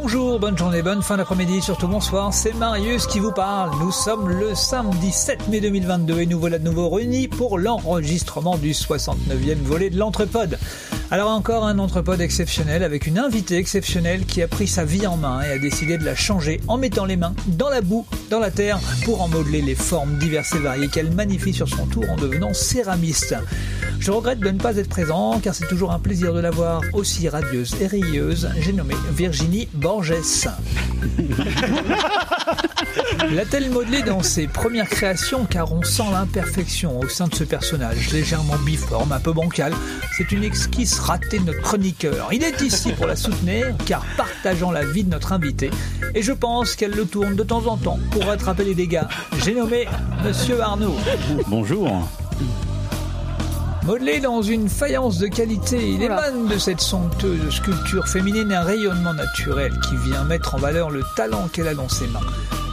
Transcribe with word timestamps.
Bonjour, 0.00 0.38
bonne 0.38 0.56
journée, 0.56 0.80
bonne 0.80 1.02
fin 1.02 1.16
d'après-midi, 1.16 1.60
surtout 1.60 1.88
bonsoir, 1.88 2.32
c'est 2.32 2.52
Marius 2.54 3.08
qui 3.08 3.18
vous 3.18 3.32
parle. 3.32 3.76
Nous 3.80 3.90
sommes 3.90 4.28
le 4.28 4.54
samedi 4.54 5.10
7 5.10 5.48
mai 5.48 5.60
2022 5.60 6.20
et 6.20 6.26
nous 6.26 6.38
voilà 6.38 6.60
de 6.60 6.64
nouveau 6.64 6.88
réunis 6.88 7.26
pour 7.26 7.58
l'enregistrement 7.58 8.56
du 8.56 8.70
69e 8.70 9.56
volet 9.64 9.90
de 9.90 9.98
l'Entrepode. 9.98 10.56
Alors 11.10 11.30
encore 11.30 11.64
un 11.64 11.80
Entrepode 11.80 12.20
exceptionnel 12.20 12.84
avec 12.84 13.08
une 13.08 13.18
invitée 13.18 13.56
exceptionnelle 13.56 14.24
qui 14.24 14.40
a 14.40 14.46
pris 14.46 14.68
sa 14.68 14.84
vie 14.84 15.08
en 15.08 15.16
main 15.16 15.42
et 15.42 15.50
a 15.50 15.58
décidé 15.58 15.98
de 15.98 16.04
la 16.04 16.14
changer 16.14 16.60
en 16.68 16.78
mettant 16.78 17.04
les 17.04 17.16
mains 17.16 17.34
dans 17.48 17.68
la 17.68 17.80
boue, 17.80 18.06
dans 18.30 18.38
la 18.38 18.52
terre, 18.52 18.78
pour 19.04 19.20
en 19.20 19.26
modeler 19.26 19.62
les 19.62 19.74
formes 19.74 20.16
diverses 20.18 20.54
et 20.54 20.60
variées 20.60 20.88
qu'elle 20.88 21.10
magnifie 21.10 21.52
sur 21.52 21.68
son 21.68 21.86
tour 21.86 22.04
en 22.08 22.16
devenant 22.16 22.54
céramiste. 22.54 23.34
Je 24.00 24.10
regrette 24.10 24.40
de 24.40 24.50
ne 24.50 24.58
pas 24.58 24.76
être 24.76 24.88
présent 24.88 25.40
car 25.42 25.54
c'est 25.54 25.66
toujours 25.66 25.92
un 25.92 25.98
plaisir 25.98 26.32
de 26.32 26.40
la 26.40 26.50
voir 26.50 26.82
aussi 26.92 27.28
radieuse 27.28 27.74
et 27.80 27.86
rieuse. 27.86 28.48
J'ai 28.60 28.72
nommé 28.72 28.94
Virginie 29.12 29.68
Borges. 29.74 30.14
L'a-t-elle 33.30 33.70
modelé 33.70 34.02
dans 34.02 34.22
ses 34.22 34.46
premières 34.46 34.88
créations 34.88 35.44
car 35.44 35.72
on 35.72 35.82
sent 35.82 36.04
l'imperfection 36.12 37.00
au 37.00 37.08
sein 37.08 37.26
de 37.28 37.34
ce 37.34 37.44
personnage, 37.44 38.12
légèrement 38.12 38.56
biforme, 38.64 39.12
un 39.12 39.20
peu 39.20 39.32
bancal. 39.32 39.72
C'est 40.16 40.32
une 40.32 40.44
esquisse 40.44 40.98
ratée 40.98 41.38
de 41.38 41.44
notre 41.44 41.60
chroniqueur. 41.60 42.28
Il 42.32 42.44
est 42.44 42.60
ici 42.60 42.92
pour 42.92 43.06
la 43.06 43.16
soutenir 43.16 43.74
car 43.86 44.04
partageant 44.16 44.70
la 44.70 44.84
vie 44.84 45.04
de 45.04 45.10
notre 45.10 45.32
invité 45.32 45.70
et 46.14 46.22
je 46.22 46.32
pense 46.32 46.76
qu'elle 46.76 46.92
le 46.92 47.04
tourne 47.04 47.36
de 47.36 47.42
temps 47.42 47.66
en 47.66 47.76
temps 47.76 47.98
pour 48.10 48.24
rattraper 48.24 48.64
les 48.64 48.74
dégâts. 48.74 49.02
J'ai 49.44 49.54
nommé 49.54 49.86
Monsieur 50.24 50.60
Arnaud. 50.60 50.96
Bonjour. 51.48 52.08
Modelé 53.88 54.20
dans 54.20 54.42
une 54.42 54.68
faïence 54.68 55.16
de 55.16 55.28
qualité, 55.28 55.92
il 55.92 56.02
émane 56.02 56.46
de 56.46 56.58
cette 56.58 56.82
somptueuse 56.82 57.48
sculpture 57.48 58.06
féminine 58.06 58.52
un 58.52 58.60
rayonnement 58.60 59.14
naturel 59.14 59.72
qui 59.88 59.96
vient 59.96 60.24
mettre 60.24 60.54
en 60.54 60.58
valeur 60.58 60.90
le 60.90 61.02
talent 61.16 61.48
qu'elle 61.50 61.68
a 61.68 61.74
dans 61.74 61.88
ses 61.88 62.06
mains. 62.08 62.20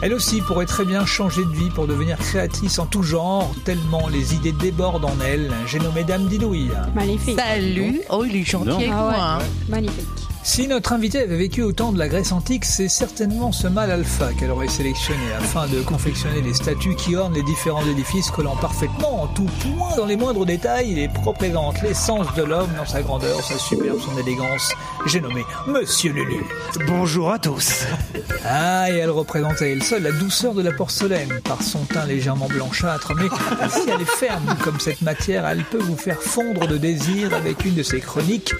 Elle 0.02 0.12
aussi 0.12 0.42
pourrait 0.42 0.66
très 0.66 0.84
bien 0.84 1.06
changer 1.06 1.42
de 1.46 1.52
vie 1.52 1.70
pour 1.70 1.86
devenir 1.86 2.18
créatrice 2.18 2.78
en 2.78 2.84
tout 2.84 3.02
genre, 3.02 3.50
tellement 3.64 4.08
les 4.08 4.34
idées 4.34 4.52
débordent 4.52 5.06
en 5.06 5.16
elle. 5.26 5.50
J'ai 5.66 5.78
nommé 5.78 6.04
Dame 6.04 6.26
Didouille. 6.26 6.70
Magnifique. 6.94 7.40
Salut. 7.40 8.02
Oh, 8.10 8.22
il 8.26 8.36
est 8.36 8.44
gentil 8.44 8.90
Ah 8.92 9.08
ouais. 9.08 9.14
hein. 9.16 9.38
Magnifique. 9.70 10.04
Si 10.46 10.68
notre 10.68 10.92
invité 10.92 11.18
avait 11.18 11.36
vécu 11.36 11.62
au 11.62 11.72
temps 11.72 11.90
de 11.90 11.98
la 11.98 12.06
Grèce 12.06 12.30
antique, 12.30 12.64
c'est 12.64 12.86
certainement 12.86 13.50
ce 13.50 13.66
mâle 13.66 13.90
alpha 13.90 14.32
qu'elle 14.32 14.52
aurait 14.52 14.68
sélectionné 14.68 15.32
afin 15.36 15.66
de 15.66 15.82
confectionner 15.82 16.40
les 16.40 16.54
statues 16.54 16.94
qui 16.94 17.16
ornent 17.16 17.34
les 17.34 17.42
différents 17.42 17.84
édifices 17.84 18.30
collant 18.30 18.54
parfaitement 18.54 19.24
en 19.24 19.26
tout 19.26 19.48
point 19.60 19.96
dans 19.96 20.06
les 20.06 20.14
moindres 20.14 20.46
détails 20.46 21.00
et 21.00 21.10
représentent 21.24 21.82
l'essence 21.82 22.32
de 22.36 22.44
l'homme 22.44 22.70
dans 22.78 22.86
sa 22.86 23.02
grandeur, 23.02 23.42
sa 23.42 23.58
superbe, 23.58 23.98
son 24.00 24.16
élégance. 24.18 24.72
J'ai 25.06 25.20
nommé 25.20 25.44
Monsieur 25.66 26.12
Lulu. 26.12 26.44
Bonjour 26.86 27.32
à 27.32 27.40
tous. 27.40 27.84
Ah, 28.44 28.88
et 28.88 28.98
elle 28.98 29.10
représente 29.10 29.60
à 29.60 29.66
elle 29.66 29.82
seule 29.82 30.04
la 30.04 30.12
douceur 30.12 30.54
de 30.54 30.62
la 30.62 30.70
porcelaine 30.70 31.40
par 31.42 31.60
son 31.60 31.80
teint 31.80 32.06
légèrement 32.06 32.46
blanchâtre, 32.46 33.14
mais 33.16 33.28
si 33.68 33.90
elle 33.90 34.00
est 34.00 34.04
ferme 34.04 34.56
comme 34.62 34.78
cette 34.78 35.02
matière, 35.02 35.44
elle 35.44 35.64
peut 35.64 35.82
vous 35.82 35.96
faire 35.96 36.22
fondre 36.22 36.68
de 36.68 36.78
désir 36.78 37.34
avec 37.34 37.64
une 37.64 37.74
de 37.74 37.82
ses 37.82 37.98
chroniques 37.98 38.54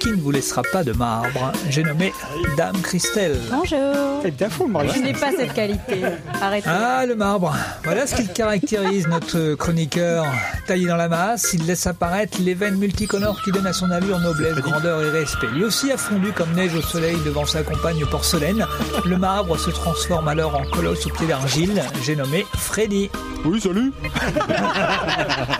qui 0.00 0.10
ne 0.10 0.16
vous 0.16 0.30
laissera 0.30 0.62
pas 0.62 0.82
de 0.82 0.92
marbre. 0.92 1.52
J'ai 1.68 1.82
nommé 1.82 2.12
Dame 2.56 2.80
Christelle. 2.80 3.38
Bonjour. 3.50 4.22
T'es 4.22 4.30
bien 4.30 4.48
fou. 4.48 4.68
Je 4.94 4.98
n'ai 4.98 5.12
pas 5.12 5.30
cette 5.36 5.52
qualité. 5.52 6.02
Arrêtez. 6.40 6.68
Ah, 6.68 7.04
le 7.06 7.14
marbre. 7.14 7.54
Voilà 7.84 8.06
ce 8.06 8.16
qui 8.16 8.26
caractérise 8.26 9.06
notre 9.06 9.54
chroniqueur. 9.54 10.24
Taillé 10.66 10.86
dans 10.86 10.96
la 10.96 11.08
masse, 11.08 11.50
il 11.52 11.66
laisse 11.66 11.86
apparaître 11.86 12.38
les 12.40 12.54
veines 12.54 12.76
multicolores 12.76 13.42
qui 13.44 13.52
donnent 13.52 13.66
à 13.66 13.74
son 13.74 13.90
allure 13.90 14.18
noblesse, 14.20 14.56
grandeur 14.56 15.02
et 15.02 15.10
respect. 15.10 15.48
Lui 15.48 15.64
aussi 15.64 15.92
a 15.92 15.98
fondu 15.98 16.32
comme 16.32 16.52
neige 16.52 16.74
au 16.74 16.82
soleil 16.82 17.16
devant 17.24 17.44
sa 17.44 17.62
compagne 17.62 18.04
porcelaine. 18.06 18.66
Le 19.04 19.18
marbre 19.18 19.58
se 19.58 19.70
transforme 19.70 20.28
alors 20.28 20.56
en 20.56 20.64
colosse 20.64 21.06
au 21.06 21.10
pied 21.10 21.26
d'argile. 21.26 21.82
J'ai 22.02 22.16
nommé 22.16 22.46
Freddy. 22.56 23.10
Oui, 23.44 23.60
salut. 23.60 23.92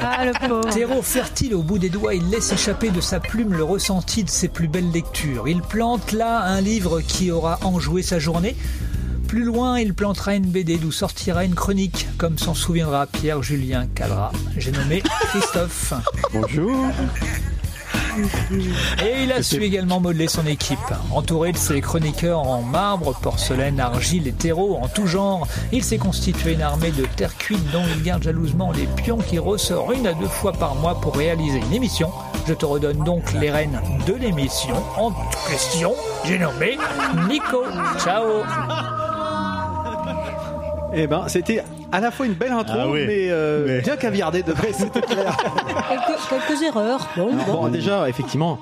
Ah, 0.02 0.24
le 0.24 0.48
pauvre. 0.48 0.70
Terreau 0.70 1.02
fertile 1.02 1.54
au 1.54 1.62
bout 1.62 1.78
des 1.78 1.90
doigts, 1.90 2.14
il 2.14 2.28
laisse 2.30 2.52
échapper 2.52 2.90
de 2.90 3.00
sa 3.00 3.20
plume 3.20 3.52
le 3.52 3.64
ressenti 3.64 4.24
de 4.24 4.29
ses 4.30 4.48
plus 4.48 4.68
belles 4.68 4.90
lectures. 4.90 5.48
Il 5.48 5.60
plante 5.60 6.12
là 6.12 6.42
un 6.42 6.60
livre 6.60 7.00
qui 7.00 7.30
aura 7.30 7.58
enjoué 7.62 8.02
sa 8.02 8.18
journée. 8.18 8.56
Plus 9.28 9.44
loin, 9.44 9.78
il 9.78 9.94
plantera 9.94 10.34
une 10.34 10.46
BD 10.46 10.76
d'où 10.76 10.90
sortira 10.90 11.44
une 11.44 11.54
chronique, 11.54 12.08
comme 12.18 12.38
s'en 12.38 12.54
souviendra 12.54 13.06
Pierre-Julien 13.06 13.86
Cadra. 13.94 14.32
J'ai 14.56 14.72
nommé 14.72 15.02
Christophe. 15.30 15.94
Bonjour. 16.32 16.86
Et 19.04 19.22
il 19.22 19.32
a 19.32 19.42
su 19.42 19.62
également 19.62 20.00
modeler 20.00 20.28
son 20.28 20.46
équipe. 20.46 20.78
Entouré 21.12 21.52
de 21.52 21.56
ses 21.56 21.80
chroniqueurs 21.80 22.40
en 22.40 22.62
marbre, 22.62 23.14
porcelaine, 23.20 23.80
argile 23.80 24.28
et 24.28 24.32
terreau 24.32 24.76
en 24.80 24.88
tout 24.88 25.06
genre, 25.06 25.46
il 25.72 25.84
s'est 25.84 25.98
constitué 25.98 26.54
une 26.54 26.62
armée 26.62 26.90
de 26.90 27.04
terre 27.16 27.36
cuite 27.36 27.70
dont 27.72 27.84
il 27.96 28.02
garde 28.02 28.22
jalousement 28.22 28.72
les 28.72 28.86
pions 29.02 29.18
qui 29.18 29.38
ressort 29.38 29.92
une 29.92 30.06
à 30.06 30.14
deux 30.14 30.26
fois 30.26 30.52
par 30.52 30.74
mois 30.74 31.00
pour 31.00 31.16
réaliser 31.16 31.58
une 31.58 31.72
émission. 31.72 32.10
Je 32.46 32.54
te 32.54 32.66
redonne 32.66 33.04
donc 33.04 33.32
les 33.34 33.50
rênes 33.50 33.80
de 34.06 34.14
l'émission. 34.14 34.74
En 34.96 35.12
question, 35.48 35.94
j'ai 36.24 36.38
nommé 36.38 36.78
Nico. 37.28 37.64
Ciao 37.98 38.42
Eh 40.92 41.06
ben, 41.06 41.28
c'était 41.28 41.62
à 41.92 42.00
la 42.00 42.10
fois 42.10 42.26
une 42.26 42.34
belle 42.34 42.52
intro, 42.52 42.76
Ah 42.78 42.88
oui. 42.88 43.04
mais, 43.06 43.28
euh, 43.30 43.64
Mais- 43.66 43.80
bien 43.82 43.96
caviardée 43.96 44.42
de 44.42 44.52
près, 44.52 44.72
c'était 44.72 45.00
clair. 45.00 45.36
Quelques, 45.88 46.46
quelques 46.48 46.62
erreurs. 46.62 47.08
Bon, 47.16 47.32
bon. 47.34 47.52
bon, 47.52 47.68
déjà, 47.68 48.08
effectivement. 48.08 48.58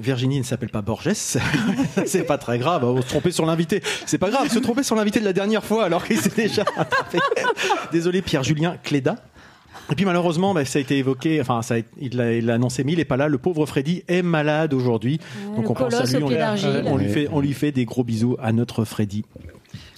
Virginie 0.00 0.38
ne 0.38 0.44
s'appelle 0.44 0.68
pas 0.68 0.80
Borges, 0.80 1.10
c'est 2.06 2.22
pas 2.22 2.38
très 2.38 2.56
grave. 2.58 2.84
On 2.84 3.02
se 3.02 3.08
trompait 3.08 3.32
sur 3.32 3.44
l'invité, 3.44 3.82
c'est 4.06 4.16
pas 4.18 4.30
grave. 4.30 4.48
Se 4.48 4.60
tromper 4.60 4.84
sur 4.84 4.94
l'invité 4.94 5.18
de 5.18 5.24
la 5.24 5.32
dernière 5.32 5.64
fois 5.64 5.84
alors 5.84 6.04
qu'il 6.04 6.18
s'est 6.18 6.30
déjà 6.36 6.62
rattrapé. 6.76 7.18
Désolé, 7.92 8.22
Pierre-Julien 8.22 8.76
Cléda. 8.84 9.16
Et 9.90 9.96
puis 9.96 10.04
malheureusement, 10.04 10.54
bah, 10.54 10.64
ça 10.64 10.78
a 10.78 10.82
été 10.82 10.98
évoqué, 10.98 11.40
enfin, 11.40 11.62
ça 11.62 11.74
a, 11.74 11.78
il 12.00 12.16
l'a 12.16 12.32
il 12.34 12.46
l'a 12.46 12.54
annoncé, 12.54 12.84
mais 12.84 12.92
il 12.92 13.00
est 13.00 13.04
pas 13.04 13.16
là. 13.16 13.26
Le 13.26 13.38
pauvre 13.38 13.66
Freddy 13.66 14.04
est 14.06 14.22
malade 14.22 14.72
aujourd'hui, 14.72 15.18
donc 15.56 15.68
on 15.68 15.74
pense 15.74 15.94
à 15.94 16.04
lui, 16.04 16.22
on 16.86 16.96
lui 16.96 17.08
fait, 17.08 17.28
on 17.32 17.40
lui 17.40 17.52
fait 17.52 17.72
des 17.72 17.84
gros 17.84 18.04
bisous 18.04 18.36
à 18.40 18.52
notre 18.52 18.84
Freddy. 18.84 19.24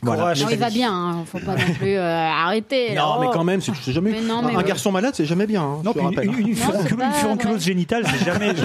Voilà. 0.02 0.34
Non, 0.34 0.46
il 0.50 0.58
va 0.58 0.70
bien. 0.70 0.92
Hein. 0.92 1.24
Faut 1.30 1.38
pas 1.38 1.54
non 1.56 1.74
plus 1.78 1.94
euh, 1.96 2.02
arrêter. 2.28 2.94
là. 2.94 3.02
Non, 3.02 3.20
mais 3.20 3.26
quand 3.32 3.44
même, 3.44 3.60
c'est 3.60 3.92
jamais. 3.92 4.12
Mais 4.12 4.20
non, 4.22 4.38
un, 4.38 4.42
mais 4.42 4.54
un 4.54 4.58
ouais. 4.58 4.64
garçon 4.64 4.90
malade, 4.92 5.12
c'est 5.14 5.26
jamais 5.26 5.46
bien. 5.46 5.62
hein, 5.62 5.82
Non, 5.84 5.92
une, 5.94 6.22
une, 6.22 6.38
une, 6.40 6.48
une 6.48 6.56
furonculose 6.56 7.62
génitale, 7.64 8.04
c'est 8.06 8.24
jamais. 8.24 8.50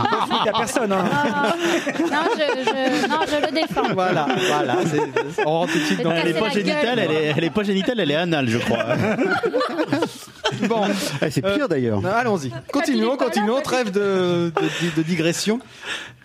À 0.00 0.52
personne. 0.58 0.92
Hein. 0.92 1.04
Non, 2.00 2.22
je, 2.34 2.64
je, 2.64 3.08
non, 3.08 3.16
je 3.26 3.46
le 3.46 3.52
défends. 3.52 3.92
Voilà, 3.94 4.26
voilà. 4.48 4.76
c'est- 4.86 5.42
On 5.44 5.50
rentre 5.50 5.72
tout 5.72 5.78
de 5.78 5.84
suite 5.84 6.02
dans 6.02 6.12
Elle 6.12 6.28
est 6.28 6.38
pas 6.38 6.48
génitale, 6.50 6.98
elle 6.98 7.10
est, 7.10 7.34
elle 7.36 7.44
est 7.44 7.50
pas 7.50 7.62
génitale, 7.62 8.00
elle 8.00 8.10
est 8.10 8.16
anale, 8.16 8.48
je 8.48 8.58
crois. 8.58 8.84
Bon, 10.68 10.82
Eh, 11.22 11.30
c'est 11.30 11.42
pire 11.42 11.68
d'ailleurs. 11.68 12.04
allons-y. 12.04 12.50
Continuons, 12.72 13.16
continuons. 13.16 13.54
toi, 13.54 13.62
Trêve 13.62 13.90
de, 13.92 14.52
de, 14.60 14.96
de 14.96 15.02
digression. 15.02 15.60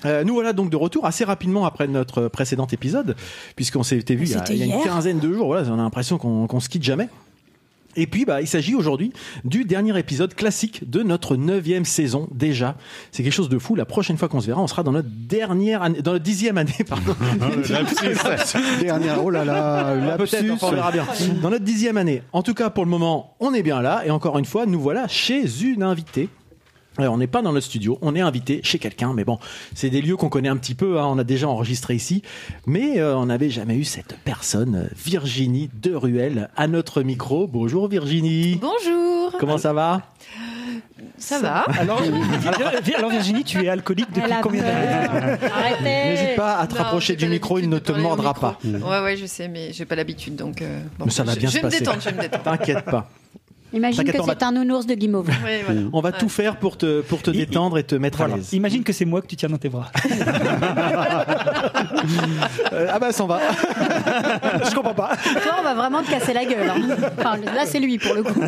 Euh, 0.05 0.23
nous 0.23 0.33
voilà 0.33 0.51
donc 0.53 0.69
de 0.69 0.75
retour 0.75 1.05
assez 1.05 1.23
rapidement 1.23 1.65
après 1.65 1.87
notre 1.87 2.27
précédent 2.27 2.67
épisode, 2.71 3.15
puisqu'on 3.55 3.83
s'était 3.83 4.15
vu 4.15 4.25
il 4.25 4.31
y, 4.31 4.33
a, 4.35 4.39
C'était 4.39 4.44
il 4.49 4.57
y 4.57 4.63
a 4.63 4.65
une 4.65 4.83
quinzaine 4.83 5.19
de 5.19 5.33
jours. 5.33 5.47
Voilà, 5.47 5.69
on 5.69 5.73
a 5.73 5.77
l'impression 5.77 6.17
qu'on 6.17 6.47
qu'on 6.47 6.59
se 6.59 6.69
quitte 6.69 6.83
jamais. 6.83 7.09
Et 7.97 8.07
puis, 8.07 8.25
bah, 8.25 8.41
il 8.41 8.47
s'agit 8.47 8.75
aujourd'hui 8.75 9.13
du 9.45 9.63
dernier 9.63 9.97
épisode 9.97 10.33
classique 10.33 10.89
de 10.89 11.01
notre 11.01 11.37
neuvième 11.37 11.85
saison 11.85 12.27
déjà. 12.31 12.75
C'est 13.11 13.23
quelque 13.23 13.33
chose 13.33 13.49
de 13.49 13.57
fou. 13.57 13.75
La 13.75 13.85
prochaine 13.85 14.17
fois 14.17 14.27
qu'on 14.27 14.41
se 14.41 14.47
verra, 14.47 14.61
on 14.61 14.67
sera 14.67 14.83
dans 14.83 14.91
notre 14.91 15.07
dernière 15.09 15.81
année, 15.81 16.01
dans 16.01 16.13
notre 16.13 16.23
dixième 16.23 16.57
année, 16.57 16.73
pardon. 16.87 17.15
Dernière, 18.81 19.23
oh 19.23 19.29
là 19.29 19.45
là, 19.45 19.87
Ah, 20.13 20.17
Peut-être, 20.17 20.63
on 20.63 20.71
verra 20.71 20.91
bien. 20.91 21.05
Dans 21.41 21.49
notre 21.49 21.63
dixième 21.63 21.97
année. 21.97 22.21
En 22.33 22.43
tout 22.43 22.53
cas, 22.53 22.69
pour 22.69 22.83
le 22.83 22.89
moment, 22.89 23.35
on 23.39 23.53
est 23.53 23.63
bien 23.63 23.81
là. 23.81 24.03
Et 24.05 24.11
encore 24.11 24.37
une 24.37 24.45
fois, 24.45 24.65
nous 24.65 24.79
voilà 24.79 25.07
chez 25.07 25.63
une 25.63 25.83
invitée. 25.83 26.29
Alors, 26.97 27.13
on 27.13 27.17
n'est 27.17 27.27
pas 27.27 27.41
dans 27.41 27.51
notre 27.51 27.65
studio, 27.65 27.97
on 28.01 28.15
est 28.15 28.21
invité 28.21 28.61
chez 28.63 28.79
quelqu'un, 28.79 29.13
mais 29.13 29.25
bon, 29.25 29.37
c'est 29.73 29.89
des 29.89 30.01
lieux 30.01 30.15
qu'on 30.15 30.29
connaît 30.29 30.47
un 30.49 30.55
petit 30.57 30.75
peu, 30.75 30.99
hein, 30.99 31.05
on 31.07 31.17
a 31.17 31.23
déjà 31.25 31.47
enregistré 31.49 31.93
ici, 31.95 32.21
mais 32.65 32.99
euh, 32.99 33.17
on 33.17 33.25
n'avait 33.25 33.49
jamais 33.49 33.75
eu 33.75 33.83
cette 33.83 34.15
personne, 34.23 34.75
euh, 34.75 34.87
Virginie 35.05 35.69
de 35.81 35.93
Ruel, 35.93 36.49
à 36.55 36.67
notre 36.67 37.01
micro. 37.01 37.47
Bonjour 37.47 37.89
Virginie, 37.89 38.59
Bonjour. 38.61 39.33
comment 39.39 39.57
ça 39.57 39.73
va? 39.73 40.03
Ça 41.17 41.39
va 41.39 41.59
Alors, 41.79 42.01
alors, 42.97 43.09
Virginie, 43.11 43.43
tu 43.43 43.63
es 43.63 43.69
alcoolique 43.69 44.11
depuis 44.13 44.31
combien 44.41 44.63
d'années? 44.63 45.37
N'hésite 45.83 46.35
pas 46.35 46.57
à 46.57 46.67
te 46.67 46.75
Non, 46.75 46.83
rapprocher 46.83 47.15
du 47.15 47.27
micro, 47.27 47.59
il 47.59 47.69
ne 47.69 47.79
te 47.79 47.91
mordra 47.91 48.33
pas. 48.33 48.57
Ouais, 48.63 49.01
ouais, 49.01 49.17
je 49.17 49.25
sais, 49.25 49.47
mais 49.47 49.73
j'ai 49.73 49.85
pas 49.85 49.95
l'habitude, 49.95 50.35
donc. 50.35 50.61
euh, 50.61 50.81
bon, 50.97 51.05
Mais 51.05 51.11
ça 51.11 51.23
va 51.23 51.33
je- 51.33 51.39
bien 51.39 51.49
je 51.49 51.55
se 51.55 51.59
vais 51.59 51.65
me 51.65 51.69
détendre, 51.71 51.97
je 51.99 52.09
vais 52.09 52.15
me 52.15 52.21
détendre. 52.21 52.43
T'inquiète 52.43 52.85
pas. 52.85 53.09
Imagine 53.75 54.03
que 54.05 54.11
c'est 54.23 54.43
un 54.43 54.51
nounours 54.51 54.85
de 54.85 54.93
guimauve. 54.95 55.27
Ouais, 55.43 55.61
voilà. 55.65 55.81
On 55.93 56.01
va 56.01 56.09
Ouais. 56.09 56.17
tout 56.17 56.29
faire 56.29 56.55
pour 56.57 56.77
te, 56.77 57.01
pour 57.01 57.21
te 57.21 57.29
détendre 57.31 57.77
et 57.77 57.83
te 57.83 57.95
mettre 57.95 58.21
à 58.21 58.27
l'aise. 58.27 58.53
Imagine 58.53 58.83
que 58.83 58.93
c'est 58.93 59.05
moi 59.05 59.21
que 59.21 59.27
tu 59.27 59.35
tiens 59.35 59.49
dans 59.49 59.57
tes 59.57 59.69
bras. 59.69 59.91
Euh, 62.73 62.87
ah 62.93 62.99
bah, 62.99 63.11
s'en 63.11 63.27
va. 63.27 63.39
Je 64.69 64.73
comprends 64.73 64.93
pas. 64.93 65.11
Toi, 65.43 65.55
on 65.59 65.63
va 65.63 65.73
vraiment 65.73 66.01
te 66.03 66.09
casser 66.09 66.33
la 66.33 66.45
gueule. 66.45 66.69
hein. 66.69 66.95
Enfin, 67.17 67.37
là, 67.37 67.65
c'est 67.65 67.79
lui 67.79 67.97
pour 67.97 68.13
le 68.15 68.23
coup. 68.23 68.39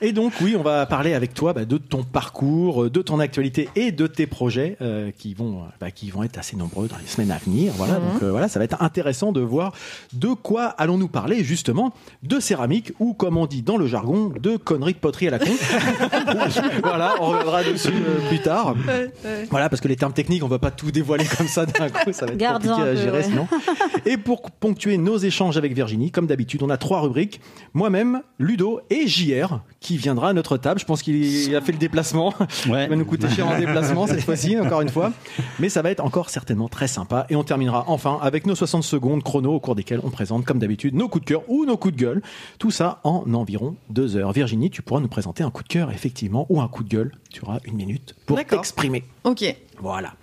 Et 0.00 0.12
donc 0.12 0.32
oui, 0.40 0.56
on 0.58 0.62
va 0.62 0.86
parler 0.86 1.14
avec 1.14 1.34
toi 1.34 1.52
bah, 1.52 1.64
de 1.64 1.78
ton 1.78 2.02
parcours, 2.02 2.84
euh, 2.84 2.90
de 2.90 3.00
ton 3.00 3.20
actualité 3.20 3.68
et 3.76 3.92
de 3.92 4.06
tes 4.06 4.26
projets 4.26 4.76
euh, 4.80 5.10
qui 5.16 5.34
vont 5.34 5.58
euh, 5.58 5.66
bah, 5.80 5.90
qui 5.90 6.10
vont 6.10 6.22
être 6.22 6.36
assez 6.36 6.56
nombreux 6.56 6.88
dans 6.88 6.96
les 6.98 7.06
semaines 7.06 7.30
à 7.30 7.38
venir. 7.38 7.72
Voilà, 7.76 7.94
donc 7.94 8.22
euh, 8.22 8.30
voilà, 8.30 8.48
ça 8.48 8.58
va 8.58 8.64
être 8.64 8.82
intéressant 8.82 9.32
de 9.32 9.40
voir 9.40 9.72
de 10.12 10.28
quoi 10.28 10.64
allons-nous 10.64 11.08
parler 11.08 11.44
justement 11.44 11.92
de 12.22 12.40
céramique 12.40 12.92
ou 12.98 13.14
comme 13.14 13.36
on 13.36 13.46
dit 13.46 13.62
dans 13.62 13.76
le 13.76 13.86
jargon 13.86 14.32
de 14.40 14.56
conneries 14.56 14.94
de 14.94 14.98
poterie 14.98 15.28
à 15.28 15.30
la 15.30 15.38
con. 15.38 15.52
voilà, 16.82 17.14
on 17.20 17.28
reviendra 17.28 17.62
dessus 17.62 17.88
euh, 17.88 18.28
plus 18.28 18.40
tard. 18.40 18.74
Voilà, 19.50 19.68
parce 19.68 19.80
que 19.80 19.88
les 19.88 19.96
termes 19.96 20.12
techniques, 20.12 20.42
on 20.42 20.48
va 20.48 20.58
pas 20.58 20.70
tout 20.70 20.90
dévoiler 20.90 21.24
comme 21.24 21.48
ça 21.48 21.66
d'un 21.66 21.88
coup, 21.88 22.12
ça 22.12 22.26
va 22.26 22.32
être 22.32 22.38
Garde-en 22.38 22.68
compliqué 22.68 22.90
à 22.90 22.94
gérer 22.96 23.18
ouais. 23.18 23.24
sinon. 23.24 23.46
Et 24.06 24.16
pour 24.16 24.50
ponctuer 24.50 24.98
nos 24.98 25.18
échanges 25.18 25.56
avec 25.56 25.72
Virginie, 25.72 26.10
comme 26.10 26.26
d'habitude, 26.26 26.62
on 26.62 26.70
a 26.70 26.76
trois 26.76 27.00
rubriques. 27.00 27.40
Moi-même, 27.74 28.22
Ludo 28.38 28.80
et 28.90 29.06
JR, 29.06 29.60
qui 29.84 29.98
viendra 29.98 30.30
à 30.30 30.32
notre 30.32 30.56
table. 30.56 30.80
Je 30.80 30.86
pense 30.86 31.02
qu'il 31.02 31.54
a 31.54 31.60
fait 31.60 31.72
le 31.72 31.78
déplacement. 31.78 32.32
Ouais. 32.68 32.84
Il 32.84 32.88
va 32.88 32.96
nous 32.96 33.04
coûter 33.04 33.28
cher 33.28 33.46
en 33.46 33.58
déplacement 33.58 34.06
cette 34.06 34.22
fois-ci, 34.22 34.58
encore 34.58 34.80
une 34.80 34.88
fois. 34.88 35.12
Mais 35.58 35.68
ça 35.68 35.82
va 35.82 35.90
être 35.90 36.02
encore 36.02 36.30
certainement 36.30 36.68
très 36.68 36.88
sympa. 36.88 37.26
Et 37.28 37.36
on 37.36 37.44
terminera 37.44 37.84
enfin 37.88 38.18
avec 38.22 38.46
nos 38.46 38.54
60 38.54 38.82
secondes 38.82 39.22
chrono 39.22 39.52
au 39.52 39.60
cours 39.60 39.74
desquelles 39.74 40.00
on 40.02 40.10
présente, 40.10 40.46
comme 40.46 40.58
d'habitude, 40.58 40.94
nos 40.94 41.08
coups 41.08 41.24
de 41.24 41.28
cœur 41.28 41.42
ou 41.48 41.66
nos 41.66 41.76
coups 41.76 41.94
de 41.94 42.00
gueule. 42.00 42.22
Tout 42.58 42.70
ça 42.70 43.00
en 43.04 43.24
environ 43.34 43.76
deux 43.90 44.16
heures. 44.16 44.32
Virginie, 44.32 44.70
tu 44.70 44.80
pourras 44.80 45.00
nous 45.00 45.08
présenter 45.08 45.42
un 45.42 45.50
coup 45.50 45.62
de 45.62 45.68
cœur, 45.68 45.90
effectivement, 45.90 46.46
ou 46.48 46.62
un 46.62 46.68
coup 46.68 46.82
de 46.82 46.88
gueule. 46.88 47.12
Tu 47.30 47.42
auras 47.44 47.58
une 47.66 47.74
minute 47.74 48.14
pour 48.24 48.38
D'accord. 48.38 48.60
t'exprimer. 48.60 49.04
Ok. 49.24 49.44
Voilà. 49.80 50.14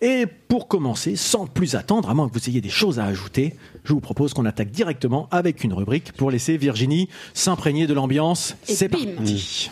Et 0.00 0.26
pour 0.26 0.68
commencer, 0.68 1.16
sans 1.16 1.46
plus 1.46 1.74
attendre, 1.74 2.10
à 2.10 2.14
moins 2.14 2.28
que 2.28 2.34
vous 2.34 2.48
ayez 2.48 2.60
des 2.60 2.68
choses 2.68 2.98
à 2.98 3.04
ajouter, 3.04 3.54
je 3.84 3.92
vous 3.92 4.00
propose 4.00 4.34
qu'on 4.34 4.44
attaque 4.44 4.70
directement 4.70 5.28
avec 5.30 5.64
une 5.64 5.72
rubrique 5.72 6.12
pour 6.12 6.30
laisser 6.30 6.56
Virginie 6.56 7.08
s'imprégner 7.32 7.86
de 7.86 7.94
l'ambiance. 7.94 8.56
C'est 8.64 8.88
parti. 8.88 9.70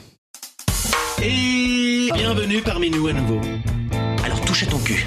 Et 1.22 2.08
bienvenue 2.14 2.62
parmi 2.62 2.90
nous 2.90 3.06
à 3.08 3.12
nouveau. 3.12 3.40
Alors 4.24 4.40
touche 4.42 4.64
à 4.64 4.66
ton 4.66 4.78
cul. 4.78 5.06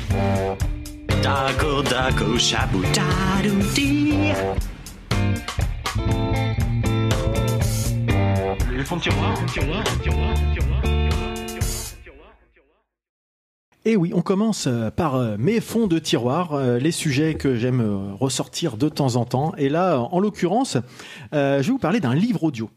Dago, 1.21 1.81
dago, 1.81 2.37
shabou. 2.37 2.81
Le 8.71 8.83
fond 8.83 8.97
de 8.97 9.01
tiroir, 9.01 9.33
tiroir, 9.51 9.83
tiroir, 10.03 10.33
tiroir, 10.53 10.74
Et 13.87 13.95
oui, 13.95 14.11
on 14.15 14.21
commence 14.21 14.65
euh, 14.65 14.89
par 14.89 15.13
euh, 15.13 15.35
mes 15.37 15.61
fonds 15.61 15.85
de 15.85 15.99
tiroir, 15.99 16.53
euh, 16.53 16.79
les 16.79 16.89
sujets 16.89 17.35
que 17.35 17.55
j'aime 17.55 18.15
ressortir 18.19 18.77
de 18.77 18.89
temps 18.89 19.15
en 19.15 19.25
temps. 19.25 19.53
Et 19.59 19.69
là, 19.69 19.99
en 19.99 20.19
l'occurrence, 20.19 20.77
je 21.31 21.37
vais 21.37 21.61
vous 21.61 21.77
parler 21.77 21.99
d'un 21.99 22.15
livre 22.15 22.43
audio. 22.43 22.71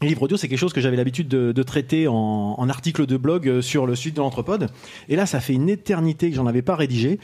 Un 0.00 0.06
livre 0.06 0.22
audio, 0.22 0.38
c'est 0.38 0.48
quelque 0.48 0.58
chose 0.58 0.72
que 0.72 0.80
j'avais 0.80 0.96
l'habitude 0.96 1.28
de, 1.28 1.62
traiter 1.62 2.08
en, 2.08 2.14
en 2.56 2.68
article 2.70 3.06
de 3.06 3.16
blog 3.16 3.60
sur 3.60 3.86
le 3.86 3.94
site 3.94 4.16
de 4.16 4.20
l'Anthropode. 4.20 4.68
Et 5.08 5.14
là, 5.14 5.26
ça 5.26 5.38
fait 5.38 5.52
une 5.52 5.68
éternité 5.68 6.30
que 6.30 6.34
j'en 6.34 6.46
avais 6.46 6.62
pas 6.62 6.74
rédigé, 6.74 7.20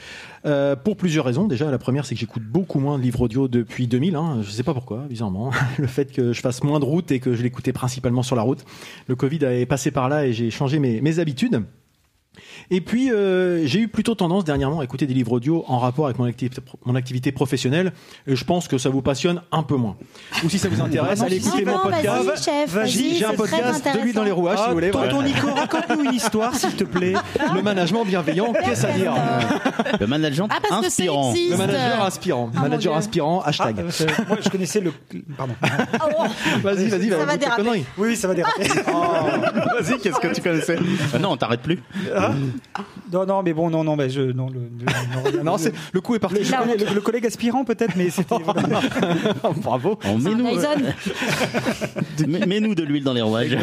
pour 0.85 0.95
plusieurs 0.95 1.25
raisons. 1.25 1.47
Déjà, 1.47 1.69
la 1.71 1.77
première, 1.77 2.05
c'est 2.05 2.15
que 2.15 2.21
j'écoute 2.21 2.43
beaucoup 2.43 2.79
moins 2.79 2.97
de 2.97 3.03
livres 3.03 3.21
audio 3.21 3.49
depuis 3.49 3.87
2000. 3.87 4.15
Hein. 4.15 4.37
Je 4.43 4.51
sais 4.51 4.63
pas 4.63 4.73
pourquoi, 4.73 5.07
bizarrement. 5.09 5.51
Le 5.77 5.87
fait 5.87 6.13
que 6.13 6.31
je 6.31 6.39
fasse 6.39 6.63
moins 6.63 6.79
de 6.79 6.85
route 6.85 7.11
et 7.11 7.19
que 7.19 7.33
je 7.33 7.43
l'écoutais 7.43 7.73
principalement 7.73 8.23
sur 8.23 8.37
la 8.37 8.43
route. 8.43 8.63
Le 9.07 9.15
Covid 9.17 9.43
est 9.43 9.65
passé 9.65 9.91
par 9.91 10.07
là 10.07 10.25
et 10.25 10.31
j'ai 10.31 10.49
changé 10.49 10.79
mes 10.79 11.19
habitudes. 11.19 11.65
Et 12.71 12.81
puis, 12.81 13.11
euh, 13.11 13.65
j'ai 13.65 13.79
eu 13.79 13.87
plutôt 13.87 14.13
tendance 14.13 14.43
dernièrement 14.45 14.79
à 14.81 14.83
écouter 14.83 15.07
des 15.07 15.13
livres 15.15 15.31
audio 15.31 15.65
en 15.67 15.79
rapport 15.79 16.05
avec 16.05 16.19
mon 16.19 16.25
activité, 16.25 16.61
mon 16.85 16.93
activité 16.95 17.31
professionnelle. 17.31 17.93
Et 18.27 18.35
je 18.35 18.45
pense 18.45 18.67
que 18.67 18.77
ça 18.77 18.89
vous 18.89 19.01
passionne 19.01 19.41
un 19.51 19.63
peu 19.63 19.75
moins. 19.75 19.95
Ou 20.43 20.49
si 20.49 20.59
ça 20.59 20.69
vous 20.69 20.79
intéresse, 20.85 21.21
allez 21.21 21.37
écouter 21.37 21.65
mon 21.65 21.79
podcast. 21.79 22.49
Vas-y, 22.67 23.15
J'ai 23.15 23.25
un 23.25 23.33
podcast 23.33 23.83
de 23.91 23.99
lui 24.01 24.13
dans 24.13 24.23
les 24.23 24.29
rouages, 24.31 24.59
si 24.59 24.65
vous 24.67 24.73
voulez. 24.73 24.91
tonton 24.91 25.07
voilà. 25.15 25.27
Nico, 25.27 25.47
raconte-nous 25.51 26.03
une 26.03 26.13
histoire, 26.13 26.53
s'il 26.55 26.75
te 26.75 26.83
plaît. 26.83 27.13
Le 27.55 27.61
management 27.63 28.05
bienveillant, 28.05 28.53
qu'est-ce 28.53 28.85
à 28.85 28.91
dire 28.91 29.13
Le 29.99 30.05
manager 30.05 30.47
Ah, 30.51 30.57
parce 30.61 30.81
que 30.85 30.89
ça 30.91 31.01
inspirant. 31.03 31.33
Le 31.33 31.57
manager 31.57 32.03
inspirant. 32.05 32.51
mon 32.53 32.61
manager 32.61 32.95
inspirant, 32.95 33.41
Ah, 33.43 33.49
hashtag. 33.49 33.79
euh, 33.79 33.83
c'est- 33.89 34.27
moi, 34.27 34.37
je 34.41 34.49
connaissais 34.49 34.79
le. 34.81 34.93
Pardon. 35.37 35.53
Vas-y, 36.63 36.87
vas-y, 36.87 37.09
Ça 37.09 37.25
va 37.25 37.35
déraper. 37.37 37.63
connerie. 37.63 37.85
Oui, 37.97 38.09
oui, 38.09 38.15
ça 38.15 38.27
va 38.27 38.33
déraper. 38.35 38.67
Vas-y, 38.67 39.97
qu'est-ce 39.99 40.19
que 40.19 40.33
tu 40.35 40.41
connaissais? 40.41 40.77
Euh, 40.77 41.19
Non, 41.19 41.31
on 41.31 41.37
t'arrête 41.37 41.61
plus. 41.61 41.79
Non, 43.11 43.25
non, 43.25 43.43
mais 43.43 43.53
bon, 43.53 43.69
non, 43.69 43.83
non, 43.83 43.95
mais 43.95 44.09
je. 44.09 44.21
Non, 44.21 44.47
le, 44.49 44.59
le- 44.59 45.37
non, 45.37 45.43
Non, 45.51 45.57
c'est 45.57 45.73
le 45.93 46.01
coup 46.01 46.15
est 46.15 46.19
parti. 46.19 46.39
le, 46.39 46.43
je 46.43 46.51
connais 46.55 46.77
le- 46.77 46.93
le 46.95 47.01
collègue 47.01 47.25
aspirant, 47.25 47.63
peut-être, 47.65 47.95
mais 47.95 48.09
c'était. 48.09 48.35
Bravo. 49.63 49.97
On 50.05 50.17
met 50.17 50.31
Un 50.31 50.35
nous, 50.35 50.49
Dyson. 50.49 52.27
mets- 52.27 52.45
mets-nous 52.45 52.75
de 52.75 52.83
l'huile 52.83 53.03
dans 53.03 53.13
les 53.13 53.21
rouages. 53.21 53.57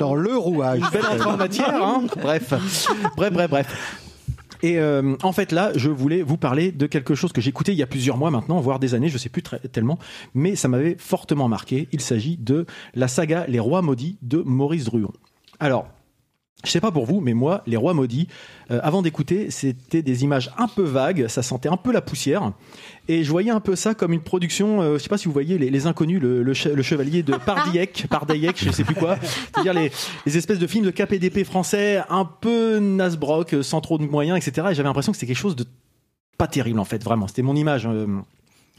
Dans 0.00 0.14
le 0.14 0.36
rouage. 0.36 0.80
Belle 0.92 1.06
entrée 1.06 1.30
en 1.30 1.36
matière, 1.36 1.74
hein. 1.82 2.02
Bref, 2.20 2.52
bref, 3.16 3.32
bref, 3.32 3.50
bref. 3.50 4.04
Et 4.60 4.78
euh, 4.80 5.14
en 5.22 5.30
fait 5.32 5.52
là, 5.52 5.70
je 5.76 5.88
voulais 5.88 6.22
vous 6.22 6.36
parler 6.36 6.72
de 6.72 6.86
quelque 6.86 7.14
chose 7.14 7.32
que 7.32 7.40
j'ai 7.40 7.50
écouté 7.50 7.70
il 7.70 7.78
y 7.78 7.82
a 7.82 7.86
plusieurs 7.86 8.16
mois 8.16 8.32
maintenant, 8.32 8.58
voire 8.60 8.80
des 8.80 8.94
années, 8.94 9.08
je 9.08 9.16
sais 9.16 9.28
plus 9.28 9.42
très, 9.42 9.60
tellement, 9.60 10.00
mais 10.34 10.56
ça 10.56 10.66
m'avait 10.66 10.96
fortement 10.98 11.46
marqué. 11.46 11.86
Il 11.92 12.00
s'agit 12.00 12.36
de 12.36 12.66
la 12.96 13.06
saga 13.06 13.44
Les 13.46 13.60
Rois 13.60 13.82
Maudits 13.82 14.16
de 14.22 14.42
Maurice 14.44 14.86
Druon. 14.86 15.12
Alors, 15.60 15.86
je 16.64 16.70
sais 16.70 16.80
pas 16.80 16.90
pour 16.90 17.06
vous, 17.06 17.20
mais 17.20 17.34
moi, 17.34 17.62
Les 17.66 17.76
Rois 17.76 17.94
Maudits, 17.94 18.26
euh, 18.72 18.80
avant 18.82 19.00
d'écouter, 19.00 19.50
c'était 19.50 20.02
des 20.02 20.24
images 20.24 20.50
un 20.58 20.66
peu 20.66 20.82
vagues, 20.82 21.26
ça 21.28 21.42
sentait 21.42 21.68
un 21.68 21.76
peu 21.76 21.92
la 21.92 22.00
poussière, 22.00 22.52
et 23.06 23.22
je 23.22 23.30
voyais 23.30 23.50
un 23.52 23.60
peu 23.60 23.76
ça 23.76 23.94
comme 23.94 24.12
une 24.12 24.20
production, 24.22 24.82
euh, 24.82 24.94
je 24.94 25.02
sais 25.04 25.08
pas 25.08 25.18
si 25.18 25.26
vous 25.26 25.32
voyez 25.32 25.56
les, 25.56 25.70
les 25.70 25.86
inconnus, 25.86 26.20
le, 26.20 26.42
le 26.42 26.52
che- 26.54 26.72
le 26.74 26.82
chevalier 26.82 27.22
de 27.22 27.34
Pardiec, 27.36 28.06
Pardiec, 28.10 28.56
je 28.62 28.70
sais 28.72 28.82
plus 28.84 28.96
quoi, 28.96 29.16
c'est-à-dire 29.22 29.72
les, 29.72 29.92
les 30.26 30.36
espèces 30.36 30.58
de 30.58 30.66
films 30.66 30.84
de 30.84 30.90
KPDP 30.90 31.44
français, 31.44 32.02
un 32.10 32.24
peu 32.24 32.78
Nasbrock, 32.80 33.54
euh, 33.54 33.62
sans 33.62 33.80
trop 33.80 33.96
de 33.98 34.04
moyens, 34.04 34.36
etc. 34.36 34.66
Et 34.70 34.74
j'avais 34.74 34.88
l'impression 34.88 35.12
que 35.12 35.18
c'était 35.18 35.32
quelque 35.32 35.40
chose 35.42 35.56
de 35.56 35.64
pas 36.38 36.48
terrible 36.48 36.80
en 36.80 36.84
fait, 36.84 37.02
vraiment. 37.02 37.28
C'était 37.28 37.42
mon 37.42 37.54
image. 37.56 37.86
euh, 37.86 38.06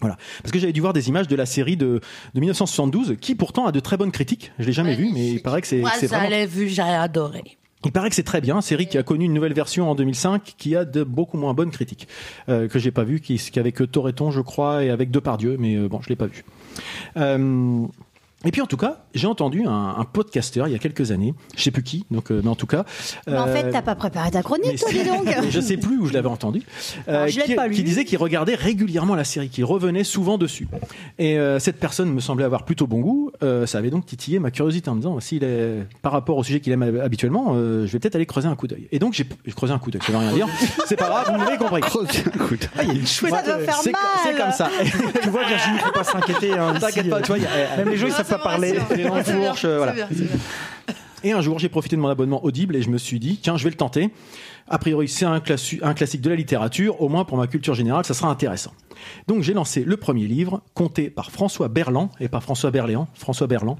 voilà. 0.02 0.16
Parce 0.44 0.52
que 0.54 0.60
j'avais 0.60 0.72
dû 0.74 0.80
voir 0.82 0.94
des 0.94 1.10
images 1.10 1.28
de 1.28 1.36
la 1.36 1.46
série 1.46 1.76
de, 1.76 2.00
de 2.34 2.40
1972, 2.40 3.16
qui 3.20 3.36
pourtant 3.36 3.66
a 3.68 3.72
de 3.74 3.80
très 3.82 3.98
bonnes 3.98 4.12
critiques. 4.12 4.52
Je 4.60 4.66
l'ai 4.66 4.72
jamais 4.74 4.96
vu, 4.96 5.10
mais 5.14 5.28
il 5.32 5.42
paraît 5.42 5.60
que 5.62 5.68
c'est 5.68 5.80
Moi, 5.80 5.92
ça 5.92 6.08
vraiment 6.08 6.30
l'ai 6.30 6.46
vu, 6.46 6.70
j'ai 6.70 6.82
adoré. 6.82 7.58
Il 7.86 7.92
paraît 7.94 8.10
que 8.10 8.16
c'est 8.16 8.24
très 8.24 8.42
bien, 8.42 8.60
série 8.62 8.88
qui 8.88 8.98
a 8.98 9.04
connu 9.04 9.26
une 9.26 9.34
nouvelle 9.34 9.54
version 9.54 9.90
en 9.90 9.96
2005, 9.96 10.56
qui 10.58 10.76
a 10.76 10.84
de 10.84 11.04
beaucoup 11.04 11.38
moins 11.38 11.54
bonnes 11.54 11.72
critiques 11.72 12.08
euh, 12.50 12.68
que 12.68 12.78
j'ai 12.78 12.92
pas 12.92 13.04
vu, 13.04 13.22
qui, 13.22 13.40
avec 13.58 13.80
Toreton, 13.90 14.32
je 14.32 14.42
crois, 14.42 14.84
et 14.84 14.90
avec 14.90 15.12
Depardieu, 15.12 15.56
mais 15.58 15.76
euh, 15.76 15.88
bon, 15.88 16.02
je 16.02 16.10
l'ai 16.10 16.18
pas 16.18 16.28
vu. 16.28 16.44
Euh, 17.16 17.86
et 18.46 18.52
puis 18.52 18.62
en 18.62 18.66
tout 18.66 18.78
cas, 18.78 19.00
j'ai 19.14 19.28
entendu 19.28 19.66
un, 19.66 19.96
un 19.98 20.06
podcasteur 20.06 20.68
il 20.68 20.72
y 20.72 20.76
a 20.76 20.80
quelques 20.80 21.12
années, 21.12 21.34
je 21.58 21.64
sais 21.64 21.72
plus 21.72 21.84
qui, 21.84 22.06
donc 22.10 22.32
euh, 22.32 22.40
mais 22.44 22.50
en 22.50 22.56
tout 22.56 22.68
cas. 22.68 22.86
Mais 23.28 23.38
en 23.38 23.48
fait, 23.48 23.66
euh, 23.66 23.72
t'as 23.72 23.82
pas 23.82 23.96
préparé 23.96 24.32
ta 24.32 24.42
chronique, 24.42 24.80
toi, 24.80 24.90
dis 24.92 25.04
donc. 25.04 25.28
je 25.50 25.60
sais 25.60 25.78
plus 25.78 25.98
où 25.98 26.06
je 26.06 26.14
l'avais 26.14 26.30
entendu. 26.30 26.62
Alors, 27.08 27.28
je 27.28 27.38
l'ai 27.40 27.46
qui, 27.46 27.56
pas 27.56 27.68
lu. 27.68 27.76
qui 27.76 27.84
disait 27.84 28.06
qu'il 28.06 28.18
regardait 28.18 28.56
régulièrement 28.56 29.16
la 29.16 29.24
série, 29.26 29.50
qu'il 29.50 29.66
revenait 29.66 30.04
souvent 30.06 30.38
dessus. 30.38 30.68
Et 31.18 31.38
euh, 31.38 31.60
cette 31.60 31.80
personne 31.80 32.14
me 32.14 32.20
semblait 32.22 32.46
avoir 32.46 32.64
plutôt 32.64 32.88
bon 32.88 33.02
goût. 33.02 33.32
Euh, 33.44 33.66
ça 33.66 33.78
avait 33.78 33.90
donc 33.90 34.06
titillé 34.06 34.40
ma 34.40 34.52
curiosité 34.52 34.90
en 34.90 34.96
me 34.96 35.02
disant 35.02 35.20
s'il 35.20 35.44
est 35.44 35.86
par 36.02 36.12
rapport 36.14 36.38
au 36.38 36.44
sujet 36.44 36.60
qu'il 36.62 36.72
aime 36.72 37.00
habituellement, 37.04 37.54
euh, 37.56 37.86
je 37.86 37.92
vais 37.92 38.00
peut-être 38.00 38.16
aller 38.16 38.26
creuser 38.26 38.48
un 38.48 38.56
coup 38.56 38.68
d'œil. 38.68 38.88
Et 38.92 39.00
donc 39.00 39.14
j'ai 39.14 39.26
creusé 39.56 39.74
un 39.74 39.80
coup 39.80 39.92
d'œil. 39.92 40.02
Ça 40.06 40.12
veut 40.14 40.18
rien 40.18 40.32
dire. 40.32 40.48
C'est 40.86 40.96
pas 40.96 41.10
grave, 41.10 41.30
vous 41.32 41.38
m'avez 41.38 41.58
compris. 41.58 41.82
Ça 41.84 43.42
doit 43.42 43.60
faire 43.60 43.76
mal. 43.92 44.02
c'est 44.24 44.38
comme 44.38 44.52
ça. 44.52 44.70
tu 45.22 45.30
vois, 45.30 45.46
Virginie, 45.46 45.80
faut 45.80 45.92
pas 45.92 46.04
s'inquiéter. 46.04 46.54
Hein, 46.54 46.74
T'inquiète 46.80 47.10
pas, 47.10 47.22
tu 47.22 47.28
vois, 47.28 47.38
il 47.38 47.44
y 47.44 47.48
a- 47.48 47.78
Même 47.78 47.90
les 47.90 47.98
gens, 47.98 48.08
ils 48.08 48.14
savent 48.14 48.28
pas 48.30 48.38
parler. 48.38 48.80
Euh, 48.92 49.78
voilà. 49.78 50.08
Et 51.24 51.32
un 51.32 51.42
jour, 51.42 51.60
j'ai 51.60 51.70
profité 51.70 51.96
de 51.96 52.02
mon 52.02 52.08
abonnement 52.08 52.44
Audible 52.46 52.76
et 52.76 52.82
je 52.82 52.90
me 52.90 52.98
suis 52.98 53.20
dit, 53.20 53.40
tiens, 53.42 53.58
je 53.58 53.64
vais 53.64 53.70
le 53.70 53.76
tenter. 53.76 54.10
A 54.70 54.78
priori, 54.78 55.08
c'est 55.08 55.26
un, 55.26 55.40
classique 55.40 56.22
de 56.22 56.30
la 56.30 56.36
littérature, 56.36 57.02
au 57.02 57.10
moins 57.10 57.26
pour 57.26 57.38
ma 57.38 57.48
culture 57.48 57.74
générale, 57.74 58.06
ça 58.06 58.14
sera 58.14 58.30
intéressant. 58.30 58.72
Donc 59.28 59.42
j'ai 59.42 59.54
lancé 59.54 59.84
le 59.84 59.98
premier 59.98 60.28
livre, 60.28 60.62
compté 60.76 61.10
par 61.10 61.32
François 61.32 61.68
Berland, 61.68 62.10
et 62.20 62.30
pas 62.30 62.40
François 62.40 62.70
Berléand, 62.70 63.08
François 63.16 63.48
Berland. 63.48 63.78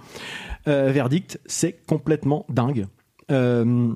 Euh, 0.68 0.92
verdict, 0.92 1.40
c'est 1.46 1.86
complètement 1.86 2.46
dingue. 2.50 2.88
Euh, 3.32 3.94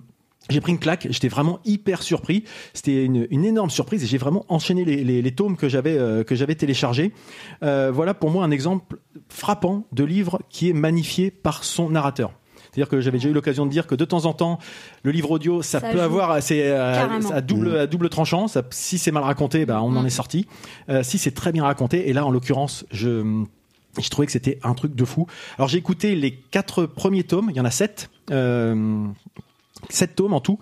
j'ai 0.50 0.60
pris 0.62 0.72
une 0.74 0.80
claque, 0.80 1.08
j'étais 1.10 1.30
vraiment 1.30 1.60
hyper 1.66 2.04
surpris. 2.04 2.44
C'était 2.74 3.06
une, 3.06 3.28
une 3.32 3.46
énorme 3.46 3.70
surprise 3.70 4.04
et 4.04 4.08
j'ai 4.08 4.18
vraiment 4.18 4.46
enchaîné 4.50 4.84
les, 4.86 5.04
les- 5.04 5.22
les 5.22 5.32
tomes 5.32 5.56
que 5.58 5.70
j'avais 5.70 5.98
euh, 5.98 6.24
que 6.24 6.36
j'avais 6.36 6.56
téléchargés. 6.56 7.14
Euh, 7.64 7.92
voilà 7.94 8.14
pour 8.14 8.30
moi 8.30 8.44
un 8.44 8.52
exemple 8.52 8.98
frappant 9.30 9.86
de 9.94 10.04
livre 10.04 10.42
qui 10.50 10.70
est 10.70 10.74
magnifié 10.74 11.32
par 11.32 11.64
son 11.64 11.90
narrateur. 11.90 12.32
C'est-à-dire 12.72 12.90
que 12.90 13.02
j'avais 13.02 13.20
déjà 13.20 13.30
eu 13.30 13.34
l'occasion 13.34 13.66
de 13.68 13.72
dire 13.72 13.86
que 13.86 13.94
de 13.94 14.04
temps 14.04 14.26
en 14.26 14.34
temps, 14.34 14.58
le 15.04 15.12
livre 15.12 15.30
audio, 15.30 15.62
ça, 15.62 15.80
Ça 15.80 15.90
peut 15.92 15.98
joue. 15.98 16.04
avoir, 16.04 16.32
euh, 16.32 16.40
Carrément. 16.96 17.30
à 17.30 17.42
double 17.42 17.78
à 17.78 17.86
double 17.88 18.10
tranchant. 18.10 18.48
Ça, 18.48 18.64
si 18.72 18.98
c'est 18.98 19.12
mal 19.12 19.22
raconté, 19.24 19.66
bah, 19.68 19.82
on 19.84 19.96
en 19.96 20.04
est 20.06 20.10
sorti. 20.10 20.48
Euh, 20.90 21.04
si 21.04 21.20
c'est 21.20 21.32
très 21.36 21.52
bien 21.52 21.64
raconté, 21.66 22.10
et 22.10 22.14
là 22.14 22.26
en 22.26 22.32
l'occurrence, 22.32 22.84
je 22.92 23.44
je 24.02 24.10
trouvais 24.10 24.26
que 24.26 24.32
c'était 24.32 24.58
un 24.64 24.74
truc 24.74 24.96
de 24.96 25.06
fou. 25.06 25.28
Alors 25.60 25.68
j'ai 25.70 25.78
écouté 25.78 26.16
les 26.16 26.32
quatre 26.34 26.88
premiers 26.88 27.24
tomes, 27.24 27.50
il 27.52 27.56
y 27.56 27.60
en 27.60 27.66
a 27.66 27.70
sept. 27.72 28.10
Euh, 28.32 29.06
Sept 29.90 30.16
tomes 30.16 30.34
en 30.34 30.42
tout. 30.42 30.60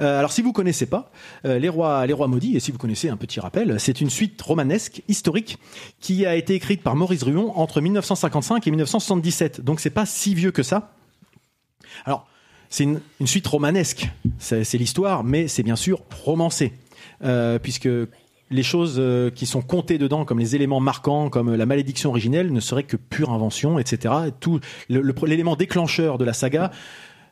Euh, 0.00 0.18
alors 0.18 0.32
si 0.32 0.42
vous 0.42 0.52
connaissez 0.52 0.86
pas 0.86 1.10
euh, 1.44 1.58
les 1.58 1.68
rois, 1.68 2.06
les 2.06 2.12
rois 2.12 2.28
maudits, 2.28 2.56
et 2.56 2.60
si 2.60 2.72
vous 2.72 2.78
connaissez 2.78 3.08
un 3.08 3.16
petit 3.16 3.40
rappel, 3.40 3.78
c'est 3.78 4.00
une 4.00 4.10
suite 4.10 4.40
romanesque 4.40 5.02
historique 5.08 5.58
qui 6.00 6.26
a 6.26 6.34
été 6.34 6.54
écrite 6.54 6.82
par 6.82 6.96
Maurice 6.96 7.22
Ruon 7.22 7.56
entre 7.56 7.80
1955 7.80 8.66
et 8.66 8.70
1977. 8.70 9.60
Donc 9.60 9.80
c'est 9.80 9.90
pas 9.90 10.06
si 10.06 10.34
vieux 10.34 10.50
que 10.50 10.62
ça. 10.62 10.92
Alors 12.04 12.26
c'est 12.70 12.84
une, 12.84 13.00
suite 13.24 13.46
romanesque, 13.46 14.08
c'est 14.38 14.74
l'histoire, 14.74 15.22
mais 15.22 15.46
c'est 15.46 15.62
bien 15.62 15.76
sûr 15.76 16.02
romancé, 16.24 16.72
euh, 17.22 17.60
puisque 17.60 17.88
les 18.50 18.62
choses 18.64 19.00
qui 19.34 19.46
sont 19.46 19.62
comptées 19.62 19.96
dedans, 19.96 20.24
comme 20.24 20.40
les 20.40 20.56
éléments 20.56 20.80
marquants, 20.80 21.30
comme 21.30 21.54
la 21.54 21.66
malédiction 21.66 22.10
originelle, 22.10 22.52
ne 22.52 22.60
seraient 22.60 22.82
que 22.82 22.96
pure 22.96 23.30
invention, 23.30 23.78
etc. 23.78 24.14
Et 24.28 24.32
tout 24.32 24.58
l'élément 24.88 25.54
déclencheur 25.54 26.18
de 26.18 26.24
la 26.24 26.32
saga 26.32 26.72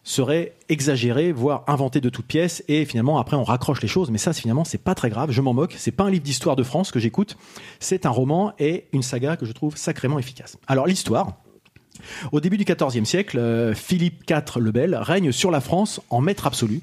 serait 0.04 0.54
exagéré, 0.68 1.32
voire 1.32 1.64
inventé 1.66 2.00
de 2.00 2.09
toutes 2.09 2.26
pièces, 2.26 2.64
et 2.68 2.85
finalement 2.85 3.18
après 3.18 3.37
on 3.37 3.44
raccroche 3.44 3.80
les 3.82 3.88
choses. 3.88 4.11
Mais 4.11 4.18
ça, 4.18 4.32
finalement, 4.32 4.64
c'est 4.64 4.78
pas 4.78 4.94
très 4.94 5.11
grave. 5.11 5.30
Je 5.30 5.40
m'en 5.40 5.54
moque. 5.54 5.75
C'est 5.78 5.92
pas 5.92 6.04
un 6.04 6.11
livre 6.11 6.25
d'histoire 6.25 6.56
de 6.56 6.62
France 6.62 6.90
que 6.90 6.99
j'écoute. 6.99 7.37
C'est 7.80 8.06
un 8.06 8.11
roman 8.11 8.52
et 8.59 8.87
une 8.92 9.02
saga 9.02 9.37
que 9.37 9.47
je 9.47 9.52
trouve 9.52 9.76
sacrément 9.76 10.18
efficace. 10.18 10.59
Alors 10.66 10.87
l'histoire. 10.87 11.37
Au 12.32 12.40
début 12.40 12.56
du 12.56 12.64
XIVe 12.64 13.04
siècle, 13.04 13.38
euh, 13.38 13.75
Philippe 13.75 14.28
IV 14.28 14.61
le 14.61 14.73
Bel 14.73 14.94
règne 14.94 15.30
sur 15.30 15.50
la 15.50 15.61
France 15.61 16.00
en 16.11 16.21
maître 16.21 16.47
absolu. 16.47 16.80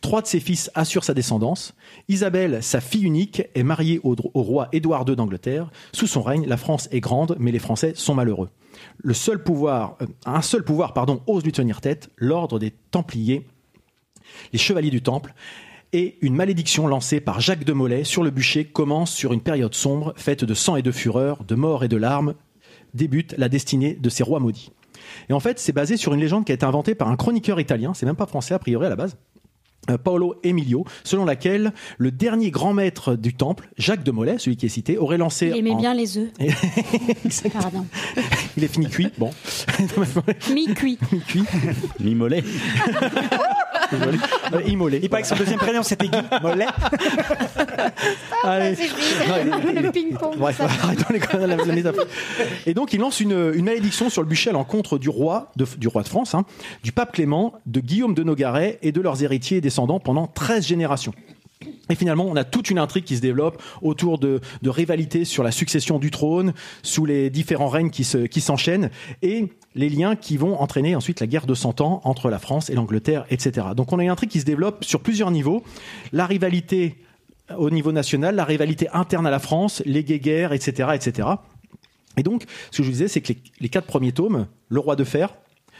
Trois 0.00 0.22
de 0.22 0.26
ses 0.26 0.40
fils 0.40 0.70
assurent 0.74 1.04
sa 1.04 1.14
descendance. 1.14 1.74
Isabelle, 2.08 2.62
sa 2.62 2.80
fille 2.80 3.02
unique, 3.02 3.42
est 3.54 3.64
mariée 3.64 4.00
au 4.02 4.14
roi 4.34 4.68
Édouard 4.72 5.04
II 5.06 5.16
d'Angleterre. 5.16 5.70
Sous 5.92 6.06
son 6.06 6.22
règne, 6.22 6.46
la 6.46 6.56
France 6.56 6.88
est 6.92 7.00
grande, 7.00 7.36
mais 7.38 7.50
les 7.50 7.58
Français 7.58 7.92
sont 7.96 8.14
malheureux. 8.14 8.48
Le 8.98 9.14
seul 9.14 9.42
pouvoir, 9.42 9.96
euh, 10.02 10.06
un 10.26 10.42
seul 10.42 10.64
pouvoir, 10.64 10.92
pardon, 10.92 11.22
ose 11.26 11.44
lui 11.44 11.52
tenir 11.52 11.80
tête, 11.80 12.10
l'ordre 12.16 12.58
des 12.58 12.72
Templiers, 12.90 13.46
les 14.52 14.58
chevaliers 14.58 14.90
du 14.90 15.02
Temple. 15.02 15.34
Et 15.94 16.16
une 16.22 16.34
malédiction 16.34 16.86
lancée 16.86 17.20
par 17.20 17.40
Jacques 17.40 17.64
de 17.64 17.72
Molay 17.72 18.04
sur 18.04 18.22
le 18.22 18.30
bûcher 18.30 18.64
commence 18.64 19.12
sur 19.12 19.32
une 19.32 19.42
période 19.42 19.74
sombre, 19.74 20.14
faite 20.16 20.44
de 20.44 20.54
sang 20.54 20.76
et 20.76 20.82
de 20.82 20.90
fureur, 20.90 21.44
de 21.44 21.54
mort 21.54 21.84
et 21.84 21.88
de 21.88 21.98
larmes, 21.98 22.34
débute 22.94 23.34
la 23.36 23.50
destinée 23.50 23.94
de 23.94 24.08
ces 24.08 24.22
rois 24.22 24.40
maudits. 24.40 24.72
Et 25.28 25.32
en 25.34 25.40
fait, 25.40 25.58
c'est 25.58 25.72
basé 25.72 25.96
sur 25.96 26.14
une 26.14 26.20
légende 26.20 26.46
qui 26.46 26.52
a 26.52 26.54
été 26.54 26.64
inventée 26.64 26.94
par 26.94 27.08
un 27.08 27.16
chroniqueur 27.16 27.60
italien, 27.60 27.92
c'est 27.92 28.06
même 28.06 28.16
pas 28.16 28.26
français 28.26 28.54
a 28.54 28.58
priori 28.58 28.86
à 28.86 28.88
la 28.88 28.96
base, 28.96 29.16
Paolo 30.04 30.36
Emilio, 30.44 30.84
selon 31.04 31.24
laquelle 31.24 31.72
le 31.98 32.10
dernier 32.12 32.50
grand 32.50 32.72
maître 32.72 33.16
du 33.16 33.34
temple, 33.34 33.68
Jacques 33.78 34.04
de 34.04 34.10
Molay, 34.12 34.38
celui 34.38 34.56
qui 34.56 34.66
est 34.66 34.68
cité, 34.68 34.96
aurait 34.96 35.18
lancé. 35.18 35.48
Il 35.48 35.56
aimait 35.56 35.70
en- 35.72 35.76
bien 35.78 35.94
les 35.94 36.18
œufs. 36.18 36.30
Pardon. 37.52 37.84
Il 38.56 38.62
est 38.64 38.68
fini 38.68 38.88
cuit, 38.88 39.08
bon. 39.18 39.30
Mi-cuit. 40.54 40.98
cuit. 41.26 41.42
Mi-mollet. 42.00 42.44
Désolé. 43.92 44.18
Euh, 44.54 44.62
immolé. 44.66 45.00
Il 45.02 45.08
paraît 45.08 45.22
que 45.22 45.28
son 45.28 45.36
deuxième 45.36 45.58
prénom 45.58 45.82
c'était 45.82 46.08
Guy 46.08 46.18
Mollet. 46.42 46.66
Allez. 48.44 48.74
Le 48.76 49.90
ping-pong. 49.90 50.36
Bref, 50.38 50.60
arrêtons 50.60 51.12
les 51.12 51.20
conneries, 51.20 51.48
la, 51.48 51.56
la 51.56 51.74
métaphore. 51.74 52.04
Et 52.66 52.74
donc, 52.74 52.92
il 52.92 53.00
lance 53.00 53.20
une, 53.20 53.52
une 53.54 53.64
malédiction 53.64 54.10
sur 54.10 54.22
le 54.22 54.28
bûcher 54.28 54.50
à 54.50 54.52
l'encontre 54.52 54.98
du 54.98 55.08
roi 55.08 55.50
de, 55.56 55.66
du 55.76 55.88
roi 55.88 56.02
de 56.02 56.08
France, 56.08 56.34
hein, 56.34 56.44
du 56.82 56.92
pape 56.92 57.12
Clément, 57.12 57.54
de 57.66 57.80
Guillaume 57.80 58.14
de 58.14 58.22
Nogaret 58.22 58.78
et 58.82 58.92
de 58.92 59.00
leurs 59.00 59.22
héritiers 59.22 59.58
et 59.58 59.60
descendants 59.60 60.00
pendant 60.00 60.26
13 60.26 60.66
générations. 60.66 61.12
Et 61.90 61.94
finalement, 61.94 62.26
on 62.26 62.36
a 62.36 62.44
toute 62.44 62.70
une 62.70 62.78
intrigue 62.78 63.04
qui 63.04 63.16
se 63.16 63.20
développe 63.20 63.60
autour 63.82 64.18
de, 64.18 64.40
rivalités 64.64 65.24
sur 65.24 65.42
la 65.42 65.50
succession 65.50 65.98
du 65.98 66.10
trône, 66.10 66.54
sous 66.82 67.04
les 67.04 67.28
différents 67.28 67.68
règnes 67.68 67.90
qui 67.90 68.04
se- 68.04 68.26
qui 68.26 68.40
s'enchaînent, 68.40 68.90
et 69.22 69.48
les 69.74 69.88
liens 69.88 70.16
qui 70.16 70.36
vont 70.36 70.58
entraîner 70.60 70.94
ensuite 70.94 71.20
la 71.20 71.26
guerre 71.26 71.46
de 71.46 71.54
100 71.54 71.80
ans 71.80 72.00
entre 72.04 72.30
la 72.30 72.38
France 72.38 72.70
et 72.70 72.74
l'Angleterre, 72.74 73.24
etc. 73.30 73.66
Donc 73.76 73.92
on 73.92 73.98
a 73.98 74.04
une 74.04 74.10
intrigue 74.10 74.30
qui 74.30 74.40
se 74.40 74.44
développe 74.44 74.84
sur 74.84 75.00
plusieurs 75.00 75.30
niveaux. 75.30 75.62
La 76.12 76.26
rivalité 76.26 76.96
au 77.58 77.68
niveau 77.70 77.92
national, 77.92 78.36
la 78.36 78.44
rivalité 78.44 78.88
interne 78.92 79.26
à 79.26 79.30
la 79.30 79.40
France, 79.40 79.82
les 79.84 80.04
guéguerres, 80.04 80.52
etc., 80.52 80.90
etc. 80.94 81.28
Et 82.16 82.22
donc, 82.22 82.44
ce 82.70 82.78
que 82.78 82.82
je 82.82 82.88
vous 82.88 82.92
disais, 82.92 83.08
c'est 83.08 83.20
que 83.20 83.32
les 83.60 83.68
quatre 83.68 83.86
premiers 83.86 84.12
tomes, 84.12 84.46
Le 84.68 84.80
Roi 84.80 84.96
de 84.96 85.04
Fer, 85.04 85.34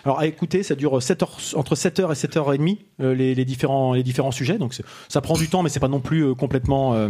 alors 0.04 0.18
à 0.18 0.26
écouter, 0.26 0.62
ça 0.62 0.74
dure 0.74 1.02
7 1.02 1.22
heures, 1.22 1.38
entre 1.54 1.74
7h 1.74 2.10
et 2.10 2.14
7h30, 2.14 2.78
euh, 3.00 3.14
les, 3.14 3.34
les, 3.34 3.44
différents, 3.44 3.94
les 3.94 4.02
différents 4.02 4.32
sujets. 4.32 4.58
Donc 4.58 4.74
ça 5.08 5.20
prend 5.20 5.34
du 5.34 5.48
temps, 5.48 5.62
mais 5.62 5.68
c'est 5.68 5.80
pas 5.80 5.88
non 5.88 6.00
plus 6.00 6.24
euh, 6.24 6.34
complètement... 6.34 6.94
euh, 6.94 7.08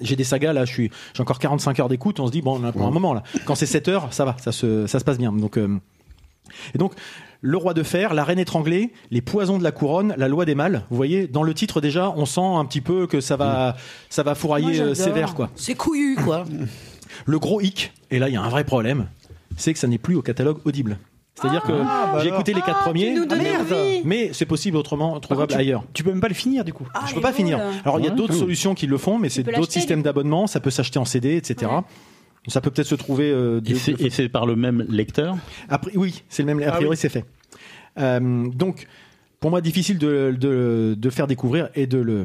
j'ai 0.00 0.16
des 0.16 0.24
sagas 0.24 0.54
là, 0.54 0.64
je 0.64 0.72
suis, 0.72 0.90
j'ai 1.14 1.22
encore 1.22 1.38
45 1.38 1.80
heures 1.80 1.88
d'écoute. 1.88 2.18
On 2.18 2.26
se 2.26 2.32
dit 2.32 2.40
bon, 2.40 2.58
on 2.58 2.64
a 2.64 2.72
pour 2.72 2.86
un 2.86 2.90
moment 2.90 3.12
là. 3.12 3.22
Quand 3.44 3.54
c'est 3.54 3.66
7 3.66 3.88
heures, 3.88 4.12
ça 4.12 4.24
va, 4.24 4.36
ça 4.38 4.50
se, 4.50 4.86
ça 4.86 4.98
se 4.98 5.04
passe 5.04 5.18
bien. 5.18 5.32
Donc 5.32 5.58
euh, 5.58 5.78
et 6.74 6.78
donc 6.78 6.94
le 7.42 7.56
roi 7.56 7.74
de 7.74 7.82
fer, 7.82 8.14
la 8.14 8.24
reine 8.24 8.38
étranglée, 8.38 8.92
les 9.10 9.20
poisons 9.20 9.58
de 9.58 9.64
la 9.64 9.72
couronne, 9.72 10.14
la 10.16 10.28
loi 10.28 10.44
des 10.44 10.54
mâles. 10.54 10.84
Vous 10.90 10.96
voyez, 10.96 11.26
dans 11.26 11.42
le 11.42 11.52
titre 11.54 11.80
déjà, 11.80 12.10
on 12.16 12.24
sent 12.24 12.40
un 12.40 12.64
petit 12.64 12.80
peu 12.80 13.06
que 13.06 13.20
ça 13.20 13.36
va, 13.36 13.76
ça 14.10 14.22
va 14.22 14.34
fourrailler 14.34 14.82
Moi, 14.82 14.94
sévère 14.94 15.34
quoi. 15.34 15.50
C'est 15.56 15.74
couillu, 15.74 16.16
quoi. 16.16 16.44
Le 17.26 17.38
gros 17.38 17.60
hic, 17.60 17.92
et 18.10 18.18
là 18.18 18.28
il 18.28 18.34
y 18.34 18.36
a 18.36 18.42
un 18.42 18.48
vrai 18.48 18.64
problème, 18.64 19.08
c'est 19.56 19.74
que 19.74 19.78
ça 19.78 19.88
n'est 19.88 19.98
plus 19.98 20.14
au 20.14 20.22
catalogue 20.22 20.58
audible. 20.64 20.98
C'est-à-dire 21.34 21.62
que 21.62 21.72
bah 21.72 22.12
j'ai 22.18 22.28
alors. 22.28 22.34
écouté 22.34 22.52
les 22.52 22.60
quatre 22.60 22.78
Ah, 22.80 22.84
premiers, 22.84 23.14
tu 23.14 23.20
nous 23.20 23.24
donnais 23.26 23.44
merde. 23.44 23.72
envie. 23.72 24.02
mais 24.04 24.30
c'est 24.34 24.44
possible 24.44 24.76
autrement, 24.76 25.18
trouvable 25.18 25.50
tu- 25.52 25.58
ailleurs. 25.58 25.82
Tu 25.94 26.04
peux 26.04 26.10
même 26.10 26.20
pas 26.20 26.28
le 26.28 26.34
finir 26.34 26.62
du 26.64 26.72
coup. 26.74 26.86
Ah, 26.94 27.04
Je 27.08 27.14
peux 27.14 27.20
pas 27.22 27.32
finir. 27.32 27.58
Alors 27.84 27.98
il 27.98 28.04
y 28.04 28.08
a 28.08 28.10
Ouais, 28.10 28.16
d'autres 28.16 28.32
cool. 28.34 28.40
solutions 28.40 28.74
qui 28.74 28.86
le 28.86 28.98
font, 28.98 29.18
mais 29.18 29.28
c'est 29.30 29.42
peux 29.42 29.50
d'autres 29.50 29.60
l'acheter, 29.62 29.80
systèmes 29.80 30.02
d'abonnement, 30.02 30.46
ça 30.46 30.60
peut 30.60 30.70
s'acheter 30.70 30.98
en 30.98 31.04
CD, 31.06 31.36
etc. 31.36 31.70
Ouais. 31.72 31.80
Ça 32.48 32.60
peut 32.60 32.70
peut-être 32.70 32.88
se 32.88 32.94
trouver. 32.96 33.30
euh, 33.30 33.60
de- 33.60 33.70
Et 33.70 33.74
c'est- 33.76 33.98
et 34.00 34.10
c'est 34.10 34.28
par 34.28 34.44
le 34.46 34.56
même 34.56 34.84
lecteur? 34.90 35.36
Après, 35.70 35.92
oui, 35.96 36.22
c'est 36.28 36.42
le 36.42 36.46
même. 36.54 36.62
A 36.62 36.68
Ah 36.68 36.72
priori, 36.72 36.90
oui. 36.90 36.96
c'est 36.96 37.08
fait. 37.08 37.24
Euh, 37.98 38.46
donc, 38.54 38.86
pour 39.42 39.50
moi, 39.50 39.60
difficile 39.60 39.98
de, 39.98 40.34
de, 40.38 40.96
de 40.98 41.10
faire 41.10 41.26
découvrir 41.26 41.68
et 41.74 41.86
de 41.86 41.98
le 41.98 42.24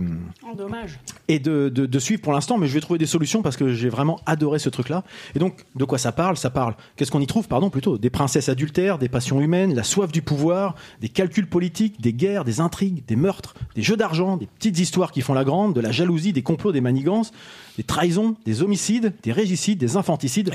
Oh, 0.49 0.55
dommage. 0.55 0.99
et 1.27 1.39
de, 1.39 1.67
de, 1.67 1.85
de 1.85 1.99
suivre 1.99 2.21
pour 2.21 2.31
l'instant, 2.31 2.57
mais 2.57 2.67
je 2.67 2.73
vais 2.73 2.79
trouver 2.79 2.99
des 2.99 3.05
solutions 3.07 3.41
parce 3.41 3.57
que 3.57 3.73
j'ai 3.73 3.89
vraiment 3.89 4.21
adoré 4.25 4.59
ce 4.59 4.69
truc-là. 4.69 5.03
Et 5.35 5.39
donc, 5.39 5.65
de 5.75 5.83
quoi 5.83 5.97
ça 5.97 6.11
parle? 6.13 6.37
Ça 6.37 6.49
parle. 6.51 6.75
Qu'est-ce 6.95 7.11
qu'on 7.11 7.19
y 7.19 7.27
trouve? 7.27 7.47
Pardon, 7.49 7.69
plutôt 7.69 7.97
des 7.97 8.09
princesses 8.09 8.47
adultères, 8.47 8.99
des 8.99 9.09
passions 9.09 9.41
humaines, 9.41 9.73
la 9.73 9.83
soif 9.83 10.11
du 10.11 10.21
pouvoir, 10.21 10.75
des 11.01 11.09
calculs 11.09 11.47
politiques, 11.47 11.99
des 11.99 12.13
guerres, 12.13 12.45
des 12.45 12.61
intrigues, 12.61 13.03
des 13.07 13.15
meurtres, 13.17 13.55
des 13.75 13.81
jeux 13.81 13.97
d'argent, 13.97 14.37
des 14.37 14.45
petites 14.45 14.79
histoires 14.79 15.11
qui 15.11 15.21
font 15.21 15.33
la 15.33 15.43
grande, 15.43 15.73
de 15.73 15.81
la 15.81 15.91
jalousie, 15.91 16.31
des 16.33 16.43
complots, 16.43 16.71
des 16.71 16.81
manigances, 16.81 17.31
des 17.77 17.83
trahisons, 17.83 18.35
des 18.45 18.61
homicides, 18.61 19.13
des 19.23 19.31
régicides, 19.31 19.79
des 19.79 19.97
infanticides. 19.97 20.51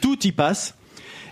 Tout 0.00 0.24
y 0.24 0.30
passe. 0.32 0.76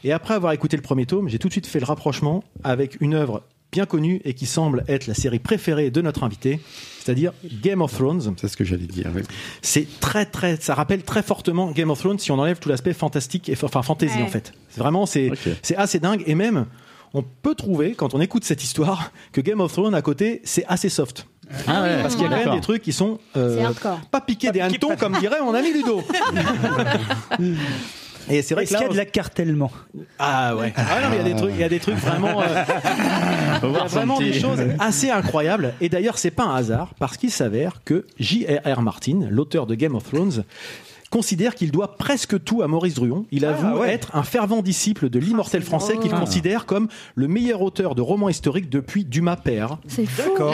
Et 0.03 0.13
après 0.13 0.35
avoir 0.35 0.53
écouté 0.53 0.77
le 0.77 0.83
premier 0.83 1.07
tome, 1.07 1.29
j'ai 1.31 1.39
tout 1.39 1.49
de 1.49 1.53
suite 1.53 1.67
fait 1.69 1.79
le 1.81 1.87
rapprochement 1.87 2.45
avec 2.63 3.01
une 3.01 3.15
œuvre 3.15 3.43
bien 3.75 3.87
connue 3.87 4.21
et 4.25 4.35
qui 4.35 4.47
semble 4.47 4.85
être 4.87 5.09
la 5.09 5.15
série 5.15 5.41
préférée 5.41 5.91
de 5.91 6.01
notre 6.01 6.23
invité, 6.23 6.61
c'est-à-dire 7.03 7.33
Game 7.61 7.83
of 7.83 7.93
Thrones. 7.93 8.35
C'est 8.37 8.47
ce 8.47 8.57
que 8.57 8.63
j'allais 8.65 8.87
dire. 8.87 9.11
oui. 9.15 9.23
C'est 9.63 9.87
très 9.99 10.27
très, 10.27 10.57
ça 10.61 10.75
rappelle 10.77 11.03
très 11.03 11.25
fortement 11.25 11.73
Game 11.73 11.91
of 11.91 11.99
Thrones 11.99 12.21
si 12.21 12.31
on 12.31 12.39
enlève 12.39 12.61
tout 12.61 12.69
l'aspect 12.69 12.93
fantastique 12.95 13.49
et 13.49 13.57
enfin 13.61 13.83
fantasy 13.83 14.19
Ouais. 14.19 14.23
en 14.23 14.29
fait. 14.29 14.53
C'est 14.71 14.79
vraiment 14.81 15.07
c'est 15.07 15.31
Ok. 15.33 15.49
c'est 15.63 15.75
assez 15.77 15.99
dingue 15.99 16.23
et 16.27 16.37
même 16.37 16.67
on 17.15 17.23
peut 17.43 17.55
trouver 17.57 17.95
quand 17.95 18.15
on 18.15 18.21
écoute 18.21 18.45
cette 18.45 18.63
histoire 18.63 19.11
que 19.33 19.41
Game 19.41 19.61
of 19.61 19.73
Thrones 19.73 19.95
à 19.95 20.03
côté 20.03 20.41
c'est 20.45 20.65
assez 20.69 20.89
soft 20.89 21.27
Ah 21.67 21.83
ouais, 21.83 22.01
parce 22.03 22.15
qu'il 22.15 22.23
y 22.25 22.27
a 22.27 22.31
quand 22.31 22.45
même 22.47 22.55
des 22.55 22.61
trucs 22.61 22.83
qui 22.83 22.93
sont 22.93 23.19
euh, 23.37 23.69
pas 24.13 24.21
piqués 24.21 24.53
des 24.53 24.61
hannetons 24.61 24.95
comme 24.97 25.19
dirait 25.19 25.41
mon 25.43 25.53
ami 25.55 25.73
Ludo. 25.73 26.01
Et 28.31 28.43
c'est 28.43 28.55
vrai 28.55 28.65
Est-ce 28.65 28.75
qu'il 28.75 28.83
y 28.83 28.85
a 28.85 28.93
de 28.93 28.97
l'accartèlement 28.97 29.71
ah 30.19 30.57
ouais 30.57 30.73
ah 30.77 31.01
non 31.03 31.09
mais 31.11 31.17
il 31.17 31.19
y 31.19 31.31
a 31.31 31.35
des 31.35 31.37
trucs 31.37 31.53
il 31.55 31.61
y 31.61 31.65
a 31.65 31.69
des 31.69 31.81
trucs 31.81 31.97
vraiment 31.97 32.41
euh, 32.41 32.47
il 33.63 33.73
y 33.73 33.77
a 33.77 33.85
vraiment 33.85 34.19
des 34.19 34.33
choses 34.33 34.61
assez 34.79 35.11
incroyables. 35.11 35.75
Et 35.81 35.89
d'ailleurs, 35.89 36.19
c'est 36.19 36.31
pas 36.31 36.45
un 36.45 36.57
hasard, 36.57 36.95
parce 36.99 37.17
qu'il 37.17 37.31
s'avère 37.31 37.83
que 37.85 38.07
J.R.R. 38.19 38.83
Martin, 38.83 39.21
l'auteur 39.31 39.67
de 39.67 39.75
Game 39.75 39.95
of 39.95 40.05
Thrones, 40.05 40.45
considère 41.11 41.55
qu'il 41.55 41.71
doit 41.71 41.97
presque 41.97 42.43
tout 42.43 42.63
à 42.63 42.67
Maurice 42.67 42.95
Druon. 42.95 43.25
Il 43.31 43.45
avoue 43.45 43.79
ouais. 43.79 43.93
être 43.93 44.17
un 44.17 44.25
fervent 44.25 44.63
disciple 44.63 45.11
de 45.11 45.21
l'immortel 45.21 45.63
français 45.63 45.97
qu'il 45.99 46.11
considère 46.11 46.67
comme 46.67 46.89
le 47.15 47.29
meilleur 47.29 47.63
auteur 47.63 47.95
de 47.95 48.03
romans 48.03 48.29
historiques 48.29 48.69
depuis 48.69 49.05
Dumas 49.05 49.37
père. 49.37 49.79
C'est 49.87 50.07
fou. 50.07 50.31
D'accord. 50.31 50.53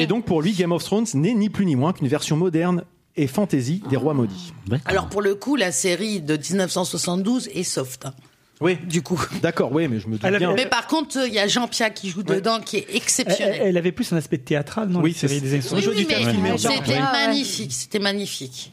Et 0.00 0.06
donc 0.06 0.24
pour 0.24 0.42
lui, 0.42 0.52
Game 0.52 0.72
of 0.72 0.82
Thrones 0.82 1.06
n'est 1.14 1.34
ni 1.34 1.48
plus 1.48 1.64
ni 1.64 1.76
moins 1.76 1.92
qu'une 1.92 2.08
version 2.08 2.36
moderne 2.36 2.82
et 3.16 3.26
fantasy 3.26 3.82
des 3.90 3.96
rois 3.96 4.14
maudits. 4.14 4.52
Alors, 4.86 5.08
pour 5.08 5.22
le 5.22 5.34
coup, 5.34 5.56
la 5.56 5.72
série 5.72 6.20
de 6.20 6.36
1972 6.36 7.48
est 7.54 7.62
soft, 7.62 8.06
hein, 8.06 8.14
Oui, 8.60 8.76
du 8.88 9.02
coup. 9.02 9.20
d'accord, 9.42 9.70
oui, 9.72 9.86
mais 9.88 10.00
je 10.00 10.06
me 10.06 10.12
doute 10.12 10.22
Elle 10.24 10.38
bien. 10.38 10.50
avait- 10.50 10.64
Mais 10.64 10.68
par 10.70 10.86
contre, 10.86 11.18
il 11.26 11.34
y 11.34 11.38
a 11.38 11.46
Jean-Pierre 11.46 11.92
qui 11.92 12.08
joue 12.10 12.22
dedans, 12.22 12.60
qui 12.60 12.78
est 12.78 12.86
elle, 12.88 12.96
exceptionnel. 12.96 13.60
elle 13.62 13.76
avait 13.76 13.92
plus 13.92 14.12
un 14.12 14.16
aspect 14.16 14.38
théâtral, 14.38 14.88
non 14.88 15.00
Oui, 15.00 15.12
la 15.12 15.18
série 15.18 15.34
c'est- 15.34 15.40
des 15.40 15.54
années 15.54 15.62
Oui, 15.64 15.68
Oui, 15.76 15.82
70. 15.82 15.88
oui, 15.98 16.04
du 16.04 16.24
mais 16.24 16.30
filmé 16.32 16.58
c'était 16.58 16.92
ouais. 16.94 17.00
magnifique, 17.00 17.72
c'était 17.72 17.98
magnifique. 17.98 18.72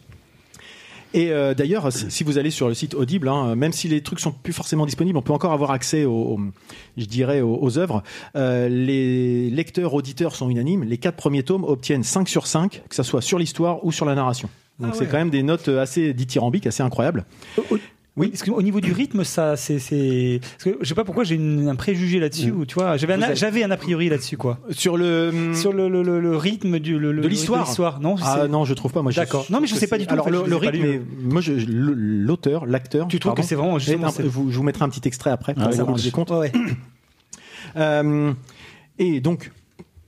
Et 1.14 1.32
euh, 1.32 1.54
d'ailleurs, 1.56 1.92
si 1.92 2.12
si 2.12 2.24
vous 2.24 2.38
allez 2.38 2.52
sur 2.52 2.68
le 2.68 2.74
site 2.76 2.94
Audible, 2.94 3.28
hein, 3.30 3.56
même 3.56 3.72
si 3.74 3.88
les 3.88 4.02
trucs 4.02 4.20
sont 4.20 4.32
plus 4.32 4.54
forcément 4.54 4.86
disponibles, 4.86 5.18
on 5.18 5.22
peut 5.24 5.34
encore 5.34 5.54
avoir 5.54 5.72
accès 5.72 6.06
aux, 6.06 6.12
aux- 6.12 6.40
je 6.98 7.06
dirais, 7.06 7.42
aux, 7.42 7.58
aux 7.62 7.78
œuvres. 7.80 8.04
Euh, 8.36 8.70
les 8.70 9.50
lecteurs, 9.50 9.94
auditeurs 9.96 10.36
sont 10.36 10.50
unanimes. 10.50 10.84
Les 10.84 10.98
quatre 10.98 11.16
premiers 11.16 11.44
tomes 11.44 11.64
obtiennent 11.64 12.04
5 12.04 12.30
sur 12.30 12.46
5, 12.46 12.84
que 12.88 12.96
ça 12.96 13.04
soit 13.04 13.22
sur 13.22 13.40
l'histoire 13.40 13.84
ou 13.86 13.92
sur 13.92 14.06
la 14.06 14.14
narration. 14.16 14.50
Donc 14.80 14.92
Ah 14.94 14.96
c'est 14.98 15.08
quand 15.08 15.18
même 15.18 15.30
des 15.32 15.44
notes 15.44 15.68
assez 15.68 16.14
dithyrambiques, 16.14 16.68
assez 16.68 16.84
incroyables. 16.84 17.26
Oui, 18.20 18.28
parce 18.30 18.44
qu'au 18.44 18.62
niveau 18.62 18.82
du 18.82 18.92
rythme, 18.92 19.24
ça, 19.24 19.56
c'est, 19.56 19.80
c'est, 19.80 20.40
parce 20.42 20.64
que 20.66 20.78
je 20.82 20.88
sais 20.90 20.94
pas 20.94 21.04
pourquoi 21.06 21.24
j'ai 21.24 21.36
une- 21.36 21.68
un 21.70 21.76
préjugé 21.76 22.20
là-dessus. 22.20 22.52
Ou 22.52 22.66
tu 22.66 22.76
vois, 22.76 22.98
j'avais 22.98 23.14
un, 23.14 23.22
a- 23.22 23.34
j'avais 23.34 23.64
un 23.64 23.72
a 23.72 23.78
priori 23.78 24.10
là-dessus, 24.10 24.38
quoi. 24.38 24.60
Sur 24.72 24.98
le 24.98 25.54
Sur 25.56 25.74
le, 25.74 25.90
le, 25.90 26.04
le, 26.04 26.20
le 26.20 26.36
rythme 26.38 26.80
du, 26.80 27.00
le, 27.00 27.12
le- 27.12 27.22
de 27.22 27.28
l'histoire. 27.28 27.64
de 27.64 27.68
l'histoire, 27.68 28.00
non 28.02 28.16
Ah 28.22 28.42
c'est- 28.42 28.48
non, 28.50 28.66
je 28.66 28.74
trouve 28.74 28.92
pas. 28.92 29.02
Moi, 29.02 29.12
je- 29.12 29.20
D'accord. 29.22 29.46
Non, 29.50 29.60
mais 29.62 29.68
je 29.68 29.76
sais 29.76 29.88
pas 29.88 29.98
du 29.98 30.06
tout, 30.06 30.12
en 30.12 30.14
Alors 30.14 30.26
fait, 30.26 30.32
le, 30.32 30.38
je 30.40 30.44
le 30.44 30.50
les 30.50 30.56
ai 30.58 30.60
pas 30.60 30.72
rythme, 30.72 30.86
lus. 30.86 30.94
est- 30.96 31.02
moi, 31.32 31.42
je- 31.42 31.54
le- 31.54 31.94
l'auteur, 31.94 32.66
l'acteur. 32.66 33.08
Tu 33.08 33.20
trouves 33.20 33.32
pardon, 33.32 33.42
que 33.42 33.48
c'est 33.48 33.56
vraiment 33.56 33.78
est 33.78 33.80
justement, 33.80 34.08
un- 34.08 34.12
c'est- 34.12 34.24
vous- 34.24 34.52
Je 34.52 34.58
vous 34.58 34.64
mettrai 34.64 34.84
un 34.86 34.90
petit 34.90 35.08
extrait 35.08 35.32
après. 35.32 35.54
Ah, 35.58 35.64
pour 35.64 35.74
ça 35.74 35.84
vous 35.84 35.90
marche. 35.92 36.02
rendre 36.04 36.12
compte. 36.14 36.30
Ouais, 36.32 36.38
ouais. 36.38 36.52
Euh, 37.78 38.34
et 38.98 39.22
donc, 39.22 39.52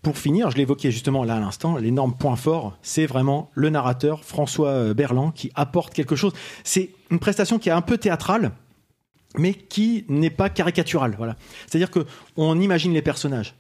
pour 0.01 0.17
finir, 0.17 0.49
je 0.49 0.57
l'évoquais 0.57 0.91
justement 0.91 1.23
là 1.23 1.35
à 1.35 1.39
l'instant, 1.39 1.77
l'énorme 1.77 2.13
point 2.13 2.35
fort, 2.35 2.77
c'est 2.81 3.05
vraiment 3.05 3.51
le 3.53 3.69
narrateur 3.69 4.23
François 4.23 4.69
euh, 4.69 4.93
Berland 4.93 5.31
qui 5.31 5.51
apporte 5.55 5.93
quelque 5.93 6.15
chose. 6.15 6.33
C'est 6.63 6.89
une 7.11 7.19
prestation 7.19 7.59
qui 7.59 7.69
est 7.69 7.73
un 7.73 7.81
peu 7.81 7.97
théâtrale, 7.97 8.51
mais 9.37 9.53
qui 9.53 10.05
n'est 10.09 10.29
pas 10.29 10.49
caricaturale. 10.49 11.15
Voilà. 11.17 11.35
C'est-à-dire 11.67 11.89
que 11.89 12.05
on 12.37 12.59
imagine 12.59 12.93
les 12.93 13.01
personnages 13.01 13.55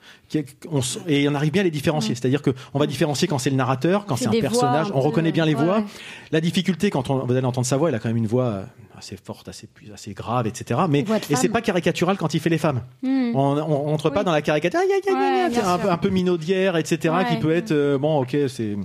on 0.69 0.81
et 1.07 1.27
on 1.27 1.35
arrive 1.35 1.51
bien 1.51 1.61
à 1.61 1.65
les 1.65 1.71
différencier. 1.71 2.15
C'est-à-dire 2.15 2.41
que 2.41 2.51
on 2.73 2.79
va 2.79 2.87
différencier 2.87 3.27
quand 3.27 3.37
c'est 3.37 3.49
le 3.49 3.55
narrateur, 3.55 4.05
quand 4.05 4.15
C'est 4.15 4.27
un 4.27 4.31
voix 4.31 4.41
personnage. 4.41 4.87
On 4.93 5.01
reconnaît 5.01 5.31
bien 5.31 5.45
les 5.45 5.55
ouais, 5.55 5.63
voix. 5.63 5.83
La 6.31 6.41
difficulté 6.41 6.89
quand 6.89 7.09
on, 7.09 7.25
vous 7.25 7.33
allez 7.35 7.45
entendre 7.45 7.67
sa 7.67 7.77
voix, 7.77 7.89
il 7.89 7.95
a 7.95 7.99
quand 7.99 8.09
même 8.09 8.17
une 8.17 8.27
voix 8.27 8.45
euh, 8.45 8.63
assez 8.97 9.17
forte, 9.17 9.47
assez 9.47 9.67
assez 9.93 10.13
grave, 10.13 10.47
etc. 10.47 10.81
Mais 10.89 11.05
et 11.29 11.35
c'est 11.35 11.49
pas 11.49 11.61
caricatural 11.61 12.17
quand 12.17 12.33
il 12.33 12.39
fait 12.39 12.49
les 12.49 12.57
femmes. 12.57 12.81
Hmm. 13.01 13.31
On, 13.35 13.57
on, 13.57 13.87
on 13.89 13.93
entre 13.93 14.09
pas 14.09 14.23
dans 14.23 14.31
la 14.31 14.41
caricature, 14.41 14.79
Ouais, 14.79 15.57
un, 15.63 15.77
peu- 15.77 15.89
un 15.89 15.97
peu 15.97 16.09
minaudière, 16.09 16.75
etc. 16.77 17.13
Ouais. 17.13 17.25
Qui 17.29 17.37
peut 17.37 17.51
être 17.51 17.71
euh, 17.71 17.97
bon, 17.97 18.21
ok, 18.21 18.35
c'est 18.47 18.77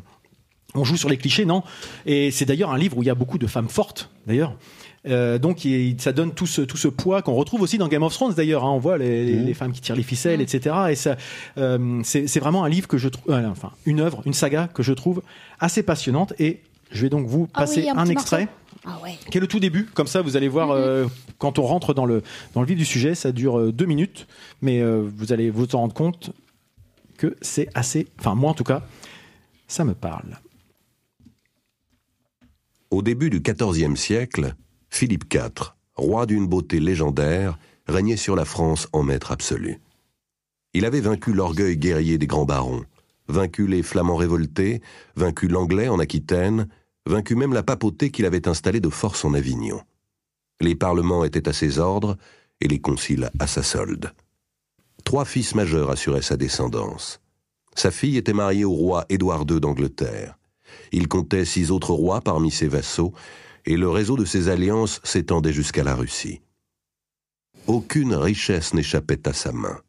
on 0.75 0.85
joue 0.85 0.97
sur 0.97 1.09
les 1.09 1.17
clichés, 1.17 1.45
non 1.45 1.63
Et 2.05 2.31
c'est 2.31 2.45
d'ailleurs 2.45 2.71
un 2.71 2.79
livre 2.79 2.99
où 2.99 3.03
il 3.03 3.07
y 3.07 3.11
a 3.11 3.15
beaucoup 3.15 3.39
de 3.39 3.47
femmes 3.47 3.69
fortes, 3.69 4.11
d'ailleurs. 4.27 4.55
Euh, 5.09 5.39
donc 5.39 5.65
il- 5.65 6.01
ça 6.01 6.13
donne 6.13 6.33
tout 6.35 6.47
ce, 6.47 6.63
tout 6.63 6.77
ce 6.77 6.89
poids 6.89 7.23
qu'on 7.23 7.35
retrouve 7.35 7.63
aussi 7.63 7.79
dans 7.79 7.89
Game 7.89 8.03
of 8.03 8.13
Thrones 8.13 8.35
d'ailleurs. 8.35 8.65
hein. 8.65 8.71
on 8.71 8.79
voit 8.79 8.99
les, 8.99 9.25
les- 9.25 9.39
les 9.45 9.55
femmes 9.55 9.73
qui 9.73 9.81
tirent 9.81 9.97
les 9.97 10.03
ficelles, 10.03 10.41
etc. 10.41 10.75
Et 10.91 10.95
ça, 10.97 11.17
euh, 11.59 12.01
c'est 12.05 12.39
vraiment 12.41 12.65
un 12.65 12.69
livre 12.69 12.89
que 12.89 12.99
je 12.99 13.09
trouve, 13.09 13.33
euh, 13.35 13.47
enfin 13.49 13.71
une 13.87 14.01
œuvre, 14.01 14.23
une 14.27 14.35
saga 14.35 14.69
que 14.69 14.83
je 14.83 14.93
trouve 14.93 15.23
assez 15.61 15.83
passionnante. 15.83 16.33
Et 16.39 16.61
je 16.91 17.03
vais 17.03 17.09
donc 17.09 17.27
vous 17.27 17.49
Ah 17.55 17.61
passer 17.61 17.83
oui, 17.83 17.91
un 17.95 18.07
extrait 18.07 18.49
Ah 18.85 18.99
ouais. 19.03 19.17
qui 19.31 19.39
est 19.39 19.41
le 19.41 19.47
tout 19.47 19.61
début. 19.61 19.85
Comme 19.95 20.07
ça, 20.07 20.23
vous 20.23 20.37
allez 20.37 20.49
voir 20.49 20.71
euh, 20.71 21.07
quand 21.39 21.59
on 21.59 21.63
rentre 21.63 21.95
dans 21.95 22.05
le 22.07 22.23
dans 22.55 22.61
le 22.61 22.67
vif 22.67 22.77
du 22.77 22.85
sujet, 22.85 23.15
ça 23.15 23.33
dure 23.33 23.59
euh, 23.59 23.73
deux 23.73 23.87
minutes, 23.87 24.27
mais 24.63 24.81
euh, 24.81 25.03
vous 25.17 25.33
allez 25.33 25.51
vous 25.51 25.67
en 25.75 25.79
rendre 25.81 25.95
compte 25.95 26.31
que 27.19 27.37
c'est 27.43 27.69
assez. 27.75 28.07
Enfin, 28.19 28.35
moi 28.35 28.51
en 28.51 28.55
tout 28.55 28.65
cas, 28.65 28.83
ça 29.69 29.85
me 29.85 29.95
parle. 29.95 30.39
Au 32.91 33.03
début 33.03 33.31
du 33.31 33.41
XIVe 33.41 33.97
siècle, 33.97 34.55
Philippe 34.89 35.33
IV, 35.33 35.75
roi 35.95 36.27
d'une 36.27 36.47
beauté 36.47 36.81
légendaire, 36.81 37.59
régnait 37.87 38.17
sur 38.17 38.37
la 38.37 38.45
France 38.45 38.89
en 38.93 39.03
maître 39.03 39.33
absolu. 39.33 39.81
Il 40.75 40.85
avait 40.85 41.01
vaincu 41.01 41.33
l'orgueil 41.33 41.77
guerrier 41.77 42.19
des 42.19 42.27
grands 42.27 42.45
barons, 42.45 42.85
vaincu 43.29 43.67
les 43.67 43.83
Flamands 43.83 44.17
révoltés, 44.17 44.83
vaincu 45.15 45.49
l'Anglais 45.49 45.89
en 45.89 45.99
Aquitaine, 45.99 46.69
vaincu 47.07 47.35
même 47.35 47.53
la 47.53 47.63
papauté 47.63 48.11
qu'il 48.11 48.27
avait 48.27 48.49
installée 48.49 48.81
de 48.81 48.91
force 48.91 49.25
en 49.25 49.35
Avignon. 49.35 49.81
Les 50.61 50.75
parlements 50.75 51.25
étaient 51.25 51.49
à 51.49 51.53
ses 51.53 51.79
ordres 51.79 52.17
et 52.61 52.69
les 52.69 52.81
conciles 52.81 53.31
à 53.39 53.47
sa 53.47 53.63
solde. 53.63 54.13
Trois 55.05 55.25
fils 55.25 55.55
majeurs 55.55 55.91
assuraient 55.91 56.23
sa 56.23 56.37
descendance. 56.37 57.21
Sa 57.75 57.91
fille 57.91 58.17
était 58.17 58.33
mariée 58.33 58.65
au 58.65 58.73
roi 58.73 59.05
Édouard 59.09 59.45
II 59.49 59.61
d'Angleterre. 59.61 60.39
Il 60.93 61.09
comptait 61.09 61.45
six 61.45 61.71
autres 61.71 61.93
rois 61.93 62.21
parmi 62.21 62.51
ses 62.51 62.69
vassaux, 62.69 63.13
et 63.67 63.77
le 63.77 63.89
réseau 63.89 64.17
de 64.17 64.25
ses 64.25 64.49
alliances 64.49 65.01
s'étendait 65.05 65.53
jusqu'à 65.53 65.85
la 65.85 65.95
Russie. 65.95 66.41
Aucune 67.67 68.15
richesse 68.15 68.75
n'échappait 68.75 69.29
à 69.29 69.33
sa 69.33 69.53
main. 69.53 69.81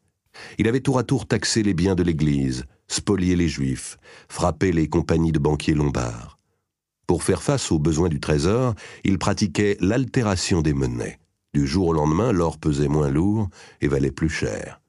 Il 0.58 0.68
avait 0.68 0.80
tour 0.80 0.98
à 0.98 1.04
tour 1.04 1.26
taxé 1.26 1.62
les 1.62 1.74
biens 1.74 1.94
de 1.94 2.02
l'Église, 2.02 2.64
spolié 2.88 3.36
les 3.36 3.48
Juifs, 3.48 3.98
frappé 4.28 4.72
les 4.72 4.88
compagnies 4.88 5.32
de 5.32 5.38
banquiers 5.38 5.74
lombards. 5.74 6.38
Pour 7.06 7.22
faire 7.22 7.42
face 7.42 7.72
aux 7.72 7.78
besoins 7.78 8.08
du 8.08 8.20
trésor, 8.20 8.74
il 9.04 9.18
pratiquait 9.18 9.76
l'altération 9.80 10.60
des 10.60 10.74
monnaies. 10.74 11.18
Du 11.54 11.66
jour 11.66 11.88
au 11.88 11.92
lendemain, 11.92 12.32
l'or 12.32 12.58
pesait 12.58 12.88
moins 12.88 13.08
lourd 13.08 13.48
et 13.80 13.88
valait 13.88 14.10
plus 14.10 14.28
cher. 14.28 14.80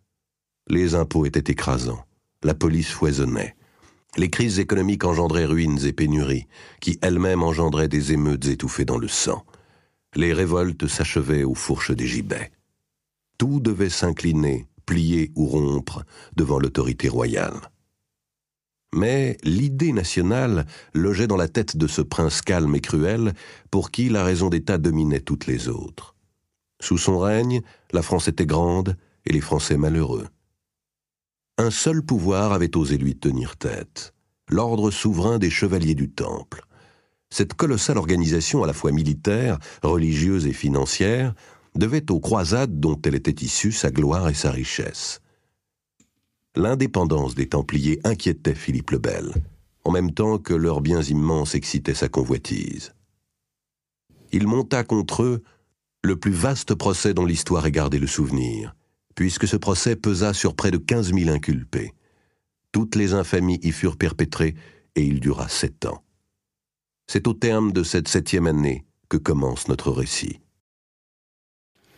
Les 0.67 0.95
impôts 0.95 1.25
étaient 1.25 1.51
écrasants, 1.51 2.03
la 2.43 2.53
police 2.53 2.89
foisonnait. 2.89 3.55
Les 4.17 4.29
crises 4.29 4.59
économiques 4.59 5.05
engendraient 5.05 5.45
ruines 5.45 5.85
et 5.85 5.93
pénuries, 5.93 6.47
qui 6.81 6.97
elles-mêmes 7.01 7.43
engendraient 7.43 7.87
des 7.87 8.11
émeutes 8.11 8.47
étouffées 8.47 8.85
dans 8.85 8.97
le 8.97 9.07
sang. 9.07 9.45
Les 10.15 10.33
révoltes 10.33 10.87
s'achevaient 10.87 11.43
aux 11.43 11.53
fourches 11.53 11.91
des 11.91 12.07
gibets. 12.07 12.51
Tout 13.37 13.59
devait 13.59 13.89
s'incliner, 13.89 14.67
plier 14.85 15.31
ou 15.35 15.45
rompre 15.45 16.03
devant 16.35 16.59
l'autorité 16.59 17.07
royale. 17.07 17.61
Mais 18.93 19.37
l'idée 19.43 19.93
nationale 19.93 20.65
logeait 20.95 21.27
dans 21.27 21.37
la 21.37 21.47
tête 21.47 21.77
de 21.77 21.85
ce 21.85 22.01
prince 22.01 22.41
calme 22.41 22.75
et 22.75 22.81
cruel 22.81 23.33
pour 23.69 23.91
qui 23.91 24.09
la 24.09 24.23
raison 24.23 24.49
d'État 24.49 24.79
dominait 24.79 25.19
toutes 25.19 25.45
les 25.45 25.67
autres. 25.67 26.15
Sous 26.81 26.97
son 26.97 27.19
règne, 27.19 27.61
la 27.91 28.01
France 28.01 28.27
était 28.27 28.47
grande 28.47 28.97
et 29.25 29.33
les 29.33 29.41
Français 29.41 29.77
malheureux. 29.77 30.27
Un 31.59 31.71
seul 31.71 32.01
pouvoir 32.01 32.53
avait 32.53 32.77
osé 32.77 32.97
lui 32.97 33.17
tenir 33.17 33.57
tête, 33.57 34.13
l'ordre 34.47 34.91
souverain 34.91 35.39
des 35.39 35.49
chevaliers 35.49 35.93
du 35.93 36.09
Temple. 36.09 36.63
Cette 37.31 37.53
colossale 37.53 37.97
organisation 37.97 38.63
à 38.63 38.67
la 38.67 38.71
fois 38.71 38.93
militaire, 38.93 39.59
religieuse 39.83 40.47
et 40.47 40.53
financière 40.53 41.33
devait 41.75 42.09
aux 42.11 42.21
croisades 42.21 42.79
dont 42.79 42.97
elle 43.03 43.15
était 43.15 43.43
issue 43.43 43.73
sa 43.73 43.91
gloire 43.91 44.29
et 44.29 44.33
sa 44.33 44.51
richesse. 44.51 45.19
L'indépendance 46.55 47.35
des 47.35 47.49
Templiers 47.49 47.99
inquiétait 48.05 48.55
Philippe 48.55 48.91
le 48.91 48.99
Bel, 48.99 49.33
en 49.83 49.91
même 49.91 50.13
temps 50.13 50.37
que 50.37 50.53
leurs 50.53 50.79
biens 50.79 51.01
immenses 51.01 51.55
excitaient 51.55 51.93
sa 51.93 52.07
convoitise. 52.07 52.93
Il 54.31 54.47
monta 54.47 54.85
contre 54.85 55.23
eux 55.23 55.43
le 56.05 56.15
plus 56.15 56.31
vaste 56.31 56.73
procès 56.73 57.13
dont 57.13 57.25
l'histoire 57.25 57.65
ait 57.65 57.71
gardé 57.71 57.99
le 57.99 58.07
souvenir, 58.07 58.77
puisque 59.19 59.49
ce 59.49 59.57
procès 59.57 59.97
pesa 59.97 60.33
sur 60.33 60.55
près 60.55 60.71
de 60.71 60.77
15 60.77 61.13
000 61.13 61.29
inculpés. 61.29 61.91
Toutes 62.71 62.95
les 62.95 63.13
infamies 63.13 63.59
y 63.61 63.71
furent 63.73 63.97
perpétrées 63.97 64.55
et 64.95 65.01
il 65.03 65.19
dura 65.19 65.49
sept 65.49 65.85
ans. 65.85 66.01
C'est 67.07 67.27
au 67.27 67.33
terme 67.33 67.73
de 67.73 67.83
cette 67.83 68.07
septième 68.07 68.47
année 68.47 68.85
que 69.09 69.17
commence 69.17 69.67
notre 69.67 69.91
récit. 69.91 70.39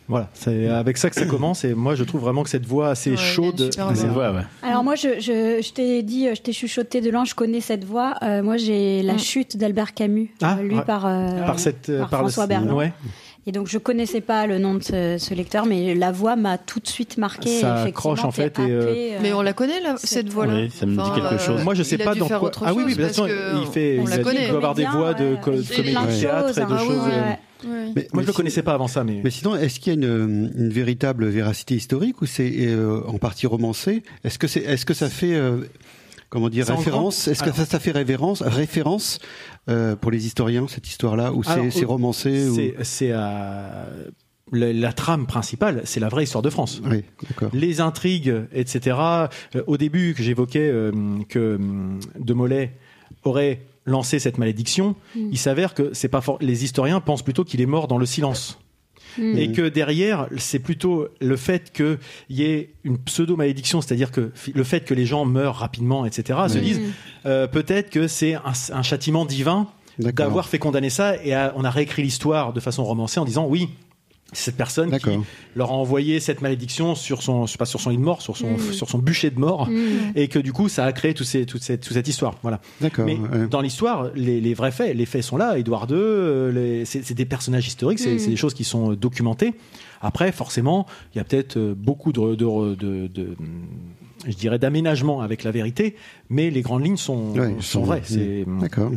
Voilà, 0.08 0.28
c'est 0.34 0.66
avec 0.66 0.98
ça 0.98 1.10
que 1.10 1.14
ça 1.14 1.24
commence. 1.26 1.64
Et 1.64 1.74
moi, 1.74 1.94
je 1.94 2.02
trouve 2.02 2.22
vraiment 2.22 2.42
que 2.42 2.50
cette 2.50 2.66
voix 2.66 2.88
assez 2.88 3.12
Ouais, 3.12 3.16
chaude. 3.16 3.70
ouais. 3.78 4.42
Alors 4.62 4.82
moi, 4.82 4.96
je, 4.96 5.20
je, 5.20 5.62
je 5.62 5.72
t'ai 5.72 6.02
dit, 6.02 6.26
je 6.34 6.42
t'ai 6.42 6.52
chuchoté 6.52 7.00
de 7.00 7.08
loin, 7.08 7.24
je 7.24 7.36
connais 7.36 7.60
cette 7.60 7.84
voix. 7.84 8.14
Euh, 8.22 8.42
moi, 8.42 8.56
j'ai 8.56 9.02
La 9.02 9.14
Mm. 9.14 9.18
chute 9.20 9.56
d'Albert 9.56 9.94
Camus, 9.94 10.34
Ah, 10.42 10.56
euh, 10.58 10.62
lu 10.64 10.74
ouais. 10.76 10.84
par, 10.84 11.06
euh, 11.06 11.46
par 11.46 11.60
cette 11.60 11.96
par 11.98 12.08
François 12.08 12.44
le- 12.44 12.48
Berland. 12.48 12.92
Et 13.46 13.50
donc, 13.50 13.66
je 13.66 13.78
connaissais 13.78 14.20
pas 14.20 14.46
le 14.46 14.58
nom 14.58 14.74
de 14.74 14.82
ce, 14.84 15.16
ce 15.18 15.34
lecteur, 15.34 15.66
mais 15.66 15.94
la 15.96 16.12
voix 16.12 16.36
m'a 16.36 16.58
tout 16.58 16.78
de 16.78 16.86
suite 16.86 17.18
marqué. 17.18 17.60
Ça 17.60 17.82
accroche, 17.82 18.24
en 18.24 18.30
fait, 18.30 18.56
et, 18.60 18.62
euh, 18.62 18.94
euh, 19.14 19.18
Mais 19.20 19.32
on 19.32 19.42
la 19.42 19.52
connaît, 19.52 19.80
là, 19.80 19.96
cette 19.96 20.28
voix-là 20.28 20.54
Oui, 20.54 20.70
ça 20.70 20.86
me 20.86 20.92
dit 21.02 21.20
quelque 21.20 21.42
chose. 21.42 21.64
Moi, 21.64 21.74
je 21.74 21.82
sais 21.82 21.96
il 21.96 22.02
a 22.02 22.04
pas 22.04 22.14
dans 22.14 22.28
quoi. 22.28 22.42
autre 22.44 22.62
ah 22.64 22.72
oui, 22.72 22.84
oui, 22.86 22.90
chose, 22.92 22.98
bien 22.98 23.12
sûr, 23.12 23.26
parce 23.26 23.34
que 23.34 23.60
il 23.60 23.66
fait. 23.72 23.98
on 23.98 24.04
il 24.04 24.10
la 24.10 24.16
dit 24.18 24.22
connaît. 24.22 24.38
qu'il 24.38 24.48
doit 24.48 24.56
avoir 24.58 24.74
des 24.74 24.84
voix 24.86 25.14
de, 25.14 25.32
il 25.34 25.40
comédie 25.40 25.68
de 25.68 26.20
théâtre 26.20 26.50
et 26.50 26.54
choses, 26.54 26.54
de 26.54 26.60
hein. 26.62 26.78
choses. 26.78 26.88
Ouais, 26.88 27.12
euh, 27.12 27.20
ouais. 27.30 27.38
Ouais. 27.64 27.92
Mais, 27.94 27.94
Moi, 27.94 28.04
je 28.12 28.16
mais 28.16 28.22
le 28.26 28.32
connaissais 28.32 28.62
pas 28.62 28.74
avant 28.74 28.88
ça, 28.88 29.04
mais. 29.04 29.20
Mais 29.22 29.30
sinon, 29.30 29.56
est-ce 29.56 29.80
qu'il 29.80 29.92
y 29.92 29.96
a 29.96 29.98
une, 29.98 30.52
une 30.56 30.70
véritable 30.70 31.26
véracité 31.28 31.74
historique 31.74 32.20
ou 32.22 32.26
c'est 32.26 32.52
euh, 32.58 33.00
en 33.06 33.18
partie 33.18 33.46
romancé 33.46 34.02
Est-ce 34.24 34.38
que 34.38 34.46
c'est, 34.46 34.60
est-ce 34.60 34.84
que 34.86 34.94
ça 34.94 35.08
fait, 35.08 35.34
euh, 35.34 35.58
comment 36.28 36.48
dire, 36.48 36.66
référence? 36.66 37.28
Est-ce 37.28 37.42
que 37.42 37.52
ça 37.52 37.78
fait 37.78 37.92
révérence, 37.92 38.42
référence 38.42 39.18
euh, 39.68 39.96
pour 39.96 40.10
les 40.10 40.26
historiens 40.26 40.66
cette 40.68 40.88
histoire-là 40.88 41.32
ou 41.32 41.42
c'est, 41.42 41.84
romancé 41.84 42.48
ou... 42.48 42.54
C'est 42.54 42.74
c'est, 42.82 43.10
euh, 43.12 44.08
la, 44.52 44.72
la 44.72 44.92
trame 44.92 45.26
principale, 45.26 45.82
c'est 45.84 46.00
la 46.00 46.08
vraie 46.08 46.24
histoire 46.24 46.42
de 46.42 46.50
France. 46.50 46.82
Oui. 46.84 47.04
Les 47.54 47.80
intrigues, 47.80 48.34
etc. 48.52 48.96
Euh, 48.98 49.28
au 49.66 49.76
début, 49.78 50.14
que 50.14 50.22
j'évoquais 50.22 50.68
euh, 50.70 50.92
que 51.28 51.58
De 52.18 52.34
Molay 52.34 52.72
aurait 53.24 53.62
lancé 53.86 54.18
cette 54.18 54.38
malédiction, 54.38 54.94
Mm. 55.16 55.28
il 55.32 55.38
s'avère 55.38 55.74
que 55.74 55.92
c'est 55.94 56.08
pas 56.08 56.20
for- 56.20 56.38
les 56.40 56.64
historiens 56.64 57.00
pensent 57.00 57.22
plutôt 57.22 57.44
qu'il 57.44 57.60
est 57.60 57.66
mort 57.66 57.88
dans 57.88 57.98
le 57.98 58.06
silence. 58.06 58.58
Mm. 59.18 59.36
Et 59.38 59.52
que 59.52 59.68
derrière, 59.68 60.28
c'est 60.38 60.58
plutôt 60.58 61.08
le 61.20 61.36
fait 61.36 61.72
qu'il 61.72 61.98
y 62.30 62.44
ait 62.44 62.70
une 62.84 62.98
pseudo-malédiction, 62.98 63.80
c'est-à-dire 63.80 64.10
que 64.10 64.32
le 64.54 64.64
fait 64.64 64.80
que 64.80 64.94
les 64.94 65.06
gens 65.06 65.24
meurent 65.24 65.56
rapidement, 65.56 66.06
etc., 66.06 66.38
se 66.48 66.58
disent 66.58 66.80
euh, 67.26 67.46
peut-être 67.46 67.90
que 67.90 68.06
c'est 68.06 68.34
un, 68.34 68.52
un 68.72 68.82
châtiment 68.82 69.24
divin 69.24 69.68
d'avoir 69.98 70.48
fait 70.48 70.58
condamner 70.58 70.90
ça 70.90 71.16
et 71.22 71.34
on 71.54 71.64
a 71.64 71.70
réécrit 71.70 72.02
l'histoire 72.02 72.52
de 72.52 72.60
façon 72.60 72.82
romancée 72.84 73.20
en 73.20 73.24
disant 73.24 73.46
oui 73.46 73.68
cette 74.32 74.56
personne 74.56 74.96
qui 74.98 75.10
leur 75.54 75.70
a 75.70 75.74
envoyé 75.74 76.18
cette 76.20 76.40
malédiction 76.40 76.94
sur 76.94 77.22
son, 77.22 77.46
je 77.46 77.52
sais 77.52 77.58
pas, 77.58 77.66
sur 77.66 77.80
son 77.80 77.90
lit 77.90 77.98
de 77.98 78.02
mort, 78.02 78.22
sur 78.22 78.36
son, 78.36 78.52
Mm. 78.52 78.72
sur 78.72 78.88
son 78.88 78.98
bûcher 78.98 79.30
de 79.30 79.38
mort, 79.38 79.68
Mm. 79.68 80.12
et 80.16 80.28
que 80.28 80.38
du 80.38 80.52
coup, 80.52 80.68
ça 80.68 80.84
a 80.86 80.92
créé 80.92 81.12
tout 81.14 81.24
ces, 81.24 81.44
toute, 81.46 81.62
cette, 81.62 81.82
toute 81.82 81.92
cette 81.92 82.08
histoire. 82.08 82.34
Voilà. 82.42 82.60
D'accord. 82.80 83.04
Mais 83.04 83.16
ouais. 83.18 83.46
dans 83.48 83.60
l'histoire, 83.60 84.10
les, 84.14 84.40
les 84.40 84.54
vrais 84.54 84.72
faits, 84.72 84.96
les 84.96 85.06
faits 85.06 85.22
sont 85.22 85.36
là. 85.36 85.58
Édouard 85.58 85.86
II, 85.90 85.96
euh, 85.96 86.50
les- 86.52 86.84
c'est 86.84 87.02
c'est 87.04 87.14
des 87.14 87.26
personnages 87.26 87.66
historiques, 87.66 87.98
c'est 87.98 88.14
Mm. 88.14 88.18
c'est 88.18 88.30
des 88.30 88.36
choses 88.36 88.54
qui 88.54 88.64
sont 88.64 88.92
euh, 88.92 88.96
documentées. 88.96 89.54
Après, 90.00 90.32
forcément, 90.32 90.86
il 91.14 91.18
y 91.18 91.20
a 91.20 91.24
peut-être 91.24 91.56
euh, 91.58 91.74
beaucoup 91.76 92.12
de, 92.12 92.34
de, 92.34 92.74
de- 92.74 93.06
de- 93.06 93.36
je 94.26 94.34
dirais, 94.34 94.58
d'aménagement 94.58 95.20
avec 95.20 95.44
la 95.44 95.50
vérité, 95.50 95.94
mais 96.30 96.50
les 96.50 96.62
grandes 96.62 96.84
lignes 96.84 96.96
sont, 96.96 97.32
Ouais, 97.32 97.54
sont 97.60 97.60
sont- 97.60 97.82
vraies. 97.82 98.02
C'est- 98.04 98.44
D'accord. 98.60 98.90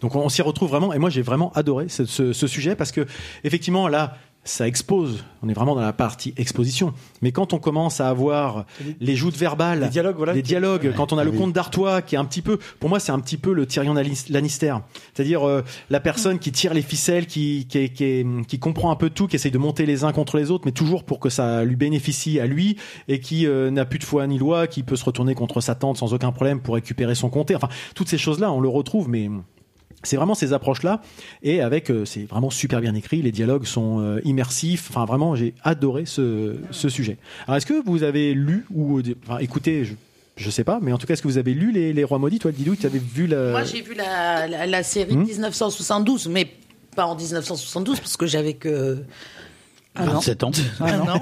donc 0.00 0.14
on, 0.14 0.20
on 0.20 0.28
s'y 0.28 0.42
retrouve 0.42 0.68
vraiment, 0.70 0.92
et 0.92 0.98
moi 0.98 1.10
j'ai 1.10 1.22
vraiment 1.22 1.52
adoré 1.54 1.88
ce, 1.88 2.04
ce- 2.04 2.32
ce 2.32 2.46
sujet 2.46 2.76
parce 2.76 2.92
que 2.92 3.06
effectivement 3.44 3.88
là, 3.88 4.16
ça 4.44 4.66
expose. 4.66 5.24
On 5.44 5.48
est 5.48 5.52
vraiment 5.52 5.76
dans 5.76 5.80
la 5.82 5.92
partie 5.92 6.34
exposition. 6.36 6.94
Mais 7.20 7.30
quand 7.30 7.52
on 7.52 7.58
commence 7.58 8.00
à 8.00 8.08
avoir 8.08 8.64
les 9.00 9.14
joutes 9.14 9.36
verbales, 9.36 9.80
Les 9.82 9.88
dialogues, 9.88 10.16
voilà. 10.16 10.32
les 10.32 10.42
dialogues, 10.42 10.92
quand 10.96 11.12
on 11.12 11.18
a 11.18 11.22
le 11.24 11.30
Oui. 11.30 11.38
comte 11.38 11.52
d'Artois 11.52 12.02
qui 12.02 12.16
est 12.16 12.18
un 12.18 12.24
petit 12.24 12.42
peu, 12.42 12.58
pour 12.80 12.88
moi 12.88 12.98
c'est 12.98 13.12
un 13.12 13.20
petit 13.20 13.36
peu 13.36 13.52
le 13.52 13.66
Tyrion 13.66 13.94
Lannis- 13.94 14.26
Lannister, 14.30 14.74
c'est-à-dire 15.14 15.46
euh, 15.46 15.62
la 15.90 16.00
personne 16.00 16.40
qui 16.40 16.50
tire 16.50 16.74
les 16.74 16.82
ficelles, 16.82 17.26
qui, 17.26 17.66
qui, 17.68 17.90
qui, 17.90 18.24
qui 18.48 18.58
comprend 18.58 18.90
un 18.90 18.96
peu 18.96 19.10
tout, 19.10 19.28
qui 19.28 19.36
essaye 19.36 19.52
de 19.52 19.58
monter 19.58 19.86
les 19.86 20.02
uns 20.02 20.12
contre 20.12 20.36
les 20.38 20.50
autres, 20.50 20.64
mais 20.66 20.72
toujours 20.72 21.04
pour 21.04 21.20
que 21.20 21.28
ça 21.28 21.64
lui 21.64 21.76
bénéficie 21.76 22.40
à 22.40 22.46
lui 22.46 22.76
et 23.06 23.20
qui 23.20 23.46
euh, 23.46 23.70
n'a 23.70 23.84
plus 23.84 24.00
de 24.00 24.04
foi 24.04 24.26
ni 24.26 24.38
loi, 24.38 24.66
qui 24.66 24.82
peut 24.82 24.96
se 24.96 25.04
retourner 25.04 25.34
contre 25.36 25.60
sa 25.60 25.76
tante 25.76 25.98
sans 25.98 26.14
aucun 26.14 26.32
problème 26.32 26.60
pour 26.60 26.74
récupérer 26.74 27.14
son 27.14 27.30
comté. 27.30 27.54
Enfin, 27.54 27.68
toutes 27.94 28.08
ces 28.08 28.18
choses-là, 28.18 28.50
on 28.50 28.60
le 28.60 28.68
retrouve, 28.68 29.08
mais 29.08 29.30
c'est 30.02 30.16
vraiment 30.16 30.34
ces 30.34 30.52
approches-là, 30.52 31.00
et 31.42 31.60
avec, 31.60 31.90
euh, 31.90 32.04
c'est 32.04 32.24
vraiment 32.24 32.50
super 32.50 32.80
bien 32.80 32.94
écrit, 32.94 33.22
les 33.22 33.32
dialogues 33.32 33.64
sont 33.64 34.00
euh, 34.00 34.20
immersifs, 34.24 34.88
enfin 34.90 35.04
vraiment, 35.04 35.34
j'ai 35.34 35.54
adoré 35.62 36.06
ce, 36.06 36.56
ce 36.70 36.88
sujet. 36.88 37.18
Alors, 37.46 37.56
est-ce 37.56 37.66
que 37.66 37.82
vous 37.84 38.02
avez 38.02 38.34
lu, 38.34 38.66
ou 38.72 38.98
euh, 38.98 39.02
enfin, 39.26 39.38
écoutez, 39.38 39.84
je, 39.84 39.94
je 40.36 40.50
sais 40.50 40.64
pas, 40.64 40.78
mais 40.82 40.92
en 40.92 40.98
tout 40.98 41.06
cas, 41.06 41.14
est-ce 41.14 41.22
que 41.22 41.28
vous 41.28 41.38
avez 41.38 41.54
lu 41.54 41.72
Les, 41.72 41.92
les 41.92 42.04
Rois 42.04 42.18
Maudits 42.18 42.38
Toi, 42.38 42.52
Didou, 42.52 42.74
tu 42.74 42.86
avais 42.86 42.98
vu 42.98 43.26
la... 43.26 43.50
Moi, 43.50 43.64
j'ai 43.64 43.82
vu 43.82 43.94
la, 43.94 44.48
la, 44.48 44.66
la 44.66 44.82
série 44.82 45.16
Hmm? 45.16 45.24
1972, 45.24 46.28
mais 46.28 46.48
pas 46.96 47.06
en 47.06 47.14
1972 47.16 48.00
parce 48.00 48.16
que 48.16 48.26
j'avais 48.26 48.54
que. 48.54 49.02
Ah 49.94 50.06
non. 50.06 50.12
27 50.14 50.42
ans. 50.44 50.50
Ah 50.80 50.96
non. 50.98 51.20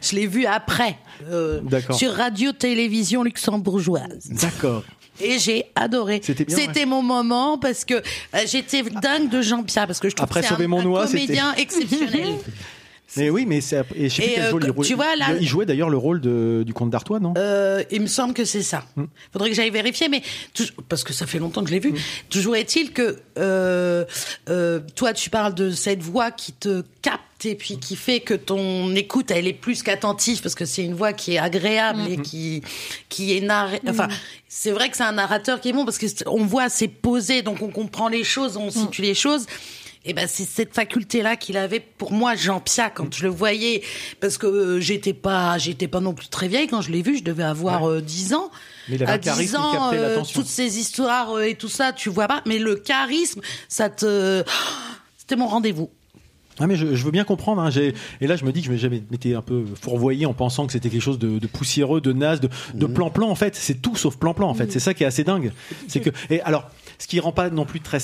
Je 0.00 0.14
l'ai 0.14 0.26
vu 0.28 0.46
après, 0.46 0.96
euh, 1.28 1.60
D'accord. 1.62 1.96
sur 1.96 2.12
Radio-Télévision 2.12 3.24
luxembourgeoise. 3.24 4.28
D'accord. 4.30 4.84
Et 5.20 5.38
j'ai 5.38 5.64
adoré. 5.74 6.20
C'était 6.22 6.44
bien, 6.44 6.56
C'était 6.56 6.86
mon 6.86 7.02
moment 7.02 7.58
parce 7.58 7.84
que 7.84 7.94
euh, 7.94 8.00
j'étais 8.46 8.82
dingue 8.82 9.28
de 9.30 9.42
Jean-Pierre 9.42 9.86
parce 9.86 10.00
que 10.00 10.08
je 10.08 10.14
trouve 10.16 10.24
Après 10.24 10.40
que 10.40 10.46
c'est 10.46 10.52
Sauver 10.54 10.64
un, 10.64 10.68
mon 10.68 10.80
un 10.80 10.84
noix, 10.84 11.06
comédien 11.06 11.54
exceptionnel. 11.58 12.34
Mais 13.16 13.30
oui, 13.30 13.46
mais 13.46 13.60
c'est... 13.60 13.82
Et 13.94 14.08
je 14.10 14.14
sais 14.16 14.22
plus 14.22 14.32
quel 14.34 14.44
euh, 14.44 14.50
rôle 14.50 14.64
il 14.66 14.74
tu 14.74 14.82
jouait. 14.88 14.94
vois, 14.96 15.16
là- 15.16 15.26
Il- 15.40 15.46
jouait 15.46 15.64
d'ailleurs 15.64 15.88
le 15.88 15.96
rôle 15.96 16.20
de, 16.20 16.64
du 16.66 16.74
comte 16.74 16.90
d'Artois, 16.90 17.20
non? 17.20 17.34
Euh, 17.38 17.82
il 17.90 18.02
me 18.02 18.08
semble 18.08 18.34
que 18.34 18.44
c'est 18.44 18.62
ça. 18.62 18.84
Hmm. 18.96 19.04
Faudrait 19.32 19.48
que 19.50 19.54
j'aille 19.54 19.70
vérifier, 19.70 20.08
mais 20.08 20.22
parce 20.88 21.04
que 21.04 21.12
ça 21.12 21.24
fait 21.24 21.38
longtemps 21.38 21.62
que 21.62 21.68
je 21.68 21.74
l'ai 21.74 21.80
vu. 21.80 21.94
Toujours 22.28 22.56
est-il 22.56 22.92
que 22.92 23.16
euh, 23.38 24.04
toi, 24.96 25.12
tu 25.12 25.30
parles 25.30 25.54
de 25.54 25.70
cette 25.70 26.02
voix 26.02 26.30
qui 26.32 26.52
te 26.52 26.82
capte 27.00 27.22
et 27.44 27.54
puis 27.54 27.78
qui 27.78 27.96
fait 27.96 28.20
que 28.20 28.34
ton 28.34 28.94
écoute, 28.94 29.30
elle 29.30 29.46
est 29.46 29.52
plus 29.52 29.82
qu'attentive 29.82 30.40
parce 30.40 30.54
que 30.54 30.64
c'est 30.64 30.84
une 30.84 30.94
voix 30.94 31.12
qui 31.12 31.34
est 31.34 31.38
agréable 31.38 32.02
et 32.08 32.16
qui 32.16 32.62
qui 33.08 33.36
est 33.36 33.40
narrée. 33.40 33.80
Enfin, 33.88 34.08
c'est 34.48 34.70
vrai 34.70 34.90
que 34.90 34.96
c'est 34.96 35.04
un 35.04 35.12
narrateur 35.12 35.60
qui 35.60 35.68
est 35.68 35.72
bon 35.72 35.84
parce 35.84 35.98
que 35.98 36.06
on 36.26 36.44
voit 36.44 36.68
c'est 36.68 36.88
posé, 36.88 37.42
donc 37.42 37.62
on 37.62 37.68
comprend 37.68 38.08
les 38.08 38.24
choses, 38.24 38.56
on 38.56 38.70
situe 38.70 39.02
les 39.02 39.14
choses. 39.14 39.46
Et 40.08 40.12
ben 40.14 40.28
c'est 40.28 40.44
cette 40.44 40.72
faculté 40.72 41.20
là 41.20 41.34
qu'il 41.34 41.56
avait 41.56 41.80
pour 41.80 42.12
moi 42.12 42.36
Jean-Pierre 42.36 42.94
quand 42.94 43.12
je 43.12 43.24
le 43.24 43.28
voyais. 43.28 43.82
Parce 44.20 44.38
que 44.38 44.46
euh, 44.46 44.80
j'étais 44.80 45.12
pas 45.12 45.58
j'étais 45.58 45.88
pas 45.88 45.98
non 45.98 46.14
plus 46.14 46.28
très 46.28 46.46
vieille. 46.46 46.68
Quand 46.68 46.80
je 46.80 46.92
l'ai 46.92 47.02
vu 47.02 47.18
je 47.18 47.24
devais 47.24 47.42
avoir 47.42 47.88
euh, 47.88 48.00
10 48.00 48.34
ans. 48.34 48.50
Mais 48.88 48.94
il 48.96 49.02
avait 49.02 49.12
à 49.12 49.14
un 49.16 49.18
charisme 49.18 49.44
10 49.44 49.50
qui 49.50 49.56
ans 49.56 49.92
euh, 49.92 50.22
toutes 50.32 50.46
ces 50.46 50.78
histoires 50.78 51.32
euh, 51.32 51.48
et 51.48 51.56
tout 51.56 51.68
ça 51.68 51.92
tu 51.92 52.08
vois 52.08 52.28
pas. 52.28 52.40
Mais 52.46 52.58
le 52.58 52.76
charisme 52.76 53.40
ça 53.68 53.90
te 53.90 54.44
c'était 55.18 55.36
mon 55.36 55.48
rendez-vous 55.48 55.90
Ah 56.58 56.66
mais 56.66 56.76
je, 56.76 56.94
je 56.94 57.04
veux 57.04 57.10
bien 57.10 57.24
comprendre. 57.24 57.60
Hein, 57.62 57.70
j'ai- 57.70 57.94
et 58.20 58.26
là, 58.26 58.36
je 58.36 58.44
me 58.44 58.52
dis 58.52 58.62
que 58.62 58.76
je 58.76 58.88
m'étais 58.88 59.34
un 59.34 59.42
peu 59.42 59.64
fourvoyé 59.80 60.24
en 60.26 60.32
pensant 60.34 60.66
que 60.66 60.72
c'était 60.72 60.88
quelque 60.90 61.02
chose 61.02 61.18
de, 61.18 61.38
de 61.38 61.46
poussiéreux, 61.46 62.00
de 62.00 62.12
naze, 62.12 62.40
de, 62.40 62.48
de 62.74 62.86
plan-plan. 62.86 63.28
En 63.28 63.34
fait, 63.34 63.54
c'est 63.54 63.82
tout 63.82 63.96
sauf 63.96 64.16
plan-plan. 64.16 64.48
En 64.48 64.54
fait, 64.54 64.72
c'est 64.72 64.80
ça 64.80 64.94
qui 64.94 65.02
est 65.02 65.06
assez 65.06 65.24
dingue. 65.24 65.52
C'est 65.88 66.00
que 66.00 66.10
et 66.30 66.40
alors, 66.42 66.70
ce 66.98 67.06
qui 67.06 67.20
rend 67.20 67.32
pas 67.32 67.50
non 67.50 67.64
plus 67.66 67.80
très 67.80 67.98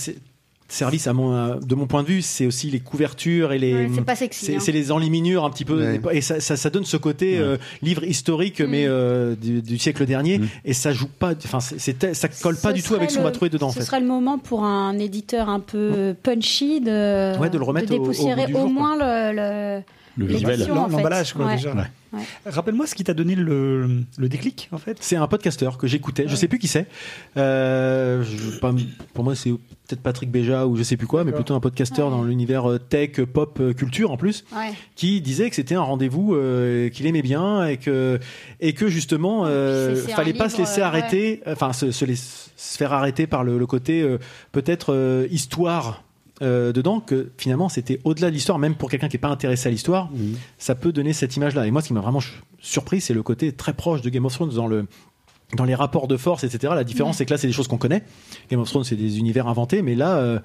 service 0.72 1.06
à 1.06 1.12
mon 1.12 1.32
euh, 1.34 1.56
de 1.56 1.74
mon 1.74 1.86
point 1.86 2.02
de 2.02 2.08
vue, 2.08 2.22
c'est 2.22 2.46
aussi 2.46 2.70
les 2.70 2.80
couvertures 2.80 3.52
et 3.52 3.58
les. 3.58 3.74
Ouais, 3.74 3.90
c'est 3.94 4.04
pas 4.04 4.16
sexy, 4.16 4.44
C'est 4.46 4.56
hein. 4.56 4.58
c'est 4.60 4.72
les 4.72 4.90
enluminures 4.92 5.44
un 5.44 5.50
petit 5.50 5.64
peu 5.64 5.76
Ouais. 5.80 6.00
et 6.16 6.20
ça, 6.20 6.40
ça, 6.40 6.56
ça 6.56 6.70
donne 6.70 6.84
ce 6.84 6.96
côté 6.96 7.38
euh, 7.38 7.56
livre 7.82 8.04
historique 8.04 8.60
Mm. 8.60 8.66
mais 8.66 8.86
euh, 8.86 9.34
du, 9.36 9.62
du 9.62 9.78
siècle 9.78 10.04
dernier 10.06 10.40
et 10.64 10.72
ça 10.72 10.92
joue 10.92 11.08
pas. 11.08 11.32
Enfin, 11.44 11.60
c'est- 11.60 11.78
c'est 11.78 12.14
ça 12.14 12.28
colle 12.28 12.56
pas 12.56 12.70
Ce 12.70 12.74
du 12.74 12.82
tout 12.82 12.94
avec 12.94 13.10
ce 13.10 13.16
qu'on 13.18 13.22
va 13.22 13.28
le- 13.30 13.34
trouver 13.34 13.50
dedans. 13.50 13.68
En 13.68 13.70
Ce 13.72 13.78
fait. 13.80 13.84
serait 13.84 14.00
le 14.00 14.06
moment 14.06 14.38
pour 14.38 14.64
un 14.64 14.98
éditeur 14.98 15.48
un 15.48 15.60
peu 15.60 16.14
punchy 16.22 16.80
de, 16.80 17.38
Ouais, 17.38 17.50
de 17.50 17.58
le 17.58 17.64
remettre 17.64 17.92
au- 17.92 17.96
au 17.96 17.98
goût 17.98 18.04
dépoussiérer 18.10 18.44
au 18.44 18.48
jour, 18.48 18.60
quoi. 18.62 18.68
moins 18.70 18.96
le, 18.96 19.36
le, 19.78 19.82
Le 20.16 20.26
visuel. 20.26 20.66
L'emballage, 20.68 21.32
quoi, 21.32 21.46
Ouais. 21.46 21.56
déjà. 21.56 21.74
Ouais. 21.74 22.20
Rappelle-moi 22.44 22.86
ce 22.86 22.94
qui 22.94 23.02
t'a 23.04 23.14
donné 23.14 23.34
le, 23.34 24.02
le 24.18 24.28
déclic, 24.28 24.68
en 24.72 24.78
fait. 24.78 24.98
C'est 25.00 25.16
un 25.16 25.26
podcasteur 25.26 25.78
que 25.78 25.86
j'écoutais. 25.86 26.24
Je 26.28 26.36
sais 26.36 26.48
plus 26.48 26.58
qui 26.58 26.68
c'est. 26.68 26.86
Euh, 27.36 28.22
pour 29.14 29.24
moi, 29.24 29.34
c'est 29.34 29.50
peut-être 29.50 30.00
Patrick 30.02 30.30
Béja 30.30 30.66
ou 30.66 30.76
je 30.76 30.82
sais 30.82 30.96
plus 30.96 31.06
quoi, 31.06 31.24
mais 31.24 31.32
plutôt 31.32 31.54
un 31.54 31.60
podcasteur 31.60 32.10
dans 32.10 32.22
l'univers 32.22 32.70
euh, 32.70 32.78
tech, 32.78 33.20
pop, 33.32 33.58
euh, 33.60 33.72
culture 33.72 34.10
en 34.10 34.16
plus, 34.16 34.44
Ouais. 34.54 34.72
qui 34.96 35.20
disait 35.20 35.48
que 35.50 35.56
c'était 35.56 35.74
un 35.74 35.80
rendez-vous 35.82 36.34
euh, 36.34 36.88
qu'il 36.90 37.06
aimait 37.06 37.22
bien 37.22 37.66
et 37.66 37.76
que 37.78 38.18
et 38.60 38.74
que 38.74 38.88
justement, 38.88 39.44
euh, 39.46 39.96
un 40.08 40.14
fallait 40.14 40.34
pas 40.34 40.48
se 40.48 40.58
laisser 40.58 40.80
euh, 40.82 40.86
arrêter, 40.86 41.40
enfin 41.46 41.72
se, 41.72 41.90
se, 41.90 42.04
laisser- 42.04 42.50
se 42.56 42.76
faire 42.76 42.92
arrêter 42.92 43.26
par 43.26 43.44
le, 43.44 43.58
le 43.58 43.66
côté 43.66 44.02
euh, 44.02 44.18
peut-être 44.52 44.92
euh, 44.92 45.26
histoire. 45.30 46.02
Euh, 46.42 46.72
dedans 46.72 47.00
que 47.00 47.30
finalement 47.38 47.68
c'était 47.68 48.00
au-delà 48.04 48.28
de 48.28 48.34
l'histoire 48.34 48.58
même 48.58 48.74
pour 48.74 48.90
quelqu'un 48.90 49.08
qui 49.08 49.16
est 49.16 49.20
pas 49.20 49.28
intéressé 49.28 49.68
à 49.68 49.70
l'histoire 49.70 50.10
ça 50.58 50.74
peut 50.74 50.92
donner 50.92 51.12
cette 51.12 51.36
image 51.36 51.54
là 51.54 51.66
et 51.66 51.70
moi 51.70 51.80
ce 51.82 51.86
qui 51.88 51.94
m'a 51.94 52.00
vraiment 52.00 52.20
surpris 52.60 53.00
c'est 53.00 53.14
le 53.14 53.22
côté 53.22 53.52
très 53.52 53.72
proche 53.72 54.02
de 54.02 54.10
Game 54.10 54.24
of 54.26 54.32
Thrones 54.34 54.50
dans 54.50 54.66
le 54.66 54.86
dans 55.54 55.64
les 55.66 55.74
rapports 55.74 56.08
de 56.08 56.16
force, 56.16 56.44
etc. 56.44 56.72
La 56.74 56.82
différence, 56.82 57.18
c'est 57.18 57.26
que 57.26 57.30
là, 57.30 57.36
c'est 57.36 57.46
des 57.46 57.52
choses 57.52 57.68
qu'on 57.68 57.76
connaît. 57.76 58.02
Game 58.50 58.58
of 58.58 58.70
Thrones, 58.70 58.84
c'est 58.84 58.96
des 58.96 59.18
univers 59.18 59.48
inventés, 59.48 59.82
mais 59.82 59.94
là, 59.94 60.16
euh, 60.16 60.38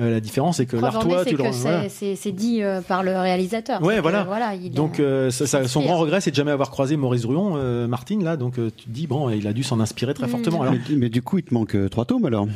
euh, 0.00 0.10
la 0.10 0.20
différence, 0.20 0.58
c'est 0.58 0.66
que 0.66 0.76
l'Artois, 0.76 1.24
tu 1.24 1.30
le 1.34 1.42
que 1.44 1.48
voilà. 1.50 1.88
c'est- 1.88 2.32
dit 2.32 2.62
euh, 2.62 2.82
par 2.82 3.02
le 3.02 3.16
réalisateur. 3.16 3.82
Ouais, 3.82 3.96
que, 3.96 4.00
voilà. 4.02 4.54
il 4.54 4.70
Donc, 4.70 5.00
a- 5.00 5.02
euh, 5.02 5.30
ça- 5.30 5.46
ça- 5.46 5.66
son 5.66 5.80
grand 5.80 5.96
regret, 5.96 6.20
c'est 6.20 6.30
de 6.30 6.36
jamais 6.36 6.50
avoir 6.50 6.70
croisé 6.70 6.98
Maurice 6.98 7.22
Druon, 7.22 7.54
euh, 7.56 7.86
Martine, 7.88 8.22
là. 8.22 8.36
Donc, 8.36 8.58
euh, 8.58 8.68
tu 8.76 8.84
te 8.84 8.90
dis, 8.90 9.06
bon, 9.06 9.30
il 9.30 9.46
a 9.46 9.54
dû 9.54 9.62
s'en 9.62 9.80
inspirer 9.80 10.12
très 10.12 10.26
Mm. 10.26 10.30
fortement. 10.30 10.60
Alors, 10.60 10.74
mais, 10.74 10.94
mais 10.94 11.08
du 11.08 11.22
coup, 11.22 11.38
il 11.38 11.44
te 11.44 11.54
manque 11.54 11.74
euh, 11.74 11.88
trois 11.88 12.04
tomes 12.04 12.26
alors 12.26 12.46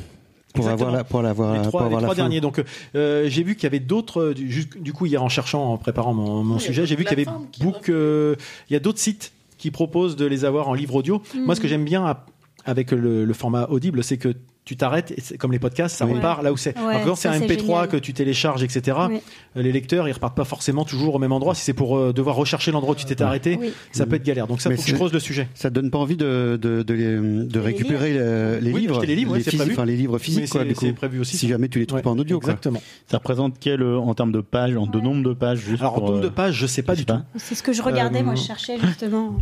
pour 0.55 0.65
Exactement. 0.65 0.89
avoir 0.89 0.97
la, 0.97 1.05
pour 1.05 1.21
l'avoir 1.23 1.53
les 1.55 1.59
pour 1.61 1.69
trois, 1.69 1.81
les 1.83 1.87
avoir 1.87 2.01
la 2.01 2.07
trois 2.07 2.15
fin. 2.15 2.23
derniers. 2.23 2.41
Donc, 2.41 2.63
euh, 2.95 3.29
j'ai 3.29 3.43
vu 3.43 3.55
qu'il 3.57 3.65
y 3.65 3.67
avait 3.67 3.81
d'autres. 3.81 4.21
euh, 4.21 4.35
Du, 4.35 4.93
coup, 4.95 5.05
hier, 5.07 5.23
en 5.23 5.29
cherchant, 5.29 5.73
en 5.73 5.77
préparant 5.77 6.15
mon, 6.15 6.43
mon 6.43 6.55
Oui, 6.55 6.61
sujet, 6.61 6.87
j'ai 6.87 6.97
vu 6.97 7.05
qu'il 7.05 7.19
y 7.19 7.23
avait 7.23 7.31
book. 7.61 7.89
euh, 7.91 8.37
Il 8.71 8.73
y 8.73 8.77
a 8.77 8.81
d'autres 8.81 9.01
sites 9.01 9.33
qui 9.59 9.71
proposent 9.71 10.17
de 10.17 10.25
les 10.25 10.45
avoir 10.47 10.69
en 10.69 10.75
livre 10.75 10.95
audio. 10.95 11.21
Moi, 11.35 11.55
ce 11.55 11.61
que 11.61 11.69
j'aime 11.69 11.85
bien 11.85 12.07
à- 12.07 12.25
avec 12.65 12.93
le, 12.93 13.25
le 13.27 13.33
format 13.35 13.67
audible, 13.69 14.03
c'est 14.05 14.17
que 14.17 14.33
tu 14.65 14.77
t'arrêtes, 14.79 15.13
et 15.33 15.37
comme 15.37 15.53
les 15.53 15.59
podcasts, 15.59 15.95
ça 15.95 16.07
Oui. 16.07 16.15
repart 16.15 16.43
là 16.43 16.51
où 16.51 16.57
c'est. 16.57 16.75
Ouais, 16.79 16.95
Alors, 16.95 17.05
quand 17.09 17.15
c'est 17.17 17.29
un 17.29 17.35
c'est 17.39 17.47
MP3 17.47 17.59
génial. 17.67 17.89
que 17.89 17.97
tu 17.99 18.15
télécharges, 18.15 18.63
etc., 18.63 18.97
Oui. 19.11 19.21
euh, 19.59 19.63
les 19.63 19.73
lecteurs, 19.73 20.09
ils 20.09 20.13
repartent 20.13 20.37
pas 20.37 20.45
forcément 20.47 20.87
toujours 20.87 21.15
au 21.17 21.19
même 21.19 21.33
endroit. 21.33 21.55
Si 21.55 21.61
c'est 21.63 21.75
pour 21.75 21.99
euh, 21.99 22.13
devoir 22.15 22.35
rechercher 22.37 22.71
l'endroit 22.73 22.95
où 22.95 22.97
tu 22.97 23.05
t'étais 23.05 23.25
arrêté, 23.25 23.59
Oui. 23.61 23.73
ça 23.93 24.07
peut 24.07 24.17
être 24.17 24.23
galère. 24.25 24.47
Donc 24.47 24.63
ça, 24.63 24.71
faut 24.71 24.77
que 24.77 24.83
je 24.83 24.87
c'est- 24.87 24.95
creuse 24.95 25.13
le 25.13 25.21
sujet. 25.21 25.49
Ça 25.55 25.69
te 25.69 25.75
donne 25.75 25.91
pas 25.91 25.99
envie 25.99 26.17
de, 26.17 26.59
de, 26.61 26.83
de, 26.83 26.95
les- 26.95 27.45
de 27.47 27.61
récupérer 27.61 28.15
euh, 28.17 28.59
les 28.59 28.73
Oui, 28.73 28.81
livres, 28.81 29.05
les 29.05 29.15
livres, 29.15 29.35
c'est 29.37 29.43
physiques- 29.43 29.59
prévu. 29.59 29.73
enfin, 29.75 29.85
les 29.85 29.97
livres 29.97 30.19
physiques, 30.19 30.49
quoi, 30.49 30.65
du 30.65 30.75
coup. 30.75 30.93
prévu 30.95 31.21
aussi, 31.21 31.37
Si 31.37 31.47
ça. 31.47 31.53
jamais 31.53 31.69
tu 31.69 31.79
les 31.79 31.85
trouves 31.87 31.99
Ouais, 31.99 32.03
pas 32.03 32.11
en 32.11 32.19
audio, 32.19 32.41
quoi. 32.41 32.51
Exactement. 32.51 32.81
Ça 33.11 33.19
représente 33.19 33.57
quel 33.61 33.83
euh, 33.83 33.99
en 33.99 34.15
termes 34.15 34.33
de 34.33 34.41
pages, 34.41 34.75
en 34.77 34.87
de 34.87 34.99
nombre 35.01 35.23
de 35.29 35.35
pages 35.35 35.59
juste 35.59 35.83
Alors, 35.83 36.03
en 36.03 36.07
nombre 36.07 36.21
de 36.23 36.29
pages, 36.31 36.55
je 36.55 36.67
sais 36.67 36.83
pas 36.83 36.95
du 36.97 37.05
tout. 37.05 37.15
C'est 37.37 37.55
ce 37.55 37.63
que 37.63 37.75
je 37.75 37.83
regardais, 37.83 38.23
moi, 38.23 38.35
je 38.35 38.43
cherchais 38.43 38.79
justement. 38.81 39.35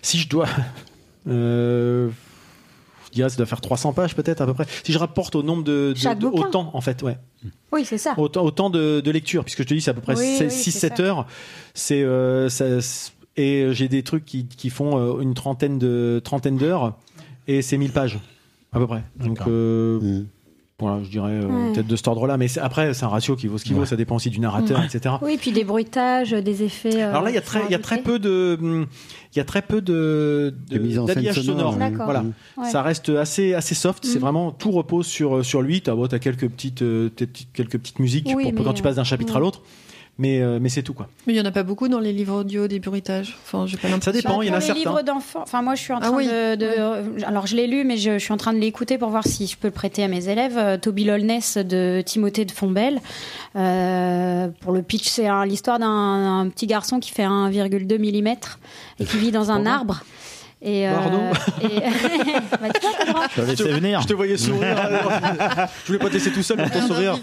Si 0.00 0.18
je 0.18 0.28
dois. 0.28 0.46
Je 3.10 3.14
dirais 3.14 3.28
ça 3.30 3.36
doit 3.36 3.46
faire 3.46 3.60
300 3.60 3.92
pages 3.92 4.14
peut-être 4.14 4.40
à 4.40 4.46
peu 4.46 4.54
près. 4.54 4.66
Si 4.84 4.92
je 4.92 4.98
rapporte 4.98 5.34
au 5.34 5.42
nombre 5.42 5.64
de, 5.64 5.94
de- 5.94 6.14
de- 6.20 6.26
autant 6.26 6.70
en 6.74 6.80
fait, 6.80 7.02
ouais. 7.02 7.16
Oui, 7.72 7.84
c'est 7.84 7.98
ça. 7.98 8.14
Autant, 8.18 8.42
autant 8.44 8.70
de, 8.70 9.00
de 9.00 9.10
lecture 9.10 9.44
puisque 9.44 9.62
je 9.62 9.66
te 9.68 9.74
dis 9.74 9.80
c'est 9.80 9.90
à 9.90 9.94
peu 9.94 10.00
près 10.00 10.16
Oui, 10.16 10.36
oui, 10.40 10.50
c'est 10.50 10.70
6-7 10.88 10.96
ça. 10.96 11.02
heures. 11.02 11.26
C'est 11.74 12.02
euh, 12.02 12.48
et 13.36 13.68
j'ai 13.72 13.88
des 13.88 14.02
trucs 14.02 14.24
qui, 14.24 14.46
qui 14.46 14.68
font 14.70 14.98
euh, 14.98 15.20
une 15.20 15.34
trentaine 15.34 15.78
de 15.78 16.20
trentaine 16.24 16.56
d'heures 16.56 16.96
et 17.46 17.62
c'est 17.62 17.76
1000 17.78 17.92
pages 17.92 18.18
à 18.72 18.78
peu 18.78 18.86
près. 18.86 19.04
Donc 19.16 19.38
euh. 19.46 20.22
Voilà, 20.80 21.02
je 21.02 21.08
dirais 21.10 21.32
euh, 21.32 21.46
Ouais. 21.46 21.72
peut-être 21.72 21.86
de 21.88 21.96
cet 21.96 22.06
ordre-là. 22.08 22.36
Mais 22.36 22.46
c'est- 22.48 22.60
après 22.60 22.94
c'est 22.94 23.04
un 23.04 23.08
ratio 23.08 23.34
qui 23.34 23.46
vaut 23.48 23.58
ce 23.58 23.64
qu'il 23.64 23.74
vaut. 23.74 23.84
Ça 23.84 23.96
dépend 23.96 24.16
aussi 24.16 24.30
du 24.30 24.38
narrateur, 24.40 24.82
etc. 24.84 25.16
Oui, 25.22 25.36
puis 25.40 25.50
des 25.52 25.64
bruitages, 25.64 26.30
des 26.30 26.62
effets. 26.62 27.02
euh, 27.02 27.10
Alors 27.10 27.22
là, 27.22 27.30
il 27.30 27.34
y 27.34 27.38
a 27.38 27.40
qui 27.40 27.46
très, 27.46 27.60
il 27.68 27.72
y 27.72 27.74
a 27.74 27.78
très 27.80 27.98
peu 28.02 28.18
de, 28.18 28.58
il 29.34 29.36
y 29.38 29.40
a 29.40 29.44
très 29.44 29.62
peu 29.62 29.80
de, 29.80 30.54
De 30.70 30.78
mise 30.78 30.98
en 30.98 31.06
scène 31.06 31.16
d'habillage 31.16 31.40
sonore, 31.42 31.72
sonore. 31.74 31.90
Voilà. 32.04 32.24
Ouais. 32.56 32.70
Ça 32.70 32.82
reste 32.82 33.08
assez, 33.08 33.54
assez 33.54 33.74
soft. 33.74 34.04
C'est 34.04 34.18
Mm. 34.18 34.22
vraiment 34.22 34.50
tout 34.52 34.70
repose 34.70 35.06
sur, 35.06 35.44
sur 35.44 35.62
lui. 35.62 35.80
T'as, 35.82 35.94
bon, 35.94 36.06
t'as 36.06 36.18
quelques 36.20 36.48
petites, 36.48 36.82
euh, 36.82 37.10
quelques 37.54 37.78
petites 37.78 37.98
musiques 37.98 38.30
Oui, 38.34 38.52
pour, 38.52 38.64
quand 38.64 38.72
tu 38.74 38.82
passes 38.82 38.96
d'un 38.96 39.04
chapitre 39.04 39.32
à 39.34 39.38
ouais. 39.38 39.40
l'autre. 39.44 39.62
Mais, 40.20 40.40
euh, 40.40 40.58
mais 40.60 40.68
c'est 40.68 40.82
tout, 40.82 40.94
quoi. 40.94 41.08
Mais 41.28 41.32
il 41.32 41.36
y 41.36 41.40
en 41.40 41.44
a 41.44 41.52
pas 41.52 41.62
beaucoup 41.62 41.86
dans 41.86 42.00
les 42.00 42.12
livres 42.12 42.40
audio 42.40 42.66
des 42.66 42.80
bruitages. 42.80 43.38
Enfin, 43.44 43.66
j'ai 43.68 43.76
pas 43.76 43.86
l'impression. 43.88 44.10
dépend, 44.10 44.42
il 44.42 44.48
y 44.48 44.50
en 44.50 44.54
a 44.54 44.58
les 44.58 44.64
certains. 44.66 44.80
livres 44.80 45.02
d'enfants. 45.02 45.42
Enfin, 45.42 45.62
moi, 45.62 45.76
je 45.76 45.82
suis 45.82 45.92
en 45.92 45.98
Ah 45.98 46.06
train 46.06 46.16
oui. 46.16 46.26
de, 46.26 46.56
de- 46.56 47.24
Alors, 47.24 47.46
je 47.46 47.54
l'ai 47.54 47.68
lu, 47.68 47.84
mais 47.84 47.96
je, 47.96 48.14
je 48.14 48.18
suis 48.18 48.32
en 48.32 48.36
train 48.36 48.52
de 48.52 48.58
l'écouter 48.58 48.98
pour 48.98 49.10
voir 49.10 49.24
si 49.24 49.46
je 49.46 49.56
peux 49.56 49.68
le 49.68 49.72
prêter 49.72 50.02
à 50.02 50.08
mes 50.08 50.28
élèves. 50.28 50.58
Euh, 50.58 50.76
Toby 50.76 51.04
Lolness 51.04 51.56
de 51.58 52.02
Timothée 52.04 52.44
de 52.44 52.50
Fombelle. 52.50 53.00
Euh, 53.56 54.48
pour 54.60 54.72
le 54.72 54.82
pitch, 54.82 55.08
c'est 55.08 55.26
un- 55.28 55.44
l'histoire 55.46 55.78
d'un 55.78 55.88
un 56.40 56.48
petit 56.48 56.66
garçon 56.66 56.98
qui 57.00 57.10
fait 57.12 57.24
1,2 57.24 57.98
mm 57.98 58.28
et 59.00 59.04
qui 59.04 59.18
vit 59.18 59.30
dans 59.30 59.50
un 59.50 59.66
arbre. 59.66 60.02
Et, 60.60 60.88
euh, 60.88 60.92
Pardon 60.94 61.20
et... 61.62 61.66
Bah, 62.60 62.68
tu 62.74 62.80
vois, 62.80 62.90
Pedro 63.04 63.20
Je 63.30 63.40
te 63.40 63.46
laissais 63.46 63.72
venir. 63.72 64.00
Je 64.02 64.06
te 64.08 64.12
voyais 64.14 64.36
sourire. 64.36 64.76
je 65.84 65.86
voulais 65.86 65.98
pas 66.00 66.08
te 66.08 66.14
laisser 66.14 66.32
tout 66.32 66.42
seul 66.42 66.56
pour 66.56 66.70
ton 66.70 66.86
sourire. 66.86 67.16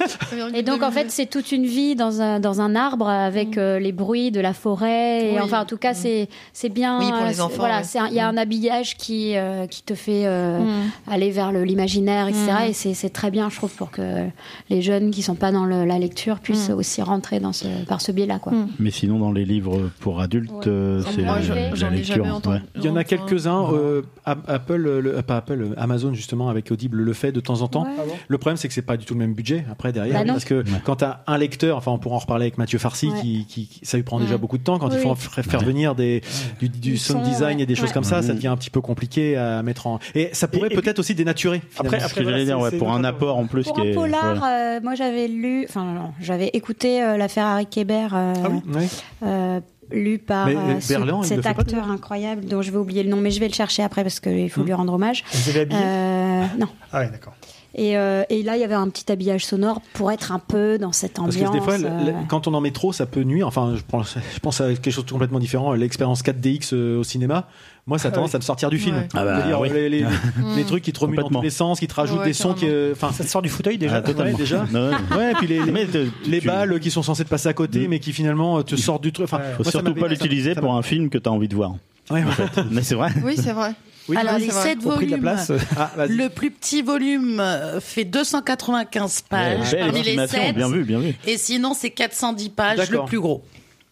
Et 0.54 0.64
donc 0.64 0.84
en 0.84 0.92
fait 0.92 1.12
c'est 1.12 1.26
toute 1.26 1.52
une 1.52 1.66
vie 1.66 1.96
dans 1.96 2.22
un 2.22 2.40
dans 2.40 2.62
un 2.62 2.76
arbre 2.76 3.08
avec 3.10 3.58
euh, 3.58 3.78
les 3.80 3.92
bruits 3.92 4.32
de 4.32 4.40
la 4.40 4.54
forêt 4.54 5.28
et 5.28 5.32
Oui. 5.34 5.40
enfin 5.42 5.62
en 5.62 5.66
tout 5.66 5.78
cas 5.78 5.94
c'est 5.94 6.30
c'est 6.54 6.70
bien 6.70 7.00
Oui, 7.00 7.12
pour 7.12 7.26
les 7.26 7.42
enfants, 7.42 7.56
voilà 7.58 7.78
ouais. 7.80 7.84
c'est 7.84 8.00
un- 8.00 8.08
il 8.08 8.14
y 8.14 8.20
a 8.22 8.28
un 8.28 8.38
habillage 8.38 8.96
qui 8.96 9.36
euh, 9.36 9.68
qui 9.68 9.84
te 9.84 9.96
fait 9.96 10.24
euh, 10.26 10.60
Mm. 10.60 11.12
aller 11.12 11.32
vers 11.32 11.52
le- 11.52 11.64
l'imaginaire 11.66 12.28
etc 12.28 12.46
Mm. 12.66 12.70
et 12.70 12.74
c'est 12.74 12.94
c'est 12.94 13.10
très 13.10 13.32
bien 13.32 13.50
je 13.50 13.56
trouve 13.58 13.74
pour 13.74 13.92
que 13.92 14.26
les 14.70 14.82
jeunes 14.82 15.12
qui 15.12 15.22
sont 15.22 15.36
pas 15.36 15.52
dans 15.52 15.66
le- 15.66 15.84
la 15.86 16.00
lecture 16.00 16.40
puissent 16.40 16.70
Mm. 16.70 16.74
aussi 16.78 17.02
rentrer 17.02 17.40
dans 17.40 17.52
ce 17.54 17.68
par 17.88 18.00
ce 18.02 18.12
biais 18.14 18.26
là 18.28 18.40
quoi 18.40 18.54
Mm. 18.54 18.68
Mais 18.80 18.92
sinon, 18.92 19.20
dans 19.20 19.32
les 19.34 19.44
livres 19.44 19.90
pour 20.00 20.22
adultes, 20.22 20.50
Ça 20.64 21.10
c'est 21.14 21.22
la, 21.22 21.90
lecture. 21.90 22.24
ouais. 22.48 22.62
Il 22.76 22.84
y 22.86 22.90
en 22.90 22.96
a 22.96 23.04
quelques-uns. 23.26 23.66
euh, 23.74 24.02
A- 24.26 24.36
Apple, 24.48 24.86
euh, 24.88 25.02
le, 25.02 25.22
pas 25.22 25.38
Apple, 25.38 25.62
euh, 25.62 25.74
Amazon 25.78 26.14
justement 26.14 26.50
avec 26.50 26.72
Audible 26.72 26.98
le 27.02 27.14
fait 27.14 27.32
de 27.32 27.40
temps 27.40 27.62
en 27.62 27.68
temps. 27.68 27.84
Ouais. 27.84 28.14
Le 28.28 28.38
problème 28.38 28.58
c'est 28.58 28.68
que 28.68 28.74
c'est 28.74 28.82
pas 28.82 28.98
du 28.98 29.06
tout 29.06 29.14
le 29.14 29.20
même 29.20 29.34
budget 29.34 29.66
après 29.72 29.92
derrière 29.92 30.24
Bah 30.26 30.34
parce 30.34 30.46
que 30.46 30.64
quand 30.84 30.98
t'as 30.98 31.20
un 31.28 31.38
lecteur, 31.38 31.78
enfin 31.78 31.92
on 31.92 31.98
pourra 32.00 32.16
en 32.16 32.20
reparler 32.20 32.46
avec 32.46 32.58
Mathieu 32.58 32.80
Farcy 32.80 33.08
Ouais. 33.10 33.22
qui, 33.22 33.46
qui- 33.48 33.68
qui- 33.68 33.86
ça 33.86 33.98
lui 33.98 34.04
prend 34.04 34.20
déjà 34.20 34.38
beaucoup 34.38 34.58
de 34.58 34.64
temps 34.64 34.80
quand 34.80 34.90
il 34.92 35.00
faut 35.00 35.16
faire 35.16 35.62
venir 35.62 35.96
des 35.96 36.22
du, 36.60 36.70
du 36.70 36.80
Du 36.80 36.98
sound 36.98 37.24
son, 37.24 37.30
design 37.30 37.58
ouais. 37.58 37.64
et 37.64 37.66
des 37.66 37.76
choses 37.76 37.88
Ouais. 37.90 37.94
comme 37.94 38.04
ça, 38.04 38.22
ça 38.22 38.34
devient 38.34 38.48
un 38.48 38.58
petit 38.58 38.70
peu 38.70 38.82
compliqué 38.82 39.36
à 39.38 39.62
mettre 39.64 39.88
en 39.88 40.00
et 40.16 40.30
ça 40.34 40.48
pourrait 40.48 40.70
peut-être 40.70 41.00
aussi 41.00 41.16
dénaturer. 41.16 41.62
Après- 41.78 41.98
finalement. 41.98 42.08
Ce 42.10 42.14
que 42.14 42.22
voilà, 42.24 42.38
j'allais 42.38 42.46
dire, 42.46 42.60
ouais, 42.60 42.72
pour 42.72 42.92
un 42.94 43.04
apport 43.04 43.38
en 43.38 43.46
plus 43.48 43.64
pour 43.66 43.76
qui 43.82 43.90
un 43.90 43.94
polar 43.94 44.44
euh, 44.44 44.80
moi 44.84 44.96
j'avais 44.96 45.28
lu 45.28 45.66
enfin 45.70 46.12
j'avais 46.22 46.48
écouté 46.54 47.04
euh, 47.04 47.18
la 47.18 47.28
Ferrari 47.28 47.66
Kéber 47.66 48.08
euh, 48.14 48.34
Ah 48.44 48.48
oui, 48.50 48.74
ouais. 48.76 48.88
euh, 49.24 49.60
lu 49.92 50.18
par 50.20 50.48
Mais, 50.48 50.56
euh, 50.56 50.60
euh, 50.60 50.80
ce- 50.80 51.24
cet 51.24 51.46
acteur 51.46 51.90
incroyable 51.90 52.46
dont 52.46 52.62
je 52.62 52.72
vais 52.72 52.78
oublier 52.78 53.04
le 53.04 53.10
nom, 53.10 53.18
mais 53.18 53.32
je 53.32 53.40
vais 53.40 53.48
le 53.48 53.54
chercher 53.54 53.84
après 53.84 54.04
parce 54.04 54.20
qu'il 54.20 54.50
faut 54.50 54.62
Hmm. 54.62 54.66
lui 54.66 54.74
rendre 54.74 54.94
hommage. 54.94 55.24
Vous 55.32 55.50
avez 55.50 55.62
habillé 55.62 55.80
Euh, 55.82 56.46
non. 56.60 56.68
Ah 56.92 57.00
ouais, 57.00 57.10
d'accord. 57.10 57.34
Et, 57.78 57.98
euh, 57.98 58.24
et 58.30 58.42
là, 58.42 58.56
il 58.56 58.62
y 58.62 58.64
avait 58.64 58.74
un 58.74 58.88
petit 58.88 59.12
habillage 59.12 59.46
sonore 59.46 59.82
pour 59.94 60.10
être 60.10 60.32
un 60.32 60.40
peu 60.40 60.78
dans 60.78 60.94
cette 60.94 61.16
Parce 61.16 61.36
ambiance. 61.36 61.50
que 61.50 61.54
des 61.58 61.62
fois, 61.62 61.74
euh, 61.74 62.12
quand 62.30 62.48
on 62.48 62.54
en 62.54 62.62
met 62.62 62.72
trop, 62.72 62.94
ça 62.94 63.06
peut 63.06 63.24
nuire. 63.24 63.48
Enfin, 63.48 63.74
je 63.76 63.82
pense, 63.86 64.16
je 64.34 64.40
pense 64.40 64.62
à 64.62 64.70
quelque 64.70 64.92
chose 64.92 65.06
de 65.06 65.12
complètement 65.12 65.40
différent. 65.40 65.74
L'expérience 65.74 66.24
4DX 66.24 66.70
euh, 66.74 67.00
au 67.00 67.04
cinéma, 67.04 67.48
moi, 67.86 68.00
ça 68.00 68.08
a 68.08 68.12
tendance 68.12 68.34
à 68.34 68.38
me 68.38 68.44
sortir 68.44 68.70
du 68.70 68.78
film. 68.80 68.96
Ouais. 68.96 69.08
Ah 69.14 69.26
bah, 69.26 69.42
dire, 69.42 69.60
oui. 69.60 69.70
les, 69.74 69.90
les- 69.90 70.06
les 70.56 70.64
trucs 70.64 70.84
qui 70.84 70.94
te 70.94 71.00
remuent 71.02 71.18
dans 71.18 71.28
tous 71.28 71.42
les 71.42 71.50
sens, 71.50 71.80
qui 71.82 71.88
te 71.88 71.94
rajoutent 71.96 72.20
Ouais, 72.20 72.26
des 72.26 72.34
sons, 72.34 72.54
qui, 72.54 72.66
euh, 72.66 72.96
Ça 72.96 73.12
te 73.26 73.28
sort 73.30 73.42
du 73.42 73.50
fauteuil 73.50 73.78
déjà. 73.78 73.98
Ah, 73.98 74.02
totalement. 74.02 74.32
Ouais, 74.32 74.38
déjà. 74.38 74.66
Ouais. 74.74 75.18
ouais, 75.18 75.32
et 75.32 75.36
puis 75.36 75.48
les, 75.48 75.60
les, 75.62 75.72
Mais 75.74 75.86
te- 75.86 76.08
les 76.28 76.40
tu- 76.40 76.48
balles 76.48 76.80
qui 76.80 76.92
sont 76.92 77.04
censées 77.04 77.26
te 77.26 77.30
passer 77.30 77.50
à 77.50 77.54
côté, 77.54 77.88
Mm. 77.88 77.90
mais 77.90 78.00
qui 78.00 78.14
finalement 78.14 78.64
te 78.64 78.78
sortent 78.78 79.04
du 79.04 79.12
truc. 79.12 79.26
Enfin, 79.26 79.40
Faut 79.58 79.64
moi, 79.64 79.72
surtout 79.72 79.94
pas 79.96 80.08
l'utiliser 80.08 80.56
pour 80.56 80.74
un 80.76 80.82
film 80.82 81.10
que 81.10 81.18
tu 81.18 81.28
as 81.28 81.32
envie 81.34 81.50
de 81.50 81.56
voir. 81.56 81.74
Ouais, 82.10 82.24
ouais. 82.24 82.64
Mais 82.72 82.84
c'est 82.84 82.96
vrai. 82.96 83.10
Oui, 83.24 83.36
c'est 83.36 83.52
vrai. 83.54 83.74
Oui, 84.08 84.18
Alors, 84.18 84.36
oui, 84.36 84.42
les 84.42 84.46
c'est 84.48 84.54
vrai. 84.54 84.64
7 84.70 84.86
Au 84.86 84.92
prix 84.92 85.06
de 85.08 85.12
la 85.12 85.18
volumes. 85.18 85.22
place. 85.22 85.52
Ah. 85.78 85.92
Le 86.08 86.28
plus 86.30 86.52
petit 86.52 86.82
volume 86.84 87.40
euh, 87.40 87.80
fait 87.82 88.06
295 88.06 89.22
pages 89.28 89.72
Belle 89.72 89.80
parmi 89.80 89.94
les 90.04 90.10
estimation, 90.10 90.42
7. 90.46 90.56
bien 90.56 90.70
vu, 90.70 90.84
bien 90.84 91.00
vu. 91.00 91.16
Et 91.26 91.38
sinon, 91.38 91.74
c'est 91.74 91.90
410 91.90 92.50
pages, 92.50 92.90
le 92.92 93.04
plus 93.06 93.20
gros. 93.20 93.44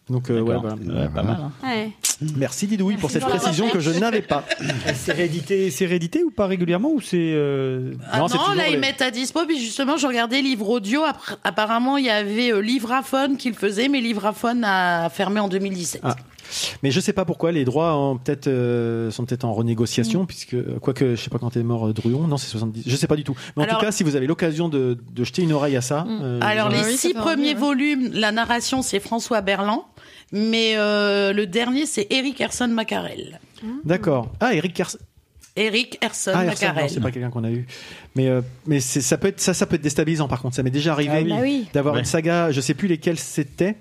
Donc, 0.08 0.30
euh, 0.30 0.40
ouais. 0.40 0.54
Ouais, 0.54 1.08
pas 1.14 1.22
mal. 1.22 1.38
hein. 1.40 1.52
ouais. 1.66 1.90
Merci 2.36 2.66
Didouille 2.68 2.96
pour 2.98 3.10
cette 3.10 3.24
précision 3.24 3.70
que 3.70 3.80
je 3.80 3.90
n'avais 3.90 4.20
pas. 4.22 4.44
C'est 4.94 5.12
réédité, 5.12 5.70
c'est 5.70 5.86
réédité 5.86 6.22
ou 6.22 6.30
pas 6.30 6.46
régulièrement 6.46 6.90
ou 6.92 7.00
c'est 7.00 7.16
euh, 7.18 7.92
Ah 8.12 8.18
Non, 8.20 8.26
non, 8.28 8.54
là, 8.54 8.66
les- 8.68 8.74
ils 8.74 8.78
mettent 8.78 9.02
à 9.02 9.10
dispo. 9.10 9.40
Puis 9.46 9.58
justement, 9.58 9.96
je 9.96 10.06
regardais 10.06 10.40
livre 10.42 10.68
audio. 10.68 11.00
Apparemment, 11.42 11.96
il 11.96 12.04
y 12.04 12.10
avait 12.10 12.52
euh, 12.52 12.60
Livraphone 12.60 13.36
qui 13.36 13.48
le 13.48 13.56
faisait, 13.56 13.88
mais 13.88 14.00
Livraphone 14.00 14.62
a 14.62 15.08
fermé 15.08 15.40
en 15.40 15.48
2017. 15.48 16.02
Ah. 16.04 16.14
Mais 16.82 16.90
je 16.90 17.00
sais 17.00 17.12
pas 17.12 17.24
pourquoi 17.24 17.52
les 17.52 17.64
droits 17.64 17.96
ont 17.96 18.16
peut-être 18.18 18.46
euh, 18.48 19.10
sont 19.10 19.24
peut-être 19.24 19.44
en 19.44 19.52
renégociation 19.54 20.26
puisque 20.26 20.56
quoique 20.80 21.14
je 21.16 21.20
sais 21.22 21.30
pas 21.30 21.38
quand 21.38 21.56
est 21.56 21.62
mort 21.62 21.88
euh, 21.88 21.92
Druon 21.92 22.26
non 22.26 22.36
c'est 22.36 22.48
70 22.48 22.82
je 22.86 22.96
sais 22.96 23.06
pas 23.06 23.16
du 23.16 23.24
tout 23.24 23.34
mais 23.56 23.62
en 23.62 23.66
Alors- 23.66 23.78
tout 23.78 23.84
cas 23.86 23.92
si 23.92 24.02
vous 24.04 24.16
avez 24.16 24.26
l'occasion 24.26 24.68
de, 24.68 24.98
de 25.12 25.24
jeter 25.24 25.42
une 25.42 25.52
oreille 25.52 25.76
à 25.76 25.80
ça 25.80 26.06
euh, 26.08 26.38
Alors, 26.42 26.68
les 26.68 26.82
oui, 26.84 26.96
six 26.96 27.08
envie, 27.08 27.14
premiers 27.14 27.48
ouais. 27.48 27.54
volumes, 27.54 28.10
la 28.12 28.32
narration, 28.32 28.82
c'est 28.82 29.00
François 29.00 29.40
Berland. 29.40 29.82
Mais 30.32 30.74
euh, 30.76 31.32
le 31.32 31.46
dernier, 31.46 31.86
c'est 31.86 32.06
Eric 32.10 32.40
Herson 32.40 32.68
Macarel. 32.68 33.40
d'accord 33.84 34.32
ah 34.40 34.54
Eric 34.54 34.74
Kers 34.74 34.96
Eric 35.56 35.98
Herson 36.00 36.32
ah 36.34 36.44
Herson, 36.44 36.66
Macarel. 36.66 36.90
c'est 36.90 37.00
pas 37.00 37.10
quelqu'un 37.12 37.30
qu'on 37.30 37.44
a 37.44 37.50
eu 37.50 37.66
mais 38.16 38.28
euh, 38.28 38.40
ça 38.80 39.16
peut 39.18 39.28
être 39.28 39.40
ça 39.40 39.54
ça 39.54 39.66
peut 39.66 39.76
être 39.76 39.82
déstabilisant 39.82 40.26
par 40.26 40.42
contre 40.42 40.56
ça 40.56 40.62
m'est 40.64 40.70
déjà 40.70 40.92
arrivé 40.92 41.12
Ah 41.14 41.20
oui. 41.22 41.28
Bah 41.30 41.36
oui. 41.42 41.66
d'avoir 41.72 41.94
Ouais. 41.94 42.00
une 42.00 42.06
saga 42.06 42.50
je 42.50 42.60
sais 42.60 42.74
plus 42.74 42.88
lesquelles 42.88 43.18
c'était 43.20 43.76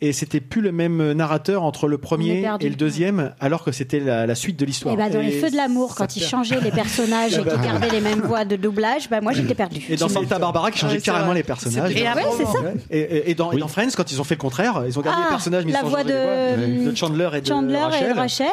et 0.00 0.12
c'était 0.12 0.40
plus 0.40 0.60
le 0.60 0.72
même 0.72 1.12
narrateur 1.12 1.62
entre 1.62 1.88
le 1.88 1.98
premier 1.98 2.46
et 2.60 2.68
le 2.68 2.74
deuxième, 2.74 3.32
alors 3.40 3.64
que 3.64 3.72
c'était 3.72 4.00
la, 4.00 4.34
suite 4.34 4.58
de 4.58 4.64
l'histoire. 4.64 4.94
Eh 4.94 4.96
ben, 4.96 5.06
et 5.06 5.08
bah 5.10 5.14
dans 5.16 5.22
les 5.22 5.32
feux 5.32 5.50
de 5.50 5.56
l'amour, 5.56 5.94
quand 5.94 6.16
ils 6.16 6.22
changeaient 6.22 6.60
les 6.60 6.70
personnages 6.72 7.34
et 7.34 7.40
ah 7.40 7.44
bah 7.44 7.52
qu'ils 7.52 7.62
gardaient 7.62 7.90
les 7.90 8.00
mêmes 8.00 8.20
voix 8.20 8.44
de 8.44 8.56
doublage, 8.56 9.08
bah 9.08 9.20
moi 9.20 9.32
j'étais 9.32 9.54
perdu. 9.54 9.84
Et 9.88 9.96
dans 9.96 10.08
Santa 10.08 10.38
Barbara, 10.38 10.70
qui 10.70 10.78
ah 10.78 10.88
changeait 10.88 11.00
carrément 11.00 11.32
les 11.32 11.42
personnages. 11.42 11.92
Et, 11.92 12.02
ouais, 12.02 12.12
ça. 12.12 12.58
Et, 12.90 13.30
et, 13.30 13.34
dans, 13.34 13.52
et, 13.52 13.58
dans, 13.58 13.68
Friends, 13.68 13.90
quand 13.96 14.10
ils 14.12 14.20
ont 14.20 14.24
fait 14.24 14.34
le 14.34 14.40
contraire, 14.40 14.82
ils 14.86 14.98
ont 14.98 15.02
gardé 15.02 15.20
ah, 15.22 15.28
les 15.28 15.34
personnages, 15.34 15.64
mais 15.64 15.72
la 15.72 15.80
ils 15.80 15.84
ont 15.84 15.88
voix 15.88 16.04
de... 16.04 16.12
Voix. 16.12 16.90
de... 16.90 16.96
Chandler 16.96 17.28
et 17.34 17.40
de 17.40 17.46
Chandler 17.46 17.78
Rachel. 17.78 18.10
Et 18.10 18.12
Rachel. 18.12 18.46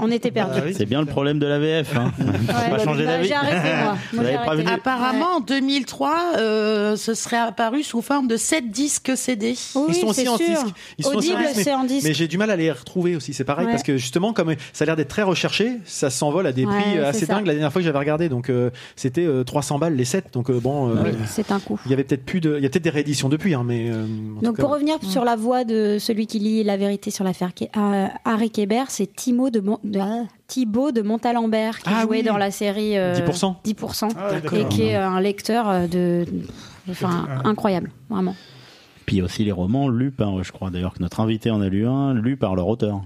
On 0.00 0.10
était 0.10 0.30
perdus. 0.30 0.60
Ah, 0.60 0.64
oui. 0.66 0.74
C'est 0.76 0.86
bien 0.86 1.00
le 1.00 1.06
problème 1.06 1.38
de 1.38 1.46
la 1.46 1.58
VF. 1.58 1.96
Hein. 1.96 2.12
Ouais, 2.18 2.70
bah, 2.70 2.84
changer 2.84 3.04
bah, 3.04 3.22
J'ai 3.22 3.34
arrêté 3.34 3.68
moi. 4.12 4.72
Apparemment, 4.72 5.36
en 5.36 5.40
2003, 5.40 6.16
euh, 6.38 6.96
ce 6.96 7.14
serait 7.14 7.36
apparu 7.36 7.82
sous 7.82 8.02
forme 8.02 8.28
de 8.28 8.36
7 8.36 8.70
disques 8.70 9.16
CD. 9.16 9.54
Oui, 9.74 9.84
ils 9.88 9.94
sont 9.94 10.08
aussi 10.08 10.28
en 10.28 10.36
6 10.36 10.44
ils 10.98 11.04
sont 11.04 11.14
Audible, 11.16 11.36
mais- 11.38 11.54
c'est 11.62 11.74
en 11.74 11.84
disque. 11.84 12.06
Mais 12.06 12.14
j'ai 12.14 12.28
du 12.28 12.38
mal 12.38 12.50
à 12.50 12.56
les 12.56 12.70
retrouver 12.70 13.16
aussi. 13.16 13.32
C'est 13.34 13.44
pareil 13.44 13.66
Ouais. 13.66 13.72
parce 13.72 13.82
que 13.82 13.96
justement, 13.96 14.32
comme 14.32 14.54
ça 14.72 14.84
a 14.84 14.86
l'air 14.86 14.96
d'être 14.96 15.08
très 15.08 15.22
recherché, 15.22 15.72
ça 15.84 16.10
s'envole 16.10 16.46
à 16.46 16.52
des 16.52 16.64
Ouais, 16.66 16.72
prix 16.80 16.98
assez 16.98 17.26
dingues. 17.26 17.46
La 17.46 17.52
dernière 17.54 17.72
fois 17.72 17.80
que 17.80 17.86
j'avais 17.86 17.98
regardé, 17.98 18.28
donc 18.28 18.50
euh, 18.50 18.70
c'était 18.96 19.24
euh, 19.26 19.44
300 19.44 19.78
balles 19.78 19.94
les 19.96 20.04
7 20.04 20.26
Donc 20.32 20.50
euh, 20.50 20.60
bon, 20.60 20.90
euh, 20.90 20.94
Oui, 21.04 21.10
c'est 21.26 21.50
un 21.52 21.60
coup. 21.60 21.78
il 21.86 21.90
y 21.90 21.94
avait 21.94 22.04
peut-être 22.04 22.24
plus 22.24 22.40
de, 22.40 22.56
il 22.58 22.62
y 22.62 22.66
a 22.66 22.68
peut-être 22.70 22.84
des 22.84 22.90
rééditions 22.90 23.28
depuis, 23.28 23.54
hein, 23.54 23.62
mais. 23.64 23.88
euh, 23.90 24.04
Donc 24.42 24.56
cas, 24.56 24.62
pour 24.62 24.72
revenir 24.72 24.96
sur 25.02 25.24
la 25.24 25.36
voix 25.36 25.64
de 25.64 25.98
celui 25.98 26.26
qui 26.26 26.38
lit 26.38 26.64
la 26.64 26.76
vérité 26.76 27.10
sur 27.10 27.24
l'affaire 27.24 27.50
euh, 27.76 28.06
Harry 28.24 28.50
Kéber, 28.50 28.84
c'est 28.88 29.14
Timo 29.14 29.50
de, 29.50 29.60
Mon- 29.60 29.78
de- 29.84 29.98
ah, 30.00 30.22
Thibaut 30.46 30.92
de 30.92 31.02
Montalembert 31.02 31.78
qui 31.80 31.88
Ah 31.92 32.02
jouait 32.02 32.18
oui. 32.18 32.22
dans 32.22 32.36
la 32.36 32.50
série 32.50 32.96
euh, 32.98 33.14
10%. 33.14 33.56
10%, 33.64 34.08
Ah, 34.16 34.30
et 34.56 34.64
qui 34.68 34.82
est 34.84 34.94
un 34.94 35.20
lecteur 35.20 35.68
euh, 35.68 35.86
de, 35.86 36.24
enfin 36.90 37.26
incroyable, 37.44 37.90
vraiment. 38.08 38.34
Puis 39.06 39.22
aussi 39.22 39.44
les 39.44 39.52
romans 39.52 39.88
lus 39.88 40.10
par, 40.10 40.42
je 40.42 40.52
crois 40.52 40.70
d'ailleurs 40.70 40.94
que 40.94 41.02
notre 41.02 41.20
invité 41.20 41.50
en 41.50 41.60
a 41.60 41.68
lu 41.68 41.86
un, 41.86 42.12
lus 42.12 42.36
par 42.36 42.56
leur 42.56 42.66
auteur. 42.66 43.02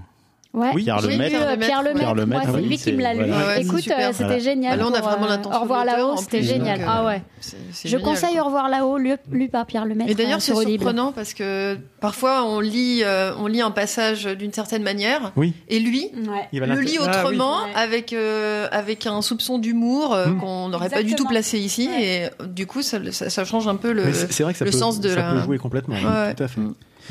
Ouais. 0.53 0.71
Oui, 0.75 0.83
Pierre 0.83 0.99
J'ai 0.99 1.11
Lemaitre. 1.11 1.35
lu, 1.37 1.41
euh, 1.41 1.55
Pierre 1.57 1.81
Lemaitre. 1.81 1.99
Pierre 1.99 2.13
Lemaitre, 2.15 2.47
Moi, 2.49 2.55
c'est 2.59 2.67
lui 2.67 2.77
qui 2.77 2.91
me 2.91 3.01
l'a 3.01 3.13
lu. 3.13 3.23
voilà. 3.25 3.47
Ouais, 3.47 3.61
Écoute, 3.61 3.87
euh, 3.87 4.09
c'était 4.11 4.23
Voilà. 4.25 4.39
génial. 4.39 4.79
Là, 4.79 4.85
on 4.89 4.93
a 4.93 4.99
vraiment 4.99 5.25
euh, 5.25 5.29
l'intention 5.29 5.57
Au 5.57 5.61
revoir 5.61 5.85
là-haut, 5.85 6.17
c'était 6.17 6.43
génial. 6.43 6.79
donc, 6.79 6.87
euh, 6.89 6.91
Ah 6.93 7.05
ouais. 7.05 7.21
Je 7.41 7.87
génial, 7.87 8.01
conseille 8.01 8.33
quoi. 8.33 8.41
Au 8.41 8.45
revoir 8.47 8.67
là-haut, 8.69 8.97
lu, 8.97 9.13
lu 9.31 9.47
par 9.47 9.65
Pierre 9.65 9.85
Lemaitre. 9.85 10.11
Et 10.11 10.13
d'ailleurs, 10.13 10.39
euh, 10.39 10.41
c'est 10.41 10.53
surprenant 10.53 11.13
parce 11.13 11.33
que 11.33 11.77
parfois 12.01 12.43
on 12.43 12.59
lit, 12.59 13.01
euh, 13.05 13.31
on 13.39 13.47
lit 13.47 13.61
un 13.61 13.71
passage 13.71 14.25
d'une 14.25 14.51
certaine 14.51 14.83
manière, 14.83 15.31
Oui. 15.37 15.53
et 15.69 15.79
lui 15.79 16.09
Ouais. 16.27 16.49
Il 16.51 16.59
va 16.59 16.65
le 16.65 16.81
lit 16.81 16.97
Ah 16.99 17.03
oui. 17.03 17.07
autrement, 17.35 17.55
avec 17.73 18.11
euh, 18.11 18.67
avec 18.73 19.07
un 19.07 19.21
soupçon 19.21 19.57
d'humour 19.57 20.13
euh, 20.13 20.27
Mm. 20.27 20.37
qu'on 20.39 20.67
n'aurait 20.67 20.89
pas 20.89 21.01
du 21.03 21.15
tout 21.15 21.25
placé 21.27 21.59
ici, 21.59 21.89
et 21.97 22.25
euh, 22.25 22.45
du 22.45 22.67
coup, 22.67 22.81
ça, 22.81 22.97
ça, 23.13 23.29
ça 23.29 23.45
change 23.45 23.69
un 23.69 23.75
peu 23.77 23.93
le. 23.93 24.03
Mais 24.03 24.13
c'est 24.13 24.29
c'est 24.33 24.43
vrai 24.43 24.51
que 24.51 24.59
ça, 24.59 24.65
le 24.65 24.71
peut, 24.71 24.77
sens 24.77 24.99
de 24.99 25.07
ça 25.09 25.15
la- 25.15 25.31
peut 25.31 25.39
jouer 25.45 25.57
complètement. 25.59 25.95
Tout 25.95 26.43
à 26.43 26.47
fait. 26.49 26.59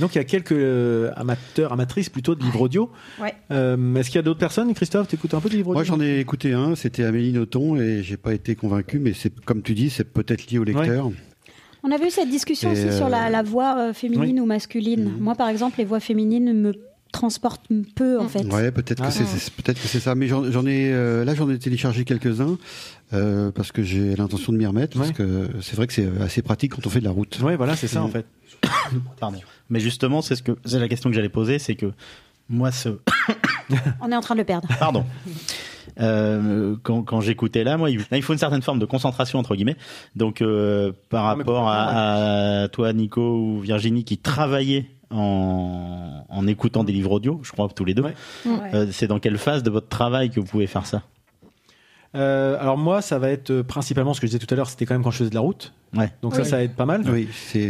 Donc 0.00 0.14
il 0.14 0.18
y 0.18 0.20
a 0.20 0.24
quelques 0.24 0.52
euh, 0.52 1.10
amateurs, 1.16 1.72
amatrices 1.72 2.08
plutôt 2.08 2.34
de 2.34 2.42
livres 2.42 2.62
audio. 2.62 2.90
Ouais. 3.20 3.34
Euh, 3.50 3.94
Est-ce 3.96 4.08
qu'il 4.08 4.16
y 4.16 4.18
a 4.18 4.22
d'autres 4.22 4.40
personnes, 4.40 4.72
Christophe? 4.74 5.08
Tu 5.08 5.14
écoutes 5.16 5.34
un 5.34 5.40
peu 5.40 5.48
de 5.48 5.54
livres 5.54 5.70
audio? 5.70 5.74
Moi, 5.74 5.84
j'en 5.84 6.00
ai 6.00 6.18
écouté 6.20 6.52
un, 6.52 6.74
c'était 6.74 7.04
Amélie 7.04 7.32
Nothomb, 7.32 7.76
et 7.76 8.02
j'ai 8.02 8.16
pas 8.16 8.34
été 8.34 8.54
convaincu, 8.56 8.98
mais 8.98 9.12
c'est 9.12 9.32
comme 9.44 9.62
tu 9.62 9.74
dis, 9.74 9.90
c'est 9.90 10.04
peut-être 10.04 10.50
lié 10.50 10.58
au 10.58 10.64
lecteur. 10.64 11.10
On 11.82 11.90
avait 11.90 12.08
eu 12.08 12.10
cette 12.10 12.28
discussion 12.28 12.68
Et, 12.70 12.72
aussi 12.72 12.88
euh, 12.88 12.96
sur 12.96 13.08
la, 13.08 13.30
la 13.30 13.42
voix 13.42 13.76
euh, 13.78 13.92
féminine 13.94 14.38
ou 14.40 14.46
masculine. 14.46 15.04
Mhm. 15.04 15.16
Moi, 15.20 15.34
par 15.34 15.48
exemple, 15.48 15.78
les 15.78 15.84
voix 15.86 16.00
féminines 16.00 16.52
me 16.52 16.72
transportent 17.10 17.66
peu, 17.96 18.20
en 18.20 18.28
fait. 18.28 18.44
Ouais, 18.52 18.70
peut-être 18.70 19.02
Ah. 19.02 19.08
que 19.08 19.12
c'est 19.14 19.24
c'est- 19.24 19.50
peut-être 19.52 19.80
que 19.82 19.88
c'est 19.88 19.98
ça. 19.98 20.14
Mais 20.14 20.28
j'en 20.28 20.44
ai 20.66 20.92
euh, 20.92 21.24
là, 21.24 21.34
j'en 21.34 21.50
ai 21.50 21.58
téléchargé 21.58 22.04
quelques-uns 22.04 22.56
euh, 23.14 23.50
parce 23.50 23.72
que 23.72 23.82
j'ai 23.82 24.14
l'intention 24.14 24.52
de 24.52 24.58
m'y 24.58 24.66
remettre. 24.66 24.96
Parce 24.98 25.10
que 25.12 25.48
c'est 25.60 25.74
vrai 25.74 25.86
que 25.88 25.92
c'est 25.92 26.06
assez 26.20 26.42
pratique 26.42 26.72
quand 26.76 26.86
on 26.86 26.90
fait 26.90 27.00
de 27.00 27.04
la 27.06 27.10
route. 27.10 27.40
Ouais, 27.42 27.56
voilà, 27.56 27.74
c'est 27.76 27.88
ça 27.88 28.02
en 28.02 28.08
fait. 28.08 28.26
Pardon. 29.18 29.38
Mais 29.70 29.80
justement, 29.80 30.20
c'est 30.20 30.36
ce 30.36 30.42
que 30.42 30.52
c'est 30.64 30.78
la 30.78 30.88
question 30.88 31.08
que 31.10 31.16
j'allais 31.16 31.28
poser, 31.28 31.58
c'est 31.58 31.76
que 31.76 31.92
moi, 32.48 32.72
ce 32.72 32.88
On 34.00 34.10
est 34.10 34.16
en 34.16 34.20
train 34.20 34.34
de 34.34 34.40
le 34.40 34.44
perdre. 34.44 34.68
pardon. 34.78 35.04
Euh, 36.00 36.76
quand, 36.82 37.02
quand 37.02 37.20
j'écoutais 37.20 37.64
là, 37.64 37.76
moi, 37.76 37.90
il, 37.90 37.98
là, 37.98 38.16
il 38.16 38.22
faut 38.22 38.32
une 38.32 38.38
certaine 38.38 38.62
forme 38.62 38.78
de 38.78 38.86
concentration 38.86 39.38
entre 39.38 39.54
guillemets. 39.54 39.76
Donc, 40.16 40.40
euh, 40.42 40.92
par 41.08 41.24
rapport 41.24 41.68
à, 41.68 42.62
à 42.62 42.68
toi, 42.68 42.92
Nico 42.92 43.20
ou 43.20 43.60
Virginie, 43.60 44.04
qui 44.04 44.18
travaillait 44.18 44.86
en, 45.10 46.24
en 46.28 46.46
écoutant 46.46 46.84
des 46.84 46.92
livres 46.92 47.12
audio, 47.12 47.40
je 47.42 47.52
crois 47.52 47.68
tous 47.68 47.84
les 47.84 47.94
deux. 47.94 48.02
Ouais. 48.02 48.14
Euh, 48.74 48.86
c'est 48.92 49.06
dans 49.06 49.18
quelle 49.18 49.38
phase 49.38 49.62
de 49.62 49.70
votre 49.70 49.88
travail 49.88 50.30
que 50.30 50.40
vous 50.40 50.46
pouvez 50.46 50.66
faire 50.66 50.86
ça? 50.86 51.02
Euh, 52.16 52.56
alors 52.60 52.76
moi, 52.76 53.02
ça 53.02 53.18
va 53.18 53.30
être 53.30 53.50
euh, 53.50 53.62
principalement 53.62 54.14
ce 54.14 54.20
que 54.20 54.26
je 54.26 54.32
disais 54.32 54.44
tout 54.44 54.52
à 54.52 54.56
l'heure, 54.56 54.68
c'était 54.68 54.84
quand 54.86 54.94
même 54.94 55.02
quand 55.04 55.10
je 55.12 55.18
faisais 55.18 55.30
de 55.30 55.34
la 55.34 55.40
route. 55.40 55.72
Ouais. 55.96 56.10
Donc 56.22 56.34
ça, 56.34 56.44
ça 56.44 56.62
aide 56.62 56.74
pas 56.74 56.86
mal. 56.86 57.02
Oui. 57.08 57.28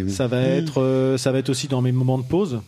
Ça 0.09 0.27
va 0.27 0.41
être, 0.41 0.81
euh, 0.81 1.17
ça 1.19 1.31
va 1.33 1.39
être 1.39 1.51
aussi 1.51 1.69
dans 1.69 1.83
mes 1.83 1.93
moments 1.93 2.19
de 2.19 2.23
pause 2.25 2.61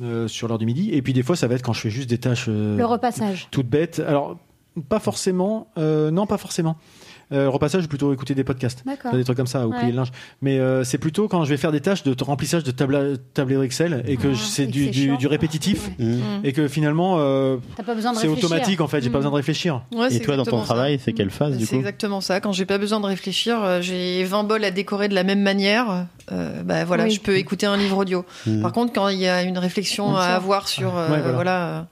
euh, 0.00 0.26
sur 0.28 0.48
l'heure 0.48 0.58
du 0.58 0.66
midi. 0.66 0.90
Et 0.92 1.02
puis 1.02 1.12
des 1.12 1.22
fois, 1.22 1.36
ça 1.36 1.46
va 1.46 1.54
être 1.54 1.62
quand 1.62 1.72
je 1.72 1.80
fais 1.82 1.90
juste 1.90 2.08
des 2.10 2.18
tâches 2.18 2.46
euh, 2.48 2.76
Le 2.76 2.84
repassage. 2.84 3.48
toutes 3.50 3.68
bêtes. 3.68 4.00
Alors 4.04 4.38
pas 4.88 4.98
forcément. 5.00 5.68
euh, 5.78 6.10
non, 6.10 6.26
pas 6.26 6.38
forcément. 6.38 6.76
Euh, 7.32 7.48
repassage, 7.48 7.86
plutôt 7.88 8.12
écouter 8.12 8.34
des 8.34 8.42
podcasts. 8.44 8.82
D'accord. 8.84 9.12
Des 9.12 9.22
trucs 9.24 9.36
comme 9.36 9.46
ça, 9.46 9.66
ou 9.66 9.70
Ouais. 9.70 9.78
plier 9.78 9.92
le 9.92 9.96
linge. 9.98 10.10
Mais 10.42 10.58
euh, 10.58 10.82
c'est 10.82 10.98
plutôt 10.98 11.28
quand 11.28 11.44
je 11.44 11.50
vais 11.50 11.56
faire 11.56 11.70
des 11.70 11.80
tâches 11.80 12.02
de 12.02 12.14
remplissage 12.24 12.64
de 12.64 12.72
tableur 12.72 13.62
Excel 13.62 14.02
et 14.06 14.16
que 14.16 14.28
Ah, 14.28 14.34
je- 14.34 14.42
c'est 14.42 14.66
du, 14.66 14.84
c'est 14.86 14.90
du, 14.90 15.02
chiant. 15.06 15.16
du 15.16 15.26
répétitif 15.28 15.90
Mmh. 15.98 16.14
et 16.44 16.52
que 16.52 16.66
finalement 16.68 17.16
euh, 17.18 17.56
pas 17.76 17.82
c'est 18.14 18.26
automatique 18.28 18.80
en 18.80 18.88
fait, 18.88 19.00
j'ai 19.00 19.10
pas 19.10 19.18
Mm. 19.18 19.20
besoin 19.20 19.30
de 19.30 19.36
réfléchir. 19.36 19.82
Ouais, 19.94 20.08
Et 20.08 20.10
c'est 20.10 20.20
toi, 20.20 20.36
dans 20.36 20.44
ton 20.44 20.58
ça. 20.60 20.64
travail, 20.64 20.98
c'est 21.04 21.12
quelle 21.12 21.30
phase 21.30 21.56
du 21.56 21.64
C'est 21.66 21.70
coup? 21.72 21.76
exactement 21.80 22.20
ça. 22.20 22.40
Quand 22.40 22.52
j'ai 22.52 22.66
pas 22.66 22.78
besoin 22.78 23.00
de 23.00 23.06
réfléchir, 23.06 23.80
j'ai 23.80 24.24
20 24.24 24.44
bols 24.44 24.64
à 24.64 24.70
décorer 24.70 25.08
de 25.08 25.14
la 25.14 25.22
même 25.24 25.40
manière. 25.42 26.06
euh, 26.32 26.62
bah 26.62 26.84
voilà, 26.84 27.04
Oui. 27.04 27.10
je 27.10 27.20
peux 27.20 27.36
écouter 27.36 27.66
un 27.66 27.76
livre 27.76 27.96
audio. 27.98 28.24
Mmh. 28.46 28.62
Par 28.62 28.70
contre, 28.72 28.92
quand 28.92 29.08
il 29.08 29.18
y 29.18 29.26
a 29.26 29.42
une 29.42 29.58
réflexion 29.58 30.14
à 30.16 30.26
avoir 30.26 30.68
sur 30.68 30.96
euh, 30.96 31.08
Ouais, 31.10 31.18
voilà. 31.18 31.32
voilà, 31.32 31.66
euh, 31.66 31.82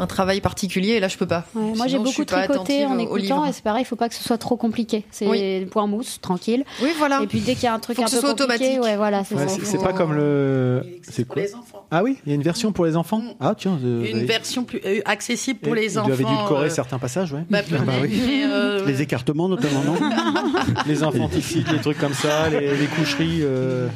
un 0.00 0.06
travail 0.08 0.40
particulier, 0.40 0.98
là 0.98 1.06
je 1.06 1.16
peux 1.16 1.26
pas. 1.26 1.44
Ouais, 1.54 1.62
moi, 1.76 1.86
j'ai 1.86 1.98
je 1.98 2.02
beaucoup 2.02 2.24
pas 2.24 2.48
tricoté 2.48 2.84
en 2.84 2.98
écoutant 2.98 3.44
et 3.46 3.52
c'est 3.52 3.62
pareil, 3.62 3.82
il 3.82 3.86
faut 3.86 3.94
pas 3.94 4.08
que 4.08 4.14
ce 4.16 4.24
soit 4.24 4.38
trop 4.38 4.56
compliqué. 4.56 4.75
C'est 5.10 5.26
Oui. 5.26 5.64
point 5.66 5.86
mousse, 5.86 6.18
tranquille. 6.20 6.64
Oui, 6.82 6.90
voilà. 6.98 7.20
Et 7.22 7.26
puis 7.26 7.40
dès 7.40 7.54
qu'il 7.54 7.64
y 7.64 7.66
a 7.66 7.74
un 7.74 7.78
truc 7.78 7.96
Faut 7.96 8.02
un 8.02 8.04
que 8.06 8.10
ce 8.10 8.16
peu 8.16 8.20
soit 8.20 8.30
compliqué, 8.30 8.54
automatique. 8.54 8.82
ouais, 8.82 8.96
voilà, 8.96 9.24
c'est 9.24 9.34
Ouais, 9.34 9.48
ça. 9.48 9.56
c'est 9.62 9.82
pas 9.82 9.92
comme 9.92 10.12
le. 10.14 10.82
C'est 11.02 11.24
pour 11.24 11.34
quoi 11.34 11.42
les 11.42 11.54
enfants. 11.54 11.86
Ah 11.90 12.02
oui, 12.02 12.18
il 12.26 12.30
y 12.30 12.32
a 12.32 12.34
une 12.34 12.42
version 12.42 12.72
pour 12.72 12.84
les 12.84 12.96
enfants. 12.96 13.22
Ah 13.40 13.54
tiens, 13.56 13.78
euh, 13.84 14.04
Une 14.10 14.24
version 14.26 14.64
plus 14.64 14.80
euh, 14.84 15.00
accessible 15.04 15.60
pour 15.60 15.76
et- 15.76 15.82
les 15.82 15.88
vous 15.88 15.98
enfants. 15.98 16.10
avez 16.12 16.22
édulcoré 16.24 16.66
euh, 16.66 16.70
certains 16.70 16.98
passages, 16.98 17.32
ouais. 17.32 17.44
bah, 17.48 17.62
peut-être, 17.62 17.84
bah 17.84 17.92
oui. 18.02 18.42
euh, 18.44 18.84
Les 18.86 19.02
écartements 19.02 19.48
notamment, 19.48 19.82
non 19.84 19.94
les 20.86 21.02
infanticides, 21.04 21.66
les 21.72 21.80
trucs 21.80 21.98
comme 21.98 22.14
ça, 22.14 22.48
les, 22.50 22.76
les 22.76 22.86
coucheries 22.86 23.40
euh, 23.42 23.86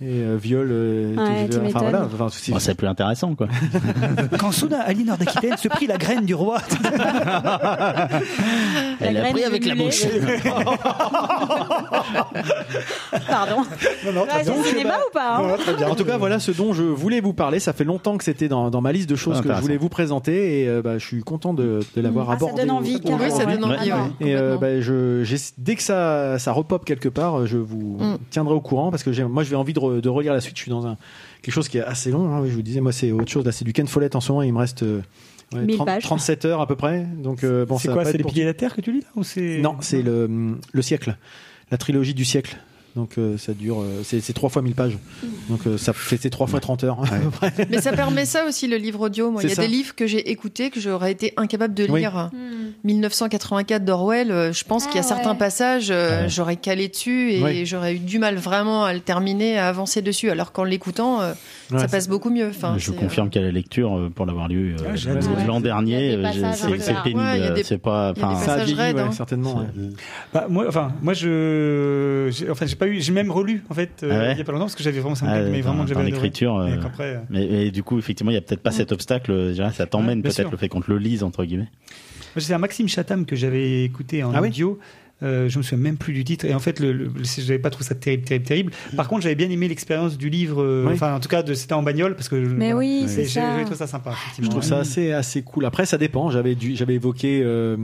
et 0.00 0.22
euh, 0.22 0.36
viols. 0.40 0.68
euh, 0.70 1.16
Ouais, 1.16 1.48
tout- 1.48 1.58
enfin 1.66 1.78
voilà. 1.80 2.06
Enfin, 2.12 2.28
c'est- 2.30 2.52
Bon, 2.52 2.58
plus 2.76 2.86
intéressant 2.86 3.34
quoi. 3.34 3.48
Quand 4.38 4.52
soudain 4.52 4.78
Aline 4.86 5.14
d'Aquitaine 5.18 5.56
se 5.56 5.68
prit 5.68 5.86
la 5.86 5.96
graine 5.98 6.24
du 6.24 6.34
roi. 6.34 6.58
Elle 9.00 9.16
a 9.16 9.20
graine 9.20 9.32
pris 9.32 9.44
avec 9.44 9.64
la 9.66 9.74
bouche. 9.74 10.04
Non, 13.12 13.20
Pardon. 13.28 13.56
non, 14.12 14.20
Ouais, 14.22 14.26
très 14.28 14.42
bien. 14.44 14.52
c'est 14.62 14.68
cinéma 14.70 14.94
ou 15.08 15.12
pas 15.12 15.36
hein 15.36 15.48
Non, 15.48 15.56
très 15.56 15.74
bien. 15.74 15.88
En 15.88 15.94
tout 15.94 16.04
cas, 16.04 16.16
voilà 16.16 16.38
ce 16.38 16.50
dont 16.50 16.72
je 16.72 16.82
voulais 16.82 17.20
vous 17.20 17.32
parler. 17.32 17.58
Ça 17.60 17.72
fait 17.72 17.84
longtemps 17.84 18.16
que 18.18 18.24
c'était 18.24 18.48
dans, 18.48 18.70
dans 18.70 18.80
ma 18.80 18.92
liste 18.92 19.08
de 19.08 19.16
choses 19.16 19.40
que 19.40 19.48
je 19.54 19.60
voulais 19.60 19.76
vous 19.76 19.88
présenter 19.88 20.62
et 20.62 20.68
euh, 20.68 20.82
bah, 20.82 20.98
je 20.98 21.06
suis 21.06 21.22
content 21.22 21.54
de, 21.54 21.80
de 21.96 22.00
l'avoir 22.00 22.30
Ah, 22.30 22.38
ça 22.38 22.44
abordé. 22.46 22.62
donne 22.62 22.70
envie, 22.70 23.00
carrément. 23.00 23.24
Oui, 23.24 23.30
ça 23.30 23.44
donne 23.46 23.64
Ouais. 23.64 23.76
envie. 23.78 23.92
ouais, 23.92 23.98
Et 24.28 24.34
euh, 24.36 24.56
bah, 24.58 24.80
je, 24.80 25.22
j'ai- 25.24 25.36
dès 25.58 25.74
que 25.76 25.82
ça, 25.82 26.38
ça 26.38 26.52
repop 26.52 26.84
quelque 26.84 27.08
part, 27.08 27.46
je 27.46 27.56
vous 27.58 27.96
Mm. 27.98 28.18
tiendrai 28.30 28.54
au 28.54 28.60
courant 28.60 28.90
parce 28.90 29.02
que 29.02 29.12
j'ai, 29.12 29.24
moi, 29.24 29.42
je 29.42 29.50
vais 29.50 29.56
envie 29.56 29.72
de, 29.72 29.80
re- 29.96 30.00
de 30.00 30.08
relire 30.08 30.32
la 30.32 30.40
suite. 30.40 30.56
Je 30.56 30.62
suis 30.62 30.70
dans 30.70 30.86
un, 30.86 30.96
quelque 31.42 31.54
chose 31.54 31.68
qui 31.68 31.78
est 31.78 31.82
assez 31.82 32.10
long. 32.10 32.32
hein. 32.34 32.40
Oui, 32.42 32.50
je 32.50 32.54
vous 32.54 32.62
disais, 32.62 32.80
moi, 32.80 32.92
c'est 32.92 33.12
autre 33.12 33.30
chose. 33.30 33.44
Là, 33.44 33.52
c'est 33.52 33.64
du 33.64 33.72
Ken 33.72 33.86
Follett 33.86 34.14
en 34.16 34.20
ce 34.20 34.32
moment. 34.32 34.42
Il 34.42 34.52
me 34.52 34.58
reste 34.58 34.82
euh, 34.82 35.00
ouais, 35.52 35.64
1000 35.64 35.76
30 35.76 35.86
pages. 35.86 36.02
37 36.02 36.44
heures 36.44 36.60
à 36.60 36.66
peu 36.66 36.76
près. 36.76 37.06
Donc, 37.22 37.44
euh, 37.44 37.64
bon, 37.66 37.78
c'est 37.78 37.88
quoi 37.92 38.04
C'est 38.04 38.18
les 38.18 38.24
piliers 38.24 38.42
de 38.42 38.48
la 38.48 38.54
terre 38.54 38.74
que 38.74 38.80
tu 38.80 38.92
lis 38.92 39.00
là 39.00 39.06
ou 39.16 39.22
c'est 39.24 39.58
Non, 39.58 39.76
c'est 39.80 40.02
le, 40.02 40.56
le 40.72 40.82
siècle. 40.82 41.16
La 41.70 41.78
trilogie 41.78 42.14
du 42.14 42.24
siècle. 42.24 42.56
Donc 42.98 43.16
euh, 43.16 43.38
ça 43.38 43.54
dure, 43.54 43.80
euh, 43.80 44.00
c'est 44.02 44.20
c'est 44.20 44.32
trois 44.32 44.48
fois 44.50 44.60
1000 44.60 44.74
pages. 44.74 44.98
Donc 45.48 45.60
euh, 45.68 45.78
ça 45.78 45.92
fait 45.92 46.18
c'est 46.20 46.30
trois 46.30 46.48
fois 46.48 46.58
30 46.58 46.82
heures. 46.82 46.98
Mais 47.70 47.80
ça 47.80 47.92
permet 47.92 48.24
ça 48.24 48.44
aussi, 48.44 48.66
le 48.66 48.76
livre 48.76 49.02
audio. 49.02 49.30
Moi, 49.30 49.44
il 49.44 49.48
y 49.48 49.52
a 49.52 49.54
ça. 49.54 49.62
des 49.62 49.68
livres 49.68 49.94
que 49.94 50.08
j'ai 50.08 50.30
écoutés 50.32 50.70
que 50.70 50.80
j'aurais 50.80 51.12
été 51.12 51.32
incapable 51.36 51.74
de 51.74 51.84
lire. 51.84 52.30
Hmm. 52.32 52.72
1984 52.82 53.84
d'Orwell, 53.84 54.32
euh, 54.32 54.52
je 54.52 54.64
pense 54.64 54.84
Ah 54.86 54.88
qu'il 54.90 54.96
y 54.96 55.00
a 55.00 55.06
certains 55.06 55.36
passages, 55.36 55.90
euh, 55.92 56.22
Ouais. 56.24 56.28
j'aurais 56.28 56.56
calé 56.56 56.88
dessus 56.88 57.30
et 57.32 57.42
Oui. 57.42 57.66
j'aurais 57.66 57.94
eu 57.94 57.98
du 58.00 58.18
mal 58.18 58.34
vraiment 58.34 58.84
à 58.84 58.92
le 58.92 59.00
terminer, 59.00 59.58
à 59.58 59.68
avancer 59.68 60.02
dessus. 60.02 60.28
Alors 60.30 60.50
qu'en 60.50 60.64
l'écoutant, 60.64 61.20
euh, 61.20 61.32
Ouais, 61.70 61.78
ça 61.78 61.86
passe 61.88 62.08
beaucoup 62.08 62.30
mieux. 62.30 62.48
Enfin, 62.48 62.74
je 62.78 62.90
confirme 62.90 63.28
qu'à 63.30 63.42
la 63.42 63.52
lecture, 63.52 64.10
pour 64.14 64.26
l'avoir 64.26 64.48
lu 64.48 64.74
euh, 64.74 64.94
Ah, 65.06 65.46
l'an 65.46 65.60
dernier, 65.60 66.18
c'est 66.80 66.94
pénible. 67.04 67.20
Ouais, 67.20 67.38
il 67.38 67.44
y 67.44 67.46
a 67.46 67.50
des- 67.50 67.62
C'est 67.62 67.78
pas. 67.78 68.12
enfin, 68.16 69.12
certainement. 69.12 69.64
moi, 70.48 70.64
enfin, 70.66 70.92
moi, 71.02 71.12
je, 71.14 72.28
j'ai, 72.32 72.50
enfin, 72.50 72.66
j'ai 72.66 72.76
pas 72.76 72.87
eu, 72.88 73.00
j'ai 73.00 73.12
même 73.12 73.30
relu 73.30 73.62
en 73.70 73.74
fait 73.74 74.02
euh, 74.02 74.10
Ah 74.10 74.18
ouais 74.28 74.32
il 74.32 74.38
y 74.38 74.40
a 74.40 74.44
pas 74.44 74.52
longtemps 74.52 74.64
parce 74.64 74.74
que 74.74 74.82
j'avais 74.82 75.00
vraiment, 75.00 75.14
ça 75.14 75.26
me 75.26 75.30
Ah, 75.30 75.40
mais 75.50 75.60
vraiment 75.60 75.84
que 75.84 75.88
j'avais 75.94 76.04
l'écriture, 76.04 76.56
euh, 76.58 76.68
euh, 77.00 77.18
Mais, 77.30 77.46
mais 77.50 77.70
du 77.70 77.82
coup, 77.82 77.98
effectivement, 77.98 78.30
il 78.30 78.34
n'y 78.34 78.38
a 78.38 78.42
peut-être 78.42 78.62
pas 78.62 78.70
cet 78.72 78.92
obstacle. 78.92 79.30
euh, 79.30 79.70
Ça 79.72 79.86
t'emmène 79.86 80.18
Ouais, 80.18 80.30
peut-être 80.30 80.50
le 80.50 80.56
fait 80.56 80.68
qu'on 80.68 80.80
te 80.80 80.90
le 80.90 80.98
lise 80.98 81.22
entre 81.22 81.44
guillemets. 81.44 81.68
Moi, 82.36 82.42
c'est 82.42 82.52
un 82.54 82.58
Maxime 82.58 82.88
Chatham 82.88 83.24
que 83.26 83.36
j'avais 83.36 83.84
écouté 83.84 84.22
en 84.24 84.32
Ah 84.34 84.40
oui 84.42 84.48
audio. 84.48 84.78
Euh, 85.24 85.48
je 85.48 85.58
me 85.58 85.64
souviens 85.64 85.82
même 85.82 85.96
plus 85.96 86.12
du 86.12 86.22
titre 86.22 86.44
et 86.44 86.54
en 86.54 86.60
fait 86.60 86.78
le, 86.78 86.92
le, 86.92 87.10
j'avais 87.24 87.58
pas 87.58 87.70
trouvé 87.70 87.84
ça 87.84 87.96
terrible 87.96 88.22
terrible 88.22 88.46
terrible 88.46 88.72
par 88.96 89.08
contre 89.08 89.22
j'avais 89.22 89.34
bien 89.34 89.50
aimé 89.50 89.66
l'expérience 89.66 90.16
du 90.16 90.30
livre 90.30 90.62
euh, 90.62 90.84
Oui. 90.86 90.92
enfin 90.94 91.12
en 91.12 91.18
tout 91.18 91.28
cas 91.28 91.42
de 91.42 91.54
c'était 91.54 91.72
en 91.72 91.82
bagnole 91.82 92.14
parce 92.14 92.28
que 92.28 92.36
Mais 92.36 92.70
voilà. 92.72 92.76
oui, 92.76 93.04
c'est 93.08 93.24
ça. 93.24 93.40
j'avais 93.40 93.62
trouvé 93.62 93.76
ça 93.78 93.88
sympa 93.88 94.12
effectivement. 94.12 94.44
Je 94.46 94.50
trouve 94.50 94.62
ça 94.62 94.78
assez, 94.78 95.10
assez 95.10 95.42
cool. 95.42 95.64
Après, 95.64 95.86
ça 95.86 95.98
dépend. 95.98 96.30
J'avais, 96.30 96.56
j'avais 96.74 96.94
évoqué 96.94 97.42
euh, 97.42 97.76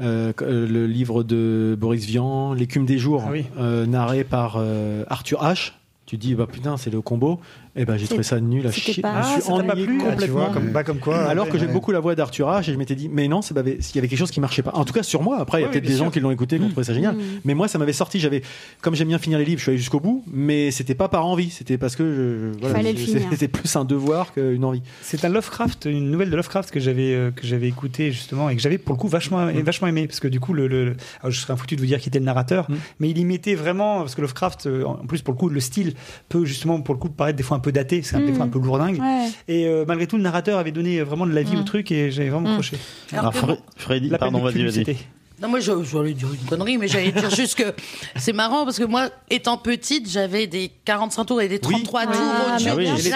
euh, 0.00 0.32
le 0.40 0.86
livre 0.86 1.22
de 1.22 1.76
Boris 1.78 2.04
Vian, 2.06 2.52
L'écume 2.54 2.86
des 2.86 2.98
jours, 2.98 3.24
Ah 3.26 3.30
oui. 3.32 3.44
euh, 3.58 3.86
narré 3.86 4.24
par 4.24 4.56
euh, 4.58 5.04
Arthur 5.08 5.42
H. 5.42 5.72
Tu 6.06 6.16
dis, 6.16 6.34
bah 6.34 6.46
putain, 6.50 6.76
c'est 6.78 6.90
le 6.90 7.02
combo. 7.02 7.38
Et 7.78 7.84
ben 7.84 7.96
j'ai 7.96 8.06
trouvé 8.06 8.22
ça 8.22 8.40
nul 8.40 8.66
à 8.66 8.72
chier. 8.72 9.00
pas- 9.02 9.22
Je 9.22 9.28
me 9.28 9.34
ah 9.36 9.40
suis 9.40 9.48
pas 9.50 9.54
ennuyé 9.54 9.86
plu 9.86 9.98
Ah, 10.00 10.04
tu 10.04 10.10
complètement. 10.10 10.34
vois 10.40 10.50
comme 10.52 10.72
pas 10.72 10.84
comme 10.84 10.98
quoi 10.98 11.16
Alors 11.28 11.44
ouais, 11.46 11.50
que 11.52 11.58
j'aime 11.58 11.68
ouais. 11.68 11.72
beaucoup 11.74 11.92
la 11.92 12.00
voix 12.00 12.14
d'Arthur 12.14 12.48
H 12.48 12.60
et 12.68 12.72
je 12.72 12.78
m'étais 12.78 12.94
dit 12.94 13.08
mais 13.08 13.28
non 13.28 13.40
il 13.40 13.56
y 13.56 13.98
avait 13.98 14.08
quelque 14.08 14.16
chose 14.16 14.30
qui 14.30 14.40
marchait 14.40 14.62
pas 14.62 14.72
en 14.74 14.84
tout 14.84 14.92
cas 14.92 15.02
sur 15.02 15.22
moi 15.22 15.38
après 15.40 15.58
il 15.58 15.62
y 15.62 15.64
a 15.64 15.68
Oui, 15.68 15.72
peut-être 15.72 15.86
des 15.86 15.96
gens 15.96 16.10
qui 16.10 16.20
l'ont 16.20 16.30
écouté 16.30 16.58
qui 16.58 16.64
ont 16.64 16.68
trouvé 16.68 16.84
ça 16.84 16.92
génial 16.94 17.14
Mm. 17.14 17.20
mais 17.44 17.54
moi 17.54 17.68
ça 17.68 17.78
m'avait 17.78 17.92
sorti 17.92 18.18
j'avais 18.20 18.42
comme 18.82 18.94
j'aime 18.94 19.08
bien 19.08 19.18
finir 19.18 19.38
les 19.38 19.44
livres 19.44 19.58
je 19.58 19.62
suis 19.62 19.70
allé 19.70 19.78
jusqu'au 19.78 20.00
bout 20.00 20.24
mais 20.32 20.70
c'était 20.72 20.94
pas 20.94 21.08
par 21.08 21.24
envie 21.26 21.50
c'était 21.50 21.78
parce 21.78 21.94
que 21.96 22.52
je, 22.58 22.66
voilà, 22.66 22.82
c'était 23.30 23.48
plus 23.48 23.74
un 23.76 23.84
devoir 23.84 24.32
qu'une 24.32 24.64
envie 24.64 24.82
C'est 25.02 25.24
un 25.24 25.28
Lovecraft, 25.28 25.86
une 25.86 26.10
nouvelle 26.10 26.30
de 26.30 26.36
Lovecraft 26.36 26.70
que 26.70 26.80
j'avais 26.80 27.14
euh, 27.14 27.30
que 27.30 27.46
j'avais 27.46 27.68
écouté 27.68 28.10
justement 28.12 28.48
et 28.50 28.56
que 28.56 28.62
j'avais 28.62 28.78
pour 28.78 28.94
le 28.94 28.98
coup 29.00 29.08
vachement 29.08 29.46
vachement 29.64 29.86
aimé 29.88 30.06
parce 30.06 30.20
que 30.20 30.28
du 30.28 30.40
coup 30.40 30.52
le, 30.52 30.66
le- 30.66 30.96
alors, 31.20 31.30
je 31.30 31.40
serais 31.40 31.52
un 31.52 31.56
foutu 31.56 31.76
de 31.76 31.80
vous 31.80 31.86
dire 31.86 32.00
qui 32.00 32.08
était 32.08 32.18
le 32.18 32.24
narrateur 32.24 32.66
Mm. 32.70 32.74
mais 33.00 33.10
il 33.10 33.18
y 33.18 33.24
mettait 33.24 33.54
vraiment 33.54 33.98
parce 34.00 34.14
que 34.14 34.20
Lovecraft 34.20 34.66
euh, 34.66 34.84
en 34.84 34.94
plus 35.06 35.22
pour 35.22 35.32
le 35.34 35.38
coup 35.38 35.48
le 35.48 35.60
style 35.60 35.94
peut 36.28 36.44
justement 36.44 36.80
pour 36.80 36.94
le 36.94 37.00
coup 37.00 37.08
paraître 37.08 37.36
des 37.36 37.42
fois 37.42 37.56
un 37.56 37.60
peu 37.60 37.67
daté 37.72 38.02
c'est 38.02 38.16
un- 38.16 38.20
des 38.20 38.32
Mm. 38.32 38.34
fois 38.34 38.44
un 38.44 38.48
peu 38.48 38.58
lourdingue 38.58 38.98
Ouais. 39.00 39.28
et 39.48 39.66
euh, 39.66 39.84
malgré 39.86 40.06
tout 40.06 40.16
le 40.16 40.22
narrateur 40.22 40.58
avait 40.58 40.72
donné 40.72 41.02
vraiment 41.02 41.26
de 41.26 41.32
la 41.32 41.42
vie 41.42 41.56
Mm. 41.56 41.60
au 41.60 41.62
truc 41.64 41.90
et 41.92 42.10
j'avais 42.10 42.28
vraiment 42.30 42.48
Mm. 42.48 42.52
accroché. 42.52 42.76
Alors, 43.12 43.32
Fre- 43.34 43.58
Freddy, 43.76 44.10
pardon, 44.10 44.40
vas-y, 44.40 44.62
vas-y. 44.64 44.96
Non, 45.40 45.48
moi, 45.48 45.60
je- 45.60 45.70
j'allais 45.84 46.14
dire 46.14 46.28
une 46.32 46.48
connerie, 46.48 46.78
mais 46.78 46.88
j'allais 46.88 47.12
dire 47.12 47.30
juste 47.30 47.54
que 47.54 47.72
c'est 48.16 48.32
marrant 48.32 48.64
parce 48.64 48.78
que 48.78 48.84
moi, 48.84 49.08
étant 49.30 49.56
petite, 49.56 50.10
j'avais 50.10 50.48
des 50.48 50.72
45 50.84 51.24
tours 51.26 51.40
et 51.40 51.46
des 51.48 51.60
33 51.60 52.06
tours 52.06 52.14
Ah, 52.16 52.56
oui. 52.58 52.64
les- 52.64 52.64
sûr. 52.64 52.76
Les 52.76 52.92
trucs 53.10 53.12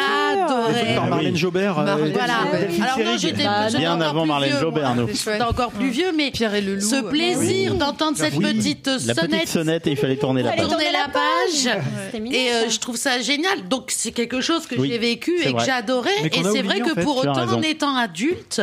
par. 0.97 1.07
Marlène 1.09 1.37
Jobert 1.37 1.79
euh, 1.81 1.97
Voilà. 2.13 2.35
Alors 2.81 2.99
non, 2.99 3.19
j'étais 3.19 3.45
Bah, 3.45 3.67
j'étais 3.69 3.79
Bien 3.79 4.01
avant 4.01 4.25
Marlène 4.25 4.57
Jobert, 4.61 4.95
nous. 4.95 5.09
J'étais 5.09 5.43
encore 5.43 5.73
plus 5.73 5.91
vieux, 5.91 6.13
mais 6.17 6.31
Pierre 6.31 6.55
et 6.55 6.61
le 6.61 6.77
loup. 6.77 6.81
ce 6.89 6.97
euh, 6.97 7.03
plaisir 7.11 7.75
d'entendre 7.75 8.17
cette 8.17 8.35
Oui. 8.37 8.45
petite 8.55 8.87
La 8.87 8.99
sonnette 9.15 9.31
petite 9.31 9.49
sonnette 9.49 9.87
et 9.89 9.91
il 9.91 9.97
fallait 9.97 10.17
tourner 10.17 10.43
la 10.43 10.51
Fallait 10.51 10.63
page. 10.63 10.71
tourner 10.71 10.93
la 10.93 11.09
page. 11.09 12.25
Et 12.33 12.53
euh, 12.53 12.69
je 12.71 12.79
trouve 12.79 12.97
ça 12.97 13.21
génial. 13.21 13.67
Donc 13.69 13.91
c'est 13.91 14.13
quelque 14.13 14.41
chose 14.41 14.67
que 14.67 14.77
Oui, 14.77 14.91
j'ai 14.91 14.99
vécu 14.99 15.33
et 15.41 15.47
que 15.47 15.51
vrai. 15.57 15.65
j'ai 15.65 15.71
adoré. 15.73 16.11
Mais 16.23 16.29
Et 16.29 16.43
c'est 16.53 16.63
vrai 16.63 16.81
que 16.81 17.01
pour 17.03 17.17
autant, 17.19 17.33
en 17.49 17.63
étant 17.63 17.97
adulte, 17.97 18.63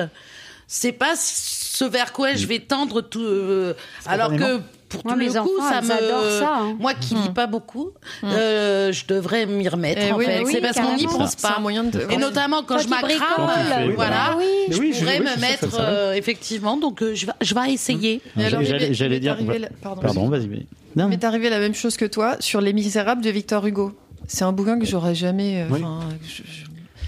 c'est 0.68 0.92
pas 0.94 1.16
ce 1.80 1.86
vers 1.86 2.12
quoi 2.14 2.34
je 2.34 2.46
vais 2.46 2.60
tendre 2.60 3.02
tout. 3.02 3.22
euh, 3.22 3.74
alors 4.06 4.36
que 4.36 4.60
pour 4.90 5.02
Moi, 5.06 5.14
tout 5.14 5.20
mes 5.20 5.26
le 5.28 5.32
coup, 5.34 5.50
enfants, 5.60 5.70
ça 5.70 5.82
me. 5.82 5.88
ça, 6.40 6.56
hein. 6.62 6.76
Moi 6.80 6.94
qui 6.96 7.14
lis 7.14 7.30
pas 7.30 7.46
beaucoup, 7.46 7.92
euh, 8.24 8.92
je 8.92 9.06
devrais 9.06 9.46
m'y 9.46 9.70
remettre. 9.70 10.02
Eh 10.04 10.12
en 10.12 10.18
oui, 10.18 10.26
fait. 10.26 10.42
oui, 10.44 10.52
c'est 10.52 10.62
parce 10.62 10.78
qu'on 10.80 10.96
n'y 10.96 11.06
pense 11.06 11.36
un 11.44 11.48
pas. 11.54 11.60
moyen 11.60 11.84
de. 11.84 12.02
Et 12.10 12.18
notamment 12.18 12.64
quand 12.64 12.76
Toi 12.76 12.84
je 12.84 12.88
m'accrame, 12.90 13.92
voilà. 13.96 14.32
Ah 14.32 14.36
oui. 14.38 14.46
Mais 14.70 14.76
Je 14.76 15.00
pourrais 15.00 15.20
oui, 15.20 15.26
me 15.26 15.40
mettre 15.40 15.72
ça, 15.72 15.82
euh, 15.82 16.14
effectivement, 16.14 16.76
donc 16.78 17.02
euh, 17.04 17.14
je 17.14 17.28
vais, 17.28 17.32
je 17.40 17.54
vais 17.54 17.72
essayer. 17.72 18.22
Mais 18.36 18.46
alors, 18.46 18.62
J'allais- 18.64 19.20
dire- 19.20 19.34
arrivé 19.34 19.60
la- 19.60 19.70
Pardon. 19.82 20.02
Pardon, 20.02 20.28
vas-y. 20.28 20.66
Il 20.96 21.06
m'est 21.06 21.24
arrivé 21.24 21.50
la 21.52 21.60
même 21.60 21.76
chose 21.76 21.96
que 21.96 22.06
toi 22.06 22.36
sur 22.40 22.60
Les 22.60 22.74
Misérables 22.74 23.22
de 23.24 23.30
Victor 23.30 23.64
Hugo. 23.68 23.94
C'est 24.28 24.44
un 24.44 24.52
bouquin 24.52 24.80
que 24.80 24.86
j'aurais 24.88 25.16
jamais. 25.16 25.62
euh, 25.70 25.78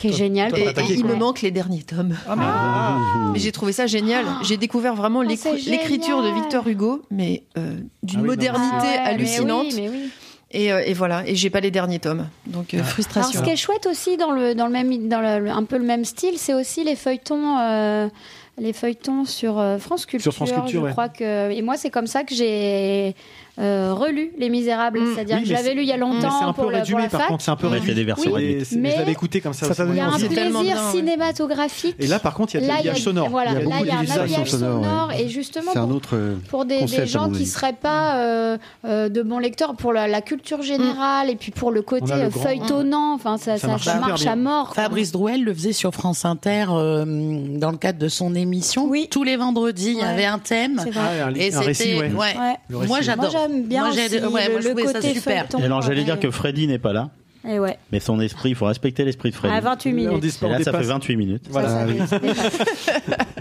Qui 0.02 0.08
est 0.10 0.14
génial. 0.14 0.58
Et, 0.58 0.64
et 0.70 0.74
il 0.94 1.06
me 1.06 1.16
manque 1.16 1.42
les 1.42 1.52
derniers 1.52 1.84
tomes. 1.84 2.16
Ah, 2.28 2.36
mais- 2.36 2.44
ah. 2.46 2.98
Mais 3.34 3.40
j'ai 3.40 3.52
trouvé 3.52 3.72
ça 3.72 3.86
génial. 3.88 4.26
J'ai 4.44 4.58
découvert 4.58 4.96
vraiment 4.96 5.22
l'écriture 5.22 6.24
de. 6.24 6.32
Victor 6.42 6.68
Hugo, 6.68 7.02
mais 7.12 7.44
euh, 7.58 7.76
d'une 8.04 8.20
Ah 8.20 8.22
oui, 8.24 8.28
modernité 8.28 8.66
Ah 8.74 8.82
ouais, 8.84 8.92
mais 9.04 9.10
hallucinante. 9.10 9.66
oui, 9.70 9.76
mais 9.82 9.90
oui. 9.90 10.10
Et, 10.54 10.72
euh, 10.74 10.82
et 10.86 10.94
voilà. 10.94 11.26
Et 11.28 11.36
j'ai 11.36 11.50
pas 11.50 11.60
les 11.62 11.72
derniers 11.72 12.00
tomes. 12.00 12.28
Donc 12.48 12.74
euh, 12.74 12.78
Alors, 12.78 12.90
frustration. 12.90 13.40
ce 13.40 13.44
qui 13.46 13.52
est 13.52 13.56
chouette 13.56 13.86
aussi 13.86 14.18
dans 14.18 14.32
le 14.32 14.54
dans 14.56 14.66
le 14.66 14.72
même 14.74 15.08
dans 15.08 15.22
le- 15.22 15.50
un 15.50 15.64
peu 15.64 15.78
le 15.78 15.86
même 15.86 16.04
style, 16.04 16.34
c'est 16.38 16.54
aussi 16.54 16.84
les 16.84 16.96
feuilletons 16.98 17.58
euh, 17.60 18.10
les 18.58 18.74
feuilletons 18.74 19.24
sur 19.26 19.64
France 19.80 20.06
Culture. 20.06 20.34
Sur 20.34 20.46
France 20.46 20.52
Culture, 20.52 20.82
je 20.82 20.86
ouais. 20.86 20.92
crois 20.92 21.08
que 21.10 21.52
et 21.52 21.62
moi 21.62 21.78
c'est 21.78 21.90
comme 21.90 22.08
ça 22.08 22.24
que 22.24 22.36
j'ai 22.36 23.16
euh, 23.62 23.94
relu 23.94 24.32
Les 24.38 24.50
Misérables, 24.50 25.00
c'est-à-dire 25.14 25.38
Oui, 25.38 25.44
que 25.44 25.48
je 25.50 25.54
l'avais 25.54 25.74
lu 25.74 25.82
il 25.84 25.88
y 25.88 25.92
a 25.92 25.98
Mais 25.98 26.04
c'est 26.06 26.22
longtemps 26.22 26.48
un 26.48 26.54
peu 26.54 26.62
pour, 26.64 26.72
la 26.72 26.80
par 26.82 27.10
fac. 27.22 27.28
contre, 27.28 27.44
c'est 27.44 27.52
un 27.52 27.56
peu 27.56 27.68
Ouais, 27.68 27.74
réduit. 27.74 27.94
des 27.94 28.04
versions 28.04 28.32
Mais- 28.36 28.60
je 28.66 28.98
l'avais 28.98 29.12
écouté 29.12 29.40
comme 29.42 29.54
ça. 29.54 29.74
Ça 29.74 29.86
Il 29.88 29.96
y 29.96 30.00
a 30.00 30.08
un 30.08 30.18
plaisir 30.18 30.78
cinématographique. 30.92 31.96
Et 32.00 32.08
là, 32.08 32.20
par 32.20 32.34
contre, 32.34 32.56
il 32.56 32.62
y 32.62 32.64
a 32.64 32.64
de 32.64 32.68
Là, 32.68 32.76
l'habillage 32.78 33.02
sonore. 33.02 33.30
Voilà, 33.30 33.52
Il 33.52 33.54
y 33.54 33.58
a 33.58 33.60
là, 33.60 33.66
beaucoup 33.66 33.78
il 33.84 33.88
y 33.88 33.92
a 33.92 33.96
un 33.96 34.22
habillage 34.22 34.50
sonores, 34.50 34.84
sonore 34.84 35.12
et 35.18 35.28
justement 35.30 35.72
C'est 35.74 35.80
un 35.80 35.86
pour, 35.88 35.96
autre 35.96 36.16
euh, 36.16 36.36
pour 36.50 36.66
des, 36.66 36.84
des 36.86 37.06
gens 37.06 37.30
qui 37.30 37.36
avis. 37.38 37.46
seraient 37.46 37.74
pas 37.74 38.16
euh, 38.18 38.58
euh, 38.86 39.10
de 39.10 39.22
bons 39.22 39.40
lecteurs, 39.40 39.76
pour 39.76 39.94
la, 39.94 40.08
la 40.08 40.22
culture 40.22 40.62
générale 40.62 41.30
et 41.30 41.36
puis 41.36 41.52
pour 41.52 41.72
le 41.72 41.82
côté 41.82 42.14
feuilletonnant, 42.32 43.14
enfin 43.14 43.38
ça, 43.38 43.58
Ça 43.58 43.78
ça, 43.78 43.96
marche 44.00 44.26
à 44.26 44.36
mort. 44.36 44.74
Fabrice 44.74 45.12
Drouel 45.12 45.44
le 45.44 45.54
faisait 45.54 45.74
sur 45.74 45.94
France 45.94 46.26
Inter 46.26 46.66
dans 46.68 47.72
le 47.72 47.78
cadre 47.78 48.00
de 48.00 48.08
son 48.08 48.34
émission. 48.36 48.86
Oui. 48.88 49.08
Tous 49.10 49.24
les 49.24 49.36
vendredis, 49.38 49.92
il 49.92 49.98
y 50.00 50.02
avait 50.04 50.26
un 50.26 50.40
thème. 50.40 50.80
C'est 50.84 50.92
vrai. 50.92 51.02
Ah, 51.22 51.28
un, 51.28 51.34
Et 51.36 51.54
un 51.54 51.60
récit, 51.60 51.84
c'était, 51.84 52.00
ouais. 52.00 52.12
ouais. 52.14 52.88
Moi, 52.88 53.02
j'adore. 53.02 53.32
Moi 53.52 53.60
j'aime 53.60 53.68
bien 53.68 53.82
Moi, 53.82 53.90
aussi 53.90 54.00
ouais, 54.16 54.50
moi, 54.50 54.58
le, 54.58 54.62
je 54.62 54.68
le 54.70 54.76
trouvais 54.76 54.88
ça 54.88 54.94
côté 54.94 55.14
super. 55.14 55.42
feuilleton. 55.44 55.60
Et 55.60 55.66
alors 55.66 55.82
j'allais 55.82 56.00
Ouais. 56.00 56.06
dire 56.06 56.20
que 56.20 56.32
Freddy 56.32 56.68
n'est 56.68 56.80
pas 56.80 56.94
là, 56.94 57.10
Et 57.48 57.58
ouais, 57.60 57.78
mais 57.92 58.00
son 58.00 58.20
esprit, 58.20 58.50
il 58.52 58.56
faut 58.56 58.66
respecter 58.68 59.04
l'esprit 59.04 59.32
de 59.32 59.36
Freddy. 59.36 59.54
à 59.56 59.60
28 59.62 59.90
On 59.92 59.96
minutes. 59.96 60.24
Et 60.42 60.46
on 60.46 60.50
là, 60.50 60.58
ça 60.60 60.66
fait 60.66 60.72
dépasse. 60.72 60.86
28 60.88 61.16
minutes. 61.18 61.44
Voilà. 61.50 61.70
Ça, 61.70 62.08
ça 62.08 62.20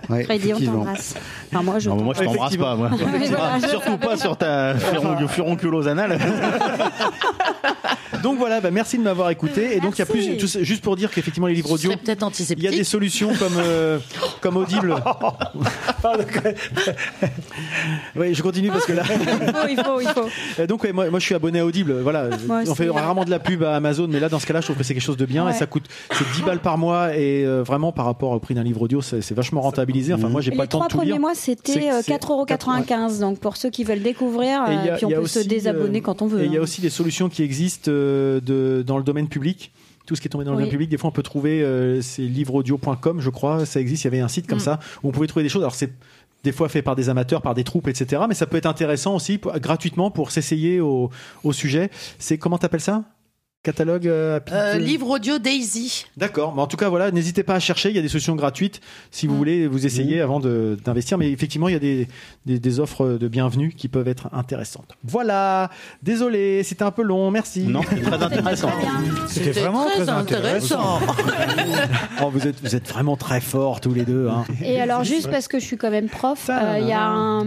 Ah. 0.08 0.12
Ouais, 0.12 0.24
Freddy, 0.24 0.46
on 0.46 0.56
effectivement. 0.56 0.72
t'embrasse. 0.84 1.14
Enfin, 1.52 1.62
moi, 1.62 1.78
je 1.78 1.88
Non, 1.90 1.96
mais 1.96 2.02
moi, 2.02 2.14
je 2.18 2.24
t'embrasse 2.24 2.56
pas, 2.56 2.76
moi. 2.76 2.90
Voilà, 2.92 3.58
je- 3.62 3.68
Surtout 3.68 3.98
pas 3.98 4.16
sur 4.16 4.36
ta 4.36 4.74
furon- 4.74 5.28
furonculose 5.28 5.86
anale. 5.86 6.18
Donc 8.22 8.38
voilà, 8.38 8.60
bah, 8.60 8.70
merci 8.70 8.98
de 8.98 9.02
m'avoir 9.02 9.30
écouté. 9.30 9.76
Et 9.76 9.80
donc 9.80 9.94
il 9.96 10.00
y 10.00 10.02
a 10.02 10.06
Merci. 10.12 10.36
plus, 10.36 10.52
tout- 10.52 10.64
juste 10.64 10.82
pour 10.82 10.94
dire 10.96 11.10
qu'effectivement 11.10 11.46
les 11.46 11.54
livres 11.54 11.70
audio, 11.70 11.90
serait 11.90 12.02
peut-être 12.02 12.26
il 12.50 12.62
y 12.62 12.68
a 12.68 12.70
des 12.70 12.84
solutions 12.84 13.30
comme 13.38 13.54
euh, 13.56 13.98
comme 14.42 14.56
Audible. 14.58 14.94
oui, 18.16 18.34
je 18.34 18.42
continue 18.42 18.68
parce 18.68 18.84
que 18.84 18.92
là. 18.92 19.02
il 19.08 19.16
faut, 19.16 19.68
il 19.68 19.78
faut, 19.78 20.00
il 20.00 20.08
faut. 20.08 20.28
Euh, 20.58 20.66
Donc 20.66 20.82
ouais, 20.84 20.92
moi, 20.92 21.08
moi 21.08 21.18
je 21.18 21.24
suis 21.24 21.34
abonné 21.34 21.60
à 21.60 21.66
Audible. 21.66 22.00
Voilà, 22.02 22.28
Moi 22.46 22.58
on 22.66 22.70
aussi. 22.70 22.74
fait 22.76 22.90
rarement 22.90 23.24
de 23.24 23.30
la 23.30 23.38
pub 23.38 23.62
à 23.62 23.80
Amazon, 23.90 24.08
mais 24.08 24.20
là 24.20 24.28
dans 24.28 24.38
ce 24.38 24.46
cas-là, 24.46 24.60
je 24.60 24.66
trouve 24.66 24.76
que 24.76 24.84
c'est 24.84 24.94
quelque 24.94 25.02
chose 25.02 25.16
de 25.16 25.26
bien 25.26 25.44
Ouais. 25.44 25.50
et 25.50 25.54
ça 25.54 25.66
coûte 25.66 25.84
c'est 26.12 26.24
10 26.34 26.42
balles 26.42 26.60
par 26.60 26.78
mois 26.78 27.16
et 27.16 27.44
euh, 27.44 27.62
vraiment 27.62 27.92
par 27.92 28.04
rapport 28.06 28.30
au 28.32 28.38
prix 28.40 28.54
d'un 28.54 28.62
livre 28.62 28.82
audio, 28.82 29.00
c'est 29.02 29.32
vachement 29.32 29.60
rentabilisé. 29.60 30.12
Enfin 30.14 30.28
moi 30.28 30.40
j'ai 30.40 30.50
pas 30.50 30.56
les 30.58 30.62
le 30.62 30.68
temps 30.68 30.78
trois 30.78 30.86
de 30.86 30.90
tout 30.92 30.96
premiers 30.98 31.12
lire. 31.12 31.20
mois, 31.20 31.34
C'est- 31.34 31.58
c'était 31.66 31.90
euh, 31.90 32.00
c'est 32.02 32.12
4,95€. 32.12 33.20
Donc 33.20 33.38
pour 33.38 33.56
ceux 33.56 33.70
qui 33.70 33.84
veulent 33.84 34.02
découvrir, 34.02 34.62
Et 34.68 34.74
a- 34.90 34.92
euh, 34.92 34.96
puis 34.96 35.06
on 35.06 35.10
peut 35.10 35.26
se 35.26 35.40
désabonner 35.40 35.98
euh, 35.98 36.02
quand 36.02 36.22
on 36.22 36.26
veut. 36.26 36.42
Et 36.42 36.46
il 36.46 36.52
y 36.52 36.56
a 36.56 36.60
hein. 36.60 36.62
aussi 36.62 36.80
des 36.80 36.90
solutions 36.90 37.28
qui 37.28 37.42
existent 37.42 37.90
euh, 37.90 38.40
de, 38.40 38.82
dans 38.86 38.98
le 38.98 39.04
domaine 39.04 39.28
public. 39.28 39.72
Tout 40.06 40.16
ce 40.16 40.20
qui 40.20 40.26
est 40.28 40.30
tombé 40.30 40.44
dans 40.44 40.50
le 40.52 40.56
Oui. 40.56 40.62
domaine 40.62 40.70
public, 40.72 40.88
des 40.90 40.96
fois 40.98 41.08
on 41.10 41.12
peut 41.12 41.22
trouver, 41.22 41.62
euh, 41.62 42.00
c'est 42.02 42.22
livreaudio.com, 42.22 43.20
je 43.20 43.30
crois, 43.30 43.64
ça 43.66 43.80
existe. 43.80 44.02
Il 44.04 44.06
y 44.06 44.08
avait 44.08 44.20
un 44.20 44.28
site 44.28 44.46
comme 44.48 44.58
Mm. 44.58 44.62
ça 44.62 44.80
où 45.02 45.08
on 45.08 45.12
pouvait 45.12 45.26
trouver 45.28 45.42
des 45.44 45.48
choses. 45.48 45.62
Alors 45.62 45.74
c'est 45.74 45.92
des 46.42 46.52
fois 46.52 46.68
fait 46.68 46.82
par 46.82 46.96
des 46.96 47.08
amateurs, 47.10 47.42
par 47.42 47.54
des 47.54 47.64
troupes, 47.64 47.86
etc. 47.86 48.22
Mais 48.28 48.34
ça 48.34 48.46
peut 48.46 48.56
être 48.56 48.66
intéressant 48.66 49.14
aussi, 49.14 49.38
pour- 49.38 49.52
gratuitement, 49.60 50.10
pour 50.10 50.30
s'essayer 50.30 50.80
au, 50.80 51.10
au 51.44 51.52
sujet. 51.52 51.90
C'est 52.18 52.38
comment 52.38 52.58
t'appelles 52.58 52.80
ça? 52.80 53.04
Catalogue 53.64 54.08
euh, 54.08 54.40
Euh, 54.52 54.78
livre 54.78 55.10
audio 55.10 55.38
Daisy. 55.38 56.06
D'accord, 56.16 56.54
mais 56.54 56.62
en 56.62 56.66
tout 56.66 56.78
cas 56.78 56.88
voilà, 56.88 57.10
n'hésitez 57.10 57.42
pas 57.42 57.56
à 57.56 57.60
chercher, 57.60 57.90
il 57.90 57.94
y 57.96 57.98
a 57.98 58.02
des 58.02 58.08
solutions 58.08 58.34
gratuites 58.34 58.80
si 59.10 59.26
vous 59.26 59.36
voulez 59.36 59.66
vous 59.66 59.84
essayer 59.84 60.22
avant 60.22 60.40
de- 60.40 60.78
d'investir, 60.82 61.18
mais 61.18 61.30
effectivement 61.30 61.68
il 61.68 61.72
y 61.72 61.76
a 61.76 61.78
des, 61.80 62.08
des, 62.46 62.58
des 62.58 62.80
offres 62.80 63.18
de 63.20 63.28
bienvenue 63.28 63.74
qui 63.76 63.88
peuvent 63.88 64.08
être 64.08 64.30
intéressantes. 64.32 64.96
Voilà, 65.04 65.68
désolé, 66.02 66.62
c'était 66.62 66.84
un 66.84 66.90
peu 66.90 67.02
long, 67.02 67.30
merci. 67.30 67.64
Non, 67.64 67.82
c'est 67.86 68.00
très 68.00 68.22
intéressant. 68.22 68.70
C'était 69.28 69.50
vraiment 69.60 69.84
très 69.90 70.08
intéressant. 70.08 70.98
Oh, 72.22 72.28
vous, 72.30 72.46
êtes, 72.46 72.60
vous 72.62 72.76
êtes 72.76 72.86
vraiment 72.88 73.16
très 73.16 73.40
forts 73.40 73.80
tous 73.80 73.94
les 73.94 74.04
deux. 74.04 74.28
Hein. 74.28 74.44
Et 74.62 74.78
alors, 74.80 75.04
juste 75.04 75.30
parce 75.30 75.48
que 75.48 75.58
je 75.58 75.64
suis 75.64 75.78
quand 75.78 75.90
même 75.90 76.08
prof, 76.08 76.50
euh, 76.50 76.76
il 76.78 76.86
y 76.86 76.92
a 76.92 77.06
un, 77.06 77.44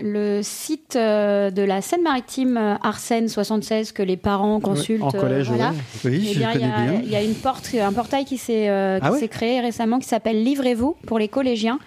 le 0.00 0.40
site 0.42 0.96
euh, 0.96 1.50
de 1.50 1.62
la 1.62 1.80
Seine-Maritime 1.82 2.78
Arsène 2.82 3.28
76 3.28 3.92
que 3.92 4.02
les 4.02 4.16
parents 4.16 4.58
consultent. 4.60 5.02
en 5.04 5.10
collège, 5.32 5.48
voilà. 5.48 5.70
ouais. 5.70 5.76
Oui, 6.04 6.26
Eh 6.30 6.32
je 6.34 6.38
bien, 6.38 6.48
le 6.52 6.54
il 6.54 6.60
y, 6.60 6.62
connais 6.70 6.72
a- 6.74 6.90
bien. 6.92 7.00
il 7.04 7.10
y 7.10 7.16
a 7.16 7.22
une 7.22 7.34
porte, 7.34 7.70
un 7.80 7.92
portail 7.92 8.24
qui 8.24 8.38
s'est 8.38 8.68
euh, 8.68 8.98
Ah 9.02 9.12
ouais 9.12 9.18
s'est 9.20 9.28
créé 9.28 9.60
récemment 9.60 9.98
qui 9.98 10.08
s'appelle 10.08 10.42
Livrez-vous 10.42 10.96
pour 11.06 11.18
les 11.18 11.28
collégiens. 11.28 11.78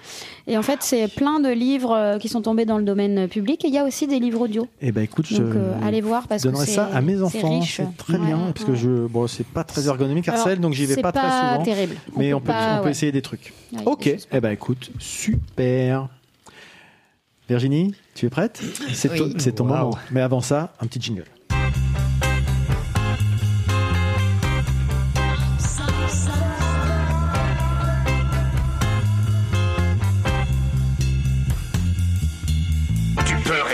Et 0.48 0.58
en 0.58 0.62
fait, 0.62 0.78
c'est 0.82 1.08
plein 1.08 1.40
de 1.40 1.50
livres 1.50 1.92
euh, 1.96 2.18
qui 2.20 2.30
sont 2.30 2.42
tombés 2.42 2.66
dans 2.66 2.78
le 2.78 2.84
domaine 2.84 3.28
public. 3.28 3.66
Et 3.66 3.68
il 3.70 3.74
y 3.74 3.80
a 3.80 3.84
aussi 3.84 4.06
des 4.06 4.20
livres 4.20 4.42
audio. 4.42 4.68
Eh 4.82 4.92
ben 4.92 5.02
écoute, 5.02 5.26
je 5.28 5.38
Donc, 5.42 5.56
euh, 5.56 5.74
allez 5.84 6.02
voir 6.02 6.28
parce 6.28 6.44
que 6.44 6.50
donnerai 6.50 6.66
c'est 6.68 6.74
ça 6.74 6.86
à 6.94 7.02
mes 7.02 7.22
enfants. 7.22 7.62
C'est 7.64 7.98
très 7.98 8.14
Ouais. 8.18 8.26
bien 8.26 8.38
parce 8.54 8.64
que 8.66 8.76
je 8.76 9.08
bon 9.08 9.26
c'est 9.28 9.46
pas 9.46 9.64
très 9.64 9.88
ergonomique 9.88 10.28
Arcel, 10.28 10.60
donc 10.60 10.74
j'y 10.74 10.86
vais 10.86 11.02
pas, 11.02 11.12
très 11.12 11.22
souvent. 11.30 11.64
terrible. 11.64 11.96
Mais 12.16 12.34
on 12.34 12.40
peut, 12.42 12.48
pas- 12.48 12.76
on 12.76 12.78
peut 12.80 12.86
ouais. 12.86 12.92
essayer 12.92 13.12
des 13.12 13.22
trucs. 13.24 13.54
Ok, 13.86 14.04
choses 14.06 14.28
eh 14.32 14.40
ben 14.40 14.52
écoute, 14.52 14.92
super. 15.00 16.10
Virginie, 17.50 17.94
tu 18.16 18.26
es 18.26 18.30
prête? 18.30 18.60
C'est 18.94 19.12
Oui. 19.12 19.18
ton- 19.20 19.34
c'est 19.40 19.52
ton 19.54 19.66
Wow. 19.66 19.70
moment. 19.76 19.98
Mais 20.12 20.22
avant 20.22 20.42
ça, 20.42 20.74
un 20.82 20.88
petit 20.88 21.00
jingle. 21.02 21.26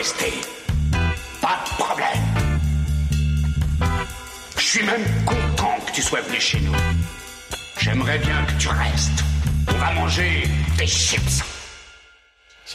Rester. 0.01 0.33
Pas 1.43 1.59
de 1.63 1.83
problème. 1.83 2.07
Je 4.57 4.63
suis 4.63 4.83
même 4.83 5.03
content 5.27 5.75
que 5.85 5.91
tu 5.91 6.01
sois 6.01 6.21
venu 6.21 6.39
chez 6.39 6.59
nous. 6.61 6.71
J'aimerais 7.79 8.17
bien 8.17 8.43
que 8.47 8.59
tu 8.59 8.67
restes. 8.69 9.23
On 9.67 9.73
va 9.77 9.93
manger 9.93 10.41
des 10.79 10.87
chips. 10.87 11.43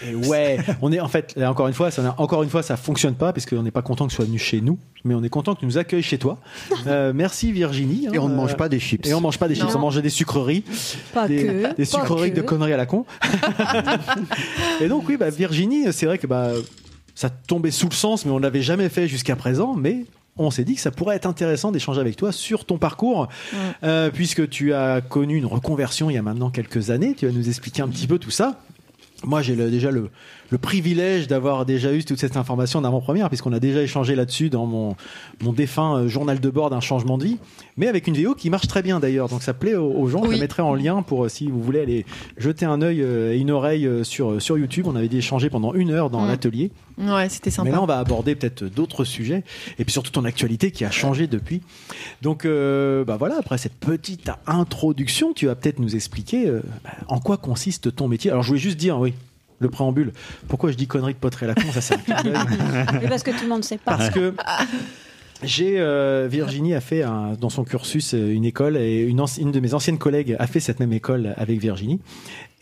Et 0.06 0.14
ouais, 0.14 0.58
on 0.82 0.92
est 0.92 1.00
en 1.00 1.08
fait 1.08 1.32
là, 1.36 1.50
encore 1.50 1.66
une 1.66 1.74
fois, 1.74 1.90
ça 1.90 2.14
encore 2.18 2.44
une 2.44 2.48
fois, 2.50 2.62
ça 2.62 2.76
fonctionne 2.76 3.14
pas 3.16 3.32
parce 3.32 3.44
qu'on 3.44 3.62
n'est 3.64 3.72
pas 3.72 3.82
content 3.82 4.04
que 4.06 4.10
tu 4.10 4.16
sois 4.16 4.26
venu 4.26 4.38
chez 4.38 4.60
nous, 4.60 4.78
mais 5.04 5.16
on 5.16 5.24
est 5.24 5.28
content 5.28 5.54
que 5.56 5.60
tu 5.60 5.66
nous 5.66 5.78
accueilles 5.78 6.04
chez 6.04 6.18
toi. 6.18 6.38
Euh, 6.86 7.12
merci 7.12 7.50
Virginie. 7.50 8.06
Et 8.12 8.18
on 8.20 8.28
ne 8.28 8.34
Euh, 8.34 8.36
mange 8.36 8.56
pas 8.56 8.68
des 8.68 8.78
chips. 8.78 9.04
Et 9.08 9.14
on 9.14 9.20
mange 9.20 9.38
pas 9.38 9.48
des 9.48 9.56
chips, 9.56 9.74
on 9.74 9.80
mange 9.80 10.00
des 10.00 10.10
sucreries, 10.10 10.62
Pas 11.12 11.26
des, 11.26 11.42
que. 11.44 11.74
des 11.74 11.84
pas 11.86 11.98
sucreries 11.98 12.30
que. 12.30 12.36
de 12.36 12.42
conneries 12.42 12.72
à 12.74 12.76
la 12.76 12.86
con. 12.86 13.04
et 14.80 14.86
donc 14.86 15.08
oui, 15.08 15.16
bah, 15.16 15.30
Virginie, 15.30 15.92
c'est 15.92 16.06
vrai 16.06 16.18
que 16.18 16.28
bah 16.28 16.50
ça 17.16 17.28
tombait 17.30 17.72
sous 17.72 17.88
le 17.88 17.94
sens, 17.94 18.24
mais 18.24 18.30
on 18.30 18.38
l'avait 18.38 18.62
jamais 18.62 18.88
fait 18.88 19.08
jusqu'à 19.08 19.34
présent, 19.34 19.74
mais 19.74 20.04
on 20.36 20.50
s'est 20.50 20.64
dit 20.64 20.74
que 20.74 20.80
ça 20.82 20.90
pourrait 20.90 21.16
être 21.16 21.26
intéressant 21.26 21.72
d'échanger 21.72 21.98
avec 22.00 22.14
toi 22.14 22.30
sur 22.30 22.64
ton 22.66 22.76
parcours, 22.78 23.26
euh, 23.82 24.10
puisque 24.10 24.48
tu 24.50 24.72
as 24.74 25.00
connu 25.00 25.36
une 25.36 25.46
reconversion 25.46 26.10
il 26.10 26.14
y 26.14 26.18
a 26.18 26.22
maintenant 26.22 26.50
quelques 26.50 26.90
années. 26.90 27.14
Tu 27.16 27.26
vas 27.26 27.32
nous 27.32 27.48
expliquer 27.48 27.82
un 27.82 27.88
petit 27.88 28.06
peu 28.06 28.18
tout 28.18 28.30
ça. 28.30 28.60
Moi, 29.24 29.40
j'ai 29.40 29.56
le- 29.56 29.70
déjà 29.70 29.90
le, 29.90 30.10
le 30.50 30.58
privilège 30.58 31.26
d'avoir 31.26 31.66
déjà 31.66 31.92
eu 31.92 32.04
toute 32.04 32.18
cette 32.18 32.36
information 32.36 32.80
d'avant-première, 32.80 33.28
puisqu'on 33.28 33.52
a 33.52 33.60
déjà 33.60 33.82
échangé 33.82 34.14
là-dessus 34.14 34.50
dans 34.50 34.66
mon, 34.66 34.96
mon 35.42 35.52
défunt 35.52 35.96
euh, 35.96 36.08
journal 36.08 36.40
de 36.40 36.50
bord 36.50 36.70
d'un 36.70 36.80
changement 36.80 37.18
de 37.18 37.24
vie, 37.24 37.38
mais 37.76 37.88
avec 37.88 38.06
une 38.06 38.14
vidéo 38.14 38.34
qui 38.34 38.50
marche 38.50 38.66
très 38.68 38.82
bien 38.82 39.00
d'ailleurs. 39.00 39.28
Donc 39.28 39.42
ça 39.42 39.54
plaît 39.54 39.74
aux, 39.74 39.90
aux 39.90 40.08
gens. 40.08 40.24
Je 40.24 40.30
la 40.32 40.38
mettrai 40.38 40.62
en 40.62 40.74
lien 40.74 41.02
pour 41.02 41.24
euh, 41.24 41.28
si 41.28 41.48
vous 41.48 41.62
voulez 41.62 41.80
aller 41.80 42.06
jeter 42.38 42.64
un 42.66 42.82
œil 42.82 43.02
euh, 43.02 43.32
et 43.34 43.38
une 43.38 43.50
oreille 43.50 43.88
sur, 44.02 44.40
sur 44.40 44.58
YouTube. 44.58 44.86
On 44.88 44.96
avait 44.96 45.06
échangé 45.06 45.50
pendant 45.50 45.72
une 45.74 45.90
heure 45.90 46.10
dans 46.10 46.24
Mm. 46.24 46.28
l'atelier. 46.28 46.70
Ouais, 46.98 47.28
c'était 47.28 47.50
sympa. 47.50 47.68
Mais 47.68 47.76
là, 47.76 47.82
on 47.82 47.86
va 47.86 47.98
aborder 47.98 48.34
peut-être 48.34 48.64
d'autres 48.64 49.04
sujets 49.04 49.44
et 49.78 49.84
puis 49.84 49.92
surtout 49.92 50.10
ton 50.12 50.24
actualité 50.24 50.70
qui 50.70 50.84
a 50.84 50.90
changé 50.90 51.26
depuis. 51.26 51.60
Donc, 52.22 52.44
euh, 52.46 53.04
bah 53.04 53.16
voilà, 53.18 53.36
après 53.38 53.58
cette 53.58 53.74
petite 53.74 54.30
introduction, 54.46 55.32
tu 55.34 55.46
vas 55.46 55.54
peut-être 55.54 55.78
nous 55.78 55.94
expliquer 55.94 56.46
euh, 56.48 56.62
bah, 56.84 56.90
en 57.08 57.20
quoi 57.20 57.36
consiste 57.36 57.94
ton 57.94 58.08
métier. 58.08 58.30
Alors, 58.30 58.42
je 58.42 58.48
voulais 58.48 58.60
juste 58.60 58.78
dire, 58.78 58.98
oui, 58.98 59.12
le 59.58 59.68
préambule. 59.68 60.12
Pourquoi 60.48 60.70
je 60.70 60.76
dis 60.76 60.86
connerie 60.86 61.14
de 61.14 61.18
poterie 61.18 61.46
à 61.46 61.48
la 61.48 61.54
con 61.54 61.62
Ça, 61.72 61.80
c'est 61.80 61.94
un 61.94 61.98
clin 61.98 62.22
d'œil. 62.22 62.34
Oui, 63.02 63.08
parce 63.08 63.22
que 63.22 63.30
tout 63.30 63.42
le 63.42 63.48
monde 63.48 63.58
ne 63.60 63.64
sait 63.64 63.78
pas. 63.78 63.96
Parce 63.96 64.10
que 64.10 64.34
j'ai 65.42 65.74
euh, 65.78 66.28
Virginie 66.30 66.74
a 66.74 66.80
fait 66.80 67.02
un- 67.02 67.32
dans 67.38 67.50
son 67.50 67.64
cursus 67.64 68.14
euh, 68.14 68.32
une 68.32 68.44
école 68.46 68.76
et 68.78 69.02
une, 69.02 69.22
une 69.38 69.52
de 69.52 69.60
mes 69.60 69.74
anciennes 69.74 69.98
collègues 69.98 70.34
a 70.38 70.46
fait 70.46 70.60
cette 70.60 70.80
même 70.80 70.92
école 70.94 71.34
avec 71.36 71.60
Virginie 71.60 72.00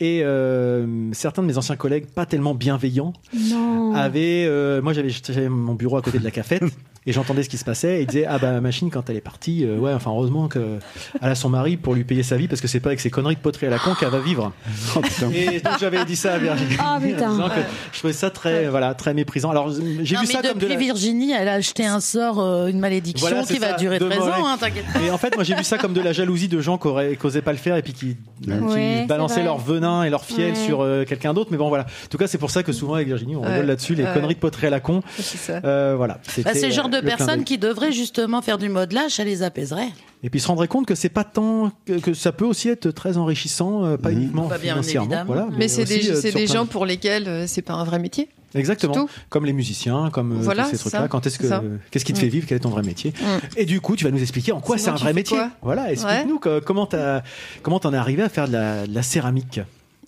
et 0.05 0.23
euh, 0.25 0.87
certains 1.13 1.43
de 1.43 1.47
mes 1.47 1.57
anciens 1.59 1.77
collègues 1.77 2.07
pas 2.07 2.27
tellement 2.27 2.55
bienveillants 2.55 3.13
Non. 3.51 3.95
avaient 3.95 4.45
euh, 4.47 4.83
moi 4.83 4.93
j'avais 4.93 5.11
j'avais 5.11 5.49
mon 5.49 5.75
bureau 5.75 5.97
à 5.97 6.03
côté 6.03 6.19
de 6.19 6.25
la 6.25 6.31
cafette 6.31 6.63
et 7.07 7.13
j'entendais 7.13 7.43
ce 7.43 7.49
qui 7.49 7.59
se 7.59 7.65
passait 7.65 7.99
et 7.99 8.01
ils 8.03 8.07
disaient 8.07 8.27
ah 8.27 8.39
bah 8.39 8.51
ma 8.53 8.61
machine 8.61 8.91
quand 8.91 9.09
elle 9.11 9.17
est 9.17 9.21
partie 9.21 9.65
euh, 9.65 9.79
ouais 9.79 9.93
enfin 9.93 10.11
heureusement 10.11 10.49
que 10.49 10.79
elle 11.23 11.31
a 11.31 11.35
son 11.35 11.49
mari 11.51 11.77
pour 11.77 11.95
lui 11.95 12.05
payer 12.05 12.23
sa 12.23 12.37
vie 12.37 12.49
parce 12.49 12.61
que 12.61 12.67
c'est 12.69 12.81
pas 12.81 12.89
avec 12.91 13.01
ses 13.01 13.11
conneries 13.11 13.37
de 13.37 13.41
poterie 13.41 13.67
à 13.67 13.71
la 13.71 13.79
con 13.79 13.95
qu'elle 13.95 14.09
va 14.11 14.21
vivre 14.21 14.53
Oh, 14.97 15.01
et 15.35 15.61
donc 15.61 15.79
j'avais 15.81 16.05
dit 16.05 16.17
ça 16.17 16.35
à 16.35 16.39
Virginie 16.39 16.77
Ah, 16.79 16.99
putain. 17.03 17.31
en 17.31 17.35
disant 17.35 17.49
que 17.49 17.61
je 17.93 17.99
trouvais 17.99 18.13
ça 18.13 18.31
très 18.31 18.69
voilà 18.69 18.95
très 18.95 19.13
méprisant 19.15 19.51
alors 19.51 19.71
j'ai 19.71 19.81
Non, 20.17 20.23
vu 20.23 20.27
mais 20.29 20.33
ça 20.35 20.43
comme 20.43 20.55
de 20.55 20.59
depuis 20.61 20.75
la... 20.75 20.81
Virginie, 20.81 21.33
elle 21.33 21.49
a 21.49 21.55
acheté 21.55 21.85
un 21.87 22.01
sort, 22.01 22.41
euh, 22.41 22.67
une 22.69 22.79
malédiction 22.79 23.27
Voilà, 23.29 23.45
c'est 23.45 23.55
qui 23.55 23.61
va 23.61 23.71
ça, 23.71 23.77
durer 23.77 23.99
de 23.99 24.05
13 24.07 24.19
mauvais. 24.19 24.33
ans, 24.33 24.47
hein, 24.47 24.57
t'inquiète. 24.59 24.85
Et 25.07 25.11
en 25.11 25.19
fait, 25.19 25.35
moi, 25.35 25.45
j'ai 25.45 25.55
vu 25.55 25.65
ça 25.65 25.79
comme 25.79 25.93
de 25.93 26.01
la 26.01 26.13
jalousie 26.13 26.49
de 26.49 26.61
gens 26.61 26.79
qui 26.79 26.87
auraient- 26.89 27.17
qui 27.17 27.27
osaient 27.27 27.43
pas 27.43 27.53
le 27.53 27.59
faire 27.59 27.77
et 27.77 27.83
puis 27.83 27.93
qui, 27.93 28.17
qui 28.43 28.51
Ouais, 28.51 29.01
c'est 29.01 29.07
balançaient 29.07 29.35
vrai. 29.37 29.45
leur 29.45 29.59
venin 29.59 29.94
et 30.03 30.11
leur 30.11 30.25
fiel 30.25 30.53
Ouais. 30.53 30.55
sur 30.67 30.81
euh, 30.83 31.05
quelqu'un 31.05 31.33
d'autre. 31.33 31.51
Mais 31.53 31.57
bon, 31.57 31.69
voilà. 31.69 31.85
En 31.85 32.09
tout 32.11 32.19
cas, 32.19 32.27
c'est 32.27 32.39
pour 32.39 32.51
ça 32.51 32.63
que 32.63 32.73
souvent 32.73 32.95
avec 32.95 33.07
Virginie, 33.07 33.37
on 33.37 33.43
Ouais. 33.43 33.49
rigole 33.53 33.67
là-dessus. 33.67 33.93
là-dessus, 33.93 33.95
les 33.95 34.05
Ouais. 34.05 34.13
conneries 34.15 34.35
de 34.35 34.41
poterie 34.41 34.67
à 34.67 34.71
la 34.71 34.81
con. 34.81 35.03
C'est 35.19 35.37
ça. 35.39 35.61
Euh, 35.65 35.95
voilà. 35.97 36.19
Bah, 36.45 36.51
c'est 36.55 36.67
le 36.69 36.73
genre 36.73 36.89
de 36.89 37.01
personnes 37.01 37.45
qui 37.45 37.59
devraient 37.59 37.93
justement 37.93 38.43
faire 38.43 38.59
du 38.59 38.69
modelage, 38.69 39.13
ça 39.13 39.25
les 39.25 39.43
apaiserait. 39.43 39.89
Et 40.23 40.31
puis 40.31 40.41
se 40.41 40.49
rendre 40.49 40.65
compte 40.67 40.87
que 40.87 40.95
c'est 40.95 41.09
pas 41.11 41.25
tant 41.25 41.71
que, 41.87 41.95
que 42.01 42.15
ça 42.15 42.33
peut 42.33 42.47
aussi 42.47 42.69
être 42.71 42.91
très 42.91 43.19
enrichissant, 43.19 43.85
euh, 43.85 43.97
pas 43.99 44.11
uniquement 44.11 44.47
Bah, 44.47 44.57
bien 44.59 44.73
financièrement. 44.73 45.07
évidemment. 45.07 45.27
Voilà, 45.35 45.49
Mais 45.59 45.69
c'est 45.69 45.85
des, 45.85 46.11
euh, 46.11 46.33
des 46.33 46.47
gens 46.47 46.65
pour 46.67 46.87
lesquels 46.87 47.29
euh, 47.29 47.45
c'est 47.47 47.61
pas 47.63 47.75
un 47.75 47.85
vrai 47.85 47.99
métier. 47.99 48.29
Exactement. 48.55 48.95
Tout. 48.95 49.09
Comme 49.29 49.45
les 49.45 49.53
musiciens, 49.53 50.11
comme 50.13 50.33
euh, 50.33 50.37
Voilà, 50.41 50.65
ces 50.65 50.73
c'est 50.73 50.79
trucs-là. 50.79 51.01
ça. 51.01 51.09
Quand 51.09 51.27
est-ce 51.27 51.39
que, 51.39 51.45
C'est 51.45 51.51
ça. 51.51 51.63
qu'est-ce 51.91 52.05
qui 52.05 52.13
te 52.15 52.19
fait 52.21 52.29
vivre? 52.29 52.47
Quel 52.49 52.57
est 52.57 52.61
ton 52.61 52.69
vrai 52.71 52.83
métier? 52.83 53.13
Mm. 53.21 53.25
Et 53.59 53.65
du 53.67 53.81
coup, 53.81 53.97
tu 53.97 54.05
vas 54.05 54.13
nous 54.13 54.23
expliquer 54.23 54.53
en 54.53 54.61
quoi 54.61 54.79
c'est 54.79 54.91
un 54.91 54.95
vrai 54.95 55.13
métier. 55.13 55.39
Voilà, 55.61 55.91
explique-nous 55.93 56.39
que- 56.39 56.61
comment 56.61 56.87
t'as, 56.87 57.23
comment 57.63 57.81
t'en 57.81 57.93
es 57.93 57.97
arrivé 57.97 58.23
à 58.23 58.29
faire 58.29 58.47
de 58.47 58.53
la, 58.53 58.87
de 58.87 58.95
la 58.95 59.03
céramique? 59.03 59.61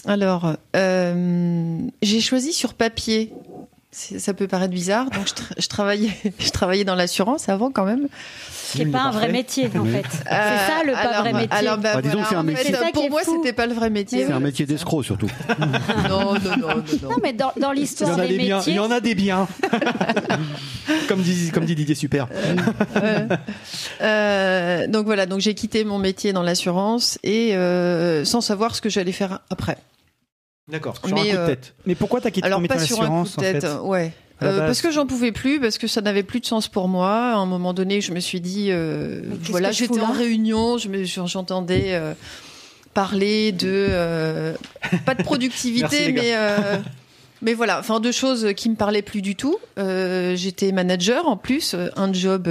Alors, 0.05 0.55
euh, 0.75 1.79
j'ai 2.03 2.21
choisi 2.21 2.53
sur 2.53 2.75
papier. 2.75 3.33
Ça 3.99 4.35
peut 4.35 4.47
paraître 4.47 4.75
bizarre. 4.75 5.09
Donc, 5.11 5.27
je, 5.27 5.33
tra- 5.33 5.55
je 5.59 5.67
travaillais, 5.69 6.11
je 6.39 6.51
travaillais 6.51 6.85
dans 6.85 6.95
l'assurance 6.95 7.49
avant 7.49 7.71
quand 7.71 7.85
même. 7.87 8.09
Ce 8.53 8.73
qui 8.79 8.85
n'est 8.85 8.91
pas 8.93 9.03
un 9.05 9.11
vrai 9.11 9.33
métier, 9.33 9.71
en 9.79 9.85
fait. 9.85 10.05
C'est 10.11 10.29
ça 10.29 10.83
le 10.85 10.93
pas 10.93 10.99
alors, 10.99 11.21
vrai 11.23 11.33
métier. 11.33 11.49
Alors, 11.53 11.79
bah, 11.79 11.95
Bah, 11.95 12.03
disons 12.03 12.15
voilà, 12.21 12.25
que 12.25 12.29
c'est 12.29 12.35
un 12.37 12.41
en 12.41 12.43
métier. 12.43 12.73
fait, 12.75 12.93
pour 12.93 13.09
moi, 13.11 13.21
c'était 13.25 13.53
pas 13.55 13.67
le 13.67 13.73
vrai 13.75 13.89
métier. 13.89 14.27
C'est 14.27 14.33
un 14.33 14.41
métier 14.41 14.67
d'escroc 14.67 15.03
surtout. 15.05 15.31
Non, 16.09 16.35
non, 16.35 16.35
non, 16.35 16.57
non, 16.59 16.69
non. 17.03 17.11
Non, 17.11 17.17
mais 17.23 17.33
dans, 17.33 17.53
dans 17.59 17.73
l'histoire 17.73 18.17
des 18.17 18.29
des 18.29 18.37
biens. 18.39 18.57
métiers, 18.59 18.73
Il 18.75 18.77
y 18.77 18.81
en 18.81 18.91
a 18.91 19.01
des 19.01 19.15
biens. 19.15 19.49
comme 21.09 21.23
dit, 21.23 21.51
comme 21.53 21.65
dit 21.65 21.75
Didier 21.75 21.95
Super. 21.95 22.29
Euh, 24.01 24.87
donc 24.89 25.07
voilà, 25.07 25.27
donc 25.27 25.41
j'ai 25.41 25.55
quitté 25.55 25.85
mon 25.85 25.99
métier 25.99 26.33
dans 26.33 26.43
l'assurance 26.43 27.19
et 27.23 27.55
euh, 27.57 28.25
sans 28.25 28.41
savoir 28.41 28.75
ce 28.75 28.81
que 28.81 28.89
j'allais 28.91 29.13
faire 29.13 29.41
après. 29.51 29.79
D'accord. 30.69 30.97
Sur 31.05 31.15
Mais, 31.15 31.21
un 31.21 31.25
coup 31.25 31.31
de 31.31 31.37
euh, 31.37 31.47
tête. 31.49 31.75
Mais 31.87 31.95
pourquoi 31.95 32.21
t'as 32.21 32.31
quitté 32.31 32.47
Alors 32.47 32.59
ton 32.59 32.63
métier 32.63 32.77
pas 32.77 32.85
sur 32.85 33.03
un 33.03 33.23
coup 33.23 33.29
de 33.29 33.35
en 33.35 33.41
tête, 33.41 33.63
fait 33.63 33.77
ouais. 33.79 34.13
Euh, 34.43 34.67
parce 34.67 34.83
que 34.83 34.91
j'en 34.91 35.07
pouvais 35.07 35.33
plus, 35.33 35.61
parce 35.61 35.79
que 35.79 35.87
ça 35.87 36.03
n'avait 36.03 36.23
plus 36.23 36.41
de 36.41 36.47
sens 36.47 36.69
pour 36.69 36.89
moi. 36.89 37.09
À 37.09 37.37
un 37.37 37.47
moment 37.47 37.73
donné, 37.73 38.01
je 38.03 38.13
me 38.13 38.21
suis 38.21 38.41
dit, 38.41 38.69
euh, 38.71 39.23
voilà, 39.45 39.71
je 39.71 39.79
j'étais 39.79 40.01
en 40.01 40.13
réunion, 40.13 40.77
je 40.77 40.89
j'entendais 41.05 41.95
euh, 41.95 42.13
parler 42.97 43.53
de 43.53 43.87
euh, 43.91 44.55
pas 45.05 45.15
de 45.15 45.23
productivité, 45.25 46.13
mais 46.13 46.35
euh, 46.35 46.79
mais 47.43 47.53
voilà, 47.53 47.79
enfin 47.79 48.01
deux 48.01 48.13
choses 48.13 48.53
qui 48.57 48.71
me 48.71 48.75
parlaient 48.75 49.03
plus 49.03 49.23
du 49.23 49.37
tout. 49.37 49.59
Euh, 49.79 50.35
j'étais 50.35 50.73
manager 50.73 51.29
en 51.29 51.37
plus, 51.37 51.75
un 51.97 52.13
job 52.13 52.49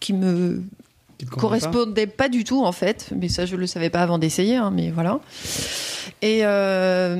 qui 0.00 0.12
me 0.14 0.62
Qui 1.18 1.26
pas 1.26 1.36
correspondait 1.36 2.06
pas. 2.06 2.28
du 2.28 2.44
tout 2.44 2.64
en 2.64 2.72
fait, 2.72 3.10
mais 3.14 3.28
ça 3.28 3.46
je 3.46 3.56
le 3.56 3.66
savais 3.66 3.90
pas 3.90 4.00
avant 4.00 4.18
d'essayer, 4.18 4.56
hein, 4.56 4.70
mais 4.74 4.90
voilà. 4.90 5.20
Et 6.22 6.40
euh, 6.42 7.16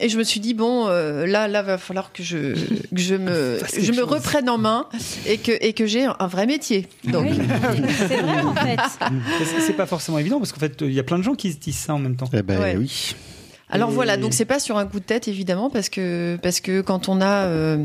et 0.00 0.08
je 0.08 0.18
me 0.18 0.22
suis 0.24 0.40
dit 0.40 0.54
bon 0.54 0.86
euh, 0.88 1.26
là 1.26 1.48
là 1.48 1.62
va 1.62 1.78
falloir 1.78 2.12
que 2.12 2.22
je 2.22 2.54
que 2.54 3.00
je 3.00 3.14
me 3.14 3.58
je 3.80 3.92
me 3.92 4.02
reprenne 4.02 4.48
en 4.48 4.58
main 4.58 4.86
et 5.26 5.38
que 5.38 5.52
et 5.60 5.72
que 5.72 5.86
j'ai 5.86 6.04
un 6.04 6.26
vrai 6.26 6.46
métier. 6.46 6.86
Donc 7.04 7.26
Oui, 7.28 7.38
c'est 8.08 8.16
vrai 8.20 8.40
en 8.42 8.54
fait. 8.54 8.78
C'est- 9.44 9.60
C'est 9.60 9.72
pas 9.72 9.86
forcément 9.86 10.18
évident 10.18 10.38
parce 10.38 10.52
qu'en 10.52 10.60
fait, 10.60 10.76
il 10.82 10.92
y 10.92 11.00
a 11.00 11.02
plein 11.04 11.18
de 11.18 11.22
gens 11.24 11.34
qui 11.34 11.52
se 11.52 11.58
disent 11.58 11.76
ça 11.78 11.94
en 11.94 11.98
même 11.98 12.16
temps. 12.16 12.28
Eh 12.32 12.42
ben 12.42 12.58
Ouais. 12.60 12.76
oui. 12.76 13.14
Alors 13.70 13.90
Et- 13.90 13.94
voilà, 13.94 14.16
donc 14.16 14.32
c'est 14.32 14.44
pas 14.46 14.58
sur 14.60 14.78
un 14.78 14.86
coup 14.86 14.98
de 15.00 15.04
tête 15.04 15.28
évidemment 15.28 15.68
parce 15.70 15.88
que 15.88 16.38
parce 16.42 16.60
que 16.60 16.80
quand 16.80 17.08
on 17.08 17.20
a 17.20 17.44
euh, 17.46 17.78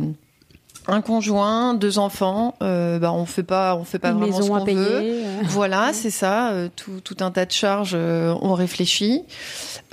un 0.88 1.02
conjoint, 1.02 1.74
deux 1.74 1.98
enfants, 1.98 2.56
euh, 2.62 3.00
bah 3.00 3.12
on 3.14 3.26
fait 3.26 3.44
pas 3.44 3.76
on 3.76 3.84
fait 3.84 4.00
pas 4.00 4.10
Une 4.10 4.18
vraiment 4.18 4.38
maison 4.38 4.60
ce 4.60 4.60
qu'on 4.60 4.66
veut. 4.66 5.14
Voilà, 5.44 5.92
c'est 5.94 6.10
ça, 6.10 6.50
euh, 6.50 6.68
tout, 6.76 7.00
tout 7.04 7.18
un 7.22 7.32
tas 7.32 7.46
de 7.46 7.52
charges, 7.52 7.94
euh, 7.96 8.34
on 8.42 8.54
réfléchit. 8.54 9.24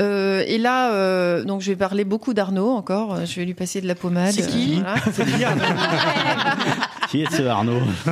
Euh, 0.01 0.43
et 0.47 0.59
là, 0.59 0.93
euh, 0.93 1.45
donc 1.45 1.61
je 1.61 1.71
vais 1.71 1.77
parler 1.77 2.05
beaucoup 2.05 2.35
d'Arnaud 2.35 2.71
encore, 2.71 3.25
je 3.25 3.37
vais 3.37 3.45
lui 3.45 3.55
passer 3.55 3.81
de 3.81 3.87
la 3.87 3.95
pommade. 3.95 4.33
C'est 4.33 4.47
qui 4.47 4.81
euh, 4.81 5.11
voilà. 5.13 5.55
Qui 7.11 7.23
est 7.23 7.35
ce 7.35 7.43
Arnaud 7.43 7.81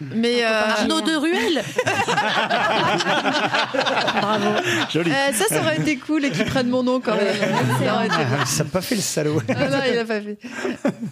Mais 0.00 0.44
euh, 0.44 0.48
Arnaud 0.48 1.00
de 1.00 1.16
Ruel 1.16 1.62
Joli. 4.92 5.10
euh, 5.10 5.32
ça, 5.32 5.46
ça 5.48 5.60
aurait 5.60 5.78
été 5.78 5.96
cool 5.96 6.26
et 6.26 6.30
qu'il 6.30 6.44
prenne 6.44 6.68
mon 6.68 6.82
nom 6.82 7.00
quand 7.00 7.16
même. 7.16 7.34
Ça 7.82 7.94
aurait 7.94 8.06
été 8.06 8.16
Ça 8.46 8.64
n'a 8.64 8.70
pas 8.70 8.82
fait 8.82 8.96
le 8.96 9.00
salaud. 9.00 9.40
Ah 9.48 9.68
non, 9.68 9.78
il 9.90 9.98
a 9.98 10.04
pas 10.04 10.20
fait. 10.20 10.38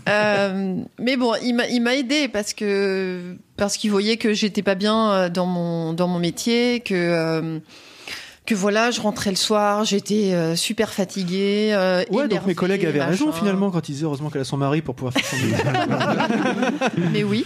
Euh, 0.09 0.75
mais 0.99 1.17
bon, 1.17 1.33
il 1.43 1.55
m'a, 1.55 1.67
il 1.69 1.81
m'a 1.81 1.95
aidé 1.95 2.29
parce 2.29 2.53
que 2.53 3.37
parce 3.57 3.79
qu'il 3.79 3.91
voyait 3.91 4.19
que 4.19 4.35
j'étais 4.35 4.63
pas 4.63 4.75
bien 4.75 5.31
dans 5.31 5.47
mon 5.47 5.95
dans 5.95 6.09
mon 6.09 6.19
métier, 6.19 6.81
que 6.81 6.95
euh, 6.95 7.59
que 8.49 8.55
voilà, 8.55 8.91
je 8.91 9.01
rentrais 9.01 9.31
le 9.31 9.37
soir, 9.37 9.85
j'étais 9.85 10.33
euh, 10.33 10.57
super 10.57 10.91
fatiguée. 10.93 11.71
euh, 11.75 12.03
Ouais, 12.11 12.29
donc 12.29 12.47
mes 12.47 12.55
collègues 12.55 12.87
avaient 12.87 13.03
raison 13.05 13.27
machin. 13.27 13.39
finalement 13.39 13.71
quand 13.71 13.89
ils 13.89 13.93
disaient 13.93 14.05
heureusement 14.07 14.31
qu'elle 14.31 14.41
a 14.41 14.45
son 14.45 14.57
mari 14.57 14.81
pour 14.81 14.95
pouvoir 14.95 15.13
faire 15.13 15.25
son 15.25 15.37
métier. 15.37 15.65
Mais 17.13 17.25
oui, 17.25 17.45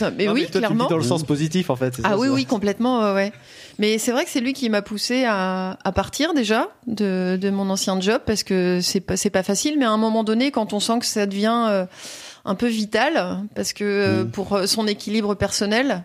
Non, 0.00 0.10
mais 0.16 0.26
Non, 0.26 0.32
oui, 0.32 0.42
toi, 0.42 0.48
tu 0.50 0.52
le 0.54 0.58
clairement. 0.60 0.84
dis 0.84 0.90
dans 0.90 0.96
le 0.98 1.02
sens 1.04 1.22
positif 1.24 1.70
en 1.70 1.76
fait. 1.76 1.94
Ah 2.04 2.10
ça, 2.10 2.18
oui, 2.18 2.28
oui, 2.28 2.44
complètement, 2.44 3.00
ouais, 3.02 3.14
ouais. 3.14 3.32
Mais 3.78 3.98
c'est 3.98 4.10
vrai 4.12 4.24
que 4.24 4.30
c'est 4.30 4.40
lui 4.40 4.52
qui 4.52 4.68
m'a 4.68 4.82
poussé 4.82 5.24
à, 5.26 5.78
à 5.84 5.92
partir 5.92 6.34
déjà 6.34 6.68
de, 6.86 7.38
de 7.40 7.50
mon 7.50 7.70
ancien 7.70 8.00
job 8.00 8.20
parce 8.26 8.42
que 8.42 8.80
c'est 8.82 9.00
pas, 9.00 9.16
c'est 9.16 9.30
pas 9.30 9.42
facile, 9.42 9.76
mais 9.78 9.84
à 9.84 9.90
un 9.90 9.96
moment 9.98 10.24
donné, 10.24 10.50
quand 10.50 10.72
on 10.72 10.80
sent 10.80 10.98
que 11.00 11.06
ça 11.06 11.26
devient 11.26 11.66
euh, 11.68 11.86
un 12.44 12.54
peu 12.56 12.66
vital, 12.66 13.38
parce 13.54 13.72
que 13.72 13.84
euh, 13.84 14.24
pour 14.24 14.52
euh, 14.54 14.66
son 14.66 14.86
équilibre 14.86 15.34
personnel, 15.34 16.04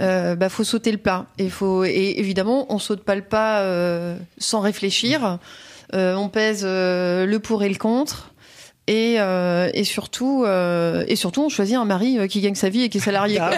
euh, 0.00 0.34
bah 0.34 0.48
faut 0.48 0.64
sauter 0.64 0.92
le 0.92 0.98
pas. 0.98 1.26
Et 1.38 1.48
faut, 1.48 1.84
et 1.84 2.14
évidemment, 2.18 2.66
on 2.72 2.78
saute 2.78 3.04
pas 3.04 3.14
le 3.14 3.22
pas 3.22 3.60
euh, 3.60 4.16
sans 4.38 4.60
réfléchir. 4.60 5.38
Euh, 5.94 6.14
on 6.14 6.28
pèse 6.28 6.62
euh, 6.64 7.26
le 7.26 7.38
pour 7.38 7.62
et 7.62 7.68
le 7.68 7.76
contre. 7.76 8.33
Et, 8.86 9.16
euh, 9.18 9.70
et 9.72 9.82
surtout, 9.84 10.44
euh, 10.44 11.04
et 11.08 11.16
surtout, 11.16 11.42
on 11.42 11.48
choisit 11.48 11.74
un 11.76 11.86
mari 11.86 12.18
euh, 12.18 12.26
qui 12.26 12.42
gagne 12.42 12.54
sa 12.54 12.68
vie 12.68 12.82
et 12.82 12.88
qui 12.90 12.98
est 12.98 13.00
salarié. 13.00 13.38
quoi. 13.38 13.50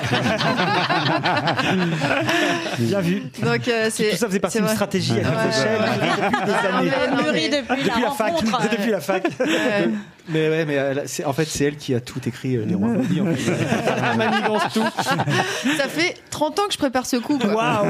Bien 2.78 3.00
vu. 3.00 3.22
Donc 3.42 3.66
euh, 3.66 3.88
c'est 3.90 4.10
Tout 4.10 4.16
ça 4.18 4.26
faisait 4.28 4.38
partie 4.38 4.58
c'est 4.58 4.62
d'une 4.62 4.72
stratégie 4.72 5.12
à 5.12 5.16
Ouais. 5.16 5.46
l'échelle 5.46 5.80
depuis 6.22 6.44
des 6.46 6.52
années. 6.68 6.90
depuis, 7.50 7.84
Depuis 7.88 8.02
la 8.02 8.10
fac. 8.10 8.34
Depuis 8.70 8.90
la 8.92 9.00
fac. 9.00 9.24
Ouais. 9.40 9.88
Mais 10.28 10.48
ouais, 10.48 10.64
mais 10.64 10.74
elle- 10.74 11.02
c'est- 11.06 11.24
en 11.24 11.32
fait, 11.32 11.44
c'est 11.46 11.64
elle 11.64 11.76
qui 11.76 11.94
a 11.94 12.00
tout 12.00 12.20
écrit, 12.28 12.56
euh, 12.56 12.64
les 12.64 12.74
rois 12.76 12.88
maudits. 12.94 13.20
En 13.20 13.26
fait. 13.34 13.52
Elle 14.12 14.18
manigance 14.18 14.62
tout. 14.74 14.84
Ça 15.76 15.88
fait 15.88 16.14
30 16.30 16.58
ans 16.60 16.66
que 16.68 16.72
je 16.72 16.78
prépare 16.78 17.06
ce 17.06 17.16
coup. 17.16 17.38
Waouh 17.42 17.86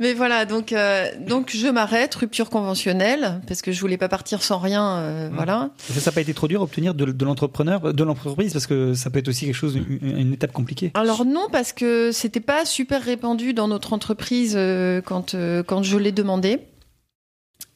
Mais 0.00 0.14
voilà, 0.14 0.44
donc 0.44 0.72
euh, 0.72 1.06
donc 1.26 1.50
je 1.54 1.66
m'arrête, 1.68 2.14
rupture 2.14 2.50
conventionnelle 2.50 3.40
parce 3.46 3.62
que 3.62 3.72
je 3.72 3.80
voulais 3.80 3.96
pas 3.98 4.08
partir 4.08 4.42
sans 4.42 4.58
rien. 4.58 4.96
euh, 4.98 5.30
Voilà. 5.32 5.70
Ça 5.78 6.10
n'a 6.10 6.12
pas 6.14 6.20
été 6.20 6.34
trop 6.34 6.48
dur 6.48 6.60
d'obtenir 6.60 6.94
de, 6.94 7.04
de 7.06 7.24
l'entrepreneur, 7.24 7.92
de 7.92 8.04
l'entreprise, 8.04 8.52
parce 8.52 8.66
que 8.66 8.94
ça 8.94 9.10
peut 9.10 9.18
être 9.20 9.28
aussi 9.28 9.46
quelque 9.46 9.54
chose, 9.54 9.76
une, 9.76 10.18
une 10.18 10.32
étape 10.32 10.52
compliquée. 10.52 10.90
Alors 10.94 11.24
non, 11.24 11.46
parce 11.50 11.72
que 11.72 12.10
c'était 12.12 12.40
pas 12.40 12.64
super 12.64 13.02
répandu 13.02 13.52
dans 13.54 13.68
notre 13.68 13.92
entreprise 13.92 14.54
euh, 14.56 15.00
quand 15.00 15.34
euh, 15.34 15.62
quand 15.62 15.82
je 15.82 15.96
l'ai 15.98 16.12
demandé. 16.12 16.58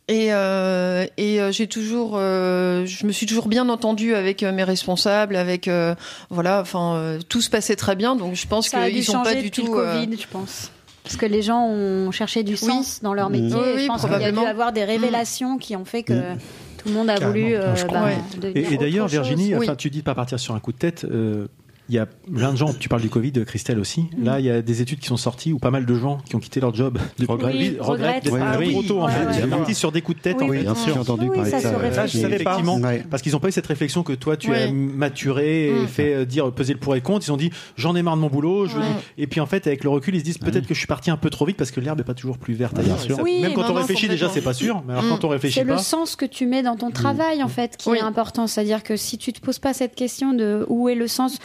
Et, 0.09 0.33
euh, 0.33 1.05
et 1.17 1.41
euh, 1.41 1.51
j'ai 1.51 1.67
toujours, 1.67 2.13
euh, 2.15 2.87
je 2.87 3.07
me 3.07 3.11
suis 3.11 3.27
toujours 3.27 3.49
bien 3.49 3.69
entendue 3.69 4.15
avec 4.15 4.45
euh, 4.45 4.53
mes 4.53 4.63
responsables, 4.63 5.35
avec 5.35 5.67
euh, 5.67 5.97
voilà, 6.31 6.61
enfin 6.61 6.95
euh, 6.95 7.19
tout 7.29 7.41
se 7.41 7.51
passait 7.51 7.75
très 7.75 7.97
bien, 7.97 8.15
donc 8.15 8.37
je 8.37 8.47
pense 8.47 8.69
Ça 8.69 8.79
a 8.83 8.87
dû 8.87 8.93
qu'ils 8.95 9.05
sont 9.05 9.15
pas 9.15 9.31
changer 9.31 9.43
du 9.43 9.51
depuis 9.51 9.65
tout. 9.65 9.75
euh, 9.77 10.01
Covid, 10.05 10.17
je 10.17 10.27
pense. 10.31 10.71
Parce 11.07 11.17
que 11.17 11.27
les 11.27 11.41
gens 11.43 11.65
ont 11.67 12.11
cherché 12.11 12.43
du 12.43 12.57
sens 12.57 13.01
dans 13.03 13.15
leur 13.15 13.31
métier. 13.31 13.57
Oui, 13.57 13.69
et 13.69 13.75
oui, 13.77 13.83
je 13.83 13.87
pense 13.87 14.03
qu'il 14.03 14.11
y 14.21 14.25
a 14.25 14.33
dû 14.33 14.39
avoir 14.39 14.73
des 14.73 14.85
révélations 14.85 15.57
qui 15.57 15.77
ont 15.77 15.85
fait 15.85 16.03
que 16.03 16.13
Mm. 16.35 16.39
tout 16.79 16.89
le 16.89 16.95
monde 16.95 17.09
a 17.11 17.15
Carrément, 17.17 17.31
voulu 17.33 17.55
euh, 17.57 17.75
bah, 17.89 18.05
Ouais. 18.05 18.17
devenir 18.41 18.71
Et, 18.71 18.75
et 18.75 18.77
d'ailleurs. 18.77 19.07
Virginie, 19.07 19.55
Oui. 19.55 19.67
enfin, 19.67 19.77
tu 19.77 19.89
dis 19.89 19.99
de 19.99 20.05
pas 20.05 20.15
partir 20.17 20.39
sur 20.41 20.55
un 20.55 20.61
coup 20.61 20.73
de 20.73 20.79
tête. 20.79 21.05
euh, 21.05 21.47
Il 21.89 21.95
y 21.95 21.99
a 21.99 22.07
plein 22.07 22.51
de 22.53 22.57
gens, 22.57 22.73
tu 22.73 22.89
parles 22.89 23.03
du 23.03 23.09
Covid, 23.09 23.33
Christelle 23.47 23.79
aussi. 23.79 24.07
Mm. 24.19 24.25
Là, 24.25 24.41
il 24.41 24.47
y 24.47 24.51
a 24.51 24.61
des 24.61 24.83
études 24.83 24.99
qui 24.99 25.07
sont 25.07 25.17
sorties 25.17 25.53
où 25.53 25.59
pas 25.59 25.71
mal 25.71 25.87
de 25.87 25.95
gens 25.95 26.19
qui 26.29 26.35
ont 26.35 26.41
quitté 26.41 26.59
leur 26.61 26.75
job 26.75 26.99
depuis 27.19 27.33
Oui, 27.33 27.77
regrettent 27.79 28.25
d'être 28.25 28.39
partis 28.39 28.59
oui. 28.67 28.73
trop 28.73 28.83
tôt. 28.83 29.01
En 29.03 29.07
Ouais, 29.07 29.13
fait, 29.13 29.27
ouais. 29.27 29.33
ils 29.37 29.43
sont 29.43 29.49
partis 29.57 29.75
sur 29.75 29.93
des 29.93 30.03
coups 30.03 30.19
de 30.19 30.23
tête. 30.23 30.37
Oui, 30.41 30.47
en 30.47 30.53
fait. 30.53 30.63
bien 30.63 30.75
sûr, 30.75 30.95
j'ai 30.95 30.99
entendu 31.01 31.29
Oui, 31.29 31.37
parler 31.37 31.51
ça 31.51 31.59
de 31.59 31.63
ça. 31.63 31.93
Ça, 31.93 32.07
je 32.07 32.19
savais 32.19 32.39
pas. 32.43 32.59
Ouais. 32.61 33.05
parce 33.09 33.23
qu'ils 33.23 33.33
n'ont 33.33 33.39
pas 33.39 33.49
eu 33.49 33.53
cette 33.53 33.67
réflexion 33.67 34.03
que 34.03 34.13
toi 34.15 34.37
tu 34.37 34.51
Ouais. 34.51 34.65
as 34.65 34.73
maturé 34.73 35.69
et 35.69 35.73
Mm. 35.73 35.87
fait 35.87 36.15
euh, 36.15 36.25
dire 36.25 36.51
peser 36.53 36.73
le 36.73 36.79
pour 36.81 36.95
et 36.95 36.99
le 36.99 37.03
contre. 37.05 37.27
Ils 37.29 37.33
ont 37.33 37.37
dit 37.37 37.51
j'en 37.77 37.95
ai 37.95 38.03
marre 38.03 38.17
de 38.17 38.21
mon 38.21 38.29
boulot. 38.29 38.67
Je... 38.67 38.79
Ouais. 38.79 38.85
Et 39.19 39.27
puis 39.27 39.41
en 39.41 39.47
fait, 39.47 39.67
avec 39.67 39.85
le 39.85 39.91
recul, 39.91 40.15
ils 40.15 40.21
se 40.21 40.25
disent 40.25 40.39
peut-être 40.39 40.67
que 40.67 40.75
je 40.75 40.79
suis 40.79 40.87
parti 40.89 41.11
un 41.11 41.17
peu 41.17 41.31
trop 41.31 41.47
vite 41.47 41.57
parce 41.57 41.71
que 41.71 41.81
l'herbe 41.81 42.01
est 42.01 42.05
pas 42.05 42.15
toujours 42.15 42.39
plus 42.39 42.55
verte 42.55 42.79
ailleurs. 42.79 42.99
Même 43.25 43.55
quand 43.55 43.71
on 43.71 43.75
réfléchit 43.75 44.09
déjà, 44.09 44.29
c'est 44.29 44.41
pas 44.43 44.55
sûr. 44.55 44.83
Mais 44.87 44.93
alors 44.95 45.05
Mm. 45.05 45.09
quand 45.11 45.25
on 45.25 45.29
réfléchit 45.29 45.61
C'est 45.61 45.65
le 45.65 45.79
sens 45.79 46.17
que 46.17 46.25
tu 46.27 46.47
mets 46.47 46.63
dans 46.63 46.77
ton 46.77 46.91
travail, 46.91 47.43
en 47.43 47.49
fait, 47.49 47.77
qui 47.77 47.91
est 47.91 48.01
important. 48.01 48.47
C'est-à-dire 48.47 48.83
que 48.83 48.97
si 48.97 49.19
tu 49.19 49.33
te 49.33 49.41
poses 49.41 49.59
pas 49.61 49.73
cette 49.73 49.95
question 49.95 50.33
de 50.33 50.65
où 50.69 50.89
est 50.89 50.95
le 50.95 51.07
sens, 51.07 51.39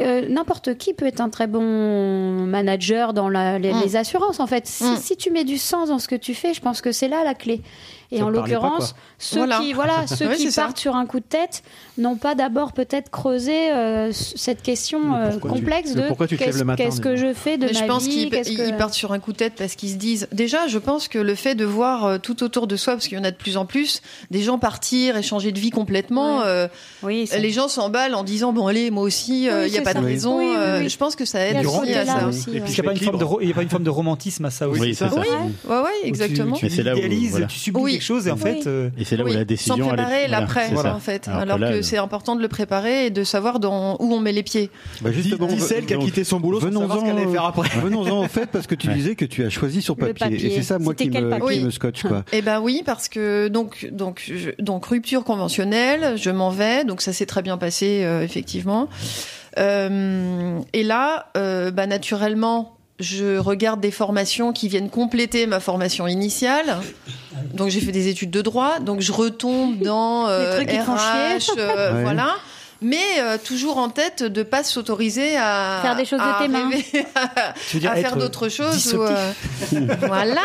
euh, 0.00 0.26
n'importe 0.28 0.76
qui 0.76 0.94
peut 0.94 1.06
être 1.06 1.20
un 1.20 1.28
très 1.30 1.46
bon 1.46 1.62
manager 2.46 3.12
dans 3.12 3.28
la- 3.28 3.58
les, 3.58 3.72
Mm. 3.72 3.80
les 3.82 3.96
assurances, 3.96 4.40
en 4.40 4.46
fait. 4.46 4.66
Si, 4.66 4.84
Mm. 4.84 4.96
si 4.96 5.16
tu 5.16 5.30
mets 5.30 5.44
du 5.44 5.58
sens 5.58 5.88
dans 5.88 5.98
ce 5.98 6.08
que 6.08 6.16
tu 6.16 6.34
fais, 6.34 6.54
je 6.54 6.60
pense 6.60 6.80
que 6.80 6.92
c'est 6.92 7.08
là 7.08 7.22
la 7.24 7.34
clé. 7.34 7.60
Et 8.12 8.18
Ça 8.18 8.24
en 8.24 8.28
l'occurrence, 8.30 8.96
ceux 9.18 9.38
Voilà. 9.38 9.60
qui, 9.60 9.72
voilà, 9.72 10.06
ceux 10.08 10.26
Oui, 10.28 10.36
qui 10.36 10.50
ça. 10.50 10.62
partent 10.62 10.78
sur 10.78 10.96
un 10.96 11.06
coup 11.06 11.20
de 11.20 11.24
tête 11.24 11.62
n'ont 11.96 12.16
pas 12.16 12.34
d'abord 12.34 12.72
peut-être 12.72 13.08
creusé 13.10 13.70
euh, 13.70 14.10
cette 14.12 14.62
question 14.62 15.14
euh, 15.14 15.30
tu- 15.34 15.38
complexe 15.38 15.94
de 15.94 16.02
tu 16.26 16.34
lèves 16.36 16.38
qu'est-ce 16.38 16.58
le 16.58 16.64
matin, 16.64 16.84
qu'est-ce 16.84 17.00
que 17.00 17.14
je 17.14 17.32
fais 17.32 17.56
de 17.56 17.66
Mais 17.66 17.72
ma 17.72 17.78
je 17.78 17.84
pense 17.84 18.04
vie, 18.06 18.28
qu'ils 18.30 18.56
que- 18.56 18.76
partent 18.78 18.94
sur 18.94 19.12
un 19.12 19.20
coup 19.20 19.30
de 19.32 19.36
tête 19.36 19.52
parce 19.56 19.74
qu'ils 19.76 19.90
se 19.90 19.94
disent. 19.94 20.26
Déjà, 20.32 20.66
je 20.66 20.78
pense 20.78 21.06
que 21.06 21.18
le 21.20 21.34
fait 21.36 21.54
de 21.54 21.64
voir 21.64 22.04
euh, 22.04 22.18
tout 22.18 22.42
autour 22.42 22.66
de 22.66 22.74
soi, 22.76 22.94
parce 22.94 23.06
qu'il 23.06 23.16
y 23.16 23.20
en 23.20 23.24
a 23.24 23.30
de 23.30 23.36
plus 23.36 23.56
en 23.56 23.64
plus, 23.64 24.02
des 24.32 24.42
gens 24.42 24.58
partir 24.58 25.16
et 25.16 25.22
changer 25.22 25.52
de 25.52 25.60
vie 25.60 25.70
complètement, 25.70 26.38
Ouais. 26.38 26.44
euh, 26.46 26.68
Oui, 27.04 27.26
c'est- 27.28 27.38
les 27.38 27.50
gens 27.50 27.68
s'emballent 27.68 28.14
en 28.16 28.24
disant 28.24 28.52
bon 28.52 28.66
allez, 28.66 28.90
moi 28.90 29.04
aussi, 29.04 29.48
euh, 29.48 29.62
il 29.62 29.64
Oui, 29.66 29.70
n'y 29.72 29.78
a 29.78 29.82
pas 29.82 29.94
de 29.94 30.04
raison. 30.04 30.38
Oui, 30.38 30.46
oui, 30.48 30.54
euh, 30.56 30.80
oui. 30.80 30.88
Je 30.88 30.96
pense 30.96 31.14
que 31.14 31.24
ça 31.24 31.46
aide 31.46 31.64
aussi 31.64 31.92
à 31.94 32.06
ça. 32.06 32.26
aussi, 32.26 32.50
Et 32.50 32.54
ouais. 32.54 32.60
puis, 32.62 32.72
il 32.72 32.74
n'y 32.74 32.80
a, 32.80 32.82
pas 32.90 32.92
une 32.98 33.04
forme 33.04 33.18
de 33.18 33.24
ro- 33.24 33.38
il 33.40 33.48
y 33.48 33.52
a 33.52 33.54
pas 33.54 33.62
une 33.62 33.68
forme 33.70 33.84
de 33.84 33.90
romantisme 33.90 34.44
à 34.46 34.50
ça 34.50 34.68
aussi. 34.68 34.80
Oui, 34.80 34.94
c'est 34.96 35.08
ça. 35.08 35.14
Oui, 35.14 35.88
exactement. 36.04 36.56
Tu, 36.56 36.64
Mais 36.64 36.70
c'est 36.70 36.82
là 36.82 36.94
où- 36.94 36.96
idéalises, 36.98 37.30
voilà. 37.30 37.46
tu 37.46 37.58
subis. 37.58 37.99
Quelque 38.00 38.06
chose 38.06 38.26
et 38.26 38.30
en 38.30 38.34
Oui. 38.34 38.40
fait. 38.40 38.66
euh, 38.66 38.90
Et 38.98 39.04
c'est 39.04 39.16
là 39.16 39.24
où 39.24 39.26
Oui, 39.28 39.34
la 39.34 39.44
décision. 39.44 39.76
sans 39.76 39.86
préparer 39.88 40.26
voilà, 40.26 40.40
l'après, 40.40 40.74
ça. 40.74 40.94
en 40.94 40.98
fait. 40.98 41.28
Alors 41.28 41.40
Alors, 41.42 41.56
que 41.58 41.62
là, 41.62 41.70
que 41.70 41.76
euh, 41.76 41.82
c'est 41.82 41.98
important 41.98 42.34
de 42.36 42.42
le 42.42 42.48
préparer 42.48 43.06
et 43.06 43.10
de 43.10 43.22
savoir 43.24 43.60
dans, 43.60 43.96
où 44.00 44.12
on 44.14 44.20
met 44.20 44.32
les 44.32 44.42
pieds. 44.42 44.70
Bah, 45.02 45.12
justement, 45.12 45.46
Dis 45.46 45.60
celle 45.60 45.86
qui 45.86 45.94
a 45.94 45.98
quitté 45.98 46.24
son 46.24 46.40
boulot 46.40 46.58
qu'elle 46.60 46.76
allait 46.76 47.26
faire 47.26 47.44
après. 47.44 47.68
Venons-en 47.80 48.18
en 48.24 48.28
fait 48.28 48.46
parce 48.50 48.66
que 48.66 48.74
tu 48.74 48.88
disais 48.88 49.14
que 49.14 49.24
tu 49.24 49.44
as 49.44 49.50
choisi 49.50 49.82
sur 49.82 49.96
papier. 49.96 50.14
papier. 50.14 50.46
Et 50.46 50.56
c'est 50.56 50.62
ça 50.62 50.78
moi 50.78 50.92
C'était 50.96 51.04
qui 51.04 51.10
quel 51.10 51.24
me, 51.26 51.64
me 51.66 51.70
scotche 51.70 52.02
quoi. 52.02 52.24
Eh 52.32 52.42
ben 52.42 52.60
oui, 52.60 52.82
parce 52.84 53.08
que 53.08 53.48
donc 53.48 53.88
donc 53.92 54.22
je- 54.26 54.50
donc 54.62 54.86
rupture 54.86 55.24
conventionnelle, 55.24 56.16
je 56.16 56.30
m'en 56.30 56.50
vais, 56.50 56.84
donc 56.84 57.00
ça 57.02 57.12
s'est 57.12 57.26
très 57.26 57.42
bien 57.42 57.58
passé 57.58 58.02
euh, 58.04 58.22
effectivement. 58.22 58.88
Euh, 59.58 60.58
et 60.72 60.82
là, 60.82 61.26
euh, 61.36 61.70
bah 61.70 61.86
naturellement, 61.86 62.76
je 63.00 63.38
regarde 63.38 63.80
des 63.80 63.90
formations 63.90 64.52
qui 64.52 64.68
viennent 64.68 64.90
compléter 64.90 65.46
ma 65.46 65.58
formation 65.60 66.06
initiale. 66.06 66.78
Donc 67.54 67.70
j'ai 67.70 67.80
fait 67.80 67.92
des 67.92 68.08
études 68.08 68.30
de 68.30 68.42
droit, 68.42 68.78
donc 68.78 69.00
je 69.00 69.12
retombe 69.12 69.78
dans 69.78 70.26
euh, 70.28 70.60
RH, 70.60 71.50
euh, 71.58 71.92
Ouais. 71.94 72.02
voilà. 72.02 72.34
Mais 72.82 72.96
euh, 73.18 73.36
toujours 73.42 73.76
en 73.76 73.90
tête 73.90 74.22
de 74.22 74.42
pas 74.42 74.64
s'autoriser 74.64 75.36
à 75.36 75.80
Faire 75.82 75.96
des 75.96 76.04
choses 76.06 76.20
de 76.20 76.42
tes 76.42 76.48
mains. 76.48 76.70
à- 77.14 77.52
tu 77.68 77.76
veux 77.76 77.80
dire 77.80 77.90
à 77.90 77.96
faire 77.96 78.16
d'autres 78.16 78.48
choses. 78.48 78.94
ou, 78.94 79.02
euh, 79.02 79.32
voilà. 80.06 80.40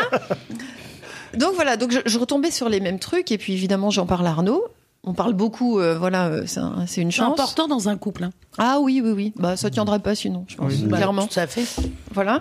Donc 1.34 1.54
voilà, 1.54 1.76
donc 1.76 1.92
je, 1.92 2.00
je 2.04 2.18
retombais 2.18 2.50
sur 2.50 2.68
les 2.68 2.80
mêmes 2.80 2.98
trucs 2.98 3.30
et 3.32 3.38
puis 3.38 3.52
évidemment 3.54 3.90
j'en 3.90 4.06
parle 4.06 4.26
à 4.26 4.30
Arnaud. 4.30 4.64
On 5.08 5.14
parle 5.14 5.34
beaucoup, 5.34 5.78
euh, 5.78 5.96
voilà, 5.96 6.26
euh, 6.26 6.42
c'est 6.46 6.58
un- 6.58 6.84
c'est 6.88 7.00
une 7.00 7.12
C'est 7.12 7.18
chance. 7.18 7.32
important 7.34 7.68
dans 7.68 7.88
un 7.88 7.96
couple. 7.96 8.24
hein. 8.24 8.32
Ah 8.58 8.78
oui, 8.80 9.00
oui, 9.04 9.12
oui. 9.12 9.32
Bah 9.36 9.56
ça 9.56 9.70
tiendrait 9.70 10.00
pas 10.00 10.14
sinon, 10.16 10.44
je 10.48 10.56
pense. 10.56 10.72
Oui. 10.72 10.82
Bah, 10.86 10.96
Clairement. 10.96 11.26
Tout 11.28 11.38
à 11.38 11.46
fait. 11.46 11.64
Voilà. 12.12 12.40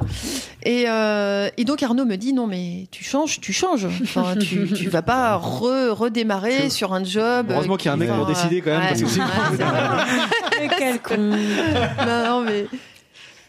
Et, 0.64 0.86
euh, 0.88 1.48
et 1.58 1.64
donc 1.66 1.84
Arnaud 1.84 2.06
me 2.06 2.16
dit 2.16 2.34
non 2.34 2.48
mais 2.48 2.88
tu 2.90 3.04
changes, 3.04 3.40
tu 3.40 3.54
changes. 3.54 3.86
Enfin, 4.02 4.36
tu, 4.38 4.68
tu 4.74 4.90
vas 4.90 5.04
pas 5.04 5.38
re- 5.38 5.90
redémarrer 5.90 6.70
sur 6.72 6.94
un 6.94 7.04
job. 7.04 7.48
Heureusement 7.52 7.78
qu'il 7.78 7.86
y 7.88 7.90
a 7.90 7.94
un 7.94 7.98
mec 7.98 8.10
pour 8.12 8.26
décider 8.26 8.62
quand 8.62 8.72
même, 8.72 8.80
Ouais. 8.82 8.88
parce 8.90 9.02
que 9.02 9.08
sinon-. 9.10 9.26
Quel 10.78 11.00
con. 11.02 11.18
non, 11.18 12.24
non, 12.30 12.42
mais. 12.42 12.66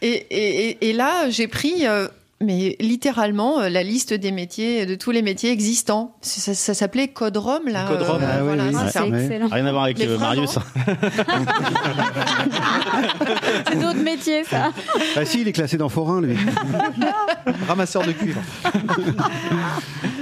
Et, 0.03 0.09
et, 0.29 0.69
et- 0.69 0.89
et 0.89 0.93
là, 0.93 1.29
j'ai 1.29 1.47
pris, 1.47 1.87
euh, 1.87 2.07
mais 2.41 2.75
littéralement, 2.79 3.61
euh, 3.61 3.69
la 3.69 3.81
liste 3.83 4.13
des 4.13 4.31
métiers, 4.31 4.85
de 4.85 4.95
tous 4.95 5.11
les 5.11 5.21
métiers 5.21 5.51
existants. 5.51 6.15
Ça, 6.21 6.39
ça- 6.41 6.53
ça 6.53 6.73
s'appelait 6.73 7.07
Code 7.07 7.37
Rom, 7.37 7.67
là. 7.67 7.85
Code 7.87 8.01
Rom, 8.03 8.21
ah 8.21 8.37
oui, 8.37 8.43
voilà, 8.43 8.63
oui. 8.65 8.75
c'est 8.91 9.07
excellent. 9.07 9.47
Rien 9.47 9.65
à 9.65 9.71
voir 9.71 9.83
avec 9.85 9.99
euh. 10.01 10.17
Marius. 10.17 10.57
C'est 13.67 13.79
d'autres 13.79 14.03
métiers, 14.03 14.43
ça. 14.43 14.71
Ah 15.15 15.25
si, 15.25 15.41
il 15.41 15.47
est 15.47 15.53
classé 15.53 15.77
dans 15.77 15.89
forain 15.89 16.21
lui. 16.21 16.35
Ramasseur 17.67 18.03
de 18.05 18.11
cuivre. 18.11 18.41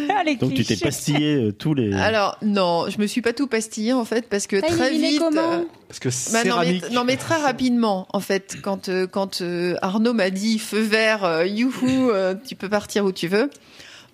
Ah, 0.09 0.24
les 0.26 0.36
Donc 0.38 0.53
tu 0.53 0.63
t'es 0.63 0.78
pastillé 0.78 1.36
euh, 1.36 1.51
tous 1.51 1.74
les. 1.74 1.93
Alors, 1.93 2.38
non, 2.41 2.86
je 2.89 2.99
me 2.99 3.07
suis 3.07 3.22
pas 3.22 3.34
tout 3.34 3.47
pastillé, 3.47 3.93
en 3.93 4.05
fait, 4.05 4.30
parce 4.30 4.47
que 4.47 4.57
très 4.57 4.91
vite. 4.91 5.20
comment 5.20 5.41
euh, 5.53 5.59
Parce 5.88 5.99
que 5.99 6.09
Bah 6.32 6.43
non, 6.45 6.59
mais, 6.59 6.66
céramique. 6.66 6.91
non, 6.93 7.03
mais 7.03 7.18
très 7.18 7.36
rapidement, 7.36 8.07
en 8.13 8.20
fait, 8.20 8.55
quand, 8.61 8.88
euh, 8.89 9.07
quand 9.07 9.41
euh, 9.41 9.76
Arnaud 9.82 10.13
m'a 10.13 10.30
dit 10.30 10.57
feu 10.59 10.80
vert, 10.82 11.24
euh, 11.26 11.45
euh, 12.12 12.34
tu 12.47 12.56
peux 12.56 12.70
partir 12.70 13.06
où 13.06 13.12
tu 13.12 13.28
veux. 13.28 13.49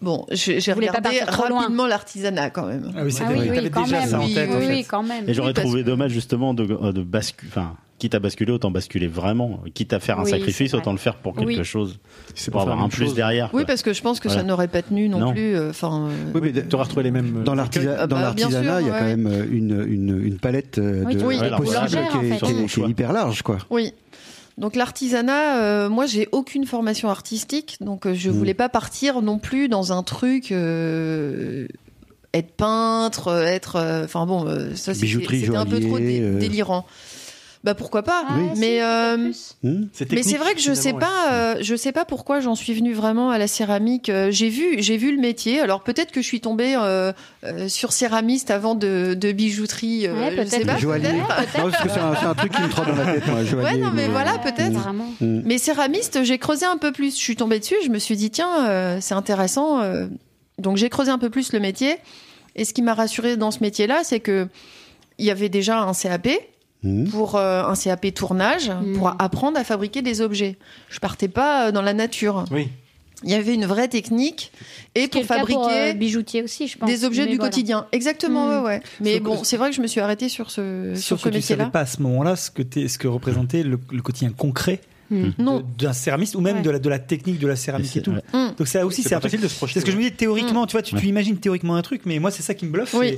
Bon, 0.02 0.26
j'ai 0.32 0.58
regardé 0.74 1.20
rapidement 1.28 1.86
l'artisanat 1.86 2.50
quand 2.50 2.66
même. 2.66 2.92
Ah 2.98 3.02
oui, 3.06 3.16
Ah 3.22 3.26
oui, 3.32 3.50
oui, 3.52 3.70
quand 3.70 3.84
déjà 3.84 4.00
même. 4.00 4.10
ça 4.10 4.20
en 4.20 4.26
Oui, 4.26 4.34
tête. 4.34 4.50
oui, 4.50 4.56
en 4.56 4.60
fait. 4.62 4.68
oui, 4.70 4.86
quand 4.90 5.04
même. 5.04 5.30
Et 5.30 5.34
j'aurais 5.36 5.54
trouvé 5.54 5.82
que- 5.84 5.86
dommage 5.88 6.12
justement 6.12 6.54
de, 6.56 6.66
de 6.66 7.02
basculer. 7.04 7.52
Enfin, 7.52 7.76
quitte 8.00 8.16
à 8.16 8.20
basculer, 8.20 8.52
autant 8.52 8.72
basculer 8.72 9.06
vraiment. 9.06 9.60
Quitte 9.76 9.94
à 9.94 10.00
faire 10.00 10.20
un 10.20 10.24
Oui, 10.24 10.32
sacrifice, 10.32 10.74
autant 10.74 10.92
le 10.92 10.98
faire 10.98 11.18
pour 11.18 11.36
quelque 11.36 11.46
Oui. 11.50 11.64
chose. 11.64 12.00
C'est 12.34 12.50
Pour 12.50 12.62
avoir 12.62 12.82
un 12.82 12.90
plus 12.90 13.06
chose. 13.06 13.14
derrière. 13.14 13.52
Oui, 13.54 13.64
parce 13.68 13.84
que 13.84 13.94
je 13.94 14.02
pense 14.02 14.20
que 14.20 14.28
ça 14.28 14.42
n'aurait 14.42 14.70
pas 14.70 14.82
tenu 14.82 15.08
non, 15.08 15.20
Non. 15.20 15.32
plus. 15.34 15.56
euh, 15.56 15.70
Enfin, 15.70 16.08
euh, 16.10 16.32
Oui, 16.34 16.42
mais 16.52 16.52
Tu 16.68 16.74
aurais 16.76 16.86
retrouvé 16.86 17.04
les 17.04 17.12
mêmes. 17.12 17.44
dans 17.44 17.52
bah, 17.56 17.58
l'artisanat, 18.12 18.82
il 18.82 18.88
y 18.88 18.90
a 18.90 18.98
quand 18.98 19.06
même 19.06 19.28
euh, 19.28 19.46
une, 19.52 19.86
une, 19.88 20.20
une 20.26 20.38
palette 20.40 20.80
euh, 20.80 21.06
de 21.06 21.14
de 21.14 21.56
possibles 21.58 22.08
qui 22.74 22.82
est, 22.82 22.90
hyper 22.90 23.14
large 23.14 23.44
quoi. 23.44 23.60
oui. 23.70 23.94
Donc 24.58 24.76
l'artisanat, 24.76 25.62
euh, 25.62 25.90
moi 25.90 26.06
j'ai 26.06 26.28
aucune 26.32 26.66
formation 26.66 27.10
artistique, 27.10 27.78
donc 27.82 28.06
euh, 28.06 28.14
je 28.14 28.30
Mm. 28.30 28.34
voulais 28.34 28.54
pas 28.54 28.70
partir 28.70 29.22
non 29.22 29.40
plus 29.40 29.70
dans 29.70 29.92
un 29.94 30.04
truc 30.04 30.52
euh, 30.52 31.68
être 32.34 32.52
peintre, 32.54 33.30
être, 33.46 34.02
enfin 34.06 34.26
bon, 34.26 34.46
ça 34.76 34.94
c'était 34.94 35.08
un 35.58 35.66
peu 35.66 35.80
trop 35.82 35.98
dé- 36.00 36.20
délirant. 36.40 36.86
Bah 37.64 37.76
pourquoi 37.76 38.02
pas 38.02 38.24
Ah, 38.28 38.34
Mais 38.58 38.82
euh. 38.82 39.32
Hmm 39.62 39.86
Mais 40.12 40.24
c'est 40.24 40.38
vrai 40.38 40.56
que 40.56 40.60
je 40.62 40.74
sais 40.74 40.94
pas, 40.94 41.32
euh, 41.32 41.56
je 41.62 41.76
sais 41.76 41.92
pas 41.92 42.06
pourquoi 42.06 42.40
j'en 42.40 42.56
suis 42.56 42.74
venue 42.74 42.94
vraiment 42.94 43.30
à 43.30 43.38
la 43.38 43.48
céramique. 43.48 44.10
Euh, 44.10 44.32
J'ai 44.32 44.50
vu, 44.50 44.82
j'ai 44.82 44.98
vu 44.98 45.16
le 45.16 45.22
métier. 45.22 45.60
Alors 45.60 45.84
peut-être 45.84 46.12
que 46.12 46.22
je 46.24 46.26
suis 46.26 46.42
tombée 46.42 46.76
euh, 46.76 47.14
euh, 47.44 47.68
sur 47.70 47.94
céramiste 47.94 48.50
avant 48.50 48.74
de, 48.74 49.14
de 49.14 49.32
bijouterie. 49.32 50.08
euh, 50.08 50.14
Ouais, 50.16 50.32
je 50.36 50.44
sais 50.50 50.58
peut-être. 50.62 50.74
pas. 50.74 50.78
Joaillier. 50.78 51.14
Non, 51.14 51.26
parce 51.28 51.84
que 51.84 51.90
c'est 51.90 52.26
un, 52.26 52.34
truc 52.34 52.52
qui 52.52 52.62
me 52.64 52.70
trotte 52.70 52.88
dans 52.88 52.96
la 52.96 53.14
tête 53.14 53.28
moi. 53.28 53.36
Ouais, 53.42 53.46
joaillier, 53.46 53.78
non, 53.80 53.92
mais 53.94 54.08
mais- 54.08 54.12
voilà, 54.12 54.34
Ouais, 54.38 54.52
peut-être. 54.52 54.90
Hmm. 55.22 55.42
Mais 55.46 55.60
céramiste, 55.60 56.24
j'ai 56.24 56.40
creusé 56.40 56.66
un 56.66 56.78
peu 56.78 56.92
plus. 56.92 57.12
Je 57.16 57.22
suis 57.22 57.36
tombée 57.36 57.60
dessus, 57.60 57.76
je 57.86 57.90
me 57.90 58.00
suis 58.00 58.16
dit 58.16 58.32
tiens, 58.32 58.68
euh, 58.68 58.98
c'est 59.02 59.14
intéressant. 59.14 59.82
Donc 60.58 60.78
j'ai 60.78 60.90
creusé 60.90 61.12
un 61.12 61.20
peu 61.20 61.30
plus 61.30 61.54
le 61.54 61.60
métier. 61.60 61.98
Et 62.56 62.66
ce 62.66 62.74
qui 62.74 62.82
m'a 62.82 62.96
rassuré 62.96 63.38
dans 63.38 63.52
ce 63.52 63.60
métier-là, 63.62 64.00
c'est 64.04 64.20
que 64.20 64.48
il 65.20 65.26
y 65.26 65.30
avait 65.32 65.50
déjà 65.50 65.80
un 65.82 65.94
CAP 65.94 66.28
Hmm. 66.84 67.08
pour 67.10 67.36
euh, 67.36 67.64
un 67.64 67.76
CAP 67.76 68.12
tournage 68.14 68.70
Mm. 68.72 68.98
pour 68.98 69.14
apprendre 69.20 69.58
à 69.60 69.64
fabriquer 69.64 70.02
des 70.02 70.20
objets. 70.22 70.58
Je 70.90 71.00
partais 71.00 71.28
pas 71.28 71.68
euh, 71.68 71.72
dans 71.72 71.84
la 71.84 71.94
nature. 71.94 72.46
Oui. 72.52 72.70
Il 73.24 73.30
y 73.30 73.36
avait 73.36 73.54
une 73.54 73.68
vraie 73.68 73.88
technique 73.88 74.52
et 74.96 75.04
Ce 75.04 75.08
pour 75.10 75.22
pour, 75.22 75.28
fabriquer 75.36 75.92
euh, 75.92 75.94
bijoutier 75.94 76.42
aussi, 76.42 76.68
je 76.68 76.80
pense. 76.80 76.90
des 76.90 77.06
objets 77.06 77.26
Mais 77.26 77.30
du 77.32 77.36
voilà. 77.38 77.52
quotidien. 77.52 77.86
Exactement, 77.92 78.48
Mm. 78.48 78.50
ouais, 78.50 78.60
ouais. 78.66 78.82
Mais 79.00 79.14
Sauf 79.18 79.22
bon, 79.24 79.44
c'est 79.44 79.58
vrai 79.58 79.70
que 79.70 79.76
je 79.76 79.82
me 79.82 79.86
suis 79.86 80.00
arrêtée 80.02 80.28
sur 80.28 80.50
ce 80.50 80.94
sur 80.96 81.04
Sauf 81.18 81.20
ce 81.20 81.26
que 81.26 81.30
tu 81.30 81.42
savais 81.42 81.58
métier-là. 81.66 81.66
pas 81.70 81.82
à 81.82 81.86
ce 81.86 82.02
moment-là 82.02 82.36
ce 82.36 82.50
que, 82.50 82.64
ce 82.64 83.08
représentait 83.08 83.62
le, 83.62 83.80
le 83.92 84.02
quotidien 84.02 84.32
concret 84.32 84.82
Hmm. 85.12 85.62
D'un 85.78 85.94
céramiste 85.94 86.36
ou 86.36 86.42
même 86.42 86.58
Ouais. 86.58 86.62
de, 86.64 86.70
la, 86.72 86.80
de 86.80 86.90
la 86.90 87.00
technique 87.00 87.38
de 87.38 87.48
la 87.48 87.56
céramique 87.58 87.96
et 87.98 88.02
tout. 88.02 88.12
Ouais. 88.12 88.22
Donc 88.58 88.68
ça 88.68 88.86
aussi, 88.86 89.04
C'est 89.04 89.20
facile 89.22 89.42
de 89.42 89.48
se 89.48 89.56
projeter. 89.58 89.80
C'est 89.80 89.82
ce 89.82 89.86
que 89.86 89.92
je 89.92 89.98
me 89.98 90.04
dis 90.04 90.12
théoriquement, 90.14 90.66
tu 90.66 90.72
vois, 90.72 90.82
tu, 90.82 90.96
tu 90.96 91.06
imagines 91.08 91.38
théoriquement 91.38 91.76
un 91.76 91.82
truc, 91.82 92.02
mais 92.06 92.18
moi 92.20 92.32
c'est 92.32 92.42
ça 92.44 92.54
qui 92.54 92.66
me 92.66 92.72
bluffe. 92.72 92.94
Oui. 92.94 93.18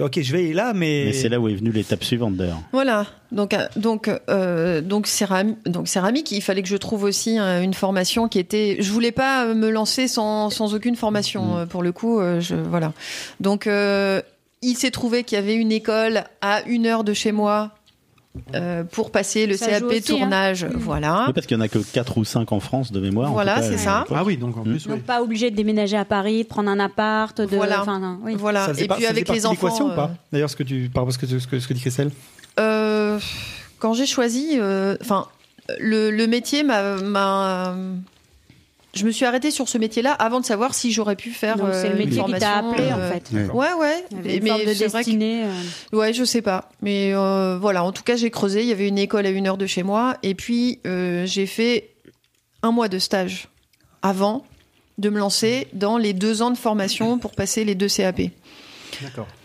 Ok, 0.00 0.20
je 0.22 0.32
vais 0.32 0.38
aller 0.38 0.52
là, 0.54 0.72
mais. 0.72 1.04
Mais 1.06 1.12
c'est 1.12 1.28
là 1.28 1.38
où 1.40 1.48
est 1.48 1.54
venue 1.54 1.72
l'étape 1.72 2.02
suivante 2.04 2.36
d'ailleurs. 2.36 2.60
Voilà. 2.72 3.06
Donc 3.32 3.54
euh, 3.54 3.66
donc 3.76 4.08
euh, 4.28 4.80
donc 4.80 5.06
céramique, 5.06 5.56
donc 5.66 5.88
céramique, 5.88 6.30
il 6.32 6.42
fallait 6.42 6.62
que 6.62 6.68
je 6.68 6.76
trouve 6.76 7.02
aussi 7.04 7.38
euh, 7.38 7.62
une 7.62 7.74
formation 7.74 8.28
qui 8.28 8.38
était. 8.38 8.76
Je 8.80 8.92
voulais 8.92 9.12
pas 9.12 9.52
me 9.54 9.68
lancer 9.70 10.06
sans 10.08 10.48
sans 10.50 10.74
aucune 10.74 10.96
formation 10.96 11.42
Mm. 11.42 11.56
euh, 11.58 11.66
pour 11.66 11.82
le 11.82 11.92
coup. 11.92 12.20
je 12.40 12.54
voilà. 12.54 12.92
Donc 13.40 13.66
euh, 13.66 14.20
il 14.62 14.76
s'est 14.76 14.90
trouvé 14.92 15.24
qu'il 15.24 15.36
y 15.36 15.38
avait 15.40 15.54
une 15.56 15.72
école 15.72 16.24
à 16.40 16.62
une 16.66 16.86
heure 16.86 17.02
de 17.04 17.14
chez 17.14 17.32
moi. 17.32 17.72
Euh, 18.54 18.82
pour 18.84 19.10
passer 19.10 19.46
le 19.46 19.56
Ça 19.56 19.66
CAP 19.66 19.82
aussi, 19.84 19.96
hein. 19.98 20.00
tournage, 20.18 20.64
Mm. 20.64 20.70
voilà. 20.76 21.24
Oui, 21.26 21.32
parce 21.34 21.46
qu'il 21.46 21.56
y 21.56 21.60
en 21.60 21.62
a 21.62 21.68
que 21.68 21.78
4 21.78 22.18
ou 22.18 22.24
5 22.24 22.50
en 22.52 22.60
France 22.60 22.90
de 22.92 22.98
mémoire. 23.00 23.30
Voilà, 23.32 23.60
c'est 23.62 23.74
euh, 23.74 23.76
ça. 23.78 24.04
Ah 24.14 24.24
oui, 24.24 24.36
donc 24.36 24.56
en 24.56 24.62
plus, 24.62 24.86
Donc 24.86 24.96
oui. 24.96 25.02
pas 25.06 25.22
obligé 25.22 25.50
de 25.50 25.56
déménager 25.56 25.96
à 25.96 26.04
Paris, 26.04 26.42
de 26.44 26.48
prendre 26.48 26.70
un 26.70 26.80
appart, 26.80 27.38
de. 27.40 27.56
Voilà. 27.56 27.82
Enfin, 27.82 27.98
non, 27.98 28.18
oui. 28.22 28.34
Voilà. 28.38 28.70
Et 28.78 28.86
pas- 28.86 28.96
puis 28.96 29.06
avec 29.06 29.28
les 29.28 29.44
enfants. 29.46 29.90
ou 29.90 29.94
pas 29.94 30.10
D'ailleurs, 30.32 30.48
ce 30.50 30.56
que 30.56 30.62
tu, 30.62 30.88
par 30.92 31.02
rapport 31.02 31.14
à 31.14 31.18
ce 31.18 31.18
que, 31.26 31.38
ce 31.38 31.46
que, 31.46 31.58
ce 31.58 31.68
que 31.68 31.74
dit 31.74 31.80
Christelle. 31.80 32.10
Euh, 32.58 33.18
quand 33.78 33.92
j'ai 33.94 34.06
choisi, 34.06 34.58
euh, 34.58 34.96
enfin, 35.02 35.26
le, 35.78 36.10
le 36.10 36.26
métier 36.26 36.62
m'a- 36.62 37.74
je 38.94 39.04
me 39.06 39.10
suis 39.10 39.24
arrêtée 39.24 39.50
sur 39.50 39.68
ce 39.68 39.78
métier-là 39.78 40.12
avant 40.12 40.40
de 40.40 40.44
savoir 40.44 40.74
si 40.74 40.92
j'aurais 40.92 41.16
pu 41.16 41.30
faire. 41.30 41.56
Donc 41.56 41.68
c'est 41.72 41.86
euh, 41.88 41.94
le 41.94 42.00
une 42.02 42.08
métier 42.10 42.22
qui 42.24 42.32
t'a 42.34 42.58
appelé, 42.58 42.84
euh, 42.90 42.94
en 43.08 43.10
fait. 43.12 43.24
Ouais. 43.32 43.46
Ouais, 43.50 43.72
ouais. 43.80 44.04
Il 44.10 44.16
y 44.16 44.20
avait 44.20 44.36
une 44.36 44.42
Mais 44.42 44.48
forme 44.50 44.60
de 44.60 44.72
vrai 44.74 44.86
que- 44.86 44.96
destinée. 44.96 45.44
euh. 45.44 45.96
Ouais, 45.96 46.12
je 46.12 46.24
sais 46.24 46.42
pas. 46.42 46.68
Mais 46.82 47.12
euh, 47.14 47.56
voilà, 47.60 47.84
en 47.84 47.92
tout 47.92 48.02
cas, 48.02 48.16
j'ai 48.16 48.30
creusé. 48.30 48.60
Il 48.62 48.68
y 48.68 48.72
avait 48.72 48.88
une 48.88 48.98
école 48.98 49.24
à 49.26 49.30
une 49.30 49.46
heure 49.46 49.56
de 49.56 49.66
chez 49.66 49.82
moi. 49.82 50.16
Et 50.22 50.34
puis, 50.34 50.80
euh, 50.86 51.24
j'ai 51.26 51.46
fait 51.46 51.88
un 52.62 52.70
mois 52.70 52.88
de 52.88 52.98
stage 52.98 53.48
avant 54.02 54.44
de 54.98 55.08
me 55.08 55.18
lancer 55.18 55.68
dans 55.72 55.96
les 55.96 56.12
deux 56.12 56.42
ans 56.42 56.50
de 56.50 56.58
formation 56.58 57.18
pour 57.18 57.30
passer 57.32 57.64
les 57.64 57.74
deux 57.74 57.88
CAP. 57.88 58.20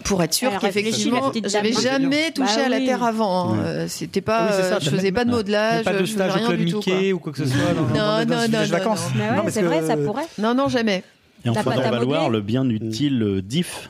Pour 0.03 0.21
être 0.23 0.33
sûr 0.33 0.51
qu'effectivement 0.59 1.31
j'avais 1.45 1.73
jamais 1.73 2.31
touché 2.31 2.55
Bah 2.57 2.65
à 2.65 2.69
la 2.69 2.77
oui. 2.77 2.85
terre 2.85 3.03
avant. 3.03 3.53
hein. 3.53 3.57
Ouais. 3.57 3.65
Euh, 3.65 3.87
C'était 3.87 4.21
pas, 4.21 4.45
Oui, 4.47 4.51
ça, 4.51 4.75
euh, 4.75 4.79
je 4.81 4.89
faisais 4.89 5.03
même- 5.03 5.13
pas 5.13 5.25
de 5.25 5.31
modelage, 5.31 5.83
pas 5.85 5.93
de 5.93 6.05
je 6.05 6.11
faisais 6.13 6.23
rien 6.29 6.53
du 6.53 6.65
tout. 6.71 6.81
quoi. 6.81 6.93
Ou 7.13 7.19
quoi 7.19 7.31
que 7.31 7.37
ce 7.39 7.45
soit 7.45 7.73
Non, 7.73 8.25
non, 8.25 8.47
non, 8.49 8.65
vacances. 8.67 9.07
Non, 9.15 9.43
c'est 9.49 9.61
vrai, 9.61 9.81
ça 9.85 9.97
pourrait. 9.97 10.25
Non, 10.37 10.53
non, 10.53 10.67
jamais. 10.67 11.03
Et 11.45 11.49
en 11.49 11.53
T'as 11.53 11.63
pas 11.63 11.71
faisant 11.71 11.83
ta 11.83 11.91
valoir 11.91 12.29
le 12.29 12.41
bien 12.41 12.67
utile 12.69 13.21
euh, 13.21 13.41
DIF, 13.41 13.89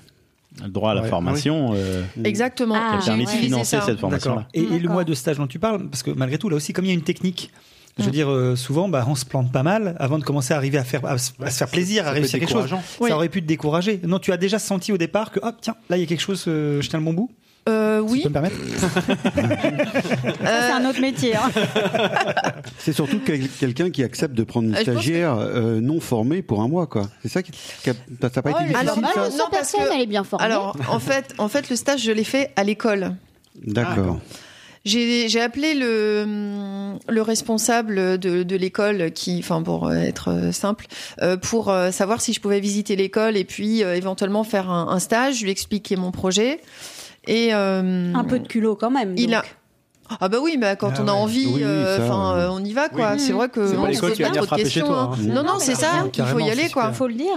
le 0.61 0.69
droit 0.69 0.91
à 0.91 0.93
la 0.95 1.01
Ouais. 1.03 1.09
formation, 1.09 1.71
euh, 1.75 2.03
Exactement. 2.23 2.75
Ah, 2.77 2.99
qui 3.01 3.09
a 3.09 3.15
de 3.17 3.25
financer 3.25 3.77
cette 3.85 3.99
formation-là. 3.99 4.47
D'accord. 4.53 4.71
Et, 4.71 4.75
et 4.75 4.79
le 4.79 4.89
mois 4.89 5.03
de 5.05 5.13
stage 5.13 5.37
dont 5.37 5.47
tu 5.47 5.57
parles, 5.59 5.87
parce 5.89 6.03
que 6.03 6.11
malgré 6.11 6.37
tout, 6.37 6.49
là 6.49 6.57
aussi, 6.57 6.73
comme 6.73 6.85
il 6.85 6.89
y 6.89 6.91
a 6.91 6.93
une 6.93 7.01
technique, 7.03 7.51
je 7.97 8.03
veux 8.03 8.09
Mm. 8.09 8.11
dire, 8.11 8.29
euh, 8.31 8.55
souvent, 8.55 8.87
bah, 8.89 9.05
on 9.07 9.15
se 9.15 9.25
plante 9.25 9.51
pas 9.51 9.63
mal 9.63 9.95
avant 9.99 10.19
de 10.19 10.23
commencer 10.23 10.53
à 10.53 10.57
arriver 10.57 10.77
à 10.77 10.83
faire, 10.83 11.05
à, 11.05 11.17
se- 11.17 11.31
à 11.43 11.49
se 11.49 11.57
faire 11.57 11.67
plaisir, 11.69 12.07
à 12.07 12.11
réussir 12.11 12.39
quelque 12.39 12.51
chose. 12.51 12.69
Oui. 12.99 13.09
Ça 13.09 13.15
aurait 13.15 13.29
pu 13.29 13.41
te 13.41 13.47
décourager. 13.47 13.99
Non, 14.05 14.19
tu 14.19 14.31
as 14.31 14.37
déjà 14.37 14.59
senti 14.59 14.91
au 14.91 14.97
départ 14.97 15.31
que, 15.31 15.39
hop, 15.41 15.55
tiens, 15.61 15.75
là, 15.89 15.97
il 15.97 16.01
y 16.01 16.03
a 16.03 16.05
quelque 16.07 16.21
chose, 16.21 16.45
euh, 16.47 16.81
je 16.81 16.89
tiens 16.89 16.99
le 16.99 17.05
bon 17.05 17.13
bout? 17.13 17.31
Euh, 17.69 17.99
oui. 17.99 18.19
tu 18.19 18.23
peux 18.23 18.29
me 18.29 18.33
permettre. 18.33 18.55
Ça, 20.41 20.61
c'est 20.61 20.71
un 20.71 20.89
autre 20.89 21.01
métier. 21.01 21.35
hein. 21.35 21.51
C'est 22.77 22.93
surtout 22.93 23.19
quel- 23.25 23.49
quelqu'un 23.49 23.89
qui 23.89 24.03
accepte 24.03 24.33
de 24.35 24.43
prendre 24.43 24.69
une 24.69 24.75
Ah, 24.75 24.79
je 24.79 24.85
pense 24.85 24.95
que- 24.95 25.01
stagiaire 25.01 25.35
euh, 25.37 25.81
non 25.81 25.99
formée 25.99 26.41
pour 26.41 26.61
un 26.61 26.67
mois, 26.69 26.87
quoi. 26.87 27.09
C'est 27.23 27.29
ça 27.29 27.43
qui, 27.43 27.51
qui 27.83 27.89
a- 27.89 27.93
ça 27.93 28.29
n'a 28.35 28.41
pas 28.41 28.51
été 28.51 28.59
difficile, 28.59 28.77
alors, 28.77 28.95
ça 28.95 29.01
bah, 29.01 29.07
non, 29.15 29.45
parce 29.51 29.71
personne, 29.71 29.89
que- 29.89 29.95
elle 29.95 30.01
est 30.01 30.05
bien 30.05 30.23
formée. 30.23 30.45
Alors, 30.45 30.77
en 30.89 30.99
fait, 30.99 31.33
en 31.37 31.47
fait, 31.49 31.69
le 31.69 31.75
stage, 31.75 32.01
je 32.03 32.11
l'ai 32.11 32.23
fait 32.23 32.51
à 32.55 32.63
l'école. 32.63 33.15
D'accord. 33.61 34.19
J'ai 34.87 35.27
j'ai 35.29 35.41
appelé 35.41 35.73
le, 35.73 36.21
hum, 36.23 36.99
le 37.09 37.21
responsable 37.21 38.17
de, 38.17 38.43
de 38.43 38.55
l'école, 38.55 39.11
qui, 39.11 39.37
enfin 39.39 39.61
pour 39.61 39.91
être 39.93 40.29
euh, 40.31 40.51
simple, 40.51 40.85
euh, 41.21 41.37
pour 41.37 41.69
euh, 41.69 41.91
savoir 41.91 42.21
si 42.21 42.33
je 42.33 42.39
pouvais 42.41 42.59
visiter 42.59 42.95
l'école 42.95 43.35
et 43.37 43.43
puis 43.43 43.83
euh, 43.83 43.95
éventuellement 43.95 44.43
faire 44.43 44.69
un, 44.71 44.87
un 44.89 44.99
stage. 44.99 45.35
Je 45.37 45.41
lui 45.43 45.49
ai 45.49 45.51
expliqué 45.51 45.95
mon 45.95 46.11
projet 46.11 46.61
et 47.27 47.49
euh, 47.53 48.13
Un 48.13 48.23
peu 48.23 48.39
de 48.39 48.47
culot 48.47 48.75
quand 48.75 48.89
même. 48.91 49.13
il 49.17 49.33
a. 49.33 49.43
Ah 50.21 50.29
bah 50.29 50.37
oui, 50.41 50.55
mais 50.57 50.77
quand 50.79 50.91
Ah 50.95 51.01
on 51.03 51.07
a 51.09 51.11
ouais. 51.11 51.17
envie, 51.19 51.45
Oui, 51.47 51.53
oui, 51.55 51.63
euh, 51.65 51.97
ça, 51.97 52.03
enfin, 52.05 52.37
euh, 52.37 52.45
euh, 52.47 52.49
on 52.51 52.63
y 52.63 52.71
va 52.71 52.87
quoi. 52.87 53.11
Oui. 53.15 53.19
C'est 53.19 53.33
vrai 53.33 53.49
que 53.49 53.67
C'est 53.67 53.75
pas 53.75 53.89
l'école 53.89 54.13
qui 54.13 54.21
va 54.21 54.29
pas 54.29 54.33
venir 54.35 54.45
trop 54.47 54.55
de 54.55 54.61
frapper 54.61 54.63
chez 54.63 54.79
questions. 54.79 54.87
toi, 54.87 55.11
hein. 55.11 55.17
hein. 55.19 55.33
Non 55.33 55.43
non, 55.43 55.59
c'est 55.59 55.75
ça. 55.75 56.05
Il 56.17 56.23
faut 56.23 56.39
y 56.39 56.49
aller 56.49 56.69
quoi. 56.69 56.83
super. 56.83 56.95
Faut 56.95 57.07
le 57.09 57.13
dire. 57.15 57.35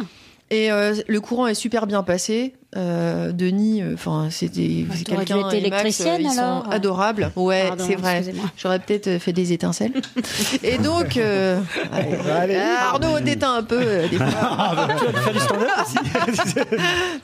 Et 0.52 0.70
euh, 0.72 0.94
le 1.06 1.20
courant 1.20 1.46
est 1.46 1.54
super 1.54 1.86
bien 1.86 2.02
passé. 2.02 2.54
Euh, 2.76 3.32
Denis, 3.32 3.82
euh, 3.82 3.94
enfin 3.94 4.28
c'était 4.30 4.84
Bah, 4.88 4.94
quelqu'un. 5.04 5.42
Max, 5.42 5.54
électricienne, 5.54 6.20
euh, 6.22 6.28
ils 6.28 6.30
sont 6.30 6.40
alors. 6.40 6.72
adorables. 6.72 7.32
Ouais, 7.36 7.70
c'est 7.78 7.94
vrai. 7.96 8.24
J'aurais 8.56 8.78
peut-être 8.80 9.06
euh, 9.08 9.18
fait 9.18 9.32
des 9.32 9.52
étincelles. 9.52 9.92
et 10.62 10.78
donc, 10.78 11.16
euh, 11.16 11.60
allez, 11.92 12.56
ah, 12.56 12.90
Arnaud 12.90 13.18
déteint 13.20 13.54
un 13.54 13.62
peu. 13.64 13.78
euh, 13.80 14.08
des 14.08 14.16
fois. 14.16 14.26
tu 14.98 15.04
vas 15.06 15.20
faire 15.20 15.32
du 15.32 15.38
stand-up 15.40 15.68
aussi. 15.84 16.54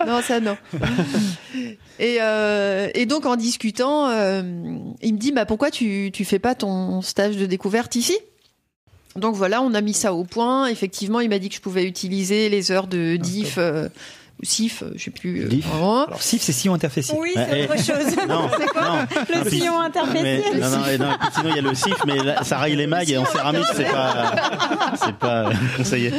non, 0.06 0.20
ça 0.22 0.40
non. 0.40 0.56
Et, 1.98 2.18
euh, 2.20 2.88
et 2.94 3.06
donc 3.06 3.26
en 3.26 3.36
discutant, 3.36 4.08
euh, 4.08 4.42
il 5.02 5.14
me 5.14 5.18
dit 5.18 5.32
bah 5.32 5.46
pourquoi 5.46 5.70
tu 5.70 6.10
tu 6.12 6.24
fais 6.24 6.38
pas 6.38 6.54
ton 6.54 7.02
stage 7.02 7.36
de 7.36 7.46
découverte 7.46 7.94
ici? 7.96 8.16
Donc 9.18 9.34
voilà, 9.34 9.62
on 9.62 9.74
a 9.74 9.80
mis 9.80 9.94
ça 9.94 10.12
au 10.14 10.24
point. 10.24 10.66
Effectivement, 10.66 11.20
il 11.20 11.28
m'a 11.28 11.38
dit 11.38 11.48
que 11.48 11.54
je 11.56 11.60
pouvais 11.60 11.84
utiliser 11.84 12.48
les 12.48 12.70
heures 12.72 12.86
de 12.86 13.16
diff. 13.16 13.56
euh, 13.58 13.88
SIF, 14.42 14.82
euh, 14.82 14.90
je 14.96 15.04
sais 15.04 15.10
plus. 15.10 15.44
euh, 15.44 15.48
Diff. 15.48 15.66
vraiment. 15.66 16.04
Alors, 16.06 16.20
SIF, 16.20 16.42
c'est 16.42 16.52
sillon 16.52 16.74
interfécier. 16.74 17.14
Oui, 17.18 17.30
c'est 17.34 17.64
autre 17.64 17.76
chose. 17.78 18.16
Non, 18.28 18.42
non, 18.42 18.48
Le 19.30 19.34
non, 19.38 19.44
puis- 19.46 19.58
sillon 19.60 19.80
mais, 19.80 19.86
interfécier. 19.86 20.60
non, 20.60 20.68
non, 20.70 20.86
et 20.86 20.98
non, 20.98 21.10
sinon 21.34 21.48
il 21.50 21.56
y 21.56 21.58
a 21.58 21.62
le 21.62 21.74
CIF, 21.74 21.96
mais 22.06 22.18
là, 22.18 22.44
ça 22.44 22.58
raille 22.58 22.76
les 22.76 22.86
mailles 22.86 23.12
et 23.12 23.16
en 23.16 23.24
céramique, 23.24 23.64
c'est 23.74 23.84
pas, 23.90 24.34
c'est 25.02 25.14
pas 25.16 25.48
euh, 25.48 25.52
conseillé. 25.78 26.12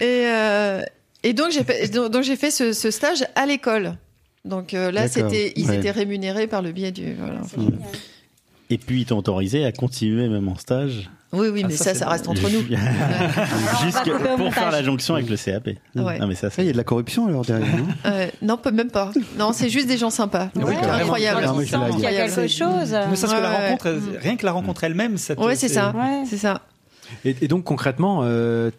Et, 0.00 0.24
euh, 0.26 0.82
et 1.22 1.32
donc 1.34 1.50
j'ai 1.50 1.62
fait, 1.64 1.88
donc, 1.92 2.10
donc 2.10 2.22
j'ai 2.22 2.36
fait 2.36 2.50
ce, 2.50 2.72
ce 2.72 2.90
stage 2.90 3.24
à 3.34 3.44
l'école. 3.44 3.96
Donc 4.46 4.72
euh, 4.74 4.90
là, 4.90 5.06
c'était, 5.08 5.52
ils 5.56 5.68
ouais. 5.68 5.76
étaient 5.76 5.90
rémunérés 5.90 6.46
par 6.46 6.62
le 6.62 6.72
biais 6.72 6.90
du. 6.92 7.14
Voilà, 7.14 7.40
enfin, 7.42 7.62
Et 8.70 8.78
puis 8.78 9.02
ils 9.02 9.06
t'ont 9.06 9.18
autorisé 9.18 9.64
à 9.64 9.72
continuer 9.72 10.28
même 10.28 10.48
en 10.48 10.56
stage. 10.56 11.10
Oui, 11.34 11.48
oui, 11.48 11.60
Ah, 11.64 11.68
mais 11.68 11.74
ça, 11.76 11.84
ça, 11.92 11.94
ça 11.94 12.08
reste 12.08 12.28
entre 12.28 12.48
nous. 12.50 12.60
Jusque 13.84 14.10
pour 14.36 14.54
faire 14.54 14.70
la 14.70 14.82
jonction 14.82 15.14
avec 15.14 15.28
le 15.28 15.36
CAP. 15.36 15.68
Ouais. 15.96 16.18
Non 16.18 16.26
mais 16.26 16.34
ça 16.34 16.48
Ah, 16.50 16.54
Il 16.62 16.66
y 16.66 16.68
a 16.68 16.72
de 16.72 16.76
la 16.76 16.84
corruption 16.84 17.26
alors 17.26 17.44
derrière, 17.44 17.66
non 17.76 17.86
Euh, 18.06 18.26
non, 18.42 18.58
même 18.72 18.90
pas. 18.90 19.10
Non, 19.38 19.52
c'est 19.52 19.68
juste 19.68 19.86
des 19.88 19.96
gens 19.96 20.10
sympas. 20.10 20.48
Donc, 20.54 20.66
Ouais, 20.68 20.76
incroyable. 20.76 21.44
sens 21.44 21.90
qu'il 21.94 22.00
y 22.00 22.06
a 22.06 22.26
quelque 22.28 22.48
chose. 22.48 22.92
Ne 23.10 23.14
serait-ce 23.16 23.34
que 23.34 23.40
la 23.40 23.50
Ouais, 23.50 23.56
ouais. 23.56 23.64
rencontre, 23.70 23.94
rien 24.20 24.36
que 24.36 24.46
la 24.46 24.52
rencontre 24.52 24.84
elle-même, 24.84 25.16
ça 25.18 25.34
te- 25.36 25.40
Ouais, 25.40 25.56
c'est 25.56 25.68
ça. 25.68 25.92
Ouais. 25.94 26.24
C'est 26.28 26.36
ça. 26.38 26.62
Et, 27.24 27.36
et 27.42 27.48
donc 27.48 27.64
concrètement, 27.64 28.20
euh, 28.22 28.70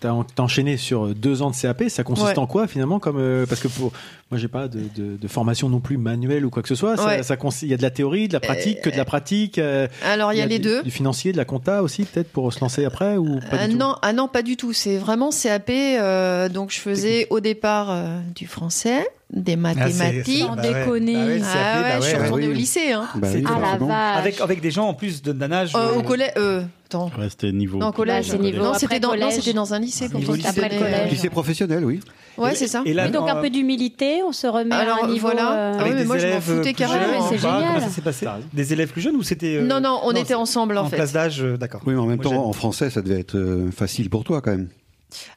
t'as 0.00 0.10
en- 0.12 0.24
t'as 0.24 0.42
enchaîné 0.42 0.76
sur 0.76 1.08
deux 1.14 1.42
ans 1.42 1.50
de 1.50 1.56
CAP. 1.56 1.84
Ça 1.88 2.04
consiste 2.04 2.28
Ouais. 2.28 2.38
en 2.38 2.46
quoi 2.46 2.66
finalement 2.66 2.98
comme 2.98 3.18
euh, 3.18 3.46
parce 3.46 3.60
que 3.60 3.68
pour 3.68 3.92
moi 4.30 4.38
j'ai 4.38 4.48
pas 4.48 4.68
de, 4.68 4.80
de, 4.96 5.16
de 5.16 5.28
formation 5.28 5.68
non 5.68 5.80
plus 5.80 5.96
manuelle 5.96 6.44
ou 6.44 6.50
quoi 6.50 6.62
que 6.62 6.68
ce 6.68 6.74
soit. 6.74 6.96
Ça, 6.96 7.06
Ouais. 7.06 7.22
ça 7.22 7.36
consiste- 7.36 7.62
il 7.62 7.70
y 7.70 7.74
a 7.74 7.76
de 7.76 7.82
la 7.82 7.90
théorie, 7.90 8.28
de 8.28 8.32
la 8.34 8.40
pratique, 8.40 8.80
que 8.82 8.90
de 8.90 8.96
la 8.96 9.04
pratique. 9.04 9.58
euh, 9.58 9.88
Alors, 10.04 10.32
il 10.32 10.38
y 10.38 10.42
a 10.42 10.46
les 10.46 10.58
du- 10.58 10.64
deux. 10.68 10.82
Du 10.82 10.90
financier, 10.90 11.32
de 11.32 11.36
la 11.36 11.44
compta 11.44 11.82
aussi 11.82 12.04
peut-être 12.04 12.30
pour 12.30 12.52
se 12.52 12.60
lancer 12.60 12.84
après 12.84 13.16
ou 13.16 13.40
pas 13.50 13.56
Ah 13.60 13.66
du 13.66 13.72
tout? 13.72 13.78
non, 13.78 13.94
ah 14.02 14.12
non, 14.12 14.28
pas 14.28 14.42
du 14.42 14.56
tout. 14.56 14.72
C'est 14.72 14.98
vraiment 14.98 15.30
CAP. 15.30 15.70
euh, 15.70 16.48
donc, 16.48 16.70
je 16.72 16.78
faisais 16.80 17.26
au 17.30 17.40
départ 17.40 17.90
euh, 17.90 18.18
du 18.34 18.46
français, 18.46 19.06
des 19.30 19.52
Ah, 19.52 19.54
c'est- 19.54 19.56
mathématiques. 19.56 20.38
Sans 20.40 20.56
bah 20.56 20.62
déconner. 20.62 21.12
bah 21.14 21.26
ouais, 21.26 21.40
Ah 21.42 21.46
c'est 21.52 21.94
ouais, 21.94 22.00
je 22.00 22.06
suis 22.06 22.16
retournée 22.16 22.46
oui. 22.46 22.52
au 22.52 22.56
lycée. 22.56 22.92
Hein. 22.92 23.06
Bah 23.16 23.28
oui, 23.34 23.44
Ah 23.46 23.58
la 23.60 23.76
vache. 23.86 24.18
Avec, 24.18 24.40
avec 24.40 24.60
des 24.62 24.70
gens 24.70 24.88
en 24.88 24.94
plus 24.94 25.20
de- 25.22 25.32
d'un 25.32 25.52
âge. 25.52 25.72
Euh, 25.76 25.78
euh, 25.78 25.98
au 25.98 26.02
collège. 26.02 26.32
Euh, 26.38 26.62
attends. 26.86 27.10
Ouais, 27.18 27.28
c'était 27.28 27.52
niveau. 27.52 27.78
Non, 27.78 27.88
au 27.88 27.92
collège. 27.92 28.28
C'est 28.30 28.38
niveau 28.38 28.62
non, 28.62 28.72
c'était 28.74 29.00
dans, 29.00 29.08
non, 29.08 29.14
collège. 29.18 29.34
c'était 29.34 29.52
dans 29.52 29.74
un 29.74 29.78
lycée. 29.80 30.08
quand 30.10 30.18
lycée. 30.18 30.46
Après 30.48 30.68
donnait, 30.70 30.78
collège. 30.80 31.00
euh, 31.06 31.10
Lycée 31.10 31.28
professionnel, 31.28 31.84
oui. 31.84 32.00
Ouais, 32.38 32.54
c'est 32.54 32.68
ça. 32.68 32.82
Et 32.86 32.94
là, 32.94 33.04
Oui, 33.06 33.10
donc 33.12 33.28
un 33.28 33.36
peu 33.42 33.50
d'humilité, 33.50 34.22
on 34.26 34.32
se 34.32 34.46
remet 34.46 34.72
à 34.74 34.78
Alors 34.78 35.04
un 35.04 35.08
niveau. 35.08 35.26
voilà. 35.26 35.52
euh, 35.52 35.72
Ah 35.74 35.76
oui, 35.76 35.80
avec 35.82 35.92
mais 35.94 36.00
des 36.02 36.06
moi, 36.06 36.18
je 36.18 36.22
m'en 36.24 36.30
élèves 36.30 36.42
foutais 36.42 36.62
plus 36.62 36.74
carrément. 36.74 37.28
c'est 37.28 37.38
génial. 37.38 37.64
Comment 37.66 37.80
ça 37.80 37.88
s'est 37.90 38.00
passé 38.00 38.26
Des 38.54 38.72
élèves 38.72 38.90
plus 38.92 39.00
jeunes 39.02 39.16
ou 39.16 39.22
c'était 39.22 39.56
euh, 39.56 39.66
Non, 39.66 39.80
non, 39.80 40.00
on 40.04 40.12
était 40.12 40.24
c'est- 40.28 40.34
ensemble 40.34 40.78
en, 40.78 40.84
en 40.84 40.88
fait. 40.88 40.96
classe 40.96 41.12
d'âge, 41.12 41.42
euh, 41.42 41.56
d'accord. 41.58 41.82
Oui, 41.84 41.94
mais 41.94 42.00
en 42.00 42.06
même 42.06 42.20
temps, 42.20 42.46
en 42.46 42.52
français, 42.52 42.88
ça 42.90 43.02
devait 43.02 43.20
être 43.20 43.36
euh, 43.36 43.70
facile 43.72 44.08
pour 44.08 44.24
toi 44.24 44.40
quand 44.40 44.52
même. 44.52 44.68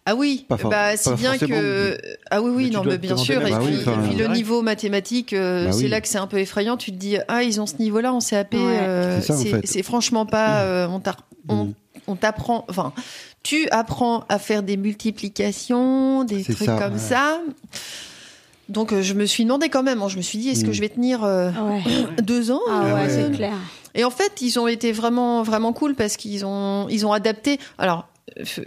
Ah 0.05 0.15
oui, 0.15 0.45
Pas 0.49 0.57
bah 0.57 0.97
si 0.97 1.13
bien 1.13 1.37
que 1.37 1.97
ah 2.29 2.41
oui 2.41 2.51
oui 2.53 2.71
non 2.71 2.83
mais 2.83 2.97
bien 2.97 3.15
sûr 3.15 3.45
et 3.47 3.51
Bah 3.51 3.59
puis, 3.61 3.73
oui, 3.73 3.77
enfin, 3.81 3.93
et 3.93 4.03
puis 4.03 4.09
le 4.11 4.15
direct. 4.17 4.35
niveau 4.35 4.61
mathématique 4.61 5.31
euh, 5.33 5.67
Bah 5.67 5.71
c'est 5.71 5.83
oui. 5.83 5.87
là 5.89 6.01
que 6.01 6.07
c'est 6.09 6.17
un 6.17 6.27
peu 6.27 6.39
effrayant 6.39 6.75
tu 6.75 6.91
te 6.91 6.97
dis 6.97 7.15
ah 7.29 7.43
ils 7.43 7.61
ont 7.61 7.65
ce 7.65 7.75
niveau 7.77 8.01
là 8.01 8.11
en 8.13 8.19
CAP 8.19 8.53
Ouais. 8.53 8.59
euh, 8.61 9.21
C'est 9.21 9.31
en 9.33 9.37
fait. 9.61 9.81
franchement 9.83 10.25
pas 10.25 10.61
euh, 10.63 10.87
on 10.87 10.99
t'ar- 10.99 11.25
on, 11.47 11.73
Mm. 12.07 12.17
t'apprend 12.19 12.65
enfin 12.69 12.91
tu 13.43 13.67
apprends 13.69 14.25
à 14.27 14.39
faire 14.39 14.61
des 14.63 14.75
multiplications 14.77 16.23
des 16.25 16.43
trucs 16.43 16.57
ça, 16.57 16.77
comme 16.77 16.93
ouais. 16.93 16.99
ça 16.99 17.39
donc 18.69 18.93
euh, 18.93 19.01
je 19.01 19.13
me 19.13 19.25
suis 19.25 19.43
demandé 19.43 19.69
quand 19.69 19.83
même 19.83 20.01
hein, 20.01 20.07
je 20.09 20.17
me 20.17 20.21
suis 20.21 20.37
dit 20.37 20.49
est-ce 20.49 20.63
que 20.63 20.69
Mm. 20.69 20.73
je 20.73 20.81
vais 20.81 20.89
tenir 20.89 21.23
euh, 21.23 21.49
Ouais. 21.51 21.81
deux 22.23 22.51
ans 22.51 22.61
Ah 22.69 22.83
euh, 22.85 23.07
c'est 23.09 23.35
clair. 23.35 23.53
et 23.95 24.03
en 24.05 24.09
fait, 24.11 24.41
ils 24.41 24.57
ont 24.59 24.67
été 24.67 24.91
vraiment, 24.93 25.43
vraiment 25.43 25.73
cool 25.73 25.95
parce 25.95 26.15
qu'ils 26.17 26.45
ont, 26.45 26.87
ils 26.89 27.05
ont 27.05 27.11
adapté. 27.11 27.59
Alors, 27.77 27.99
euh, 27.99 28.03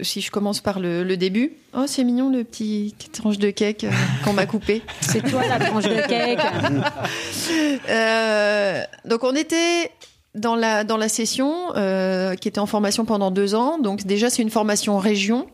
si 0.01 0.21
je 0.21 0.31
commence 0.31 0.61
par 0.61 0.79
le, 0.79 1.03
le 1.03 1.17
début. 1.17 1.53
Oh, 1.75 1.85
c'est 1.87 2.03
mignon 2.03 2.29
le 2.29 2.43
petit 2.43 2.93
tranche 3.11 3.37
de 3.37 3.49
cake 3.49 3.83
euh, 3.85 3.91
qu'on 4.23 4.33
m'a 4.33 4.45
coupé. 4.45 4.81
C'est 5.01 5.21
toi 5.21 5.45
la 5.47 5.59
tranche 5.59 5.85
de 5.85 6.07
cake. 6.07 6.39
Euh, 7.89 8.83
donc, 9.05 9.23
on 9.23 9.35
était 9.35 9.91
dans 10.33 10.55
la, 10.55 10.83
dans 10.83 10.97
la 10.97 11.07
session 11.09 11.75
euh, 11.75 12.35
qui 12.35 12.47
était 12.47 12.59
en 12.59 12.65
formation 12.65 13.05
pendant 13.05 13.31
deux 13.31 13.53
ans. 13.55 13.77
Donc, 13.79 14.05
déjà, 14.05 14.29
c'est 14.29 14.41
une 14.41 14.49
formation 14.49 14.97
région. 14.97 15.47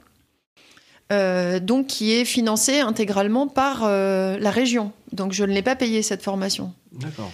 euh, 1.12 1.60
donc, 1.60 1.88
qui 1.88 2.14
est 2.14 2.24
financée 2.26 2.80
intégralement 2.80 3.48
par 3.48 3.82
euh, 3.84 4.38
la 4.40 4.50
région. 4.52 4.92
Donc, 5.12 5.34
je 5.34 5.44
ne 5.44 5.52
l'ai 5.52 5.62
pas 5.62 5.76
payé 5.76 6.02
cette 6.04 6.24
formation. 6.24 6.74
D'accord. 6.94 7.32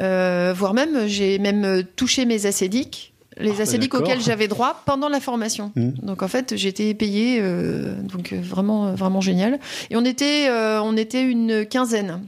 Euh, 0.00 0.54
voire 0.56 0.72
même, 0.72 1.06
j'ai 1.06 1.38
même 1.38 1.84
touché 1.96 2.24
mes 2.24 2.46
acédiques, 2.46 3.12
les 3.40 3.54
Ah, 3.58 3.62
acédiques 3.62 3.92
d'accord. 3.92 4.06
auxquels 4.08 4.20
j'avais 4.22 4.48
droit 4.48 4.82
pendant 4.86 5.08
la 5.08 5.20
formation. 5.20 5.72
Mm. 5.76 5.90
Donc 6.02 6.22
en 6.22 6.28
fait, 6.28 6.56
j'étais 6.56 6.94
payée, 6.94 7.38
euh, 7.40 7.94
donc 8.02 8.32
euh, 8.32 8.40
vraiment, 8.42 8.94
vraiment 8.94 9.20
génial. 9.20 9.58
Et 9.90 9.96
on 9.96 10.04
était, 10.04 10.48
euh, 10.48 10.80
on 10.82 10.96
était 10.96 11.22
une 11.22 11.66
quinzaine. 11.66 12.20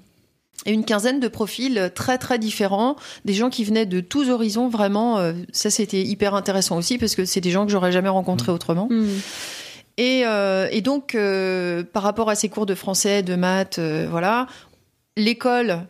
Et 0.64 0.72
une 0.72 0.84
quinzaine 0.84 1.18
de 1.18 1.26
profils 1.26 1.90
très 1.94 2.18
très 2.18 2.38
différents, 2.38 2.94
des 3.24 3.32
gens 3.34 3.50
qui 3.50 3.64
venaient 3.64 3.86
de 3.86 3.98
tous 4.00 4.30
horizons, 4.30 4.68
vraiment. 4.68 5.18
euh, 5.18 5.32
ça, 5.52 5.70
c'était 5.70 6.02
hyper 6.02 6.34
intéressant 6.36 6.76
aussi 6.76 6.98
parce 6.98 7.16
que 7.16 7.24
c'est 7.24 7.40
des 7.40 7.50
gens 7.50 7.66
que 7.66 7.72
j'aurais 7.72 7.90
jamais 7.90 8.08
rencontrés 8.08 8.52
autrement. 8.52 8.86
Hmm. 8.88 9.08
Et, 9.98 10.22
euh, 10.24 10.68
et 10.70 10.80
donc, 10.80 11.14
euh, 11.14 11.82
par 11.92 12.02
rapport 12.04 12.30
à 12.30 12.34
ces 12.36 12.48
cours 12.48 12.64
de 12.66 12.74
français, 12.76 13.22
de 13.22 13.34
maths, 13.34 13.78
euh, 13.78 14.06
voilà, 14.08 14.46
l'école 15.16 15.80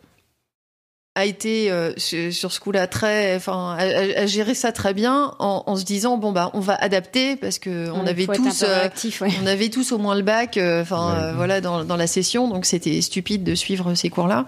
a 1.15 1.27
été 1.27 1.71
euh, 1.71 1.93
sur 1.99 2.51
ce 2.51 2.59
coup-là 2.59 2.87
très, 2.87 3.37
enfin, 3.37 3.77
a, 3.79 3.83
a- 3.85 4.21
a 4.23 4.27
géré 4.27 4.55
ça 4.55 4.73
très 4.73 4.95
bien 4.95 5.35
en, 5.41 5.63
en 5.67 5.77
se 5.77 5.85
disant 5.85 6.17
bon 6.17 6.33
bah 6.33 6.51
on 6.55 6.61
va 6.61 6.75
adapter 6.75 7.37
parce 7.37 7.59
que 7.59 7.91
on 7.91 8.07
avait 8.07 8.25
tous, 8.27 8.63
euh, 8.63 8.67
réactif, 8.67 9.21
ouais. 9.21 9.29
on 9.43 9.47
avait 9.47 9.69
tous 9.69 9.93
au 9.93 9.99
moins 9.99 10.15
le 10.15 10.23
bac, 10.23 10.57
euh, 10.57 10.81
enfin 10.81 11.13
Ouais. 11.13 11.23
euh, 11.23 11.33
voilà 11.35 11.61
dans, 11.61 11.85
dans 11.85 11.97
la 11.97 12.07
session, 12.07 12.49
donc 12.49 12.65
c'était 12.65 12.99
stupide 13.03 13.45
de 13.45 13.55
suivre 13.55 13.95
ces 13.95 14.09
cours-là. 14.09 14.47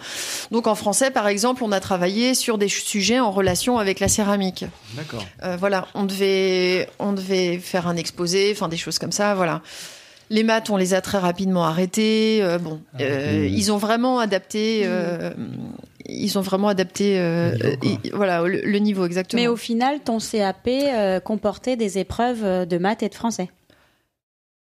Donc 0.52 0.66
en 0.66 0.74
français, 0.74 1.10
par 1.10 1.28
exemple, 1.28 1.62
on 1.64 1.70
a 1.70 1.80
travaillé 1.80 2.34
sur 2.34 2.56
des 2.56 2.68
sujets 2.68 3.20
en 3.20 3.30
relation 3.30 3.76
avec 3.78 4.00
la 4.00 4.08
céramique. 4.08 4.64
D'accord. 4.94 5.22
Euh, 5.42 5.56
voilà, 5.60 5.86
on 5.94 6.04
devait, 6.04 6.88
on 6.98 7.12
devait 7.12 7.58
faire 7.58 7.86
un 7.88 7.96
exposé, 7.96 8.50
enfin 8.56 8.68
des 8.68 8.78
choses 8.78 8.98
comme 8.98 9.12
ça, 9.12 9.34
voilà. 9.34 9.60
Les 10.30 10.42
maths, 10.42 10.70
on 10.70 10.78
les 10.78 10.94
a 10.94 11.02
très 11.02 11.18
rapidement 11.18 11.64
arrêtés. 11.66 12.38
euh, 12.42 12.56
bon, 12.56 12.80
euh, 13.02 13.46
ils 13.50 13.70
ont 13.70 13.76
vraiment 13.76 14.18
adapté. 14.18 14.80
euh, 14.84 15.30
Ils 16.06 16.38
ont 16.38 16.42
vraiment 16.42 16.68
adapté. 16.68 17.18
euh, 17.18 17.52
euh, 17.64 17.76
voilà, 18.12 18.42
le, 18.42 18.60
le 18.60 18.78
niveau 18.78 19.06
exactement. 19.06 19.40
Mais 19.40 19.48
au 19.48 19.56
final, 19.56 20.00
ton 20.00 20.18
CAP 20.18 20.68
euh, 20.68 21.20
comportait 21.20 21.76
des 21.76 21.98
épreuves 21.98 22.44
euh, 22.44 22.64
de 22.66 22.78
maths 22.78 23.02
et 23.02 23.08
de 23.08 23.14
français. 23.14 23.48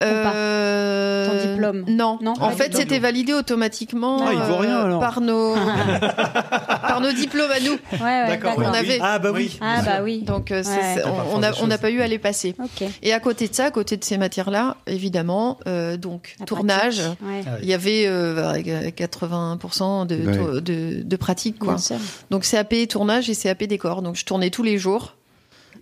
Euh, 0.04 1.28
Ton 1.28 1.50
diplôme 1.52 1.86
Non. 1.88 2.20
Non, 2.22 2.34
En 2.40 2.50
pas 2.50 2.52
fait, 2.52 2.76
c'était 2.76 3.00
validé 3.00 3.34
automatiquement 3.34 4.20
Ah, 4.26 4.58
rien, 4.60 4.80
alors. 4.80 5.00
par 5.00 5.22
nos 5.22 5.56
par 6.88 7.02
nos 7.02 7.12
diplômes 7.12 7.52
à 7.52 7.60
nous. 7.60 7.72
Ouais, 7.74 8.00
ouais, 8.02 8.28
D'accord, 8.28 8.54
On 8.58 8.74
avait. 8.74 9.00
Ah 9.02 9.20
bah 9.20 9.32
oui. 9.34 9.58
Ah 9.62 9.82
bah 9.84 10.00
oui. 10.04 10.22
Donc 10.22 10.52
euh, 10.52 10.64
Ouais. 10.64 11.04
on- 11.34 11.40
n'a 11.40 11.52
on 11.62 11.68
pas 11.78 11.90
eu 11.90 12.02
à 12.02 12.08
les 12.08 12.20
passer. 12.20 12.56
Et 13.02 13.14
à 13.14 13.20
côté 13.20 13.48
de 13.48 13.54
ça, 13.54 13.66
à 13.66 13.72
côté 13.72 13.98
de 13.98 14.04
ces 14.04 14.18
matières-là, 14.18 14.78
évidemment, 14.88 15.60
euh, 15.68 15.98
donc 15.98 16.36
La 16.40 16.46
tournage. 16.46 17.02
Ah. 17.22 17.58
Il 17.62 17.68
y 17.68 17.74
avait 17.74 18.06
euh, 18.08 18.54
80% 18.96 20.06
de, 20.06 20.16
Ouais. 20.16 20.38
tour- 20.38 20.62
de, 20.62 21.02
de 21.04 21.16
pratique, 21.16 21.60
quoi. 21.60 21.76
Bien. 21.76 21.98
Donc 22.30 22.44
CAP 22.50 22.88
tournage 22.88 23.30
et 23.30 23.36
CAP 23.36 23.64
décor. 23.64 24.02
Donc 24.02 24.16
je 24.16 24.26
tournais 24.26 24.50
tous 24.50 24.64
les 24.64 24.78
jours. 24.78 25.16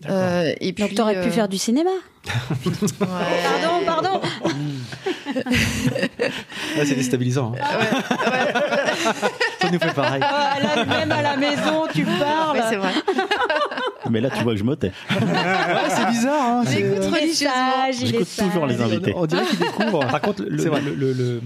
Euh, 0.09 0.53
et 0.59 0.73
puis, 0.73 0.83
Donc 0.83 0.95
t'aurais 0.95 1.21
pu 1.21 1.27
euh, 1.27 1.31
faire 1.31 1.47
du 1.47 1.57
cinéma. 1.57 1.89
ouais. 2.25 2.87
Pardon, 2.99 3.85
pardon. 3.85 4.21
C'est 6.85 6.95
déstabilisant. 6.95 7.53
hein. 7.55 7.61
Ça 9.59 9.69
nous 9.71 9.79
fait 9.79 9.93
pareil. 9.93 10.21
Ah, 10.23 10.57
là, 10.61 10.85
même 10.85 11.11
à 11.11 11.21
la 11.21 11.37
maison, 11.37 11.85
tu 11.93 12.03
parles. 12.05 12.57
Ouais, 12.57 12.63
c'est 12.69 12.75
vrai. 12.77 12.91
Mais 14.09 14.19
là, 14.19 14.29
tu 14.29 14.43
vois 14.43 14.53
que 14.53 14.59
je 14.59 14.63
m'ôtais. 14.63 14.91
Ouais, 15.11 15.15
c'est 15.89 16.07
bizarre. 16.07 16.41
Hein, 16.41 16.63
c'est- 16.65 16.73
J'écoute 16.79 17.05
religieusement. 17.13 17.91
J'écoute 17.93 18.27
toujours 18.37 18.65
les 18.65 18.81
invités. 18.81 19.13
On 19.15 19.25
dirait 19.25 19.45
qu'il 19.45 19.59
découvre. 19.59 19.99
Par 20.07 20.21
contre, 20.21 20.43
le, 20.47 20.57
C'est 20.61 20.69
vrai. 20.69 20.81
le- 20.81 20.95
le- 20.95 21.13
le- 21.13 21.41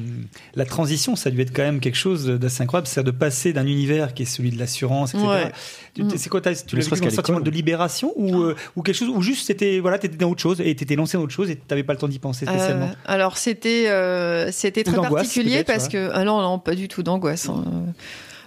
la 0.56 0.66
transition, 0.66 1.16
ça 1.16 1.30
a 1.30 1.32
dû 1.32 1.42
être 1.42 1.54
quand 1.56 1.64
même 1.64 1.80
quelque 1.80 1.98
chose 1.98 2.26
d'assez 2.28 2.64
incroyable, 2.64 2.88
c'est-à-dire 2.88 3.12
de 3.14 3.18
passer 3.18 3.54
d'un 3.54 3.68
univers 3.68 4.14
qui 4.14 4.24
est 4.24 4.26
celui 4.26 4.50
de 4.52 4.58
l'assurance, 4.60 5.14
etc. 5.14 5.28
Ouais. 5.28 5.52
Tu- 5.94 6.04
Mm. 6.04 6.10
C'est 6.18 6.30
quoi, 6.30 6.42
tu 6.42 6.50
l'as 6.50 6.90
vécu 6.90 7.08
un 7.08 7.10
sentiment 7.10 7.40
de 7.40 7.50
libération 7.50 8.12
ou, 8.18 8.42
euh, 8.42 8.56
ou 8.76 8.82
quelque 8.82 8.96
chose, 8.96 9.08
ou 9.10 9.22
juste 9.22 9.48
c'était, 9.48 9.80
voilà, 9.80 9.98
t'étais 9.98 10.18
dans 10.18 10.30
autre 10.30 10.42
chose 10.42 10.60
et 10.60 10.76
t'étais 10.76 10.96
lancé 10.98 11.16
dans 11.18 11.24
autre 11.24 11.34
chose 11.34 11.50
et 11.50 11.56
t'avais 11.56 11.84
pas 11.84 11.94
le 11.94 12.00
temps 12.00 12.10
d'y 12.10 12.20
penser 12.20 12.46
spécialement? 12.46 12.88
Euh, 12.88 12.94
alors 13.06 13.38
c'était 13.38 13.75
euh, 13.90 14.52
c'était 14.52 14.84
très 14.84 14.96
particulier 15.10 15.64
parce 15.64 15.88
que 15.88 16.10
ah 16.14 16.24
non 16.24 16.42
non 16.42 16.60
pas 16.60 16.76
du 16.76 16.88
tout 16.88 17.04
d'angoisse. 17.04 17.50
hein. 17.50 17.64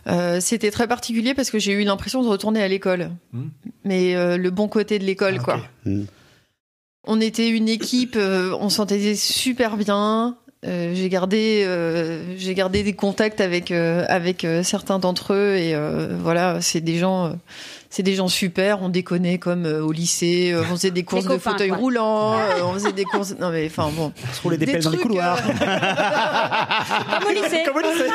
Euh, 0.09 0.39
c'était 0.41 0.71
très 0.71 0.87
particulier 0.89 1.35
parce 1.35 1.51
que 1.51 1.59
j'ai 1.59 1.73
eu 1.73 1.85
l'impression 1.85 2.23
de 2.23 2.29
retourner 2.29 2.63
à 2.63 2.69
l'école, 2.69 3.11
Hmm. 3.33 3.49
mais 3.85 4.17
euh, 4.17 4.39
le 4.39 4.51
bon 4.51 4.67
côté 4.69 4.99
de 4.99 5.05
l'école 5.05 5.37
Ah, 5.41 5.45
quoi. 5.45 5.61
Hmm. 5.85 6.05
On 7.07 7.21
était 7.21 7.49
une 7.51 7.69
équipe, 7.69 8.17
euh, 8.17 8.55
on 8.61 8.69
s'entendait 8.71 9.15
super 9.15 9.77
bien. 9.77 10.37
Euh, 10.67 10.93
j'ai 10.95 11.09
gardé 11.09 11.63
euh, 11.67 12.37
j'ai 12.37 12.55
gardé 12.55 12.83
des 12.83 12.93
contacts 12.93 13.41
avec 13.41 13.71
euh, 13.71 14.05
avec 14.09 14.45
euh, 14.45 14.63
certains 14.65 14.99
d'entre 14.99 15.33
eux 15.35 15.55
et 15.57 15.73
euh, 15.75 16.17
voilà 16.21 16.61
c'est 16.61 16.81
des 16.81 16.99
gens 16.99 17.27
euh, 17.27 17.31
c'est 17.91 18.03
des 18.03 18.15
gens 18.15 18.29
super 18.29 18.83
on 18.83 18.89
déconnait 18.91 19.39
comme 19.39 19.65
euh, 19.67 19.81
au 19.83 19.93
lycée 19.93 20.53
euh, 20.53 20.63
on 20.71 20.75
faisait 20.77 20.91
des 20.91 21.03
courses 21.05 21.25
de 21.25 21.29
copains, 21.29 21.53
fauteuils 21.53 21.69
quoi. 21.71 21.79
roulants 21.79 22.39
euh, 22.39 22.63
on 22.65 22.73
faisait 22.75 22.93
des 22.93 23.05
courses 23.05 23.35
non 23.41 23.51
mais 23.51 23.67
enfin 23.67 23.91
bon 23.97 24.13
On 24.31 24.33
se 24.35 24.43
roulait 24.43 24.57
des, 24.59 24.67
des 24.67 24.73
pelles 24.73 24.83
dans 24.85 24.91
les 24.91 24.99
couloirs. 24.99 25.39
Comme 27.21 27.29
au 27.29 27.33
lycée. 27.43 27.63
Comme 27.65 27.77
au 27.77 27.81
lycée. 27.81 28.09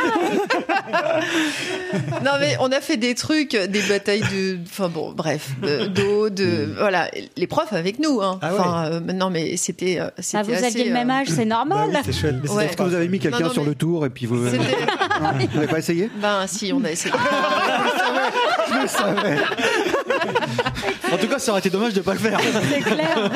non 2.24 2.32
mais 2.40 2.56
on 2.60 2.72
a 2.72 2.82
fait 2.82 2.98
des 2.98 3.16
trucs, 3.16 3.56
des 3.56 3.82
batailles 3.82 4.22
de, 4.22 4.58
enfin 4.66 4.90
bon, 4.90 5.12
bref, 5.12 5.50
de- 5.62 5.88
d'eau, 5.88 6.30
de, 6.30 6.74
voilà, 6.78 7.10
les 7.38 7.48
profs 7.48 7.74
avec 7.74 8.00
nous, 8.00 8.22
hein. 8.22 8.40
Ah 8.42 8.54
ouais. 8.54 8.60
Enfin, 8.60 8.86
euh, 8.92 9.00
non 9.00 9.30
mais 9.30 9.58
c'était, 9.58 10.00
euh, 10.00 10.10
Ah, 10.34 10.44
vous 10.44 10.54
assez, 10.54 10.66
aviez 10.66 10.86
le 10.86 10.94
même 10.94 11.10
âge, 11.10 11.28
c'est 11.28 11.46
Bah 11.46 11.64
normal. 11.66 11.90
oui, 11.94 11.98
c'est 12.06 12.14
chouette. 12.14 12.36
Ouais. 12.50 12.66
Est-ce 12.66 12.78
que 12.78 12.84
vous 12.84 12.94
avez 12.96 13.08
mis 13.08 13.20
quelqu'un 13.20 13.50
sur 13.50 13.64
mais- 13.64 13.70
le 13.70 13.76
tour 13.76 14.06
et 14.06 14.10
puis 14.10 14.26
vous. 14.26 14.38
Vous 14.38 14.50
n'avez 15.56 15.68
pas 15.68 15.80
essayé? 15.80 16.10
Ben 16.22 16.46
si, 16.48 16.72
on 16.74 16.84
a 16.84 16.92
essayé. 16.92 17.14
Je 18.88 19.04
le 19.04 19.16
savais. 19.16 19.38
En 21.12 21.18
tout 21.18 21.28
cas, 21.28 21.40
ça 21.40 21.52
aurait 21.52 21.60
été 21.60 21.70
dommage 21.70 21.94
de 21.94 22.02
pas 22.02 22.14
le 22.14 22.20
faire. 22.20 22.40
C'est 22.70 22.80
clair. 22.82 23.30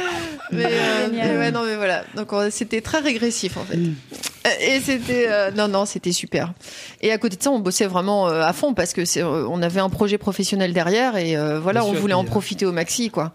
mais, 0.52 0.64
euh, 0.66 1.08
mais 1.12 1.36
ouais, 1.36 1.50
non 1.50 1.64
mais 1.64 1.76
voilà. 1.76 2.04
Donc 2.16 2.32
on- 2.32 2.50
c'était 2.50 2.80
très 2.80 2.98
régressif 3.00 3.56
en 3.56 3.64
fait. 3.64 3.76
Euh, 3.76 4.50
Et 4.60 4.80
c'était, 4.80 5.26
euh, 5.28 5.50
non 5.50 5.68
non, 5.68 5.84
c'était 5.86 6.12
super. 6.12 6.52
Et 7.00 7.12
à 7.12 7.18
côté 7.18 7.36
de 7.36 7.42
ça, 7.42 7.50
on 7.50 7.58
bossait 7.60 7.86
vraiment 7.86 8.28
euh, 8.28 8.42
à 8.42 8.52
fond 8.52 8.74
parce 8.74 8.92
que 8.92 9.04
c'est, 9.04 9.22
euh, 9.22 9.46
on 9.48 9.62
avait 9.62 9.80
un 9.80 9.88
projet 9.88 10.18
professionnel 10.18 10.72
derrière 10.72 11.16
et 11.16 11.36
euh, 11.36 11.58
voilà, 11.60 11.80
Bien 11.80 11.88
on 11.90 11.92
sûr, 11.92 12.00
voulait 12.00 12.14
en 12.14 12.24
euh, 12.24 12.26
profiter 12.26 12.66
au 12.66 12.72
maxi 12.72 13.10
quoi. 13.10 13.32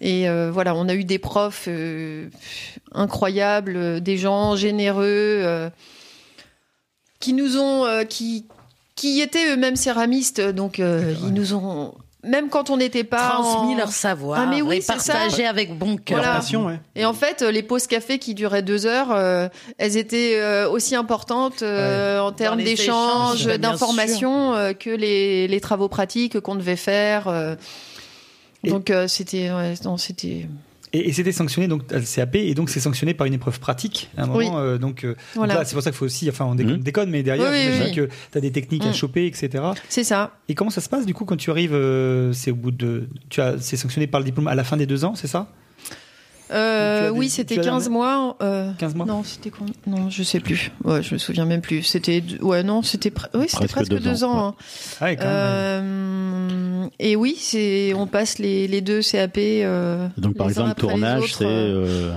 Et 0.00 0.28
euh, 0.28 0.50
voilà, 0.52 0.74
on 0.74 0.88
a 0.88 0.94
eu 0.94 1.04
des 1.04 1.18
profs 1.18 1.64
euh, 1.68 2.28
incroyables, 2.92 3.76
euh, 3.76 4.00
des 4.00 4.16
gens 4.18 4.54
généreux 4.56 5.04
euh, 5.06 5.70
qui 7.20 7.32
nous 7.32 7.56
ont, 7.58 7.84
euh, 7.86 8.04
qui 8.04 8.46
qui 8.96 9.20
étaient 9.20 9.52
eux-mêmes 9.52 9.76
céramistes, 9.76 10.40
donc 10.40 10.80
euh, 10.80 11.14
ils 11.22 11.32
nous 11.32 11.54
ont, 11.54 11.94
même 12.24 12.48
quand 12.48 12.70
on 12.70 12.76
n'était 12.78 13.04
pas 13.04 13.28
Transmis 13.28 13.74
en- 13.74 13.76
leur 13.76 13.92
savoir 13.92 14.40
Ah, 14.42 14.46
mais 14.46 14.62
oui, 14.62 14.78
et 14.78 14.80
ça. 14.80 14.94
partagé 14.94 15.46
avec 15.46 15.78
bon 15.78 15.96
cœur. 15.96 16.18
Voilà. 16.18 16.34
Passion, 16.36 16.66
ouais. 16.66 16.80
Et 16.96 17.04
en 17.04 17.12
fait, 17.12 17.42
euh, 17.42 17.50
les 17.52 17.62
pauses 17.62 17.86
café 17.86 18.18
qui 18.18 18.34
duraient 18.34 18.62
deux 18.62 18.84
heures, 18.86 19.12
euh, 19.12 19.48
elles 19.78 19.96
étaient 19.96 20.40
euh, 20.40 20.68
aussi 20.68 20.96
importantes 20.96 21.62
euh, 21.62 22.18
en 22.20 22.32
termes 22.32 22.62
d'échanges, 22.62 23.44
d'informations 23.46 24.54
euh, 24.54 24.72
que 24.72 24.90
les, 24.90 25.46
les 25.46 25.60
travaux 25.60 25.88
pratiques 25.88 26.40
qu'on 26.40 26.56
devait 26.56 26.74
faire. 26.76 27.28
euh. 27.28 27.54
Donc 28.64 28.90
euh, 28.90 29.06
c'était, 29.06 29.52
ouais, 29.52 29.74
non, 29.84 29.96
c'était, 29.96 30.48
Et, 30.92 31.08
et 31.08 31.12
c'était 31.12 31.32
sanctionné 31.32 31.66
donc 31.68 31.82
à 31.92 31.98
le 31.98 32.04
CAP 32.04 32.36
et 32.36 32.54
donc 32.54 32.70
c'est 32.70 32.80
sanctionné 32.80 33.12
par 33.12 33.26
une 33.26 33.34
épreuve 33.34 33.58
pratique 33.60 34.08
à 34.16 34.22
un 34.22 34.26
moment 34.26 34.38
Oui. 34.38 34.46
euh, 34.54 34.78
donc, 34.78 35.04
euh, 35.04 35.08
donc 35.08 35.16
Voilà. 35.34 35.54
là, 35.56 35.64
c'est 35.64 35.74
pour 35.74 35.82
ça 35.82 35.90
qu'il 35.90 35.98
faut 35.98 36.04
aussi 36.06 36.28
enfin 36.28 36.44
on 36.44 36.54
déconne, 36.54 36.76
Mhm. 36.76 36.82
déconne, 36.82 37.10
mais 37.10 37.22
derrière 37.22 37.50
Oui, 37.50 37.56
oui, 37.56 37.62
j'imagine 37.72 37.84
oui. 37.86 37.94
que 38.08 38.14
tu 38.32 38.38
as 38.38 38.40
des 38.40 38.52
techniques 38.52 38.84
à 38.84 38.88
Mhm. 38.88 38.94
choper 38.94 39.26
etc 39.26 39.64
c'est 39.88 40.04
ça. 40.04 40.32
et 40.48 40.54
comment 40.54 40.70
ça 40.70 40.80
se 40.80 40.88
passe 40.88 41.04
du 41.04 41.12
coup 41.14 41.24
quand 41.24 41.36
tu 41.36 41.50
arrives 41.50 41.74
euh, 41.74 42.32
c'est 42.32 42.50
au 42.52 42.54
bout 42.56 42.70
de 42.70 43.08
tu 43.28 43.40
as 43.40 43.56
c'est 43.58 43.76
sanctionné 43.76 44.06
par 44.06 44.20
le 44.20 44.24
diplôme 44.24 44.46
à 44.48 44.54
la 44.54 44.64
fin 44.64 44.76
des 44.76 44.86
deux 44.86 45.04
ans 45.04 45.14
c'est 45.16 45.26
ça? 45.26 45.48
Euh, 46.52 47.10
oui, 47.10 47.28
c'était 47.28 47.54
as 47.58 47.62
la 47.62 47.70
15 47.70 47.84
même- 47.84 47.92
mois. 47.94 48.36
euh, 48.42 48.70
15 48.78 48.94
mois 48.94 49.06
Non, 49.06 49.22
c'était 49.24 49.50
combien 49.50 49.74
Non, 49.86 50.10
je 50.10 50.22
sais 50.22 50.38
plus. 50.40 50.70
Ouais, 50.84 51.02
je 51.02 51.14
me 51.14 51.18
souviens 51.18 51.44
même 51.44 51.60
plus. 51.60 51.82
C'était, 51.82 52.22
ouais, 52.40 52.62
non, 52.62 52.82
c'était, 52.82 53.10
pre- 53.10 53.28
oui, 53.34 53.46
c'était 53.48 53.56
Presque 53.66 53.74
presque 53.74 53.90
deux 53.90 53.98
deux, 53.98 54.22
ans, 54.24 54.32
ans. 54.38 54.46
hein. 54.48 54.54
ah 55.00 55.04
ouais, 55.06 55.16
quand 55.16 55.24
même. 55.24 55.32
Euh, 55.34 56.86
et 56.98 57.16
oui, 57.16 57.36
c'est, 57.38 57.94
on 57.94 58.06
passe 58.06 58.38
les, 58.38 58.68
les 58.68 58.80
deux 58.80 59.00
CAP. 59.02 59.38
euh, 59.38 60.08
Donc, 60.16 60.36
par 60.36 60.46
les 60.48 60.58
uns 60.58 60.62
exemple, 60.70 60.80
tournage, 60.80 61.34
c'est. 61.34 61.44
euh, 61.44 61.84
euh, 61.86 62.12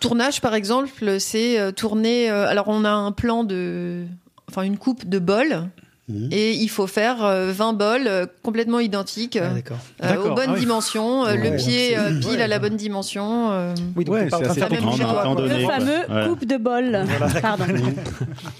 Tournage, 0.00 0.40
par 0.40 0.54
exemple, 0.54 1.18
c'est 1.20 1.58
euh, 1.58 1.70
tourner. 1.72 2.30
euh, 2.30 2.46
alors, 2.48 2.68
on 2.68 2.84
a 2.84 2.90
un 2.90 3.12
plan 3.12 3.44
de. 3.44 4.04
Enfin, 4.50 4.62
une 4.62 4.76
coupe 4.78 5.08
de 5.08 5.18
bols. 5.18 5.68
Mhm. 6.06 6.28
Et 6.32 6.52
il 6.52 6.68
faut 6.68 6.86
faire 6.86 7.24
euh, 7.24 7.50
20 7.50 7.72
bols 7.72 8.06
euh, 8.06 8.26
complètement 8.42 8.78
identiques, 8.78 9.38
Ah, 9.40 9.46
euh, 9.46 9.60
euh, 10.04 10.16
aux 10.30 10.34
bonnes 10.34 10.44
ah 10.50 10.52
oui. 10.52 10.60
dimensions, 10.60 11.24
euh, 11.24 11.34
Ouais, 11.34 11.50
le 11.50 11.56
pied 11.56 11.96
euh, 11.96 12.20
pile 12.20 12.28
ouais, 12.36 12.42
à 12.42 12.46
la 12.46 12.58
bonne 12.58 12.76
dimension. 12.76 13.50
euh, 13.52 13.74
oui 13.96 14.04
donc 14.04 14.16
c'est 14.28 14.34
assez 14.46 14.60
donné. 14.60 14.76
Le 14.80 15.66
fameux 15.66 15.92
Ouais. 16.10 16.28
coupe 16.28 16.44
de 16.44 16.56
bol. 16.58 17.06
Pardon. 17.40 17.64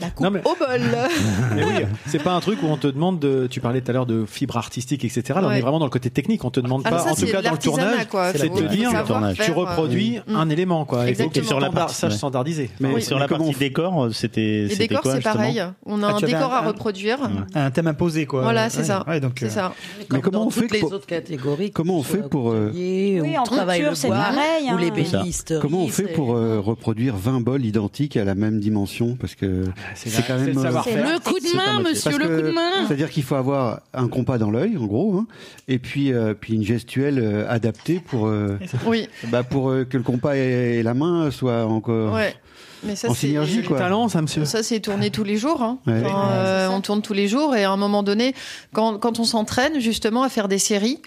La 0.01 0.09
coupe 0.09 0.25
Non, 0.25 0.31
mais, 0.31 0.41
au 0.41 0.55
bol 0.59 0.81
mais 1.55 1.65
oui, 1.65 1.85
c'est 2.07 2.23
pas 2.23 2.33
un 2.33 2.41
truc 2.41 2.63
où 2.63 2.67
on 2.67 2.79
te 2.79 2.87
demande 2.87 3.19
de. 3.21 3.47
Tu 3.51 3.61
parlais 3.61 3.83
tout 3.83 3.91
à 3.91 3.95
l'heure 3.95 4.07
de 4.07 4.25
fibre 4.25 4.57
artistique, 4.57 5.05
etc. 5.05 5.23
Là, 5.35 5.43
on 5.45 5.51
est 5.51 5.61
vraiment 5.61 5.79
dans 5.81 5.85
le 5.87 5.91
côté 5.91 6.09
technique. 6.09 6.45
On 6.47 6.51
te 6.51 6.61
demande 6.61 6.81
Alors 6.87 7.01
pas, 7.01 7.05
ça, 7.05 7.13
en 7.13 7.15
tout 7.15 7.27
cas 7.31 7.43
dans 7.43 7.51
le 7.53 7.59
tournage, 7.59 8.07
c'est 8.37 8.49
te 8.49 8.63
dire, 8.69 8.91
tu 9.35 9.51
euh, 9.51 9.55
reproduis 9.55 10.21
un 10.29 10.49
élément, 10.49 10.87
quoi. 10.87 11.07
Exactement. 11.09 11.47
sur 11.47 11.61
la 11.61 11.69
ouais. 11.69 12.11
standardisé. 12.11 12.71
Mais, 12.81 12.95
Et 12.95 13.01
sur 13.03 13.19
la 13.19 13.29
partie 13.29 13.53
on- 13.55 13.59
décor, 13.59 14.09
c'était. 14.15 14.67
Les 14.71 14.77
décors, 14.77 15.03
c'est 15.05 15.21
pareil. 15.23 15.63
On 15.85 16.03
a 16.03 16.09
Ah, 16.09 16.17
un 16.17 16.21
décor 16.21 16.53
à 16.55 16.63
reproduire. 16.63 17.19
Un 17.55 17.71
thème 17.71 17.87
imposé 17.87 18.27
quoi 18.27 18.43
Voilà, 18.43 18.71
c'est 18.71 18.79
Ouais. 18.79 18.85
ça. 18.85 19.05
ouais, 19.09 19.21
donc 19.21 19.33
C'est 19.39 19.47
euh, 19.47 19.51
ça. 19.51 19.75
Comme 20.09 20.21
comment 20.21 20.41
dans 20.41 20.47
on 20.47 20.51
fait 20.51 20.61
toutes 20.63 20.73
les 20.73 20.81
pour- 20.81 20.93
autres 20.93 21.07
catégories. 21.07 21.71
comment 21.71 21.99
on 21.99 22.03
fait 22.03 22.29
pour, 22.29 22.51
euh, 22.51 22.71
Oui, 22.75 23.21
ou 23.21 23.25
en 23.37 23.45
le 23.45 23.95
c'est 23.95 24.09
bois, 24.09 24.17
pareil, 24.17 24.65
Ou 24.67 24.75
hein. 24.75 24.79
l'ébénisterie. 24.81 25.61
Comment 25.61 25.83
on 25.85 25.89
fait 25.89 26.07
c'est- 26.07 26.13
pour 26.13 26.35
euh, 26.37 26.61
reproduire 26.61 27.17
20 27.17 27.41
bols 27.41 27.65
identiques 27.65 28.17
à 28.17 28.25
la 28.25 28.35
même 28.35 28.61
dimension? 28.61 29.17
Parce 29.21 29.35
que 29.35 29.65
c'est 29.95 30.11
la- 30.15 30.19
quand 30.23 30.25
c'est 30.39 30.47
même. 30.47 30.55
le 30.55 30.59
euh, 30.59 30.63
savoir-faire. 30.63 31.05
Le 31.15 31.19
coup 31.21 31.39
de 31.39 31.45
C'est 31.47 31.57
main, 31.57 31.81
monsieur, 31.81 32.19
le 32.19 32.25
coup 32.37 32.47
de 32.49 32.51
main. 32.53 32.87
C'est-à-dire 32.87 33.11
qu'il 33.11 33.23
faut 33.23 33.35
avoir 33.37 33.81
un 33.93 34.09
compas 34.09 34.39
dans 34.39 34.51
l'œil, 34.51 34.77
en 34.77 34.87
gros, 34.87 35.15
hein, 35.17 35.27
et 35.69 35.79
puis, 35.79 36.13
euh, 36.13 36.35
puis 36.39 36.55
une 36.55 36.65
gestuelle 36.65 37.19
euh, 37.19 37.47
adaptée 37.49 38.01
pour, 38.05 38.27
euh, 38.27 38.59
Oui, 38.87 39.09
bah, 39.29 39.43
pour 39.43 39.71
euh, 39.71 39.85
que 39.85 39.97
le 39.97 40.03
compas 40.03 40.37
et, 40.37 40.79
et 40.79 40.83
la 40.83 40.95
main 40.95 41.31
soient 41.31 41.67
encore 41.67 42.15
ouais. 42.15 42.35
Mais 42.85 42.97
ça, 42.97 43.09
en 43.11 43.15
c'est 43.15 43.27
synergie. 43.29 43.63
Du 43.63 43.69
Quoi. 43.69 43.79
talent, 43.79 44.09
ça, 44.09 44.21
monsieur. 44.23 44.45
Ça, 44.45 44.63
c'est 44.63 44.81
tourné 44.81 45.11
tous 45.11 45.25
les 45.25 45.37
jours. 45.37 45.63
hein. 45.63 45.79
Ouais. 45.87 46.03
Enfin, 46.05 46.29
euh, 46.33 46.69
on 46.69 46.81
tourne 46.81 47.03
tous 47.03 47.13
les 47.15 47.29
jours 47.29 47.55
et 47.57 47.65
à 47.65 47.71
un 47.71 47.77
moment 47.77 48.03
donné, 48.03 48.35
quand, 48.73 48.99
quand 48.99 49.19
on 49.19 49.25
s'entraîne 49.25 49.81
justement 49.81 50.23
à 50.23 50.29
faire 50.29 50.49
des 50.49 50.59
séries, 50.59 51.01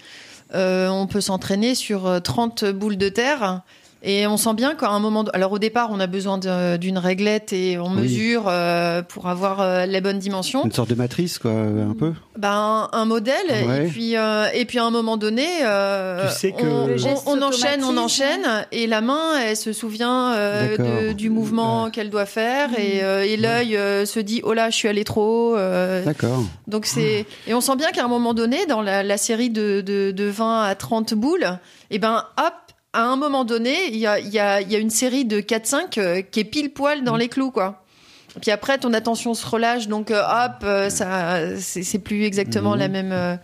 euh, 0.54 0.88
on 0.88 1.06
peut 1.06 1.20
s'entraîner 1.20 1.74
sur 1.74 2.06
euh, 2.06 2.20
30 2.20 2.64
boules 2.66 2.96
de 2.96 3.08
terre 3.08 3.62
Et 4.02 4.28
on 4.28 4.36
sent 4.36 4.54
bien 4.54 4.76
qu'à 4.76 4.90
un 4.90 5.00
moment, 5.00 5.24
alors 5.32 5.50
au 5.50 5.58
départ, 5.58 5.88
on 5.90 5.98
a 5.98 6.06
besoin 6.06 6.38
d'une 6.78 6.98
réglette 6.98 7.52
et 7.52 7.78
on 7.78 7.90
Oui. 7.90 8.02
mesure 8.02 8.44
euh, 8.46 9.02
pour 9.02 9.26
avoir 9.28 9.60
euh, 9.60 9.86
les 9.86 10.00
bonnes 10.00 10.20
dimensions. 10.20 10.64
Une 10.64 10.70
sorte 10.70 10.90
de 10.90 10.94
matrice, 10.94 11.38
quoi, 11.40 11.50
un 11.50 11.94
peu. 11.98 12.12
Ben, 12.36 12.88
un 12.92 13.04
modèle 13.06 13.34
Ouais. 13.66 13.86
et 13.86 13.88
puis 13.88 14.16
euh, 14.16 14.46
et 14.54 14.64
puis 14.66 14.78
à 14.78 14.84
un 14.84 14.90
moment 14.92 15.16
donné, 15.16 15.46
euh, 15.64 16.28
Tu 16.28 16.34
sais 16.38 16.52
que- 16.52 17.26
on, 17.26 17.42
enchaîne, 17.42 17.82
on 17.82 17.96
enchaîne 17.96 18.46
et 18.70 18.86
la 18.86 19.00
main, 19.00 19.36
elle 19.44 19.56
se 19.56 19.72
souvient 19.72 20.32
euh, 20.32 21.08
de- 21.08 21.12
du 21.12 21.28
mouvement 21.30 21.90
qu'elle 21.90 22.10
doit 22.10 22.26
faire 22.26 22.70
et, 22.78 23.02
euh, 23.02 23.24
et 23.24 23.36
l'œil 23.36 23.76
euh, 23.76 24.06
se 24.06 24.20
dit 24.20 24.40
oh 24.44 24.52
là, 24.52 24.70
je 24.70 24.76
suis 24.76 24.86
allé 24.88 25.02
trop. 25.02 25.18
haut, 25.52 25.56
euh, 25.56 26.04
D'accord. 26.04 26.44
donc 26.68 26.86
c'est 26.86 27.26
et 27.48 27.54
on 27.54 27.60
sent 27.60 27.74
bien 27.74 27.90
qu'à 27.90 28.04
un 28.04 28.08
moment 28.08 28.32
donné, 28.34 28.64
dans 28.66 28.80
la, 28.82 29.02
la 29.02 29.16
série 29.16 29.50
de, 29.50 29.80
de, 29.80 30.12
de 30.12 30.24
20 30.24 30.62
à 30.62 30.74
30 30.76 31.14
boules, 31.14 31.58
et 31.90 31.98
ben 31.98 32.24
hop, 32.38 32.52
à 32.92 33.04
un 33.04 33.16
moment 33.16 33.44
donné, 33.44 33.74
il 33.90 33.96
y 33.98 34.06
a, 34.06 34.18
il 34.18 34.28
y, 34.28 34.38
a, 34.38 34.60
il 34.60 34.70
y 34.72 34.76
a 34.76 34.78
une 34.78 34.90
série 34.90 35.24
de 35.24 35.40
4-5 35.40 35.98
euh, 35.98 36.22
qui 36.22 36.40
est 36.40 36.44
pile 36.44 36.70
poil 36.72 37.04
dans 37.04 37.16
les 37.16 37.28
clous, 37.28 37.50
quoi. 37.50 37.82
Et 38.36 38.40
puis 38.40 38.50
après, 38.50 38.78
ton 38.78 38.92
attention 38.92 39.34
se 39.34 39.46
relâche, 39.46 39.88
donc 39.88 40.10
euh, 40.10 40.20
hop, 40.22 40.52
euh, 40.64 40.90
ça, 40.90 41.56
c'est 41.58 41.82
c'est 41.82 41.98
plus 41.98 42.24
exactement 42.24 42.72
Mhm. 42.72 42.78
la 42.78 42.88
même. 42.88 43.12
euh, 43.12 43.36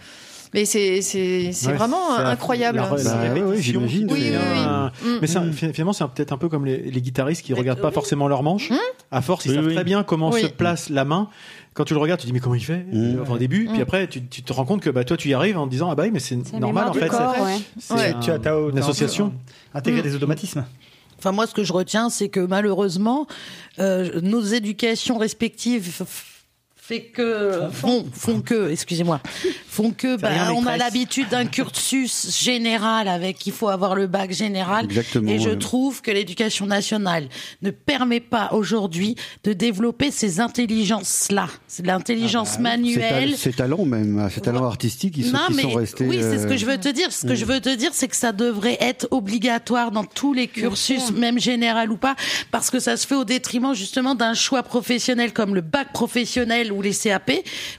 mais 0.52 0.64
c'est 0.66 1.02
c'est 1.02 1.50
c'est 1.52 1.68
Ouais, 1.68 1.72
vraiment 1.74 2.14
incroyable. 2.16 2.78
la- 2.78 2.90
la 2.96 3.02
Bah, 3.14 3.32
répétition 3.34 3.80
oui, 3.82 4.06
oui, 4.08 4.30
oui. 4.30 4.34
un- 4.36 4.92
Mm. 5.02 5.18
Mais 5.20 5.26
c'est 5.26 5.38
un- 5.38 5.50
finalement, 5.52 5.92
c'est 5.92 6.04
un- 6.04 6.08
peut-être 6.08 6.32
un 6.32 6.38
peu 6.38 6.48
comme 6.48 6.64
les, 6.64 6.76
les 6.78 7.00
guitaristes 7.02 7.42
qui 7.44 7.54
regardent 7.54 7.80
pas 7.80 7.88
oui. 7.88 7.94
forcément 7.94 8.28
leur 8.28 8.42
manche. 8.44 8.70
À 9.10 9.20
force, 9.20 9.46
ils 9.46 9.50
Oui, 9.50 9.54
savent 9.56 9.66
oui. 9.66 9.74
très 9.74 9.84
bien 9.84 10.04
comment 10.04 10.30
Oui. 10.30 10.42
se 10.42 10.46
place 10.46 10.90
la 10.90 11.04
main. 11.04 11.28
Quand 11.74 11.84
tu 11.84 11.92
le 11.94 11.98
regardes, 12.00 12.20
tu 12.20 12.26
te 12.26 12.28
dis 12.28 12.32
mais 12.32 12.40
comment 12.40 12.54
il 12.54 12.64
fait 12.64 12.84
Mm. 12.92 13.18
Enfin, 13.22 13.34
au 13.34 13.38
début, 13.38 13.66
puis 13.66 13.82
après 13.82 14.06
tu, 14.06 14.24
tu 14.24 14.42
te 14.42 14.52
rends 14.52 14.64
compte 14.64 14.80
que 14.80 14.90
bah 14.90 15.04
toi 15.04 15.16
tu 15.16 15.28
y 15.28 15.34
arrives 15.34 15.58
en 15.58 15.66
te 15.66 15.70
disant 15.72 15.90
ah 15.90 15.94
bah 15.96 16.04
oui 16.04 16.10
mais 16.12 16.20
c'est 16.20 16.36
normal 16.58 16.88
en 16.88 16.92
fait. 16.92 17.08
c'est- 17.10 17.42
ouais. 17.42 17.58
c'est 17.80 17.94
Ouais. 17.94 18.14
un- 18.14 18.20
Tu 18.20 18.30
as, 18.30 18.38
t'as- 18.38 18.70
une 18.70 18.78
association. 18.78 19.32
Intégré 19.74 20.00
Mm. 20.00 20.04
des 20.04 20.14
automatismes. 20.14 20.64
Enfin, 21.18 21.32
moi, 21.32 21.46
ce 21.46 21.54
que 21.54 21.64
je 21.64 21.72
retiens, 21.72 22.10
c'est 22.10 22.28
que 22.28 22.40
malheureusement, 22.40 23.26
euh, 23.78 24.20
nos 24.20 24.42
éducations 24.42 25.16
respectives 25.16 26.02
fait 26.86 27.00
que 27.04 27.62
font, 27.72 28.04
font 28.12 28.42
que 28.42 28.70
excusez-moi 28.70 29.18
font 29.66 29.90
que 29.90 30.16
bah, 30.18 30.52
on 30.54 30.66
a 30.66 30.76
l'habitude 30.76 31.28
d'un 31.30 31.46
cursus 31.46 32.38
général 32.42 33.08
avec 33.08 33.46
il 33.46 33.54
faut 33.54 33.68
avoir 33.68 33.94
le 33.94 34.06
bac 34.06 34.32
général 34.32 34.84
Exactement, 34.84 35.30
et 35.30 35.38
je 35.38 35.48
ouais. 35.50 35.58
trouve 35.58 36.02
que 36.02 36.10
l'éducation 36.10 36.66
nationale 36.66 37.28
ne 37.62 37.70
permet 37.70 38.20
pas 38.20 38.50
aujourd'hui 38.52 39.16
de 39.44 39.54
développer 39.54 40.10
ces 40.10 40.40
intelligences 40.40 41.30
là 41.30 41.48
c'est 41.66 41.86
l'intelligence 41.86 42.50
Ces, 42.50 42.60
manuelle 42.60 43.30
tal- 43.30 43.36
ces 43.38 43.52
talents 43.52 43.84
même, 43.86 44.28
ces 44.32 44.40
talents 44.42 44.64
artistiques, 44.66 45.14
ils 45.16 45.24
sont, 45.26 45.32
non, 45.32 45.46
qui 45.48 45.54
mais 45.54 45.62
sont 45.62 45.70
restés. 45.72 46.04
oui, 46.06 46.18
c'est 46.20 46.38
ce 46.38 46.46
que 46.46 46.52
euh, 46.52 46.56
je 46.56 46.66
veux 46.66 46.78
te 46.78 46.88
dire. 46.88 47.10
Ce 47.10 47.26
que 47.26 47.34
je 47.34 47.44
veux 47.44 47.60
te 47.60 47.74
dire, 47.74 47.90
c'est 47.92 48.08
que 48.08 48.16
ça 48.16 48.32
devrait 48.32 48.76
être 48.80 49.08
obligatoire 49.10 49.90
dans 49.90 50.04
tous 50.04 50.32
les 50.32 50.46
cursus, 50.46 51.10
même 51.12 51.38
général 51.40 51.90
ou 51.90 51.96
pas, 51.96 52.14
parce 52.50 52.70
que 52.70 52.78
ça 52.78 52.96
se 52.96 53.06
fait 53.06 53.14
au 53.14 53.24
détriment 53.24 53.74
justement 53.74 54.14
d'un 54.14 54.34
choix 54.34 54.62
professionnel 54.62 55.32
comme 55.32 55.54
le 55.54 55.62
bac 55.62 55.92
professionnel 55.92 56.72
ou 56.74 56.82
les 56.82 56.94
CAP 56.94 57.30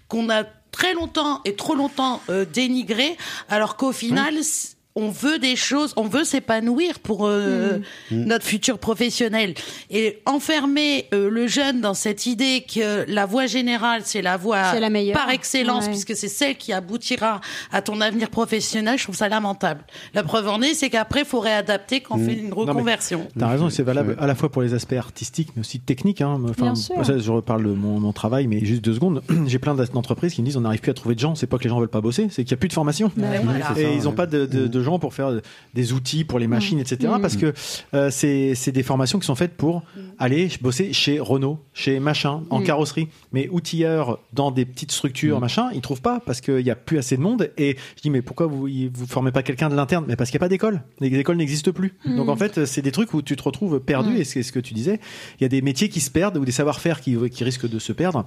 qu'on 0.08 0.30
a 0.30 0.44
très 0.72 0.94
longtemps 0.94 1.42
et 1.46 1.56
trop 1.56 1.76
longtemps 1.76 2.22
euh, 2.30 2.46
dénigré, 2.46 3.18
alors 3.50 3.78
qu'au 3.78 3.92
final. 3.92 4.44
c- 4.44 4.75
On 4.98 5.10
veut 5.10 5.40
des 5.40 5.58
choses, 5.58 5.94
on 5.98 6.08
veut 6.08 6.24
s'épanouir 6.24 7.00
pour 7.00 7.28
euh, 7.28 7.80
notre 8.12 8.46
futur 8.46 8.80
professionnel. 8.80 9.54
Et 9.90 10.22
enfermer 10.26 11.10
euh, 11.14 11.30
le 11.30 11.48
jeune 11.48 11.82
dans 11.82 11.94
cette 11.94 12.26
idée 12.28 12.64
que 12.74 13.04
la 13.12 13.26
voie 13.26 13.46
générale, 13.46 14.04
c'est 14.06 14.22
la 14.22 14.38
voie 14.38 14.72
C'est 14.72 14.80
la 14.80 14.90
meilleure. 14.90 15.18
par 15.18 15.30
excellence, 15.32 15.84
Ouais. 15.86 15.90
puisque 15.90 16.16
c'est 16.16 16.30
celle 16.30 16.56
qui 16.56 16.72
aboutira 16.72 17.42
à 17.74 17.82
ton 17.82 18.00
avenir 18.00 18.30
professionnel, 18.30 18.98
je 18.98 19.04
trouve 19.04 19.18
ça 19.18 19.28
lamentable. 19.28 19.84
La 20.14 20.24
preuve 20.24 20.48
en 20.48 20.62
est, 20.62 20.74
c'est 20.74 20.90
qu'après, 20.90 21.20
il 21.22 21.26
faut 21.26 21.42
réadapter 21.42 22.00
quand 22.00 22.16
on 22.16 22.26
fait 22.26 22.34
une 22.36 22.54
reconversion. 22.54 23.28
T'as 23.38 23.50
raison, 23.50 23.70
c'est 23.70 23.84
valable 23.84 24.16
à 24.18 24.28
la 24.28 24.36
fois 24.36 24.50
pour 24.50 24.62
les 24.62 24.74
aspects 24.74 24.94
artistiques, 24.94 25.50
mais 25.58 25.60
aussi 25.60 25.82
techniques. 25.82 26.22
Hein. 26.22 26.40
Enfin, 26.50 26.68
Bien 26.68 26.76
sûr. 26.76 27.06
ça, 27.06 27.18
je 27.18 27.32
reparle 27.32 27.64
de 27.66 27.72
mon, 27.74 28.00
mon 28.00 28.14
travail, 28.14 28.48
mais 28.48 28.64
juste 28.64 28.82
deux 28.86 28.94
secondes. 28.94 29.22
J'ai 29.48 29.60
plein 29.60 29.76
d'entreprises 29.76 30.34
qui 30.36 30.42
me 30.42 30.46
disent 30.46 30.56
on 30.56 30.62
n'arrive 30.62 30.80
plus 30.80 30.92
à 30.92 30.94
trouver 30.94 31.16
de 31.16 31.20
gens. 31.20 31.36
C'est 31.36 31.48
pas 31.48 31.58
que 31.58 31.64
les 31.64 31.70
gens 31.70 31.80
veulent 31.82 31.90
pas 31.90 32.00
bosser, 32.00 32.28
c'est 32.32 32.46
qu'il 32.46 32.52
y 32.52 32.54
a 32.54 32.58
plus 32.58 32.70
de 32.70 32.74
formation. 32.74 33.12
Et 33.18 33.22
ça, 33.22 33.74
ils 33.82 34.04
n'ont 34.04 34.10
ouais. 34.12 34.16
pas 34.16 34.26
de, 34.26 34.46
de- 34.46 34.68
de 34.68 34.85
gens 34.86 35.00
pour 35.00 35.14
faire 35.14 35.42
des 35.74 35.92
outils 35.92 36.24
pour 36.24 36.40
les 36.40 36.48
machines, 36.48 36.80
etc. 36.80 37.12
Mm. 37.18 37.22
Parce 37.22 37.36
que 37.36 37.54
euh, 37.94 38.10
c'est 38.10 38.56
c'est 38.56 38.72
des 38.72 38.84
formations 38.84 39.20
qui 39.20 39.26
sont 39.26 39.36
faites 39.36 39.56
pour 39.58 39.84
aller 40.18 40.50
bosser 40.62 40.94
chez 40.94 41.20
Renault, 41.20 41.60
chez 41.74 42.00
machin, 42.00 42.44
en 42.50 42.62
Mm. 42.62 42.64
carrosserie. 42.64 43.08
Mais 43.34 43.50
outilleurs 43.50 44.20
dans 44.32 44.52
des 44.52 44.64
petites 44.66 44.92
structures, 44.94 45.40
machin, 45.42 45.70
ils 45.74 45.82
trouvent 45.82 46.02
pas 46.02 46.22
parce 46.26 46.40
qu'il 46.40 46.64
n'y 46.64 46.70
a 46.72 46.76
plus 46.76 46.98
assez 46.98 47.18
de 47.18 47.22
monde. 47.22 47.52
Et 47.58 47.76
je 47.98 48.02
dis 48.02 48.10
mais 48.10 48.22
pourquoi 48.22 48.46
vous 48.48 48.68
vous 48.94 49.06
formez 49.08 49.32
pas 49.34 49.44
quelqu'un 49.44 49.70
de 49.70 49.76
l'interne? 49.76 50.06
Mais 50.08 50.16
parce 50.16 50.30
qu'il 50.30 50.38
n'y 50.38 50.44
a 50.44 50.46
pas 50.46 50.50
d'école. 50.50 50.82
Les 51.02 51.14
écoles 51.18 51.38
n'existent 51.38 51.72
plus. 51.74 51.96
Mm. 52.06 52.16
Donc 52.16 52.30
en 52.30 52.36
fait, 52.38 52.66
c'est 52.66 52.82
des 52.82 52.92
trucs 52.92 53.14
où 53.14 53.22
tu 53.22 53.36
te 53.36 53.44
retrouves 53.44 53.80
perdu. 53.80 54.18
Et 54.18 54.24
c'est 54.24 54.44
ce 54.44 54.52
que 54.52 54.60
tu 54.60 54.74
disais. 54.74 55.00
Il 55.40 55.44
y 55.44 55.46
a 55.46 55.50
des 55.50 55.62
métiers 55.62 55.90
qui 55.90 56.00
se 56.00 56.12
perdent 56.12 56.38
ou 56.38 56.46
des 56.46 56.52
savoir-faire 56.52 57.02
qui, 57.02 57.18
qui 57.30 57.44
risquent 57.44 57.70
de 57.70 57.80
se 57.80 57.92
perdre. 57.92 58.26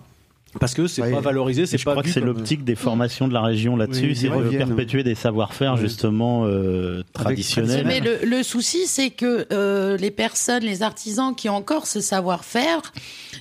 Parce 0.61 0.74
que 0.74 0.86
c'est 0.86 1.02
Ouais. 1.02 1.11
pas 1.12 1.20
valorisé, 1.20 1.66
c'est 1.66 1.78
je 1.78 1.84
pas 1.84 1.92
crois 1.92 2.02
que 2.02 2.09
c'est 2.11 2.20
comme- 2.20 2.28
l'optique 2.30 2.64
des 2.64 2.74
formations 2.74 3.28
de 3.28 3.34
la 3.34 3.42
région 3.42 3.76
là-dessus, 3.76 4.09
Oui, 4.09 4.16
c'est 4.16 4.28
de 4.28 4.56
perpétuer 4.56 5.02
des 5.04 5.14
savoir-faire 5.14 5.74
Oui. 5.74 5.80
justement 5.80 6.44
euh, 6.46 7.02
traditionnels. 7.12 7.86
Mais 7.86 8.00
le, 8.00 8.18
le 8.24 8.42
souci, 8.42 8.86
c'est 8.86 9.11
que 9.11 9.46
euh, 9.52 9.96
les 9.96 10.11
personnes, 10.11 10.62
les 10.64 10.82
artisans 10.82 11.34
qui 11.34 11.48
ont 11.48 11.56
encore 11.56 11.86
ce 11.86 12.00
savoir-faire, 12.00 12.80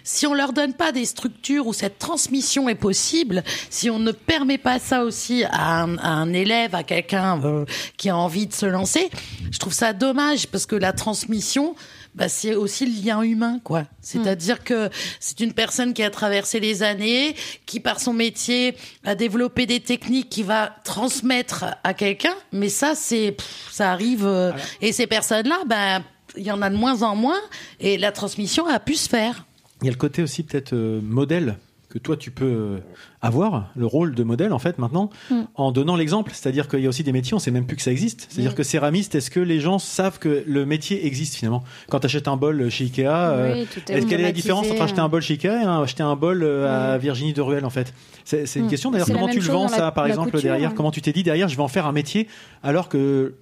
si 0.03 0.27
on 0.27 0.33
leur 0.33 0.53
donne 0.53 0.73
pas 0.73 0.91
des 0.91 1.05
structures 1.05 1.67
où 1.67 1.73
cette 1.73 1.97
transmission 1.99 2.69
est 2.69 2.75
possible, 2.75 3.43
si 3.69 3.89
on 3.89 3.99
ne 3.99 4.11
permet 4.11 4.57
pas 4.57 4.79
ça 4.79 5.03
aussi 5.03 5.43
à 5.49 5.81
un, 5.83 5.97
à 5.97 6.09
un 6.09 6.33
élève, 6.33 6.75
à 6.75 6.83
quelqu'un 6.83 7.39
euh, 7.43 7.65
qui 7.97 8.09
a 8.09 8.15
envie 8.17 8.47
de 8.47 8.53
se 8.53 8.65
lancer, 8.65 9.09
je 9.51 9.57
trouve 9.59 9.73
ça 9.73 9.93
dommage 9.93 10.47
parce 10.47 10.65
que 10.65 10.75
la 10.75 10.93
transmission, 10.93 11.75
bah, 12.17 12.29
c'est 12.29 12.55
aussi 12.55 12.87
le 12.87 13.05
lien 13.05 13.21
humain, 13.21 13.59
quoi. 13.63 13.83
C'est-à-dire 14.01 14.63
que 14.63 14.89
c'est 15.19 15.39
une 15.39 15.53
personne 15.53 15.93
qui 15.93 16.01
a 16.01 16.09
traversé 16.09 16.59
les 16.59 16.81
années, 16.81 17.35
qui 17.67 17.79
par 17.79 17.99
son 17.99 18.11
métier 18.11 18.75
a 19.05 19.13
développé 19.13 19.67
des 19.67 19.79
techniques 19.79 20.27
qui 20.27 20.41
va 20.41 20.75
transmettre 20.83 21.65
à 21.83 21.93
quelqu'un. 21.93 22.33
Mais 22.51 22.69
ça, 22.69 22.95
c'est, 22.95 23.37
ça 23.71 23.91
arrive. 23.91 24.25
euh, 24.25 24.51
et 24.81 24.93
ces 24.93 25.05
personnes-là, 25.05 25.59
ben, 25.67 26.03
il 26.35 26.43
y 26.43 26.51
en 26.51 26.63
a 26.63 26.71
de 26.71 26.75
moins 26.75 27.03
en 27.03 27.15
moins, 27.15 27.39
et 27.79 27.99
la 27.99 28.11
transmission 28.11 28.65
a 28.65 28.79
pu 28.79 28.95
se 28.95 29.07
faire. 29.07 29.45
Il 29.83 29.85
y 29.85 29.89
a 29.89 29.91
le 29.91 29.97
côté 29.97 30.23
aussi 30.23 30.41
peut-être 30.41 30.73
euh, 30.73 30.99
modèle 31.03 31.55
que 31.97 32.03
toi 32.03 32.15
tu 32.17 32.31
peux 32.31 32.45
euh, 32.45 32.77
avoir, 33.21 33.71
le 33.75 33.85
rôle 33.85 34.13
de 34.13 34.23
modèle 34.23 34.53
en 34.53 34.59
fait 34.59 34.77
maintenant, 34.77 35.09
Mm. 35.31 35.41
en 35.55 35.71
donnant 35.71 35.95
l'exemple. 35.95 36.31
C'est-à-dire 36.33 36.67
qu'il 36.67 36.79
y 36.81 36.85
a 36.85 36.89
aussi 36.89 37.03
des 37.03 37.11
métiers, 37.11 37.33
on 37.33 37.39
sait 37.39 37.51
même 37.51 37.65
plus 37.65 37.75
que 37.75 37.81
ça 37.81 37.91
existe. 37.91 38.27
C'est-à-dire 38.29 38.51
Mm. 38.51 38.55
que 38.55 38.63
céramiste, 38.63 39.15
est-ce 39.15 39.31
que 39.31 39.39
les 39.39 39.59
gens 39.59 39.79
savent 39.79 40.19
que 40.19 40.43
le 40.45 40.65
métier 40.65 41.05
existe 41.07 41.35
finalement? 41.35 41.63
Quand 41.89 41.99
tu 41.99 42.05
achètes 42.05 42.27
un 42.27 42.37
bol 42.37 42.69
chez 42.69 42.85
Ikea, 42.85 43.07
euh, 43.07 43.53
Oui, 43.55 43.67
est-ce 43.89 44.05
quelle 44.05 44.19
est 44.19 44.23
la 44.23 44.31
différence 44.31 44.69
entre 44.69 44.81
acheter 44.81 44.99
un 44.99 45.09
bol 45.09 45.21
chez 45.21 45.33
Ikea 45.33 45.63
et 45.63 45.65
acheter 45.65 46.03
un 46.03 46.15
bol 46.15 46.43
euh, 46.43 46.93
à 46.93 46.97
Virginie 46.97 47.33
de 47.33 47.41
Ruel 47.41 47.65
en 47.65 47.69
fait? 47.69 47.93
C'est 48.23 48.43
une 48.57 48.65
Mm. 48.65 48.69
question 48.69 48.91
d'ailleurs, 48.91 49.07
comment 49.07 49.27
tu 49.29 49.39
le 49.39 49.45
vends 49.51 49.63
la- 49.63 49.69
ça 49.69 49.91
par 49.91 50.03
la 50.03 50.09
exemple 50.11 50.31
couture, 50.31 50.43
derrière? 50.51 50.69
hein. 50.69 50.73
Comment 50.75 50.91
tu 50.91 51.01
t'es 51.01 51.13
dit 51.13 51.23
derrière, 51.23 51.47
je 51.49 51.55
vais 51.55 51.63
en 51.63 51.67
faire 51.67 51.85
un 51.87 51.91
métier 51.93 52.27
alors 52.63 52.89
que 52.89 53.33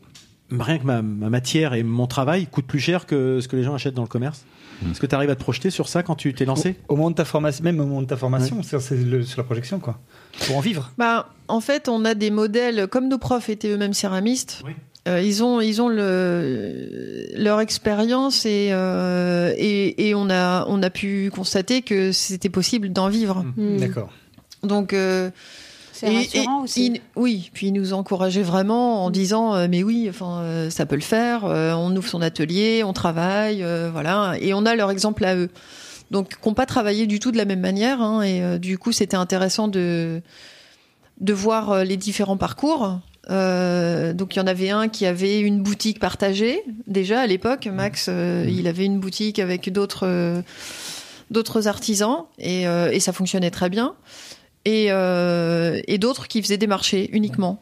rien 0.52 0.78
que 0.78 0.86
ma, 0.86 1.02
ma 1.02 1.30
matière 1.30 1.74
et 1.74 1.82
mon 1.84 2.06
travail 2.08 2.46
coûtent 2.48 2.68
plus 2.68 2.80
cher 2.80 3.06
que 3.08 3.40
ce 3.42 3.48
que 3.48 3.56
les 3.56 3.64
gens 3.64 3.74
achètent 3.74 3.96
dans 3.96 4.04
le 4.04 4.08
commerce? 4.08 4.46
Est-ce 4.92 5.00
que 5.00 5.06
tu 5.06 5.16
arrives 5.16 5.30
à 5.30 5.36
te 5.36 5.42
projeter 5.42 5.70
sur 5.70 5.88
ça 5.88 6.04
quand 6.04 6.16
tu 6.16 6.34
t'es 6.34 6.46
lancé 6.46 6.76
Au 6.90 6.96
moment 6.96 7.12
de 7.12 7.16
ta 7.16 7.26
formation, 7.26 7.64
même 7.64 7.80
au 7.80 7.86
moment 7.86 8.02
de 8.02 8.08
ta 8.08 8.18
formation, 8.18 8.62
c'est 8.64 8.80
c'est 8.80 9.38
la 9.38 9.44
projection, 9.44 9.80
quoi. 9.80 10.00
Pour 10.48 10.58
en 10.58 10.60
vivre. 10.60 10.92
Bah, 10.98 11.30
en 11.48 11.62
fait, 11.62 11.88
on 11.90 12.04
a 12.06 12.14
des 12.14 12.30
modèles, 12.32 12.88
comme 12.88 13.08
nos 13.08 13.18
profs 13.18 13.50
étaient 13.50 13.70
eux-mêmes 13.70 13.94
céramistes, 13.94 14.62
Oui. 14.66 14.74
euh, 15.08 15.22
ils 15.22 15.44
ont, 15.44 15.62
ils 15.62 15.82
ont 15.82 15.88
le, 15.88 17.28
leur 17.38 17.60
expérience 17.62 18.46
et, 18.46 18.70
euh, 18.72 19.54
et, 19.58 20.10
et 20.10 20.16
on, 20.16 20.30
a, 20.30 20.66
on 20.68 20.82
a 20.84 20.90
pu 20.90 21.32
constater 21.34 21.82
que 21.82 22.12
c'était 22.12 22.50
possible 22.50 22.90
d'en 22.92 23.08
vivre. 23.10 23.46
Mm. 23.56 23.78
D'accord. 23.78 24.10
Donc, 24.64 24.94
euh, 24.94 25.30
C'est 25.98 26.12
et- 26.14 26.18
rassurant 26.18 26.60
et- 26.60 26.64
aussi. 26.66 26.86
il- 26.88 27.02
oui, 27.16 27.50
puis 27.54 27.68
ils 27.68 27.72
nous 27.74 27.94
encourageaient 27.94 28.44
vraiment 28.44 29.06
en 29.06 29.10
disant 29.10 29.56
euh, 29.56 29.68
mais 29.70 29.82
oui, 29.82 30.08
enfin 30.10 30.40
euh, 30.42 30.70
ça 30.70 30.86
peut 30.86 30.96
le 30.96 31.02
faire. 31.02 31.46
euh, 31.46 31.72
on 31.74 31.96
ouvre 31.96 32.08
son 32.10 32.22
atelier, 32.22 32.84
on 32.84 32.92
travaille, 32.92 33.64
euh, 33.64 33.90
voilà, 33.92 34.34
et 34.42 34.54
on 34.54 34.66
a 34.66 34.76
leur 34.76 34.92
exemple 34.92 35.24
à 35.24 35.36
eux. 35.38 35.50
Donc, 36.12 36.30
qui 36.40 36.48
n'ont 36.48 36.54
pas 36.54 36.66
travaillé 36.68 37.08
du 37.08 37.20
tout 37.20 37.32
de 37.32 37.38
la 37.38 37.46
même 37.46 37.62
manière. 37.62 38.02
hein, 38.02 38.22
et 38.22 38.44
euh, 38.44 38.58
du 38.60 38.78
coup, 38.78 38.92
c'était 38.92 39.18
intéressant 39.18 39.68
de 39.70 40.22
de 41.22 41.34
voir 41.34 41.72
euh, 41.72 41.84
les 41.86 41.96
différents 41.98 42.36
parcours. 42.38 43.00
Euh, 43.32 44.14
donc 44.14 44.36
il 44.36 44.40
y 44.40 44.42
en 44.42 44.46
avait 44.48 44.70
un 44.70 44.88
qui 44.88 45.06
avait 45.08 45.40
une 45.40 45.64
boutique 45.64 46.00
partagée 46.00 46.62
déjà 46.88 47.22
à 47.22 47.26
l'époque. 47.28 47.68
Max, 47.74 48.08
euh, 48.10 48.46
il 48.48 48.68
avait 48.68 48.86
une 48.86 49.00
boutique 49.00 49.40
avec 49.40 49.72
d'autres 49.72 50.06
euh, 50.06 50.42
d'autres 51.32 51.68
artisans 51.68 52.26
et, 52.38 52.68
euh, 52.68 52.92
et 52.92 53.00
ça 53.00 53.14
fonctionnait 53.14 53.50
très 53.50 53.70
bien. 53.70 53.96
Et, 54.66 54.88
euh, 54.90 55.80
et 55.88 55.98
d'autres 55.98 56.28
qui 56.28 56.42
faisaient 56.42 56.58
des 56.58 56.68
marchés 56.68 57.10
uniquement. 57.14 57.62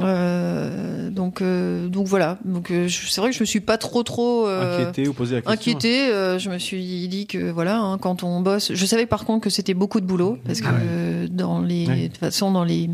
Euh, 0.00 1.10
donc 1.10 1.42
euh, 1.42 1.88
donc 1.88 2.06
voilà. 2.06 2.38
Donc 2.44 2.70
euh, 2.70 2.88
c'est 2.88 3.20
vrai 3.20 3.30
que 3.30 3.36
je 3.36 3.40
me 3.40 3.44
suis 3.44 3.60
pas 3.60 3.76
trop 3.76 4.02
trop 4.02 4.46
Inquiété 4.46 5.06
ou 5.08 5.12
poser 5.12 5.34
la 5.36 5.40
question 5.42 5.52
inquiété. 5.52 6.06
euh, 6.10 6.38
je 6.38 6.48
me 6.48 6.58
suis 6.58 7.06
dit 7.08 7.26
que 7.26 7.50
voilà, 7.50 7.78
hein, 7.78 7.98
quand 7.98 8.22
on 8.22 8.40
bosse, 8.40 8.72
je 8.72 8.86
savais 8.86 9.04
par 9.06 9.24
contre 9.26 9.44
que 9.44 9.50
c'était 9.50 9.74
beaucoup 9.74 10.00
de 10.00 10.06
boulot 10.06 10.38
parce 10.46 10.60
que 10.60 10.68
euh, 10.70 11.28
dans 11.30 11.60
les, 11.60 11.86
Ouais. 11.86 11.96
de 12.02 12.06
toute 12.08 12.16
façon, 12.18 12.50
dans 12.50 12.64
les 12.64 12.88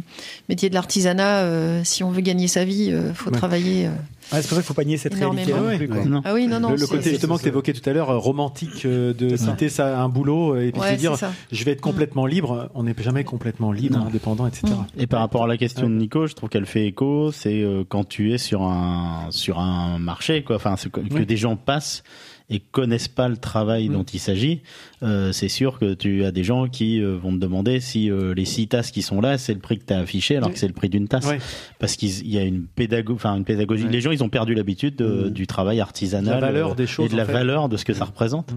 métiers 0.49 0.69
de 0.69 0.75
l'artisanat, 0.75 1.85
si 1.85 2.03
on 2.03 2.11
veut 2.11 2.23
gagner 2.23 2.49
sa 2.49 2.65
vie, 2.65 2.93
faut 3.15 3.31
Ouais. 3.31 3.37
travailler. 3.37 3.89
Ouais, 4.33 4.41
c'est 4.43 4.49
pour 4.49 4.57
ça 4.57 4.57
qu'il 4.57 4.63
faut 4.63 4.75
pas 4.75 4.85
nier 4.85 4.97
cette 4.97 5.15
Énormément. 5.17 5.45
réalité 5.45 5.53
non 5.61 5.67
Ouais, 5.67 5.77
plus, 5.79 5.89
quoi. 5.89 6.05
Non. 6.05 6.23
Ah 6.25 6.35
oui, 6.35 6.47
non, 6.47 6.61
non. 6.61 6.71
le, 6.71 6.77
le 6.77 6.87
côté 6.87 7.11
justement 7.11 7.37
que 7.37 7.43
tu 7.43 7.49
évoquais 7.49 7.73
tout 7.73 7.89
à 7.89 7.93
l'heure, 7.93 8.11
euh, 8.11 8.19
romantique, 8.19 8.85
euh, 8.85 9.13
de 9.13 9.37
citer 9.37 9.69
ça 9.69 10.01
un 10.01 10.09
boulot 10.09 10.55
euh, 10.55 10.67
et 10.67 10.73
puis 10.73 10.81
Ouais, 10.81 10.93
se 10.93 10.99
dire 10.99 11.17
je 11.51 11.65
vais 11.65 11.73
être 11.73 11.81
complètement 11.81 12.27
libre. 12.27 12.71
On 12.75 12.85
n'est 12.85 12.95
jamais 12.99 13.25
complètement 13.25 13.73
libre, 13.73 13.99
Non. 13.99 14.07
indépendant, 14.07 14.47
etc. 14.47 14.67
Et 14.97 15.07
par 15.07 15.21
rapport 15.21 15.45
à 15.45 15.47
la 15.49 15.57
question 15.57 15.89
de 15.89 15.95
Nico, 15.95 16.27
je 16.27 16.35
trouve 16.35 16.49
qu'elle 16.49 16.67
fait 16.67 16.87
écho. 16.87 17.33
C'est 17.33 17.63
euh, 17.63 17.85
quand 17.89 18.05
tu 18.09 18.33
es 18.33 18.39
sur 18.39 18.63
un 18.63 19.27
sur 19.31 19.59
un 19.59 19.99
marché, 19.99 20.43
quoi. 20.45 20.57
Enfin, 20.57 20.77
c'est 20.77 20.91
que, 20.91 21.01
que 21.01 21.15
Oui. 21.15 21.27
des 21.27 21.37
gens 21.37 21.57
passent 21.57 22.03
et 22.51 22.59
connaissent 22.61 23.09
pas 23.09 23.29
le 23.29 23.37
travail 23.37 23.89
Mm. 23.89 23.93
dont 23.93 24.03
il 24.03 24.19
s'agit. 24.21 24.61
euh, 25.03 25.33
c'est 25.33 25.49
sûr 25.49 25.79
que 25.79 25.95
tu 25.95 26.25
as 26.25 26.31
des 26.33 26.45
gens 26.45 26.69
qui 26.69 27.01
euh, 27.01 27.17
vont 27.17 27.31
te 27.33 27.39
demander 27.39 27.81
si 27.81 28.11
euh, 28.11 28.35
les 28.35 28.45
six 28.45 28.67
tasses 28.69 28.91
qui 28.91 29.01
sont 29.03 29.21
là, 29.21 29.39
c'est 29.39 29.55
le 29.55 29.61
prix 29.61 29.79
que 29.79 29.85
tu 29.87 29.93
as 29.95 29.99
affiché, 29.99 30.37
alors 30.37 30.49
Oui. 30.49 30.55
que 30.55 30.59
c'est 30.61 30.67
le 30.67 30.75
prix 30.75 30.89
d'une 30.91 31.09
tasse. 31.09 31.27
Ouais. 31.27 31.39
Parce 31.79 31.97
qu'il 31.97 32.29
y 32.29 32.37
a 32.39 32.43
une 32.43 32.65
pédago, 32.67 33.15
enfin 33.15 33.35
une 33.37 33.45
pédagogie. 33.45 33.85
Ouais. 33.85 33.91
Les 33.93 34.01
gens, 34.01 34.11
ils 34.11 34.23
ont 34.23 34.29
perdu 34.29 34.55
l'habitude 34.55 34.97
de- 34.97 35.29
Mm. 35.29 35.31
du 35.31 35.47
travail 35.47 35.81
artisanal, 35.81 36.37
De 36.37 36.41
la 36.41 36.47
valeur 36.53 36.73
euh, 36.73 36.75
des 36.75 36.87
choses, 36.87 37.07
et 37.07 37.09
de 37.09 37.17
la 37.17 37.25
fait. 37.25 37.33
valeur 37.33 37.69
de 37.69 37.77
ce 37.77 37.85
que 37.85 37.95
ça 37.95 38.05
représente. 38.05 38.53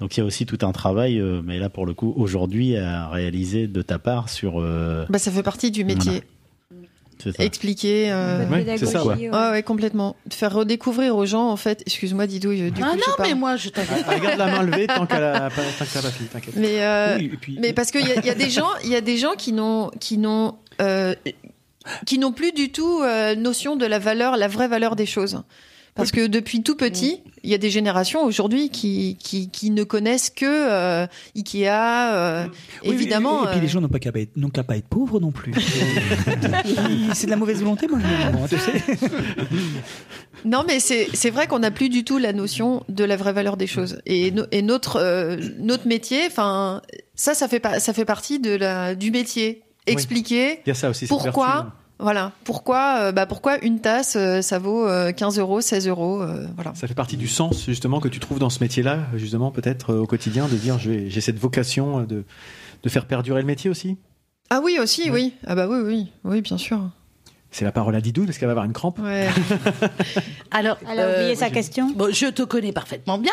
Donc 0.00 0.16
il 0.16 0.20
y 0.20 0.22
a 0.22 0.26
aussi 0.26 0.44
tout 0.46 0.58
un 0.62 0.72
travail, 0.72 1.18
euh, 1.18 1.40
mais 1.44 1.58
là 1.58 1.68
pour 1.70 1.86
le 1.86 1.94
coup 1.94 2.12
aujourd'hui 2.16 2.76
à 2.76 3.08
réaliser 3.08 3.66
de 3.68 3.80
ta 3.82 3.98
part 3.98 4.28
sur. 4.28 4.60
euh, 4.60 5.06
Bah, 5.08 5.18
ça 5.18 5.30
fait 5.30 5.42
partie 5.42 5.70
du 5.70 5.84
métier. 5.84 6.22
Expliquer. 7.38 8.10
euh, 8.10 8.46
Ouais, 8.48 8.64
c'est 8.78 8.86
ça, 8.86 9.04
ouais. 9.04 9.28
Ouais, 9.28 9.50
ouais, 9.50 9.62
complètement. 9.62 10.16
De 10.26 10.34
faire 10.34 10.52
redécouvrir 10.54 11.16
aux 11.16 11.26
gens, 11.26 11.48
en 11.50 11.56
fait. 11.56 11.82
Excuse-moi, 11.86 12.26
Didouille, 12.26 12.70
du 12.70 12.82
Ah 12.82 12.90
coup, 12.90 12.98
je 13.04 13.10
non, 13.10 13.16
parle. 13.16 13.28
mais 13.28 13.34
moi, 13.34 13.56
je 13.56 13.68
t'avais. 13.68 13.88
Ah, 14.06 14.12
Regarde 14.14 14.38
la 14.38 14.46
main 14.46 14.62
levée 14.62 14.86
tant 14.86 15.06
qu'elle 15.06 15.22
a 15.24 15.50
pas, 15.50 15.62
tant 15.78 15.84
que 15.84 15.92
t'as 15.92 16.02
pas 16.02 16.10
fini, 16.10 16.28
t'inquiète. 16.28 16.56
Mais, 16.56 16.82
euh, 16.82 17.16
Oui, 17.18 17.28
puis- 17.40 17.58
mais 17.60 17.72
parce 17.72 17.90
qu'il 17.90 18.06
y, 18.06 18.10
a- 18.12 18.16
il 18.16 18.26
y 18.26 18.30
a 18.30 18.34
des 18.34 18.50
gens, 18.50 18.68
il 18.84 18.90
y 18.90 18.96
a 18.96 19.00
des 19.00 19.16
gens 19.16 19.32
qui 19.36 19.52
n'ont, 19.52 19.90
qui 20.00 20.18
n'ont, 20.18 20.56
euh, 20.80 21.14
qui 22.06 22.18
n'ont 22.18 22.32
plus 22.32 22.52
du 22.52 22.70
tout 22.72 23.00
euh, 23.02 23.34
notion 23.34 23.76
de 23.76 23.86
la 23.86 23.98
valeur, 23.98 24.36
la 24.36 24.48
vraie 24.48 24.68
valeur 24.68 24.96
des 24.96 25.06
choses. 25.06 25.42
Parce 25.94 26.12
que 26.12 26.26
depuis 26.26 26.62
tout 26.62 26.76
petit, 26.76 27.22
il 27.42 27.50
y 27.50 27.54
a 27.54 27.58
des 27.58 27.70
générations 27.70 28.24
aujourd'hui 28.24 28.70
qui, 28.70 29.16
qui, 29.18 29.50
qui 29.50 29.70
ne 29.70 29.84
connaissent 29.84 30.30
que 30.30 30.46
euh, 30.46 31.06
Ikea, 31.36 31.68
euh, 31.68 32.46
Oui, 32.84 32.90
évidemment. 32.94 33.44
Et, 33.44 33.48
puis 33.50 33.58
euh, 33.58 33.62
les 33.62 33.68
gens 33.68 33.80
n'ont 33.80 33.88
pas 33.88 33.98
qu'à 33.98 34.12
pas 34.12 34.20
être, 34.20 34.32
pas 34.66 34.74
pauvres 34.88 35.20
non 35.20 35.32
plus. 35.32 35.52
c'est 37.14 37.26
de 37.26 37.30
la 37.30 37.36
mauvaise 37.36 37.58
volonté, 37.60 37.86
moi, 37.88 37.98
moment, 38.32 38.46
tu 38.48 38.56
sais. 38.58 38.72
Non, 40.44 40.64
mais 40.66 40.80
c'est 40.80 41.08
c'est 41.12 41.28
vrai 41.28 41.46
qu'on 41.46 41.58
n'a 41.58 41.70
plus 41.70 41.90
du 41.90 42.02
tout 42.02 42.16
la 42.16 42.32
notion 42.32 42.82
de 42.88 43.04
la 43.04 43.16
vraie 43.16 43.32
valeur 43.34 43.58
des 43.58 43.66
choses. 43.66 44.00
Et, 44.06 44.30
no- 44.30 44.46
et 44.52 44.62
notre 44.62 44.96
euh, 44.96 45.36
notre 45.58 45.86
métier, 45.86 46.22
enfin 46.26 46.80
ça, 47.14 47.34
ça 47.34 47.46
fait 47.46 47.60
pas 47.60 47.78
ça 47.78 47.92
fait 47.92 48.06
partie 48.06 48.38
de 48.38 48.52
la 48.54 48.94
du 48.94 49.10
métier. 49.10 49.62
Oui. 49.86 49.92
Expliquer 49.92 50.60
Il 50.64 50.68
y 50.68 50.70
a 50.70 50.74
ça 50.74 50.88
aussi. 50.88 51.06
pourquoi 51.06 51.46
vertu. 51.54 51.70
Voilà 52.00 52.32
pourquoi 52.44 52.96
euh, 53.00 53.12
bah 53.12 53.26
pourquoi 53.26 53.58
une 53.64 53.80
tasse 53.80 54.16
euh, 54.16 54.40
ça 54.42 54.58
vaut 54.58 54.86
euh, 54.88 55.12
15 55.12 55.38
euros 55.38 55.60
16 55.60 55.86
euros 55.88 56.22
euh, 56.22 56.46
voilà 56.54 56.72
Ça 56.74 56.88
fait 56.88 56.94
partie 56.94 57.16
du 57.16 57.28
sens 57.28 57.66
justement 57.66 58.00
que 58.00 58.08
tu 58.08 58.18
trouves 58.20 58.38
dans 58.38 58.50
ce 58.50 58.60
métier-là, 58.62 59.00
justement 59.14 59.50
peut-être 59.50 59.90
euh, 59.92 59.98
au 60.00 60.06
quotidien, 60.06 60.46
de 60.48 60.56
dire 60.56 60.78
j'ai 60.78 61.20
cette 61.20 61.38
vocation 61.38 62.00
euh, 62.00 62.04
de, 62.06 62.24
de 62.82 62.88
faire 62.88 63.06
perdurer 63.06 63.40
le 63.40 63.46
métier 63.46 63.70
aussi? 63.70 63.96
ah 64.50 64.60
oui 64.64 64.78
aussi 64.80 65.10
oui 65.10 65.34
ah 65.46 65.54
bah 65.54 65.66
oui 65.68 65.78
oui 65.84 66.12
oui 66.24 66.40
bien 66.40 66.58
sûr 66.58 66.80
C'est 67.52 67.64
la 67.64 67.72
parole 67.72 67.94
à 67.96 68.00
Didou, 68.00 68.24
parce 68.24 68.38
qu'elle 68.38 68.46
va 68.48 68.52
avoir 68.52 68.64
une 68.66 68.72
crampe. 68.72 68.98
ouais 69.00 69.28
Alors, 70.52 70.78
Elle 70.90 71.00
a 71.00 71.10
oublié 71.14 71.34
sa 71.34 71.50
question? 71.50 71.90
Bon, 71.96 72.12
je 72.12 72.26
te 72.26 72.42
connais 72.42 72.72
parfaitement 72.72 73.18
bien, 73.18 73.32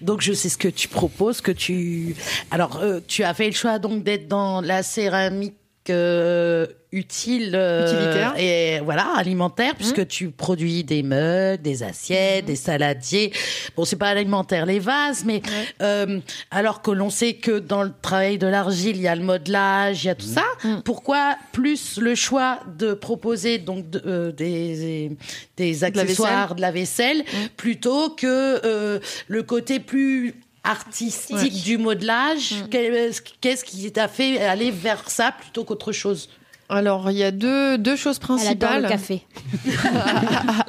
donc 0.00 0.20
je 0.20 0.32
sais 0.32 0.48
ce 0.48 0.56
que 0.58 0.68
tu 0.68 0.86
proposes, 0.88 1.40
que 1.40 1.52
tu. 1.52 2.14
Alors, 2.50 2.78
euh, 2.82 3.00
tu 3.06 3.22
as 3.24 3.34
fait 3.34 3.46
le 3.46 3.52
choix 3.52 3.78
donc 3.80 4.02
d'être 4.04 4.28
dans 4.28 4.60
la 4.60 4.82
céramique 4.82 5.54
euh, 5.90 6.66
utile 6.92 7.52
euh, 7.54 7.86
Utilitaire. 7.86 8.34
et 8.36 8.80
voilà 8.80 9.12
alimentaire, 9.16 9.74
puisque 9.76 10.06
tu 10.08 10.30
produis 10.30 10.82
des 10.82 11.02
mugs, 11.02 11.60
des 11.60 11.82
assiettes, 11.82 12.46
des 12.46 12.56
saladiers. 12.56 13.32
Bon, 13.76 13.84
c'est 13.84 13.96
pas 13.96 14.08
alimentaire 14.08 14.66
les 14.66 14.78
vases, 14.80 15.24
mais 15.24 15.40
euh, 15.82 16.18
alors 16.50 16.82
que 16.82 16.90
l'on 16.90 17.10
sait 17.10 17.34
que 17.34 17.58
dans 17.60 17.82
le 17.84 17.92
travail 18.02 18.38
de 18.38 18.46
l'argile, 18.48 18.96
il 18.96 19.02
y 19.02 19.08
a 19.08 19.14
le 19.14 19.22
modelage, 19.22 20.04
il 20.04 20.08
y 20.08 20.10
a 20.10 20.14
tout 20.16 20.26
ça. 20.26 20.44
Pourquoi 20.84 21.36
plus 21.52 21.98
le 22.00 22.14
choix 22.14 22.60
de 22.78 22.92
proposer 22.94 23.58
donc 23.58 23.88
de- 23.90 24.32
des 24.36 25.10
des 25.56 25.74
la 25.74 25.86
accessoires, 25.86 26.54
de 26.54 26.60
la 26.60 26.72
vaisselle, 26.72 27.24
plutôt 27.56 28.10
que 28.10 29.00
le 29.28 29.42
côté 29.42 29.78
plus 29.80 30.34
artistique 30.64 31.62
du 31.64 31.78
modelage 31.78 32.54
Qu'est- 32.70 33.22
Qu'est-ce 33.40 33.64
qui 33.64 33.90
t'a 33.92 34.08
fait 34.08 34.40
aller 34.44 34.70
vers 34.70 35.08
ça 35.10 35.32
plutôt 35.32 35.64
qu'autre 35.64 35.92
chose 35.92 36.28
alors 36.72 37.10
il 37.10 37.16
y 37.16 37.24
a 37.24 37.32
deux 37.32 37.78
deux 37.78 37.96
choses 37.96 38.20
Elle 38.22 38.46
adore 38.46 38.68
principales 38.70 38.82
le 38.82 38.88
café. 38.88 39.22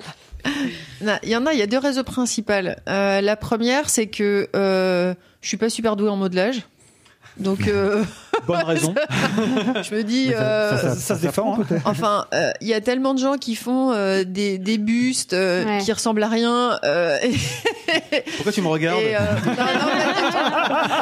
Il 1.24 1.30
y 1.30 1.36
en 1.36 1.46
a, 1.46 1.54
il 1.54 1.60
y 1.60 1.62
a 1.62 1.68
deux 1.68 1.78
raisons 1.78 2.04
principales. 2.04 2.82
Euh, 2.90 3.22
la 3.22 3.36
première, 3.36 3.90
c'est 3.90 4.08
que 4.08 4.50
euh, 4.56 5.14
je 5.42 5.48
suis 5.48 5.58
pas 5.58 5.70
super 5.70 5.96
douée 5.96 6.10
en 6.10 6.16
modelage. 6.16 6.62
Donc, 7.38 7.68
euh, 7.68 8.04
Bonne 8.48 8.64
raison. 8.64 8.94
je 9.84 9.96
me 9.96 10.02
dis, 10.04 10.34
euh, 10.34 10.78
Ça, 10.78 10.96
ça 10.96 11.16
se 11.16 11.22
défend. 11.22 11.60
hein. 11.62 11.78
enfin, 11.86 12.26
euh, 12.34 12.52
il 12.60 12.68
y 12.68 12.74
a 12.74 12.82
tellement 12.82 13.14
de 13.14 13.20
gens 13.20 13.36
qui 13.38 13.56
font 13.56 13.92
euh, 13.92 14.24
des, 14.24 14.58
des 14.58 14.78
bustes 14.78 15.34
euh, 15.34 15.64
Ouais. 15.66 15.78
qui 15.84 15.92
ressemblent 15.94 16.24
à 16.24 16.28
rien. 16.28 16.80
euh, 16.84 17.18
Pourquoi 18.38 18.52
tu 18.52 18.62
me 18.62 18.68
regardes 18.68 19.00
et, 19.02 19.16
euh, 19.16 19.20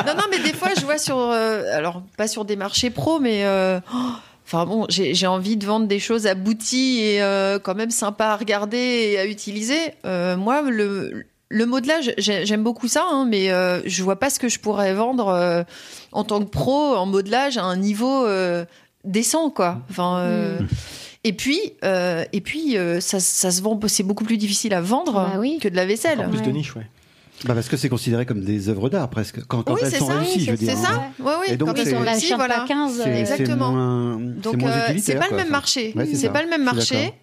non, 0.06 0.14
non, 0.16 0.24
mais 0.32 0.40
des 0.40 0.54
fois, 0.54 0.70
je 0.78 0.82
vois 0.86 0.98
sur, 0.98 1.18
euh, 1.18 1.64
alors 1.74 2.02
pas 2.18 2.28
sur 2.28 2.46
des 2.46 2.56
marchés 2.56 2.90
pro, 2.90 3.20
mais 3.20 3.46
euh, 3.46 3.80
Enfin 4.46 4.66
bon, 4.66 4.86
j'ai 4.90 5.14
j'ai 5.14 5.28
envie 5.28 5.58
de 5.58 5.66
vendre 5.68 5.86
des 5.86 6.00
choses 6.00 6.26
abouties 6.26 7.02
et 7.04 7.22
euh, 7.22 7.60
quand 7.60 7.76
même 7.76 7.92
sympas 7.92 8.30
à 8.32 8.36
regarder 8.36 8.78
et 9.14 9.20
à 9.20 9.26
utiliser. 9.28 9.78
Euh, 10.06 10.36
moi, 10.38 10.64
le, 10.64 11.26
le 11.50 11.66
modelage, 11.66 12.14
j'ai- 12.18 12.46
j'aime 12.46 12.64
beaucoup 12.64 12.88
ça, 12.88 13.04
hein, 13.12 13.26
mais 13.28 13.52
euh, 13.52 13.82
je 13.86 14.04
vois 14.04 14.18
pas 14.20 14.30
ce 14.30 14.40
que 14.40 14.50
je 14.50 14.60
pourrais 14.60 14.94
vendre 14.94 15.28
euh, 15.30 15.64
en 16.12 16.24
tant 16.24 16.40
que 16.40 16.50
pro 16.50 16.96
en 16.96 17.06
modelage 17.06 17.58
à 17.58 17.64
un 17.64 17.76
niveau 17.76 18.26
euh, 18.26 18.66
décent, 19.04 19.50
quoi. 19.50 19.80
Enfin. 19.90 20.20
euh, 20.20 20.60
Et 21.26 21.34
puis, 21.34 21.60
euh, 21.84 22.24
et 22.32 22.40
puis, 22.40 22.78
euh, 22.78 23.02
ça, 23.02 23.20
ça 23.20 23.52
se 23.52 23.62
vend. 23.62 23.78
C'est 23.88 24.04
beaucoup 24.04 24.24
plus 24.24 24.38
difficile 24.38 24.74
à 24.74 24.80
vendre 24.82 25.14
Bah 25.14 25.34
oui. 25.38 25.58
que 25.62 25.68
de 25.68 25.76
la 25.76 25.86
vaisselle. 25.86 26.20
Encore 26.20 26.32
plus 26.32 26.42
de 26.44 26.52
niche, 26.52 26.74
ouais. 26.78 26.88
Bah 27.46 27.54
parce 27.54 27.70
que 27.70 27.78
c'est 27.78 27.88
considéré 27.90 28.26
comme 28.26 28.42
des 28.44 28.68
œuvres 28.70 28.90
d'art 28.90 29.10
presque 29.10 29.40
quand, 29.48 29.64
quand 29.64 29.74
Oui, 29.76 29.80
elles 29.84 29.92
c'est 29.92 30.00
sont 30.00 30.08
ça, 30.08 30.18
réussies, 30.20 30.40
oui, 30.40 30.46
je 30.46 30.52
veux 30.52 30.58
c'est 30.58 30.66
dire. 30.66 30.76
C'est 30.78 30.84
ça. 30.84 30.92
hein. 30.94 31.24
Ouais, 31.24 31.34
oui. 31.40 31.54
Et 31.54 31.58
donc, 31.58 31.70
quand 31.70 31.76
elles 31.82 31.88
sont 31.90 31.96
on 31.96 32.00
réussies, 32.06 32.34
voilà. 32.36 32.60
pas 32.60 32.68
15. 32.68 32.98
C'est- 33.02 33.10
euh, 33.10 33.16
Exactement. 33.20 33.72
moins- 33.72 34.18
Donc 34.20 34.56
c'est 34.60 34.68
euh, 34.68 34.88
utilitaire, 34.90 35.20
pas 35.20 35.28
le 35.32 35.36
même 35.38 35.50
marché. 35.50 35.94
c'est 36.14 36.30
pas 36.30 36.42
le 36.44 36.50
même 36.50 36.64
marché. 36.64 37.14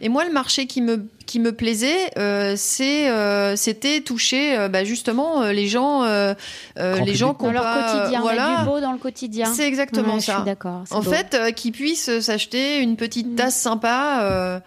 Et 0.00 0.08
moi, 0.08 0.24
le 0.24 0.32
marché 0.32 0.66
qui 0.66 0.80
me 0.80 1.06
qui 1.26 1.40
me 1.40 1.50
plaisait, 1.52 2.16
euh, 2.18 2.54
c'est 2.56 3.08
euh, 3.10 3.56
c'était 3.56 4.00
toucher 4.02 4.56
euh, 4.56 4.68
bah, 4.68 4.84
justement 4.84 5.42
euh, 5.42 5.52
les 5.52 5.66
gens, 5.66 6.04
les 6.04 7.14
gens 7.14 7.34
public. 7.34 7.38
qui 7.38 7.44
ont 7.44 7.46
Dans 7.48 7.52
leur 7.52 7.62
pas- 7.64 7.92
quotidien, 7.98 8.20
Voilà. 8.20 8.58
du 8.60 8.66
beau 8.66 8.80
dans 8.80 8.92
le 8.92 8.98
quotidien. 8.98 9.52
C'est 9.52 9.66
exactement 9.66 10.14
Ouais, 10.14 10.20
Je 10.20 10.26
ça. 10.26 10.36
suis 10.36 10.44
d'accord. 10.44 10.82
c'est 10.86 10.94
En 10.94 11.00
beau. 11.02 11.10
fait, 11.10 11.34
euh, 11.34 11.50
qu'ils 11.50 11.72
puissent 11.72 12.20
s'acheter 12.20 12.78
une 12.78 12.94
petite 12.96 13.32
Mm. 13.32 13.34
tasse 13.34 13.56
sympa. 13.60 14.60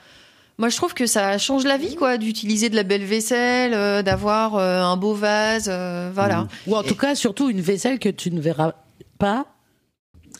Moi, 0.59 0.69
je 0.69 0.75
trouve 0.75 0.95
que 0.95 1.05
ça 1.05 1.37
change 1.37 1.65
la 1.65 1.77
vie, 1.77 1.95
quoi, 1.95 2.17
d'utiliser 2.17 2.69
de 2.69 2.75
la 2.75 2.81
belle 2.83 3.03
vaisselle, 3.03 3.73
euh, 3.75 4.01
d'avoir 4.01 4.55
euh, 4.55 4.81
un 4.81 4.97
beau 4.97 5.13
vase, 5.13 5.69
euh, 5.71 6.09
voilà. 6.13 6.47
Ou 6.65 6.75
en 6.75 6.81
tout 6.81 6.95
cas, 6.95 7.13
surtout 7.13 7.49
une 7.49 7.61
vaisselle 7.61 7.99
que 7.99 8.09
tu 8.09 8.31
ne 8.31 8.41
verras 8.41 8.73
pas 9.19 9.45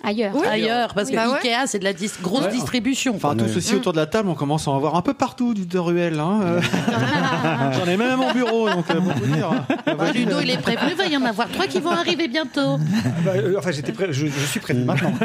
ailleurs. 0.03 0.33
Oui. 0.35 0.45
ailleurs, 0.47 0.93
parce 0.93 1.09
que 1.09 1.15
Bah 1.15 1.29
ouais. 1.29 1.37
Ikea, 1.43 1.67
c'est 1.67 1.79
de 1.79 1.83
la 1.83 1.93
dis- 1.93 2.11
grosse 2.21 2.45
Ouais. 2.45 2.51
distribution. 2.51 3.15
Enfin, 3.15 3.35
tous 3.35 3.45
Ouais. 3.45 3.51
ceci 3.53 3.75
autour 3.75 3.93
de 3.93 3.97
la 3.97 4.05
table, 4.05 4.29
on 4.29 4.35
commence 4.35 4.67
à 4.67 4.71
en 4.71 4.79
voir 4.79 4.95
un 4.95 5.01
peu 5.01 5.13
partout 5.13 5.53
du 5.53 5.65
de 5.65 5.79
ruelle. 5.79 6.19
Hein. 6.19 6.39
euh. 6.43 6.61
J'en 7.73 7.91
ai 7.91 7.97
même 7.97 8.11
à 8.11 8.15
mon 8.17 8.31
bureau, 8.33 8.69
donc 8.69 8.89
euh, 8.89 9.01
pour 9.01 9.13
vous 9.13 9.25
dire. 9.35 9.49
Ah, 9.85 10.11
Ludo, 10.13 10.39
il 10.41 10.49
est 10.51 10.57
prévenu, 10.61 10.91
il 10.91 10.97
va 10.97 11.05
y 11.07 11.17
en 11.17 11.23
avoir 11.25 11.49
trois 11.49 11.67
qui 11.67 11.79
vont 11.79 11.91
arriver 11.91 12.27
bientôt. 12.27 12.77
Bah, 13.25 13.31
euh, 13.35 13.55
enfin, 13.57 13.71
j'étais 13.71 13.91
prêt, 13.91 14.07
je, 14.11 14.27
je 14.27 14.45
suis 14.45 14.59
prêt 14.59 14.73
maintenant. 14.73 15.13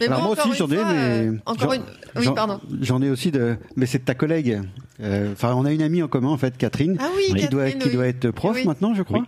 Mais 0.00 0.06
Alors 0.06 0.20
bon, 0.20 0.24
moi 0.34 0.36
aussi, 0.46 0.56
j'en 0.58 0.66
ai, 0.68 0.76
mais 0.76 0.82
euh, 0.84 1.32
encore 1.46 1.70
j'en- 1.72 1.76
une. 1.76 1.82
Oui, 2.16 2.28
pardon. 2.34 2.60
J'en 2.80 3.02
ai 3.02 3.10
aussi 3.10 3.30
de, 3.30 3.56
mais 3.76 3.86
c'est 3.86 3.98
de 3.98 4.04
ta 4.04 4.14
collègue. 4.14 4.60
Euh, 5.02 5.32
Enfin, 5.32 5.54
on 5.56 5.64
a 5.64 5.72
une 5.72 5.82
amie 5.82 6.02
en 6.02 6.08
commun 6.08 6.28
en 6.28 6.36
fait, 6.36 6.56
Catherine, 6.56 6.96
Ah 7.00 7.08
oui, 7.16 7.34
qui 7.40 7.48
doit, 7.48 7.64
Catherine, 7.64 7.78
qui 7.82 7.88
oui. 7.88 7.94
doit 7.94 8.06
être 8.06 8.30
prof 8.30 8.54
Oui. 8.56 8.64
maintenant, 8.66 8.94
je 8.94 9.02
crois. 9.02 9.22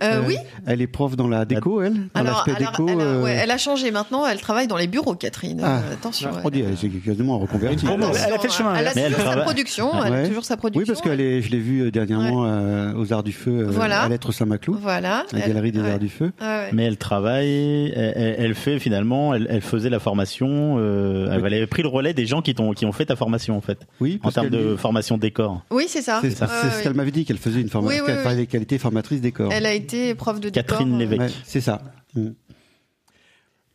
Oui. 0.00 0.06
Euh, 0.06 0.20
Euh, 0.20 0.22
oui. 0.26 0.36
Elle 0.66 0.80
est 0.82 0.86
prof 0.86 1.16
dans 1.16 1.28
la 1.28 1.44
déco, 1.44 1.80
elle, 1.82 1.94
dans 1.94 2.20
Alors, 2.20 2.44
l'aspect 2.46 2.52
alors, 2.64 2.70
déco. 2.72 2.88
elle, 2.88 3.00
a, 3.00 3.04
euh, 3.04 3.22
ouais, 3.22 3.38
elle 3.42 3.50
a 3.50 3.58
changé 3.58 3.90
maintenant. 3.90 4.26
Elle 4.26 4.40
travaille 4.40 4.66
dans 4.66 4.76
les 4.76 4.86
bureaux, 4.86 5.14
Catherine. 5.14 5.60
Ah. 5.62 5.80
Attention. 5.92 6.30
on 6.44 6.50
dit, 6.50 6.60
elle 6.66 6.76
s'est 6.76 6.88
quasiment 6.88 7.38
reconvertie. 7.38 7.84
Elle 7.86 8.02
a- 8.02 8.06
elle 8.26 8.32
a 8.34 8.38
fait 8.38 8.48
le 8.48 8.52
chemin, 8.52 8.74
Elle 8.74 8.86
a 8.88 8.92
Mais 8.94 9.02
elle 9.02 9.12
toujours 9.14 9.32
sa 9.32 9.36
production. 9.42 9.90
Elle 10.04 10.12
Ouais. 10.12 10.24
a 10.24 10.28
toujours 10.28 10.44
sa 10.44 10.56
production. 10.56 10.80
Oui, 10.80 10.86
parce 10.86 11.00
qu'elle 11.00 11.20
est, 11.20 11.42
je 11.42 11.50
l'ai 11.50 11.58
vue 11.58 11.90
dernièrement 11.90 12.44
euh, 12.46 12.92
aux 12.94 13.12
Arts 13.12 13.22
du 13.22 13.32
Feu, 13.32 13.50
euh, 13.50 13.70
Voilà. 13.70 14.02
à 14.02 14.08
l'être 14.08 14.32
Saint-Maclou, 14.32 14.76
Voilà. 14.80 15.24
la 15.32 15.38
Elle- 15.40 15.48
galerie 15.48 15.72
des 15.72 15.80
ouais. 15.80 15.90
Arts 15.92 15.98
du 15.98 16.08
Feu. 16.08 16.32
Mais 16.72 16.84
elle 16.84 16.96
travaille, 16.96 17.92
elle, 17.94 18.12
elle- 18.16 18.36
elle 18.38 18.54
fait 18.54 18.78
finalement, 18.78 19.34
elle, 19.34 19.46
elle 19.50 19.60
faisait 19.60 19.90
la 19.90 19.98
formation, 19.98 20.76
euh, 20.78 21.28
elle 21.32 21.44
avait 21.54 21.66
pris 21.66 21.82
le 21.82 21.88
relais 21.88 22.14
des 22.14 22.26
gens 22.26 22.42
qui, 22.42 22.54
ont 22.60 22.92
fait 22.92 23.06
ta 23.06 23.16
formation 23.16 23.56
en 23.56 23.60
fait, 23.60 23.78
Oui, 24.00 24.20
en 24.22 24.30
termes 24.30 24.48
de 24.50 24.76
formation 24.76 25.18
décor. 25.18 25.62
Oui, 25.70 25.86
c'est 25.88 26.02
ça. 26.02 26.20
C'est 26.22 26.30
ce 26.30 26.82
qu'elle 26.82 26.94
m'avait 26.94 27.10
dit, 27.10 27.24
qu'elle 27.24 27.38
faisait 27.38 27.60
une 27.60 27.68
formation, 27.68 28.04
qu'elle 28.48 28.62
était 28.62 28.78
formatrice 28.78 29.20
décor. 29.20 29.50
Elle 29.52 29.66
a 29.66 29.72
été 29.72 29.89
prof 30.16 30.40
de 30.40 30.48
Catherine 30.50 30.98
décor. 30.98 30.98
Lévesque. 30.98 31.36
Ouais, 31.36 31.42
c'est 31.44 31.60
ça. 31.60 31.82
Mm. 32.14 32.28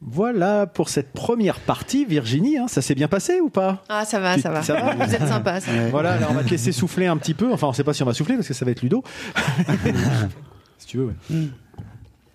Voilà 0.01 0.67
pour 0.67 0.89
cette 0.89 1.13
première 1.13 1.59
partie, 1.59 2.05
Virginie. 2.05 2.57
hein, 2.57 2.67
ça 2.67 2.81
s'est 2.81 2.95
bien 2.95 3.07
passé 3.07 3.39
ou 3.39 3.49
pas? 3.49 3.83
Ah, 3.89 4.05
ça 4.05 4.19
va, 4.19 4.35
Tu- 4.35 4.41
ça 4.41 4.51
va. 4.51 4.61
ça 4.61 4.73
va 4.75 4.93
Vous 5.05 5.13
êtes 5.15 5.27
sympa. 5.27 5.59
Ça. 5.61 5.71
Voilà, 5.89 6.13
alors 6.13 6.31
on 6.31 6.33
va 6.35 6.43
te 6.43 6.49
laisser 6.49 6.71
souffler 6.71 7.07
un 7.07 7.17
petit 7.17 7.33
peu. 7.33 7.51
Enfin, 7.51 7.67
on 7.67 7.73
sait 7.73 7.83
pas 7.83 7.93
si 7.93 8.03
on 8.03 8.05
va 8.05 8.13
souffler 8.13 8.35
parce 8.35 8.47
que 8.47 8.53
ça 8.53 8.65
va 8.65 8.71
être 8.71 8.81
Ludo. 8.81 9.03
si 10.77 10.87
tu 10.87 10.97
veux, 10.97 11.05
ouais. 11.05 11.47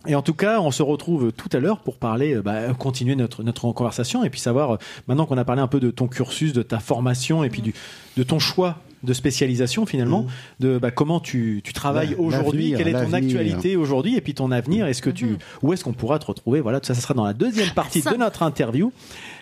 Et 0.07 0.14
en 0.14 0.22
tout 0.22 0.33
cas, 0.35 0.61
on 0.61 0.70
se 0.70 0.83
retrouve 0.83 1.31
tout 1.33 1.51
à 1.53 1.61
l'heure 1.61 1.81
pour 1.83 1.99
parler, 1.99 2.35
euh, 2.35 2.43
bah, 2.43 2.73
continuer 2.73 3.15
notre, 3.16 3.43
notre 3.43 3.70
conversation 3.73 4.24
et 4.24 4.31
puis 4.31 4.40
savoir, 4.40 4.74
euh, 4.74 4.77
maintenant 5.07 5.27
qu'on 5.27 5.36
a 5.36 5.44
parlé 5.44 5.61
un 5.61 5.69
peu 5.69 5.78
de 5.78 5.90
ton 5.90 6.09
cursus, 6.09 6.55
de 6.55 6.62
ta 6.62 6.78
formation 6.81 7.44
et 7.44 7.51
puis 7.51 7.61
du, 7.61 7.74
de 8.16 8.23
ton 8.23 8.39
choix 8.39 8.78
de 9.02 9.12
spécialisation 9.12 9.86
finalement, 9.86 10.27
de 10.60 10.78
bah, 10.78 10.90
comment 10.90 11.20
tu, 11.20 11.60
tu 11.64 11.72
travailles 11.72 12.14
aujourd'hui, 12.18 12.74
quelle 12.77 12.89
est 12.89 13.05
ton 13.05 13.12
actualité 13.12 13.77
aujourd'hui 13.77 14.16
et 14.16 14.20
puis 14.20 14.35
ton 14.35 14.51
avenir, 14.51 14.86
est-ce 14.86 15.02
que 15.02 15.10
tu, 15.10 15.36
où 15.62 15.72
est-ce 15.72 15.85
qu'on 15.85 15.93
pourra 15.93 16.18
te 16.18 16.27
retrouver? 16.27 16.60
Voilà, 16.60 16.81
tout 16.81 16.86
ça, 16.86 16.94
ça 16.94 17.01
sera 17.01 17.14
dans 17.14 17.24
la 17.24 17.32
deuxième 17.32 17.70
partie 17.70 18.02
de 18.02 18.16
notre 18.16 18.43
interview. 18.43 18.93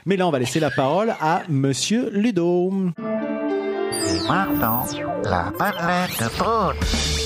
Mais 0.07 0.17
là, 0.17 0.27
on 0.27 0.31
va 0.31 0.39
laisser 0.39 0.61
la 0.61 0.71
parole 0.71 1.15
à 1.21 1.43
Monsieur 1.49 2.11
Ludo. 2.13 2.73
Et 2.99 4.29
maintenant, 4.29 4.85
la 5.25 5.53
madeleine 5.59 6.11
de 6.21 6.29
Proust. 6.37 7.19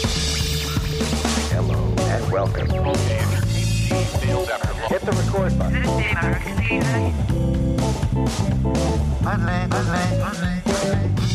Madeleine, 9.22 9.68
Madeleine, 9.68 10.18
Madeleine. 10.20 10.62
Il 10.64 10.72
t'a 10.72 11.31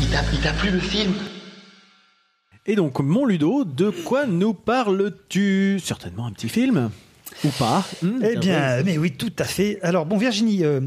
il 0.00 0.40
t'a 0.42 0.52
plu 0.52 0.70
le 0.70 0.78
film 0.78 1.12
Et 2.66 2.74
donc, 2.76 3.00
mon 3.00 3.24
Ludo, 3.24 3.64
de 3.64 3.90
quoi 3.90 4.26
nous 4.26 4.54
parles-tu? 4.54 5.80
Certainement 5.82 6.26
un 6.26 6.32
petit 6.32 6.48
film 6.48 6.90
ou 7.44 7.48
pas? 7.58 7.84
Hmm, 8.02 8.20
Eh 8.22 8.36
bien, 8.36 8.82
mais 8.84 8.98
oui, 8.98 9.12
tout 9.12 9.32
à 9.38 9.44
fait. 9.44 9.78
Alors, 9.82 10.06
bon, 10.06 10.16
Virginie, 10.16 10.64
euh, 10.64 10.80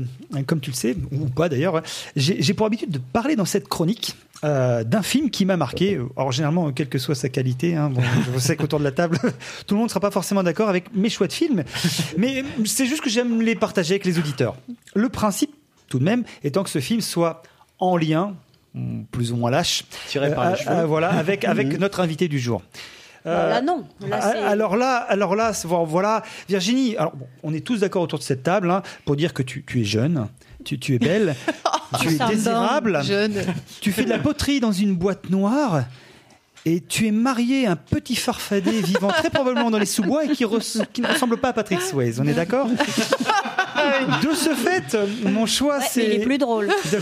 comme 0.47 0.59
tu 0.59 0.71
le 0.71 0.75
sais, 0.75 0.95
ou 1.11 1.25
pas 1.27 1.49
d'ailleurs, 1.49 1.81
j'ai 2.15 2.41
j'ai 2.41 2.53
pour 2.53 2.65
habitude 2.65 2.89
de 2.91 2.97
parler 2.97 3.35
dans 3.35 3.45
cette 3.45 3.67
chronique 3.67 4.15
euh, 4.43 4.83
d'un 4.83 5.01
film 5.03 5.29
qui 5.29 5.45
m'a 5.45 5.57
marqué. 5.57 5.99
Alors, 6.17 6.31
généralement, 6.31 6.71
quelle 6.71 6.89
que 6.89 6.97
soit 6.97 7.15
sa 7.15 7.29
qualité, 7.29 7.75
hein, 7.75 7.89
bon, 7.89 8.01
je 8.33 8.39
sais 8.39 8.55
qu'autour 8.55 8.79
de 8.79 8.83
la 8.83 8.91
table, 8.91 9.19
tout 9.67 9.75
le 9.75 9.79
monde 9.79 9.87
ne 9.87 9.89
sera 9.89 9.99
pas 9.99 10.11
forcément 10.11 10.43
d'accord 10.43 10.69
avec 10.69 10.93
mes 10.95 11.09
choix 11.09 11.27
de 11.27 11.33
films, 11.33 11.63
mais 12.17 12.43
c'est 12.65 12.85
juste 12.85 13.01
que 13.01 13.09
j'aime 13.09 13.41
les 13.41 13.55
partager 13.55 13.93
avec 13.93 14.05
les 14.05 14.17
auditeurs. 14.17 14.55
Le 14.95 15.09
principe, 15.09 15.51
tout 15.87 15.99
de 15.99 16.03
même, 16.05 16.23
étant 16.43 16.63
que 16.63 16.69
ce 16.69 16.79
film 16.79 17.01
soit 17.01 17.43
en 17.79 17.95
lien, 17.97 18.33
plus 19.11 19.31
ou 19.31 19.35
moins 19.35 19.51
lâche, 19.51 19.83
Tiré 20.07 20.33
par 20.33 20.47
les 20.47 20.53
euh, 20.53 20.55
cheveux. 20.57 20.75
euh, 20.75 20.85
voilà, 20.85 21.09
avec, 21.17 21.45
avec 21.45 21.79
notre 21.79 21.99
invité 21.99 22.27
du 22.27 22.39
jour. 22.39 22.61
Bah, 23.25 23.49
là, 23.49 23.61
non. 23.61 23.85
Là, 24.07 24.17
alors 24.47 24.77
là, 24.77 24.95
alors 24.95 25.35
là, 25.35 25.51
voilà, 25.65 26.23
Virginie. 26.47 26.95
Alors, 26.97 27.15
bon, 27.15 27.27
on 27.43 27.53
est 27.53 27.65
tous 27.65 27.81
d'accord 27.81 28.01
autour 28.01 28.19
de 28.19 28.23
cette 28.23 28.43
table 28.43 28.71
hein, 28.71 28.81
pour 29.05 29.15
dire 29.15 29.33
que 29.33 29.43
tu, 29.43 29.63
tu 29.65 29.81
es 29.81 29.83
jeune, 29.83 30.27
tu, 30.63 30.79
tu 30.79 30.95
es 30.95 30.99
belle, 30.99 31.35
tu 31.99 32.07
es 32.09 32.27
désirable, 32.27 33.03
jeune. 33.03 33.33
tu 33.81 33.91
fais 33.91 34.05
de 34.05 34.09
la 34.09 34.19
poterie 34.19 34.59
dans 34.59 34.71
une 34.71 34.95
boîte 34.95 35.29
noire. 35.29 35.83
Et 36.71 36.81
tu 36.81 37.07
es 37.07 37.11
marié 37.11 37.65
à 37.65 37.71
un 37.71 37.75
petit 37.75 38.15
farfadet 38.15 38.81
vivant 38.81 39.07
très 39.07 39.31
probablement 39.31 39.71
dans 39.71 39.79
les 39.79 39.87
sous-bois 39.87 40.25
et 40.25 40.29
qui, 40.29 40.43
ne 40.43 41.07
ressemble 41.07 41.37
pas 41.37 41.49
à 41.49 41.53
Patrick 41.53 41.81
Swayze. 41.81 42.19
On 42.19 42.27
est 42.27 42.33
d'accord? 42.33 42.67
De 44.21 44.35
ce 44.35 44.51
fait, 44.53 44.95
mon 45.23 45.45
choix, 45.47 45.79
Ouais, 45.79 45.85
c'est. 45.89 46.05
il 46.05 46.11
est 46.11 46.19
plus 46.25 46.37
drôle. 46.37 46.67
De, 46.91 46.97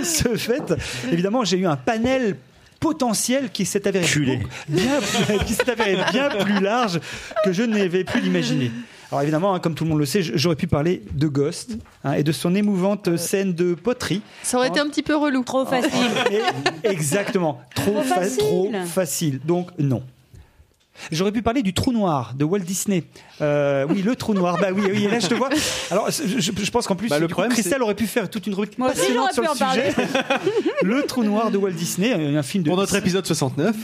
de 0.00 0.04
ce 0.04 0.36
fait, 0.36 0.62
évidemment, 1.10 1.44
j'ai 1.44 1.56
eu 1.56 1.66
un 1.66 1.74
panel 1.76 2.36
potentiel 2.78 3.50
qui 3.50 3.64
s'est 3.64 3.88
avéré 3.88 4.06
beaucoup- 4.24 4.48
bien, 4.68 5.00
qui 5.46 5.54
s'est 5.54 5.68
avéré 5.70 5.98
bien 6.12 6.28
plus 6.28 6.60
large 6.60 7.00
que 7.44 7.52
je 7.52 7.62
n'avais 7.64 8.04
pu 8.04 8.20
l'imaginer. 8.20 8.70
Alors 9.10 9.22
évidemment, 9.22 9.54
hein, 9.54 9.60
comme 9.60 9.74
tout 9.74 9.84
le 9.84 9.90
monde 9.90 9.98
le 9.98 10.06
sait, 10.06 10.22
j'aurais 10.22 10.56
pu 10.56 10.66
parler 10.68 11.02
de 11.12 11.26
Ghost 11.26 11.76
hein, 12.04 12.12
et 12.12 12.22
de 12.22 12.30
son 12.32 12.54
émouvante 12.54 13.16
scène 13.16 13.54
de 13.54 13.74
poterie. 13.74 14.22
Ça 14.42 14.56
aurait 14.58 14.68
été 14.68 14.78
un 14.80 14.86
petit 14.88 15.02
peu 15.02 15.16
relou. 15.16 15.42
Trop 15.42 15.66
facile. 15.66 15.90
Et- 16.84 16.88
exactement. 16.88 17.60
Trop, 17.74 17.90
Trop 17.92 18.02
fa- 18.02 18.14
facile. 18.20 18.38
trop 18.38 18.72
facile. 18.86 19.40
Donc 19.44 19.70
non. 19.78 20.02
J'aurais 21.10 21.32
pu 21.32 21.40
parler 21.40 21.62
du 21.62 21.72
trou 21.72 21.92
noir 21.92 22.34
de 22.36 22.44
Walt 22.44 22.58
Disney. 22.60 23.04
Euh, 23.40 23.86
oui, 23.88 24.02
le 24.02 24.14
trou 24.14 24.34
noir. 24.34 24.58
Bah 24.60 24.68
oui, 24.74 24.82
oui. 24.92 25.08
Là, 25.10 25.18
je 25.18 25.28
te 25.28 25.34
vois. 25.34 25.48
Alors, 25.90 26.10
je, 26.10 26.70
pense 26.70 26.86
qu'en 26.86 26.94
plus, 26.94 27.08
Bah, 27.08 27.18
le 27.18 27.26
coup, 27.26 27.32
problème, 27.32 27.52
Christelle 27.52 27.82
aurait 27.82 27.94
pu 27.94 28.06
faire 28.06 28.28
toute 28.28 28.46
une 28.46 28.52
rubrique 28.52 28.76
Moi 28.78 28.90
aussi, 28.90 28.98
passionnante 28.98 29.32
sur 29.32 29.42
j'aurais 29.44 29.88
le 29.88 29.94
pu 29.94 30.00
en 30.02 30.04
sujet. 30.04 30.08
le 30.82 31.02
trou 31.04 31.24
noir 31.24 31.50
de 31.50 31.56
Walt 31.56 31.70
Disney, 31.72 32.12
un 32.36 32.42
film 32.42 32.64
de 32.64 32.68
Pour 32.68 32.76
notre 32.76 32.94
épisode 32.96 33.24
69. 33.24 33.74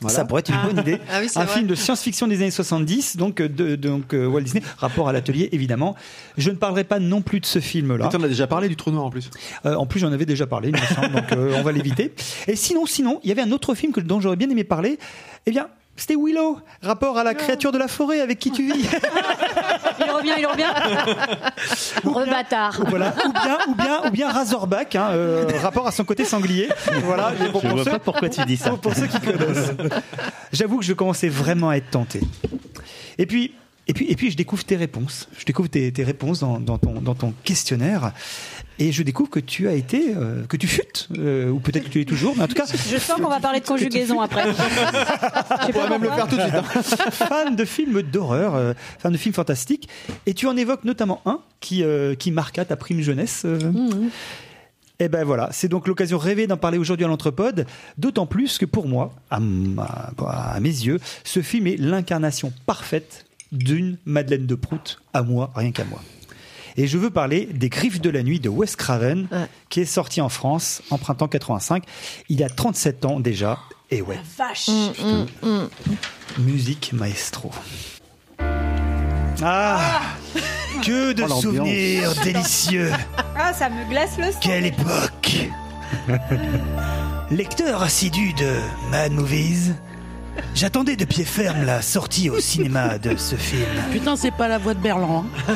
Voilà. 0.00 0.16
ça 0.16 0.24
pourrait 0.24 0.40
être 0.40 0.50
une 0.50 0.60
bonne 0.74 0.80
idée. 0.80 0.98
Ah 1.10 1.20
oui, 1.22 1.28
un 1.36 1.44
vrai. 1.44 1.54
film 1.54 1.66
de 1.66 1.74
science-fiction 1.74 2.26
des 2.26 2.36
années 2.36 2.50
70, 2.50 3.16
donc 3.16 3.36
de, 3.36 3.46
de- 3.46 3.76
donc 3.76 4.12
euh, 4.12 4.26
Walt 4.26 4.42
Disney, 4.42 4.62
rapport 4.76 5.08
à 5.08 5.12
l'atelier 5.12 5.48
évidemment. 5.52 5.94
Je 6.36 6.50
ne 6.50 6.56
parlerai 6.56 6.84
pas 6.84 6.98
non 6.98 7.22
plus 7.22 7.40
de 7.40 7.46
ce 7.46 7.58
film-là. 7.60 8.08
T'en 8.08 8.22
as 8.22 8.28
déjà 8.28 8.46
parlé 8.46 8.68
du 8.68 8.76
trou 8.76 8.90
noir 8.90 9.04
en 9.04 9.10
plus. 9.10 9.30
Euh, 9.66 9.74
en 9.76 9.86
plus, 9.86 10.00
j'en 10.00 10.12
avais 10.12 10.26
déjà 10.26 10.46
parlé, 10.46 10.70
il 10.70 10.74
me 10.80 10.94
semble, 10.94 11.12
donc 11.12 11.32
euh, 11.32 11.54
on 11.56 11.62
va 11.62 11.72
l'éviter. 11.72 12.12
Et 12.48 12.56
sinon, 12.56 12.86
sinon, 12.86 13.20
il 13.22 13.28
y 13.28 13.32
avait 13.32 13.42
un 13.42 13.52
autre 13.52 13.74
film 13.74 13.92
que, 13.92 14.00
dont 14.00 14.20
j'aurais 14.20 14.36
bien 14.36 14.50
aimé 14.50 14.64
parler. 14.64 14.98
Eh 15.46 15.50
bien, 15.52 15.68
c'était 15.96 16.16
Willow, 16.16 16.58
rapport 16.82 17.16
à 17.18 17.22
la 17.24 17.34
créature 17.34 17.70
de 17.70 17.78
la 17.78 17.86
forêt 17.88 18.20
avec 18.20 18.40
qui 18.40 18.50
tu 18.50 18.64
vis. 18.72 18.88
Il 20.24 20.32
revient, 20.32 20.40
il 20.40 20.46
revient. 20.46 22.04
Rebâtard. 22.04 22.80
voilà. 22.88 23.14
Ou 23.26 23.32
bien, 23.32 23.58
ou 23.68 23.74
bien, 23.74 24.00
ou 24.06 24.10
bien 24.10 24.30
Razorback, 24.32 24.96
hein, 24.96 25.08
euh, 25.12 25.46
rapport 25.62 25.86
à 25.86 25.92
son 25.92 26.04
côté 26.04 26.24
sanglier. 26.24 26.68
Voilà. 27.04 27.32
mais 27.38 27.48
bon, 27.48 27.60
Je 27.62 27.66
pour 27.68 27.76
vois 27.76 27.84
ceux- 27.84 27.90
pas 27.92 27.98
pourquoi 27.98 28.28
tu 28.28 28.44
dis 28.44 28.56
ça. 28.56 28.70
Pour, 28.70 28.78
pour 28.80 28.94
ceux 28.94 29.06
qui 29.06 29.20
connaissent. 29.20 29.72
J'avoue 30.52 30.78
que 30.78 30.84
je 30.84 30.92
commençais 30.92 31.28
vraiment 31.28 31.70
à 31.70 31.76
être 31.76 31.90
tenté. 31.90 32.20
Et 33.18 33.26
puis, 33.26 33.52
et 33.86 33.92
puis, 33.92 34.06
et 34.10 34.16
puis, 34.16 34.30
je 34.30 34.36
découvre 34.36 34.64
tes 34.64 34.76
réponses. 34.76 35.28
Je 35.38 35.44
découvre 35.44 35.68
tes, 35.68 35.92
tes 35.92 36.04
réponses 36.04 36.40
dans, 36.40 36.58
dans 36.58 36.78
ton, 36.78 37.00
dans 37.02 37.14
ton 37.14 37.34
questionnaire. 37.44 38.12
Et 38.80 38.90
je 38.90 39.02
découvre 39.04 39.30
que 39.30 39.38
tu 39.38 39.68
as 39.68 39.74
été, 39.74 40.14
euh, 40.16 40.44
que 40.46 40.56
tu 40.56 40.66
futes, 40.66 41.08
euh, 41.18 41.48
ou 41.50 41.60
peut-être 41.60 41.84
que 41.84 41.90
tu 41.90 42.00
es 42.00 42.04
toujours, 42.04 42.34
mais 42.36 42.42
en 42.42 42.48
tout 42.48 42.54
cas, 42.54 42.64
Je 42.66 42.98
sens 42.98 43.20
qu'on 43.20 43.28
va 43.28 43.38
parler 43.38 43.60
de 43.60 43.64
conjugaison 43.66 44.20
après. 44.20 44.42
On 44.48 45.72
pourrait 45.72 45.88
même 45.90 46.02
le 46.02 46.10
faire 46.10 46.26
tout 46.26 46.36
de 46.36 46.40
suite. 46.42 46.54
hein. 46.54 46.82
fan 47.12 47.54
de 47.54 47.64
films 47.64 48.02
d'horreur, 48.02 48.54
euh, 48.56 48.72
fan 48.98 49.12
de 49.12 49.16
films 49.16 49.34
fantastiques. 49.34 49.88
Et 50.26 50.34
tu 50.34 50.46
en 50.48 50.56
évoques 50.56 50.84
notamment 50.84 51.20
un 51.24 51.38
qui, 51.60 51.84
euh, 51.84 52.14
qui 52.16 52.32
marqua 52.32 52.64
ta 52.64 52.76
prime 52.76 53.00
jeunesse. 53.00 53.42
euh. 53.44 53.58
Et 55.00 55.08
ben 55.08 55.24
voilà, 55.24 55.48
c'est 55.52 55.68
donc 55.68 55.88
l'occasion 55.88 56.18
rêvée 56.18 56.46
d'en 56.46 56.56
parler 56.56 56.78
aujourd'hui 56.78 57.04
à 57.04 57.08
l'Entrepode, 57.08 57.66
d'autant 57.98 58.26
plus 58.26 58.58
que 58.58 58.64
pour 58.64 58.86
moi, 58.88 59.12
à, 59.30 59.40
ma- 59.40 60.12
à 60.28 60.60
mes 60.60 60.68
yeux, 60.68 61.00
ce 61.24 61.42
film 61.42 61.66
est 61.66 61.76
l'incarnation 61.76 62.52
parfaite 62.64 63.24
d'une 63.50 63.98
Madeleine 64.04 64.46
de 64.46 64.54
Prout, 64.54 65.00
à 65.12 65.22
moi, 65.22 65.50
rien 65.56 65.72
qu'à 65.72 65.84
moi. 65.84 66.00
Et 66.76 66.86
je 66.88 66.98
veux 66.98 67.10
parler 67.10 67.46
des 67.52 67.68
Griffes 67.68 68.00
de 68.00 68.10
la 68.10 68.22
nuit 68.22 68.40
de 68.40 68.48
Wes 68.48 68.74
Craven, 68.76 69.28
Ouais. 69.30 69.46
qui 69.68 69.80
est 69.80 69.84
sorti 69.84 70.20
en 70.20 70.28
France 70.28 70.82
en 70.90 70.98
printemps 70.98 71.28
85, 71.28 71.84
il 72.28 72.40
y 72.40 72.44
a 72.44 72.48
37 72.48 73.04
ans 73.04 73.20
déjà. 73.20 73.58
Et 73.90 74.02
ouais, 74.02 74.18
Vache. 74.36 74.68
Mm, 74.68 75.26
mm. 75.48 75.68
Musique 76.38 76.92
maestro. 76.92 77.50
Ah, 79.42 80.00
Que 80.82 81.12
de 81.12 81.22
Oh, 81.24 81.40
souvenirs 81.40 82.12
délicieux 82.24 82.90
Ah, 83.36 83.52
ça 83.52 83.68
me 83.70 83.88
glace 83.88 84.16
le 84.18 84.32
sang. 84.32 84.38
Quelle 84.40 84.66
époque 84.66 85.48
Lecteur 87.30 87.82
assidu 87.82 88.32
de 88.34 88.56
Mad 88.90 89.12
Movies, 89.12 89.72
j'attendais 90.54 90.96
de 90.96 91.04
pied 91.04 91.24
ferme 91.24 91.64
la 91.64 91.82
sortie 91.82 92.30
au 92.30 92.40
cinéma 92.40 92.98
de 92.98 93.16
ce 93.16 93.36
film. 93.36 93.66
Putain, 93.92 94.16
c'est 94.16 94.30
pas 94.30 94.48
la 94.48 94.58
voix 94.58 94.74
de 94.74 94.80
Berland. 94.80 95.24
hein. 95.48 95.54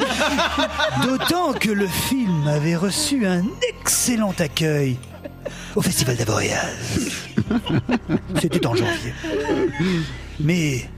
D'autant 1.06 1.52
que 1.52 1.70
le 1.70 1.86
film 1.86 2.46
avait 2.46 2.76
reçu 2.76 3.26
un 3.26 3.44
excellent 3.68 4.34
accueil 4.38 4.96
au 5.76 5.82
Festival 5.82 6.16
d'Avoriaz. 6.16 7.10
C'était 8.40 8.66
en 8.66 8.74
janvier. 8.74 9.12
Mais 10.40 10.88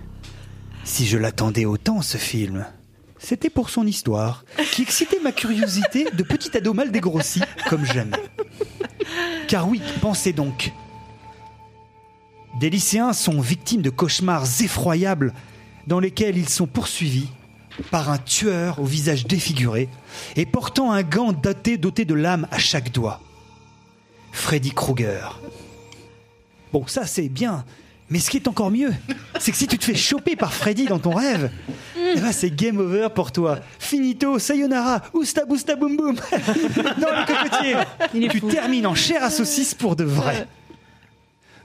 si 0.84 1.06
je 1.06 1.18
l'attendais 1.18 1.64
autant, 1.64 2.02
ce 2.02 2.16
film, 2.16 2.66
c'était 3.18 3.50
pour 3.50 3.70
son 3.70 3.86
histoire, 3.86 4.44
qui 4.72 4.82
excitait 4.82 5.20
ma 5.22 5.32
curiosité 5.32 6.06
de 6.12 6.22
petit 6.22 6.56
ado 6.56 6.72
mal 6.72 6.90
dégrossi 6.90 7.42
comme 7.68 7.84
jamais. 7.84 8.16
Car 9.48 9.68
oui, 9.68 9.80
pensez 10.00 10.32
donc. 10.32 10.72
Des 12.58 12.70
lycéens 12.70 13.12
sont 13.12 13.40
victimes 13.40 13.82
de 13.82 13.90
cauchemars 13.90 14.46
effroyables 14.60 15.32
dans 15.86 16.00
lesquels 16.00 16.36
ils 16.36 16.48
sont 16.48 16.66
poursuivis 16.66 17.28
par 17.90 18.10
un 18.10 18.18
tueur 18.18 18.80
au 18.80 18.84
visage 18.84 19.26
défiguré 19.26 19.88
et 20.36 20.46
portant 20.46 20.92
un 20.92 21.02
gant 21.02 21.32
doté, 21.32 21.78
doté 21.78 22.04
de 22.04 22.14
lames 22.14 22.46
à 22.50 22.58
chaque 22.58 22.92
doigt. 22.92 23.20
Freddy 24.32 24.70
Krueger. 24.70 25.40
Bon, 26.72 26.86
ça 26.86 27.06
c'est 27.06 27.28
bien. 27.28 27.64
Mais 28.10 28.18
ce 28.18 28.28
qui 28.28 28.38
est 28.38 28.48
encore 28.48 28.72
mieux, 28.72 28.92
c'est 29.38 29.52
que 29.52 29.56
si 29.56 29.68
tu 29.68 29.78
te 29.78 29.84
fais 29.84 29.94
choper 29.94 30.34
par 30.34 30.52
Freddy 30.52 30.86
dans 30.86 30.98
ton 30.98 31.14
rêve, 31.14 31.48
eh 31.96 32.18
ben, 32.18 32.32
c'est 32.32 32.50
game 32.50 32.78
over 32.78 33.08
pour 33.14 33.30
toi. 33.30 33.60
Finito, 33.78 34.36
sayonara, 34.40 35.02
ousta 35.14 35.44
bousta 35.44 35.76
boum 35.76 35.96
boum. 35.96 36.16
Dans 36.96 37.10
le 37.12 37.24
cocotier, 37.24 37.76
tu 38.28 38.40
termines 38.40 38.88
en 38.88 38.96
chair 38.96 39.22
à 39.22 39.30
saucisse 39.30 39.74
pour 39.74 39.94
de 39.94 40.02
vrai. 40.02 40.48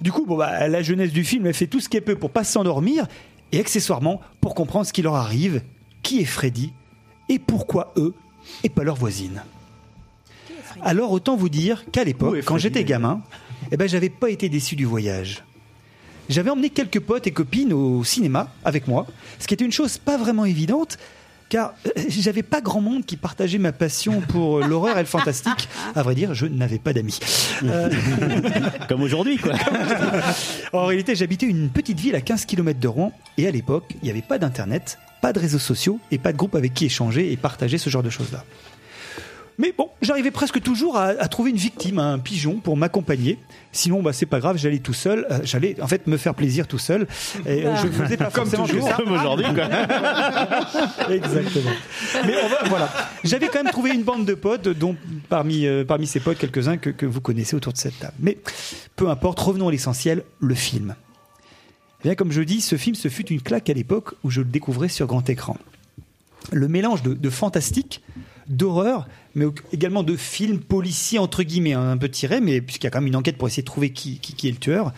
Du 0.02 0.12
coup, 0.12 0.26
bon, 0.26 0.38
bah, 0.38 0.68
la 0.68 0.82
jeunesse 0.82 1.12
du 1.12 1.24
film, 1.24 1.46
elle 1.46 1.54
fait 1.54 1.68
tout 1.68 1.80
ce 1.80 1.90
qu'elle 1.90 2.04
peut 2.04 2.16
pour 2.16 2.32
pas 2.32 2.44
s'endormir 2.44 3.08
et 3.52 3.60
accessoirement 3.60 4.22
pour 4.42 4.56
comprendre 4.56 4.86
ce 4.86 4.94
qui 4.94 5.02
leur 5.02 5.16
arrive, 5.16 5.62
qui 6.04 6.20
est 6.22 6.26
Freddy 6.26 6.74
et 7.30 7.40
pourquoi 7.40 7.94
eux 7.98 8.14
et 8.64 8.70
pas 8.70 8.84
leur 8.84 8.96
voisine. 8.96 9.42
Alors 10.82 11.12
autant 11.12 11.36
vous 11.36 11.50
dire 11.50 11.86
qu'à 11.92 12.04
l'époque, 12.04 12.44
quand 12.46 12.58
j'étais 12.58 12.84
gamin, 12.84 13.22
eh 13.72 13.78
ben 13.78 13.88
j'avais 13.88 14.10
pas 14.10 14.30
été 14.30 14.50
déçu 14.50 14.76
du 14.76 14.86
voyage. 14.86 15.44
J'avais 16.28 16.50
emmené 16.50 16.70
quelques 16.70 17.00
potes 17.00 17.28
et 17.28 17.32
copines 17.32 17.72
au 17.72 18.04
cinéma 18.04 18.52
avec 18.64 18.88
moi, 18.88 19.06
ce 19.40 19.48
qui 19.48 19.54
était 19.54 19.66
une 19.66 19.72
chose 19.72 19.98
pas 19.98 20.18
vraiment 20.18 20.46
évidente, 20.46 20.98
car 21.50 21.74
euh, 21.86 22.02
j'avais 22.08 22.44
pas 22.44 22.62
grand 22.62 22.82
monde 22.82 23.06
qui 23.06 23.18
partageait 23.18 23.58
ma 23.58 23.72
passion 23.72 24.22
pour 24.22 24.58
euh, 24.58 24.68
l'horreur 24.68 24.98
et 24.98 25.02
le 25.02 25.08
fantastique. 25.08 25.70
À 25.96 26.04
vrai 26.04 26.16
dire, 26.16 26.34
je 26.34 26.46
n'avais 26.46 26.80
pas 26.80 26.94
d'amis. 26.94 27.20
Euh, 27.64 27.90
Comme 28.90 29.02
aujourd'hui, 29.02 29.38
quoi. 29.38 29.54
en 30.74 30.86
réalité, 30.86 31.16
j'habitais 31.16 31.46
une 31.46 31.70
petite 31.70 32.00
ville 32.00 32.16
à 32.16 32.22
15 32.22 32.46
km 32.46 32.80
de 32.80 32.88
Rouen, 32.88 33.12
et 33.38 33.48
à 33.48 33.52
l'époque, 33.52 33.96
il 34.02 34.06
n'y 34.06 34.10
avait 34.10 34.22
pas 34.22 34.38
d'internet, 34.38 34.98
pas 35.22 35.34
de 35.34 35.40
réseaux 35.40 35.60
sociaux 35.60 36.00
et 36.12 36.18
pas 36.18 36.32
de 36.32 36.38
groupe 36.38 36.56
avec 36.56 36.74
qui 36.74 36.86
échanger 36.86 37.32
et 37.32 37.38
partager 37.38 37.78
ce 37.78 37.90
genre 37.90 38.04
de 38.04 38.10
choses-là. 38.10 38.44
Mais 39.58 39.74
bon, 39.78 39.90
j'arrivais 40.02 40.32
presque 40.32 40.62
toujours 40.62 40.98
à, 40.98 41.06
à 41.08 41.28
trouver 41.30 41.52
une 41.52 41.56
victime, 41.58 41.98
un 42.00 42.20
pigeon, 42.20 42.56
pour 42.60 42.76
m'accompagner. 42.76 43.40
Sinon, 43.72 44.02
bah, 44.04 44.12
c'est 44.12 44.26
pas 44.26 44.40
grave, 44.40 44.58
j'allais 44.58 44.80
tout 44.80 44.94
seul. 44.94 45.26
Euh, 45.32 45.40
j'allais 45.44 45.80
en 45.82 45.88
fait 45.88 46.08
me 46.08 46.18
faire 46.18 46.36
plaisir 46.36 46.68
tout 46.68 46.78
seul. 46.78 47.08
Et 47.46 47.66
euh, 47.66 47.74
je 47.78 47.88
faisais 47.88 48.18
pas 48.18 48.26
Comme 48.32 48.44
forcément 48.50 48.66
que 48.66 48.72
toujours. 48.72 48.90
ça. 48.90 48.96
Comme 48.96 49.14
aujourd'hui, 49.14 49.46
quoi. 49.54 49.70
Exactement. 51.10 51.72
Mais 52.26 52.34
on 52.44 52.48
va- 52.50 52.64
voilà. 52.70 52.90
J'avais 53.24 53.48
quand 53.48 53.64
même 53.64 53.72
trouvé 53.72 53.92
une 53.92 54.04
bande 54.04 54.26
de 54.26 54.34
potes, 54.34 54.68
dont 54.68 54.96
parmi, 55.30 55.66
euh, 55.66 55.84
parmi 55.86 56.08
ces 56.08 56.20
potes, 56.20 56.38
quelques-uns 56.38 56.78
que, 56.78 56.90
que 56.90 57.06
vous 57.06 57.22
connaissez 57.22 57.56
autour 57.56 57.74
de 57.74 57.78
cette 57.78 57.98
table. 58.00 58.14
Mais 58.20 58.38
peu 58.96 59.10
importe, 59.10 59.40
revenons 59.40 59.68
à 59.70 59.72
l'essentiel, 59.72 60.24
le 60.40 60.56
film. 60.56 60.96
Eh 62.02 62.10
bien, 62.10 62.16
comme 62.16 62.32
je 62.32 62.42
dis, 62.42 62.62
ce 62.62 62.76
film, 62.76 62.96
ce 62.96 63.08
fut 63.08 63.26
une 63.28 63.42
claque 63.42 63.70
à 63.70 63.74
l'époque 63.74 64.14
où 64.24 64.30
je 64.30 64.42
le 64.42 64.48
découvrais 64.48 64.90
sur 64.90 65.08
grand 65.08 65.30
écran. 65.30 65.58
Le 66.52 66.68
mélange 66.68 67.02
de, 67.04 67.14
de 67.14 67.30
fantastique, 67.30 68.04
d'horreur, 68.48 69.08
mais 69.36 69.46
également 69.72 70.04
de 70.04 70.16
films 70.16 70.60
policiers, 70.60 71.20
entre 71.20 71.44
guillemets, 71.44 71.74
hein, 71.74 71.92
un 71.92 71.98
peu 71.98 72.10
tiré, 72.10 72.42
mais 72.42 72.62
puisqu'il 72.62 72.86
y 72.86 72.88
a 72.88 72.92
quand 72.92 73.00
même 73.02 73.08
une 73.08 73.16
enquête 73.16 73.38
pour 73.38 73.48
essayer 73.48 73.64
de 73.64 73.68
trouver 73.68 73.92
qui, 73.92 74.20
qui- 74.20 74.48
est 74.48 74.52
le 74.52 74.58
tueur. 74.58 74.94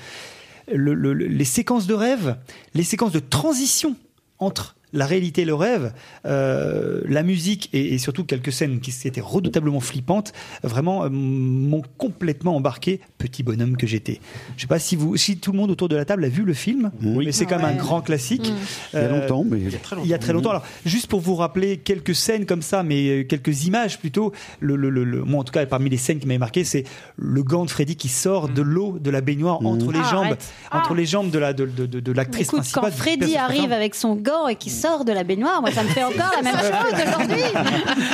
Le- 0.72 0.94
le- 0.94 1.14
le- 1.14 1.28
les 1.28 1.46
séquences 1.46 1.88
de 1.88 1.94
rêve, 1.94 2.38
les 2.74 2.84
séquences 2.84 3.12
de 3.14 3.20
transition 3.20 3.96
entre 4.40 4.76
la 4.94 5.06
réalité 5.06 5.42
et 5.42 5.46
le 5.46 5.54
rêve, 5.54 5.94
euh, 6.26 7.02
la 7.08 7.24
musique 7.24 7.70
et, 7.74 7.94
et 7.94 7.98
surtout 7.98 8.24
quelques 8.24 8.52
scènes 8.52 8.80
qui 8.80 8.94
étaient 9.08 9.22
redoutablement 9.22 9.80
flippantes, 9.80 10.34
vraiment 10.64 11.04
euh, 11.04 11.10
m'ont 11.10 11.84
complètement 11.98 12.56
embarqué, 12.56 13.02
petit 13.18 13.44
bonhomme 13.44 13.78
que 13.78 13.88
j'étais. 13.88 14.20
Je 14.56 14.62
sais 14.62 14.68
pas 14.68 14.80
si 14.80 14.96
vous, 14.96 15.18
si 15.18 15.38
tout 15.38 15.52
le 15.52 15.58
monde 15.58 15.72
autour 15.72 15.90
de 15.90 15.96
la 15.96 16.06
table 16.06 16.24
a 16.26 16.30
vu 16.30 16.44
le 16.44 16.54
film, 16.54 16.92
mais 17.02 17.32
c'est 17.32 17.46
quand 17.46 17.58
même 17.58 17.66
un 17.66 17.76
grand 17.76 18.02
classique. 18.02 18.52
Il 18.94 19.00
y 19.00 19.02
a 19.04 19.08
longtemps, 19.10 19.44
mais- 19.44 19.60
Il 19.60 19.72
y 19.72 19.76
a 19.76 19.80
très 19.80 19.96
longtemps. 19.96 20.06
Il 20.06 20.10
y 20.10 20.14
a 20.14 20.18
très 20.18 20.34
longtemps. 20.34 20.50
Alors, 20.52 20.64
juste 20.86 21.08
pour 21.08 21.20
vous 21.20 21.36
rappeler 21.36 21.78
quelques 21.78 22.16
scènes 22.16 22.46
comme 22.46 22.62
ça, 22.62 22.84
mais 22.84 23.08
euh, 23.10 23.24
quelques 23.24 23.66
images 23.66 24.00
plutôt. 24.00 24.32
Le, 24.60 24.76
le, 24.76 24.90
le, 24.90 25.04
le- 25.04 25.24
moi, 25.24 25.42
en 25.42 25.44
tout 25.44 25.52
cas, 25.52 25.66
parmi 25.66 25.90
les 25.90 25.98
scènes 25.98 26.20
qui 26.20 26.28
m'avaient 26.28 26.38
marqué, 26.38 26.64
c'est 26.64 26.84
le 27.18 27.44
gant 27.44 27.66
de 27.66 27.70
Freddy 27.70 27.96
qui 27.96 28.08
sort 28.10 28.50
de 28.50 28.62
l'eau 28.62 28.98
de 29.00 29.10
la 29.10 29.22
baignoire 29.22 29.66
entre 29.66 29.92
les 29.92 30.00
Ah, 30.02 30.10
jambes, 30.12 30.36
entre 30.72 30.94
les 30.96 31.06
jambes 31.06 31.30
de 31.32 31.40
la 31.40 31.54
de, 31.54 31.66
de, 31.66 31.86
de, 31.86 32.00
de 32.00 32.12
l'actrice 32.12 32.48
principale. 32.48 32.84
quand 32.92 32.92
Freddy 32.96 33.36
arrive 33.36 33.72
avec 33.72 33.96
son 33.96 34.16
gant 34.16 34.48
et 34.48 34.56
qui 34.56 34.70
sort 34.82 35.06
de 35.06 35.12
la 35.12 35.24
baignoire, 35.24 35.62
moi 35.62 35.72
ça 35.72 35.84
me 35.84 35.90
fait 35.90 36.04
encore 36.04 36.32
la 36.36 36.42
même 36.42 36.56
chose 36.58 37.08
aujourd'hui. 37.08 37.44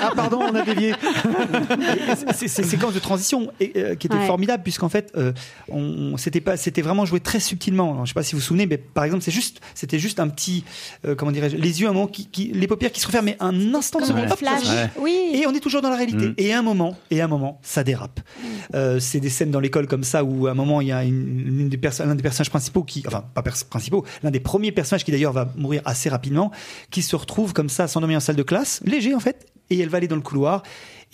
Ah 0.01 0.11
pardon, 0.15 0.39
on 0.51 0.55
a 0.55 0.61
dévié. 0.63 0.93
C'est- 2.33 2.47
Ces 2.47 2.63
séquences 2.63 2.93
de 2.93 2.99
transition 2.99 3.51
et, 3.59 3.71
euh, 3.77 3.95
qui 3.95 4.07
étaient 4.07 4.15
Ouais. 4.15 4.27
formidables 4.27 4.63
puisqu'en 4.63 4.89
fait, 4.89 5.11
euh, 5.17 5.31
on, 5.69 6.17
c'était 6.17 6.41
pas, 6.41 6.57
c'était 6.57 6.81
vraiment 6.81 7.05
joué 7.05 7.19
très 7.19 7.39
subtilement. 7.39 7.91
Alors, 7.93 8.05
je 8.05 8.11
sais 8.11 8.13
pas 8.13 8.23
si 8.23 8.33
vous 8.33 8.39
vous 8.39 8.45
souvenez, 8.45 8.67
mais 8.67 8.77
par 8.77 9.03
exemple, 9.03 9.23
c'est 9.23 9.31
juste, 9.31 9.59
c'était 9.75 9.99
juste 9.99 10.19
un 10.19 10.27
petit, 10.29 10.63
euh, 11.05 11.15
comment 11.15 11.31
dirais-je, 11.31 11.55
les 11.57 11.81
yeux 11.81 11.87
un 11.87 11.93
moment 11.93 12.07
qui, 12.07 12.27
qui- 12.27 12.51
les 12.53 12.67
paupières 12.67 12.91
qui 12.91 12.99
se 12.99 13.07
referment, 13.07 13.25
mais 13.25 13.37
un 13.39 13.73
instant 13.73 13.99
de 13.99 14.05
Comme 14.05 14.15
seconde, 14.17 14.33
Ouais. 14.43 14.89
Oui. 14.99 15.31
Et 15.33 15.47
on 15.47 15.53
est 15.53 15.59
toujours 15.59 15.81
dans 15.81 15.89
la 15.89 15.95
réalité. 15.95 16.27
Mm. 16.27 16.33
Et 16.37 16.53
à 16.53 16.59
un 16.59 16.61
moment, 16.61 16.95
et 17.11 17.21
à 17.21 17.25
un 17.25 17.27
moment, 17.27 17.59
ça 17.63 17.83
dérape. 17.83 18.19
Euh, 18.75 18.99
c'est 18.99 19.19
des 19.19 19.29
scènes 19.29 19.51
dans 19.51 19.59
l'école 19.59 19.87
comme 19.87 20.03
ça 20.03 20.23
où 20.23 20.47
à 20.47 20.51
un 20.51 20.53
moment 20.53 20.81
il 20.81 20.87
y 20.87 20.91
a 20.91 21.03
une, 21.03 21.69
des 21.69 21.77
perso- 21.77 22.03
l'un 22.05 22.15
des 22.15 22.23
personnages 22.23 22.49
principaux 22.49 22.83
qui, 22.83 23.03
enfin 23.07 23.23
pas 23.33 23.41
pers- 23.41 23.65
principaux, 23.69 24.05
l'un 24.23 24.31
des 24.31 24.39
premiers 24.39 24.71
personnages 24.71 25.03
qui 25.03 25.11
d'ailleurs 25.11 25.33
va 25.33 25.49
mourir 25.55 25.81
assez 25.85 26.09
rapidement, 26.09 26.51
qui 26.91 27.01
se 27.01 27.15
retrouve 27.15 27.53
comme 27.53 27.69
ça 27.69 27.83
à 27.83 27.87
s'endormir 27.87 28.17
en 28.17 28.21
salle 28.21 28.35
de 28.35 28.43
classe, 28.43 28.81
léger 28.85 29.13
en 29.15 29.19
fait, 29.19 29.45
et 29.69 29.79
elle 29.79 29.89
va 29.89 29.97
aller 29.97 30.07
dans 30.07 30.15
le 30.15 30.21
couloir. 30.21 30.63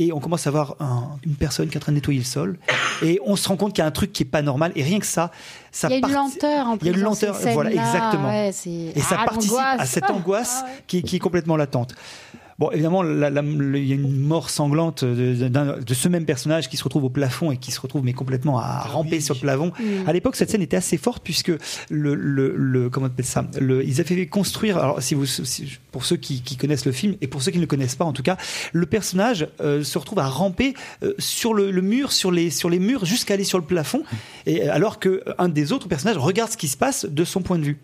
Et 0.02 0.14
on 0.14 0.22
commence 0.22 0.48
à 0.48 0.52
voir 0.52 0.76
un- 0.80 1.18
une 1.26 1.36
personne 1.36 1.68
qui 1.68 1.74
est 1.74 1.78
en 1.78 1.82
train 1.82 1.92
de 1.92 1.98
nettoyer 1.98 2.20
le 2.20 2.26
sol. 2.26 2.58
Et 3.04 3.20
on 3.26 3.36
se 3.36 3.50
rend 3.50 3.58
compte 3.58 3.74
qu'il 3.74 3.82
y 3.82 3.84
a 3.84 3.88
un 3.88 3.92
truc 3.92 4.14
qui 4.14 4.24
est 4.24 4.26
pas 4.26 4.42
normal. 4.42 4.72
Et 4.78 4.82
rien 4.84 4.98
que 5.00 5.06
ça, 5.06 5.30
ça 5.74 5.90
Il 5.90 5.92
y 5.92 5.94
a 5.96 6.08
une 6.08 6.14
lenteur 6.14 6.68
en 6.68 6.78
plus. 6.78 6.88
Il 6.88 6.92
y 6.92 6.96
a 6.96 6.98
une 6.98 7.04
lenteur, 7.04 7.38
voilà, 7.54 7.70
exactement. 7.72 8.30
Ouais, 8.30 8.50
Et 8.96 9.02
ça 9.02 9.18
participe 9.18 9.58
à 9.60 9.86
cette 9.86 10.06
Ah. 10.08 10.14
angoisse 10.14 10.64
qui, 10.88 11.04
qui 11.04 11.18
est 11.18 11.20
complètement 11.20 11.58
latente. 11.58 11.96
Bon, 12.60 12.70
évidemment, 12.72 13.04
il 13.06 13.86
y 13.88 13.92
a 13.94 13.96
une 13.96 14.20
mort 14.20 14.50
sanglante 14.50 15.06
de, 15.06 15.94
ce 15.94 16.08
même 16.10 16.26
personnage 16.26 16.70
qui 16.70 16.76
se 16.76 16.84
retrouve 16.84 17.06
au 17.06 17.10
plafond 17.10 17.52
et 17.52 17.58
qui 17.58 17.72
se 17.72 17.80
retrouve 17.80 18.04
mais 18.04 18.12
complètement 18.12 18.60
à 18.60 18.82
ramper 18.82 19.22
sur 19.22 19.34
le 19.36 19.40
plafond. 19.40 19.72
Mm. 19.80 20.08
À 20.08 20.12
l'époque, 20.14 20.36
cette 20.36 20.50
scène 20.50 20.62
était 20.62 20.76
assez 20.76 20.98
forte 20.98 21.24
puisque 21.24 21.54
le, 21.90 22.16
le, 22.16 22.54
le- 22.56 22.90
comment 22.90 23.06
on 23.06 23.10
appelle 23.10 23.26
ça? 23.26 23.46
Le, 23.62 23.84
Ils 23.86 24.02
avaient 24.02 24.16
fait 24.16 24.28
construire. 24.28 24.78
Alors, 24.78 25.02
si 25.02 25.16
vous, 25.16 25.26
si- 25.26 25.80
pour 25.94 26.04
ceux 26.04 26.18
qui, 26.18 26.42
qui 26.42 26.58
connaissent 26.58 26.86
le 26.86 26.92
film 26.92 27.16
et 27.22 27.28
pour 27.28 27.42
ceux 27.42 27.52
qui 27.52 27.58
ne 27.60 27.64
le 27.64 27.68
connaissent 27.68 27.96
pas, 27.96 28.06
en 28.06 28.14
tout 28.14 28.24
cas, 28.24 28.36
le 28.74 28.86
personnage 28.86 29.48
euh, 29.62 29.84
se 29.84 29.98
retrouve 29.98 30.20
à 30.20 30.28
ramper 30.28 30.74
euh, 31.04 31.14
sur 31.18 31.54
le, 31.54 31.72
le 31.72 31.82
mur, 31.82 32.12
sur 32.12 32.30
les 32.30 32.50
sur 32.50 32.70
les 32.70 32.80
murs, 32.80 33.06
jusqu'à 33.06 33.36
aller 33.36 33.46
sur 33.46 33.58
le 33.58 33.64
plafond. 33.64 34.04
Et 34.46 34.64
euh, 34.68 34.74
alors 34.74 35.00
que 35.00 35.24
un 35.38 35.48
des 35.48 35.72
autres 35.72 35.88
personnages 35.88 36.18
regarde 36.18 36.52
ce 36.52 36.58
qui 36.58 36.68
se 36.68 36.78
passe 36.78 37.06
de 37.06 37.24
son 37.24 37.42
point 37.42 37.58
de 37.58 37.64
vue. 37.64 37.78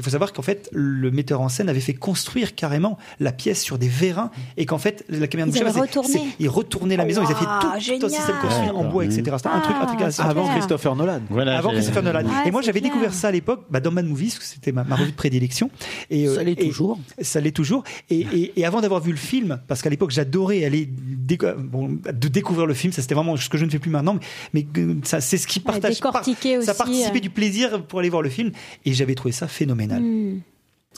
Il 0.00 0.02
faut 0.02 0.08
savoir 0.10 0.32
qu'en 0.32 0.40
fait, 0.40 0.70
le 0.72 1.10
metteur 1.10 1.42
en 1.42 1.50
scène 1.50 1.68
avait 1.68 1.78
fait 1.80 1.92
construire 1.92 2.54
carrément 2.54 2.96
la 3.20 3.32
pièce 3.32 3.60
sur 3.62 3.76
des 3.76 3.86
vérins 3.88 4.30
et 4.56 4.64
qu'en 4.64 4.78
fait, 4.78 5.04
la 5.10 5.26
caméra 5.26 5.46
Ils 5.48 5.52
de 5.52 5.58
c'est- 5.58 5.78
retourné. 5.78 6.22
Ils 6.38 6.48
retournaient 6.48 6.96
la 6.96 7.04
maison, 7.04 7.20
ils 7.20 7.26
avaient 7.26 7.34
fait 7.34 7.44
tout, 7.44 7.98
tout 8.00 8.06
un 8.06 8.08
système 8.08 8.36
construit 8.40 8.70
en 8.70 8.84
bois, 8.84 9.04
etc. 9.04 9.22
C'était 9.36 9.48
un 9.48 9.60
truc, 9.60 9.76
un 9.78 9.84
truc 9.84 10.00
assez 10.00 10.22
Avant. 10.22 10.48
Christopher 10.54 10.96
Nolan. 10.96 11.20
Voilà, 11.28 11.58
Avant 11.58 11.70
Christopher 11.72 12.02
Nolan. 12.02 12.24
Ouais, 12.24 12.48
et 12.48 12.50
moi, 12.50 12.62
j'avais 12.62 12.80
découvert 12.80 13.12
ça 13.12 13.28
à 13.28 13.30
l'époque 13.30 13.66
bah, 13.68 13.80
dans 13.80 13.90
Mad 13.90 14.06
Movies, 14.06 14.30
parce 14.30 14.38
que 14.38 14.44
c'était 14.54 14.72
ma, 14.72 14.84
ma 14.84 14.96
revue 14.96 15.10
de 15.10 15.16
prédilection. 15.16 15.70
Et, 16.08 16.26
euh, 16.26 16.34
Ça 16.34 16.42
l'est 16.42 16.56
toujours. 16.56 16.98
Ça 17.20 17.40
l'est 17.40 17.50
toujours. 17.52 17.84
Et, 18.08 18.20
et- 18.20 18.58
et 18.60 18.64
avant 18.64 18.80
d'avoir 18.80 19.02
vu 19.02 19.10
le 19.10 19.18
film, 19.18 19.60
parce 19.68 19.82
qu'à 19.82 19.90
l'époque, 19.90 20.12
j'adorais 20.12 20.64
aller 20.64 20.88
déco- 20.88 21.54
bon, 21.58 21.98
de 22.10 22.28
découvrir 22.28 22.64
le 22.66 22.72
film, 22.74 22.92
ça 22.94 23.02
c'était 23.02 23.14
vraiment 23.14 23.36
ce 23.36 23.50
que 23.50 23.58
je 23.58 23.66
ne 23.66 23.70
fais 23.70 23.78
plus 23.78 23.90
maintenant, 23.90 24.16
mais, 24.54 24.66
mais, 24.74 24.94
ça, 25.04 25.20
c'est 25.20 25.36
ce 25.36 25.46
qui 25.46 25.60
partage. 25.60 25.94
ça 25.94 26.10
aussi, 26.58 26.66
participait 26.78 27.18
euh. 27.18 27.20
du 27.20 27.30
plaisir 27.30 27.82
pour 27.84 27.98
aller 27.98 28.08
voir 28.08 28.22
le 28.22 28.30
film. 28.30 28.50
Et 28.86 28.94
j'avais 28.94 29.14
trouvé 29.14 29.32
ça 29.32 29.46
phénoménal. 29.46 29.89
Hmm. 29.98 30.40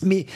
Mais 0.03 0.27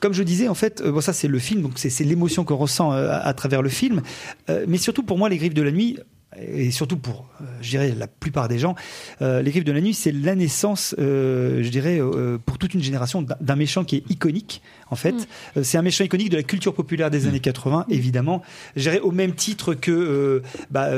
comme 0.00 0.12
je 0.12 0.22
disais, 0.22 0.48
en 0.48 0.54
fait, 0.54 0.82
euh, 0.82 0.92
bon, 0.92 1.00
ça 1.00 1.12
c'est 1.14 1.28
le 1.28 1.38
film, 1.38 1.62
donc 1.62 1.72
c'est 1.76 2.04
l'émotion 2.04 2.44
qu'on 2.44 2.56
ressent 2.56 2.92
euh, 2.92 3.08
à, 3.08 3.16
à 3.26 3.32
travers 3.34 3.62
le 3.62 3.70
film. 3.70 4.02
Euh, 4.50 4.64
mais 4.68 4.76
surtout 4.78 5.02
pour 5.02 5.16
moi, 5.18 5.28
Les 5.28 5.38
Griffes 5.38 5.54
de 5.54 5.62
la 5.62 5.70
Nuit, 5.72 5.98
et 6.46 6.72
surtout 6.72 6.96
pour, 6.96 7.30
euh, 7.40 7.44
je 7.62 7.70
dirais, 7.70 7.94
la 7.96 8.08
plupart 8.08 8.48
des 8.48 8.58
gens, 8.58 8.74
euh, 9.22 9.40
Les 9.40 9.50
Griffes 9.52 9.64
de 9.64 9.70
la 9.72 9.80
Nuit, 9.80 9.94
c'est 9.94 10.10
la 10.12 10.34
naissance, 10.34 10.94
je 10.98 11.68
dirais, 11.68 12.00
pour 12.44 12.58
toute 12.58 12.74
une 12.74 12.82
génération 12.82 13.22
d'un- 13.22 13.56
méchant 13.56 13.84
qui 13.84 13.96
est 13.96 14.10
iconique, 14.10 14.60
en 14.90 14.96
fait. 14.96 15.14
Euh, 15.56 15.62
c'est 15.62 15.78
un 15.78 15.82
méchant 15.82 16.02
iconique 16.04 16.30
de 16.30 16.36
la 16.36 16.42
culture 16.42 16.74
populaire 16.74 17.08
des 17.10 17.26
années 17.28 17.38
80, 17.40 17.86
évidemment. 17.88 18.42
Je 18.74 18.82
dirais 18.82 18.98
au 19.00 19.12
même 19.12 19.32
titre 19.32 19.74
que 19.74 20.42
bah, 20.72 20.88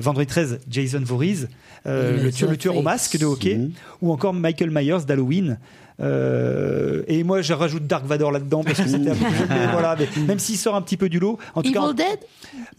Vendredi 0.00 0.26
13, 0.26 0.60
Jason 0.68 1.02
Voorhees, 1.04 1.46
le, 1.84 2.30
tueur, 2.30 2.48
a 2.48 2.52
le 2.52 2.58
tueur 2.58 2.76
au 2.76 2.82
masque 2.82 3.16
de 3.18 3.26
hockey, 3.26 3.60
ou 4.00 4.10
encore 4.12 4.32
Michael 4.32 4.70
Myers 4.70 5.04
d'Halloween. 5.06 5.58
Euh, 6.00 7.02
et 7.08 7.22
moi, 7.24 7.40
je 7.42 7.52
rajoute 7.52 7.86
Dark 7.86 8.04
Vador 8.04 8.30
là-dedans 8.32 8.62
parce 8.62 8.80
que 8.80 8.88
c'était 8.88 9.10
un 9.10 9.14
peu 9.14 9.24
mais 9.48 9.66
voilà, 9.72 9.96
mais 9.98 10.08
même 10.26 10.38
s'il 10.38 10.56
sort 10.58 10.74
un 10.74 10.82
petit 10.82 10.96
peu 10.96 11.08
du 11.08 11.18
lot. 11.18 11.38
En 11.54 11.62
tout 11.62 11.68
Evil 11.68 11.78
cas, 11.78 11.92
Dead? 11.94 12.18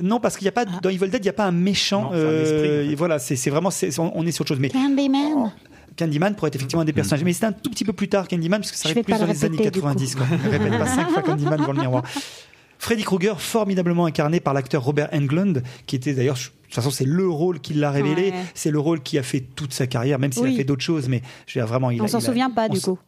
Non, 0.02 0.20
parce 0.20 0.38
qu'il 0.38 0.46
n'y 0.46 0.50
a 0.50 0.52
pas 0.52 0.66
dans 0.66 0.90
Evil 0.90 1.08
Dead, 1.10 1.16
il 1.22 1.22
n'y 1.24 1.30
a 1.30 1.34
pas 1.34 1.46
un 1.46 1.52
méchant. 1.52 2.04
Non, 2.04 2.12
un 2.12 2.16
euh. 2.16 2.94
Voilà, 2.98 3.20
c'est 3.20 3.50
vraiment, 3.50 3.70
on 3.98 4.12
on 4.16 4.26
est 4.26 4.32
sur 4.32 4.42
autre 4.42 4.50
chose. 4.50 4.60
Mais 4.60 4.70
Candyman? 4.70 5.52
Candyman 5.98 6.36
pourrait 6.36 6.50
être 6.50 6.56
effectivement 6.58 6.84
un 6.84 6.86
des 6.86 6.94
personnages. 6.94 7.24
Mais 7.24 7.34
c'était 7.34 7.48
un 7.48 7.52
tout 7.54 7.72
petit 7.72 7.86
peu 7.86 7.94
plus 7.94 8.08
tard 8.08 8.28
Candyman 8.28 8.62
parce 8.62 8.72
que 8.72 8.78
ça 8.78 8.90
arrive 8.90 9.04
plus 9.04 9.12
dans 9.14 9.26
le 9.26 9.32
les 9.34 9.46
années 9.46 9.58
répéter, 9.58 9.72
du 9.72 9.82
coup. 9.82 9.88
90. 9.88 10.16
Quoi. 10.16 10.26
Ne 10.46 10.50
répète 10.52 10.78
pas 10.78 10.86
cinq 10.86 11.10
fois 11.10 11.24
Candyman 11.24 11.60
devant 11.60 11.74
le 11.74 11.80
miroir. 11.82 12.04
Freddy 12.80 13.02
Krueger, 13.04 13.42
formidablement 13.42 14.06
incarné 14.06 14.40
par 14.40 14.54
l'acteur 14.54 14.84
Robert 14.84 15.10
Englund, 15.12 15.64
qui 15.88 15.96
était 15.96 16.14
d'ailleurs, 16.14 16.36
de 16.36 16.42
toute 16.66 16.76
façon, 16.76 16.92
c'est 16.92 17.06
le 17.06 17.28
rôle 17.28 17.60
qui 17.60 17.74
l'a 17.74 17.90
révélé. 17.90 18.30
Ouais. 18.30 18.34
C'est 18.54 18.70
le 18.70 18.78
rôle 18.78 19.02
qui 19.02 19.18
a 19.18 19.24
fait 19.24 19.40
toute 19.40 19.74
sa 19.74 19.88
carrière, 19.88 20.20
même 20.20 20.32
s'il 20.32 20.44
Oui. 20.44 20.54
a 20.54 20.58
fait 20.58 20.64
d'autres 20.64 20.84
choses. 20.84 21.10
Mais 21.10 21.24
je 21.48 21.58
veux 21.58 21.64
dire, 21.64 21.68
vraiment, 21.68 21.90
il 21.90 22.00
On 22.04 22.08
s'en 22.08 22.20
a- 22.20 22.22
souvient 22.22 22.52
pas 22.52 22.70
du 22.70 22.80
coup 22.80 23.00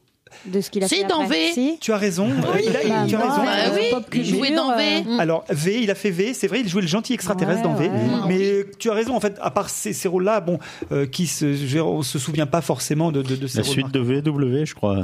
de 0.45 0.61
ce 0.61 0.69
qu'il 0.69 0.83
a 0.83 0.87
Si, 0.87 0.95
fait. 0.97 1.03
dans 1.07 1.21
après. 1.23 1.47
V. 1.47 1.51
Si. 1.53 1.77
Tu 1.81 1.91
as 1.91 1.97
raison. 1.97 2.27
Oui. 2.29 2.61
il 2.67 2.69
a, 2.75 2.79
Bah, 2.87 3.05
tu 3.07 3.15
as 3.15 3.17
moi, 3.19 3.29
raison. 3.29 3.43
Bah 3.45 3.75
oui, 3.75 3.81
pop 3.91 4.05
il 4.13 4.25
jouait 4.25 4.51
dans 4.51 4.75
V. 4.77 4.83
euh, 5.07 5.17
Alors 5.19 5.43
V, 5.49 5.79
il 5.81 5.91
a 5.91 5.95
fait 5.95 6.11
V, 6.11 6.33
c'est 6.33 6.47
vrai, 6.47 6.61
il 6.61 6.69
jouait 6.69 6.81
le 6.81 6.87
gentil 6.87 7.13
extraterrestre 7.13 7.61
Ouais, 7.61 7.67
dans 7.67 7.75
V. 7.75 7.87
ouais. 7.89 7.99
Mais 8.27 8.65
tu 8.79 8.89
as 8.89 8.93
raison, 8.93 9.15
en 9.15 9.19
fait, 9.19 9.37
à 9.41 9.51
part 9.51 9.69
ces, 9.69 9.93
ces 9.93 10.07
rôles-là, 10.07 10.39
bon, 10.39 10.59
euh, 10.91 11.05
qui 11.05 11.27
se, 11.27 11.53
je 11.53 11.61
veux 11.61 11.67
dire, 11.67 11.87
on 11.87 12.01
se 12.03 12.19
souvient 12.19 12.45
pas 12.47 12.61
forcément 12.61 13.11
de, 13.11 13.21
de, 13.21 13.35
de 13.35 13.47
ces 13.47 13.57
La 13.59 13.63
rôles. 13.63 13.71
suite 13.73 13.91
de 13.91 13.99
VW, 13.99 14.65
je 14.65 14.73
crois. 14.75 14.97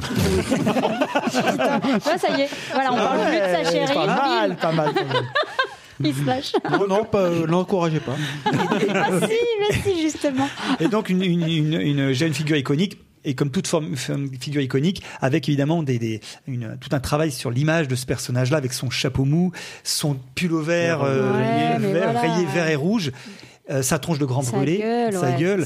Ouais, 1.26 2.18
ça 2.18 2.36
y 2.36 2.42
est. 2.42 2.48
Voilà, 2.72 2.92
on 2.92 2.96
parle 2.96 3.20
plus 3.26 3.36
de 3.36 3.64
sa 3.64 3.70
chérie. 3.70 3.94
Pas 3.94 4.06
mal, 4.06 4.48
bim, 4.50 4.54
pas 4.56 4.72
mal. 4.72 4.92
pas 4.94 5.04
mal. 5.04 5.22
Il 6.04 6.14
se 6.14 6.24
lâche. 6.26 6.52
Non, 6.70 6.86
non, 6.88 7.04
pas, 7.04 7.20
euh, 7.20 7.46
l'encouragez 7.46 8.00
pas. 8.00 8.12
Ah 8.44 9.08
si, 9.26 9.32
mais 9.60 9.76
si 9.82 10.02
justement. 10.02 10.46
Et 10.78 10.88
donc 10.88 11.08
une, 11.08 11.22
une, 11.22 11.48
une, 11.48 11.80
une 11.80 12.12
jeune 12.12 12.34
figure 12.34 12.56
iconique. 12.56 12.98
Et 13.26 13.34
comme 13.34 13.50
toute 13.50 13.66
forme, 13.66 13.94
figure 13.96 14.62
iconique, 14.62 15.02
avec 15.20 15.46
évidemment 15.48 15.82
des, 15.82 15.98
des- 15.98 16.20
une- 16.46 16.78
tout 16.80 16.88
un 16.92 17.00
travail 17.00 17.30
sur 17.30 17.50
l'image 17.50 17.88
de 17.88 17.94
ce 17.96 18.06
personnage-là, 18.06 18.56
avec 18.56 18.72
son 18.72 18.88
chapeau 18.88 19.24
mou, 19.24 19.52
son 19.84 20.16
pull 20.34 20.52
au 20.54 20.62
vert, 20.62 21.02
euh, 21.02 21.32
Ouais, 21.32 21.38
rayé, 21.38 21.78
mais 21.80 21.92
vert, 21.92 22.12
voilà. 22.12 22.20
rayé 22.20 22.46
vert 22.54 22.68
et 22.68 22.76
rouge. 22.76 23.12
Euh, 23.70 23.82
sa 23.82 23.98
tronche 23.98 24.18
de 24.18 24.24
grand 24.24 24.42
Sa 24.42 24.52
brûlé, 24.52 24.78
gueule, 24.78 25.12
sa 25.12 25.20
ouais, 25.30 25.36
gueule, 25.40 25.64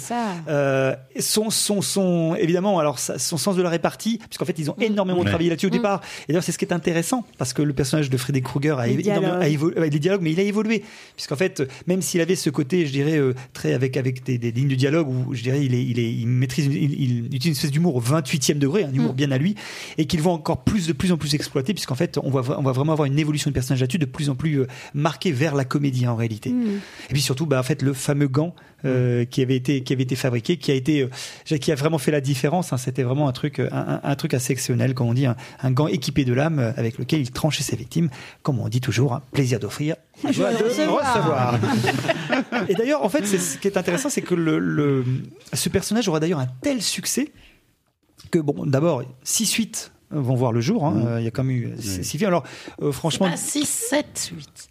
euh, 0.49 0.95
son, 1.19 1.51
son, 1.51 1.83
son, 1.83 2.35
évidemment, 2.39 2.79
alors 2.79 2.99
son 2.99 3.37
sens 3.37 3.57
de 3.57 3.63
la 3.63 3.69
répartie, 3.69 4.19
puisqu'en 4.19 4.45
fait 4.45 4.59
ils 4.59 4.71
ont 4.71 4.77
énormément 4.81 5.21
Ouais. 5.21 5.27
travaillé 5.27 5.51
là-dessus 5.51 5.67
au 5.67 5.71
Mm. 5.71 5.73
départ. 5.73 6.01
Et 6.29 6.33
d'ailleurs 6.33 6.43
c'est 6.43 6.53
ce 6.53 6.59
qui 6.59 6.65
est 6.65 6.73
intéressant, 6.73 7.25
parce 7.39 7.53
que 7.53 7.63
le 7.63 7.73
personnage 7.73 8.09
de 8.11 8.17
Freddy 8.17 8.41
Krueger 8.43 8.79
a, 8.79 8.87
Les 8.87 8.95
énormément- 9.01 9.35
a 9.35 9.49
dialogues. 9.49 9.75
évo- 9.75 9.79
ouais, 9.81 9.91
les 9.91 9.99
dialogues, 9.99 10.23
mais 10.23 10.33
il 10.33 10.41
a 10.41 10.43
évolué, 10.45 10.83
puisqu'en 11.17 11.37
fait 11.37 11.63
même 11.87 12.01
s'il 12.03 12.21
avait 12.21 12.37
ce 12.37 12.49
côté, 12.51 12.87
je 12.87 12.93
dirais 12.93 13.19
euh, 13.19 13.35
très 13.53 13.75
avec 13.75 13.97
avec 13.97 14.25
des, 14.25 14.39
des 14.39 14.51
lignes 14.53 14.69
de 14.69 14.75
dialogue 14.77 15.09
où 15.09 15.35
je 15.35 15.43
dirais 15.43 15.65
il 15.65 15.75
est, 15.75 15.85
il 15.85 15.99
est, 15.99 16.11
il 16.13 16.27
maîtrise, 16.27 16.67
une- 16.67 16.73
il, 16.73 17.01
il 17.03 17.27
utilise 17.27 17.47
une 17.47 17.53
espèce 17.53 17.71
d'humour 17.71 17.97
au 17.97 18.01
28e 18.01 18.59
degré, 18.59 18.85
un 18.85 18.93
humour 18.93 19.13
Mm. 19.13 19.17
bien 19.17 19.31
à 19.31 19.39
lui, 19.39 19.55
et 19.99 20.07
qu'il 20.07 20.23
va 20.23 20.31
encore 20.31 20.65
plus 20.65 20.87
de 20.87 20.93
plus 20.93 21.13
en 21.13 21.17
plus 21.19 21.35
exploiter, 21.35 21.75
puisqu'en 21.75 21.95
fait 21.95 22.19
on 22.23 22.31
va 22.31 22.41
on 22.59 22.63
va 22.63 22.73
vraiment 22.73 22.93
avoir 22.93 23.07
une 23.07 23.19
évolution 23.19 23.51
de 23.51 23.55
personnage 23.55 23.81
là-dessus 23.81 23.99
de 23.99 24.07
plus 24.07 24.31
en 24.31 24.35
plus 24.35 24.61
euh, 24.61 24.67
marquée 24.95 25.33
vers 25.33 25.55
la 25.55 25.65
comédie 25.65 26.07
en 26.07 26.17
réalité. 26.17 26.51
Mm. 26.51 26.81
Et 27.11 27.13
puis 27.13 27.21
surtout, 27.21 27.45
bah, 27.47 27.59
en 27.61 27.63
fait, 27.63 27.83
le 27.83 27.90
fameux 27.93 28.29
gant 28.29 28.55
euh, 28.85 29.25
qui 29.27 29.43
avait 29.43 29.57
été 29.57 29.83
qui 29.83 29.93
avait 29.93 30.05
été 30.05 30.17
fabriqué, 30.17 30.57
qui 30.57 30.71
a 30.71 30.75
été 30.75 31.03
euh, 31.03 31.57
qui 31.59 31.71
a 31.71 31.75
vraiment 31.75 31.99
fait 31.99 32.11
la 32.11 32.21
différence. 32.21 32.73
hein. 32.73 32.77
C'était 32.79 33.03
vraiment 33.03 33.29
un 33.29 33.33
truc 33.33 33.59
euh, 33.59 33.69
un, 33.73 33.79
un- 33.97 34.01
un 34.03 34.15
truc 34.17 34.33
assez 34.35 34.53
exceptionnel, 34.53 34.95
comme 34.95 35.09
on 35.09 35.15
dit, 35.15 35.27
un, 35.27 35.37
un 35.63 35.71
gant 35.71 35.87
équipé 35.87 36.25
de 36.25 36.33
lames 36.33 36.59
euh, 36.59 36.73
avec 36.77 36.99
lequel 36.99 37.21
il 37.21 37.31
tranchait 37.31 37.63
ses 37.63 37.77
victimes, 37.77 38.09
comme 38.43 38.59
on 38.59 38.69
dit 38.69 38.81
toujours, 38.81 39.13
un 39.15 39.21
plaisir 39.33 39.61
d'offrir, 39.61 39.97
joie 40.31 40.53
de 40.53 40.57
recevoir. 40.65 41.59
Et 42.69 42.75
d'ailleurs, 42.75 43.05
en 43.05 43.09
fait, 43.09 43.27
c'est 43.27 43.39
ce 43.39 43.59
qui 43.59 43.69
est 43.69 43.77
intéressant, 43.77 44.09
c'est 44.11 44.23
que 44.23 44.35
le, 44.35 44.59
le- 44.59 45.05
ce 45.53 45.69
personnage 45.69 46.09
aura 46.09 46.21
d'ailleurs 46.21 46.39
un 46.41 46.49
tel 46.63 46.81
succès 46.83 47.33
que 48.31 48.39
bon, 48.39 48.65
d'abord, 48.67 49.03
six 49.23 49.47
suites 49.47 49.93
vont 50.11 50.35
voir 50.35 50.53
le 50.53 50.61
jour. 50.61 50.87
hein. 50.87 51.03
Euh, 51.07 51.21
Il 51.21 51.25
y 51.25 51.29
a 51.29 51.31
quand 51.31 51.45
même 51.45 51.57
eu 51.57 51.73
six 51.79 52.03
six 52.05 52.19
films. 52.19 52.29
Alors, 52.29 52.45
euh, 52.83 52.93
franchement, 52.93 53.29
Pas 53.31 53.37
6, 53.37 53.65
7, 53.69 54.33
8. 54.37 54.69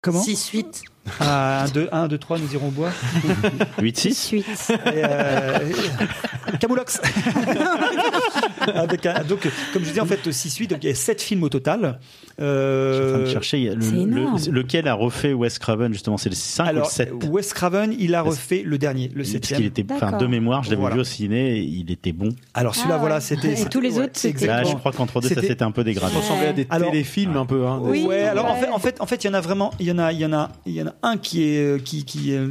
comment 0.00 0.22
6, 0.22 0.48
8. 0.50 0.82
Ah, 1.20 1.64
1, 1.64 1.68
2, 1.70 1.88
1, 1.90 2.08
2, 2.08 2.18
3, 2.18 2.38
nous 2.38 2.52
irons 2.52 2.68
boire. 2.68 2.92
8-6 3.80 4.12
Suite. 4.14 4.46
Et, 4.70 4.76
euh, 5.04 5.58
Camoulox. 6.60 7.00
Avec 8.74 9.06
un- 9.06 9.24
donc, 9.24 9.48
comme 9.72 9.82
je 9.82 9.88
disais, 9.88 10.00
en 10.00 10.06
fait, 10.06 10.30
6 10.30 10.50
suites, 10.50 10.70
donc 10.70 10.80
il 10.82 10.88
y 10.88 10.92
a 10.92 10.94
7 10.94 11.22
films 11.22 11.42
au 11.44 11.48
total. 11.48 11.98
Je 12.38 12.44
suis 12.44 13.04
en 13.04 13.08
train 13.08 13.18
de 13.18 13.24
Euh, 13.24 13.32
chercher. 13.32 13.70
le- 13.74 14.04
le- 14.04 14.50
lequel 14.52 14.86
a 14.86 14.94
refait 14.94 15.32
Wes 15.32 15.58
Craven 15.58 15.92
justement 15.92 16.16
C'est 16.18 16.28
le 16.28 16.34
5 16.34 16.64
ou 16.64 16.68
alors, 16.68 16.84
le 16.86 16.90
7 16.92 17.12
Wes 17.28 17.52
Craven, 17.52 17.94
il 17.98 18.14
a 18.14 18.22
refait 18.22 18.62
le 18.64 18.78
dernier, 18.78 19.08
le 19.08 19.22
Parce 19.22 19.28
7 19.30 19.46
qu'il 19.56 19.64
était, 19.64 19.84
enfin, 19.90 20.16
de 20.16 20.26
mémoire, 20.26 20.62
je 20.62 20.70
l'avais 20.70 20.80
Voilà. 20.80 20.96
vu 20.96 21.00
au 21.00 21.04
ciné, 21.04 21.56
et 21.56 21.60
il 21.62 21.90
était 21.90 22.12
bon. 22.12 22.28
Alors, 22.54 22.74
celui-là, 22.74 22.96
Ah, 22.96 22.98
voilà, 22.98 23.20
c'était. 23.20 23.60
Et 23.60 23.64
tous 23.66 23.80
les 23.80 23.94
ouais, 23.94 24.04
autres, 24.04 24.10
c'était- 24.14 24.46
Là, 24.46 24.52
exactement. 24.58 24.70
je 24.76 24.78
crois 24.80 24.92
qu'entre 24.92 25.20
deux, 25.20 25.28
ça 25.28 25.34
C'était- 25.36 25.48
s'était 25.48 25.64
un 25.64 25.70
peu 25.70 25.84
dégradé. 25.84 26.12
Ça 26.12 26.20
ressemblait 26.20 26.48
à 26.48 26.52
des 26.52 26.66
Alors- 26.70 26.90
téléfilms 26.90 27.36
un 27.36 27.46
peu. 27.46 27.66
Hein, 27.66 27.78
Oui. 27.82 28.04
Ouais, 28.06 28.22
alors 28.22 28.46
en 28.46 28.56
fait, 28.56 28.68
en 28.68 28.78
fait, 28.78 29.00
en 29.00 29.06
fait, 29.06 29.24
il 29.24 29.26
y 29.28 29.30
en 29.30 29.34
a 29.34 29.40
vraiment, 29.40 29.72
il 29.80 29.86
y 29.86 29.92
en 29.92 29.98
a, 29.98 30.12
il 30.12 30.18
y 30.20 30.26
en 30.26 30.32
a, 30.32 30.50
il 30.66 30.74
y 30.74 30.82
en 30.82 30.86
a 30.86 30.87
un 31.02 31.16
qui 31.16 31.44
est, 31.44 31.58
euh, 31.58 31.78
qui, 31.78 32.04
qui, 32.04 32.32
euh, 32.32 32.46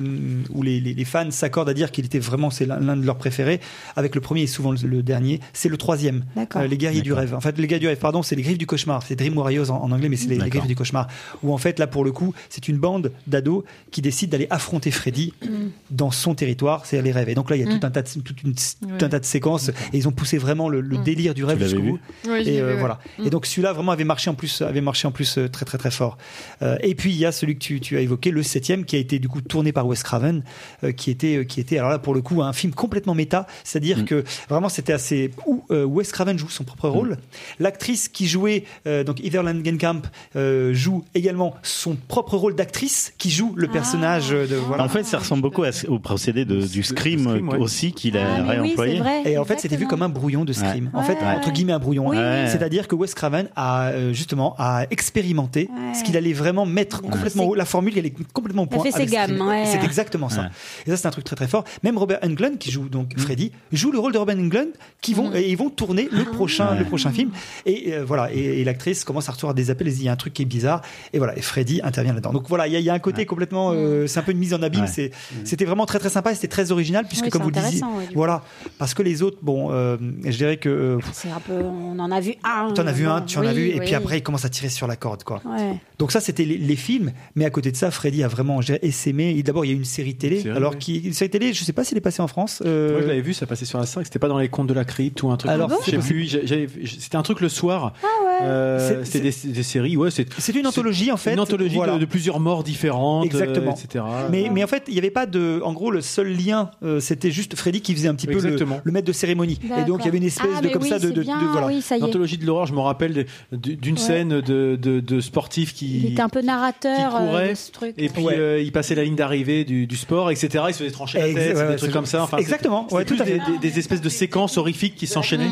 où 0.51 0.63
les, 0.63 0.79
les, 0.79 0.93
les 0.93 1.05
fans 1.05 1.31
s'accordent 1.31 1.69
à 1.69 1.73
dire 1.73 1.91
qu'il 1.91 2.05
était 2.05 2.19
vraiment, 2.19 2.49
c'est 2.49 2.65
l'un 2.65 2.95
de 2.97 3.05
leurs 3.05 3.17
préférés. 3.17 3.59
Avec 3.95 4.15
le 4.15 4.21
premier 4.21 4.43
et 4.43 4.47
souvent 4.47 4.71
le, 4.71 4.77
le 4.87 5.03
dernier, 5.03 5.39
c'est 5.53 5.69
le 5.69 5.77
troisième. 5.77 6.25
D'accord. 6.35 6.61
Euh, 6.61 6.67
les 6.67 6.77
guerriers 6.77 7.01
du 7.01 7.13
rêve. 7.13 7.33
En 7.33 7.41
fait, 7.41 7.57
les 7.57 7.67
guerriers 7.67 7.81
du 7.81 7.87
rêve, 7.87 7.97
pardon, 7.99 8.23
c'est 8.23 8.35
les 8.35 8.41
griffes 8.41 8.57
du 8.57 8.67
cauchemar. 8.67 9.03
C'est 9.03 9.15
Dream 9.15 9.37
Warriors 9.37 9.71
en, 9.71 9.83
en 9.83 9.91
anglais, 9.91 10.09
mais 10.09 10.15
c'est 10.17 10.27
les, 10.27 10.37
les 10.37 10.49
griffes 10.49 10.67
du 10.67 10.75
cauchemar. 10.75 11.07
Où 11.43 11.53
en 11.53 11.57
fait, 11.57 11.79
là 11.79 11.87
pour 11.87 12.03
le 12.03 12.11
coup, 12.11 12.33
c'est 12.49 12.67
une 12.67 12.77
bande 12.77 13.11
d'ados 13.27 13.63
qui 13.91 14.01
décide 14.01 14.29
d'aller 14.29 14.47
affronter 14.49 14.91
Freddy 14.91 15.33
dans 15.91 16.11
son 16.11 16.35
territoire, 16.35 16.85
c'est 16.85 17.01
les 17.01 17.11
rêves. 17.11 17.29
Et 17.29 17.35
donc 17.35 17.49
là, 17.49 17.55
il 17.55 17.63
y 17.63 17.65
a 17.67 17.77
tout 17.77 17.85
un 17.85 17.91
tas 17.91 18.01
de, 18.01 18.09
une, 18.43 18.53
tout 18.53 19.05
un 19.05 19.09
tas 19.09 19.19
de 19.19 19.25
séquences 19.25 19.69
et 19.69 19.97
ils 19.97 20.07
ont 20.07 20.11
poussé 20.11 20.37
vraiment 20.37 20.69
le, 20.69 20.81
le 20.81 20.97
délire 20.97 21.33
du 21.33 21.43
rêve 21.43 21.61
jusqu'au 21.61 21.81
bout. 21.81 21.99
Oui, 22.27 22.39
Et 22.45 22.51
vu, 22.57 22.61
euh, 22.61 22.73
ouais. 22.73 22.79
voilà. 22.79 22.99
Et 23.23 23.29
donc 23.29 23.45
celui-là 23.45 23.73
vraiment 23.73 23.91
avait 23.91 24.03
marché 24.03 24.29
en 24.29 24.33
plus, 24.35 24.61
avait 24.61 24.81
marché 24.81 25.07
en 25.07 25.11
plus 25.11 25.39
très 25.51 25.65
très 25.65 25.77
très 25.77 25.91
fort. 25.91 26.17
Euh, 26.61 26.77
et 26.81 26.95
puis 26.95 27.11
il 27.11 27.17
y 27.17 27.25
a 27.25 27.31
celui 27.31 27.55
que 27.55 27.59
tu, 27.59 27.79
tu 27.79 27.97
as 27.97 28.01
évoqué, 28.01 28.26
le 28.31 28.43
septième, 28.43 28.85
qui 28.85 28.95
a 28.95 28.99
été 28.99 29.19
du 29.19 29.27
coup 29.27 29.41
tourné 29.41 29.71
par 29.71 29.85
Wes 29.87 30.01
Craven, 30.03 30.43
euh, 30.83 30.91
qui 30.91 31.11
était 31.11 31.37
euh, 31.37 31.43
qui 31.43 31.59
était 31.59 31.77
alors 31.77 31.89
là 31.89 31.99
pour 31.99 32.13
le 32.13 32.21
coup 32.21 32.41
un 32.41 32.53
film 32.53 32.73
complètement 32.73 33.15
méta, 33.15 33.47
c'est-à-dire 33.63 34.05
que 34.05 34.23
vraiment 34.49 34.69
c'était 34.69 34.93
assez 34.93 35.31
où 35.45 35.63
euh, 35.71 35.83
Wes 35.85 36.11
Craven 36.11 36.37
joue 36.37 36.49
son 36.49 36.63
propre 36.63 36.89
rôle, 36.89 37.17
l'actrice 37.59 38.07
qui 38.09 38.27
jouait 38.27 38.63
euh, 38.87 39.03
donc 39.03 39.19
Heather 39.23 39.43
Langenkamp 39.43 40.01
euh, 40.35 40.73
joue 40.73 41.03
également 41.15 41.55
son 41.63 41.95
propre 41.95 42.37
rôle 42.37 42.55
d'actrice 42.55 43.13
qui 43.17 43.29
joue 43.29 43.53
le 43.55 43.67
personnage 43.67 44.29
de 44.29 44.55
voilà. 44.55 44.83
En 44.83 44.89
fait, 44.89 45.03
ça 45.03 45.19
ressemble 45.19 45.41
beaucoup 45.41 45.63
à 45.63 45.69
au 45.87 45.99
procédé 45.99 46.45
de, 46.45 46.65
du 46.65 46.83
Scream, 46.83 47.19
Scream, 47.27 47.49
ouais. 47.49 47.57
aussi 47.57 47.91
qu'il 47.93 48.17
a 48.17 48.25
Ah, 48.37 48.41
oui, 48.41 48.49
réemployé. 48.49 48.99
vrai. 48.99 49.21
Et 49.25 49.37
en 49.37 49.45
fait, 49.45 49.59
c'était 49.59 49.77
vu 49.77 49.87
comme 49.87 50.01
un 50.01 50.09
brouillon 50.09 50.45
de 50.45 50.53
Scream. 50.53 50.89
En 50.93 51.03
fait, 51.03 51.13
Ouais. 51.13 51.35
entre 51.37 51.51
guillemets, 51.51 51.73
un 51.73 51.79
brouillon. 51.79 52.07
Oui, 52.09 52.17
oui. 52.17 52.49
C'est-à-dire 52.49 52.87
que 52.87 52.95
Wes 52.95 53.13
Craven 53.13 53.47
a 53.55 53.91
justement 54.11 54.55
a 54.57 54.85
expérimenté 54.91 55.69
Ouais. 55.71 55.93
ce 55.93 56.03
qu'il 56.03 56.15
allait 56.17 56.33
vraiment 56.33 56.65
mettre 56.65 57.01
complètement 57.01 57.53
la 57.53 57.65
formule, 57.65 57.93
elle 57.97 58.05
est 58.05 58.16
complètement 58.33 58.63
au 58.63 58.65
Il 58.65 58.73
a 58.73 58.75
point. 58.77 58.83
fait 58.85 58.91
ses 58.91 58.97
avec 58.97 59.09
Scream. 59.09 59.37
gammes, 59.37 59.47
ouais. 59.47 59.63
C'est 59.65 59.83
exactement 59.83 60.29
ça. 60.29 60.41
Ouais. 60.43 60.47
Et 60.85 60.89
ça, 60.91 60.97
c'est 60.97 61.07
un 61.07 61.11
truc 61.11 61.23
très 61.25 61.35
très 61.35 61.47
fort. 61.47 61.63
Même 61.83 61.97
Robert 61.97 62.19
Englund 62.23 62.57
qui 62.57 62.71
joue 62.71 62.89
donc 62.89 63.17
Freddy 63.17 63.51
joue 63.71 63.91
le 63.91 63.99
rôle 63.99 64.13
de 64.13 64.17
Robert 64.17 64.37
Englund 64.37 64.69
qui 65.01 65.13
vont 65.13 65.33
et 65.33 65.49
ils 65.49 65.57
vont 65.57 65.69
tourner 65.69 66.09
le 66.11 66.25
prochain 66.25 66.71
Ouais. 66.71 66.79
le 66.79 66.85
prochain 66.85 67.11
film. 67.11 67.31
Et 67.65 67.93
euh, 67.93 68.03
voilà. 68.05 68.31
Et, 68.33 68.61
et 68.61 68.63
l'actrice 68.63 69.03
commence 69.03 69.29
à 69.29 69.31
recevoir 69.31 69.53
des 69.53 69.69
appels. 69.69 69.87
Dit 69.87 69.99
il 70.01 70.05
y 70.05 70.09
a 70.09 70.11
un 70.11 70.15
truc 70.15 70.33
qui 70.33 70.41
est 70.41 70.45
bizarre. 70.45 70.81
Et 71.13 71.17
voilà. 71.17 71.37
Et 71.37 71.41
Freddy 71.41 71.81
intervient 71.83 72.13
là-dedans. 72.13 72.31
Donc 72.33 72.47
voilà, 72.49 72.67
il 72.67 72.73
y, 72.73 72.75
a- 72.75 72.79
il 72.79 72.85
y 72.85 72.89
a 72.89 72.93
un 72.93 72.99
côté 72.99 73.25
complètement. 73.25 73.71
euh, 73.73 74.07
c'est 74.07 74.19
un 74.19 74.23
peu 74.23 74.31
une 74.31 74.37
mise 74.39 74.53
en 74.53 74.61
abîme. 74.61 74.87
C'est 74.87 75.11
c'était 75.43 75.65
vraiment 75.65 75.85
très 75.85 75.99
très 75.99 76.09
sympa. 76.09 76.31
et 76.31 76.35
C'était 76.35 76.47
très 76.47 76.71
original 76.71 77.05
puisque 77.07 77.25
Oui, 77.25 77.29
comme 77.29 77.43
vous 77.43 77.49
le 77.51 77.61
disiez, 77.61 77.81
voilà, 78.15 78.43
parce 78.77 78.93
que 78.93 79.03
les 79.03 79.21
autres, 79.21 79.37
bon, 79.41 79.69
euh, 79.71 79.97
je 80.23 80.35
dirais 80.37 80.57
que 80.57 80.69
euh, 80.69 80.97
C'est 81.13 81.29
un 81.29 81.39
peu. 81.39 81.53
On 81.53 81.97
en 81.99 82.11
a 82.11 82.19
vu 82.19 82.33
un. 82.43 82.71
tu 82.73 82.81
en 82.81 82.87
as 82.87 82.91
vu 82.91 83.07
un, 83.07 83.21
tu 83.21 83.37
en 83.37 83.41
as 83.43 83.47
Oui, 83.49 83.53
vu, 83.55 83.67
et 83.69 83.73
oui. 83.79 83.85
puis 83.85 83.95
après 83.95 84.17
il 84.19 84.21
commence 84.23 84.45
à 84.45 84.49
tirer 84.49 84.69
sur 84.69 84.87
la 84.87 84.95
corde, 84.95 85.23
quoi. 85.23 85.41
Ouais. 85.45 85.75
Donc 85.99 86.11
ça, 86.11 86.19
c'était 86.19 86.45
les, 86.45 86.57
les 86.57 86.75
films, 86.75 87.11
mais 87.35 87.45
à 87.45 87.49
côté 87.49 87.71
de 87.71 87.75
ça, 87.77 87.89
Freddy 87.91 88.06
a 88.23 88.27
vraiment 88.27 88.59
essaimé. 88.81 89.41
D'abord, 89.43 89.65
il 89.65 89.69
y 89.69 89.71
a 89.71 89.73
eu 89.73 89.77
une 89.77 89.85
série 89.85 90.15
télé, 90.15 90.37
Une 90.37 90.43
série, 90.43 90.57
alors 90.57 90.77
qui, 90.77 90.97
une 90.97 91.13
série 91.13 91.29
télé, 91.29 91.53
je 91.53 91.63
sais 91.63 91.73
pas 91.73 91.83
si 91.83 91.93
elle 91.93 91.97
est 91.99 92.01
passée 92.01 92.21
en 92.21 92.27
France. 92.27 92.61
euh, 92.65 92.91
Moi, 92.93 93.01
je 93.01 93.07
l'avais 93.07 93.21
vu, 93.21 93.33
ça 93.33 93.45
passait 93.45 93.65
sur 93.65 93.79
la 93.79 93.85
5. 93.85 94.05
C'était 94.05 94.19
pas 94.19 94.27
dans 94.27 94.37
les 94.39 94.49
contes 94.49 94.67
de 94.67 94.73
la 94.73 94.85
crypte 94.85 95.21
ou 95.23 95.29
un 95.31 95.37
truc. 95.37 95.51
Alors, 95.51 95.71
j'ai- 95.85 96.67
C'était 96.99 97.15
un 97.17 97.23
truc 97.23 97.39
le 97.41 97.49
soir. 97.49 97.93
Ah 98.03 98.07
Euh, 98.43 99.03
C'est- 99.03 99.17
C'était 99.17 99.31
des, 99.47 99.53
des 99.53 99.63
séries. 99.63 99.97
Ouais, 99.97 100.09
c'est 100.11 100.55
une 100.55 100.67
anthologie 100.67 101.11
en 101.11 101.17
fait. 101.17 101.33
une 101.33 101.39
anthologie 101.39 101.75
Voilà. 101.75 101.93
de, 101.95 101.99
de 101.99 102.05
plusieurs 102.05 102.39
morts 102.39 102.63
différentes, 102.63 103.25
Exactement. 103.25 103.71
euh, 103.71 103.83
etc. 103.83 104.03
Mais, 104.31 104.49
mais 104.53 104.63
en 104.63 104.67
fait, 104.67 104.83
il 104.87 104.93
n'y 104.93 104.99
avait 104.99 105.09
pas 105.09 105.25
de. 105.25 105.59
En 105.63 105.73
gros, 105.73 105.89
le 105.89 106.01
seul 106.01 106.27
lien, 106.35 106.69
euh, 106.83 106.99
c'était 106.99 107.31
juste 107.31 107.55
Freddy 107.55 107.81
qui 107.81 107.93
faisait 107.95 108.07
un 108.09 108.13
petit 108.15 108.27
peu 108.27 108.33
le, 108.33 108.37
Exactement. 108.39 108.79
le 108.83 108.91
maître 108.91 109.07
de 109.07 109.11
cérémonie. 109.11 109.59
Et 109.81 109.85
donc, 109.85 110.01
il 110.01 110.05
y 110.05 110.09
avait 110.09 110.19
une 110.19 110.23
espèce 110.25 110.45
Ah, 110.57 110.61
de 110.61 110.69
comme 110.69 110.83
oui, 110.83 110.89
ça 110.89 110.99
de, 110.99 111.09
de, 111.09 111.21
bien, 111.23 111.41
de- 111.41 111.47
voilà. 111.47 111.65
Oui, 111.67 111.81
ça 111.81 111.95
y 111.95 111.97
est. 111.97 112.01
L'anthologie 112.01 112.37
de 112.37 112.45
l'horreur, 112.45 112.67
je 112.67 112.73
me 112.73 112.79
rappelle 112.79 113.25
d'une 113.51 113.95
Ouais. 113.95 113.99
scène 113.99 114.41
de, 114.41 114.75
de, 114.79 114.99
de 114.99 115.19
sportifs 115.19 115.73
qui, 115.73 115.97
Il 115.99 116.05
était 116.13 116.21
un 116.21 116.29
peu 116.29 116.41
narrateur 116.41 117.15
euh, 117.19 117.55
ce 117.55 117.71
truc. 117.71 117.95
Et 117.97 118.09
puis 118.09 118.23
Ouais. 118.23 118.35
euh, 118.37 118.61
il 118.61 118.71
passait 118.71 118.95
la 118.95 119.03
ligne 119.03 119.15
d'arrivée 119.15 119.63
du, 119.63 119.87
du 119.87 119.97
sport, 119.97 120.29
etc. 120.31 120.63
Il 120.67 120.73
se 120.73 120.79
faisait 120.79 120.91
trancher 120.91 121.19
la 121.19 121.33
tête, 121.33 121.55
ouais, 121.57 121.67
des 121.69 121.75
trucs 121.77 121.91
comme 121.91 122.05
ça. 122.05 122.23
Enfin, 122.23 122.37
exactement, 122.37 122.83
c'était- 122.83 122.95
ouais, 122.95 123.05
tout 123.05 123.15
à 123.19 123.25
fait. 123.25 123.39
des, 123.39 123.57
des- 123.59 123.69
des 123.71 123.79
espèces 123.79 124.01
de 124.01 124.09
séquences 124.09 124.57
horrifiques 124.57 124.95
qui 124.95 125.07
s'enchaînaient. 125.07 125.49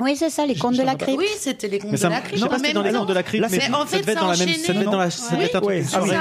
Oui, 0.00 0.16
c'est 0.16 0.28
ça, 0.30 0.44
les 0.44 0.56
contes 0.56 0.76
de 0.76 0.82
la 0.82 0.96
crypte. 0.96 1.18
Oui, 1.18 1.26
c'était 1.38 1.68
les 1.68 1.78
contes 1.78 1.92
de 1.92 2.02
la 2.08 2.20
crypte. 2.20 2.36
je 2.36 2.42
sais 2.42 2.48
pas 2.48 2.56
si 2.58 2.60
c'était 2.62 2.72
dans 2.74 2.82
les 2.82 2.92
contes 2.92 3.08
de 3.08 3.14
la 3.14 3.22
crypte, 3.22 3.46
mais 3.50 3.60
c'est- 3.60 3.72
en 3.72 3.86
fait, 3.86 3.96
ça 3.96 4.02
devait 4.02 4.12
être 4.12 4.20
dans 4.20 4.26
la 4.30 4.36
même, 4.36 4.48
ça 4.48 4.72
devait 4.72 4.84
être 4.84 4.90
dans 4.90 4.98
la, 4.98 5.10
ça 5.10 5.36
devait 5.36 5.44
enchaînait. 5.44 5.44
être 5.46 5.56
un 5.56 5.60
truc- 5.60 6.12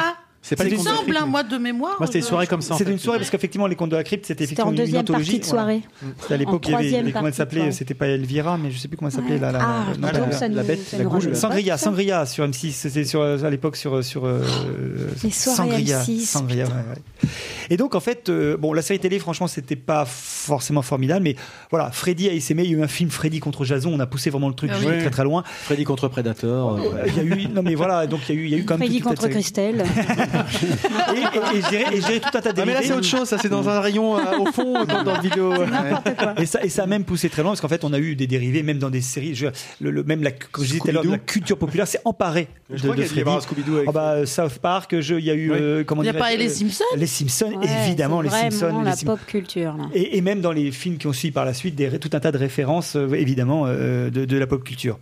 Une 0.44 0.48
C'est 0.50 0.56
pas 0.58 0.66
les 0.66 0.72
contes 0.76 0.84
de 0.86 0.90
la 0.90 0.96
semble, 0.98 1.06
crypte, 1.08 1.22
un 1.22 1.26
mais- 1.26 1.32
mois 1.32 1.44
de 1.44 1.58
mémoire. 1.58 1.96
Moi, 2.00 2.08
c'était 2.08 2.20
une 2.20 2.26
soirée 2.26 2.48
comme 2.48 2.62
ça. 2.62 2.74
en 2.74 2.78
C'était 2.78 2.90
fait. 2.90 2.94
une 2.94 3.00
soirée 3.00 3.20
parce 3.20 3.30
qu'effectivement, 3.30 3.66
les 3.66 3.78
contes 3.78 3.92
de 3.92 3.96
la 3.96 4.04
crypte, 4.04 4.26
c'était 4.26 4.46
C'était 4.46 4.62
en 4.62 4.66
effectivement 4.66 4.72
une 4.72 4.78
deuxième 4.78 5.02
anthologie. 5.02 5.40
partie 5.40 5.40
de 5.40 5.46
voilà. 5.56 5.62
soirée. 5.64 5.82
C'était 6.20 6.34
à 6.34 6.38
l'époque, 6.38 6.66
il 6.68 6.72
y 6.72 6.76
avait, 6.76 6.84
troisième 6.84 7.06
comment 7.06 7.08
elle 7.08 7.14
partie 7.14 7.32
de 7.32 7.36
s'appelait 7.38 7.60
soirée. 7.62 7.72
C'était 7.72 7.94
pas 7.94 8.08
Elvira, 8.08 8.58
mais 8.58 8.72
je 8.72 8.78
sais 8.78 8.88
plus 8.90 8.98
comment 8.98 9.10
elle 9.10 9.16
s'appelait. 9.16 9.40
la- 9.40 9.52
la- 9.54 9.60
Ah, 9.62 9.94
donc, 9.94 10.12
la- 10.12 10.32
ça 10.34 10.50
nous- 10.50 10.56
la 10.58 10.64
bête, 10.64 10.82
ça 10.86 10.98
la 10.98 11.06
nous 11.06 11.10
goule. 11.12 11.34
Sangria, 11.36 11.78
ça. 11.78 11.86
Sangria 11.86 12.26
sur 12.26 12.44
M6, 12.44 12.72
c'était 12.74 13.06
sur 13.06 13.22
à 13.22 13.50
l'époque 13.50 13.78
sur 13.78 14.04
sur 14.04 14.26
euh, 14.26 14.42
Les 15.24 15.32
soirées 15.32 15.58
Sangria, 15.72 16.00
M6, 16.02 16.20
Sangria, 16.26 16.66
ouais, 16.66 16.72
ouais. 16.72 17.30
Et 17.70 17.78
donc 17.78 17.96
en 17.96 18.02
fait, 18.02 18.28
euh, 18.28 18.58
bon, 18.58 18.74
la 18.74 18.82
série 18.82 19.00
télé, 19.00 19.20
franchement, 19.20 19.48
c'était 19.48 19.78
pas 19.78 20.04
forcément 20.06 20.82
formidable, 20.82 21.24
mais 21.24 21.36
voilà, 21.74 21.90
Freddy 21.92 22.30
a 22.30 22.34
essaimé. 22.34 22.64
Il 22.66 22.72
y 22.72 22.76
a 22.76 22.78
eu 22.78 22.84
un 22.84 22.88
film 22.88 23.10
Freddy 23.10 23.40
contre 23.40 23.66
Jason, 23.66 23.92
on 23.92 24.00
a 24.00 24.06
poussé 24.06 24.30
vraiment 24.30 24.48
le 24.48 24.54
truc 24.54 24.70
Ah 24.74 24.78
oui. 24.80 25.00
très 25.00 25.10
très 25.10 25.24
loin. 25.24 25.44
Freddy 25.46 25.84
contre 25.86 26.08
Predator. 26.08 26.78
euh, 26.78 27.04
Il 27.08 27.16
y 27.16 27.20
a 27.20 27.24
eu, 27.24 27.48
non 27.48 27.64
mais 27.64 27.74
voilà, 27.74 28.06
donc 28.06 28.22
il 28.30 28.36
y 28.36 28.38
a 28.38 28.42
eu, 28.42 28.44
il 28.46 28.52
y 28.52 28.56
a 28.56 28.58
eu 28.60 28.64
quand 28.64 28.78
même 28.78 28.88
Freddy 28.88 29.02
contre. 29.02 29.28
Christelle. 29.28 29.84
Et, 31.16 31.20
et, 31.20 31.98
et 31.98 32.00
dirais 32.00 32.20
tout 32.20 32.38
un 32.38 32.42
tas 32.42 32.50
Ah, 32.58 32.64
mais 32.66 32.74
là, 32.74 32.82
c'est 32.84 32.94
autre 32.94 33.06
chose. 33.08 33.28
Ça, 33.28 33.38
c'est 33.38 33.50
dans 33.50 33.68
un 33.70 33.80
rayon 33.80 34.18
euh, 34.18 34.38
au 34.40 34.46
fond, 34.52 34.86
dans, 34.86 35.04
dans 35.04 35.16
le 35.16 35.22
vidéo. 35.22 35.54
Et 36.38 36.46
ça, 36.46 36.64
et 36.64 36.70
ça 36.70 36.84
a 36.84 36.86
même 36.86 37.04
poussé 37.04 37.30
très 37.30 37.42
loin 37.42 37.52
parce 37.52 37.62
qu'en 37.62 37.68
fait, 37.68 37.84
on 37.84 37.94
a 37.94 38.00
eu 38.00 38.16
des 38.16 38.28
dérivés, 38.28 38.64
même 38.64 38.80
dans 38.80 38.90
des 38.90 39.02
séries. 39.02 39.36
Je, 39.36 39.48
le, 39.82 39.92
le- 39.92 40.04
même 40.04 40.24
la, 40.24 40.32
comme 40.32 40.64
je 40.64 40.70
disais 40.70 40.80
tout 40.80 40.90
à 40.90 40.92
l'heure, 40.92 41.04
la 41.06 41.18
culture 41.18 41.58
populaire 41.58 41.88
s'est 41.88 42.00
emparée 42.06 42.48
Je 42.70 42.76
de, 42.76 42.82
crois 42.82 42.96
de 42.96 43.02
y 43.02 43.06
y 43.06 43.08
Freddy. 43.08 43.30
Scooby-Doo 43.42 43.76
avec. 43.78 43.90
Ah 43.90 43.92
bah, 43.92 44.12
euh, 44.14 44.26
South 44.26 44.60
Park, 44.60 45.00
je- 45.00 45.16
il 45.16 45.26
y 45.26 45.32
a 45.32 45.34
eu, 45.36 45.52
Oui. 45.52 45.58
euh, 45.60 45.84
comment 45.84 46.02
Il 46.04 46.10
n'y 46.12 46.16
a 46.16 46.20
pas 46.20 46.34
les 46.36 46.48
euh, 46.48 46.54
Simpsons 46.54 46.84
Les 46.96 47.08
Simpsons, 47.08 47.54
Ouais, 47.54 47.68
évidemment, 47.86 48.22
les 48.22 48.30
vraiment 48.30 48.52
Simpsons. 48.52 48.82
la 48.82 48.96
pop 49.06 49.20
culture, 49.28 49.76
et 49.94 50.22
même 50.22 50.42
dans 50.42 50.52
les 50.52 50.72
films 50.72 50.98
qui 50.98 51.08
ont 51.08 51.14
suivi 51.14 51.32
par 51.32 51.46
la 51.46 51.54
suite, 51.54 51.63
des, 51.72 52.00
tout 52.00 52.10
un 52.14 52.20
tas 52.20 52.32
de 52.32 52.38
références, 52.38 52.96
euh, 52.96 53.14
évidemment, 53.14 53.66
euh, 53.68 54.10
de 54.10 54.38
la 54.38 54.48
pop 54.48 54.64
culture. 54.64 55.00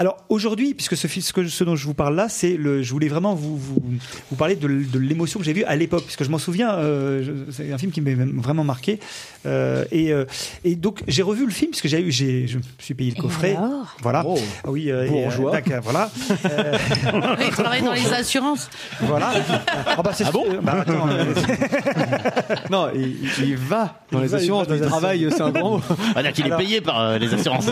Alors 0.00 0.16
aujourd'hui, 0.28 0.74
puisque 0.74 0.96
ce, 0.96 1.64
dont 1.64 1.74
je 1.74 1.84
vous 1.84 1.94
parle 1.94 2.14
là, 2.14 2.28
c'est 2.28 2.56
le, 2.56 2.82
je 2.84 2.92
voulais 2.92 3.08
vraiment 3.08 3.34
vous, 3.34 3.56
vous, 3.56 3.82
vous 4.30 4.36
parler 4.36 4.54
de, 4.54 4.68
l'émotion 4.96 5.40
que 5.40 5.44
j'ai 5.44 5.52
vue 5.52 5.64
à 5.64 5.74
l'époque, 5.74 6.04
parce 6.04 6.14
que 6.14 6.22
je 6.24 6.30
m'en 6.30 6.38
souviens, 6.38 6.70
euh, 6.74 7.44
c'est 7.50 7.72
un 7.72 7.78
film 7.78 7.90
qui 7.90 8.00
m'a 8.00 8.10
vraiment 8.40 8.62
marqué. 8.62 9.00
Euh, 9.44 9.84
et, 9.90 10.12
euh, 10.12 10.24
et 10.62 10.76
donc 10.76 11.02
j'ai 11.08 11.22
revu 11.22 11.44
le 11.46 11.50
film, 11.50 11.72
parce 11.72 11.80
que 11.80 11.88
j'ai 11.88 12.00
eu, 12.00 12.12
j'ai, 12.12 12.46
je 12.46 12.58
me 12.58 12.62
suis 12.78 12.94
payé 12.94 13.12
le 13.16 13.20
coffret. 13.20 13.56
alors? 13.56 13.96
Voilà. 14.00 14.22
Oh. 14.24 14.38
Ah 14.64 14.70
oui, 14.70 14.88
euh, 14.90 15.04
et, 15.04 15.08
Bourgeois. 15.08 15.50
tac, 15.50 15.68
euh, 15.72 15.80
voilà. 15.82 16.10
Euh, 16.48 16.76
Il 17.44 17.50
travaille 17.50 17.82
dans 17.82 17.92
les 17.92 18.12
assurances. 18.12 18.68
voilà. 19.00 19.32
Ah, 19.86 20.02
bah, 20.02 20.10
c'est 20.14 20.24
Ah 20.26 20.30
bon? 20.30 20.44
bah, 20.62 20.76
attends, 20.80 21.08
euh, 21.08 21.24
Non, 22.70 22.88
il, 22.94 23.16
il 23.44 23.56
va 23.56 24.00
dans 24.12 24.18
Il 24.18 24.22
les 24.22 24.28
va- 24.28 24.36
assurances, 24.38 24.66
va 24.68 24.76
dans 24.78 24.84
il 24.84 24.88
travaille, 24.88 25.28
c'est 25.30 25.42
un 25.42 25.50
grand 25.50 25.78
mot. 25.78 25.80
On 26.16 26.22
dire 26.22 26.32
qu'il 26.32 26.44
est 26.44 26.46
Alors- 26.46 26.58
payé 26.60 26.80
par 26.80 27.00
euh, 27.00 27.18
les 27.18 27.32
assurances. 27.34 27.66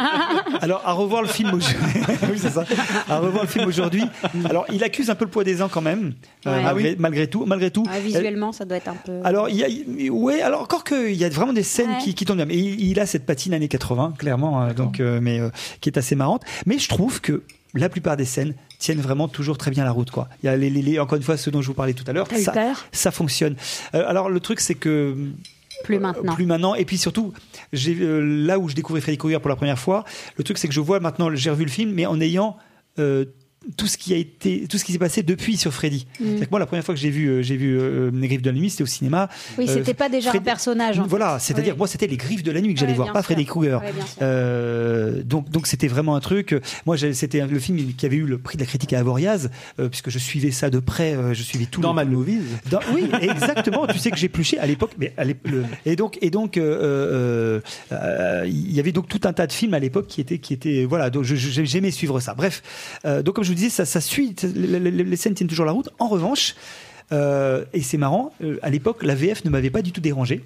Alors, 0.60 0.82
à 0.84 0.92
revoir 0.92 1.22
le 1.22 1.28
film 1.28 1.50
oui, 2.30 2.38
c'est 2.38 2.50
ça. 2.50 2.64
À 3.08 3.18
revoir 3.18 3.44
le 3.44 3.48
film 3.48 3.66
aujourd'hui. 3.66 4.02
Alors, 4.48 4.64
il 4.72 4.82
accuse 4.84 5.10
un 5.10 5.14
peu 5.14 5.24
le 5.24 5.30
poids 5.30 5.44
des 5.44 5.62
ans 5.62 5.68
quand 5.68 5.80
même. 5.82 6.14
euh, 6.46 6.56
Ouais. 6.56 6.62
malgré, 6.62 6.96
malgré 6.98 7.26
tout. 7.28 7.44
Malgré 7.46 7.70
tout. 7.70 7.84
Ouais, 7.84 8.00
visuellement, 8.00 8.52
ça 8.52 8.64
doit 8.64 8.76
être 8.76 8.88
un 8.88 8.94
peu. 8.96 9.20
Alors, 9.24 9.48
il 9.48 9.56
y 9.56 9.64
a, 9.64 10.12
ouais, 10.12 10.42
alors 10.42 10.62
encore 10.62 10.84
qu'il 10.84 11.14
y 11.14 11.24
a 11.24 11.28
vraiment 11.28 11.52
des 11.52 11.62
scènes 11.62 11.90
Ouais. 11.90 11.98
qui, 12.02 12.14
qui 12.14 12.24
tournent 12.24 12.38
bien. 12.38 12.46
Mais 12.46 12.56
il, 12.56 12.80
il 12.80 13.00
a 13.00 13.06
cette 13.06 13.26
patine 13.26 13.54
années 13.54 13.68
80, 13.68 14.14
clairement, 14.18 14.60
hein, 14.60 14.72
donc, 14.74 15.00
euh, 15.00 15.18
mais 15.22 15.40
euh, 15.40 15.50
qui 15.80 15.88
est 15.88 15.98
assez 15.98 16.14
marrante. 16.14 16.42
Mais 16.66 16.78
je 16.78 16.88
trouve 16.88 17.20
que 17.20 17.42
la 17.74 17.88
plupart 17.88 18.16
des 18.16 18.24
scènes 18.26 18.54
tiennent 18.78 19.00
vraiment 19.00 19.28
toujours 19.28 19.56
très 19.56 19.70
bien 19.70 19.84
la 19.84 19.92
route, 19.92 20.10
quoi. 20.10 20.28
Il 20.42 20.46
y 20.46 20.48
a 20.48 20.56
les, 20.56 20.68
les- 20.68 20.82
les- 20.82 20.98
encore 20.98 21.16
une 21.16 21.22
fois, 21.22 21.36
ce 21.36 21.48
dont 21.50 21.62
je 21.62 21.68
vous 21.68 21.74
parlais 21.74 21.94
tout 21.94 22.04
à 22.06 22.12
l'heure. 22.12 22.26
Ça, 22.44 22.52
ça 22.92 23.10
fonctionne. 23.10 23.56
Euh, 23.94 24.04
alors, 24.06 24.28
le 24.28 24.40
truc, 24.40 24.60
c'est 24.60 24.74
que 24.74 25.16
Plus 25.82 25.98
maintenant. 25.98 26.34
plus 26.34 26.46
maintenant. 26.46 26.74
Et 26.74 26.84
puis 26.84 26.98
surtout, 26.98 27.32
j'ai 27.72 27.96
euh, 28.00 28.20
là 28.20 28.58
où 28.58 28.68
je 28.68 28.74
découvrais 28.74 29.00
Freddy 29.00 29.18
Krueger 29.18 29.40
pour 29.40 29.48
la 29.50 29.56
première 29.56 29.78
fois, 29.78 30.04
le 30.36 30.44
truc 30.44 30.58
c'est 30.58 30.68
que 30.68 30.74
je 30.74 30.80
vois 30.80 31.00
maintenant, 31.00 31.34
j'ai 31.34 31.50
revu 31.50 31.64
le 31.64 31.70
film, 31.70 31.92
mais 31.92 32.06
en 32.06 32.20
ayant 32.20 32.56
euh, 32.98 33.24
tout 33.76 33.86
ce 33.86 33.96
qui 33.96 34.12
a 34.12 34.16
été, 34.16 34.66
tout 34.68 34.78
ce 34.78 34.84
qui 34.84 34.92
s'est 34.92 34.98
passé 34.98 35.22
depuis 35.22 35.56
sur 35.56 35.72
Freddy. 35.72 36.06
Mm. 36.18 36.24
C'est-à-dire 36.24 36.46
que 36.46 36.50
moi, 36.50 36.58
la 36.60 36.66
première 36.66 36.84
fois 36.84 36.94
que 36.94 37.00
j'ai 37.00 37.10
vu, 37.10 37.28
euh, 37.28 37.42
j'ai 37.42 37.56
vu 37.56 37.78
euh, 37.78 38.10
Les 38.12 38.28
Griffes 38.28 38.42
de 38.42 38.50
la 38.50 38.56
Nuit, 38.56 38.70
c'était 38.70 38.82
au 38.82 38.86
cinéma. 38.86 39.28
Oui, 39.58 39.66
Euh, 39.68 39.74
c'était 39.74 39.94
pas 39.94 40.08
déjà 40.08 40.30
Freddy- 40.30 40.38
un 40.42 40.44
personnage. 40.44 40.98
en. 40.98 41.06
Voilà, 41.06 41.38
c'est-à-dire 41.38 41.76
moi 41.76 41.86
c'était 41.86 42.06
les 42.06 42.16
Griffes 42.16 42.42
de 42.42 42.50
la 42.52 42.60
Nuit 42.60 42.74
que 42.74 42.80
j'allais 42.80 42.92
Ouais, 42.92 42.96
voir, 42.96 43.12
pas 43.12 43.20
sûr. 43.20 43.26
Freddy 43.26 43.44
Krueger. 43.46 43.80
Ouais. 43.80 43.92
Euh, 44.42 45.22
donc 45.22 45.50
donc 45.50 45.66
c'était 45.66 45.88
vraiment 45.88 46.14
un 46.16 46.20
truc. 46.20 46.54
Moi 46.86 46.96
c'était 47.12 47.44
le 47.46 47.58
film 47.58 47.78
qui 47.94 48.06
avait 48.06 48.16
eu 48.16 48.24
le 48.26 48.38
prix 48.38 48.56
de 48.56 48.62
la 48.62 48.66
critique 48.66 48.92
à 48.92 48.98
Avoriaz, 49.00 49.50
euh, 49.78 49.88
puisque 49.88 50.10
je 50.10 50.18
suivais 50.18 50.50
ça 50.50 50.70
de 50.70 50.78
près. 50.78 51.14
euh, 51.14 51.34
je 51.34 51.42
suivais 51.42 51.66
tout. 51.66 51.80
Dans 51.80 51.92
le- 51.94 52.04
Movies. 52.04 52.42
dans- 52.70 52.80
oui, 52.94 53.04
exactement. 53.20 53.86
tu 53.86 53.98
sais 53.98 54.10
que 54.10 54.16
j'ai 54.16 54.28
pluché 54.28 54.58
à 54.58 54.66
l'époque, 54.66 54.92
mais 54.98 55.12
à 55.16 55.24
le- 55.24 55.34
et 55.86 55.96
donc 55.96 56.18
et 56.20 56.30
donc 56.30 56.56
euh, 56.56 56.62
euh, 56.82 57.60
euh, 57.92 58.44
il 58.46 58.72
y 58.72 58.80
avait 58.80 58.92
donc 58.92 59.08
tout 59.08 59.20
un 59.24 59.32
tas 59.32 59.46
de 59.46 59.52
films 59.52 59.74
à 59.74 59.78
l'époque 59.78 60.06
qui 60.08 60.20
étaient 60.20 60.38
qui 60.38 60.52
étaient 60.54 60.84
voilà. 60.84 61.10
Donc 61.10 61.24
j'aimais 61.24 61.90
suivre 61.90 62.20
ça. 62.20 62.34
Bref, 62.34 62.62
euh, 63.04 63.22
donc 63.22 63.36
comme 63.36 63.44
je 63.44 63.51
vous 63.52 63.56
disais, 63.56 63.70
ça 63.70 63.84
ça 63.84 64.00
suit. 64.00 64.34
Les, 64.42 64.78
les- 64.80 64.90
les 64.90 65.16
scènes 65.16 65.34
tiennent 65.34 65.48
toujours 65.48 65.66
la 65.66 65.72
route. 65.72 65.88
En 65.98 66.08
revanche. 66.08 66.54
euh, 67.12 67.64
et 67.74 67.82
c'est 67.82 67.98
marrant, 67.98 68.32
euh, 68.42 68.58
à 68.62 68.70
l'époque, 68.70 69.02
la 69.02 69.14
VF 69.14 69.44
ne 69.44 69.50
m'avait 69.50 69.68
pas 69.70 69.82
du 69.82 69.92
tout 69.92 70.00
dérangé. 70.00 70.42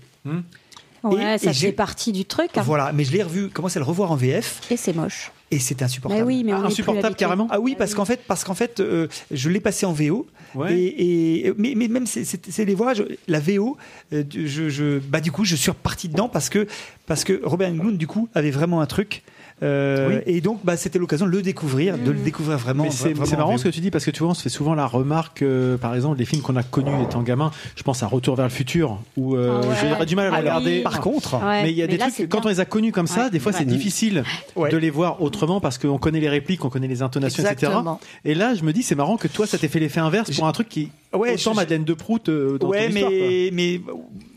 Ouais, 1.05 1.35
Et- 1.35 1.39
ça 1.39 1.51
et 1.51 1.55
fait 1.55 1.73
partie 1.73 2.11
du 2.13 2.25
truc. 2.25 2.51
hein. 2.57 2.63
Voilà, 2.63 2.91
mais 2.93 3.05
je 3.05 3.13
l'ai 3.13 3.23
revu, 3.23 3.49
commencé 3.49 3.79
à 3.79 3.81
le 3.81 3.85
revoir 3.87 4.11
en 4.11 4.17
VF, 4.17 4.61
Et 4.71 4.77
c'est 4.77 4.93
moche. 4.93 5.31
et 5.53 5.61
c'était 5.61 5.85
insupportable. 5.85 6.23
Mais 6.23 6.27
oui, 6.27 6.43
mais 6.43 6.53
plus 6.53 6.65
insupportable 6.67 7.15
carrément. 7.15 7.47
Ah 7.51 7.61
oui, 7.61 7.77
parce 7.79 7.95
qu'en 7.95 8.05
fait, 8.05 8.21
parce 8.27 8.43
qu'en 8.43 8.55
fait, 8.55 8.81
euh, 8.81 9.07
je 9.31 9.49
l'ai 9.49 9.61
passé 9.61 9.87
en 9.87 9.93
VO. 9.93 10.27
Ouais. 10.57 10.75
Et, 10.77 11.47
et- 11.47 11.53
mais, 11.57 11.75
mais 11.77 11.87
même 11.87 12.07
c'est- 12.07 12.25
c'est 12.25 12.51
c'est 12.51 12.65
les 12.65 12.75
voix, 12.75 12.95
je- 12.95 13.05
la 13.29 13.39
VO, 13.39 13.77
euh, 14.13 14.25
je, 14.35 14.69
je, 14.69 14.99
bah 14.99 15.21
du 15.21 15.31
coup, 15.31 15.45
je 15.45 15.55
suis 15.55 15.71
reparti 15.71 16.09
dedans 16.09 16.29
parce 16.29 16.49
que 16.49 16.67
parce 17.07 17.23
que 17.23 17.41
Robert 17.45 17.71
Englund 17.71 17.97
du 17.99 18.09
coup 18.09 18.29
avait 18.35 18.51
vraiment 18.51 18.81
un 18.81 18.87
truc. 18.87 19.23
Euh, 19.63 20.09
Oui. 20.09 20.23
Et 20.27 20.41
donc, 20.43 20.61
bah, 20.65 20.77
c'était 20.77 20.99
l'occasion 20.99 21.25
de 21.27 21.31
le 21.31 21.41
découvrir, 21.41 21.97
de 21.99 22.11
le 22.11 22.19
découvrir 22.19 22.59
vraiment. 22.59 22.91
C'est 22.91 23.15
marrant 23.37 23.57
ce 23.57 23.65
que 23.65 23.69
tu 23.71 23.81
dis 23.81 23.91
parce 23.91 24.05
que 24.05 24.11
tu 24.11 24.21
vois, 24.23 24.31
on 24.31 24.35
se 24.35 24.43
fait 24.43 24.49
souvent 24.51 24.75
la 24.75 24.87
remarque, 24.87 25.43
euh, 25.43 25.77
par 25.79 25.95
exemple, 25.95 26.19
des 26.19 26.25
films 26.27 26.43
qu'on 26.43 26.57
a 26.57 26.63
connus 26.63 27.03
étant 27.03 27.23
gamin. 27.23 27.51
Je 27.75 27.83
pense 27.83 28.03
à 28.03 28.07
Retour 28.07 28.37
vers 28.37 28.45
le 28.47 28.51
futur 28.51 28.99
où 29.17 29.35
euh, 29.35 29.61
Ah 29.63 29.67
ouais. 29.67 29.75
j'aurais 29.91 30.07
du 30.07 30.15
mal 30.15 30.27
à 30.27 30.29
Alors, 30.37 30.41
regarder. 30.57 30.83
par 30.83 31.01
contre, 31.01 31.35
Ouais, 31.43 31.63
mais 31.63 31.71
il 31.71 31.77
y 31.77 31.83
a 31.83 31.87
des 31.87 31.97
là, 31.97 32.11
trucs, 32.11 32.29
quand 32.29 32.45
on 32.45 32.49
les 32.49 32.61
a 32.61 32.65
connus 32.67 32.93
comme 32.93 33.07
ça, 33.07 33.25
Ouais. 33.25 33.31
des 33.31 33.39
fois 33.41 33.53
c'est 33.53 33.61
Ouais. 33.61 33.65
difficile 33.65 34.25
Ouais. 34.57 34.69
de 34.71 34.77
les 34.77 34.91
voir 34.91 35.23
autrement 35.23 35.61
parce 35.61 35.79
qu'on 35.79 35.99
connaît 35.99 36.21
les 36.21 36.29
répliques, 36.29 36.65
on 36.65 36.69
connaît 36.71 36.87
les 36.89 37.03
intonations, 37.03 37.43
Exactement. 37.43 37.99
etc. 38.03 38.11
Et 38.27 38.35
là, 38.35 38.55
je 38.55 38.63
me 38.63 38.73
dis, 38.73 38.83
c'est 38.83 38.95
marrant 38.95 39.17
que 39.17 39.29
toi, 39.29 39.47
ça 39.47 39.57
t'ait 39.59 39.69
fait 39.69 39.81
l'effet 39.81 40.01
inverse 40.01 40.31
pour 40.37 40.47
un 40.47 40.53
truc 40.53 40.69
qui. 40.69 40.91
Ouais, 41.15 41.33
autant 41.35 41.53
je- 41.53 41.57
Madeleine 41.57 41.85
de 41.85 41.95
Prout 41.95 42.29
euh, 42.29 42.59
dans 42.59 42.69
ouais, 42.69 42.89
ton 42.89 42.95
histoire, 42.95 43.11
quoi. 43.11 43.19
mais 43.21 43.51
mais 43.53 43.81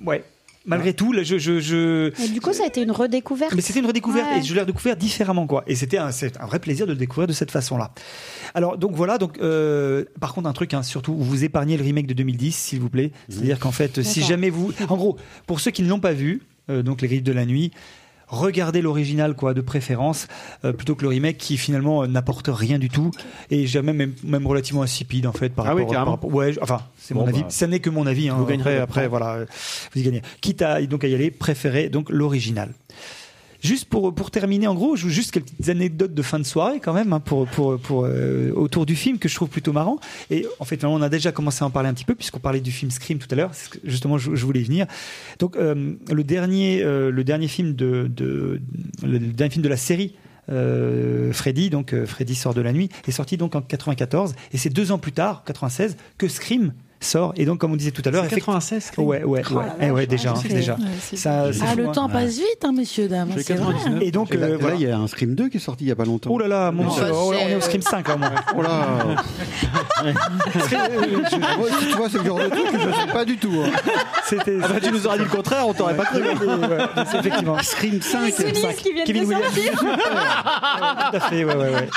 ouais. 0.06 0.24
Malgré 0.70 0.94
tout, 0.94 1.12
là, 1.12 1.24
je, 1.24 1.38
je, 1.38 1.60
je... 1.60 2.32
Du 2.34 2.40
coup, 2.41 2.54
ça 2.54 2.64
a 2.64 2.68
été 2.68 2.82
une 2.82 2.91
redécouverte. 2.91 3.54
Mais 3.56 3.62
c'était 3.62 3.80
une 3.80 3.86
redécouverte 3.88 4.28
Ouais. 4.28 4.40
et 4.40 4.44
je 4.44 4.54
l'ai 4.54 4.62
redécouvert 4.62 4.96
différemment 4.96 5.48
quoi. 5.48 5.64
Et 5.68 5.76
c'était 5.76 5.98
un, 5.98 6.10
un 6.40 6.46
vrai 6.46 6.60
plaisir 6.60 6.86
de 6.86 6.91
le 6.91 6.98
découvrir 6.98 7.28
de 7.28 7.34
cette 7.34 7.52
façon-là. 7.52 7.91
Alors 8.54 8.78
donc 8.78 8.91
voilà 8.94 9.18
donc 9.18 9.38
euh, 9.40 10.06
par 10.20 10.34
contre 10.34 10.48
un 10.48 10.54
truc 10.54 10.74
hein, 10.74 10.82
surtout 10.84 11.16
vous 11.16 11.44
épargnez 11.44 11.78
le 11.78 11.84
remake 11.84 12.08
de 12.08 12.14
2010 12.14 12.56
s'il 12.56 12.80
vous 12.80 12.90
plaît. 12.90 13.12
C'est-à-dire 13.30 13.60
qu'en 13.60 13.72
fait 13.72 14.02
si 14.04 14.22
jamais 14.24 14.50
vous 14.50 14.72
en 14.90 14.96
gros 14.98 15.18
pour 15.48 15.60
ceux 15.60 15.72
qui 15.72 15.84
ne 15.84 15.90
l'ont 15.90 16.00
pas 16.00 16.14
vu 16.14 16.41
euh, 16.70 16.82
donc 16.84 17.02
les 17.02 17.08
griffes 17.08 17.24
de 17.24 17.32
la 17.32 17.46
nuit 17.46 17.72
regardez 18.30 18.81
l'original 18.81 19.34
quoi 19.35 19.53
de 19.53 19.61
préférence 19.61 20.27
euh, 20.64 20.72
plutôt 20.72 20.95
que 20.95 21.01
le 21.01 21.07
remake 21.10 21.38
qui 21.38 21.57
finalement 21.57 22.03
euh, 22.03 22.07
n'apporte 22.07 22.49
rien 22.51 22.77
du 22.80 22.89
tout 22.89 23.11
et 23.49 23.68
jamais 23.68 23.91
même, 23.93 24.14
même 24.23 24.45
relativement 24.47 24.84
insipide 24.84 25.27
en 25.27 25.34
fait 25.34 25.49
par 25.49 25.65
Ah 25.68 25.73
oui, 25.76 25.81
rapport, 25.81 25.91
carrément. 25.93 26.06
par 26.18 26.30
rapport- 26.30 26.34
ouais 26.34 26.53
enfin 26.61 26.81
c'est 26.97 27.14
Bon, 27.14 27.22
mon 27.22 27.27
avis. 27.27 27.41
bah, 27.41 27.47
ça 27.49 27.68
n'est 27.68 27.80
que 27.80 27.89
mon 27.89 28.06
avis 28.07 28.30
hein, 28.30 28.35
vous 28.38 28.45
gagnerez 28.45 28.77
après 28.77 29.01
après. 29.06 29.07
voilà 29.07 29.45
vous 29.93 29.99
y 30.01 30.03
gagnez. 30.03 30.22
Quitte 30.41 30.61
à 30.61 30.81
donc 30.84 31.03
à 31.03 31.07
y 31.07 31.15
aller 31.15 31.31
préférez 31.31 31.89
donc 31.89 32.10
l'original 32.10 32.72
Juste 33.61 33.86
pour, 33.86 34.15
pour 34.15 34.31
terminer, 34.31 34.68
en 34.68 34.76
gros, 34.76 34.95
je 34.95 35.06
veux 35.06 35.11
juste 35.11 35.31
quelques 35.31 35.69
anecdotes 35.69 36.14
de 36.14 36.22
fin 36.22 36.40
de 36.40 36.44
soirée 36.45 36.80
quand 36.80 36.94
même 36.94 37.11
hein, 37.11 37.19
pour, 37.19 37.45
pour, 37.48 37.77
pour, 37.77 38.06
euh, 38.06 38.52
autour 38.53 38.86
du 38.86 38.95
film 38.95 39.19
que 39.19 39.27
je 39.27 39.36
trouve 39.36 39.49
plutôt 39.49 39.73
marrant. 39.73 39.99
Et 40.30 40.45
en 40.60 40.65
fait, 40.65 40.86
on 40.86 41.02
a 41.02 41.10
déjà 41.10 41.34
commencé 41.34 41.64
à 41.64 41.68
en 41.68 41.69
parler 41.69 41.90
un 41.90 41.94
petit 41.94 42.06
peu 42.06 42.15
puisqu'on 42.15 42.40
parlait 42.40 42.61
du 42.61 42.72
film 42.72 42.90
Scream 42.90 43.19
tout 43.19 43.27
à 43.31 43.36
l'heure. 43.36 43.52
Justement, 43.84 44.18
je, 44.18 44.34
je 44.34 44.45
voulais 44.45 44.61
y 44.61 44.64
venir. 44.64 44.88
Donc, 45.40 45.57
euh, 45.57 45.94
le 46.10 46.23
dernier, 46.23 46.81
euh, 46.84 47.11
le 47.11 47.23
dernier 47.26 47.49
film 47.49 47.73
de, 47.73 48.10
de 48.10 48.61
film 49.49 49.64
de 49.64 49.69
la 49.69 49.77
série. 49.77 50.15
Freddy, 51.31 51.69
donc 51.69 51.94
Freddy 52.06 52.34
sort 52.34 52.56
de 52.56 52.61
la 52.61 52.73
nuit, 52.73 52.90
est 53.07 53.11
sorti 53.11 53.38
donc 53.38 53.56
en 53.56 53.61
94 53.61 54.34
et 54.52 54.57
c'est 54.57 54.72
deux 54.72 54.91
ans 54.91 54.98
plus 54.98 55.11
tard, 55.11 55.44
96, 55.45 55.95
que 56.18 56.27
Scream 56.27 56.73
sort 57.01 57.34
et 57.38 57.45
donc 57.45 57.59
comme 57.59 57.71
on 57.71 57.76
disait 57.77 57.91
tout 57.91 58.01
à 58.05 58.11
l'heure, 58.11 58.26
C'est 58.30 58.35
96, 58.35 58.84
Scream 58.84 59.07
ouais 59.07 59.23
ouais 59.23 59.41
Oh 59.49 59.55
ouais, 59.55 59.63
la 59.80 59.88
eh 59.88 59.91
ouais 59.91 60.05
déjà 60.07 60.31
hein, 60.31 60.41
déjà. 60.49 60.73
ouais, 60.76 61.17
Ça, 61.17 61.45
Ah, 61.65 61.76
le 61.76 61.91
temps 61.91 62.09
passe 62.09 62.35
vite, 62.35 62.63
hein, 62.63 62.71
messieurs, 62.76 63.07
dames. 63.07 63.30
J'ai 63.35 63.43
c'est 63.43 63.53
vrai. 63.55 63.73
99. 63.73 64.03
Et 64.03 64.11
donc 64.11 64.31
Et 64.34 64.38
là, 64.38 64.47
euh, 64.47 64.49
là, 64.51 64.57
voilà. 64.59 64.76
il 64.76 64.81
y 64.81 64.88
a 64.91 64.97
un 64.97 65.07
Scream 65.07 65.34
2 65.35 65.49
qui 65.49 65.57
est 65.57 65.59
sorti 65.61 65.85
il 65.85 65.88
y 65.88 65.91
a 65.91 65.95
pas 65.95 66.05
longtemps. 66.05 66.30
Oh 66.34 66.38
là 66.39 66.47
là, 66.47 66.71
mon 66.71 66.84
Non, 66.85 66.89
Dieu, 66.93 67.03
bah, 67.03 67.09
oh, 67.13 67.31
on 67.34 67.47
est 67.47 67.55
au 67.55 67.61
Scream 67.61 67.81
5 67.81 68.07
là, 68.07 68.17
moins. 68.17 68.31
Oh 68.57 68.61
là 68.61 68.85
Moi, 71.57 71.67
tu 71.80 71.95
vois, 71.95 72.09
c'est 72.09 72.17
le 72.19 72.23
genre 72.26 72.39
de 72.39 72.47
truc 72.49 72.71
que 72.71 72.80
je 72.80 72.85
sais 72.95 73.11
pas 73.11 73.26
du 73.26 73.38
tout. 73.38 73.51
hein. 73.65 73.69
C'était. 74.26 74.57
Ah 74.63 74.67
bah, 74.67 74.80
tu 74.81 74.91
nous 74.91 75.05
aurais 75.07 75.17
dit 75.17 75.23
le 75.23 75.30
contraire, 75.30 75.67
on 75.67 75.73
t'aurait 75.73 75.95
pas 75.95 76.05
cru. 76.05 76.21
Effectivement. 77.19 77.57
Scream 77.61 78.01
5. 78.01 78.34
Souliers 78.34 78.51
qui 78.76 78.93
viennent 78.93 79.05
Kevin 79.05 79.23
de 79.23 79.27
Williams. 79.27 79.45
sortir. 79.53 79.73
Tout 81.11 81.17
à 81.17 81.19
fait, 81.21 81.43
ouais, 81.43 81.55
ouais, 81.55 81.69
ouais. 81.73 81.89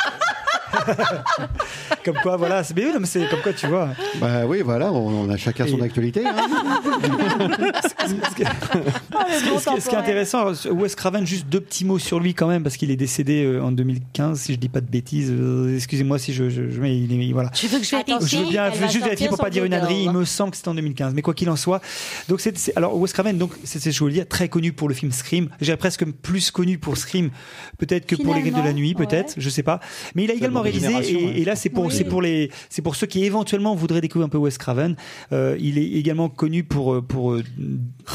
comme 2.05 2.16
quoi, 2.23 2.36
voilà, 2.36 2.65
c'est 2.65 2.77
mais 2.77 2.85
oui, 2.86 2.93
c'est 3.05 3.28
comme 3.28 3.40
quoi, 3.40 3.53
tu 3.53 3.66
vois. 3.66 3.90
Bah 4.20 4.47
oui, 4.47 4.62
voilà, 4.65 4.93
on, 4.93 5.27
on 5.27 5.31
a 5.31 5.36
chacun 5.36 5.66
son 5.66 5.78
Et- 5.78 5.82
actualité. 5.82 6.24
hein. 6.27 6.35
Ce 7.82 8.35
qui 8.35 8.43
est- 8.43 8.47
ce 8.47 9.61
qui 9.65 9.77
est- 9.77 9.81
ce 9.81 9.97
intéressant, 9.97 10.53
Wes 10.70 10.94
Craven, 10.94 11.27
juste 11.27 11.47
deux 11.49 11.61
petits 11.61 11.85
mots 11.85 11.99
sur 11.99 12.19
lui 12.20 12.35
quand 12.35 12.49
même, 12.49 12.62
parce 12.62 12.77
qu'il 12.77 12.90
est 12.90 12.97
décédé 12.97 13.44
euh, 13.44 13.62
en 13.62 13.73
2015, 13.73 14.40
si 14.40 14.53
je 14.55 14.59
dis 14.59 14.69
pas 14.69 14.81
de 14.81 14.86
bêtises. 14.90 15.31
euh, 15.31 15.74
Excusez-moi 15.77 16.19
si 16.19 16.32
je, 16.32 16.49
je, 16.49 16.70
je 16.70 16.81
mets, 16.81 16.97
il 16.97 17.12
est- 17.12 17.32
voilà. 17.32 17.51
Tu 17.51 17.66
veux 17.66 17.78
que 17.78 17.85
je 17.85 17.90
Je 17.90 18.36
veux 18.39 18.49
bien 18.49 18.70
je 18.73 18.78
veux 18.78 18.89
juste 18.89 19.05
vérifier 19.05 19.28
pour 19.28 19.39
pas 19.39 19.51
dire 19.51 19.65
une 19.65 19.74
ânerie. 19.74 20.03
Il 20.05 20.11
me 20.12 20.24
semble 20.24 20.51
que 20.51 20.57
c'était 20.57 20.69
en 20.69 20.74
2015, 20.74 21.15
mais 21.15 21.23
quoi 21.23 21.35
qu'il 21.35 21.51
en 21.51 21.57
soit. 21.57 21.81
Donc 22.28 22.40
c'est 22.40 22.73
alors 22.77 22.97
Wes 22.99 23.12
Craven, 23.12 23.39
donc 23.39 23.53
c'est 23.65 23.78
c'est- 23.81 23.93
je 23.93 23.99
voulais 24.01 24.15
dire 24.15 24.28
très 24.28 24.49
connu 24.49 24.73
pour 24.73 24.89
le 24.89 24.94
film 24.94 25.12
Scream. 25.12 25.49
J'ai 25.61 25.77
presque 25.77 26.05
plus 26.05 26.51
connu 26.51 26.78
pour 26.78 26.97
Scream, 26.97 27.31
peut-être 27.78 28.07
que 28.07 28.16
pour 28.16 28.35
les 28.35 28.40
Griffes 28.40 28.53
de 28.55 28.59
la 28.59 28.62
Finalement, 28.65 28.81
nuit, 28.81 28.94
peut-être, 28.94 29.28
ouais. 29.31 29.35
je 29.43 29.49
sais 29.51 29.62
pas. 29.62 29.81
Mais 30.15 30.24
il 30.24 30.31
a 30.31 30.35
également 30.35 30.61
génération, 30.70 31.18
et, 31.18 31.44
là 31.44 31.56
c'est 31.56 31.68
pour 31.70 31.86
Oui. 31.86 31.93
c'est 31.93 32.05
pour 32.05 32.22
les 32.22 32.51
c'est 32.70 32.82
pour 32.82 32.94
ceux 32.97 33.06
qui 33.06 33.24
éventuellement 33.24 33.74
voudraient 33.74 34.01
découvrir 34.01 34.26
un 34.26 34.30
peu 34.30 34.39
Wes 34.39 34.56
Craven. 34.59 34.94
Euh, 35.32 35.56
il 35.60 35.78
est 35.78 35.90
également 35.93 36.28
connu 36.28 36.62
pour 36.64 36.94
euh, 36.94 37.01
pour 37.02 37.32
euh, 37.32 37.43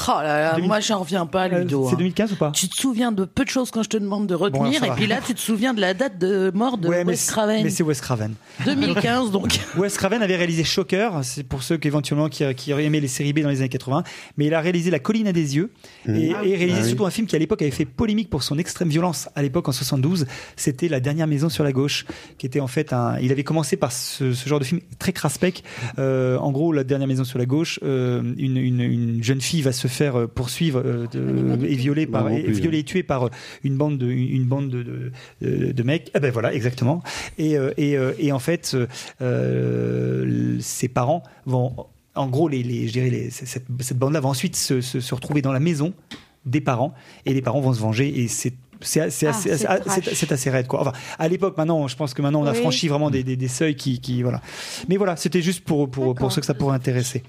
Oh 0.08 0.12
là 0.22 0.40
là, 0.42 0.52
2000. 0.56 0.68
moi 0.68 0.80
j'en 0.80 1.00
reviens 1.00 1.26
pas, 1.26 1.48
Ludo. 1.48 1.86
c'est 1.88 1.94
hein. 1.96 1.98
2015 1.98 2.32
ou 2.34 2.36
pas 2.36 2.52
Tu 2.52 2.68
te 2.70 2.76
souviens 2.76 3.12
de 3.12 3.26
peu 3.26 3.44
de 3.44 3.50
choses 3.50 3.72
quand 3.72 3.84
je 3.84 3.90
te 3.90 3.98
demande 3.98 4.28
de 4.28 4.36
retenir, 4.36 4.84
et 4.84 4.92
puis 4.92 5.08
là 5.08 5.20
tu 5.26 5.34
te 5.34 5.40
souviens 5.40 5.74
de 5.74 5.82
la 5.82 5.94
date 5.94 6.18
de 6.18 6.52
mort 6.54 6.78
de 6.78 6.88
Ouais, 6.88 7.04
Wes 7.04 7.26
Craven. 7.28 7.64
mais 7.64 7.70
c'est 7.70 7.84
Wes 7.84 8.00
Craven. 8.02 8.34
2015 8.66 9.32
donc. 9.32 9.60
Wes 9.78 9.96
Craven 9.98 10.22
avait 10.22 10.36
réalisé 10.36 10.64
Shocker, 10.64 11.10
c'est 11.24 11.44
pour 11.44 11.64
ceux 11.64 11.78
qui 11.78 11.88
éventuellement 11.88 12.30
qui, 12.30 12.44
qui 12.56 12.74
auraient 12.74 12.86
aimé 12.86 13.00
les 13.00 13.08
séries 13.08 13.34
B 13.34 13.40
dans 13.40 13.50
les 13.50 13.60
années 13.60 13.70
80, 13.70 14.04
mais 14.38 14.46
il 14.46 14.54
a 14.54 14.62
réalisé 14.62 14.92
La 14.92 15.00
colline 15.00 15.28
à 15.28 15.34
des 15.34 15.56
yeux 15.56 15.72
et, 16.08 16.30
et 16.30 16.34
réalisé 16.34 16.74
Ah 16.78 16.82
oui. 16.84 16.88
surtout 16.88 17.06
un 17.06 17.10
film 17.12 17.28
qui 17.28 17.36
à 17.36 17.40
l'époque 17.40 17.62
avait 17.62 17.72
fait 17.72 17.86
polémique 17.86 18.30
pour 18.30 18.44
son 18.44 18.58
extrême 18.58 18.90
violence 18.90 19.30
à 19.36 19.42
l'époque 19.42 19.68
en 19.68 19.72
72, 19.72 20.26
c'était 20.56 20.88
La 20.88 21.00
dernière 21.00 21.28
maison 21.28 21.50
sur 21.50 21.64
la 21.64 21.72
gauche, 21.72 22.06
qui 22.38 22.46
était 22.46 22.60
en 22.60 22.68
fait 22.68 22.94
un, 22.94 23.18
il 23.20 23.32
avait 23.32 23.44
commencé 23.44 23.78
par 23.78 23.92
ce, 23.92 24.34
ce 24.34 24.48
genre 24.50 24.60
de 24.60 24.64
film 24.66 24.80
très 25.00 25.12
craspec. 25.14 25.64
Euh, 26.00 26.38
en 26.38 26.52
gros, 26.52 26.72
la 26.72 26.84
dernière 26.84 27.08
maison 27.08 27.24
sur 27.24 27.40
la 27.40 27.46
gauche, 27.46 27.80
euh, 27.84 28.22
une, 28.38 28.58
une, 28.58 28.82
une 28.82 29.24
jeune 29.24 29.42
fille 29.42 29.62
va 29.62 29.72
se 29.72 29.88
faire 29.88 30.16
euh, 30.20 30.28
poursuivre 30.28 30.82
euh, 30.86 31.08
de- 31.12 31.66
et 31.66 31.76
violer 31.76 32.06
par 32.06 32.26
Non, 32.26 32.30
non 32.30 32.36
et, 32.38 32.52
violer 32.52 32.80
et 32.80 32.84
tuer 32.84 33.04
par 33.04 33.30
une 33.64 33.76
bande 33.78 33.98
de 33.98 34.08
une 34.10 34.46
bande 34.46 34.70
de 34.70 35.12
de, 35.42 35.84
mecs. 35.84 36.12
Ah 36.14 36.20
ben 36.20 36.32
voilà, 36.32 36.54
exactement. 36.54 37.02
Et 37.38 37.58
euh, 37.58 37.72
et, 37.78 37.98
euh, 37.98 38.14
et 38.20 38.32
en 38.32 38.40
fait, 38.40 38.76
euh, 39.48 40.58
ses 40.60 40.88
parents 40.88 41.24
vont 41.46 41.74
en 42.16 42.28
gros 42.28 42.48
les, 42.48 42.64
les 42.64 42.88
je 42.88 42.94
dirais 42.94 43.10
les, 43.10 43.30
cette, 43.30 43.66
cette 43.80 43.98
bande 43.98 44.14
là 44.14 44.20
va 44.20 44.30
ensuite 44.30 44.56
se, 44.56 44.82
se, 44.82 45.00
se 45.00 45.16
retrouver 45.16 45.42
dans 45.42 45.52
la 45.52 45.60
maison 45.60 45.94
des 46.46 46.62
parents 46.62 46.94
et 47.26 47.34
les 47.34 47.42
parents 47.42 47.62
vont 47.62 47.74
se 47.74 47.80
venger 47.80 48.22
et 48.22 48.28
c'est 48.28 48.54
c'est 48.82 49.00
Ah, 49.02 49.04
assez, 49.06 49.58
c'est 50.16 50.32
assez- 50.32 50.50
raide 50.50 50.68
quoi. 50.68 50.82
Enfin, 50.82 50.94
à 51.20 51.28
l'époque, 51.28 51.58
maintenant, 51.58 51.88
je 51.88 51.96
pense 51.96 52.14
que 52.14 52.22
maintenant 52.22 52.42
on 52.42 52.46
a 52.48 52.52
Oui. 52.52 52.60
franchi 52.60 52.88
vraiment 52.88 53.10
des, 53.10 53.24
des, 53.24 53.36
des 53.36 53.48
seuils 53.48 53.76
qui, 53.76 54.00
qui 54.00 54.22
voilà. 54.24 54.42
Mais 54.88 54.98
voilà, 54.98 55.16
c'était 55.16 55.42
juste 55.42 55.64
pour 55.64 55.90
pour 55.90 56.16
pour 56.16 56.32
ceux 56.32 56.42
que 56.42 56.48
ça 56.48 56.54
pourrait 56.54 56.76
intéresser. 56.76 57.24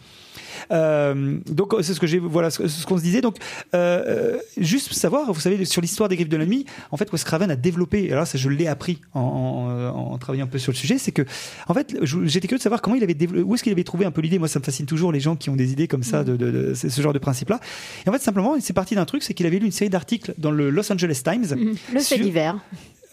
Euh, 0.70 1.38
donc 1.46 1.74
c'est 1.82 1.94
ce 1.94 2.00
que 2.00 2.06
j'ai 2.06 2.18
voilà 2.18 2.50
ce, 2.50 2.66
ce 2.68 2.86
qu'on 2.86 2.96
se 2.98 3.02
disait. 3.02 3.20
Donc 3.20 3.36
euh, 3.74 4.02
euh, 4.06 4.38
juste 4.56 4.92
savoir 4.92 5.32
vous 5.32 5.40
savez 5.40 5.64
sur 5.64 5.80
l'histoire 5.80 6.08
des 6.08 6.16
griffes 6.16 6.28
de 6.28 6.36
la 6.36 6.46
nuit 6.46 6.64
en 6.90 6.96
fait 6.96 7.10
Wes 7.12 7.22
Craven 7.24 7.50
a 7.50 7.56
développé 7.56 8.10
alors 8.12 8.26
ça 8.26 8.38
je 8.38 8.48
l'ai 8.48 8.66
appris 8.66 9.00
en, 9.14 9.20
en, 9.20 10.12
en 10.12 10.18
travaillant 10.18 10.44
un 10.44 10.48
peu 10.48 10.58
sur 10.58 10.72
le 10.72 10.76
sujet 10.76 10.98
c'est 10.98 11.12
que 11.12 11.22
en 11.66 11.74
fait 11.74 11.96
j'étais 12.02 12.48
curieux 12.48 12.58
de 12.58 12.62
savoir 12.62 12.80
comment 12.82 12.96
il 12.96 13.02
avait 13.02 13.16
où 13.42 13.54
est-ce 13.54 13.62
qu'il 13.62 13.72
avait 13.72 13.84
trouvé 13.84 14.04
un 14.04 14.10
peu 14.10 14.20
l'idée. 14.20 14.38
Moi 14.38 14.48
ça 14.48 14.58
me 14.58 14.64
fascine 14.64 14.86
toujours 14.86 15.12
les 15.12 15.20
gens 15.20 15.36
qui 15.36 15.50
ont 15.50 15.56
des 15.56 15.72
idées 15.72 15.88
comme 15.88 16.02
ça 16.02 16.24
de, 16.24 16.36
de, 16.36 16.74
ce 16.74 17.00
genre 17.00 17.12
de 17.12 17.18
principe 17.18 17.48
là 17.50 17.60
et 18.06 18.08
en 18.08 18.12
fait 18.12 18.22
simplement 18.22 18.56
c'est 18.60 18.72
parti 18.72 18.94
d'un 18.94 19.04
truc 19.04 19.22
c'est 19.22 19.34
qu'il 19.34 19.46
avait 19.46 19.58
lu 19.58 19.66
une 19.66 19.72
série 19.72 19.90
d'articles 19.90 20.34
dans 20.38 20.50
le 20.50 20.70
Los 20.70 20.92
Angeles 20.92 21.20
Times. 21.24 21.46
Le 21.92 22.00
fait 22.00 22.16
sur- 22.16 22.18
divers. 22.18 22.58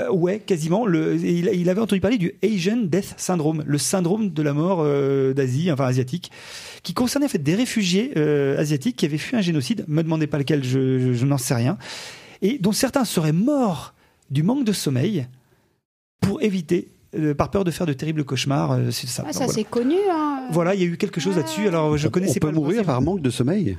Euh, 0.01 0.09
ouais, 0.11 0.39
quasiment. 0.39 0.85
Le, 0.85 1.15
il, 1.15 1.49
il 1.53 1.69
avait 1.69 1.81
entendu 1.81 2.01
parler 2.01 2.17
du 2.17 2.34
Asian 2.43 2.77
Death 2.77 3.13
Syndrome, 3.17 3.63
le 3.65 3.77
syndrome 3.77 4.30
de 4.31 4.41
la 4.41 4.53
mort 4.53 4.80
euh, 4.81 5.34
d'Asie, 5.34 5.72
enfin 5.72 5.85
asiatique, 5.85 6.31
qui 6.84 6.93
concernait 6.93 7.26
en 7.27 7.30
fait 7.30 7.43
des 7.43 7.55
réfugiés 7.55 8.11
euh, 8.17 8.59
asiatiques 8.59 8.95
qui 8.97 9.05
avaient 9.05 9.17
fui 9.17 9.35
un 9.38 9.41
génocide. 9.41 9.85
Me 9.88 10.01
demandez 10.03 10.27
pas 10.27 10.38
lequel, 10.38 10.63
je, 10.63 10.99
je- 10.99 11.13
je 11.13 11.26
n'en 11.26 11.38
sais 11.38 11.55
rien, 11.55 11.77
et 12.41 12.57
dont 12.59 12.72
certains 12.73 13.05
seraient 13.05 13.31
morts 13.31 13.93
du 14.31 14.43
manque 14.43 14.65
de 14.65 14.73
sommeil 14.73 15.27
pour 16.22 16.41
éviter, 16.41 16.88
euh, 17.17 17.34
par 17.34 17.49
peur 17.51 17.63
de 17.63 17.72
faire 17.72 17.85
de 17.85 17.93
terribles 17.93 18.23
cauchemars. 18.26 18.72
euh, 18.73 18.91
c'est 18.91 19.07
ça. 19.07 19.23
Ah, 19.27 19.31
ça 19.31 19.39
voilà. 19.39 19.53
c'est 19.53 19.63
connu. 19.63 19.95
Hein. 20.11 20.47
Voilà, 20.51 20.76
il 20.76 20.81
y 20.81 20.84
a 20.84 20.88
eu 20.88 20.97
quelque 20.97 21.22
chose 21.22 21.38
là-dessus. 21.38 21.67
Alors, 21.67 21.95
je 21.97 22.07
On- 22.07 22.11
connaissais 22.11 22.39
on 22.41 22.47
pas 22.47 22.51
le 22.51 22.55
mourir 22.55 22.84
par 22.84 23.01
manque 23.01 23.22
de 23.22 23.30
sommeil? 23.30 23.77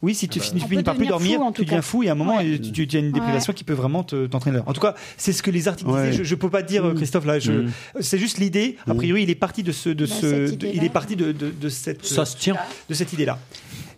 Oui, 0.00 0.14
si 0.14 0.28
tu 0.28 0.38
On 0.38 0.42
finis, 0.42 0.60
tu 0.62 0.68
finis 0.68 0.82
par 0.84 0.94
plus 0.94 1.06
dormir, 1.08 1.38
fou, 1.40 1.44
en 1.46 1.50
tu 1.52 1.62
deviens 1.64 1.78
cas. 1.78 1.82
fou 1.82 2.02
et 2.04 2.08
à 2.08 2.12
un 2.12 2.14
moment, 2.14 2.36
Ouais. 2.36 2.48
et 2.50 2.60
tu, 2.60 2.86
tu 2.86 2.96
as 2.96 3.00
une 3.00 3.10
déprivation 3.10 3.52
qui 3.52 3.64
peut 3.64 3.72
vraiment 3.72 4.04
te- 4.04 4.26
t'entraîner. 4.26 4.60
En 4.64 4.72
tout 4.72 4.80
cas, 4.80 4.94
c'est 5.16 5.32
ce 5.32 5.42
que 5.42 5.50
les 5.50 5.66
articles 5.66 5.90
Ouais. 5.90 6.10
disaient. 6.10 6.18
Je, 6.22 6.28
je 6.28 6.34
peux 6.36 6.48
pas 6.50 6.62
te 6.62 6.68
dire, 6.68 6.92
Christophe, 6.94 7.24
là, 7.26 7.40
je, 7.40 7.50
Mm. 7.52 7.70
c'est 8.00 8.18
juste 8.18 8.38
l'idée. 8.38 8.76
A 8.86 8.94
priori, 8.94 9.24
il 9.24 9.30
est 9.30 9.34
parti 9.34 9.64
de 9.64 9.72
ce, 9.72 9.88
de 9.88 10.06
Bah, 10.06 10.12
ce, 10.14 10.20
cette 10.20 10.30
de- 10.58 10.66
idée-là. 10.66 10.72
il 10.74 10.84
est 10.84 10.88
parti 10.88 11.16
de, 11.16 11.32
de, 11.32 11.50
de 11.50 11.68
cette, 11.68 12.04
Ça 12.04 12.24
se 12.24 12.36
tient. 12.36 12.56
de 12.88 12.94
cette 12.94 13.12
idée-là. 13.12 13.38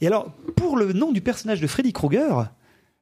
Et 0.00 0.06
alors, 0.06 0.32
pour 0.56 0.78
le 0.78 0.94
nom 0.94 1.12
du 1.12 1.20
personnage 1.20 1.60
de 1.60 1.66
Freddy 1.66 1.92
Krueger, 1.92 2.46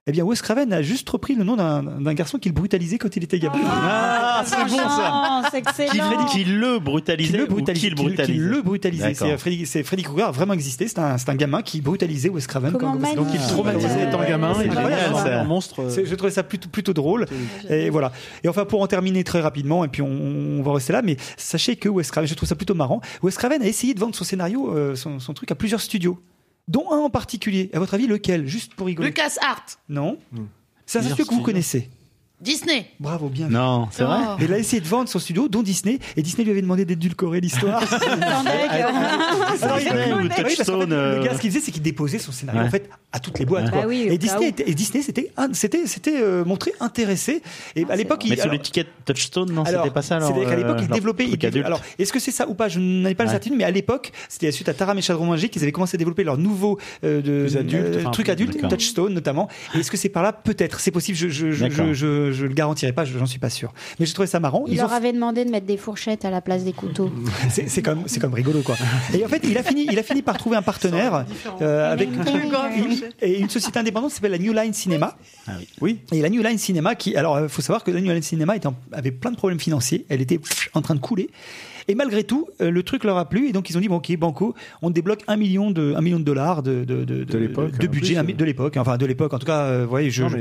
eh 0.08 0.12
bien, 0.12 0.24
Wes 0.24 0.40
Craven 0.42 0.72
a 0.72 0.82
juste 0.82 1.08
repris 1.08 1.34
le 1.34 1.44
nom 1.44 1.54
d'un 1.56 1.82
d'un 1.82 2.14
garçon 2.14 2.38
qu'il 2.38 2.52
brutalisait 2.52 2.98
quand 2.98 3.14
il 3.16 3.24
était 3.24 3.38
gamin. 3.38 3.58
Ah, 3.64 4.42
c'est 4.44 4.56
bon 4.64 4.76
ça. 4.76 5.42
C'est 5.50 5.62
Qui, 5.62 5.68
excellent. 5.86 6.24
qui 6.26 6.44
le 6.44 6.78
brutalisait 6.78 7.32
Qui 7.32 7.36
le 7.38 7.46
brutalisait, 7.46 7.86
qui 7.86 7.90
le 7.90 7.96
qui- 7.96 8.02
qui 8.02 8.06
brutalisait 8.16 8.38
le 8.48 8.62
brutalisait. 8.62 9.02
D'accord. 9.12 9.28
C'est 9.28 9.38
Freddy, 9.38 9.66
c'est 9.66 9.82
Freddy 9.82 10.02
Krueger 10.02 10.28
a 10.28 10.30
vraiment 10.30 10.54
existé. 10.54 10.88
C'est 10.88 10.98
un, 10.98 11.18
c'est 11.18 11.28
un 11.28 11.34
gamin 11.34 11.62
qui 11.62 11.80
brutalisait 11.80 12.28
Wes 12.28 12.46
Craven. 12.46 12.72
Comment 12.72 12.96
quand- 12.98 13.14
donc 13.14 13.28
il 13.32 13.40
traumatisait 13.40 14.08
étant 14.08 14.22
gamin, 14.24 14.54
C'est 14.54 15.30
un 15.32 15.44
monstre. 15.44 15.82
euh, 15.82 16.04
Je 16.04 16.14
trouvais 16.14 16.32
ça 16.32 16.42
plutôt, 16.42 16.68
plutôt 16.68 16.92
drôle. 16.94 17.26
Et 17.68 17.90
voilà. 17.90 18.12
Et 18.44 18.48
enfin, 18.48 18.64
pour 18.64 18.82
en 18.82 18.86
terminer 18.86 19.24
très 19.24 19.40
rapidement, 19.40 19.84
et 19.84 19.88
puis 19.88 20.02
on, 20.02 20.08
on 20.58 20.62
va 20.62 20.72
rester 20.74 20.92
là, 20.92 21.02
mais 21.02 21.16
sachez 21.36 21.76
que 21.76 21.88
Wes 21.88 22.10
Craven, 22.10 22.28
je 22.28 22.34
trouve 22.34 22.48
ça 22.48 22.56
plutôt 22.56 22.74
marrant. 22.74 23.00
Wes 23.22 23.36
Craven 23.36 23.62
a 23.62 23.66
essayé 23.66 23.94
de 23.94 24.00
vendre 24.00 24.14
son 24.14 24.24
scénario, 24.24 24.72
euh, 24.74 24.94
son, 24.94 25.20
son 25.20 25.34
truc 25.34 25.50
à 25.50 25.54
plusieurs 25.54 25.80
studios, 25.80 26.18
dont 26.68 26.92
un 26.92 26.98
en 26.98 27.10
particulier. 27.10 27.70
À 27.72 27.78
votre 27.78 27.94
avis, 27.94 28.06
lequel? 28.06 28.46
Juste 28.46 28.74
pour 28.74 28.86
rigoler. 28.86 29.08
Lucas 29.08 29.36
Hart, 29.40 29.78
Non. 29.88 30.18
C'est 30.86 30.98
un 30.98 31.02
que 31.24 31.34
vous 31.34 31.42
connaissez. 31.42 31.90
Disney. 32.40 32.86
Bravo, 33.00 33.28
bien. 33.28 33.48
Non, 33.48 33.88
c'est 33.90 34.04
vrai. 34.04 34.18
Et 34.40 34.44
il 34.44 34.52
a 34.52 34.58
essayé 34.58 34.80
de 34.80 34.86
vendre 34.86 35.08
son 35.08 35.18
studio, 35.18 35.48
dont 35.48 35.62
Disney, 35.62 35.98
et 36.16 36.22
Disney 36.22 36.44
lui 36.44 36.52
avait 36.52 36.62
demandé 36.62 36.84
d'édulcorer 36.84 37.40
l'histoire. 37.40 37.82
Alors, 39.62 39.78
il- 39.80 39.88
Oui, 39.88 40.28
parce 40.28 40.40
qu'en 40.40 40.48
fait, 40.48 40.54
Touchstone, 40.56 40.90
Le 40.90 40.96
euh, 40.96 41.22
gars, 41.24 41.34
ce 41.34 41.40
qu'il 41.40 41.50
faisait, 41.50 41.60
c'est 41.64 41.72
qu'il 41.72 41.82
déposait 41.82 42.18
son 42.18 42.32
scénario 42.32 42.60
Ouais. 42.60 42.66
en 42.66 42.70
fait 42.70 42.88
à 43.12 43.20
toutes 43.20 43.38
les 43.38 43.44
boîtes. 43.46 43.70
Bah 43.70 43.84
oui, 43.86 44.06
et, 44.08 44.18
Disney 44.18 44.48
était, 44.48 44.68
et 44.68 44.74
Disney, 44.74 45.02
c'était, 45.02 45.30
c'était, 45.52 45.86
c'était 45.86 46.20
euh, 46.20 46.44
montré 46.44 46.72
intéressé. 46.80 47.42
Et 47.74 47.86
à 47.88 47.96
l'époque, 47.96 48.20
il 48.24 48.30
Mais 48.30 48.40
alors- 48.40 48.52
l'étiquette 48.52 48.88
Touchstone, 49.04 49.50
non, 49.52 49.64
c'était 49.64 49.90
pas 49.90 50.02
ça 50.02 50.16
alors. 50.16 50.28
C'est-à-dire 50.28 50.48
qu'à 50.48 50.56
l'époque, 50.56 50.78
euh, 50.78 50.82
ils 50.82 50.88
développaient. 50.88 51.24
adulte. 51.46 51.64
alors, 51.66 51.80
est-ce 51.98 52.12
que 52.12 52.18
c'est 52.20 52.30
ça 52.30 52.48
ou 52.48 52.54
pas? 52.54 52.68
Je 52.68 52.78
n'en 52.80 53.08
ai 53.08 53.14
pas 53.14 53.24
la 53.24 53.28
Ouais. 53.28 53.34
certitude, 53.34 53.56
mais 53.58 53.64
à 53.64 53.70
l'époque, 53.70 54.12
c'était 54.28 54.52
suite 54.52 54.68
à 54.68 54.74
Taram 54.74 54.98
et 54.98 55.02
Chadron 55.02 55.26
Magique 55.26 55.52
qu'ils 55.52 55.62
avaient 55.62 55.72
commencé 55.72 55.96
à 55.96 55.98
développer 55.98 56.24
leur 56.24 56.36
nouveau 56.38 56.78
euh, 57.04 57.20
de, 57.22 57.46
euh, 57.56 58.10
truc 58.10 58.28
adulte. 58.28 58.58
Touchstone 58.68 59.14
notamment. 59.14 59.48
Et 59.74 59.78
est-ce 59.78 59.90
que 59.90 59.96
c'est 59.96 60.08
par 60.08 60.22
là? 60.22 60.32
Peut-être, 60.32 60.80
c'est 60.80 60.90
possible. 60.90 61.16
Je, 61.18 62.27
je, 62.32 62.46
le 62.46 62.54
garantirai 62.54 62.92
pas. 62.92 63.04
je- 63.04 63.18
J'en 63.18 63.26
suis 63.26 63.38
pas 63.38 63.50
sûr. 63.50 63.72
Mais 63.98 64.06
j'ai 64.06 64.12
trouvé 64.12 64.26
ça 64.28 64.40
marrant. 64.40 64.64
Il 64.66 64.74
Ils 64.74 64.76
leur 64.78 64.90
ont- 64.90 64.94
avait 64.94 65.12
demandé 65.12 65.44
de 65.44 65.50
mettre 65.50 65.66
des 65.66 65.76
fourchettes 65.76 66.24
à 66.24 66.30
la 66.30 66.40
place 66.40 66.64
des 66.64 66.72
couteaux. 66.72 67.10
c'est 67.50 67.82
comme 67.82 68.02
c'est 68.06 68.20
comme 68.20 68.34
rigolo 68.34 68.62
quoi. 68.62 68.76
Et 69.14 69.24
en 69.24 69.28
fait, 69.28 69.42
il 69.44 69.56
a 69.58 69.62
fini 69.62 69.86
il 69.90 69.98
a 69.98 70.02
fini 70.02 70.22
par 70.22 70.36
trouver 70.38 70.56
un 70.56 70.62
partenaire 70.62 71.24
euh, 71.60 71.92
avec 71.92 72.08
et 73.22 73.38
une 73.40 73.48
société 73.50 73.78
indépendante 73.78 74.10
qui 74.10 74.16
s'appelle 74.16 74.32
la 74.32 74.38
New 74.38 74.52
Line 74.52 74.72
Cinema. 74.72 75.16
Ah 75.46 75.52
oui. 75.58 75.68
Oui. 75.80 75.98
Et 76.12 76.20
la 76.22 76.28
New 76.28 76.42
Line 76.42 76.58
Cinema 76.58 76.94
qui 76.94 77.16
alors 77.16 77.40
il 77.40 77.48
faut 77.48 77.62
savoir 77.62 77.84
que 77.84 77.90
la 77.90 78.00
New 78.00 78.12
Line 78.12 78.22
Cinema 78.22 78.56
était 78.56 78.66
en- 78.66 78.76
avait 78.92 79.10
plein 79.12 79.30
de 79.30 79.36
problèmes 79.36 79.60
financiers, 79.60 80.06
elle 80.08 80.20
était 80.20 80.40
en 80.74 80.82
train 80.82 80.94
de 80.94 81.00
couler. 81.00 81.30
Et 81.88 81.94
malgré 81.94 82.22
tout, 82.24 82.46
euh, 82.60 82.70
le 82.70 82.82
truc 82.82 83.02
leur 83.04 83.16
a 83.16 83.28
plu. 83.28 83.48
Et 83.48 83.52
donc 83.52 83.70
ils 83.70 83.76
ont 83.76 83.80
dit 83.80 83.88
bon 83.88 83.96
ok 83.96 84.16
banco, 84.18 84.54
on 84.82 84.90
débloque 84.90 85.22
un 85.26 85.36
million 85.36 85.70
de 85.70 85.94
un 85.96 86.00
million 86.02 86.18
de 86.18 86.24
dollars 86.24 86.62
de 86.62 86.84
de 86.84 87.04
de, 87.04 87.24
De 87.24 87.24
de 87.24 87.86
budget 87.86 88.12
plus, 88.14 88.18
un 88.18 88.22
mi- 88.22 88.34
de 88.34 88.44
l'époque 88.44 88.76
enfin 88.76 88.96
de 88.98 89.06
l'époque 89.06 89.32
en 89.34 89.38
tout 89.38 89.46
cas 89.46 89.62
euh, 89.62 89.84
vous 89.84 89.90
voyez 89.90 90.10
je, 90.10 90.22
Non, 90.22 90.28
je- 90.28 90.36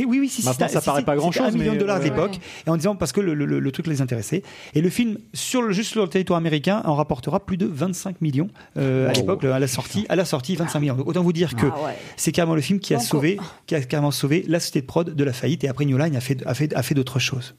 et 0.00 0.04
oui 0.04 0.18
oui 0.20 0.28
si 0.28 0.42
si, 0.42 0.48
Maintenant, 0.48 0.68
ça 0.68 0.80
si, 0.80 0.86
paraît 0.86 1.00
si, 1.00 1.04
pas 1.04 1.12
c'était 1.12 1.20
grand-chose, 1.22 1.46
un 1.54 1.58
million 1.58 1.72
de 1.74 1.78
dollars 1.78 1.98
de 1.98 2.04
ouais. 2.04 2.10
l'époque. 2.10 2.38
Et 2.66 2.70
en 2.70 2.76
disant 2.76 2.94
parce 2.94 3.12
que 3.12 3.20
le, 3.20 3.34
le- 3.34 3.46
le 3.58 3.72
truc 3.72 3.86
les 3.86 4.00
intéressait. 4.02 4.42
Et 4.74 4.80
le 4.82 4.90
film 4.90 5.16
sur 5.34 5.62
le 5.62 5.72
juste 5.72 5.90
sur 5.92 6.02
le 6.02 6.08
territoire 6.08 6.36
américain 6.38 6.82
en 6.84 6.94
rapportera 6.94 7.40
plus 7.40 7.56
de 7.56 7.66
25 7.66 8.20
millions 8.20 8.48
euh, 8.76 9.08
à 9.08 9.12
l'époque 9.14 9.44
à 9.44 9.58
la 9.58 9.66
sortie 9.68 10.04
à 10.10 10.16
la 10.16 10.24
sortie 10.26 10.56
25 10.56 10.78
millions. 10.80 10.94
Donc 10.96 11.08
autant 11.08 11.22
vous 11.22 11.32
dire 11.32 11.56
que 11.56 11.66
Ah 11.66 11.84
ouais. 11.86 11.94
c'est 12.16 12.32
carrément 12.32 12.54
le 12.54 12.60
film 12.60 12.78
qui 12.80 12.92
a 12.94 12.98
Banco. 12.98 13.08
sauvé 13.08 13.38
qui 13.66 13.74
a 13.74 13.80
carrément 13.80 14.10
sauvé 14.10 14.44
la 14.46 14.60
société 14.60 14.82
de 14.82 14.86
prod 14.86 15.14
de 15.14 15.24
la 15.24 15.32
faillite. 15.32 15.64
Et 15.64 15.68
après 15.68 15.84
New 15.86 15.96
Line 15.96 16.16
a 16.16 16.20
fait 16.20 16.38
a 16.46 16.52
fait 16.54 16.74
a 16.74 16.82
fait 16.82 16.94
d'autres 16.94 17.18
choses 17.18 17.54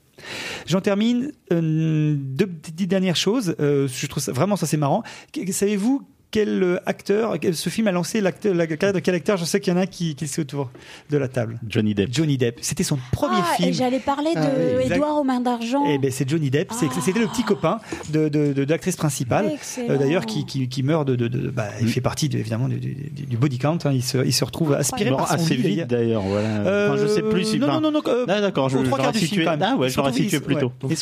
J'en 0.66 0.82
termine 0.82 1.32
euh, 1.52 2.16
deux 2.18 2.48
petites 2.48 2.88
dernières 2.90 3.16
choses. 3.16 3.56
Euh, 3.60 3.88
je 3.88 4.08
trouve 4.08 4.22
ça, 4.22 4.32
vraiment 4.32 4.56
ça 4.56 4.66
c'est 4.66 4.78
marrant. 4.78 5.04
Savez-vous 5.52 6.08
quel 6.34 6.64
euh, 6.64 6.80
acteur, 6.88 7.36
ce 7.54 7.70
film 7.70 7.88
a 7.88 7.92
lancé 7.92 8.20
la 8.20 8.32
carrière 8.32 8.92
de 8.94 9.00
quel 9.00 9.14
acteur? 9.14 9.38
Je 9.38 9.46
sais 9.46 9.60
qu'il 9.60 9.72
y 9.72 9.76
en 9.76 9.80
a 9.80 9.86
qui, 9.86 10.16
qui 10.16 10.28
sont 10.28 10.42
autour 10.42 10.72
de 11.12 11.18
la 11.20 11.28
table. 11.28 11.60
Johnny 11.70 11.94
Depp. 11.94 12.10
Johnny 12.12 12.38
Depp. 12.40 12.58
C'était 12.62 12.84
son 12.84 12.98
premier 13.12 13.38
Ah, 13.40 13.54
film. 13.56 13.70
et 13.70 13.74
j'allais 13.74 14.00
parler 14.00 14.32
Ah 14.36 14.42
oui, 14.58 14.74
de 14.76 14.80
exact. 14.82 14.96
Édouard 14.96 15.20
aux 15.20 15.24
mains 15.24 15.40
d'argent. 15.42 15.84
Eh 15.88 16.00
ben 16.00 16.10
c'est 16.12 16.28
Johnny 16.28 16.50
Depp. 16.50 16.72
C'est- 16.74 16.88
Ah. 16.90 17.02
C'était 17.02 17.20
le 17.20 17.28
petit 17.28 17.44
copain 17.44 17.80
de, 18.10 18.30
de, 18.30 18.52
de- 18.54 18.66
de 18.66 18.70
l'actrice 18.72 18.96
principale. 18.96 19.52
Euh, 19.88 19.98
D'ailleurs, 19.98 20.26
qui, 20.26 20.46
qui, 20.48 20.68
qui 20.68 20.82
meurt 20.84 21.08
de, 21.08 21.16
de, 21.16 21.28
de- 21.28 21.50
bah, 21.50 21.68
il 21.82 21.88
fait 21.88 22.02
partie 22.02 22.30
de, 22.30 22.40
évidemment 22.40 22.68
du, 22.68 22.80
du, 22.80 22.96
du- 22.96 23.26
du 23.28 23.38
body 23.38 23.60
count. 23.60 23.78
hein. 23.86 23.92
Il 23.94 24.02
se, 24.04 24.18
il 24.26 24.34
se 24.34 24.44
retrouve 24.44 24.74
aspiré 24.74 25.12
par 25.12 25.28
son 25.28 25.36
assez 25.36 25.56
lit, 25.56 25.76
vite 25.76 25.88
d'ailleurs. 25.88 26.24
Voilà. 26.24 26.48
Euh, 26.66 26.90
Enfin, 26.94 27.02
je 27.04 27.08
sais 27.08 27.22
plus 27.22 27.44
si. 27.44 27.60
non, 27.60 27.68
enfin, 27.68 27.80
non, 27.80 27.92
non, 27.92 28.02
non, 28.04 28.12
euh, 28.12 28.26
Ah, 28.28 28.42
d'accord, 28.42 28.70
je 28.70 28.80
trois 28.80 28.98
quarts 28.98 29.12
du 29.12 29.20
situé. 29.20 29.46
Ah 29.48 29.76
ouais, 29.78 29.90
je 29.90 29.98
l'aurais 29.98 30.14
situé 30.14 30.40
plus 30.40 30.56
tôt. 30.56 30.72
Bien 30.84 30.96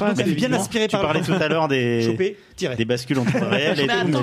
tu 0.88 0.92
par 0.92 1.02
le- 1.02 1.08
parlais 1.08 1.22
tout 1.22 1.32
à 1.34 1.48
l'heure 1.48 1.68
des 1.70 2.36
des 2.78 2.86
bascules 2.86 3.18
entre 3.20 3.38
le 3.40 3.48
réel 3.48 3.80
et 3.80 3.88
tout. 3.88 4.20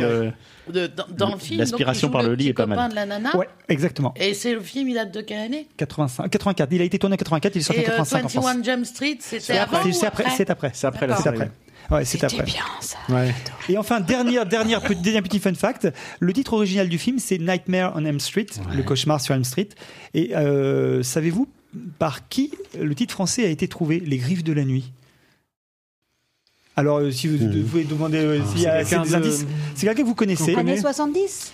Euh, 0.77 0.89
de- 0.89 0.93
dans, 0.95 1.07
dans 1.27 1.32
le 1.35 1.39
film, 1.39 1.59
L'aspiration 1.61 2.09
par 2.11 2.23
le 2.23 2.35
lit 2.35 2.49
est 2.49 2.53
pas 2.55 2.66
mal. 2.66 2.90
de 2.90 2.95
la 2.95 3.07
nana. 3.07 3.36
Ouais, 3.36 3.49
exactement. 3.69 4.12
Et 4.16 4.35
c'est 4.35 4.53
le 4.55 4.61
film, 4.61 4.89
il 4.89 4.95
date 4.95 5.12
de 5.12 5.20
quelle 5.20 5.40
année? 5.40 5.66
85, 5.77 6.28
84. 6.31 6.69
Il 6.73 6.81
a 6.81 6.85
été 6.85 6.99
tourné 6.99 7.15
en 7.15 7.16
84, 7.16 7.55
il 7.55 7.59
est 7.59 7.62
sorti 7.62 7.81
en 7.81 7.85
Et 7.85 7.86
euh, 7.86 7.90
85 7.90 8.24
en 8.24 8.28
France. 8.28 8.45
21 8.45 8.62
Jump 8.62 8.86
Street, 8.86 9.16
c'était 9.20 9.40
C'est 9.45 9.59
avant 9.59 9.78
c'est 9.93 10.07
après, 10.07 10.24
après 10.24 10.36
c'est 10.36 10.51
après. 10.51 10.70
C'est 10.74 10.86
après 10.86 11.07
la 11.07 11.16
C'est 11.16 11.23
série. 11.24 11.36
après. 11.36 11.51
Ouais, 11.90 12.05
c'est 12.05 12.23
après. 12.23 12.43
bien 12.43 12.62
ça. 12.81 12.99
Ouais. 13.09 13.35
Et 13.70 13.78
enfin, 13.78 14.01
dernière, 14.01 14.45
dernière, 14.45 14.82
petit- 14.82 15.01
dernier 15.01 15.23
petit 15.23 15.39
fun 15.39 15.55
fact. 15.55 15.89
Le 16.20 16.32
titre 16.35 16.53
original 16.53 16.89
du 16.89 16.99
film, 16.99 17.19
c'est 17.19 17.39
Nightmare 17.39 17.93
on 17.97 18.05
Elm 18.05 18.20
Street, 18.20 18.47
le 18.74 18.82
cauchemar 18.82 19.20
sur 19.23 19.35
Elm 19.35 19.45
Street. 19.45 19.70
Et 20.12 20.36
euh, 20.36 21.03
savez-vous 21.03 21.49
par 21.99 22.28
qui 22.28 22.53
le 22.78 22.95
titre 22.95 23.12
français 23.15 23.45
a 23.45 23.49
été 23.49 23.69
trouvé 23.69 24.01
Les 24.01 24.19
Griffes 24.19 24.45
de 24.45 24.53
la 24.53 24.65
Nuit? 24.65 24.93
Alors, 26.79 26.99
euh, 26.99 27.11
si 27.11 27.27
vous, 27.27 27.37
vous 27.39 27.63
pouvez 27.65 27.85
demander 27.85 28.19
euh, 28.19 28.41
s'il 28.47 28.61
y 28.63 28.67
a 28.67 28.85
c'est 28.85 28.91
quelqu'un 28.97 29.03
des 29.05 29.11
de- 29.11 29.17
indices, 29.17 29.47
c'est 29.75 29.87
quelqu'un 29.87 30.03
que 30.03 30.07
vous 30.07 30.15
connaissez. 30.15 30.45
Années 30.55 30.55
connaît 30.55 30.81
70 30.81 31.53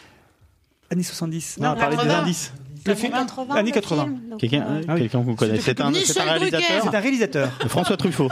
Années 0.91 1.03
70. 1.03 1.57
Non, 1.61 1.71
on 1.71 1.75
parlait 1.77 1.97
des 1.97 2.03
80. 2.03 2.23
indices. 2.23 2.53
Le 2.87 2.95
film, 2.95 3.13
80, 3.13 3.55
années 3.55 3.71
le 3.71 3.75
80. 3.75 4.03
film, 4.05 4.21
donc, 4.31 4.41
Quelqu'un 4.41 4.67
euh, 4.67 4.97
quelqu'un 4.99 5.25
qu'on 5.25 5.35
connaît. 5.35 5.59
C'est 5.59 5.81
un, 5.81 5.91
Michel 5.91 6.07
c'est 6.07 6.21
un 6.21 6.25
réalisateur. 6.25 6.83
C'est 6.83 6.97
un 6.97 7.01
réalisateur. 7.01 7.51
François 7.69 7.97
Truffaut. 7.97 8.29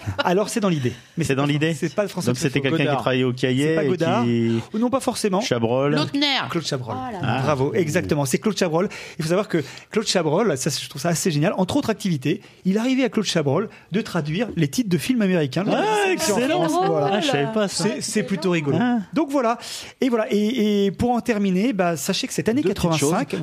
Alors 0.24 0.48
c'est 0.48 0.60
dans 0.60 0.68
l'idée. 0.68 0.92
Mais 1.16 1.24
C'est 1.24 1.34
dans 1.34 1.46
l'idée 1.46 1.74
C'est 1.74 1.94
pas 1.94 2.02
le 2.02 2.08
François 2.08 2.32
Donc 2.32 2.38
c'était 2.38 2.60
quelqu'un 2.60 2.76
qui 2.84 2.96
travaillait 2.96 3.24
au 3.24 3.32
cahier. 3.32 3.68
C'est 3.68 3.74
pas 3.76 3.84
et 3.84 3.88
Godard. 3.88 4.24
qui- 4.24 4.60
Ou 4.74 4.78
non, 4.78 4.90
pas 4.90 5.00
forcément. 5.00 5.40
Chabrol. 5.40 5.94
Lautner. 5.94 6.26
Claude 6.50 6.64
Chabrol. 6.66 6.94
Oh 6.98 7.12
là 7.12 7.20
là. 7.20 7.42
Bravo, 7.42 7.74
exactement. 7.74 8.24
C'est 8.24 8.38
Claude 8.38 8.56
Chabrol. 8.56 8.88
Il 9.18 9.22
faut 9.24 9.28
savoir 9.28 9.48
que 9.48 9.62
Claude 9.90 10.06
Chabrol, 10.06 10.56
ça, 10.56 10.70
je 10.70 10.88
trouve 10.88 11.00
ça 11.02 11.08
assez 11.10 11.30
génial. 11.30 11.52
Entre 11.56 11.76
autres 11.76 11.90
activités, 11.90 12.40
il 12.64 12.78
arrivait 12.78 13.04
à 13.04 13.08
Claude 13.08 13.26
Chabrol 13.26 13.68
de 13.92 14.00
traduire 14.00 14.48
les 14.56 14.68
titres 14.68 14.90
de 14.90 14.98
films 14.98 15.22
américains. 15.22 15.64
Ah, 15.68 15.82
En 16.06 16.10
excellent. 16.10 16.66
Voilà. 16.86 17.10
Ah, 17.14 17.20
je 17.20 17.26
savais 17.28 17.52
pas 17.52 17.68
ça. 17.68 17.84
C'est- 17.84 18.00
C'est 18.00 18.22
plutôt 18.22 18.50
rigolo. 18.50 18.78
Ah. 18.80 18.98
Donc 19.14 19.30
voilà. 19.30 19.58
Et 20.00 20.08
voilà. 20.08 20.26
Et, 20.30 20.86
et 20.86 20.90
pour 20.90 21.10
en 21.10 21.20
terminer, 21.20 21.72
bah, 21.72 21.96
sachez 21.96 22.26
que 22.26 22.32
cette 22.32 22.48
année 22.48 22.62
Deux 22.62 22.70
petites 22.74 22.90
85. 22.90 23.34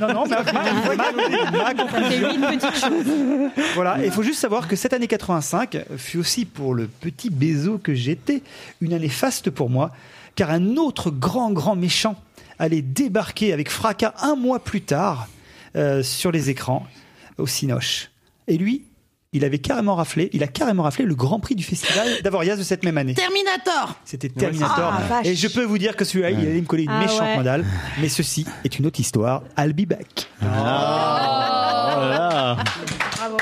non, 0.00 0.08
non, 0.14 0.26
ma, 0.28 0.42
ma- 0.42 0.52
ma- 0.52 1.72
ma. 1.74 1.90
Voilà. 3.74 3.98
Il 4.04 4.10
faut 4.10 4.22
juste 4.22 4.40
savoir 4.40 4.68
que 4.68 4.76
cette 4.76 4.92
année 4.92 5.06
85 5.06 5.78
fut 6.00 6.18
aussi 6.18 6.44
pour 6.44 6.74
le 6.74 6.86
petit 6.88 7.30
Bézo 7.30 7.78
que 7.78 7.94
j'étais 7.94 8.42
une 8.80 8.92
année 8.92 9.08
faste 9.08 9.50
pour 9.50 9.70
moi, 9.70 9.92
car 10.34 10.50
un 10.50 10.76
autre 10.76 11.10
grand, 11.10 11.50
grand 11.52 11.76
méchant 11.76 12.16
allait 12.58 12.82
débarquer 12.82 13.52
avec 13.52 13.70
fracas 13.70 14.14
un 14.20 14.34
mois 14.36 14.58
plus 14.62 14.82
tard 14.82 15.28
euh, 15.76 16.02
sur 16.02 16.32
les 16.32 16.50
écrans 16.50 16.86
au 17.38 17.46
Cinoche. 17.46 18.10
Et 18.48 18.58
lui, 18.58 18.84
il 19.32 19.44
avait 19.44 19.60
carrément 19.60 19.94
raflé, 19.94 20.28
il 20.32 20.42
a 20.42 20.48
carrément 20.48 20.82
raflé 20.82 21.04
le 21.04 21.14
Grand 21.14 21.38
Prix 21.38 21.54
du 21.54 21.62
festival 21.62 22.08
d'Avoriaz 22.24 22.58
de 22.58 22.64
cette 22.64 22.84
même 22.84 22.98
année. 22.98 23.14
Terminator. 23.14 23.94
C'était 24.04 24.28
Terminator. 24.28 24.92
Ah, 25.10 25.20
et 25.22 25.36
je 25.36 25.46
peux 25.46 25.62
vous 25.62 25.78
dire 25.78 25.94
que 25.94 26.04
celui-là, 26.04 26.32
il 26.32 26.40
allait 26.40 26.60
me 26.60 26.66
coller 26.66 26.82
une 26.82 26.90
Ah 26.90 26.98
méchante 27.00 27.20
ouais. 27.20 27.36
mandale. 27.36 27.64
Mais 28.00 28.08
ceci 28.08 28.44
est 28.64 28.78
une 28.80 28.86
autre 28.86 28.98
histoire. 28.98 29.44
I'll 29.56 29.72
be 29.72 29.86
back. 29.86 30.28
Ah, 30.42 31.92
voilà. 31.96 32.56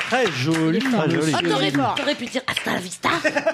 Très 0.01 0.27
joli. 0.33 0.79
Très 0.79 1.11
joli. 1.11 1.33
Oh, 1.35 1.47
t'aurais, 1.49 1.71
t'aurais 1.73 2.15
pu 2.15 2.27
dire 2.27 2.43
hasta 2.47 2.73
la 2.75 2.79
vista. 2.81 3.09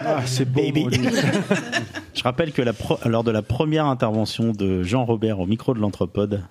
Ah, 0.04 0.20
c'est 0.26 0.50
beau. 0.50 0.60
Dieu. 0.62 0.90
Je 2.14 2.22
rappelle 2.22 2.52
que 2.52 2.62
la 2.62 2.72
pro- 2.72 2.98
lors 3.06 3.24
de 3.24 3.30
la 3.30 3.42
première 3.42 3.86
intervention 3.86 4.52
de 4.52 4.82
Jean 4.82 5.04
Robert 5.04 5.40
au 5.40 5.46
micro 5.46 5.74
de 5.74 5.80
l'Anthropode, 5.80 6.42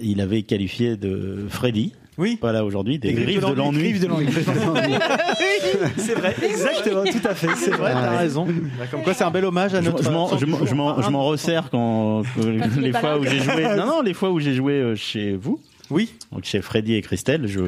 il 0.00 0.20
avait 0.20 0.42
qualifié 0.42 0.96
de 0.96 1.46
Freddy. 1.48 1.92
Oui. 2.18 2.36
Pas 2.36 2.52
là 2.52 2.64
aujourd'hui, 2.66 2.98
des 2.98 3.12
Des 3.12 3.22
griffes 3.22 3.40
de 3.46 3.52
l'ennui. 3.54 3.78
griffes 3.92 4.00
de 4.00 4.06
l'ennui. 4.08 4.28
c'est 5.96 6.14
vrai, 6.14 6.34
exactement, 6.42 7.04
tout 7.04 7.26
à 7.28 7.34
fait, 7.34 7.48
c'est 7.56 7.70
vrai. 7.70 7.92
T'as 7.92 8.18
raison. 8.18 8.46
Comme 8.90 9.02
quoi, 9.02 9.14
c'est 9.14 9.24
un 9.24 9.30
bel 9.30 9.44
hommage 9.46 9.74
à 9.74 9.80
Je, 9.80 9.88
notre. 9.88 10.02
je 10.02 10.10
m'en, 10.10 10.36
je 10.36 10.44
m'en- 10.44 10.66
je 10.66 10.74
m'en- 10.74 11.00
je 11.02 11.08
m'en 11.10 11.24
resserre 11.24 11.68
quand, 11.70 12.22
que- 12.36 12.40
il 12.42 12.60
est 12.62 12.80
les 12.80 12.90
pas 12.90 13.00
fois 13.00 13.10
là. 13.10 13.18
où 13.18 13.24
j'ai 13.24 13.38
joué. 13.40 13.62
Non, 13.76 13.86
non, 13.86 14.02
les 14.02 14.12
fois 14.12 14.30
où 14.30 14.38
j'ai 14.40 14.52
joué 14.54 14.74
euh, 14.74 14.96
chez 14.96 15.32
vous. 15.34 15.60
Oui. 15.88 16.12
Donc 16.30 16.44
chez 16.44 16.60
Freddy 16.60 16.94
et 16.94 17.00
Christelle, 17.02 17.46
je 17.46 17.60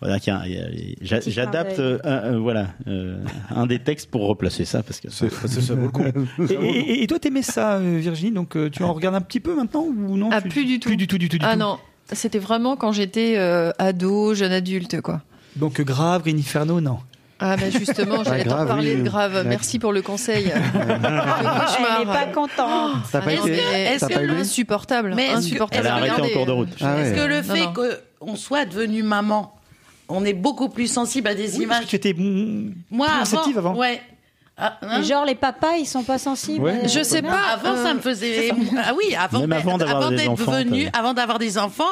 voilà, 0.00 0.18
j'adapte 1.00 1.78
euh, 1.78 1.98
un, 2.04 2.10
euh, 2.34 2.38
voilà 2.38 2.68
euh, 2.86 3.18
un 3.54 3.66
des 3.66 3.78
textes 3.80 4.10
pour 4.10 4.26
replacer 4.26 4.64
ça 4.64 4.82
parce 4.82 5.00
que 5.00 5.10
c'est- 5.10 5.28
ça 5.60 5.74
vaut 5.74 5.82
le 5.82 5.88
coup. 5.88 6.04
Et, 6.48 6.54
et- 6.54 7.02
et 7.02 7.06
toi, 7.06 7.18
t'aimais 7.18 7.42
ça, 7.42 7.78
Virginie 7.80 8.32
Donc, 8.32 8.56
tu 8.70 8.82
en 8.82 8.92
regardes 8.92 9.14
un 9.16 9.20
petit 9.20 9.40
peu 9.40 9.54
maintenant 9.54 9.82
ou 9.84 10.16
non 10.16 10.28
Ah, 10.32 10.40
Tu- 10.42 10.48
plus 10.48 10.64
du 10.64 10.78
tout. 10.80 10.88
Plus 10.88 10.96
du 10.96 11.06
tout, 11.06 11.18
du 11.18 11.28
tout, 11.28 11.38
du 11.38 11.44
Ah 11.48 11.54
tout. 11.54 11.58
non, 11.60 11.78
c'était 12.12 12.38
vraiment 12.38 12.76
quand 12.76 12.92
j'étais 12.92 13.34
euh, 13.36 13.70
ado, 13.78 14.34
jeune 14.34 14.52
adulte, 14.52 15.00
quoi. 15.00 15.22
Donc, 15.56 15.80
grave, 15.80 16.22
Green 16.22 16.38
Inferno, 16.38 16.80
non. 16.80 16.98
Ah 17.40 17.56
bah 17.60 17.70
justement, 17.70 18.24
j'allais 18.24 18.42
t'en 18.44 18.66
parler 18.66 18.94
oui. 18.96 19.02
de 19.02 19.08
grave. 19.08 19.32
Ouais. 19.34 19.44
Merci 19.44 19.78
pour 19.78 19.92
le 19.92 20.02
conseil. 20.02 20.46
le 20.74 20.80
Elle 20.80 21.98
n'est 22.00 22.12
pas 22.12 22.26
contente. 22.34 23.02
Pas 23.12 23.20
Ah 23.24 23.32
est-ce 23.32 24.06
que 24.06 24.12
aimé 24.18 24.40
insupportable. 24.40 25.12
Mais 25.14 25.28
insupportable. 25.28 25.86
elle 25.86 25.92
a 25.92 25.94
arrêté 25.96 26.20
en 26.20 26.28
cours 26.36 26.46
de 26.46 26.52
route. 26.52 26.68
Ah 26.80 26.98
Est-ce 27.00 27.10
ouais. 27.10 27.16
que 27.16 27.28
le 27.28 27.42
fait 27.42 27.68
qu'on 28.18 28.34
soit 28.34 28.64
devenu 28.64 29.04
maman, 29.04 29.54
on 30.08 30.24
est 30.24 30.32
beaucoup 30.34 30.68
plus 30.68 30.86
sensible 30.90 31.28
à 31.28 31.34
des 31.34 31.56
Oui, 31.58 31.66
parce 31.66 31.80
images 31.80 31.84
que 31.84 31.90
tu 31.90 31.96
étais 31.96 32.14
Moi, 32.90 33.06
plus 33.06 33.34
avant, 33.36 33.58
avant. 33.58 33.76
Ouais. 33.76 34.00
Ah, 34.60 34.76
hein 34.82 35.02
Genre 35.02 35.24
les 35.24 35.36
papas, 35.36 35.76
ils 35.78 35.86
sont 35.86 36.02
pas 36.02 36.18
sensibles. 36.18 36.64
Ouais. 36.64 36.80
euh, 36.84 36.88
Je 36.88 37.02
sais 37.04 37.22
non. 37.22 37.28
pas. 37.30 37.42
Avant, 37.52 37.76
ça 37.82 37.94
me 37.94 38.00
faisait. 38.00 38.50
Ah 38.76 38.92
oui, 38.96 39.14
avant, 39.14 39.46
d'être 40.10 40.34
venu, 40.34 40.88
avant 40.92 41.14
d'avoir 41.14 41.38
des 41.38 41.58
enfants. 41.58 41.84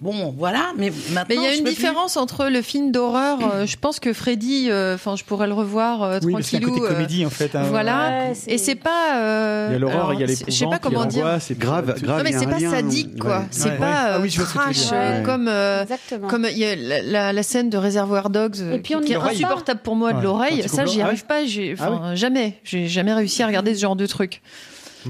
Bon, 0.00 0.32
voilà, 0.38 0.66
mais 0.76 0.92
maintenant. 1.10 1.24
Mais 1.28 1.34
il 1.34 1.42
y 1.42 1.46
a 1.46 1.54
une 1.56 1.64
plus. 1.64 1.74
différence 1.74 2.16
entre 2.16 2.46
le 2.46 2.62
film 2.62 2.92
d'horreur. 2.92 3.38
euh, 3.52 3.66
je 3.66 3.76
pense 3.76 3.98
que 3.98 4.12
Freddy, 4.12 4.68
euh, 4.70 4.94
enfin, 4.94 5.16
je 5.16 5.24
pourrais 5.24 5.48
le 5.48 5.54
revoir 5.54 6.04
euh, 6.04 6.18
Oui, 6.22 6.34
tranquillou. 6.34 6.70
côté 6.70 6.84
euh, 6.86 6.88
comédie, 6.94 7.26
en 7.26 7.30
fait. 7.30 7.56
hein. 7.56 7.64
voilà. 7.68 8.08
Ouais, 8.28 8.34
c'est- 8.34 8.52
et 8.52 8.58
c'est 8.58 8.76
pas. 8.76 9.16
euh, 9.16 9.66
Il 9.70 9.72
y 9.72 9.76
a 9.76 9.78
l'horreur, 9.80 10.14
il 10.14 10.20
y 10.20 10.22
a 10.22 10.26
les 10.26 10.36
Je 10.36 10.50
sais 10.52 10.66
pas 10.66 10.78
comment 10.78 11.04
dire. 11.04 11.26
c'est 11.40 11.58
Grave, 11.58 12.00
grave. 12.00 12.18
Non 12.18 12.22
mais 12.22 12.30
c'est 12.32 12.46
pas 12.46 12.60
lien, 12.60 12.70
sadique 12.70 13.18
quoi. 13.18 13.38
ouais. 13.40 13.44
C'est 13.50 13.70
Ouais. 13.70 13.76
pas 13.76 14.20
Ah 14.20 14.42
trash 14.44 14.90
comme 15.24 15.48
euh, 15.48 15.82
Exactement. 15.82 16.28
comme 16.28 16.46
il 16.48 16.58
y 16.58 16.64
a 16.64 16.76
la, 16.76 17.02
la- 17.02 17.32
la 17.32 17.42
scène 17.42 17.68
de 17.68 17.76
Réservoir 17.76 18.30
Dogs 18.30 18.60
Et 18.72 18.78
puis 18.78 18.94
on 18.94 19.00
qui 19.00 19.14
est 19.14 19.16
insupportable 19.16 19.80
pour 19.82 19.96
moi 19.96 20.12
de 20.12 20.22
l'oreille. 20.22 20.62
Ça 20.68 20.86
j'y 20.86 21.02
arrive 21.02 21.24
pas. 21.26 21.44
J'ai 21.44 21.74
Ah 21.76 21.90
enfin 21.90 22.14
jamais. 22.14 22.54
J'ai 22.62 22.86
jamais 22.86 23.12
réussi 23.14 23.42
à 23.42 23.48
regarder 23.48 23.74
ce 23.74 23.80
genre 23.80 23.96
de 23.96 24.06
truc. 24.06 24.42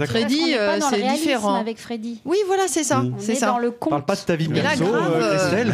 Freddy, 0.07 0.55
euh, 0.55 0.79
dans 0.79 0.87
le 0.91 0.97
c'est 0.97 1.03
réalisme 1.03 1.25
différent. 1.25 1.55
avec 1.55 1.79
Freddy. 1.79 2.21
Oui 2.25 2.37
voilà 2.47 2.65
c'est 2.69 2.85
ça. 2.85 3.01
On 3.03 3.15
C'est 3.19 3.33
est 3.33 3.37
ça. 3.37 3.47
dans 3.47 3.59
le 3.59 3.71
conte. 3.71 3.91
Parle 3.91 4.05
pas 4.05 4.15
de 4.17 4.21
ta 4.21 4.37
vie 4.37 4.49
perso, 4.49 4.85
grave, 4.87 5.13
euh, 5.15 5.39
euh. 5.53 5.65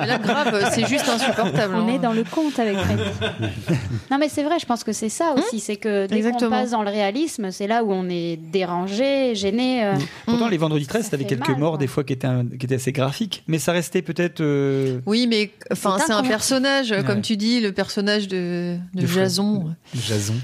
Mais 0.00 0.06
là 0.06 0.18
grave 0.18 0.50
euh, 0.54 0.62
c'est 0.72 0.86
juste 0.86 1.08
insupportable. 1.08 1.74
On 1.74 1.88
hein. 1.88 1.94
est 1.94 1.98
dans 1.98 2.12
le 2.12 2.24
conte 2.24 2.58
avec 2.58 2.76
Freddy. 2.78 3.02
non 4.10 4.18
mais 4.18 4.28
c'est 4.28 4.42
vrai, 4.42 4.58
je 4.60 4.66
pense 4.66 4.84
que 4.84 4.92
c'est 4.92 5.08
ça 5.08 5.34
aussi, 5.36 5.60
c'est 5.60 5.76
que 5.76 6.06
dès 6.06 6.22
qu'on 6.22 6.50
passe 6.50 6.70
dans 6.70 6.82
le 6.82 6.90
réalisme, 6.90 7.50
c'est 7.50 7.66
là 7.66 7.82
où 7.84 7.92
on 7.92 8.08
est 8.08 8.36
dérangé, 8.36 9.34
gêné. 9.34 9.84
euh. 9.84 9.94
Pourtant, 10.26 10.48
les 10.48 10.58
vendredis 10.58 10.86
13, 10.86 11.04
Ça 11.04 11.10
t'avais 11.10 11.24
quelques 11.24 11.48
mal, 11.48 11.58
morts, 11.58 11.70
quoi. 11.72 11.78
des 11.78 11.86
fois, 11.86 12.04
qui 12.04 12.12
étaient, 12.12 12.26
un- 12.26 12.46
qui 12.46 12.66
étaient 12.66 12.76
assez 12.76 12.92
graphiques. 12.92 13.42
Mais 13.48 13.58
ça 13.58 13.72
restait 13.72 14.02
peut-être. 14.02 14.40
euh, 14.40 15.00
Oui, 15.06 15.26
mais 15.28 15.50
enfin, 15.72 15.96
C'est 15.98 16.06
c'est 16.06 16.12
un 16.12 16.22
personnage, 16.22 16.90
Ouais. 16.92 17.02
comme 17.04 17.20
tu 17.22 17.36
dis, 17.36 17.60
le 17.60 17.72
personnage 17.72 18.28
de, 18.28 18.76
de 18.94 19.00
De 19.02 19.06
Fred. 19.06 19.24
Jason. 19.24 19.64
Jason. 19.94 20.34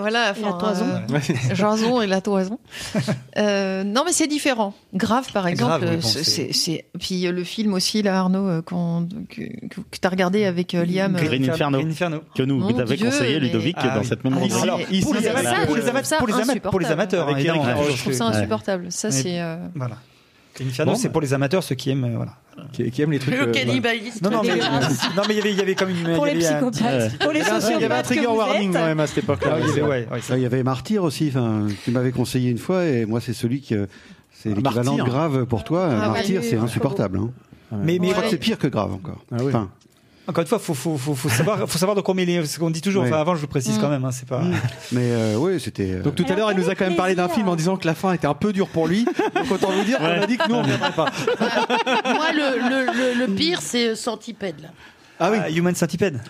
Voilà, 0.00 0.26
la 0.26 0.30
enfin, 0.32 0.58
Jason 1.76 2.00
et 2.02 2.06
la 2.06 2.20
toison. 2.20 2.58
Euh, 3.38 3.82
non, 3.82 4.02
mais 4.04 4.12
c'est 4.12 4.26
différent. 4.26 4.74
Grave, 4.92 5.32
par 5.32 5.46
exemple. 5.46 5.80
Grave, 5.80 5.90
oui, 5.94 5.96
bon, 6.02 6.06
c'est- 6.06 6.52
c'est- 6.52 6.84
Puis 7.00 7.26
euh, 7.26 7.32
le 7.32 7.44
film 7.44 7.72
aussi, 7.72 8.02
là, 8.02 8.18
Arnaud, 8.18 8.46
euh, 8.46 8.60
qu'on- 8.62 9.08
que, 9.30 9.40
que, 9.68 9.80
t'as 10.00 10.10
regardé 10.10 10.44
avec 10.44 10.74
euh, 10.74 10.84
Liam. 10.84 11.14
Green 11.16 11.48
Inferno. 11.48 11.78
Green 11.78 11.90
Inferno. 11.90 12.20
que 12.34 12.42
nous 12.42 12.60
vous 12.60 12.78
avez 12.78 12.98
conseillé 12.98 13.34
mais- 13.40 13.46
Ludovic 13.46 13.76
Ah 13.78 13.88
dans 13.94 14.00
oui. 14.00 14.06
cette 14.06 14.22
même 14.24 14.34
Ah, 14.38 14.62
Alors, 14.62 14.80
ici, 14.90 15.02
pour 15.02 15.14
les, 15.14 15.22
c'est 15.22 15.30
ama- 15.30 15.42
ça, 15.42 15.66
pour 15.66 15.76
les 15.76 15.88
amateurs, 15.88 16.20
je 17.90 18.00
trouve 18.02 18.12
ça 18.12 18.26
insupportable. 18.26 18.86
Ça, 18.92 19.10
c'est. 19.10 19.40
euh, 19.40 19.56
Voilà. 19.74 19.96
Inferno, 20.60 20.92
Bon, 20.92 20.98
c'est 20.98 21.08
bah. 21.08 21.12
pour 21.12 21.20
les 21.22 21.32
amateurs, 21.34 21.62
ceux 21.62 21.74
qui 21.74 21.90
aiment. 21.90 22.04
euh, 22.04 22.16
voilà. 22.16 22.32
qui, 22.72 22.90
qui 22.90 23.02
aime 23.02 23.10
les 23.12 23.18
trucs. 23.18 23.32
Le 23.34 23.40
euh, 23.40 23.44
voilà. 23.46 23.58
cannibalisme. 23.60 24.24
Non, 24.24 24.30
non, 24.30 24.42
mais, 24.42 24.50
dégueulasse. 24.54 25.08
non, 25.16 25.22
mais 25.26 25.34
il 25.34 25.36
y 25.36 25.40
avait, 25.40 25.52
il 25.52 25.58
y 25.58 25.60
avait 25.62 25.74
comme 25.74 25.90
une. 25.90 26.14
Pour 26.14 26.28
il 26.28 26.36
les 26.36 26.42
y 26.44 26.46
avait 26.46 26.56
un- 26.64 26.70
psychopathes, 26.70 27.18
pour 27.18 27.32
les 27.32 27.40
Il 27.40 27.46
y 27.46 27.48
avait 27.48 27.50
un- 27.64 27.70
il 27.70 27.80
y 27.80 27.84
avait 27.84 27.94
un 27.94 28.02
sociopathes 28.02 28.02
que 28.02 28.06
trigger 28.14 28.26
warning 28.26 28.72
quand 28.72 28.84
même 28.86 29.00
à 29.00 29.06
cette 29.06 29.18
époque-là. 29.24 29.52
Ah, 29.54 29.58
il 29.60 29.66
y 29.66 29.70
avait, 29.70 29.82
ouais, 29.82 30.08
ouais, 30.10 30.20
il 30.36 30.38
y 30.40 30.46
avait 30.46 30.62
Martyr 30.62 31.02
aussi. 31.04 31.28
Enfin, 31.30 31.66
tu 31.84 31.90
m'avais 31.90 32.12
conseillé 32.12 32.50
une 32.50 32.58
fois 32.58 32.84
et 32.84 33.06
moi 33.06 33.20
c'est 33.20 33.32
celui 33.32 33.62
que 33.62 33.88
c'est 34.30 34.50
l'équivalent 34.50 34.92
de 34.92 34.96
Martyr. 34.98 35.04
grave 35.06 35.46
pour 35.46 35.64
toi. 35.64 35.88
Ah, 35.90 36.08
Martyr, 36.08 36.42
c'est 36.44 36.56
insupportable. 36.56 37.18
hein. 37.18 37.30
Mais, 37.72 37.98
mais 37.98 38.08
Je 38.08 38.12
crois 38.12 38.24
que 38.24 38.28
c'est 38.30 38.36
pire 38.36 38.58
que 38.58 38.66
grave 38.66 38.92
encore. 38.92 39.24
Ah 39.32 39.36
oui. 39.40 39.46
Enfin, 39.48 39.70
encore 40.28 40.42
une 40.42 40.48
fois, 40.48 40.58
faut, 40.58 40.74
faut, 40.74 40.96
faut, 40.96 41.14
faut 41.14 41.28
savoir, 41.28 41.68
faut 41.68 41.78
savoir 41.78 41.96
de 41.96 42.00
quoi 42.00 42.12
on 42.12 42.16
met 42.16 42.24
les. 42.24 42.46
Ce 42.46 42.58
qu'on 42.58 42.70
dit 42.70 42.80
toujours. 42.80 43.02
Ouais. 43.02 43.08
Enfin, 43.08 43.20
avant, 43.20 43.34
je 43.34 43.40
le 43.42 43.46
précise 43.48 43.78
Mm. 43.78 43.80
quand 43.80 43.88
même. 43.88 44.04
Hein, 44.04 44.12
c'est 44.12 44.28
pas. 44.28 44.42
mais 44.92 45.00
euh, 45.10 45.36
oui, 45.36 45.58
c'était. 45.60 45.92
euh, 45.94 46.02
Donc 46.02 46.14
tout 46.14 46.24
à 46.28 46.34
l'heure, 46.34 46.52
il 46.52 46.58
nous 46.58 46.68
a 46.70 46.74
quand 46.74 46.84
même 46.84 46.96
parlé 46.96 47.14
d'un 47.14 47.28
film 47.28 47.48
en 47.48 47.56
disant 47.56 47.76
que 47.76 47.86
la 47.86 47.94
fin 47.94 48.12
était 48.12 48.26
un 48.26 48.34
peu 48.34 48.52
dure 48.52 48.68
pour 48.68 48.86
lui. 48.86 49.04
Donc 49.34 49.50
autant 49.50 49.70
vous 49.72 49.84
dire, 49.84 49.98
on 50.00 50.04
a 50.04 50.26
dit 50.26 50.36
que 50.38 50.48
nous 50.48 50.54
on 50.54 50.62
viendrait 50.62 50.92
pas. 50.92 51.06
Moi, 52.04 52.32
le, 52.32 52.58
le, 52.68 52.92
le, 53.20 53.26
le 53.26 53.34
pire, 53.34 53.60
c'est 53.60 53.88
euh, 53.88 53.94
Centipède. 53.94 54.60
Là. 54.62 54.68
Ah 55.20 55.30
oui. 55.30 55.38
Ah, 55.40 55.50
Human 55.50 55.74
Centipede. 55.74 56.20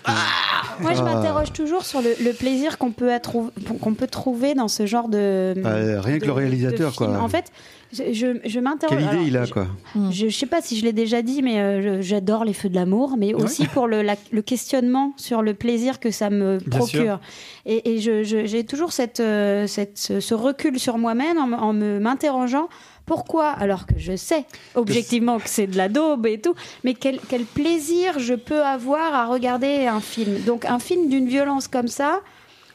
Moi, 0.80 0.92
je 0.94 1.00
Ah. 1.00 1.02
m'interroge 1.02 1.52
toujours 1.52 1.84
sur 1.84 2.00
le, 2.02 2.10
le 2.22 2.32
plaisir 2.32 2.78
qu'on 2.78 2.92
peut, 2.92 3.10
qu'on 3.80 3.94
peut 3.94 4.06
trouver 4.06 4.54
dans 4.54 4.68
ce 4.68 4.86
genre 4.86 5.08
de. 5.08 5.54
Bah, 5.58 5.74
rien 6.00 6.18
que 6.18 6.26
le 6.26 6.32
réalisateur, 6.32 6.94
quoi. 6.94 7.08
En 7.18 7.28
fait, 7.28 7.46
je, 7.92 8.12
je, 8.12 8.26
je 8.48 8.60
m'interroge. 8.60 8.96
quelle 8.96 9.06
idée 9.06 9.10
alors, 9.16 9.26
il 9.26 9.36
a 9.36 9.44
je- 9.44 9.52
quoi 9.52 9.66
Je, 10.10 10.28
je 10.28 10.36
sais 10.36 10.46
pas 10.46 10.60
si 10.62 10.78
je 10.78 10.84
l'ai 10.84 10.92
déjà 10.92 11.22
dit, 11.22 11.42
mais 11.42 11.60
euh, 11.60 12.00
j'adore 12.02 12.44
les 12.44 12.52
feux 12.54 12.68
de 12.68 12.74
l'amour, 12.74 13.16
mais 13.18 13.34
aussi 13.34 13.66
pour 13.66 13.86
le, 13.86 14.02
la- 14.02 14.16
le 14.30 14.42
questionnement 14.42 15.12
sur 15.16 15.42
le 15.42 15.54
plaisir 15.54 16.00
que 16.00 16.10
ça 16.10 16.30
me 16.30 16.58
procure. 16.70 17.20
Et, 17.66 17.92
et 17.94 18.00
je- 18.00 18.22
je- 18.22 18.46
j'ai 18.46 18.64
toujours 18.64 18.92
cette, 18.92 19.20
euh, 19.20 19.66
cette, 19.66 19.98
ce, 19.98 20.34
recul 20.34 20.78
sur 20.78 20.98
moi-même 20.98 21.38
en, 21.38 21.46
me- 21.46 21.56
en 21.58 21.72
m'interrogeant. 22.00 22.68
Pourquoi 23.04 23.48
Alors 23.48 23.86
que 23.86 23.94
je 23.98 24.14
sais 24.16 24.44
objectivement 24.76 25.38
que 25.38 25.48
c'est 25.48 25.66
de 25.66 25.76
la 25.76 25.88
daube 25.88 26.24
et 26.26 26.40
tout, 26.40 26.54
mais 26.84 26.94
quel, 26.94 27.18
quel 27.28 27.42
plaisir 27.44 28.18
je 28.20 28.34
peux 28.34 28.62
avoir 28.62 29.12
à 29.14 29.26
regarder 29.26 29.86
un 29.86 30.00
film. 30.00 30.40
Donc 30.46 30.64
un 30.64 30.78
film 30.78 31.08
d'une 31.08 31.26
violence 31.26 31.66
comme 31.68 31.88
ça. 31.88 32.20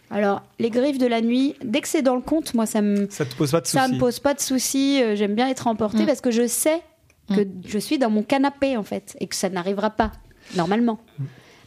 Alors 0.10 0.42
les 0.60 0.70
griffes 0.70 0.98
de 0.98 1.06
la 1.08 1.22
nuit, 1.22 1.56
dès 1.64 1.82
que 1.82 1.88
c'est 1.88 2.02
dans 2.02 2.16
le 2.16 2.22
conte, 2.22 2.54
moi 2.54 2.66
ça 2.66 2.82
me 2.82 3.08
Ça 3.10 3.26
te 3.26 3.36
pose 3.36 3.52
pas 3.52 3.62
de 3.62 3.68
soucis. 3.68 3.78
ça 3.78 3.88
me 3.88 3.98
pose 3.98 4.20
pas 4.20 4.34
de 4.34 4.40
soucis. 4.40 5.02
euh, 5.04 5.16
J'aime 5.16 5.36
bien 5.36 5.48
être 5.50 5.68
emportée 5.68 6.04
Mm. 6.04 6.08
parce 6.08 6.22
que 6.22 6.32
je 6.32 6.48
sais 6.48 6.82
que 7.30 7.46
je 7.68 7.78
suis 7.78 7.98
dans 7.98 8.10
mon 8.10 8.24
canapé 8.24 8.78
en 8.78 8.84
fait 8.84 9.18
et 9.20 9.28
que 9.28 9.36
ça 9.36 9.50
n'arrivera 9.50 9.90
pas 9.90 10.14
normalement. 10.56 10.98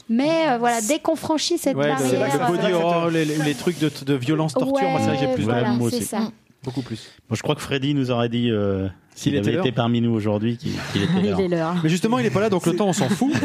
Mais 0.08 0.48
euh, 0.48 0.58
voilà, 0.58 0.80
dès 0.80 0.98
qu'on 0.98 1.16
franchit 1.16 1.58
cette 1.58 1.76
Ouais, 1.76 1.88
barrière, 1.88 2.08
c'est 2.10 2.18
là 2.18 2.28
que 2.30 2.38
le 2.38 2.46
body 2.56 2.72
euh, 2.72 2.76
horror, 2.76 3.10
les, 3.10 3.24
les- 3.26 3.54
trucs 3.54 3.78
de, 3.78 3.90
de 4.04 4.14
violence, 4.14 4.54
torture, 4.54 4.88
moi 4.88 4.98
c'est 5.00 5.06
vrai 5.06 5.14
que 5.16 5.20
j'ai 5.20 5.26
Ouais, 5.26 5.34
plus 5.34 5.44
voilà, 5.44 5.74
de 5.76 5.90
c'est 5.90 6.00
ça. 6.02 6.32
Beaucoup 6.64 6.82
plus. 6.82 7.10
Bon, 7.28 7.34
je 7.36 7.42
crois 7.42 7.54
que 7.54 7.60
Freddy 7.60 7.94
nous 7.94 8.10
aurait 8.10 8.28
dit 8.28 8.50
euh, 8.50 8.88
S'il 9.14 9.34
était 9.34 9.48
avait 9.48 9.58
été 9.58 9.72
parmi 9.72 10.00
nous 10.00 10.12
aujourd'hui, 10.12 10.56
qu'il 10.56 10.72
était 10.72 10.80
Il 11.22 11.28
l'heure. 11.28 11.40
est 11.40 11.48
l'heure. 11.48 11.74
Mais 11.82 11.88
justement, 11.88 12.18
il 12.18 12.26
est 12.26 12.30
pas 12.30 12.40
là, 12.40 12.48
donc 12.48 12.64
le 12.66 12.74
temps, 12.74 12.88
on 12.88 12.92
s'en 12.92 13.08
fout. 13.08 13.32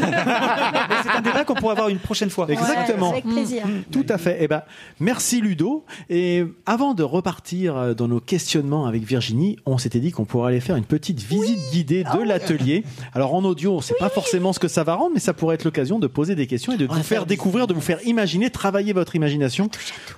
C'est 1.04 1.10
un 1.10 1.22
débat 1.22 1.44
qu'on 1.44 1.56
pourrait 1.56 1.74
avoir 1.74 1.90
une 1.90 2.00
prochaine 2.00 2.30
fois. 2.30 2.48
Exactement. 2.50 3.12
Ouais, 3.12 3.18
avec 3.18 3.26
plaisir. 3.26 3.64
Tout 3.92 4.06
à 4.10 4.18
fait. 4.18 4.38
Eh 4.40 4.48
ben, 4.48 4.62
merci 5.00 5.42
Ludo. 5.42 5.84
Et 6.10 6.44
avant 6.66 6.94
de 6.94 7.04
repartir 7.04 7.76
euh, 7.76 7.94
dans 7.94 8.08
nos 8.08 8.20
questionnements 8.20 8.86
avec 8.86 9.04
Virginie, 9.04 9.58
on 9.66 9.78
s'était 9.78 10.00
dit 10.00 10.12
qu'on 10.12 10.26
pourrait 10.26 10.52
aller 10.52 10.60
faire 10.60 10.76
une 10.76 10.86
petite 10.86 11.22
visite 11.22 11.60
guidée 11.72 12.04
de 12.04 12.24
l'atelier. 12.24 12.84
Alors 13.14 13.34
en 13.36 13.44
audio, 13.44 13.74
on 13.74 13.78
ne 13.78 13.82
sait 13.82 13.96
pas 14.00 14.10
forcément 14.10 14.54
ce 14.54 14.60
que 14.60 14.68
ça 14.68 14.84
va 14.84 14.96
rendre, 14.96 15.12
mais 15.14 15.20
ça 15.20 15.34
pourrait 15.34 15.56
être 15.56 15.64
l'occasion 15.66 16.00
de 16.00 16.08
poser 16.08 16.36
des 16.36 16.48
questions 16.48 16.74
et 16.74 16.78
de 16.78 16.86
vous 16.86 17.04
faire 17.04 17.26
découvrir, 17.26 17.68
de 17.68 17.74
vous 17.74 17.82
faire 17.82 18.00
imaginer, 18.06 18.50
travailler 18.50 18.94
votre 18.94 19.16
imagination 19.16 19.70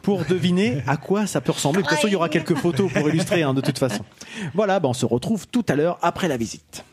pour 0.02 0.26
deviner 0.26 0.84
à 0.88 0.98
quoi 0.98 1.26
ça 1.28 1.41
peut 1.41 1.52
ressembler. 1.52 1.82
De 1.82 1.88
toute 1.88 1.95
façon, 1.95 2.07
il 2.07 2.14
y 2.14 2.15
aura 2.15 2.30
quelques 2.30 2.56
photos 2.56 2.91
pour 2.91 3.10
illustrer, 3.10 3.44
hein, 3.44 3.53
de 3.53 3.61
toute 3.61 3.80
façon. 3.80 4.03
Voilà, 4.53 4.80
ben, 4.80 4.90
on 4.90 4.94
se 4.94 5.06
retrouve 5.06 5.47
tout 5.52 5.65
à 5.68 5.76
l'heure 5.76 5.98
après 6.02 6.28
la 6.28 6.38
visite. 6.38 6.84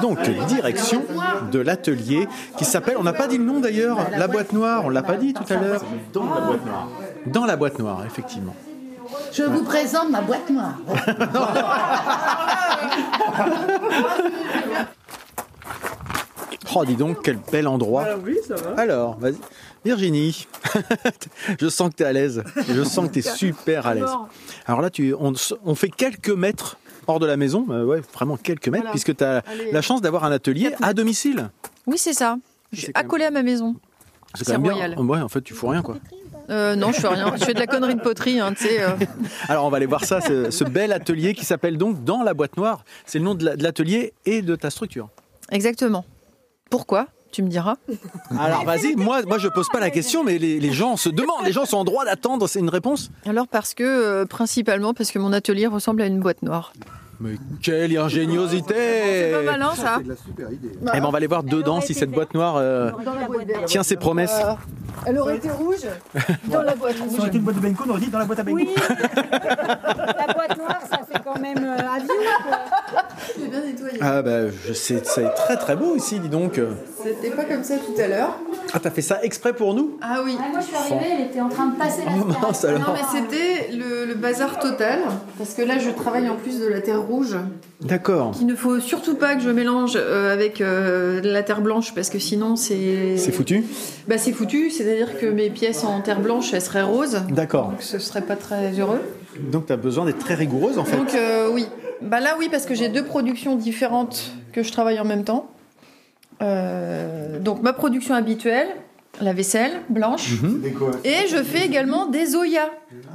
Donc, 0.00 0.20
direction 0.48 1.04
de 1.52 1.58
l'atelier 1.58 2.26
qui 2.56 2.64
s'appelle, 2.64 2.96
on 2.98 3.02
n'a 3.02 3.12
pas 3.12 3.28
dit 3.28 3.38
le 3.38 3.44
nom 3.44 3.60
d'ailleurs, 3.60 3.98
la 4.16 4.28
boîte 4.28 4.52
noire, 4.52 4.84
on 4.86 4.88
l'a 4.88 5.02
pas 5.02 5.16
dit 5.16 5.34
tout 5.34 5.44
à 5.52 5.56
l'heure. 5.56 5.82
Dans 6.12 6.24
la 6.24 6.40
boîte 6.40 6.66
noire. 6.66 6.88
Dans 7.26 7.46
la 7.46 7.56
boîte 7.56 7.78
noire, 7.78 8.02
effectivement. 8.06 8.54
Je 9.32 9.42
vous 9.42 9.64
présente 9.64 10.10
ma 10.10 10.20
boîte 10.20 10.50
noire. 10.50 10.74
Oh, 16.74 16.84
dis 16.84 16.96
donc, 16.96 17.22
quel 17.22 17.38
bel 17.50 17.66
endroit. 17.66 18.06
Alors, 18.76 19.18
vas-y. 19.18 19.36
Virginie, 19.84 20.46
je 21.60 21.68
sens 21.68 21.90
que 21.90 21.96
tu 21.96 22.02
es 22.02 22.06
à 22.06 22.12
l'aise. 22.12 22.42
Je 22.68 22.82
sens 22.84 23.08
que 23.08 23.12
tu 23.14 23.18
es 23.20 23.22
super 23.36 23.86
à 23.86 23.94
l'aise. 23.94 24.10
Alors 24.66 24.82
là, 24.82 24.90
tu, 24.90 25.14
on, 25.18 25.32
on 25.64 25.74
fait 25.74 25.88
quelques 25.88 26.28
mètres 26.30 26.76
hors 27.06 27.18
de 27.18 27.26
la 27.26 27.36
maison, 27.38 27.64
euh, 27.70 27.84
ouais, 27.84 28.02
vraiment 28.14 28.36
quelques 28.36 28.68
mètres, 28.68 28.82
Voilà. 28.84 28.90
puisque 28.90 29.16
tu 29.16 29.24
as 29.24 29.38
Allez. 29.46 29.72
la 29.72 29.80
chance 29.82 30.02
d'avoir 30.02 30.24
un 30.24 30.32
atelier 30.32 30.74
à 30.82 30.92
domicile. 30.92 31.48
Oui, 31.86 31.96
c'est 31.98 32.12
ça. 32.12 32.36
Je 32.72 32.78
suis 32.80 32.86
même- 32.88 33.04
accolée 33.04 33.24
à 33.24 33.30
ma 33.30 33.42
maison. 33.42 33.74
C'est 34.34 34.44
quand 34.44 34.52
même 34.52 34.62
bien. 34.62 34.72
royal. 34.74 34.98
Ouais, 35.00 35.20
en 35.20 35.28
fait, 35.28 35.40
tu 35.40 35.54
fous 35.54 35.68
rien, 35.68 35.82
quoi. 35.82 35.96
Euh, 36.50 36.76
non, 36.76 36.92
je 36.92 37.00
fais 37.00 37.08
rien. 37.08 37.32
Je 37.36 37.44
fais 37.44 37.54
de 37.54 37.58
la 37.58 37.66
connerie 37.66 37.94
de 37.94 38.00
poterie, 38.00 38.38
hein, 38.38 38.52
tu 38.52 38.64
sais. 38.66 38.82
euh. 38.82 38.90
Alors, 39.48 39.64
on 39.64 39.70
va 39.70 39.78
aller 39.78 39.86
voir 39.86 40.04
ça, 40.04 40.20
ce, 40.20 40.50
ce 40.50 40.64
bel 40.64 40.92
atelier 40.92 41.32
qui 41.34 41.44
s'appelle 41.44 41.78
donc 41.78 42.04
Dans 42.04 42.22
la 42.22 42.34
boîte 42.34 42.56
noire. 42.56 42.84
C'est 43.06 43.18
le 43.18 43.24
nom 43.24 43.34
de 43.34 43.44
la- 43.44 43.56
de 43.56 43.62
l'atelier 43.62 44.12
et 44.26 44.42
de 44.42 44.54
ta 44.56 44.68
structure. 44.70 45.08
Exactement. 45.50 46.04
Pourquoi 46.70 47.08
Tu 47.32 47.42
me 47.42 47.48
diras? 47.48 47.76
Alors, 48.38 48.64
vas-y, 48.64 48.94
moi, 48.96 49.22
moi, 49.26 49.38
je 49.38 49.48
pose 49.48 49.68
pas 49.68 49.80
la 49.80 49.90
question, 49.90 50.24
mais 50.24 50.38
les, 50.38 50.58
les 50.60 50.72
gens 50.72 50.96
se 50.96 51.08
demandent, 51.08 51.44
les 51.44 51.52
gens 51.52 51.66
sont 51.66 51.76
en 51.78 51.84
droit 51.84 52.04
d'attendre, 52.04 52.48
c'est 52.48 52.60
une 52.60 52.70
réponse? 52.70 53.10
Alors 53.26 53.46
parce 53.48 53.74
que, 53.74 53.82
euh, 53.84 54.24
principalement 54.26 54.94
parce 54.94 55.10
que 55.10 55.18
mon 55.18 55.32
atelier 55.32 55.66
ressemble 55.66 56.02
à 56.02 56.06
une 56.06 56.20
boîte 56.20 56.42
noire. 56.42 56.72
Mais 57.22 57.32
quelle 57.62 57.96
ingéniosité 57.98 58.74
C'est 58.74 59.32
pas 59.44 59.52
malin 59.52 59.74
ça 59.74 59.98
idée. 60.00 60.14
Eh 60.94 61.00
ben, 61.00 61.04
on 61.04 61.10
va 61.10 61.18
aller 61.18 61.26
voir 61.26 61.42
dedans 61.42 61.80
si 61.82 61.92
cette 61.92 62.10
boîte 62.10 62.32
noire 62.34 62.56
euh, 62.56 62.90
tient 63.66 63.82
ses 63.82 63.96
promesses. 63.96 64.38
Euh, 64.42 64.52
Elle 65.06 65.18
aurait 65.18 65.36
été 65.36 65.50
rouge 65.50 65.86
dans 66.46 66.62
la 66.62 66.74
boîte 66.74 66.96
Si 66.96 67.02
on 67.02 67.16
rouge. 67.18 67.26
était 67.28 67.36
une 67.36 67.44
boîte 67.44 67.56
de 67.56 67.60
Benko, 67.60 67.84
on 67.86 67.90
aurait 67.90 68.00
dit 68.00 68.08
dans 68.08 68.18
la 68.20 68.24
boîte 68.24 68.38
à 68.38 68.42
Benko. 68.42 68.56
Oui. 68.56 68.68
La 68.76 70.32
boîte 70.34 70.56
noire, 70.58 70.80
ça 70.90 70.98
fait 71.10 71.20
quand 71.22 71.38
même 71.38 71.58
euh, 71.58 71.76
avion, 71.94 73.48
bien 73.50 73.60
nettoyé. 73.60 73.98
Ah 74.00 74.22
bah, 74.22 74.48
je 74.66 74.72
sais, 74.72 75.02
c'est 75.04 75.28
très 75.34 75.56
très 75.56 75.76
beau 75.76 75.96
ici, 75.96 76.18
dis 76.20 76.28
donc. 76.28 76.58
C'était 77.02 77.30
pas 77.34 77.44
comme 77.44 77.64
ça 77.64 77.74
tout 77.76 78.00
à 78.00 78.08
l'heure. 78.08 78.36
Ah, 78.72 78.78
t'as 78.80 78.90
fait 78.90 79.02
ça 79.02 79.22
exprès 79.22 79.52
pour 79.52 79.74
nous? 79.74 79.98
Ah 80.02 80.20
oui. 80.24 80.36
moi, 80.36 80.60
je 80.60 80.66
suis 80.66 80.76
arrivée, 80.76 81.06
elle 81.18 81.26
était 81.26 81.40
en 81.40 81.48
train 81.48 81.66
de 81.68 81.76
passer 81.76 82.02
la 82.04 82.12
Oh 82.20 82.24
mince 82.46 82.64
Non 82.64 82.92
mais 82.94 83.00
c'était 83.10 83.72
le, 83.76 84.04
le 84.06 84.14
bazar 84.14 84.58
total 84.58 85.00
parce 85.38 85.54
que 85.54 85.62
là 85.62 85.78
je 85.78 85.90
travaille 85.90 86.28
en 86.28 86.36
plus 86.36 86.60
de 86.60 86.66
la 86.68 86.80
terre 86.80 87.00
rouge. 87.00 87.09
D'accord. 87.80 88.32
Il 88.40 88.46
ne 88.46 88.54
faut 88.54 88.80
surtout 88.80 89.14
pas 89.14 89.34
que 89.34 89.42
je 89.42 89.50
mélange 89.50 89.94
euh, 89.96 90.32
avec 90.32 90.60
euh, 90.60 91.20
la 91.22 91.42
terre 91.42 91.60
blanche 91.60 91.94
parce 91.94 92.10
que 92.10 92.18
sinon 92.18 92.56
c'est 92.56 93.16
C'est 93.16 93.32
foutu 93.32 93.64
Bah 94.08 94.18
c'est 94.18 94.32
foutu, 94.32 94.70
c'est-à-dire 94.70 95.18
que 95.18 95.26
mes 95.26 95.50
pièces 95.50 95.84
en 95.84 96.00
terre 96.00 96.20
blanche 96.20 96.52
elles 96.52 96.62
seraient 96.62 96.82
roses. 96.82 97.22
D'accord. 97.30 97.70
Donc 97.70 97.82
ce 97.82 97.98
serait 97.98 98.22
pas 98.22 98.36
très 98.36 98.72
heureux. 98.78 99.00
Donc 99.50 99.66
t'as 99.66 99.76
besoin 99.76 100.04
d'être 100.04 100.18
très 100.18 100.34
rigoureuse 100.34 100.78
en 100.78 100.84
fait. 100.84 100.96
Donc 100.96 101.14
euh, 101.14 101.48
oui. 101.52 101.66
Bah 102.02 102.20
là 102.20 102.36
oui 102.38 102.48
parce 102.50 102.66
que 102.66 102.74
j'ai 102.74 102.88
deux 102.88 103.04
productions 103.04 103.56
différentes 103.56 104.32
que 104.52 104.62
je 104.62 104.72
travaille 104.72 105.00
en 105.00 105.04
même 105.04 105.24
temps. 105.24 105.50
Donc 106.40 107.62
ma 107.62 107.74
production 107.74 108.14
habituelle, 108.14 108.68
la 109.20 109.32
vaisselle 109.32 109.82
blanche. 109.88 110.40
Mhm. 110.42 110.62
Et 111.04 111.26
je 111.28 111.42
fais 111.42 111.66
également 111.66 112.06
des 112.06 112.34
Oya. 112.36 112.70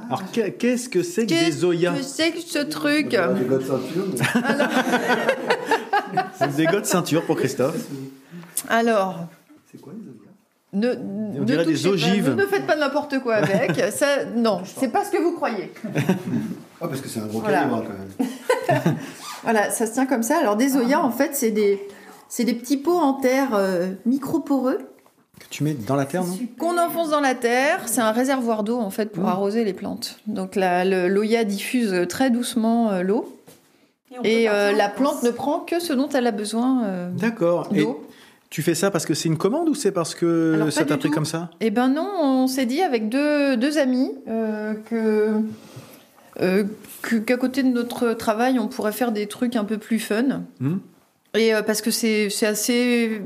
Alors 0.07 0.23
qu'est- 0.31 0.51
qu'est-ce 0.51 0.87
que 0.89 1.01
c'est 1.03 1.23
que 1.25 1.29
Qu'est-ce 1.29 1.45
des 1.45 1.51
Zoya 1.51 1.93
que 1.93 2.01
c'est 2.03 2.31
que 2.31 2.39
ce 2.41 2.59
truc 2.59 3.15
C'est 6.37 6.55
des 6.55 6.65
gars 6.65 6.79
de 6.81 6.85
ceinture 6.85 7.23
pour 7.25 7.35
Christophe. 7.37 7.75
Alors. 8.69 9.19
Ne, 10.73 10.89
On 11.37 11.39
ne 11.39 11.45
dirait 11.45 11.63
des 11.65 11.71
touchez 11.73 11.83
pas, 11.87 11.93
ogives. 11.93 12.29
Ne, 12.31 12.35
ne 12.35 12.45
faites 12.47 12.67
pas 12.67 12.75
n'importe 12.75 13.19
quoi 13.19 13.35
avec. 13.35 13.79
Ça, 13.91 14.25
non, 14.35 14.61
c'est 14.65 14.89
pas 14.91 15.05
ce 15.05 15.11
que 15.11 15.21
vous 15.21 15.31
croyez. 15.33 15.71
Ah, 16.81 16.87
parce 16.89 16.99
que 16.99 17.07
c'est 17.07 17.21
un 17.21 17.27
gros 17.27 17.39
Voilà. 17.39 17.59
calibre 17.59 17.83
quand 17.87 18.73
même. 18.73 18.95
Voilà, 19.43 19.69
ça 19.69 19.85
se 19.85 19.93
tient 19.93 20.05
comme 20.07 20.23
ça. 20.23 20.39
Alors 20.39 20.55
des 20.55 20.75
Oya, 20.75 20.99
en 21.01 21.11
fait, 21.11 21.29
c'est 21.33 21.51
des, 21.51 21.79
c'est 22.27 22.43
des 22.45 22.55
petits 22.55 22.77
pots 22.77 22.97
en 22.97 23.13
terre 23.13 23.49
euh, 23.53 23.91
micro-poreux 24.05 24.79
Que 25.39 25.45
tu 25.49 25.63
mets 25.63 25.73
dans 25.73 25.95
la 25.95 26.05
terre, 26.05 26.23
non 26.23 26.37
qu'on 26.57 26.77
enfonce 26.77 27.09
dans 27.09 27.19
la 27.21 27.35
terre. 27.35 27.81
C'est 27.87 28.01
un 28.01 28.11
réservoir 28.11 28.63
d'eau 28.63 28.79
en 28.79 28.89
fait 28.89 29.11
pour 29.11 29.27
arroser 29.27 29.63
les 29.63 29.73
plantes. 29.73 30.19
Donc 30.27 30.55
l'Oya 30.55 31.43
diffuse 31.43 31.93
très 32.07 32.29
doucement 32.29 32.91
euh, 32.91 33.01
l'eau. 33.01 33.37
Et 34.23 34.49
euh, 34.49 34.71
la 34.71 34.87
plante 34.87 35.23
ne 35.23 35.29
prend 35.31 35.59
que 35.59 35.79
ce 35.81 35.91
dont 35.91 36.07
elle 36.09 36.25
a 36.27 36.31
besoin. 36.31 36.85
euh, 36.85 37.09
D'accord. 37.11 37.69
Tu 38.49 38.61
fais 38.61 38.75
ça 38.75 38.89
parce 38.91 39.05
que 39.05 39.13
c'est 39.13 39.27
une 39.27 39.37
commande 39.37 39.67
ou 39.67 39.75
c'est 39.75 39.91
parce 39.91 40.15
que 40.15 40.53
Alors, 40.55 40.71
ça 40.71 40.85
t'a 40.85 40.95
pris 40.97 41.09
tout. 41.09 41.15
comme 41.15 41.25
ça? 41.25 41.49
Eh 41.59 41.69
ben 41.71 41.89
non, 41.89 42.09
on 42.21 42.47
s'est 42.47 42.65
dit 42.65 42.81
avec 42.81 43.09
deux, 43.09 43.57
deux 43.57 43.77
amis 43.77 44.11
euh, 44.29 44.73
que 44.89 45.41
euh, 46.41 46.63
qu'à 47.25 47.35
côté 47.35 47.63
de 47.63 47.67
notre 47.69 48.13
travail, 48.13 48.57
on 48.57 48.67
pourrait 48.67 48.93
faire 48.93 49.11
des 49.11 49.27
trucs 49.27 49.57
un 49.57 49.65
peu 49.65 49.77
plus 49.77 49.99
fun. 49.99 50.43
Hmm. 50.61 50.77
Et 51.35 51.53
euh, 51.53 51.61
parce 51.61 51.81
que 51.81 51.91
c'est 51.91 52.29
assez 52.45 53.21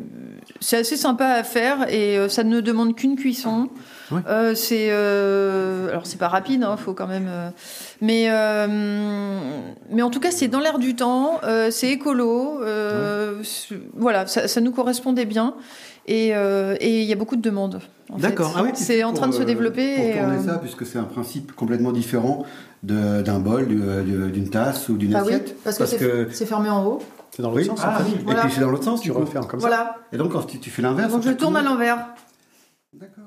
c'est 0.59 0.77
assez 0.77 0.97
sympa 0.97 1.25
à 1.27 1.43
faire 1.43 1.87
et 1.89 2.17
euh, 2.17 2.27
ça 2.29 2.43
ne 2.43 2.59
demande 2.61 2.95
qu'une 2.95 3.15
cuisson. 3.15 3.69
Ouais. 4.11 4.21
Euh, 4.27 4.55
c'est 4.55 4.87
euh, 4.89 5.89
alors 5.89 6.05
c'est 6.07 6.17
pas 6.17 6.27
rapide, 6.29 6.63
hein, 6.63 6.75
faut 6.77 6.93
quand 6.93 7.05
même. 7.07 7.27
euh, 7.29 7.49
mais 8.01 8.27
mais 9.91 10.01
en 10.01 10.09
tout 10.09 10.19
cas 10.19 10.31
c'est 10.31 10.47
dans 10.47 10.59
l'air 10.59 10.79
du 10.79 10.95
temps, 10.95 11.39
c'est 11.69 11.89
écolo, 11.89 12.59
voilà, 13.95 14.27
ça, 14.27 14.47
ça 14.47 14.61
nous 14.61 14.71
correspondait 14.71 15.25
bien 15.25 15.53
et 16.07 16.29
et 16.29 17.01
il 17.01 17.05
y 17.07 17.13
a 17.13 17.15
beaucoup 17.15 17.35
de 17.35 17.41
demandes. 17.41 17.81
D'accord. 18.17 18.53
Ah 18.57 18.63
oui, 18.63 18.71
c'est 18.73 19.03
en 19.03 19.13
train 19.13 19.27
de 19.27 19.33
se 19.35 19.43
développer. 19.43 19.95
Pour 19.95 20.05
et, 20.05 20.17
tourner 20.17 20.39
ça, 20.43 20.57
puisque 20.57 20.83
c'est 20.85 20.97
un 20.97 21.03
principe 21.03 21.51
complètement 21.55 21.91
différent 21.91 22.43
d'un 22.81 23.39
bol, 23.39 23.67
du- 23.67 23.75
du- 24.05 24.31
d'une 24.31 24.49
tasse 24.49 24.89
ou 24.89 24.97
d'une 24.97 25.11
bah 25.11 25.21
oui, 25.23 25.33
assiette. 25.33 25.55
parce 25.63 25.77
que 25.77 26.27
c'est 26.31 26.45
fermé 26.47 26.69
en 26.69 26.83
haut. 26.85 26.99
C'est 27.31 27.41
dans 27.41 27.49
l'autre 27.49 27.61
Oui. 27.61 27.67
sens 27.67 27.79
Ah 27.83 27.95
en 27.95 28.03
fait. 28.03 28.11
oui. 28.11 28.21
Voilà. 28.23 28.39
Et 28.39 28.43
puis 28.45 28.51
c'est 28.55 28.61
dans 28.61 28.69
l'autre 28.71 28.83
sens, 28.83 29.01
Tu 29.01 29.11
refermes 29.11 29.45
comme 29.47 29.59
ça. 29.59 29.67
Voilà. 29.67 29.97
Et 30.11 30.17
donc 30.17 30.31
quand 30.31 30.43
tu, 30.43 30.59
tu 30.59 30.69
fais 30.69 30.81
l'inverse. 30.81 31.11
Donc 31.11 31.23
je 31.23 31.31
tourne 31.31 31.55
à 31.57 31.61
l'envers. 31.61 32.07
D'accord. 32.93 33.23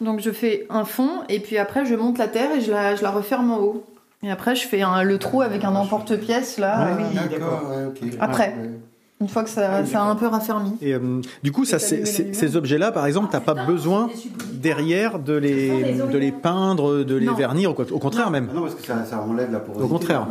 Donc 0.00 0.20
je 0.20 0.30
fais 0.30 0.66
un 0.70 0.84
fond 0.84 1.10
et 1.28 1.40
puis 1.40 1.58
après 1.58 1.84
je 1.84 1.94
monte 1.94 2.18
la 2.18 2.28
terre 2.28 2.52
et 2.56 2.60
je 2.60 2.70
la, 2.70 2.96
je 2.96 3.02
la 3.02 3.10
referme 3.10 3.50
en 3.50 3.58
haut. 3.58 3.84
Et 4.22 4.30
après 4.30 4.54
je 4.54 4.66
fais 4.66 4.82
un- 4.82 5.02
le 5.02 5.18
trou 5.18 5.42
avec 5.42 5.62
un 5.64 5.74
emporte-pièce 5.74 6.58
là. 6.58 6.84
Ouais, 6.96 7.02
euh, 7.04 7.28
D'accord, 7.28 7.70
ouais, 7.70 7.84
ok. 7.86 8.16
Après. 8.20 8.54
Ouais. 8.58 8.70
Une 9.20 9.28
fois 9.28 9.44
que 9.44 9.50
ça, 9.50 9.84
ça 9.84 10.00
a 10.02 10.04
un 10.06 10.14
peu 10.16 10.26
raffermi. 10.26 10.72
Et 10.80 10.94
euh, 10.94 11.20
du 11.42 11.52
coup, 11.52 11.66
ça, 11.66 11.78
ces 11.78 12.56
objets-là, 12.56 12.90
par 12.90 13.04
exemple, 13.06 13.28
t'as 13.30 13.40
pas 13.40 13.52
besoin 13.52 14.08
derrière 14.54 15.18
de 15.18 15.34
les, 15.34 15.94
de 16.10 16.16
les 16.18 16.32
peindre, 16.32 17.04
de 17.04 17.14
les 17.16 17.26
Non. 17.26 17.34
vernir. 17.34 17.70
Au 17.70 17.98
contraire 17.98 18.30
même. 18.30 18.48
Ah 18.50 18.54
non, 18.54 18.62
parce 18.62 18.74
que 18.76 18.82
ça, 18.86 19.04
ça 19.04 19.20
enlève 19.20 19.52
la 19.52 19.60
porosité. 19.60 19.84
Au 19.84 19.88
contraire. 19.88 20.26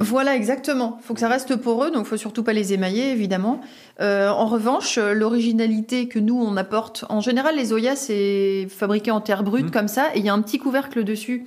Voilà, 0.00 0.34
exactement. 0.34 0.98
faut 1.02 1.12
que 1.14 1.20
ça 1.20 1.28
reste 1.28 1.56
poreux, 1.56 1.90
donc 1.90 2.06
faut 2.06 2.16
surtout 2.16 2.42
pas 2.42 2.52
les 2.54 2.72
émailler, 2.72 3.10
évidemment. 3.12 3.60
Euh, 4.00 4.30
en 4.30 4.46
revanche, 4.46 4.96
euh, 4.98 5.12
l'originalité 5.12 6.08
que 6.08 6.18
nous, 6.18 6.40
on 6.40 6.56
apporte... 6.56 7.04
En 7.10 7.20
général, 7.20 7.56
les 7.56 7.72
Oya, 7.74 7.96
c'est 7.96 8.66
fabriqué 8.70 9.10
en 9.10 9.20
terre 9.20 9.42
brute, 9.42 9.66
Mhm. 9.66 9.70
comme 9.72 9.88
ça, 9.88 10.06
et 10.14 10.20
il 10.20 10.24
y 10.24 10.28
a 10.30 10.34
un 10.34 10.40
petit 10.40 10.58
couvercle 10.58 11.04
dessus 11.04 11.44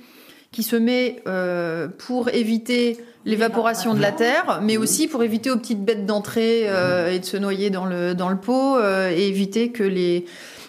qui 0.52 0.62
se 0.62 0.76
met 0.76 1.22
euh, 1.26 1.88
pour 2.06 2.28
éviter 2.30 2.96
l'évaporation 3.26 3.92
de 3.92 4.00
la 4.00 4.12
terre, 4.12 4.60
mais 4.62 4.78
aussi 4.78 5.08
pour 5.08 5.22
éviter 5.22 5.50
aux 5.50 5.58
petites 5.58 5.84
bêtes 5.84 6.06
d'entrer 6.06 6.62
euh, 6.68 7.12
et 7.12 7.18
de 7.18 7.24
se 7.24 7.36
noyer 7.36 7.68
dans 7.68 7.84
le, 7.84 8.14
dans 8.14 8.30
le 8.30 8.36
pot, 8.36 8.76
euh, 8.76 9.10
et 9.10 9.28
éviter 9.28 9.70
que 9.72 9.82
les, 9.82 10.24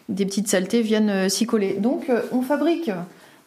des 0.09 0.25
petites 0.25 0.49
saletés 0.49 0.81
viennent 0.81 1.09
euh, 1.09 1.29
s'y 1.29 1.45
coller. 1.45 1.73
Donc, 1.73 2.11
on 2.31 2.41
fabrique 2.41 2.91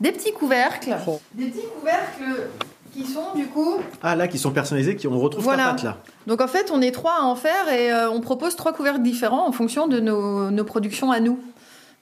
des 0.01 0.13
petits 0.13 0.33
couvercles, 0.33 0.95
des 1.35 1.47
petits 1.47 1.67
couvercles 1.79 2.49
qui 2.93 3.05
sont 3.05 3.35
du 3.37 3.47
coup 3.47 3.77
Ah 4.03 4.17
là, 4.17 4.29
qui 4.29 4.39
sont 4.39 4.51
personnalisés, 4.51 4.97
qui 4.97 5.07
on 5.07 5.19
retrouve 5.19 5.45
Voilà. 5.45 5.65
ta 5.65 5.71
patte 5.71 5.83
là. 5.83 5.97
Donc 6.27 6.41
en 6.41 6.49
fait, 6.49 6.71
on 6.73 6.81
est 6.81 6.91
trois 6.91 7.19
à 7.21 7.25
en 7.25 7.37
faire 7.37 7.69
et 7.73 7.93
euh, 7.93 8.11
on 8.11 8.21
propose 8.21 8.57
trois 8.57 8.73
couvercles 8.73 9.03
différents 9.03 9.47
en 9.47 9.53
fonction 9.53 9.89
de 9.89 10.01
nos, 10.01 10.51
nos 10.51 10.65
productions 10.65 11.11
à 11.11 11.21
nous. 11.21 11.39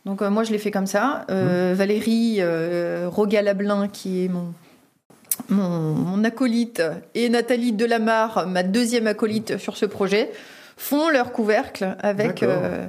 Donc 0.06 0.22
euh, 0.22 0.30
moi, 0.30 0.44
je 0.44 0.52
l'ai 0.52 0.58
fait 0.58 0.70
comme 0.70 0.86
ça. 0.86 1.26
Euh, 1.30 1.74
Valérie 1.76 2.40
Roga-Lablin, 3.06 3.88
qui 3.88 4.24
est 4.24 4.28
mon, 4.28 4.52
mon, 5.48 5.94
mon 5.94 6.24
acolyte, 6.24 6.82
et 7.14 7.28
Nathalie 7.28 7.72
Delamarre, 7.72 8.46
ma 8.46 8.62
deuxième 8.62 9.06
acolyte 9.06 9.58
sur 9.58 9.76
ce 9.76 9.86
projet, 9.86 10.30
font 10.76 11.08
leurs 11.08 11.32
couvercles 11.32 11.96
avec, 12.00 12.42
euh, 12.42 12.86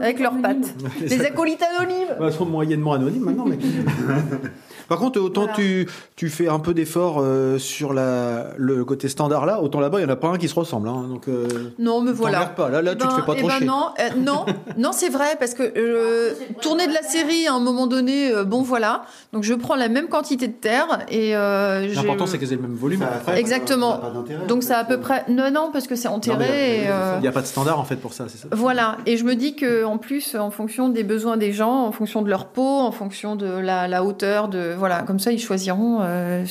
avec 0.00 0.20
leurs 0.20 0.40
pattes. 0.40 0.74
Des 1.06 1.20
acolytes 1.20 1.62
anonymes 1.78 2.16
Bah, 2.18 2.26
Elles 2.28 2.32
sont 2.32 2.46
moyennement 2.46 2.94
anonymes 2.94 3.24
maintenant. 3.24 3.44
Mais... 3.44 3.58
Par 4.88 4.98
contre, 4.98 5.20
autant 5.20 5.46
tu, 5.54 5.88
tu 6.16 6.28
fais 6.28 6.48
un 6.48 6.58
peu 6.58 6.74
d'effort 6.74 7.18
euh, 7.20 7.58
sur 7.58 7.92
la, 7.92 8.46
le 8.56 8.84
côté 8.84 9.08
standard 9.08 9.46
là, 9.46 9.60
autant 9.62 9.80
là-bas, 9.80 9.98
il 10.00 10.04
n'y 10.04 10.10
en 10.10 10.12
a 10.14 10.16
pas 10.16 10.28
un 10.28 10.38
qui 10.38 10.48
se 10.48 10.54
ressemble. 10.54 10.88
hein. 10.88 11.06
donc, 11.08 11.28
euh, 11.28 11.48
Non, 11.78 12.00
me 12.00 12.12
voilà. 12.12 12.46
pas. 12.46 12.68
Là, 12.68 12.82
là 12.82 12.92
Eh 12.94 12.98
tu 12.98 13.02
te 13.06 13.08
ben- 13.08 13.16
fais 13.16 13.26
pas 13.26 13.32
eh 13.36 13.38
trop 13.40 13.48
ben 13.48 13.56
chier. 13.58 13.66
Non, 13.66 13.88
euh, 13.98 14.08
non, 14.18 14.46
non, 14.78 14.90
c'est 14.92 15.08
vrai 15.08 15.36
parce 15.38 15.54
que 15.54 15.62
euh, 15.76 16.32
tourner 16.60 16.86
de 16.86 16.92
la 16.94 17.02
série 17.02 17.46
à 17.46 17.54
un 17.54 17.60
moment 17.60 17.86
donné, 17.86 18.30
euh, 18.32 18.44
bon 18.44 18.62
voilà. 18.62 19.02
Donc 19.32 19.42
je 19.42 19.54
prends 19.54 19.74
la 19.76 19.88
même 19.88 20.08
quantité 20.08 20.46
de 20.48 20.52
terre 20.52 20.86
et 21.10 21.36
euh, 21.36 21.86
L'important, 21.94 22.26
c'est 22.26 22.38
que 22.38 22.46
c'est 22.46 22.56
le 22.56 22.62
même 22.62 22.74
volume. 22.76 23.02
après. 23.02 23.38
Exactement. 23.40 24.00
Donc 24.48 24.62
c'est 24.62 24.74
à 24.74 24.84
peu 24.84 24.98
près. 25.00 25.24
Non, 25.28 25.50
non, 25.50 25.70
parce 25.72 25.86
que 25.86 25.96
c'est 25.96 26.08
mais 26.08 26.14
enterré. 26.14 26.88
Il 27.16 27.22
n'y 27.22 27.28
a 27.28 27.32
pas 27.32 27.42
de 27.42 27.46
standard 27.46 27.78
en 27.80 27.84
fait 27.84 27.96
pour 27.96 28.12
ça, 28.12 28.26
c'est 28.28 28.38
ça 28.38 28.48
Voilà, 28.52 28.98
et 29.06 29.16
je 29.16 29.24
me 29.24 29.34
dis 29.34 29.54
que 29.56 29.84
en 29.84 29.98
plus, 29.98 30.34
en 30.34 30.50
fonction 30.50 30.88
des 30.88 31.02
besoins 31.04 31.36
des 31.36 31.52
gens, 31.52 31.84
en 31.86 31.92
fonction 31.92 32.22
de 32.22 32.28
leur 32.30 32.46
peau, 32.46 32.62
en 32.80 32.92
fonction 32.92 33.36
de 33.36 33.46
la, 33.46 33.88
la 33.88 34.04
hauteur, 34.04 34.48
de 34.48 34.74
voilà, 34.76 35.02
comme 35.02 35.18
ça, 35.18 35.32
ils 35.32 35.40
choisiront 35.40 35.98
euh, 36.02 36.44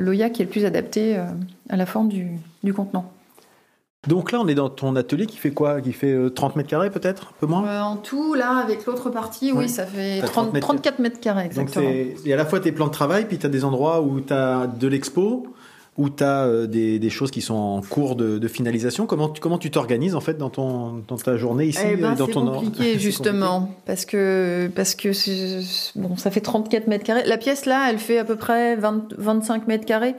l'Oya 0.00 0.30
qui 0.30 0.42
est 0.42 0.44
le 0.46 0.50
plus 0.50 0.64
adapté 0.64 1.16
euh, 1.16 1.24
à 1.68 1.76
la 1.76 1.86
forme 1.86 2.08
du, 2.08 2.28
du 2.62 2.74
contenant. 2.74 3.10
Donc 4.08 4.32
là, 4.32 4.40
on 4.40 4.48
est 4.48 4.54
dans 4.54 4.70
ton 4.70 4.96
atelier 4.96 5.26
qui 5.26 5.36
fait 5.36 5.50
quoi? 5.50 5.82
Qui 5.82 5.92
fait 5.92 6.12
euh, 6.12 6.30
30 6.30 6.56
mètres 6.56 6.70
carrés 6.70 6.88
peut-être? 6.88 7.28
Un 7.28 7.40
peu 7.40 7.46
moins? 7.46 7.66
Euh, 7.66 7.80
en 7.80 7.96
tout, 7.96 8.32
là, 8.32 8.56
avec 8.56 8.86
l'autre 8.86 9.10
partie, 9.10 9.52
oui, 9.52 9.68
ça 9.68 9.84
fait 9.84 10.20
T'as 10.20 10.26
30 10.26 10.32
30 10.32 10.52
mètres 10.54 10.66
34 10.66 10.98
mètres 11.00 11.20
carrés, 11.20 11.42
Donc 11.48 11.52
exactement. 11.52 11.90
y 12.24 12.32
a 12.32 12.34
à 12.34 12.38
la 12.38 12.46
fois 12.46 12.60
tes 12.60 12.72
plans 12.72 12.86
de 12.86 12.92
travail, 12.92 13.26
puis 13.26 13.38
tu 13.38 13.44
as 13.44 13.50
des 13.50 13.62
endroits 13.62 14.00
où 14.00 14.20
tu 14.20 14.32
as 14.32 14.66
de 14.66 14.88
l'expo, 14.88 15.48
où 15.98 16.08
tu 16.08 16.22
as 16.24 16.66
des, 16.66 16.98
des 16.98 17.10
choses 17.10 17.30
qui 17.30 17.42
sont 17.42 17.54
en 17.54 17.82
cours 17.82 18.16
de, 18.16 18.38
de 18.38 18.48
finalisation. 18.48 19.06
Comment, 19.06 19.28
tu- 19.28 19.40
comment 19.40 19.58
tu 19.58 19.70
t'organises 19.70 20.14
en 20.14 20.20
fait 20.20 20.38
dans, 20.38 20.48
ton, 20.48 21.02
dans 21.06 21.16
ta 21.16 21.36
journée 21.36 21.66
ici 21.66 21.80
Eh 21.84 21.96
ben, 21.96 22.14
dans 22.14 22.26
c'est 22.26 22.32
ton 22.32 22.46
compliqué 22.52 22.98
justement 22.98 23.70
parce 23.86 24.04
que 24.06 24.70
parce 24.74 24.94
que 24.94 25.10
bon 25.98 26.16
ça 26.16 26.30
fait 26.30 26.40
34 26.40 26.86
mètres 26.86 27.04
carrés. 27.04 27.24
La 27.26 27.36
pièce 27.38 27.66
là, 27.66 27.88
elle 27.90 27.98
fait 27.98 28.18
à 28.18 28.24
peu 28.24 28.36
près 28.36 28.76
20 28.76 29.08
25 29.18 29.66
mètres 29.66 29.84
carrés 29.84 30.14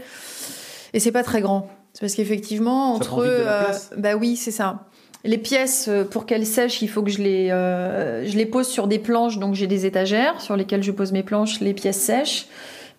et 0.93 0.99
c'est 0.99 1.11
pas 1.11 1.23
très 1.23 1.41
grand. 1.41 1.69
C'est 1.93 2.01
parce 2.01 2.15
qu'effectivement 2.15 2.99
prend 2.99 3.17
entre 3.17 3.23
vite 3.23 3.31
de 3.31 3.43
la 3.43 3.51
euh, 3.61 3.63
place. 3.65 3.89
bah 3.97 4.15
oui 4.15 4.35
c'est 4.35 4.51
ça. 4.51 4.85
Les 5.23 5.37
pièces 5.37 5.87
euh, 5.87 6.03
pour 6.03 6.25
qu'elles 6.25 6.45
sèchent, 6.45 6.81
il 6.81 6.89
faut 6.89 7.01
que 7.03 7.11
je 7.11 7.21
les 7.21 7.49
euh, 7.51 8.25
je 8.25 8.37
les 8.37 8.45
pose 8.45 8.67
sur 8.67 8.87
des 8.87 8.99
planches 8.99 9.39
donc 9.39 9.55
j'ai 9.55 9.67
des 9.67 9.85
étagères 9.85 10.41
sur 10.41 10.55
lesquelles 10.55 10.83
je 10.83 10.91
pose 10.91 11.11
mes 11.11 11.23
planches, 11.23 11.59
les 11.59 11.73
pièces 11.73 11.99
sèches. 12.01 12.47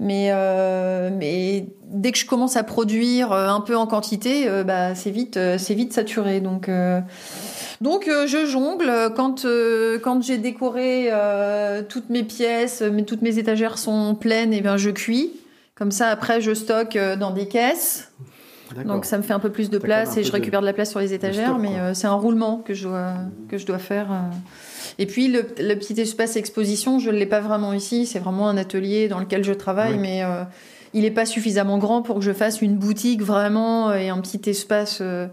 Mais, 0.03 0.31
euh, 0.33 1.11
mais 1.16 1.66
dès 1.85 2.11
que 2.11 2.19
je 2.19 2.27
commence 2.27 2.57
à 2.57 2.65
produire 2.65 3.31
euh, 3.31 3.49
un 3.49 3.61
peu 3.61 3.77
en 3.77 3.87
quantité, 3.87 4.49
euh, 4.49 4.65
bah, 4.65 4.97
c'est 4.97 5.12
vite, 5.12 5.37
euh, 5.37 5.59
c'est 5.59 5.74
vite 5.74 5.93
saturé. 5.93 6.41
Donc, 6.41 6.69
donc 7.81 8.09
je 8.09 8.47
jongle. 8.47 8.91
Quand, 9.15 9.47
quand 10.03 10.23
j'ai 10.23 10.39
décoré 10.39 11.11
toutes 11.89 12.11
mes 12.11 12.24
pièces, 12.24 12.83
mais 12.93 13.05
toutes 13.05 13.23
mes 13.23 13.39
étagères 13.39 13.79
sont 13.79 14.15
pleines, 14.16 14.53
et 14.53 14.61
bien 14.61 14.77
je 14.77 14.91
cuis. 14.91 15.33
Comme 15.77 15.93
ça, 15.93 16.09
après, 16.09 16.41
je 16.41 16.53
stocke 16.53 16.99
dans 17.19 17.31
des 17.31 17.47
caisses. 17.47 18.11
Donc 18.87 19.05
ça 19.05 19.19
me 19.19 19.23
fait 19.23 19.35
un 19.35 19.39
peu 19.39 19.51
plus 19.51 19.69
de 19.69 19.79
place 19.79 20.16
et 20.16 20.24
je 20.24 20.33
récupère 20.33 20.62
de 20.62 20.66
la 20.66 20.73
place 20.73 20.91
sur 20.91 21.01
les 21.01 21.12
étagères, 21.12 21.51
stock, 21.51 21.61
mais 21.61 21.95
c'est 21.95 22.07
un 22.07 22.15
roulement 22.15 22.62
que 22.65 22.73
je 22.73 22.89
dois, 22.89 23.15
que 23.49 23.59
je 23.59 23.66
dois 23.66 23.79
faire. 23.79 24.09
Et 24.99 25.07
puis 25.07 25.29
le, 25.29 25.47
le 25.59 25.75
petit 25.75 26.01
espace 26.01 26.37
exposition, 26.37 26.99
je 26.99 27.11
ne 27.11 27.17
l'ai 27.17 27.27
pas 27.27 27.41
vraiment 27.41 27.73
ici, 27.73 28.07
c'est 28.07 28.19
vraiment 28.19 28.49
un 28.49 28.57
atelier 28.57 29.09
dans 29.09 29.19
lequel 29.19 29.45
je 29.45 29.53
travaille, 29.53 29.95
Oui. 29.95 29.99
mais 30.01 30.23
euh, 30.25 30.43
il 30.95 31.03
n'est 31.03 31.11
pas 31.11 31.27
suffisamment 31.27 31.79
grand 31.79 32.03
pour 32.03 32.17
que 32.17 32.23
je 32.25 32.33
fasse 32.33 32.63
une 32.63 32.77
boutique 32.77 33.23
vraiment 33.23 33.91
euh, 33.91 33.97
et 33.97 34.09
un 34.11 34.21
petit 34.21 34.49
espace 34.51 34.99
euh, 35.01 35.27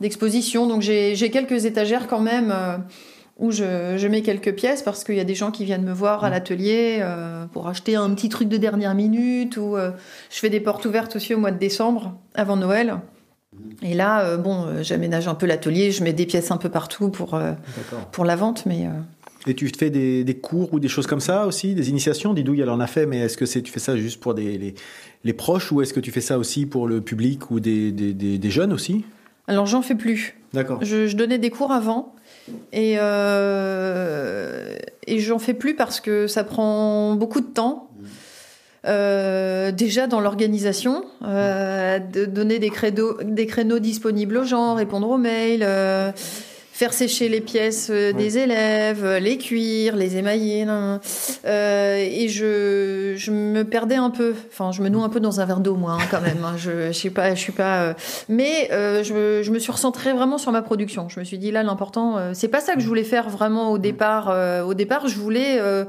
d'exposition. 0.00 0.66
Donc 0.66 0.82
j'ai 0.82 1.14
quelques 1.30 1.64
étagères 1.64 2.06
quand 2.08 2.20
même. 2.20 2.50
euh, 2.54 2.76
où 3.38 3.50
je, 3.50 3.96
je 3.96 4.08
mets 4.08 4.20
quelques 4.20 4.54
pièces 4.54 4.82
parce 4.82 5.04
qu'il 5.04 5.14
y 5.16 5.20
a 5.20 5.24
des 5.24 5.34
gens 5.34 5.50
qui 5.50 5.64
viennent 5.64 5.84
me 5.84 5.92
voir 5.94 6.22
à 6.22 6.28
Mm. 6.28 6.32
l'atelier 6.32 6.98
euh, 7.00 7.46
pour 7.46 7.66
acheter 7.66 7.96
un 7.96 8.10
petit 8.10 8.28
truc 8.28 8.46
de 8.48 8.58
dernière 8.58 8.94
minute 8.94 9.56
ou 9.56 9.74
je 9.76 10.38
fais 10.38 10.50
des 10.50 10.60
portes 10.60 10.84
ouvertes 10.84 11.16
aussi 11.16 11.34
au 11.34 11.38
mois 11.38 11.50
de 11.50 11.58
décembre 11.58 12.14
avant 12.34 12.56
Noël. 12.56 12.98
Et 13.82 13.94
là, 13.94 14.20
euh, 14.22 14.36
bon, 14.36 14.66
euh, 14.66 14.82
j'aménage 14.82 15.28
un 15.28 15.34
peu 15.34 15.46
l'atelier, 15.46 15.90
je 15.90 16.04
mets 16.04 16.12
des 16.12 16.26
pièces 16.26 16.50
un 16.50 16.56
peu 16.56 16.68
partout 16.68 17.08
pour, 17.08 17.34
euh, 17.34 17.52
pour 18.12 18.24
la 18.24 18.36
vente, 18.36 18.64
mais 18.66 18.88
Et 19.46 19.54
tu 19.54 19.68
fais 19.76 19.90
des, 19.90 20.22
des 20.22 20.36
cours 20.36 20.72
ou 20.72 20.78
des 20.78 20.88
choses 20.88 21.06
comme 21.06 21.20
ça 21.20 21.46
aussi, 21.46 21.74
des 21.74 21.90
initiations? 21.90 22.32
Didouille, 22.32 22.60
elle 22.60 22.70
en 22.70 22.80
a 22.80 22.86
fait, 22.86 23.06
mais 23.06 23.18
est-ce 23.18 23.36
que 23.36 23.46
c'est 23.46 23.62
tu 23.62 23.72
fais 23.72 23.80
ça 23.80 23.96
juste 23.96 24.20
pour 24.20 24.34
des, 24.34 24.56
les, 24.56 24.74
les 25.24 25.32
proches 25.32 25.72
ou 25.72 25.82
est-ce 25.82 25.92
que 25.92 26.00
tu 26.00 26.12
fais 26.12 26.20
ça 26.20 26.38
aussi 26.38 26.64
pour 26.66 26.86
le 26.86 27.00
public 27.00 27.50
ou 27.50 27.58
des, 27.58 27.90
des, 27.90 28.12
des, 28.12 28.38
des 28.38 28.50
jeunes 28.50 28.72
aussi? 28.72 29.04
Alors 29.48 29.66
j'en 29.66 29.82
fais 29.82 29.96
plus. 29.96 30.36
D'accord. 30.52 30.78
Je, 30.84 31.08
je 31.08 31.16
donnais 31.16 31.38
des 31.38 31.50
cours 31.50 31.72
avant 31.72 32.14
et, 32.72 32.96
euh, 32.98 34.76
et 35.06 35.18
j'en 35.18 35.38
fais 35.40 35.54
plus 35.54 35.74
parce 35.74 36.00
que 36.00 36.26
ça 36.28 36.44
prend 36.44 37.16
beaucoup 37.16 37.40
de 37.40 37.46
temps. 37.46 37.88
Euh, 38.84 39.70
déjà 39.70 40.06
dans 40.08 40.20
l'organisation, 40.20 41.04
euh, 41.24 41.98
de 42.00 42.24
donner 42.24 42.58
des 42.58 42.70
créneaux, 42.70 43.16
des 43.22 43.46
créneaux 43.46 43.78
disponibles 43.78 44.38
aux 44.38 44.44
gens, 44.44 44.74
répondre 44.74 45.08
aux 45.08 45.18
mails, 45.18 45.62
euh, 45.62 46.10
faire 46.16 46.92
sécher 46.92 47.28
les 47.28 47.40
pièces 47.40 47.90
euh, 47.92 48.12
des 48.12 48.38
élèves, 48.38 49.04
euh, 49.04 49.20
les 49.20 49.38
cuire, 49.38 49.94
les 49.94 50.16
émailler. 50.16 50.66
Euh, 50.68 51.96
et 51.96 52.26
je, 52.28 53.14
je 53.16 53.30
me 53.30 53.62
perdais 53.62 53.94
un 53.94 54.10
peu. 54.10 54.34
Enfin, 54.50 54.72
je 54.72 54.82
me 54.82 54.88
noue 54.88 55.04
un 55.04 55.08
peu 55.10 55.20
dans 55.20 55.40
un 55.40 55.44
verre 55.44 55.60
d'eau, 55.60 55.76
moi, 55.76 55.92
hein, 56.00 56.04
quand 56.10 56.20
même. 56.20 56.42
hein. 56.44 56.54
Je, 56.56 56.88
je 56.88 56.92
sais 56.92 57.10
pas, 57.10 57.36
je 57.36 57.40
suis 57.40 57.52
pas. 57.52 57.82
euh, 57.82 57.94
Mais 58.28 58.68
euh, 58.72 59.04
je, 59.04 59.14
me- 59.14 59.42
je 59.44 59.50
me 59.52 59.60
suis 59.60 59.70
recentrée 59.70 60.12
vraiment 60.12 60.38
sur 60.38 60.50
ma 60.50 60.62
production. 60.62 61.08
Je 61.08 61.20
me 61.20 61.24
suis 61.24 61.38
dit 61.38 61.52
là, 61.52 61.62
l'important, 61.62 62.18
euh, 62.18 62.30
c'est 62.34 62.48
pas 62.48 62.60
ça 62.60 62.74
que 62.74 62.80
je 62.80 62.88
voulais 62.88 63.04
faire 63.04 63.28
vraiment 63.28 63.70
au 63.70 63.78
départ. 63.78 64.28
Euh, 64.30 64.62
au 64.64 64.74
départ, 64.74 65.06
je 65.06 65.14
voulais 65.18 65.58
euh, 65.60 65.84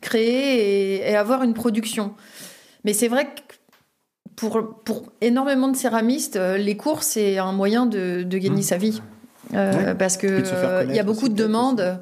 créer 0.00 0.96
et, 0.96 1.10
et 1.10 1.16
avoir 1.16 1.42
une 1.42 1.54
production. 1.54 2.14
Mais 2.84 2.92
c'est 2.92 3.08
vrai 3.08 3.26
que 3.26 3.40
pour, 4.36 4.82
pour 4.84 5.12
énormément 5.20 5.68
de 5.68 5.76
céramistes, 5.76 6.36
euh, 6.36 6.56
les 6.56 6.76
cours, 6.76 7.02
c'est 7.02 7.38
un 7.38 7.52
moyen 7.52 7.86
de, 7.86 8.22
de 8.22 8.38
gagner 8.38 8.62
sa 8.62 8.76
vie. 8.76 9.00
Euh, 9.54 9.72
Ouais. 9.72 9.94
Parce 9.94 10.16
faire 10.44 10.70
euh, 10.70 10.84
y 10.96 10.98
a 10.98 11.04
beaucoup 11.04 11.28
de 11.28 11.34
demandes. 11.34 12.00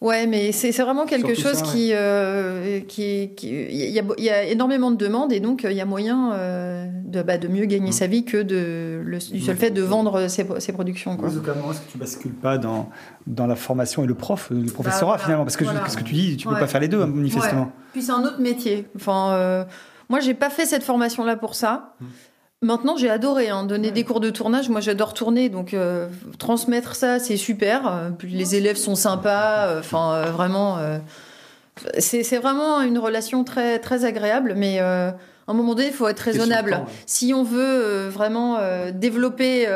Ouais, 0.00 0.28
mais 0.28 0.52
c'est 0.52 0.70
vraiment 0.70 1.06
quelque 1.06 1.34
Surtout 1.34 1.48
chose 1.56 1.58
ça, 1.58 1.66
ouais. 1.66 1.72
qui, 1.72 1.90
euh, 1.92 2.78
qui, 2.86 3.30
qui- 3.36 3.48
il 3.50 3.90
y 3.90 3.98
a, 3.98 4.02
il 4.16 4.24
y 4.24 4.30
a 4.30 4.44
énormément 4.44 4.92
de 4.92 4.96
demandes 4.96 5.32
et 5.32 5.40
donc 5.40 5.64
euh, 5.64 5.72
il 5.72 5.76
y 5.76 5.80
a 5.80 5.84
moyen 5.84 6.32
euh, 6.34 6.86
de, 7.04 7.20
bah, 7.22 7.36
de 7.36 7.48
mieux 7.48 7.64
Mm. 7.64 7.68
gagner 7.68 7.90
sa 7.92 8.06
vie 8.06 8.24
que 8.24 8.36
de, 8.36 9.02
le, 9.04 9.18
du 9.18 9.40
seul 9.40 9.56
fait 9.56 9.72
de 9.72 9.82
vendre 9.82 10.28
ses, 10.28 10.46
ses 10.60 10.72
productions. 10.72 11.16
Quoi. 11.16 11.30
Oui, 11.30 11.40
comment 11.44 11.72
est-ce 11.72 11.80
que 11.80 11.90
tu 11.90 11.98
bascules 11.98 12.32
pas 12.34 12.58
dans, 12.58 12.90
dans 13.26 13.48
la 13.48 13.56
formation 13.56 14.04
et 14.04 14.06
le 14.06 14.14
prof, 14.14 14.50
le 14.52 14.70
professorat 14.70 15.14
voilà, 15.14 15.18
finalement? 15.24 15.44
Parce 15.44 15.56
que 15.56 15.64
voilà. 15.64 15.88
ce 15.88 15.96
que 15.96 16.04
tu 16.04 16.14
dis, 16.14 16.36
tu 16.36 16.46
peux 16.46 16.54
Ouais. 16.54 16.60
pas 16.60 16.68
faire 16.68 16.80
les 16.80 16.88
deux, 16.88 17.02
hein, 17.02 17.06
manifestement. 17.08 17.62
Ouais. 17.62 17.68
Puis 17.92 18.02
c'est 18.02 18.12
un 18.12 18.22
autre 18.22 18.38
métier. 18.40 18.86
Enfin, 18.94 19.32
euh, 19.32 19.64
moi, 20.08 20.20
j'ai 20.20 20.34
pas 20.34 20.48
fait 20.50 20.64
cette 20.64 20.84
formation-là 20.84 21.34
pour 21.36 21.56
ça. 21.56 21.94
Hmm. 22.00 22.06
Maintenant, 22.60 22.96
j'ai 22.96 23.08
adoré 23.08 23.50
hein, 23.50 23.62
donner 23.62 23.92
des 23.92 24.02
cours 24.02 24.18
de 24.18 24.30
tournage. 24.30 24.68
Moi, 24.68 24.80
j'adore 24.80 25.14
tourner, 25.14 25.48
donc 25.48 25.74
euh, 25.74 26.08
transmettre 26.40 26.96
ça, 26.96 27.20
c'est 27.20 27.36
super. 27.36 27.86
Euh, 27.86 28.10
les 28.24 28.56
élèves 28.56 28.76
sont 28.76 28.96
sympas. 28.96 29.68
euh, 29.68 29.78
Enfin, 29.78 30.12
euh, 30.14 30.30
vraiment, 30.32 30.76
euh, 30.78 30.98
c'est 31.98 32.38
vraiment 32.38 32.80
une 32.80 32.98
relation 32.98 33.44
très 33.44 33.78
très 33.78 34.04
agréable. 34.04 34.54
Mais 34.56 34.80
à 34.80 35.14
un 35.46 35.54
moment 35.54 35.76
donné, 35.76 35.88
il 35.88 35.94
faut 35.94 36.08
être 36.08 36.18
raisonnable. 36.18 36.72
temps, 36.72 36.78
ouais. 36.80 36.92
Si 37.06 37.32
on 37.32 37.44
veut 37.44 38.08
vraiment 38.08 38.58
développer 38.92 39.68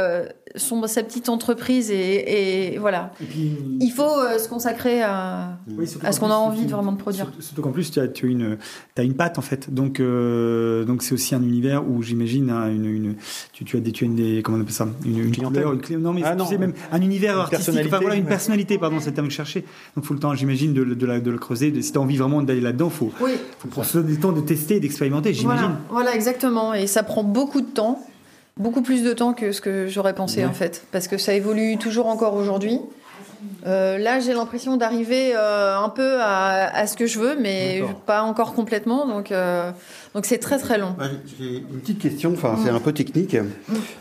son 0.57 0.87
sa 0.87 1.03
petite 1.03 1.29
entreprise 1.29 1.91
et, 1.91 2.73
et 2.75 2.79
voilà, 2.79 3.13
il 3.81 3.91
faut 3.91 4.03
euh, 4.03 4.39
se 4.39 4.49
consacrer 4.49 5.03
à, 5.03 5.59
Oui, 5.69 5.87
surtout 5.87 6.07
à 6.07 6.13
ce 6.13 6.21
qu'on 6.21 6.31
a 6.31 6.35
envie 6.35 6.67
de 6.67 6.71
vraiment 6.71 6.93
de 6.93 6.99
produire. 6.99 7.25
Surtout, 7.27 7.43
surtout 7.43 7.63
qu'en 7.63 7.71
plus, 7.71 7.91
tu 7.91 8.01
as, 8.01 8.09
tu 8.09 8.27
as 8.27 8.29
une, 8.29 8.59
as 8.99 9.03
une 9.03 9.15
patte 9.15 9.39
en 9.39 9.43
fait. 9.43 9.73
Donc, 9.73 10.01
euh, 10.01 10.85
donc 10.85 11.03
c'est 11.03 11.15
aussi 11.15 11.35
un 11.35 11.43
univers 11.43 11.89
où 11.89 12.03
j'imagine 12.03 12.51
hein, 12.51 12.69
une, 12.69 12.85
une, 12.87 13.15
tu, 13.53 13.65
tu 13.65 13.77
as 13.77 13.81
des, 13.81 13.93
tu 13.93 14.05
as 14.05 14.07
une, 14.09 14.15
des- 14.17 14.43
comment 14.43 14.59
on 14.59 14.61
appelle 14.61 14.73
ça, 14.75 14.89
une, 15.05 15.19
une 15.19 15.31
Clientèle. 15.31 15.63
couleur, 15.63 15.73
une 15.75 15.81
clé- 15.81 15.97
non 15.97 16.13
mais 16.13 16.23
Ah 16.25 16.33
tu 16.33 16.39
non. 16.39 16.47
sais 16.47 16.59
même 16.59 16.75
un 16.91 17.01
univers 17.01 17.35
Une 17.35 17.41
artistique, 17.41 17.65
personnalité, 17.67 17.89
enfin 17.95 18.03
voilà 18.03 18.17
une 18.17 18.27
personnalité, 18.27 18.79
pardon, 18.79 18.97
c'est 19.01 19.11
le 19.11 19.15
terme 19.15 19.27
que 19.29 19.33
je 19.33 19.37
cherchais. 19.37 19.65
Donc, 19.97 20.05
faut 20.05 20.15
le 20.15 20.21
temps, 20.21 20.35
j'imagine, 20.35 20.73
de, 20.75 20.83
le- 20.83 20.97
de, 20.97 21.07
la, 21.07 21.21
de 21.21 21.31
le 21.31 21.39
creuser. 21.39 21.71
De, 21.71 21.81
si 21.81 21.93
tu 21.93 21.99
as 21.99 22.01
envie 22.01 22.17
vraiment 22.17 22.43
d'aller 22.43 22.61
là-dedans, 22.61 22.91
faut, 22.91 23.11
Oui. 23.21 23.33
faut 23.59 23.69
prendre 23.69 23.87
ce 23.87 23.99
temps 24.21 24.33
de 24.33 24.41
tester, 24.41 24.81
d'expérimenter, 24.81 25.33
j'imagine. 25.33 25.63
Voilà, 25.89 26.05
voilà, 26.05 26.15
exactement. 26.15 26.75
Et 26.75 26.87
ça 26.87 27.03
prend 27.03 27.25
beaucoup 27.25 27.61
de 27.61 27.67
temps, 27.67 28.01
beaucoup 28.57 28.83
plus 28.83 29.03
de 29.03 29.13
temps 29.13 29.33
que 29.33 29.53
ce 29.53 29.61
que 29.61 29.87
j'aurais 29.89 30.15
pensé 30.15 30.41
Ouais. 30.41 30.47
en 30.47 30.53
fait, 30.53 30.85
parce 30.93 31.09
que 31.09 31.19
ça 31.19 31.35
évolue 31.35 31.77
toujours 31.79 32.07
encore 32.07 32.35
aujourd'hui. 32.35 32.81
Euh, 33.67 33.99
là, 33.99 34.21
j'ai 34.21 34.35
l'impression 34.35 34.77
d'arriver 34.77 35.33
euh, 35.35 35.77
un 35.77 35.89
peu 35.89 36.21
à, 36.21 36.73
à 36.77 36.87
ce 36.87 36.97
que 36.97 37.07
je 37.07 37.19
veux, 37.19 37.37
mais 37.41 37.83
pas 38.07 38.23
encore 38.23 38.55
complètement. 38.55 39.05
Donc, 39.07 39.33
euh, 39.33 39.73
donc 40.15 40.27
c'est 40.27 40.39
très 40.39 40.59
très 40.59 40.79
long. 40.79 40.95
J'ai 41.41 41.57
une 41.59 41.81
petite 41.81 41.99
question, 41.99 42.33
enfin 42.35 42.57
c'est 42.63 42.71
un 42.71 42.79
peu 42.79 42.93
technique. 42.93 43.37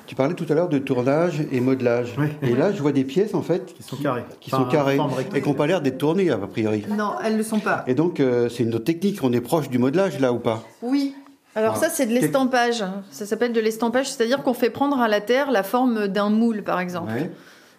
Tu 0.05 0.13
parlais 0.13 0.35
tout 0.35 0.45
à 0.49 0.53
l'heure 0.53 0.69
de 0.69 0.77
tournage 0.77 1.41
et 1.51 1.59
modelage. 1.59 2.13
Et 2.43 2.53
là, 2.53 2.71
je 2.71 2.79
vois 2.83 2.91
des 2.91 3.03
pièces 3.03 3.33
en 3.33 3.41
fait 3.41 3.73
qui 3.73 3.81
sont 3.81 3.95
carrées, 3.97 4.25
qui 4.41 4.53
Enfin, 4.53 4.63
sont 4.65 4.69
carrées 4.69 4.99
et 5.35 5.41
qui 5.41 5.47
n'ont 5.49 5.55
pas 5.55 5.65
l'air 5.65 5.81
d'être 5.81 5.97
tournées 5.97 6.29
a 6.29 6.37
priori. 6.37 6.85
Non, 6.95 7.13
elles 7.23 7.37
ne 7.37 7.43
sont 7.43 7.59
pas. 7.59 7.83
Et 7.87 7.95
donc 7.95 8.19
euh, 8.19 8.47
c'est 8.47 8.61
une 8.61 8.75
autre 8.75 8.85
technique. 8.85 9.23
On 9.23 9.33
est 9.33 9.41
proche 9.41 9.69
du 9.69 9.79
modelage 9.79 10.19
là 10.19 10.33
ou 10.33 10.39
pas? 10.39 10.63
Oui. 10.83 11.15
Alors 11.55 11.73
Voilà. 11.75 11.89
ça, 11.89 11.93
c'est 11.95 12.05
de 12.05 12.13
l'estampage. 12.13 12.83
Ça 13.11 13.25
s'appelle 13.25 13.51
de 13.53 13.59
l'estampage, 13.59 14.09
c'est-à-dire 14.09 14.41
qu'on 14.43 14.53
fait 14.53 14.69
prendre 14.69 14.99
à 14.99 15.07
la 15.07 15.19
terre 15.21 15.51
la 15.51 15.63
forme 15.63 16.07
d'un 16.07 16.29
moule, 16.29 16.63
par 16.63 16.79
exemple. 16.79 17.11
Ouais. 17.13 17.29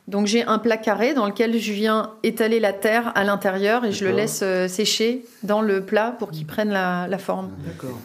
Donc 0.09 0.27
j'ai 0.27 0.45
un 0.45 0.59
plat 0.59 0.77
carré 0.77 1.15
dans 1.15 1.27
lequel 1.27 1.59
je 1.59 1.73
viens 1.73 2.11
étaler 2.23 2.59
la 2.61 2.73
terre 2.73 3.13
à 3.15 3.23
l'intérieur 3.25 3.85
et 3.85 3.93
je 3.93 4.05
le 4.05 4.11
laisse 4.11 4.41
euh, 4.43 4.67
sécher 4.67 5.25
dans 5.45 5.61
le 5.63 5.85
plat 5.85 6.15
pour 6.19 6.31
qu'il 6.33 6.45
prenne 6.45 6.71
la, 6.71 7.07
la 7.09 7.19
forme. 7.19 7.51
D'accord. 7.67 7.99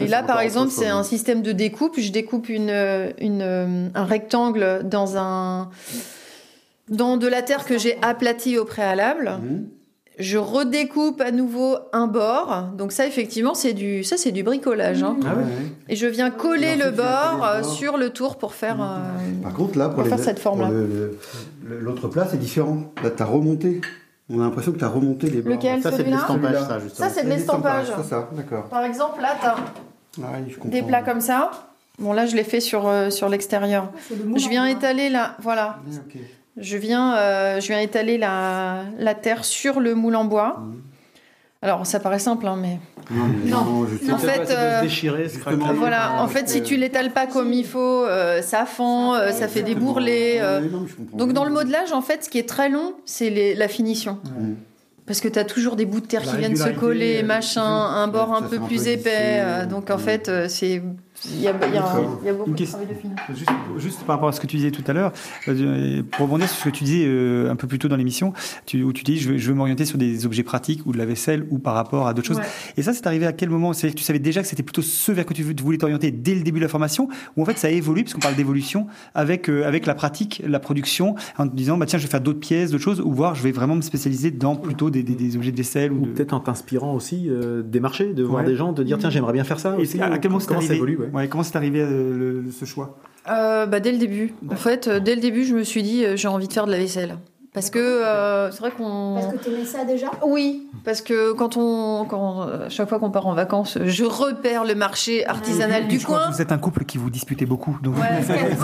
Et 0.00 0.06
là, 0.08 0.22
par 0.22 0.40
exemple, 0.40 0.70
c'est 0.70 0.88
un 0.88 1.02
système 1.02 1.42
de 1.42 1.52
découpe. 1.52 2.00
Je 2.00 2.10
découpe 2.10 2.48
une, 2.48 2.70
euh, 2.70 3.10
une, 3.18 3.90
un 3.94 4.04
rectangle 4.04 4.80
dans 4.84 5.18
un 5.18 5.68
dans 6.88 7.16
de 7.18 7.26
la 7.26 7.42
terre 7.42 7.64
que 7.66 7.76
j'ai 7.78 7.98
aplatie 8.00 8.56
au 8.58 8.64
préalable. 8.64 9.38
Mhm. 9.42 9.68
Je 10.18 10.38
redécoupe 10.38 11.20
à 11.20 11.30
nouveau 11.30 11.76
un 11.92 12.06
bord. 12.06 12.68
Donc 12.76 12.92
ça, 12.92 13.06
effectivement, 13.06 13.54
c'est 13.54 13.74
du 13.74 14.02
ça, 14.02 14.16
c'est 14.16 14.32
du 14.32 14.42
bricolage. 14.42 15.02
hein. 15.02 15.16
Ah 15.26 15.34
ouais. 15.34 15.42
Et 15.90 15.96
je 15.96 16.06
viens 16.06 16.30
coller 16.30 16.76
le 16.76 16.84
ensuite, 16.84 16.94
tu 16.96 17.02
viens 17.02 17.10
bord 17.10 17.30
coller 17.32 17.42
le 17.42 17.58
euh, 17.58 17.60
bord. 17.62 17.70
sur 17.70 17.96
le 17.98 18.10
tour 18.10 18.36
pour 18.38 18.54
faire. 18.54 18.80
euh, 18.80 19.42
Par 19.42 19.52
contre 19.52 19.78
là, 19.78 19.86
pour, 19.86 19.94
Pour 19.96 20.04
les- 20.04 20.08
faire 20.10 20.18
cette 20.18 20.38
forme-là. 20.38 20.70
l'autre 21.80 22.08
plat, 22.08 22.26
c'est 22.30 22.38
différent. 22.38 22.78
Là, 23.02 23.10
tu 23.10 23.22
as 23.22 23.26
remonté. 23.26 23.80
On 24.30 24.40
a 24.40 24.44
l'impression 24.44 24.72
que 24.72 24.78
tu 24.78 24.84
as 24.84 24.88
remonté 24.88 25.28
les 25.30 25.40
bords. 25.42 25.52
Lequel, 25.52 25.82
Ça, 25.82 25.92
c'est 25.92 26.02
de 26.02 26.10
l'estampage, 26.10 26.58
ça, 26.66 26.78
justement. 26.80 27.08
Ça, 27.08 27.14
c'est 27.14 27.24
de 27.24 27.28
l'estampage. 27.28 27.86
Ça, 28.08 28.28
d'accord. 28.32 28.64
Par 28.64 28.84
exemple, 28.84 29.20
là, 29.20 29.36
t'as 29.40 29.54
Ah 30.22 30.28
oui, 30.34 30.46
je 30.48 30.54
comprends. 30.54 30.70
des 30.70 30.82
plats 30.82 31.02
comme 31.02 31.20
ça. 31.20 31.50
Bon, 31.98 32.12
là, 32.12 32.26
je 32.26 32.34
l'ai 32.36 32.44
fait 32.44 32.60
sur, 32.60 32.88
euh, 32.88 33.10
sur 33.10 33.28
l'extérieur. 33.28 33.90
Je 34.10 34.48
viens 34.48 34.66
étaler 34.66 35.08
la, 35.10 35.36
voilà. 35.40 35.76
Ah, 35.86 35.96
ok. 36.06 36.20
Je 36.56 36.76
viens, 36.76 37.16
euh, 37.16 37.60
je 37.60 37.66
viens 37.68 37.80
étaler 37.80 38.16
la, 38.18 38.84
la 38.98 39.14
terre 39.14 39.44
sur 39.44 39.80
le 39.80 39.94
moule 39.94 40.16
en 40.16 40.24
bois. 40.24 40.62
Alors, 41.62 41.86
ça 41.86 42.00
paraît 42.00 42.18
simple, 42.18 42.46
hein, 42.46 42.56
mais 42.60 42.78
Non, 43.10 43.24
mais 43.44 43.50
non, 43.50 43.86
je 43.86 44.12
En 44.12 44.18
fait, 44.18 44.50
euh, 44.50 44.82
déchirer, 44.82 45.26
voilà. 45.74 46.22
En 46.22 46.28
fait, 46.28 46.48
si 46.48 46.62
tu 46.62 46.76
l'étales 46.76 47.10
pas 47.12 47.26
comme 47.26 47.52
il 47.52 47.66
faut, 47.66 48.04
euh, 48.04 48.40
ça 48.42 48.66
fend, 48.66 49.14
euh, 49.14 49.32
ça 49.32 49.48
fait 49.48 49.62
des 49.62 49.74
bourrelets. 49.74 50.38
euh. 50.40 50.60
Non, 50.60 50.86
Donc, 51.14 51.32
dans 51.32 51.44
le 51.44 51.50
modelage, 51.50 51.92
en 51.92 52.02
fait, 52.02 52.24
ce 52.24 52.30
qui 52.30 52.38
est 52.38 52.48
très 52.48 52.68
long, 52.68 52.94
c'est 53.04 53.30
les- 53.30 53.54
la 53.54 53.68
finition. 53.68 54.18
Parce 55.06 55.20
que 55.20 55.28
tu 55.28 55.38
as 55.38 55.44
toujours 55.44 55.76
des 55.76 55.86
bouts 55.86 56.00
de 56.00 56.06
terre 56.06 56.24
La 56.24 56.32
qui 56.32 56.38
viennent 56.38 56.56
se 56.56 56.68
coller, 56.70 57.22
machin, 57.22 57.62
un 57.64 58.08
bord 58.08 58.28
ça 58.28 58.44
un 58.44 58.48
peu 58.48 58.58
plus 58.60 58.86
épais. 58.86 59.42
donc, 59.68 59.90
en 59.90 59.98
fait, 59.98 60.30
c'est 60.48 60.82
il 61.24 61.40
y 61.40 61.48
a, 61.48 61.54
il 61.66 61.74
y 61.74 61.76
a 61.78 61.84
un- 61.84 62.18
il 62.22 62.26
y 62.26 62.28
a 62.28 62.32
beaucoup 62.34 62.48
Une 62.50 62.52
de 62.54 62.58
question- 62.58 62.78
travail 62.78 62.94
de 62.94 63.00
finition. 63.00 63.24
Juste, 63.34 63.50
juste 63.78 64.00
par 64.04 64.16
rapport 64.16 64.28
à 64.28 64.32
ce 64.32 64.40
que 64.40 64.46
tu 64.46 64.56
disais 64.56 64.70
tout 64.70 64.84
à 64.86 64.92
l'heure, 64.92 65.12
euh, 65.48 66.02
pour 66.12 66.26
rebondir 66.26 66.48
sur 66.48 66.58
ce 66.58 66.64
que 66.64 66.74
tu 66.74 66.84
disais 66.84 67.04
euh, 67.06 67.50
un 67.50 67.56
peu 67.56 67.66
plus 67.66 67.78
tôt 67.78 67.88
dans 67.88 67.96
l'émission, 67.96 68.32
tu, 68.66 68.82
où 68.82 68.92
tu 68.92 69.02
dis 69.04 69.18
je 69.18 69.30
veux, 69.30 69.38
je 69.38 69.48
veux 69.48 69.54
m'orienter 69.54 69.84
sur 69.84 69.98
des 69.98 70.26
objets 70.26 70.42
pratiques 70.42 70.82
ou 70.86 70.92
de 70.92 70.98
la 70.98 71.06
vaisselle 71.06 71.46
ou 71.50 71.58
par 71.58 71.74
rapport 71.74 72.06
à 72.06 72.14
d'autres 72.14 72.28
choses. 72.28 72.36
Ouais. 72.38 72.44
Et 72.76 72.82
ça, 72.82 72.92
c'est 72.92 73.06
arrivé 73.06 73.26
à 73.26 73.32
quel 73.32 73.48
moment? 73.50 73.72
Tu 73.72 73.90
savais 74.02 74.18
déjà 74.18 74.42
que 74.42 74.48
c'était 74.48 74.62
plutôt 74.62 74.82
ce 74.82 75.12
vers 75.12 75.24
que 75.26 75.34
tu 75.34 75.42
voulais 75.42 75.78
t'orienter 75.78 76.10
dès 76.10 76.34
le 76.34 76.42
début 76.42 76.58
de 76.60 76.64
la 76.64 76.68
formation, 76.68 77.08
ou 77.36 77.42
en 77.42 77.44
fait 77.44 77.58
ça 77.58 77.68
a 77.68 77.70
évolué 77.70 78.02
parce 78.02 78.14
qu'on 78.14 78.20
parle 78.20 78.36
d'évolution 78.36 78.86
avec 79.14 79.48
euh, 79.48 79.66
avec 79.66 79.86
la 79.86 79.94
pratique, 79.94 80.42
la 80.46 80.60
production, 80.60 81.14
en 81.38 81.48
te 81.48 81.54
disant 81.56 81.76
bah 81.78 81.86
tiens 81.86 81.98
je 81.98 82.04
vais 82.04 82.10
faire 82.10 82.20
d'autres 82.20 82.40
pièces, 82.40 82.70
d'autres 82.70 82.84
choses, 82.84 83.00
ou 83.00 83.12
voir 83.12 83.34
je 83.34 83.42
vais 83.42 83.52
vraiment 83.52 83.74
me 83.76 83.80
spécialiser 83.82 84.30
dans 84.30 84.56
plutôt 84.56 84.90
des, 84.90 85.02
des, 85.02 85.14
des 85.14 85.36
objets 85.36 85.52
de 85.52 85.56
vaisselle 85.56 85.92
ou, 85.92 86.02
Ou 86.02 86.06
de... 86.06 86.10
peut-être 86.12 86.32
en 86.32 86.40
t'inspirant 86.40 86.94
aussi 86.94 87.26
euh, 87.28 87.62
des 87.62 87.80
marchés, 87.80 88.12
de 88.12 88.22
voir 88.22 88.42
Ouais. 88.42 88.50
des 88.50 88.56
gens, 88.56 88.72
de 88.72 88.82
dire 88.82 88.98
tiens 88.98 89.08
j'aimerais 89.10 89.32
bien 89.32 89.44
faire 89.44 89.58
ça 89.58 89.74
Et 89.78 89.82
aussi. 89.82 90.00
à, 90.00 90.06
à 90.12 90.18
quel 90.18 90.30
moment 90.30 90.40
ça 90.40 90.60
évolue 90.74 90.96
ouais. 90.98 91.05
Ouais, 91.12 91.28
Comment 91.28 91.42
c'est 91.42 91.56
arrivé 91.56 91.80
euh, 91.80 92.42
le- 92.44 92.50
ce 92.50 92.64
choix? 92.64 92.98
Euh, 93.28 93.66
bah, 93.66 93.80
dès 93.80 93.92
le 93.92 93.98
début. 93.98 94.34
En 94.50 94.56
fait, 94.56 94.86
euh, 94.88 95.00
dès 95.00 95.14
le 95.14 95.20
début, 95.20 95.44
je 95.44 95.54
me 95.54 95.64
suis 95.64 95.82
dit, 95.82 96.04
j'ai 96.14 96.28
envie 96.28 96.46
de 96.48 96.52
faire 96.52 96.66
de 96.66 96.70
la 96.72 96.78
vaisselle. 96.78 97.16
Parce 97.52 97.70
que 97.70 97.78
euh, 97.78 98.50
c'est 98.50 98.58
vrai 98.60 98.70
qu'on. 98.70 99.14
Parce 99.18 99.32
que 99.32 99.38
t'aimais 99.38 99.64
ça 99.64 99.84
déjà? 99.86 100.10
Oui, 100.26 100.68
parce 100.84 101.00
que 101.00 101.32
quand 101.32 101.56
on, 101.56 102.04
quand, 102.04 102.46
chaque 102.68 102.86
fois 102.86 102.98
qu'on 102.98 103.10
part 103.10 103.26
en 103.26 103.32
vacances, 103.32 103.78
je 103.82 104.04
repère 104.04 104.64
le 104.64 104.74
marché 104.74 105.26
artisanal 105.26 105.88
du 105.88 105.98
je 105.98 106.04
crois 106.04 106.18
coin. 106.18 106.28
que 106.28 106.34
Vous 106.34 106.42
êtes 106.42 106.52
un 106.52 106.58
couple 106.58 106.84
qui 106.84 106.98
vous 106.98 107.08
disputez 107.08 107.46
beaucoup, 107.46 107.78
donc 107.82 107.96
Ouais. 107.96 108.02
il 108.18 108.24
fallait, 108.24 108.50
il 108.50 108.56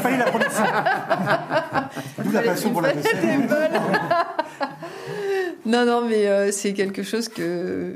fallait- 0.00 0.18
la 0.18 0.24
production. 0.24 0.64
D'où 2.24 2.32
la 2.32 2.42
passion 2.42 2.70
pour 2.72 2.82
la 2.82 2.92
vaisselle. 2.92 3.18
non, 5.66 5.84
non, 5.86 6.02
mais 6.08 6.26
euh, 6.26 6.50
c'est 6.52 6.72
quelque 6.72 7.02
chose 7.02 7.28
que. 7.28 7.94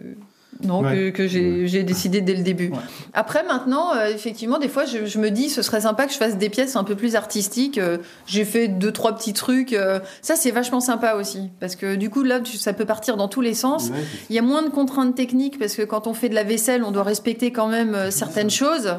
Non, 0.64 0.80
Ouais. 0.82 0.94
que, 1.12 1.18
que 1.18 1.26
j'ai 1.28 1.66
j'ai 1.68 1.82
décidé 1.82 2.20
dès 2.20 2.34
le 2.34 2.42
début. 2.42 2.72
Après, 3.12 3.44
maintenant, 3.44 3.94
euh, 3.94 4.06
effectivement, 4.08 4.58
des 4.58 4.68
fois, 4.68 4.84
je, 4.86 5.04
je 5.06 5.18
me 5.18 5.30
dis, 5.30 5.48
ce 5.50 5.62
serait 5.62 5.82
sympa 5.82 6.06
que 6.06 6.12
je 6.12 6.16
fasse 6.18 6.36
des 6.38 6.48
pièces 6.48 6.74
un 6.76 6.84
peu 6.84 6.94
plus 6.96 7.16
artistiques. 7.16 7.78
Euh, 7.78 7.98
j'ai 8.26 8.44
fait 8.44 8.68
deux, 8.68 8.92
trois 8.92 9.14
petits 9.14 9.32
trucs. 9.34 9.72
euh, 9.74 10.00
ça, 10.22 10.36
c'est 10.36 10.50
vachement 10.50 10.80
sympa 10.80 11.14
aussi. 11.14 11.50
Parce 11.60 11.76
que 11.76 11.96
du 11.96 12.10
coup, 12.10 12.22
là, 12.22 12.40
tu- 12.40 12.56
ça 12.56 12.72
peut 12.72 12.86
partir 12.86 13.16
dans 13.16 13.28
tous 13.28 13.40
les 13.42 13.54
sens. 13.54 13.90
Ouais, 13.90 13.96
Il 14.30 14.36
y 14.36 14.38
a 14.38 14.42
moins 14.42 14.62
de 14.62 14.70
contraintes 14.70 15.14
techniques 15.14 15.58
parce 15.58 15.74
que 15.74 15.82
quand 15.82 16.06
on 16.06 16.14
fait 16.14 16.28
de 16.28 16.34
la 16.34 16.44
vaisselle, 16.44 16.82
on 16.84 16.90
doit 16.90 17.02
respecter 17.04 17.52
quand 17.52 17.68
même 17.68 17.94
euh, 17.94 18.10
certaines 18.10 18.50
choses. 18.50 18.94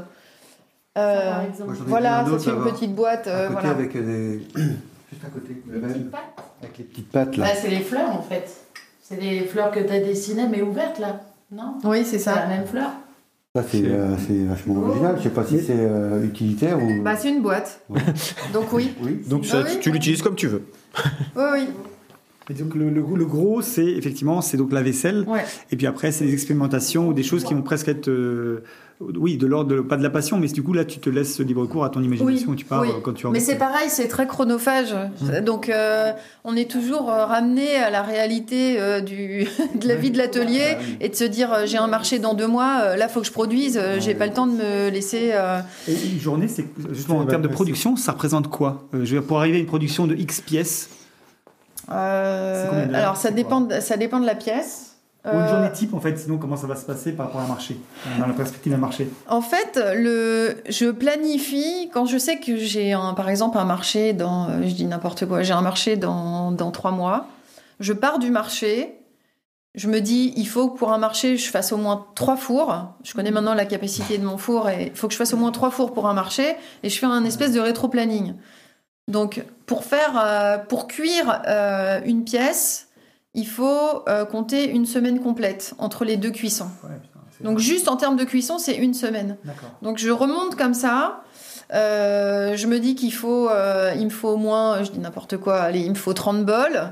Euh, 0.98 1.34
Moi, 1.66 1.74
ai 1.74 1.78
voilà, 1.88 2.26
c'est 2.40 2.50
une 2.52 2.64
petite 2.64 2.96
boîte. 2.96 3.28
euh, 3.28 3.46
à 3.46 3.48
côté 3.50 3.54
voilà. 3.62 3.70
avec 3.72 3.94
des... 3.94 4.40
Juste 5.12 5.26
à 5.26 5.30
côté, 5.30 5.62
le 5.70 5.80
même. 5.80 6.10
Avec 6.62 6.78
les 6.78 6.84
petites 6.86 7.10
pattes 7.12 7.36
là. 7.38 7.46
Bah, 7.46 7.52
c'est 7.62 7.70
les 7.70 7.82
fleurs 7.82 8.10
en 8.12 8.22
fait. 8.22 8.50
C'est 9.02 9.20
les 9.22 9.42
fleurs 9.42 9.72
que 9.72 9.80
tu 9.80 9.92
as 9.92 10.00
dessinées 10.00 10.48
mais 10.50 10.62
ouvertes 10.62 11.00
là, 11.00 11.22
non 11.56 11.77
Oui, 11.84 12.03
c'est 12.06 12.19
ça. 12.19 12.36
la 12.36 12.48
même 12.48 12.65
fleur. 12.65 12.90
Ça 13.56 13.64
c'est 13.72 13.86
euh, 13.86 14.18
c'est 14.27 14.44
vachement 14.45 14.76
original. 14.82 15.15
Je 15.18 15.23
sais 15.23 15.30
pas 15.30 15.45
si 15.45 15.60
c'est 15.61 15.73
euh, 15.77 16.23
utilitaire 16.26 16.77
ou. 16.82 17.02
Bah, 17.03 17.15
c'est 17.15 17.30
une 17.30 17.41
boîte. 17.41 17.80
Donc 18.53 18.73
oui. 18.73 18.94
oui. 19.02 19.22
Donc 19.27 19.45
Ah 19.53 19.61
oui. 19.65 19.72
tu, 19.76 19.80
tu 19.80 19.91
l'utilises 19.91 20.22
comme 20.22 20.36
tu 20.36 20.48
veux. 20.48 20.64
Oui, 21.36 21.44
oui. 21.53 21.68
Et 22.49 22.53
donc 22.53 22.76
le, 22.76 22.90
le, 22.91 23.02
le 23.02 23.26
gros, 23.26 23.61
c'est 23.64 23.86
effectivement, 23.86 24.40
c'est 24.41 24.56
donc 24.57 24.72
la 24.72 24.84
vaisselle. 24.84 25.26
Ouais. 25.27 25.44
Et 25.72 25.76
puis 25.77 25.88
après, 25.88 26.11
c'est 26.11 26.26
des 26.26 26.34
expérimentations 26.34 27.07
ou 27.07 27.14
des 27.14 27.23
choses 27.23 27.44
qui 27.44 27.56
vont 27.56 27.64
presque 27.64 27.88
être, 27.88 28.07
euh, 28.07 28.64
oui, 29.01 29.38
de 29.38 29.45
l'ordre, 29.45 29.81
pas 29.81 29.97
de 29.97 30.03
la 30.03 30.09
passion, 30.09 30.38
mais 30.38 30.47
du 30.47 30.63
coup 30.63 30.72
là, 30.72 30.85
tu 30.85 30.99
te 30.99 31.09
laisses 31.09 31.39
libre 31.41 31.65
cours 31.65 31.84
à 31.84 31.89
ton 31.89 32.01
imagination. 32.01 32.49
Oui, 32.51 32.55
tu 32.55 32.63
pars 32.65 32.81
oui. 32.81 32.89
euh, 32.89 33.01
quand 33.03 33.13
tu 33.13 33.27
en 33.27 33.31
Mais 33.31 33.41
c'est 33.41 33.57
pareil, 33.57 33.89
c'est 33.89 34.07
très 34.07 34.26
chronophage. 34.26 34.95
Mmh. 35.22 35.39
Donc, 35.41 35.67
euh, 35.67 36.13
on 36.45 36.55
est 36.55 36.69
toujours 36.69 37.11
euh, 37.11 37.26
ramené 37.26 37.76
à 37.76 37.89
la 37.89 38.01
réalité 38.03 38.80
euh, 38.80 39.01
du, 39.01 39.47
de 39.76 39.88
la 39.88 39.95
vie 39.95 40.11
de 40.11 40.17
l'atelier 40.17 40.77
Bah 40.77 40.84
et 41.01 41.09
de 41.09 41.15
se 41.15 41.26
dire 41.26 41.65
j'ai 41.65 41.77
un 41.77 41.88
marché 41.88 42.19
dans 42.19 42.34
deux 42.34 42.47
mois, 42.47 42.95
là, 42.95 43.09
faut 43.09 43.19
que 43.19 43.27
je 43.27 43.34
produise, 43.34 43.77
euh, 43.77 43.99
j'ai 43.99 44.15
pas 44.15 44.27
le 44.27 44.34
temps 44.34 44.47
de 44.47 44.53
me 44.53 44.89
laisser. 44.89 45.31
euh, 45.34 45.59
Et 45.88 45.93
une 45.93 46.19
journée, 46.19 46.47
c'est 46.47 46.65
justement 46.91 47.19
en 47.19 47.26
termes 47.26 47.41
de 47.41 47.47
production, 47.49 47.97
ça 47.97 48.13
représente 48.13 48.49
quoi? 48.49 48.88
Je 48.93 48.99
dire, 49.03 49.23
pour 49.23 49.39
arriver 49.39 49.57
à 49.57 49.59
une 49.59 49.65
production 49.65 50.07
de 50.07 50.15
X 50.15 50.39
pièces, 50.41 50.89
euh, 51.91 52.88
alors, 52.93 53.17
ça 53.17 53.31
dépend, 53.31 53.67
ça 53.80 53.97
dépend 53.97 54.19
de 54.19 54.26
la 54.26 54.35
pièce. 54.35 54.94
Ou 55.26 55.30
une 55.35 55.41
Euh, 55.41 55.49
journée 55.49 55.72
type 55.72 55.93
en 55.93 55.99
fait, 55.99 56.18
sinon 56.18 56.38
comment 56.38 56.56
ça 56.56 56.68
va 56.68 56.76
se 56.76 56.85
passer 56.85 57.11
par 57.14 57.27
rapport 57.27 57.41
à 57.41 57.45
un 57.45 57.47
marché 57.47 57.77
Dans 58.19 58.27
la 58.27 58.34
perspective 58.34 58.72
d'un 58.72 58.77
marché? 58.77 59.10
En 59.27 59.41
fait, 59.41 59.80
le, 59.95 60.57
je 60.69 60.91
planifie 60.91 61.89
quand 61.93 62.06
je 62.06 62.18
sais 62.18 62.39
que 62.39 62.57
j'ai 62.57 62.93
un, 62.93 63.14
par 63.14 63.30
exemple 63.30 63.57
un 63.57 63.65
marché 63.65 64.14
dans, 64.14 64.61
je 64.61 64.73
dis 64.73 64.85
n'importe 64.85 65.26
quoi, 65.26 65.43
j'ai 65.43 65.53
un 65.53 65.61
marché 65.61 65.95
dans, 65.97 66.52
dans 66.52 66.72
trois 66.72 66.91
mois. 66.91 67.27
Je 67.80 67.93
pars 67.93 68.19
du 68.19 68.31
marché. 68.31 68.99
Je 69.73 69.89
me 69.89 69.99
dis, 69.99 70.31
il 70.38 70.47
faut 70.47 70.69
que 70.69 70.77
pour 70.80 70.93
un 70.93 70.97
marché, 70.97 71.35
je 71.35 71.49
fasse 71.49 71.73
au 71.73 71.77
moins 71.77 72.06
trois 72.15 72.38
fours. 72.38 72.73
Je 73.03 73.14
connais 73.14 73.31
maintenant 73.31 73.53
la 73.53 73.65
capacité 73.65 74.18
de 74.18 74.23
mon 74.23 74.38
four 74.38 74.69
et 74.69 74.85
il 74.85 74.95
faut 74.95 75.07
que 75.07 75.14
je 75.14 75.18
fasse 75.18 75.34
au 75.34 75.38
moins 75.38 75.52
trois 75.52 75.69
fours 75.69 75.91
pour 75.93 76.07
un 76.07 76.14
marché. 76.14 76.56
Et 76.84 76.89
je 76.89 76.97
fais 76.97 77.06
un 77.07 77.26
espèce 77.26 77.52
de 77.52 77.60
rétro-planning. 77.60 78.35
Donc, 79.10 79.43
pour 79.65 79.84
faire, 79.84 80.14
euh, 80.18 80.57
pour 80.60 80.88
cuire 80.88 81.41
euh, 81.47 81.99
une 82.06 82.23
pièce, 82.23 82.85
il 83.36 83.45
faut 83.48 84.03
euh, 84.10 84.26
compter 84.26 84.68
une 84.70 84.86
semaine 84.86 85.20
complète 85.20 85.74
entre 85.78 86.03
les 86.06 86.18
deux 86.18 86.32
cuissons. 86.32 86.70
Donc, 87.41 87.60
juste 87.60 87.88
en 87.90 87.98
termes 87.98 88.16
de 88.16 88.24
cuisson, 88.24 88.57
c'est 88.57 88.76
une 88.76 88.94
semaine. 88.94 89.38
Donc 89.82 89.98
je 89.98 90.10
remonte 90.10 90.56
comme 90.56 90.74
ça. 90.74 91.22
Euh, 91.74 92.56
je 92.56 92.68
me 92.68 92.80
dis 92.80 92.95
qu'il 92.95 93.14
faut, 93.14 93.49
euh, 93.49 93.91
il 93.98 94.06
me 94.06 94.10
faut 94.10 94.30
au 94.30 94.38
moins, 94.38 94.84
je 94.84 94.91
dis 94.91 94.99
n'importe 94.99 95.38
quoi, 95.38 95.57
allez, 95.62 95.82
il 95.82 95.90
me 95.90 95.95
faut 95.95 96.14
30 96.14 96.45
bols. 96.45 96.91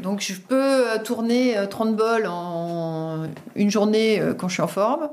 Donc 0.00 0.20
je 0.20 0.34
peux 0.40 0.84
tourner 1.04 1.58
euh, 1.58 1.66
30 1.66 1.96
bols 1.96 2.26
en 2.26 3.24
une 3.56 3.70
journée 3.70 4.22
quand 4.38 4.48
je 4.48 4.54
suis 4.54 4.62
en 4.62 4.68
forme. 4.68 5.08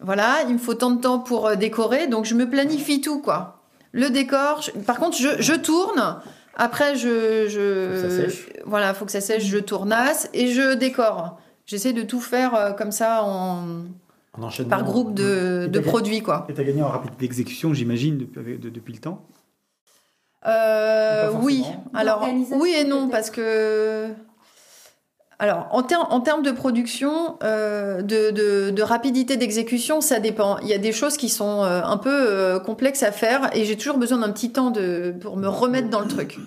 Voilà, 0.00 0.38
il 0.48 0.54
me 0.54 0.58
faut 0.58 0.74
tant 0.74 0.90
de 0.90 1.00
temps 1.00 1.20
pour 1.20 1.56
décorer, 1.56 2.08
donc 2.08 2.24
je 2.24 2.34
me 2.34 2.48
planifie 2.50 3.00
tout 3.00 3.20
quoi. 3.20 3.60
Le 3.92 4.10
décor, 4.10 4.62
je- 4.62 4.72
par 4.80 4.96
contre 4.98 5.16
je, 5.16 5.40
je 5.40 5.52
tourne. 5.54 6.16
Après 6.56 6.96
je, 6.96 7.48
je 7.48 7.96
Faut 7.96 8.02
que 8.06 8.10
ça 8.10 8.16
sèche. 8.30 8.48
voilà, 8.66 8.94
faut 8.94 9.04
que 9.06 9.12
ça 9.12 9.20
sèche, 9.20 9.44
je 9.44 9.58
tournasse 9.58 10.28
et 10.34 10.48
je 10.48 10.74
décore. 10.74 11.38
J'essaie 11.66 11.92
de 11.92 12.02
tout 12.02 12.20
faire 12.20 12.54
euh, 12.54 12.72
comme 12.72 12.92
ça 12.92 13.22
en 13.24 13.84
En 14.34 14.42
enchaînement. 14.42 14.70
par 14.70 14.84
groupe 14.84 15.14
de, 15.14 15.68
t'as- 15.72 15.80
produits 15.80 16.20
quoi. 16.22 16.46
Et 16.48 16.54
tu 16.54 16.60
as 16.60 16.64
gagné 16.64 16.82
en 16.82 16.88
rapidité 16.88 17.20
d'exécution, 17.26 17.72
j'imagine, 17.72 18.18
depuis, 18.18 18.58
de- 18.58 18.68
depuis 18.70 18.92
le 18.92 18.98
temps? 19.00 19.24
Euh, 20.46 21.30
oui. 21.40 21.64
Alors 21.94 22.26
oui 22.52 22.74
et 22.76 22.84
non 22.84 23.08
parce 23.08 23.30
que 23.30 24.08
alors 25.42 25.66
en, 25.72 25.82
ter- 25.82 26.06
en 26.12 26.20
termes 26.20 26.44
de 26.44 26.52
production, 26.52 27.36
euh, 27.42 28.00
de, 28.00 28.82
rapidité 28.82 29.36
d'exécution, 29.36 30.00
ça 30.00 30.20
dépend. 30.20 30.58
Il 30.58 30.68
y 30.68 30.72
a 30.72 30.78
des 30.78 30.92
choses 30.92 31.16
qui 31.16 31.28
sont 31.28 31.64
euh, 31.64 31.82
un 31.82 31.96
peu 31.96 32.14
euh, 32.14 32.60
complexes 32.60 33.02
à 33.02 33.10
faire 33.10 33.50
et 33.52 33.64
j'ai 33.64 33.76
toujours 33.76 33.98
besoin 33.98 34.18
d'un 34.18 34.30
petit 34.30 34.52
temps 34.52 34.72
pour 35.20 35.36
me 35.36 35.48
remettre 35.48 35.90
dans 35.90 35.98
le 35.98 36.06
truc. 36.06 36.38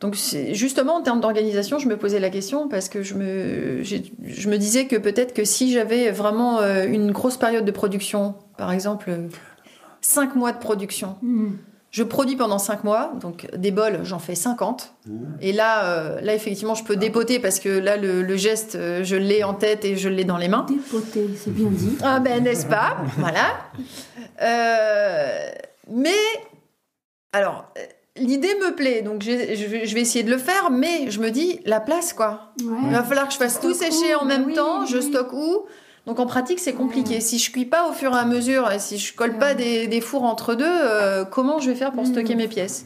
Donc 0.00 0.14
justement 0.52 0.96
en 0.96 1.00
termes 1.00 1.22
d'organisation, 1.22 1.78
je 1.78 1.88
me 1.88 1.96
posais 1.96 2.20
la 2.20 2.28
question 2.28 2.68
parce 2.68 2.90
que 2.90 3.02
je 3.02 3.14
me 3.14 4.56
disais 4.56 4.86
que 4.86 4.96
peut-être 4.96 5.32
que 5.32 5.46
si 5.46 5.72
j'avais 5.72 6.10
vraiment 6.10 6.60
une 6.60 7.12
grosse 7.12 7.38
période 7.38 7.64
de 7.64 7.70
production, 7.70 8.34
par 8.58 8.72
exemple 8.72 9.10
cinq 10.02 10.36
mois 10.36 10.52
de 10.52 10.58
production. 10.58 11.16
Je 11.90 12.04
produis 12.04 12.36
pendant 12.36 12.58
5 12.58 12.84
mois, 12.84 13.12
donc 13.20 13.48
des 13.56 13.72
bols, 13.72 14.00
j'en 14.04 14.20
fais 14.20 14.36
50. 14.36 14.94
Et 15.40 15.52
là, 15.52 15.86
euh, 15.86 16.20
là, 16.20 16.34
effectivement, 16.34 16.76
je 16.76 16.84
peux 16.84 16.94
dépoter 16.94 17.40
parce 17.40 17.58
que 17.58 17.68
là, 17.68 17.96
le, 17.96 18.22
le 18.22 18.36
geste, 18.36 18.76
euh, 18.76 19.02
je 19.02 19.16
l'ai 19.16 19.42
en 19.42 19.54
tête 19.54 19.84
et 19.84 19.96
je 19.96 20.08
l'ai 20.08 20.22
dans 20.22 20.36
les 20.36 20.46
mains. 20.46 20.66
Dépoter, 20.68 21.28
c'est 21.36 21.52
bien 21.52 21.68
dit. 21.68 21.96
Ah 22.02 22.20
ben, 22.20 22.44
n'est-ce 22.44 22.66
pas? 22.66 22.98
Voilà. 23.18 23.58
Euh, 24.40 25.48
mais, 25.90 26.14
alors, 27.32 27.66
l'idée 28.16 28.54
me 28.54 28.74
plaît, 28.74 29.02
donc 29.02 29.22
je 29.22 29.32
vais, 29.32 29.86
je 29.86 29.94
vais 29.94 30.00
essayer 30.00 30.22
de 30.22 30.30
le 30.30 30.38
faire, 30.38 30.70
mais 30.70 31.10
je 31.10 31.20
me 31.20 31.30
dis, 31.30 31.60
la 31.66 31.80
place, 31.80 32.12
quoi. 32.12 32.52
Il 32.58 32.92
va 32.92 33.02
falloir 33.02 33.26
que 33.26 33.32
je 33.32 33.38
fasse 33.38 33.60
tout 33.60 33.74
sécher 33.74 34.14
où? 34.14 34.20
en 34.20 34.24
même 34.26 34.44
oui, 34.46 34.54
temps, 34.54 34.82
oui, 34.82 34.86
je 34.88 34.98
oui. 34.98 35.02
stocke 35.02 35.32
où? 35.32 35.66
Donc 36.10 36.18
en 36.18 36.26
pratique, 36.26 36.58
c'est 36.58 36.72
compliqué. 36.72 37.20
Si 37.20 37.38
je 37.38 37.52
cuis 37.52 37.66
pas 37.66 37.88
au 37.88 37.92
fur 37.92 38.12
et 38.12 38.18
à 38.18 38.24
mesure, 38.24 38.68
et 38.72 38.80
si 38.80 38.98
je 38.98 39.14
colle 39.14 39.38
pas 39.38 39.54
des, 39.54 39.86
des 39.86 40.00
fours 40.00 40.24
entre 40.24 40.56
deux, 40.56 40.64
euh, 40.66 41.24
comment 41.24 41.60
je 41.60 41.70
vais 41.70 41.76
faire 41.76 41.92
pour 41.92 42.04
stocker 42.04 42.34
mes 42.34 42.48
pièces? 42.48 42.84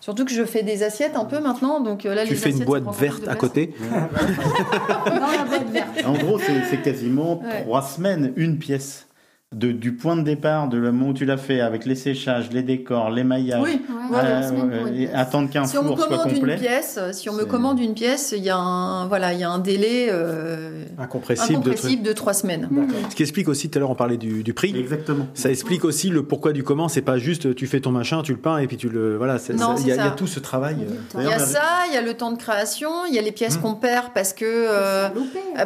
Surtout 0.00 0.24
que 0.24 0.30
je 0.30 0.44
fais 0.44 0.62
des 0.62 0.84
assiettes 0.84 1.16
un 1.16 1.24
peu 1.24 1.40
maintenant, 1.40 1.80
donc 1.80 2.06
euh, 2.06 2.14
là 2.14 2.22
Tu 2.22 2.30
les 2.30 2.36
fais 2.36 2.50
une 2.50 2.64
boîte 2.64 2.84
verte 2.96 3.26
à 3.26 3.34
côté? 3.34 3.74
Dans 3.90 3.96
la 5.36 5.44
boîte 5.48 5.68
verte. 5.72 5.88
En 6.06 6.12
gros, 6.12 6.38
c'est 6.38 6.52
c'est 6.70 6.80
quasiment 6.80 7.40
Ouais. 7.40 7.62
trois 7.62 7.82
semaines, 7.82 8.32
une 8.36 8.56
pièce. 8.56 9.08
De, 9.52 9.70
du 9.70 9.94
point 9.94 10.16
de 10.16 10.22
départ, 10.22 10.66
de 10.68 10.76
le 10.78 10.90
moment 10.90 11.10
où 11.10 11.14
tu 11.14 11.24
l'as 11.24 11.36
fait, 11.36 11.60
avec 11.60 11.86
les 11.86 11.94
séchages, 11.94 12.50
les 12.50 12.64
décors, 12.64 13.08
l'émaillage, 13.10 13.62
Oui, 13.62 13.80
Ouais, 14.10 14.18
ouais, 14.18 15.06
euh, 15.06 15.06
attendre 15.14 15.48
qu'un 15.48 15.64
Si 15.64 15.78
on 15.78 15.82
me 15.84 15.88
four 15.88 15.98
soit 16.00 16.08
commande 16.08 16.28
une 16.32 16.34
complet. 16.38 16.56
pièce, 16.56 16.98
euh, 17.00 17.12
si 17.12 17.30
on 17.30 17.34
me 17.34 17.44
commande 17.44 17.78
une 17.78 17.94
pièce, 17.94 18.34
il 18.36 18.42
y 18.42 18.50
a 18.50 18.56
un 18.56 19.06
voilà, 19.06 19.32
il 19.32 19.38
y 19.38 19.44
a 19.44 19.48
un 19.50 19.60
délai 19.60 20.08
euh, 20.10 20.84
Incompressible, 20.98 21.62
de 21.62 21.70
incompressible 21.70 22.02
de 22.02 22.12
trois 22.12 22.34
semaines. 22.34 22.68
Ce 23.08 23.14
qui 23.14 23.22
explique 23.22 23.48
aussi, 23.48 23.70
tout 23.70 23.78
à 23.78 23.80
l'heure 23.80 23.90
on 23.90 23.94
parlait 23.94 24.16
du, 24.16 24.42
du 24.42 24.52
prix. 24.54 24.74
Exactement. 24.76 25.28
Ça 25.34 25.50
explique 25.50 25.84
aussi 25.84 26.10
le 26.10 26.24
pourquoi 26.24 26.52
du 26.52 26.64
comment. 26.64 26.88
C'est 26.88 27.00
pas 27.02 27.18
juste 27.18 27.54
tu 27.54 27.66
fais 27.68 27.80
ton 27.80 27.92
machin, 27.92 28.22
tu 28.22 28.32
le 28.32 28.38
peins 28.38 28.58
et 28.58 28.66
puis 28.66 28.76
tu 28.76 28.88
le 28.88 29.16
voilà. 29.16 29.36
Il 29.48 29.86
y, 29.86 29.92
a- 29.92 30.08
y 30.08 30.16
tout 30.16 30.26
ce 30.26 30.40
travail. 30.40 30.78
euh. 30.82 31.20
Il 31.20 31.28
y 31.28 31.32
a 31.32 31.38
ça, 31.38 31.62
il 31.88 31.94
y 31.94 31.96
a 31.96 32.02
le 32.02 32.14
temps 32.14 32.32
de 32.32 32.38
création, 32.38 32.90
il 33.08 33.14
y 33.14 33.18
a 33.20 33.22
les 33.22 33.30
pièces 33.32 33.56
Mmh. 33.58 33.62
qu'on 33.62 33.74
perd 33.74 34.06
parce 34.14 34.32
que 34.32 34.44
euh, 34.44 35.08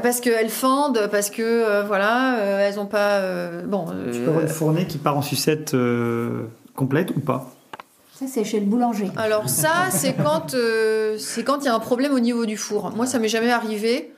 parce 0.03 0.21
qu'elles 0.21 0.51
fendent, 0.51 1.09
parce 1.11 1.31
que 1.31 1.43
euh, 1.43 1.83
voilà, 1.85 2.37
euh, 2.39 2.69
elles 2.69 2.79
ont 2.79 2.87
pas 2.87 3.15
euh, 3.21 3.63
bon. 3.85 3.93
Tu 4.13 4.19
euh, 4.19 4.25
peux 4.25 4.31
avoir 4.31 4.43
une 4.43 4.49
fournée 4.49 4.87
qui 4.87 4.99
part 4.99 5.17
en 5.17 5.23
sucette 5.23 5.75
euh, 5.75 6.45
complète 6.75 7.11
ou 7.17 7.21
pas? 7.21 7.51
Ça, 8.15 8.27
c'est 8.27 8.45
chez 8.45 8.59
le 8.59 8.67
boulanger. 8.67 9.11
Alors 9.17 9.49
ça, 9.49 9.91
c'est 9.91 10.15
quand 10.15 10.55
euh, 10.55 11.17
c'est 11.19 11.45
quand 11.45 11.61
il 11.61 11.67
y 11.67 11.69
a 11.69 11.75
un 11.75 11.79
problème 11.79 12.13
au 12.13 12.21
niveau 12.21 12.47
du 12.47 12.57
four. 12.57 12.93
Moi, 12.97 13.07
ça 13.07 13.19
m'est 13.19 13.29
jamais 13.29 13.51
arrivé. 13.51 14.13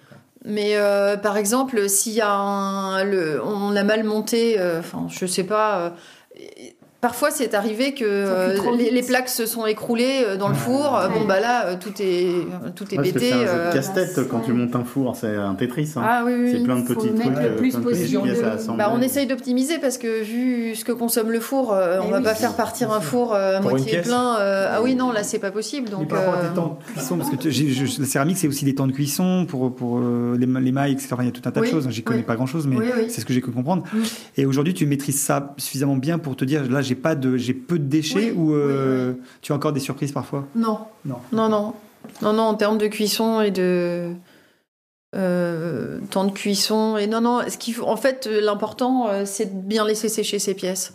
Mais 0.47 0.77
euh, 0.77 1.19
par 1.19 1.37
exemple, 1.37 1.87
s'il 1.91 2.15
y 2.15 2.23
a 2.23 2.33
un, 2.33 3.05
le, 3.05 3.43
on 3.45 3.77
a 3.77 3.85
mal 3.85 4.05
monté, 4.05 4.59
euh, 4.59 4.81
enfin, 4.81 5.07
je 5.11 5.27
sais 5.27 5.45
pas. 5.45 5.93
Parfois, 7.01 7.31
c'est 7.31 7.55
arrivé 7.55 7.95
que 7.95 8.05
euh, 8.05 8.59
les, 8.77 9.03
plaques 9.03 9.31
se 9.31 9.47
sont 9.47 9.65
écroulées 9.65 10.23
euh, 10.27 10.37
dans 10.37 10.49
le 10.51 10.55
four. 10.55 11.01
Bon, 11.15 11.25
bah 11.25 11.41
là, 11.41 11.69
euh, 11.69 11.77
tout 11.81 11.95
est 11.99 12.31
tout 12.77 12.85
est 12.95 12.99
Ouais, 12.99 13.05
pété. 13.05 13.31
c'est 13.31 13.33
euh, 13.49 13.73
casse-tête 13.73 14.29
quand 14.29 14.41
tu 14.41 14.53
montes 14.53 14.77
un 14.77 14.85
four, 14.85 15.17
c'est 15.17 15.35
un 15.35 15.55
Tetris. 15.55 15.93
hein. 15.97 16.03
Ah 16.05 16.23
oui, 16.27 16.33
oui, 16.39 16.51
c'est 16.53 16.63
plein 16.63 16.77
de 16.77 16.87
petits 16.87 17.09
trucs, 17.09 17.25
le 17.25 17.57
plus 17.57 17.75
possible 17.77 18.29
de-. 18.29 18.77
Bah, 18.77 18.93
on 18.95 19.01
essaye 19.01 19.27
d'optimiser 19.27 19.79
parce 19.79 19.97
que 19.97 20.23
vu 20.23 20.75
ce 20.75 20.85
que 20.85 20.93
consomme 20.93 21.31
le 21.31 21.41
four, 21.41 21.71
on 21.71 22.07
Eh 22.09 22.11
va 22.11 22.19
oui. 22.19 22.23
pas 22.25 22.35
faire 22.35 22.53
partir 22.53 22.93
un 22.93 23.01
four 23.01 23.35
à 23.35 23.61
moitié 23.63 23.93
pièce. 23.93 24.07
plein. 24.07 24.37
euh, 24.39 24.69
ah 24.71 24.83
oui, 24.83 24.95
non, 24.95 25.11
là 25.11 25.23
c'est 25.23 25.39
pas 25.39 25.51
possible. 25.51 25.89
Donc, 25.89 26.09
par 26.09 26.19
rapport 26.19 26.35
à 26.35 26.49
tes 26.49 26.55
temps 26.55 26.79
de 26.87 26.93
cuisson, 26.93 27.17
parce 27.17 27.31
que 27.31 27.37
tu- 27.37 27.51
j'ai- 27.51 27.71
je- 27.71 27.99
la 28.01 28.07
céramique, 28.07 28.37
c'est 28.37 28.49
aussi 28.49 28.67
des 28.67 28.75
temps 28.75 28.87
de 28.87 28.93
cuisson 28.93 29.47
pour, 29.49 29.75
pour 29.75 30.01
les, 30.39 30.45
ma- 30.47 30.61
les 30.61 30.73
mailles, 30.73 30.93
etc. 30.93 31.09
Il 31.21 31.25
y 31.25 31.29
a 31.29 31.33
tout 31.33 31.41
un 31.47 31.51
tas 31.51 31.61
Oui, 31.61 31.67
de 31.69 31.73
choses. 31.73 31.89
J'y 31.89 32.03
connais 32.03 32.19
oui. 32.21 32.25
pas 32.27 32.37
grand 32.37 32.45
chose, 32.47 32.67
mais 32.67 32.77
Oui, 32.77 32.85
oui. 32.95 33.05
c'est 33.09 33.23
ce 33.23 33.25
que 33.27 33.33
j'ai 33.33 33.41
pu 33.41 33.51
comprendre. 33.53 33.85
Et 34.37 34.45
aujourd'hui, 34.45 34.75
tu 34.75 34.85
maîtrises 34.85 35.19
ça 35.19 35.55
suffisamment 35.57 35.97
bien 35.97 36.19
pour 36.19 36.37
te 36.37 36.45
dire, 36.45 36.71
là, 36.71 36.83
j'ai 36.91 36.97
pas 36.97 37.15
de, 37.15 37.37
j'ai 37.37 37.55
peu 37.55 37.79
de 37.79 37.85
déchets 37.85 38.17
Oui, 38.17 38.33
ou 38.37 38.53
euh, 38.53 39.13
tu 39.43 39.53
as 39.53 39.55
encore 39.55 39.73
des 39.73 39.79
surprises 39.79 40.11
parfois? 40.11 40.45
Non. 40.57 40.79
Non. 41.05 41.19
Non, 41.33 41.49
non. 41.49 41.73
Non, 42.21 42.33
non, 42.33 42.43
en 42.43 42.55
termes 42.55 42.79
de 42.79 42.89
cuisson 42.89 43.41
et 43.41 43.53
de. 43.53 44.11
Euh, 45.17 45.99
temps 46.11 46.25
de 46.25 46.31
cuisson 46.31 46.97
et 46.97 47.07
non 47.09 47.21
non 47.21 47.41
ce 47.49 47.57
qu'il 47.59 47.75
faut 47.75 47.87
en 47.87 47.97
fait 47.97 48.29
euh, 48.29 48.41
l'important 48.41 49.09
euh, 49.09 49.23
c'est 49.25 49.47
de 49.47 49.61
bien 49.61 49.85
laisser 49.85 50.09
sécher 50.09 50.39
ses 50.39 50.55
pièces. 50.55 50.93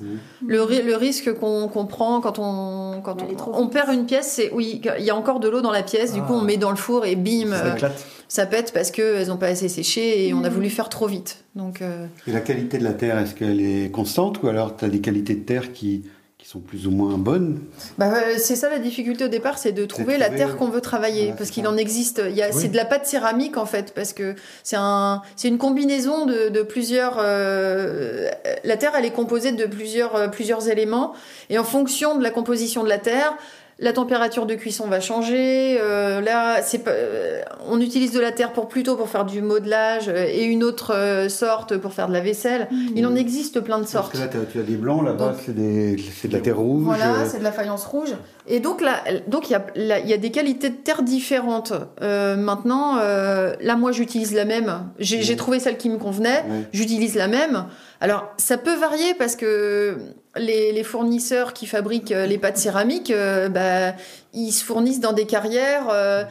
Le, 0.48 0.62
ri- 0.64 0.82
le 0.84 0.96
risque 0.96 1.34
qu'on 1.34 1.68
qu'on 1.68 1.86
prend 1.86 2.22
quand 2.22 2.40
on 2.40 3.02
quand 3.04 3.18
on, 3.22 3.60
on 3.62 3.68
perd 3.68 3.94
une 3.94 4.06
pièce 4.06 4.28
c'est 4.32 4.52
oui 4.54 4.82
il 4.98 5.04
y 5.04 5.10
a 5.10 5.16
encore 5.16 5.42
de 5.42 5.50
l'eau 5.50 5.62
dans 5.62 5.72
la 5.72 5.84
pièce 5.84 6.14
du 6.14 6.22
coup 6.22 6.34
on 6.34 6.42
met 6.42 6.56
dans 6.58 6.70
le 6.72 6.78
four 6.78 7.06
et 7.06 7.18
bim 7.18 7.52
Ça 7.52 7.66
euh, 7.66 7.74
éclate. 7.76 8.06
ça 8.30 8.46
pète 8.46 8.72
parce 8.74 8.90
que 8.92 9.02
elles 9.18 9.32
ont 9.34 9.38
pas 9.38 9.48
assez 9.48 9.68
séché 9.68 10.28
et 10.28 10.34
on 10.34 10.46
a 10.46 10.50
voulu 10.50 10.70
faire 10.70 10.88
trop 10.88 11.08
vite. 11.08 11.44
Donc 11.56 11.82
euh, 11.82 12.06
Et 12.28 12.32
la 12.32 12.42
qualité 12.42 12.78
de 12.78 12.84
la 12.84 12.94
terre, 12.94 13.18
est-ce 13.20 13.34
qu'elle 13.36 13.62
est 13.62 13.90
constante 13.92 14.42
ou 14.44 14.48
alors 14.48 14.76
tu 14.78 14.84
as 14.86 14.90
des 14.90 15.00
qualités 15.00 15.36
de 15.36 15.44
terre 15.44 15.72
qui, 15.74 16.04
qui 16.46 16.52
sont 16.52 16.60
plus 16.60 16.86
ou 16.86 16.92
moins 16.92 17.18
bonnes 17.18 17.60
Bah, 17.98 18.14
euh, 18.14 18.36
c'est 18.38 18.56
ça 18.56 18.70
la 18.70 18.78
difficulté 18.78 19.26
au 19.26 19.30
départ, 19.30 19.58
c'est 19.58 19.72
de 19.72 19.84
trouver 19.84 20.20
la 20.20 20.26
trouver, 20.26 20.38
terre 20.38 20.52
ouais. 20.52 20.58
qu'on 20.58 20.70
veut 20.70 20.80
travailler, 20.80 21.34
parce 21.36 21.50
qu'il 21.50 21.68
en 21.68 21.76
existe. 21.76 22.22
Il 22.24 22.36
y 22.36 22.44
a, 22.44 22.52
c'est 22.52 22.68
de 22.68 22.76
la 22.76 22.86
pâte 22.86 23.08
céramique 23.08 23.58
en 23.58 23.66
fait, 23.66 23.94
parce 23.96 24.14
que 24.14 24.36
c'est 24.62 24.76
un, 24.78 25.24
c'est 25.36 25.48
une 25.48 25.58
combinaison 25.58 26.28
de, 26.28 26.50
de 26.50 26.62
plusieurs. 26.62 27.16
euh, 27.18 28.30
la 28.64 28.78
terre, 28.78 28.92
elle 28.96 29.06
est 29.06 29.12
composée 29.12 29.54
de 29.54 29.66
plusieurs, 29.66 30.16
euh, 30.16 30.28
plusieurs 30.28 30.70
éléments, 30.70 31.14
et 31.50 31.58
en 31.58 31.64
fonction 31.64 32.16
de 32.16 32.22
la 32.22 32.30
composition 32.30 32.84
de 32.84 32.90
la 32.90 33.00
terre. 33.00 33.34
La 33.78 33.92
température 33.92 34.46
de 34.46 34.56
cuisson 34.56 34.88
va 34.88 35.02
changer. 35.02 35.78
euh, 35.82 36.22
là, 36.22 36.62
c'est 36.62 36.78
pas, 36.80 36.92
euh, 36.92 37.42
on 37.68 37.82
utilise 37.82 38.14
de 38.14 38.22
la 38.22 38.32
terre 38.32 38.54
pour 38.54 38.70
plutôt 38.70 38.96
pour 38.96 39.10
faire 39.10 39.26
du 39.26 39.42
modelage 39.42 40.08
euh, 40.08 40.28
et 40.32 40.44
une 40.46 40.64
autre 40.64 40.94
euh, 40.96 41.28
sorte 41.28 41.76
pour 41.76 41.92
faire 41.92 42.08
de 42.08 42.14
la 42.14 42.22
vaisselle. 42.22 42.70
Il 42.96 43.06
en 43.06 43.16
existe 43.16 43.60
plein 43.60 43.76
de 43.78 43.82
Parce 43.82 43.92
sortes. 43.92 44.14
que 44.14 44.18
là, 44.18 44.28
tu 44.50 44.60
as 44.60 44.64
des 44.64 44.78
blancs, 44.78 45.04
là-bas, 45.04 45.32
Donc- 45.32 45.36
c'est 45.46 45.54
des- 45.54 45.98
c'est 46.22 46.30
de 46.30 46.34
la 46.34 46.40
terre 46.40 46.58
rouge. 46.58 46.84
Voilà, 46.86 47.16
euh, 47.16 47.26
c'est 47.30 47.40
de 47.40 47.44
la 47.44 47.52
faïence 47.52 47.84
rouge. 47.86 48.14
Et 48.48 48.62
donc 48.62 48.80
là, 48.80 49.04
donc 49.28 49.50
il 49.50 49.54
y 49.54 49.56
a, 49.56 49.66
là, 49.76 50.00
y 50.00 50.14
a 50.14 50.18
des 50.18 50.32
qualités 50.32 50.70
de 50.70 50.76
terre 50.76 51.02
différentes. 51.04 51.74
Euh, 52.02 52.38
maintenant, 52.38 52.98
euh, 53.02 53.56
là, 53.60 53.76
moi, 53.76 53.92
j'utilise 53.92 54.34
la 54.34 54.46
même. 54.46 54.86
J'ai 55.00 55.22
j'ai 55.22 55.36
trouvé 55.36 55.60
celle 55.60 55.76
qui 55.78 55.90
me 55.90 55.98
convenait. 55.98 56.46
J'utilise 56.72 57.16
la 57.16 57.28
même. 57.28 57.66
Alors, 58.00 58.32
ça 58.38 58.58
peut 58.58 58.76
varier 58.76 59.16
parce 59.16 59.36
que 59.36 59.98
les, 60.38 60.72
les 60.72 60.84
fournisseurs 60.84 61.54
qui 61.54 61.66
fabriquent 61.66 62.12
euh, 62.12 62.26
les 62.26 62.38
pâtes 62.38 62.58
céramiques, 62.58 63.12
euh, 63.12 63.48
bah, 63.50 63.94
ils 64.34 64.52
se 64.52 64.64
fournissent 64.66 65.00
dans 65.00 65.14
des 65.14 65.26
carrières. 65.26 65.88
euh, 65.92 66.24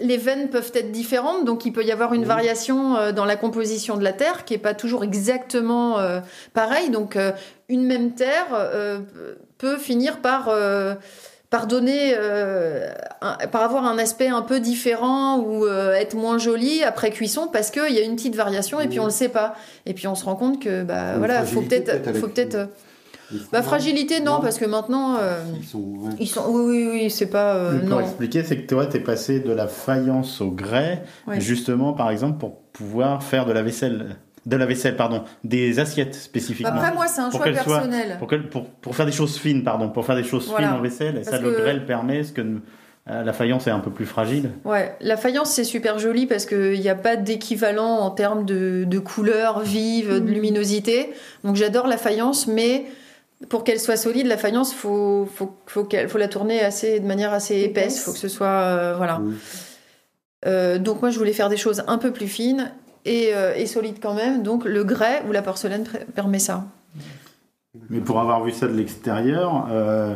les 0.00 0.16
veines 0.16 0.48
peuvent 0.48 0.72
être 0.74 0.90
différentes, 0.92 1.44
donc 1.44 1.66
il 1.66 1.72
peut 1.72 1.84
y 1.84 1.92
avoir 1.92 2.14
une 2.14 2.24
variation 2.24 2.96
euh, 2.96 3.12
dans 3.12 3.24
la 3.26 3.36
composition 3.36 3.96
de 3.96 4.04
la 4.04 4.12
terre 4.12 4.44
qui 4.44 4.54
est 4.54 4.58
pas 4.58 4.74
toujours 4.74 5.04
exactement 5.04 5.98
euh, 5.98 6.20
pareil. 6.54 6.90
Donc, 6.90 7.18
une 7.68 7.84
même 7.84 8.12
terre 8.14 8.46
peut 9.58 9.76
finir 9.78 10.18
par 10.20 10.48
par 11.50 11.66
donner, 11.66 12.14
euh, 12.16 12.88
un- 13.22 13.36
par 13.48 13.62
avoir 13.62 13.84
un 13.84 13.98
aspect 13.98 14.28
un 14.28 14.42
peu 14.42 14.60
différent 14.60 15.38
ou 15.40 15.66
euh, 15.66 15.94
être 15.94 16.14
moins 16.14 16.38
joli 16.38 16.84
après 16.84 17.10
cuisson 17.10 17.48
parce 17.52 17.72
qu'il 17.72 17.90
y 17.92 17.98
a 17.98 18.02
une 18.02 18.14
petite 18.14 18.36
variation 18.36 18.78
et 18.80 18.86
puis 18.86 19.00
on 19.00 19.04
le 19.06 19.10
sait 19.10 19.28
pas. 19.28 19.56
Et 19.84 19.92
puis 19.92 20.06
on 20.06 20.14
se 20.14 20.24
rend 20.24 20.36
compte 20.36 20.62
que 20.62 20.84
bah 20.84 21.14
voilà, 21.18 21.42
faut 21.44 21.60
peut-être, 21.68 21.90
faut 22.20 22.28
peut-être. 22.28 22.68
Bah 23.52 23.62
fragilité 23.62 24.20
non, 24.20 24.34
Non. 24.34 24.40
parce 24.40 24.58
que 24.58 24.64
maintenant 24.64 25.16
euh, 25.20 25.42
Ils 25.60 25.64
sont, 25.66 25.78
ouais. 25.78 26.10
ils 26.18 26.26
sont, 26.26 26.44
oui 26.48 26.66
oui 26.84 26.88
oui, 26.92 27.10
c'est 27.10 27.26
pas 27.30 27.54
euh, 27.54 27.78
pour 27.80 27.88
non. 27.88 28.00
expliquer, 28.00 28.42
c'est 28.44 28.56
que 28.58 28.66
toi, 28.66 28.86
t'es 28.86 29.00
passé 29.00 29.40
de 29.40 29.52
la 29.52 29.66
faïence 29.66 30.40
au 30.40 30.50
grès, 30.50 31.02
Ouais. 31.26 31.40
justement, 31.40 31.92
par 31.92 32.10
exemple, 32.10 32.38
pour 32.38 32.56
pouvoir 32.72 33.22
faire 33.22 33.46
de 33.46 33.52
la 33.52 33.62
vaisselle, 33.62 34.16
de 34.46 34.56
la 34.56 34.66
vaisselle, 34.66 34.96
pardon, 34.96 35.22
des 35.44 35.78
assiettes 35.78 36.14
spécifiquement. 36.14 36.72
Après 36.74 36.94
moi 36.94 37.06
c'est 37.06 37.20
un 37.20 37.30
Pour 37.30 37.42
choix 37.44 37.52
personnel. 37.52 38.16
Pour, 38.18 38.28
pour, 38.50 38.64
pour 38.66 38.96
faire 38.96 39.06
des 39.06 39.12
choses 39.12 39.36
fines, 39.38 39.62
pardon, 39.64 39.88
pour 39.90 40.04
faire 40.06 40.16
des 40.16 40.24
choses 40.24 40.46
Voilà. 40.48 40.68
fines 40.68 40.76
en 40.76 40.80
vaisselle, 40.82 41.18
et 41.18 41.24
ça, 41.24 41.32
Parce 41.32 41.42
le 41.42 41.50
que- 41.52 41.60
grès 41.60 41.74
le 41.74 41.84
permet, 41.84 42.24
ce 42.24 42.32
que 42.32 42.40
euh, 43.08 43.22
la 43.24 43.32
faïence 43.32 43.66
est 43.66 43.70
un 43.70 43.80
peu 43.80 43.90
plus 43.90 44.06
fragile. 44.06 44.50
Ouais, 44.64 44.94
la 45.00 45.16
faïence 45.16 45.50
c'est 45.50 45.64
super 45.64 45.98
joli 45.98 46.26
parce 46.26 46.44
qu'il 46.46 46.78
n'y 46.80 46.88
a 46.88 46.94
pas 46.94 47.16
d'équivalent 47.16 47.98
en 47.98 48.10
termes 48.10 48.44
de, 48.44 48.84
de 48.86 48.98
couleurs 48.98 49.60
vives, 49.60 50.20
de 50.20 50.30
luminosité. 50.30 51.10
Donc 51.44 51.56
j'adore 51.56 51.86
la 51.86 51.96
faïence, 51.96 52.46
mais 52.46 52.84
pour 53.48 53.64
qu'elle 53.64 53.80
soit 53.80 53.96
solide, 53.96 54.26
la 54.26 54.36
faïence, 54.36 54.74
faut 54.74 55.26
faut 55.34 55.56
faut 55.66 55.84
qu'elle 55.84 56.08
faut 56.08 56.18
la 56.18 56.28
tourner 56.28 56.60
assez 56.60 57.00
de 57.00 57.06
manière 57.06 57.32
assez 57.32 57.60
épaisse. 57.60 58.02
Faut 58.04 58.12
que 58.12 58.18
ce 58.18 58.28
soit 58.28 58.46
euh, 58.46 58.94
voilà. 58.96 59.18
Mm. 59.18 59.38
Euh, 60.46 60.78
donc 60.78 61.02
moi 61.02 61.10
je 61.10 61.18
voulais 61.18 61.32
faire 61.32 61.48
des 61.48 61.56
choses 61.56 61.82
un 61.86 61.98
peu 61.98 62.12
plus 62.12 62.28
fines 62.28 62.72
et, 63.04 63.34
euh, 63.34 63.54
et 63.54 63.66
solides 63.66 63.98
quand 64.00 64.14
même. 64.14 64.42
Donc 64.42 64.64
le 64.64 64.84
grès 64.84 65.22
ou 65.28 65.32
la 65.32 65.42
porcelaine 65.42 65.84
permet 66.14 66.38
ça. 66.38 66.64
Mais 67.88 68.00
pour 68.00 68.20
avoir 68.20 68.42
vu 68.42 68.50
ça 68.50 68.66
de 68.66 68.72
l'extérieur, 68.72 69.68
euh, 69.70 70.14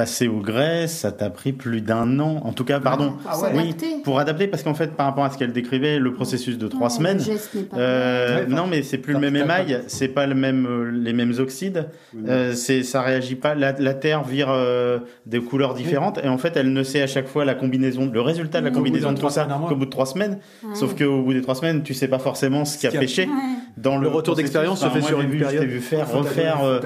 passer 0.00 0.28
au 0.28 0.38
grès, 0.40 0.86
ça 0.86 1.12
t'a 1.12 1.28
pris 1.28 1.52
plus 1.52 1.82
d'un 1.82 2.18
an. 2.20 2.40
En 2.44 2.54
tout 2.54 2.64
cas, 2.64 2.80
pardon. 2.80 3.12
Ah 3.28 3.38
ouais. 3.38 3.50
Oui, 3.54 3.74
pour 4.02 4.18
adapter, 4.18 4.46
parce 4.46 4.62
qu'en 4.62 4.72
fait, 4.72 4.92
par 4.96 5.04
rapport 5.04 5.24
à 5.24 5.30
ce 5.30 5.36
qu'elle 5.36 5.52
décrivait, 5.52 5.98
le 5.98 6.14
processus 6.14 6.56
de 6.56 6.68
trois 6.68 6.88
Ouais, 6.88 6.96
semaines. 6.96 7.18
le 7.18 7.22
geste 7.24 7.54
n'est 7.54 7.62
pas 7.64 7.76
euh, 7.76 8.46
non, 8.48 8.66
mais 8.66 8.82
c'est 8.82 8.96
plus 8.96 9.12
le 9.12 9.18
même 9.20 9.36
émail, 9.36 9.82
c'est 9.88 10.08
pas 10.08 10.26
le 10.26 10.34
même, 10.34 10.64
euh, 10.66 10.90
les 10.90 11.12
mêmes 11.12 11.34
oxydes. 11.38 11.88
Euh, 12.26 12.54
c'est, 12.54 12.82
ça 12.82 13.02
réagit 13.02 13.34
pas. 13.34 13.54
La, 13.54 13.72
la 13.78 13.92
terre 13.92 14.24
vire 14.24 14.48
euh, 14.48 15.00
des 15.26 15.40
couleurs 15.40 15.74
différentes, 15.74 16.18
et 16.24 16.28
en 16.28 16.38
fait, 16.38 16.56
elle 16.56 16.72
ne 16.72 16.82
sait 16.82 17.02
à 17.02 17.06
chaque 17.06 17.28
fois 17.28 17.44
la 17.44 17.54
combinaison, 17.54 18.10
le 18.10 18.20
résultat 18.22 18.60
de 18.60 18.64
la 18.64 18.70
combinaison 18.70 19.08
de 19.10 19.16
tout 19.16 19.18
trois 19.20 19.30
ça 19.30 19.46
qu'au 19.68 19.76
bout 19.76 19.84
de 19.84 19.90
trois 19.90 20.06
semaines. 20.06 20.38
Ouais. 20.64 20.74
Sauf 20.74 20.96
qu'au 20.96 21.20
bout 21.22 21.34
des 21.34 21.42
trois 21.42 21.56
semaines, 21.56 21.82
tu 21.82 21.92
sais 21.92 22.08
pas 22.08 22.18
forcément 22.18 22.64
ce 22.64 22.78
qui 22.78 22.86
a 22.86 22.90
pêché. 22.90 23.28
Dans 23.76 23.96
le, 23.98 24.04
Le 24.04 24.08
retour 24.08 24.34
d'expérience 24.34 24.80
se 24.80 24.88
fait 24.88 25.00
sur 25.02 25.20
une 25.20 25.28
vu, 25.30 25.38
période. 25.38 25.62
Je 25.62 25.66
t'ai 25.68 25.72
vu 25.74 25.80
faire, 25.80 26.10
refaire. 26.10 26.64
euh, 26.64 26.80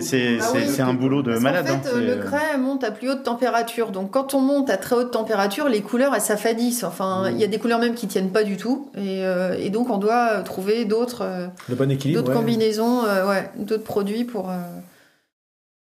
c'est, 0.00 0.38
Ah 0.40 0.44
c'est, 0.52 0.82
oui. 0.82 0.88
un 0.88 0.94
boulot 0.94 1.22
de 1.22 1.36
malade. 1.38 1.66
hein, 1.70 1.80
euh, 1.94 2.00
le 2.00 2.10
euh, 2.12 2.22
monte 2.58 2.84
à 2.84 2.90
plus 2.90 3.10
haute 3.10 3.22
température. 3.22 3.90
Donc, 3.90 4.10
quand 4.10 4.34
on 4.34 4.40
monte 4.40 4.70
à 4.70 4.76
très 4.76 4.96
haute 4.96 5.10
température, 5.10 5.68
les 5.68 5.80
couleurs, 5.82 6.14
elles 6.14 6.20
s'affadissent. 6.20 6.84
Enfin, 6.84 7.30
il 7.30 7.38
y 7.38 7.44
a 7.44 7.46
des 7.46 7.58
couleurs 7.58 7.78
même 7.78 7.94
qui 7.94 8.06
tiennent 8.06 8.30
pas 8.30 8.42
du 8.44 8.56
tout. 8.56 8.90
Et, 8.96 9.24
euh, 9.24 9.56
et 9.58 9.70
donc, 9.70 9.90
on 9.90 9.98
doit 9.98 10.28
euh, 10.32 10.42
trouver 10.42 10.84
d'autres 10.84 11.22
euh, 11.22 11.46
Le 11.68 11.74
bon 11.74 11.90
équilibre. 11.90 12.20
d'autres 12.20 12.32
ouais. 12.32 12.40
combinaisons, 12.40 13.04
euh, 13.04 13.28
ouais, 13.28 13.50
d'autres 13.56 13.84
produits 13.84 14.24
pour, 14.24 14.50
euh, 14.50 14.54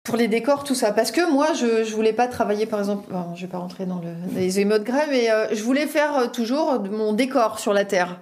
pour 0.04 0.16
les 0.16 0.28
décors, 0.28 0.64
tout 0.64 0.74
ça. 0.74 0.92
Parce 0.92 1.10
que 1.12 1.30
moi, 1.30 1.48
je, 1.54 1.84
je 1.84 1.94
voulais 1.94 2.12
pas 2.14 2.26
travailler, 2.26 2.66
par 2.66 2.78
exemple, 2.78 3.12
bon, 3.12 3.34
je 3.34 3.42
vais 3.42 3.46
pas 3.46 3.58
rentrer 3.58 3.84
dans, 3.86 3.98
le, 3.98 4.32
dans 4.32 4.40
les 4.40 4.58
émotes 4.58 4.82
grès, 4.82 5.06
mais 5.10 5.30
euh, 5.30 5.46
je 5.52 5.62
voulais 5.62 5.86
faire 5.86 6.16
euh, 6.18 6.26
toujours 6.26 6.80
mon 6.90 7.12
décor 7.12 7.58
sur 7.58 7.72
la 7.74 7.84
terre. 7.84 8.18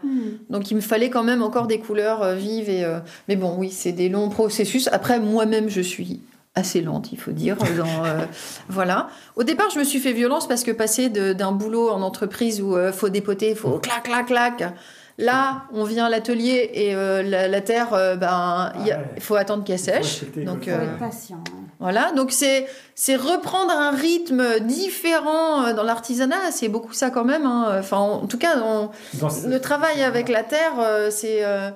Donc 0.51 0.71
il 0.71 0.75
me 0.75 0.81
fallait 0.81 1.09
quand 1.09 1.23
même 1.23 1.43
encore 1.43 1.67
des 1.67 1.79
couleurs 1.79 2.23
euh, 2.23 2.35
vives. 2.35 2.69
Et, 2.69 2.85
euh, 2.85 2.99
Mais 3.29 3.37
bon, 3.37 3.55
oui, 3.57 3.71
c'est 3.71 3.93
des 3.93 4.09
longs 4.09 4.29
processus. 4.29 4.89
Après, 4.93 5.21
moi-même, 5.21 5.69
je 5.69 5.81
suis 5.81 6.21
assez 6.59 6.81
lente, 6.83 7.13
il 7.13 7.19
faut 7.19 7.31
dire. 7.33 7.57
Dans, 7.57 8.05
euh, 8.05 8.25
voilà. 8.69 9.09
Au 9.37 9.43
départ, 9.45 9.71
je 9.71 9.79
me 9.79 9.85
suis 9.85 9.99
fait 10.01 10.13
violence 10.13 10.47
parce 10.47 10.65
que 10.65 10.71
passer 10.73 11.09
de- 11.09 11.33
d'un 11.33 11.53
boulot 11.53 11.91
en 11.91 12.03
entreprise 12.03 12.61
où 12.61 12.77
il 12.79 12.93
faut 12.93 13.09
dépoter, 13.09 13.51
il 13.51 13.57
faut 13.57 13.79
clac, 13.79 14.03
clac, 14.05 14.27
clac. 14.27 14.75
Là, 15.21 15.65
on 15.73 15.83
vient 15.83 16.05
à 16.07 16.09
l'atelier 16.09 16.71
et 16.75 16.95
euh, 16.95 17.25
la, 17.25 17.49
la 17.49 17.61
terre, 17.61 17.93
euh, 17.93 18.15
ben, 18.15 18.73
il 18.79 18.87
y 18.87 18.93
a- 18.93 19.01
il 19.17 19.21
faut 19.23 19.35
attendre 19.35 19.65
qu'elle 19.65 19.77
sèche. 19.81 20.21
Donc, 20.37 20.65
Faut 20.67 20.71
euh, 20.71 20.83
être 20.85 20.99
patient. 21.01 21.43
voilà, 21.81 22.13
donc 22.13 22.31
c'est 22.31 22.69
c'est 22.95 23.17
reprendre 23.17 23.73
un 23.73 23.91
rythme 23.91 24.61
différent 24.61 25.65
euh, 25.67 25.73
dans 25.75 25.83
l'artisanat, 25.83 26.53
c'est 26.53 26.69
beaucoup 26.69 26.93
ça 26.93 27.11
quand 27.11 27.25
même. 27.25 27.47
hein. 27.47 27.79
Enfin, 27.81 27.97
en 27.99 28.27
tout 28.29 28.39
cas, 28.39 28.59
on- 28.65 28.91
Dans 29.15 29.29
ce- 29.29 29.49
le 29.49 29.61
travail 29.61 30.05
avec 30.05 30.29
la 30.29 30.45
terre, 30.45 30.75
euh, 30.79 31.11
c'est 31.11 31.45
euh, 31.45 31.71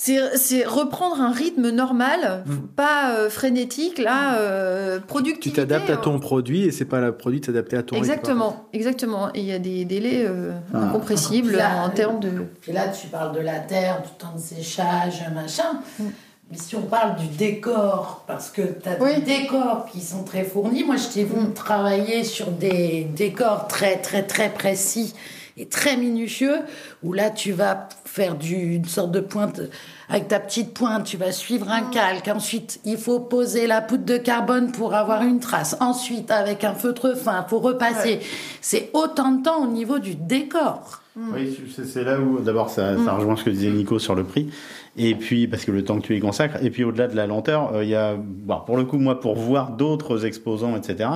c'est 0.00 0.64
reprendre 0.64 1.20
un 1.20 1.32
rythme 1.32 1.70
normal, 1.70 2.44
pas 2.76 3.10
euh, 3.16 3.28
frénétique, 3.28 3.98
là, 3.98 4.38
euh, 4.38 5.00
Tu 5.40 5.50
t'adaptes 5.50 5.90
à 5.90 5.96
ton 5.96 6.20
produit 6.20 6.62
et 6.62 6.70
c'est 6.70 6.84
pas 6.84 7.00
le 7.00 7.16
produit 7.16 7.40
de 7.40 7.46
s'adapter 7.46 7.76
à 7.76 7.82
ton 7.82 7.96
Exactement, 7.96 8.68
exactement. 8.72 9.28
Et 9.34 9.40
il 9.40 9.46
y 9.46 9.52
a 9.52 9.58
des 9.58 9.84
délais 9.84 10.24
euh, 10.24 10.52
Ah. 10.72 10.84
incompressible 10.84 11.56
Là, 11.56 11.82
en 11.84 11.90
termes 11.90 12.20
de. 12.20 12.30
Puis 12.60 12.72
là, 12.72 12.88
tu 12.88 13.08
parles 13.08 13.34
de 13.34 13.40
la 13.40 13.58
terre, 13.58 14.02
du 14.02 14.10
temps 14.18 14.34
de 14.36 14.40
séchage, 14.40 15.24
machin. 15.34 15.80
Mm. 15.98 16.04
Mais 16.50 16.56
si 16.56 16.76
on 16.76 16.82
parle 16.82 17.16
du 17.16 17.26
décor, 17.26 18.22
parce 18.26 18.50
que 18.50 18.62
tu 18.62 18.88
as 18.88 18.94
des 18.94 19.20
décors 19.20 19.86
qui 19.92 20.00
sont 20.00 20.22
très 20.22 20.44
fournis, 20.44 20.84
moi 20.84 20.96
je 20.96 21.08
t'ai 21.08 21.24
vu 21.24 21.40
Mm. 21.40 21.54
travailler 21.54 22.22
sur 22.24 22.52
des 22.52 23.06
décors 23.16 23.66
très 23.66 23.96
très 23.96 24.22
très 24.22 24.48
précis 24.48 25.12
et 25.58 25.66
très 25.66 25.96
minutieux, 25.96 26.56
où 27.02 27.12
là 27.12 27.30
tu 27.30 27.52
vas 27.52 27.88
faire 28.04 28.34
du, 28.36 28.54
une 28.54 28.84
sorte 28.84 29.10
de 29.10 29.20
pointe, 29.20 29.60
avec 30.08 30.28
ta 30.28 30.40
petite 30.40 30.72
pointe, 30.72 31.04
tu 31.04 31.16
vas 31.16 31.32
suivre 31.32 31.68
un 31.70 31.82
calque, 31.82 32.28
ensuite 32.28 32.80
il 32.84 32.96
faut 32.96 33.20
poser 33.20 33.66
la 33.66 33.80
poudre 33.80 34.04
de 34.04 34.16
carbone 34.16 34.72
pour 34.72 34.94
avoir 34.94 35.22
une 35.22 35.40
trace, 35.40 35.76
ensuite 35.80 36.30
avec 36.30 36.64
un 36.64 36.74
feutre 36.74 37.16
fin, 37.16 37.44
faut 37.48 37.58
repasser. 37.58 38.20
C'est 38.60 38.90
autant 38.94 39.32
de 39.32 39.42
temps 39.42 39.62
au 39.64 39.66
niveau 39.66 39.98
du 39.98 40.14
décor. 40.14 41.02
Oui, 41.34 41.58
c'est- 41.84 42.04
là 42.04 42.20
où 42.20 42.38
d'abord 42.38 42.70
ça, 42.70 42.94
ça 42.96 43.12
Mm. 43.12 43.16
rejoint 43.16 43.36
ce 43.36 43.42
que 43.44 43.50
disait 43.50 43.70
Nico 43.70 43.98
sur 43.98 44.14
le 44.14 44.22
prix. 44.22 44.48
Et 44.96 45.16
puis, 45.16 45.48
parce 45.48 45.64
que 45.64 45.72
le 45.72 45.82
temps 45.82 45.98
que 46.00 46.06
tu 46.06 46.16
y 46.16 46.20
consacres, 46.20 46.58
et 46.62 46.70
puis 46.70 46.84
au-delà 46.84 47.08
de 47.08 47.16
la 47.16 47.26
lenteur, 47.26 47.72
euh, 47.74 47.82
il 47.84 47.90
y 47.90 47.94
a, 47.96 48.14
bon, 48.16 48.60
pour 48.64 48.76
le 48.76 48.84
coup, 48.84 48.98
moi, 48.98 49.18
pour 49.20 49.34
voir 49.36 49.70
d'autres 49.70 50.24
exposants, 50.26 50.76
etc., 50.76 51.08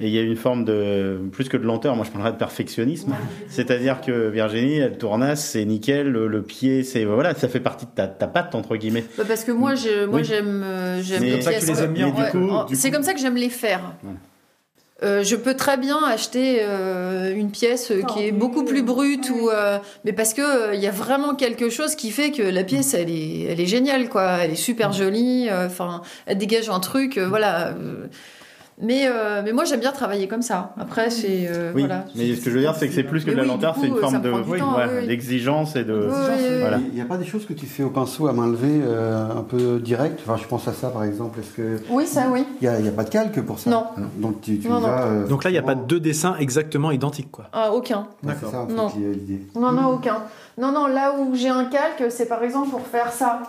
et 0.00 0.06
il 0.06 0.10
y 0.14 0.18
a 0.18 0.22
une 0.22 0.36
forme 0.36 0.64
de, 0.64 1.20
plus 1.32 1.48
que 1.48 1.56
de 1.56 1.64
lenteur, 1.64 1.94
moi 1.96 2.04
je 2.06 2.10
parlerais 2.10 2.32
de 2.32 2.36
perfectionnisme. 2.38 3.12
C'est-à-dire 3.48 4.00
que 4.00 4.28
Virginie, 4.28 4.78
elle 4.78 4.96
tournasse, 4.98 5.44
c'est 5.44 5.64
nickel, 5.64 6.08
le, 6.10 6.26
le 6.26 6.42
pied, 6.42 6.82
c'est, 6.84 7.04
voilà, 7.04 7.34
ça 7.34 7.48
fait 7.48 7.60
partie 7.60 7.86
de 7.86 7.90
ta, 7.94 8.06
ta 8.08 8.26
patte, 8.26 8.54
entre 8.54 8.76
guillemets. 8.76 9.04
Bah, 9.18 9.24
parce 9.28 9.44
que 9.44 9.52
moi, 9.52 9.74
je, 9.74 10.06
moi 10.06 10.20
Oui. 10.20 10.24
j'aime, 10.24 10.62
euh, 10.64 11.02
j'aime 11.02 11.20
Mais 11.20 11.26
les 11.26 11.32
comme 11.34 11.42
ça 11.42 11.52
que 11.52 11.58
tu 11.60 11.64
pièces. 11.66 11.78
les 11.78 11.84
aimes 11.84 11.92
bien, 11.92 12.08
Ouais, 12.08 12.24
du 12.24 12.30
coup, 12.30 12.48
en- 12.50 12.64
du 12.64 12.74
c'est 12.76 12.88
coup. 12.88 12.94
comme 12.96 13.04
ça 13.04 13.12
que 13.14 13.20
j'aime 13.20 13.36
les 13.36 13.50
faire. 13.50 13.92
Euh, 15.02 15.22
je 15.24 15.34
peux 15.34 15.54
très 15.54 15.78
bien 15.78 15.96
acheter 16.06 16.58
euh, 16.60 17.34
une 17.34 17.50
pièce 17.50 17.90
euh, 17.90 18.02
qui 18.02 18.22
est 18.26 18.32
beaucoup 18.32 18.64
plus 18.66 18.82
brute 18.82 19.30
ou 19.30 19.48
euh, 19.48 19.78
mais 20.04 20.12
parce 20.12 20.34
que 20.34 20.42
euh, 20.42 20.74
il 20.74 20.80
y 20.82 20.86
a 20.86 20.90
vraiment 20.90 21.34
quelque 21.34 21.70
chose 21.70 21.94
qui 21.94 22.10
fait 22.10 22.30
que 22.32 22.42
la 22.42 22.64
pièce 22.64 22.92
elle 22.92 23.08
est 23.08 23.44
elle 23.48 23.60
est 23.62 23.66
géniale 23.66 24.10
quoi 24.10 24.40
elle 24.42 24.50
est 24.50 24.56
super 24.56 24.92
jolie 24.92 25.48
euh, 25.50 25.68
enfin 25.68 26.02
elle 26.26 26.36
dégage 26.36 26.68
un 26.68 26.80
truc 26.80 27.16
euh, 27.16 27.26
voilà 27.26 27.68
euh, 27.68 28.08
mais 28.82 29.06
euh, 29.06 29.42
mais 29.44 29.52
moi 29.52 29.64
j'aime 29.64 29.80
bien 29.80 29.92
travailler 29.92 30.26
comme 30.28 30.42
ça 30.42 30.72
après 30.78 31.10
c'est 31.10 31.46
euh, 31.48 31.72
Oui, 31.74 31.82
voilà 31.82 32.04
mais 32.14 32.34
ce 32.34 32.40
que 32.40 32.50
je 32.50 32.54
veux 32.56 32.60
dire, 32.60 32.74
c'est 32.74 32.88
que 32.88 32.94
c'est 32.94 33.02
plus 33.02 33.24
que 33.24 33.30
de 33.30 33.36
la 33.36 33.42
oui, 33.42 33.48
lenteur, 33.48 33.76
c'est 33.80 33.86
une 33.88 33.96
forme 33.96 34.20
de, 34.22 34.30
oui, 34.30 34.58
ouais, 34.60 35.06
d'exigence 35.06 35.76
et 35.76 35.84
de, 35.84 35.94
Oui, 36.10 36.14
oui, 36.50 36.58
voilà. 36.60 36.78
Il 36.88 36.94
n'y 36.94 37.00
a 37.00 37.04
pas 37.04 37.16
des 37.18 37.24
choses 37.26 37.46
que 37.46 37.52
tu 37.52 37.66
fais 37.66 37.82
au 37.82 37.90
pinceau 37.90 38.26
à 38.26 38.32
main 38.32 38.46
levée 38.46 38.80
euh, 38.82 39.24
un 39.36 39.42
peu 39.42 39.78
direct? 39.80 40.20
Enfin, 40.24 40.36
je 40.40 40.46
pense 40.48 40.66
à 40.68 40.72
ça 40.72 40.88
par 40.88 41.04
exemple. 41.04 41.40
Est-ce 41.40 41.50
que 41.52 41.76
oui 41.90 42.06
ça 42.06 42.28
oui 42.30 42.44
il 42.60 42.68
n'y 42.68 42.74
a, 42.74 42.78
il 42.78 42.84
y 42.86 42.88
a 42.88 42.92
pas 42.92 43.04
de 43.04 43.10
calque 43.10 43.40
pour 43.42 43.58
ça? 43.58 43.70
Non. 43.70 43.84
Donc 44.16 44.40
tu, 44.40 44.58
tu 44.58 44.68
Non, 44.68 44.80
vas. 44.80 44.88
non. 44.88 45.12
euh, 45.22 45.26
Donc 45.26 45.44
là, 45.44 45.50
il 45.50 45.54
n'y 45.54 45.58
a 45.58 45.62
pas 45.62 45.74
deux 45.74 46.00
dessins 46.00 46.36
exactement 46.38 46.90
identiques, 46.90 47.30
quoi. 47.30 47.46
ah, 47.52 47.72
aucun 47.72 48.06
ça 48.26 48.34
fait, 48.34 48.74
Non. 48.74 48.88
l'idée. 48.96 49.42
non 49.54 49.72
non 49.72 49.88
aucun 49.94 50.18
non 50.58 50.72
non 50.72 50.86
là 50.86 51.14
où 51.18 51.34
j'ai 51.34 51.48
un 51.48 51.64
calque 51.66 52.10
c'est 52.10 52.26
par 52.26 52.42
exemple 52.42 52.70
pour 52.70 52.86
faire 52.86 53.12
ça 53.12 53.40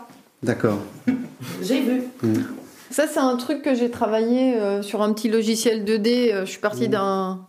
D'accord. 0.44 0.80
J'ai 1.62 1.82
vu. 1.82 2.04
Ça, 2.92 3.08
c'est 3.08 3.20
un 3.20 3.36
truc 3.38 3.62
que 3.62 3.74
j'ai 3.74 3.90
travaillé 3.90 4.56
euh, 4.56 4.82
sur 4.82 5.02
un 5.02 5.14
petit 5.14 5.30
logiciel 5.30 5.84
2D. 5.86 6.32
Euh, 6.34 6.46
je 6.46 6.52
suis 6.52 6.60
partie 6.60 6.90
d'un. 6.90 7.48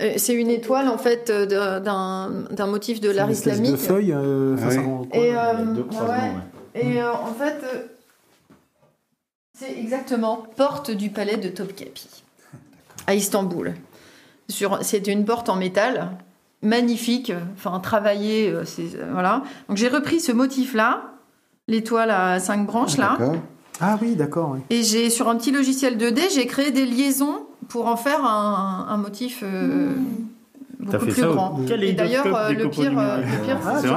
euh, 0.00 0.12
C'est 0.16 0.34
une 0.34 0.50
étoile 0.50 0.88
en 0.88 0.98
fait 0.98 1.30
d'un- 1.30 2.66
motif 2.66 3.00
de 3.00 3.10
l'art 3.10 3.30
islamique. 3.30 3.70
de 3.72 3.76
feuille, 3.76 4.12
euh, 4.12 4.56
Ah 4.60 4.66
oui. 4.68 5.08
Et, 5.12 5.34
euh, 5.36 5.64
deux 5.74 5.82
ouais, 5.82 5.88
croisements, 5.88 6.40
Et 6.74 7.00
euh, 7.00 7.12
en 7.12 7.32
fait, 7.32 7.60
c'est 9.58 9.78
exactement 9.78 10.44
porte 10.56 10.90
du 10.90 11.10
palais 11.10 11.36
de 11.36 11.48
Topkapi 11.48 12.08
à 13.06 13.14
Istanbul. 13.14 13.74
Sur, 14.48 14.78
c'est 14.82 15.06
une 15.06 15.24
porte 15.24 15.48
en 15.48 15.56
métal 15.56 16.10
magnifique, 16.62 17.32
enfin 17.56 17.78
travaillée, 17.80 18.52
c'est 18.64 18.86
voilà. 19.12 19.42
Donc 19.68 19.76
j'ai 19.76 19.88
repris 19.88 20.20
ce 20.20 20.32
motif-là, 20.32 21.12
l'étoile 21.68 22.10
à 22.10 22.38
cinq 22.40 22.66
branches 22.66 22.96
là. 22.98 23.16
Ah 23.80 23.98
oui, 24.00 24.14
d'accord. 24.14 24.52
oui. 24.54 24.60
Et 24.70 24.82
j'ai 24.82 25.10
sur 25.10 25.28
un 25.28 25.36
petit 25.36 25.50
logiciel 25.50 25.96
2D, 25.96 26.20
j'ai 26.34 26.46
créé 26.46 26.70
des 26.70 26.86
liaisons 26.86 27.40
pour 27.68 27.86
en 27.88 27.96
faire 27.96 28.24
un, 28.24 28.86
un 28.88 28.96
motif 28.96 29.42
euh, 29.42 29.92
T'as 30.90 30.98
fait 30.98 31.06
plus 31.06 31.20
ça 31.22 31.28
grand. 31.28 31.58
Et 31.80 31.92
d'ailleurs, 31.92 32.26
euh, 32.34 32.50
le 32.52 32.68
pire, 32.68 32.92
euh, 32.98 33.18
le 33.18 33.44
pire, 33.44 33.58
Ah, 33.64 33.78
c'est. 33.80 33.88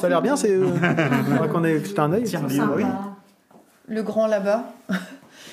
Ça 0.00 0.06
a 0.06 0.08
l'air 0.08 0.22
bien, 0.22 0.36
c'est. 0.36 0.52
euh, 0.52 0.66
faudrait 1.30 1.48
qu'on 1.48 1.64
ait 1.64 1.84
jeté 1.84 2.00
un 2.00 2.12
œil. 2.12 2.24
oui. 2.76 2.84
Le 3.88 4.02
grand 4.02 4.26
là-bas. 4.26 4.64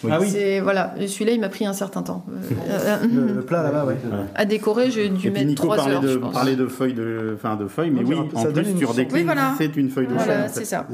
Ah 0.09 0.17
oui. 0.19 0.29
C'est 0.29 0.59
voilà, 0.59 0.93
celui-là, 0.99 1.31
il 1.31 1.39
m'a 1.39 1.49
pris 1.49 1.65
un 1.65 1.73
certain 1.73 2.01
temps 2.03 2.23
Euh, 2.29 2.53
euh, 2.69 2.97
Le, 3.11 3.33
le 3.33 3.41
plat 3.41 3.63
là-bas, 3.63 3.85
ouais. 3.85 3.95
à 4.35 4.45
décorer. 4.45 4.91
J'ai 4.91 5.09
dû 5.09 5.27
Et 5.27 5.31
mettre 5.31 5.47
Nico 5.47 5.63
trois 5.63 5.77
parlait 5.77 5.95
heures, 5.95 6.01
je 6.03 6.07
de, 6.09 6.17
pense. 6.17 6.33
parlait 6.33 6.55
de 6.55 6.67
feuilles 6.67 6.93
de, 6.93 7.33
enfin 7.35 7.55
de 7.55 7.67
feuilles, 7.67 7.91
mais 7.91 8.03
oui, 8.03 8.15
en 8.15 8.25
plus 8.25 8.65
Oui, 9.13 9.23
voilà. 9.23 9.53
c'est 9.57 9.75
une 9.77 9.89
feuille 9.89 10.07
de 10.07 10.13
Voilà, 10.13 10.47
c'est 10.49 10.65
ça. 10.65 10.85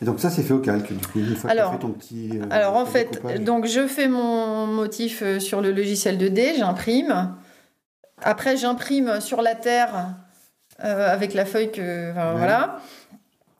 Et 0.00 0.04
donc 0.04 0.20
ça 0.20 0.30
c'est 0.30 0.42
fait 0.42 0.54
au 0.54 0.60
calque 0.60 0.92
du 0.92 1.06
coup 1.06 1.18
une 1.18 1.34
fois 1.34 1.50
Alors- 1.50 1.72
que 1.72 1.78
tu 1.78 1.84
as 1.84 1.88
fait 1.88 1.92
ton 1.92 1.98
petit. 1.98 2.30
euh, 2.38 2.44
Alors 2.50 2.76
en 2.76 2.86
fait, 2.86 3.10
découpage. 3.12 3.40
donc 3.40 3.66
je 3.66 3.86
fais 3.88 4.06
mon 4.08 4.66
motif 4.66 5.22
euh, 5.22 5.40
sur 5.40 5.60
le 5.60 5.72
logiciel 5.72 6.16
2D, 6.18 6.56
j'imprime. 6.58 7.34
Après, 8.22 8.56
j'imprime 8.56 9.20
sur 9.20 9.42
la 9.42 9.54
terre 9.54 10.14
euh, 10.84 11.12
avec 11.12 11.34
la 11.34 11.44
feuille 11.44 11.70
que 11.72 12.10
enfin, 12.12 12.32
Ouais. 12.32 12.38
voilà. 12.38 12.78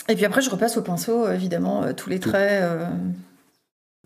Et 0.09 0.15
puis 0.17 0.25
après, 0.25 0.41
je 0.41 0.49
repasse 0.51 0.77
au 0.77 0.83
pinceau, 0.83 1.29
évidemment, 1.31 1.83
euh, 1.83 1.93
tous 1.93 2.09
les 2.09 2.19
traits. 2.19 2.63
euh, 2.63 2.87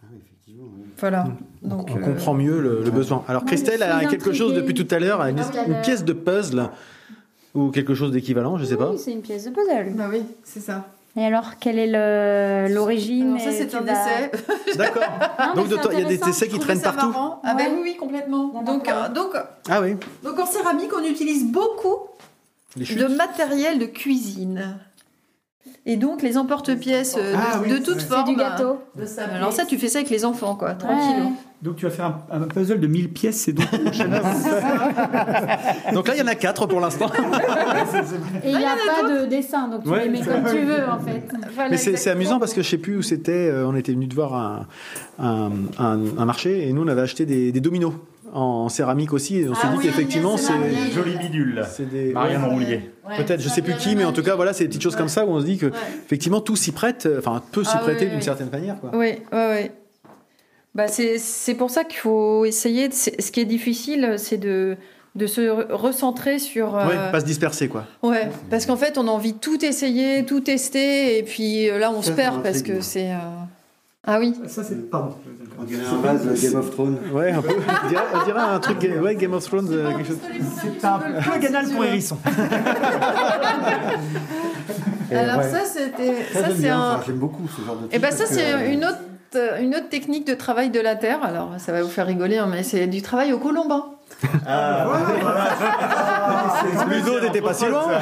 Ah 0.03 0.07
effectivement, 0.17 0.65
oui. 0.77 0.85
voilà. 0.99 1.25
Donc, 1.63 1.87
Donc, 1.89 1.91
on 1.95 1.99
euh, 1.99 2.05
comprend 2.05 2.35
mieux 2.35 2.61
le, 2.61 2.83
le 2.83 2.91
besoin. 2.91 3.25
Alors 3.29 3.45
Christelle 3.45 3.83
a 3.83 4.05
quelque 4.07 4.33
chose 4.33 4.55
depuis 4.55 4.75
tout 4.75 4.89
à 4.95 4.99
l'heure, 4.99 5.21
une, 5.23 5.39
Ah 5.39 5.65
une 5.67 5.81
pièce 5.83 6.05
de 6.05 6.13
puzzle 6.13 6.69
ou 7.55 7.71
quelque 7.71 7.95
chose 7.95 8.11
d'équivalent, 8.11 8.57
je 8.59 8.65
sais 8.65 8.77
pas. 8.77 8.91
Oui, 8.91 8.99
c'est 8.99 9.13
une 9.13 9.21
pièce 9.23 9.45
de 9.45 9.51
puzzle. 9.51 9.93
Bah 9.95 10.07
oui, 10.11 10.23
c'est 10.45 10.61
ça. 10.61 10.87
Et 11.15 11.25
alors, 11.27 11.59
quelle 11.61 11.79
est 11.79 12.69
l'origine 12.69 13.39
ça, 13.39 13.51
et 13.51 13.53
c'est 13.53 13.75
un 13.75 13.83
vas- 13.83 13.93
essai. 13.93 14.31
D'accord. 14.77 15.03
Donc 15.55 15.67
il 15.93 16.01
y 16.01 16.05
a 16.05 16.09
des 16.09 16.21
essais 16.29 16.49
qui 16.49 16.59
traînent 16.59 16.81
ça 16.81 16.93
partout. 16.93 17.11
marrant. 17.11 17.41
Ah 17.45 17.55
Ouais. 17.55 17.69
bah 17.69 17.75
oui, 17.83 17.97
complètement. 17.97 18.63
Donc, 18.65 18.89
euh, 18.89 19.09
donc, 19.11 19.35
Ah 19.69 19.81
oui. 19.83 19.97
donc 20.25 20.39
en 20.39 20.47
céramique, 20.47 20.91
on 20.99 21.05
utilise 21.05 21.45
beaucoup 21.45 21.97
de 22.77 23.07
matériel 23.15 23.79
de 23.79 23.85
cuisine. 23.87 24.79
Et 25.85 25.97
donc 25.97 26.23
les 26.23 26.39
emporte-pièces 26.39 27.17
euh, 27.19 27.33
de, 27.33 27.37
Ah 27.37 27.61
oui, 27.63 27.69
de 27.71 27.79
toute 27.79 28.01
c'est 28.01 28.07
forme. 28.07 28.25
du 28.29 28.37
gâteau. 28.37 28.81
De. 28.97 29.05
Alors 29.37 29.53
ça, 29.53 29.65
tu 29.67 29.77
fais 29.79 29.89
ça 29.89 29.99
avec 29.99 30.11
les 30.11 30.25
enfants, 30.25 30.55
quoi, 30.55 30.73
tranquille. 30.75 31.25
Donc 31.61 31.77
tu 31.77 31.85
vas 31.85 31.91
faire 31.93 32.07
un, 32.07 32.23
un 32.43 32.49
puzzle 32.49 32.81
de 32.81 32.87
1000 32.87 33.13
pièces, 33.13 33.43
c'est 33.43 33.53
donc. 33.53 33.67
Donc 35.93 36.09
là, 36.09 36.15
il 36.15 36.19
y 36.19 36.23
en 36.23 36.27
a 36.27 36.35
quatre 36.35 36.67
pour 36.67 36.81
l'instant. 36.81 37.07
Et 38.45 38.51
il 38.51 38.57
n'y 38.59 38.65
a 38.65 38.77
pas 38.87 39.09
de 39.09 39.27
dessin, 39.27 39.69
donc 39.69 39.85
tu 39.85 39.91
Ouais, 39.91 40.05
les 40.05 40.11
mets 40.11 40.21
comme 40.21 40.45
tu 40.51 40.59
veux 40.65 40.85
en 40.89 40.99
fait. 40.99 41.23
Mais 41.71 41.77
c'est 41.77 42.11
amusant 42.11 42.39
parce 42.39 42.55
que 42.55 42.63
je 42.63 42.69
sais 42.69 42.79
plus 42.79 42.97
où 42.97 43.03
c'était. 43.03 43.33
euh, 43.51 43.67
on 43.67 43.75
était 43.77 43.93
venu 43.93 44.07
de 44.07 44.15
voir 44.15 44.35
un, 44.35 44.67
un, 45.19 45.51
un- 45.79 46.01
un 46.19 46.25
marché 46.25 46.69
et 46.69 46.73
nous 46.73 46.83
on 46.83 46.89
avait 46.89 47.03
acheté 47.03 47.27
des, 47.27 47.53
des 47.53 47.61
dominos 47.61 47.93
en 48.35 48.69
céramique 48.71 49.13
aussi 49.13 49.41
et 49.41 49.49
on 49.49 49.55
s'est 49.55 49.61
Ah 49.65 49.69
dit 49.73 49.77
oui, 49.79 49.85
qu'effectivement 49.85 50.37
c'est 50.39 50.47
c'est 50.47 50.59
Marianne. 50.59 50.91
Joli 50.95 51.17
bidule. 51.19 51.65
c'est 51.71 51.91
des 51.91 52.13
Marianne 52.15 52.43
ouais. 52.45 52.49
Roulier. 52.49 52.91
Peut-être, 53.19 53.43
je 53.43 53.49
sais 53.51 53.61
plus 53.61 53.75
qui, 53.75 53.95
mais 53.95 54.05
en 54.07 54.13
tout 54.13 54.23
cas 54.23 54.37
voilà, 54.37 54.53
c'est 54.55 54.65
des 54.65 54.69
petites 54.69 54.83
choses 54.83 54.97
comme 54.97 55.09
ça 55.09 55.27
où 55.27 55.29
on 55.31 55.41
se 55.41 55.45
dit 55.45 55.59
que 55.59 55.67
effectivement 56.07 56.41
tout 56.41 56.57
s'y 56.57 56.73
prête, 56.73 57.05
euh, 57.07 57.19
enfin 57.19 57.43
peut 57.53 57.63
s'y 57.65 57.73
Ah, 57.75 57.79
prêter 57.81 58.07
d'une 58.07 58.23
certaine 58.23 58.49
manière. 58.51 58.81
Quoi. 58.81 58.91
Oui, 58.95 59.17
oui, 59.33 59.39
oui. 59.51 59.71
Bah, 60.75 60.89
c'est 60.89 61.19
c'est 61.19 61.53
pour 61.55 61.69
ça 61.71 61.85
qu'il 61.85 61.99
faut 61.99 62.47
essayer. 62.47 62.91
Ce 62.91 63.31
qui 63.31 63.41
est 63.41 63.45
difficile, 63.45 64.15
c'est 64.17 64.39
de, 64.39 64.79
de 65.15 65.27
se 65.27 65.41
re- 65.43 65.73
recentrer 65.73 66.39
sur. 66.39 66.77
euh, 66.77 66.87
Ouais, 66.87 66.97
pas 67.13 67.21
se 67.21 67.25
disperser 67.27 67.69
quoi. 67.69 67.85
ouais, 68.03 68.31
parce 68.51 68.65
qu'en 68.67 68.77
fait, 68.77 68.97
on 68.99 69.07
a 69.09 69.11
envie 69.11 69.33
de 69.35 69.39
tout 69.39 69.63
essayer, 69.65 70.25
tout 70.25 70.41
tester, 70.41 71.19
et 71.19 71.23
puis 71.23 71.69
euh, 71.69 71.79
là, 71.79 71.91
on 71.91 72.01
Ça, 72.03 72.09
se 72.11 72.13
perd 72.17 72.43
parce 72.43 72.63
que 72.63 72.81
c'est. 72.81 73.11
euh, 73.13 73.19
Ah 74.07 74.19
oui. 74.19 74.35
Ça, 74.47 74.65
c'est. 74.65 74.91
Pardon. 74.91 75.15
On 75.61 75.65
dirait 75.65 75.85
un 75.85 76.01
vase 76.01 76.25
de 76.27 76.35
Game 76.51 76.59
of 76.59 76.71
Thrones. 76.71 76.99
Ouais, 77.13 77.31
un 77.31 77.43
peu. 77.43 77.49
On 77.85 77.89
dirait, 77.89 78.03
on 78.15 78.25
dirait 78.25 78.41
un 78.41 78.59
truc, 78.59 78.79
ouais, 79.03 79.15
Game 79.17 79.35
of 79.35 79.45
Thrones, 79.45 79.69
euh, 79.71 79.93
quelque 79.97 80.09
chose. 80.09 80.19
C'est 80.81 80.85
un 80.87 80.99
peu 80.99 81.39
ganal 81.39 81.67
pour 81.69 81.85
Hérisson. 81.85 82.17
Et 85.11 85.15
Alors 85.17 85.39
ouais. 85.39 85.51
ça, 85.51 85.61
c'était. 85.65 86.15
Ça, 86.33 86.47
c'est 86.49 86.63
bien, 86.63 86.81
un. 86.81 87.03
j'aime 87.07 87.17
beaucoup 87.17 87.47
ce 87.49 87.61
genre 87.65 87.77
de 87.77 87.87
Et 87.87 87.89
truc 87.91 88.03
ben 88.03 88.11
ça, 88.11 88.25
c'est 88.27 88.53
euh, 88.55 88.73
une 88.73 88.85
autre. 88.85 88.99
Une 89.63 89.75
autre 89.75 89.89
technique 89.89 90.27
de 90.27 90.35
travail 90.35 90.69
de 90.69 90.79
la 90.79 90.95
terre, 90.95 91.25
alors 91.25 91.53
ça 91.57 91.73
va 91.73 91.83
vous 91.83 91.89
faire 91.89 92.07
rigoler, 92.07 92.37
hein, 92.37 92.47
mais 92.51 92.63
c'est 92.63 92.87
du 92.87 93.01
travail 93.01 93.33
au 93.33 93.39
colombin. 93.39 93.87
Ah, 94.47 94.87
Ludo 96.89 97.21
n'était 97.21 97.41
pas 97.41 97.55
si 97.55 97.67
loin. 97.67 97.83
Mais 97.89 97.99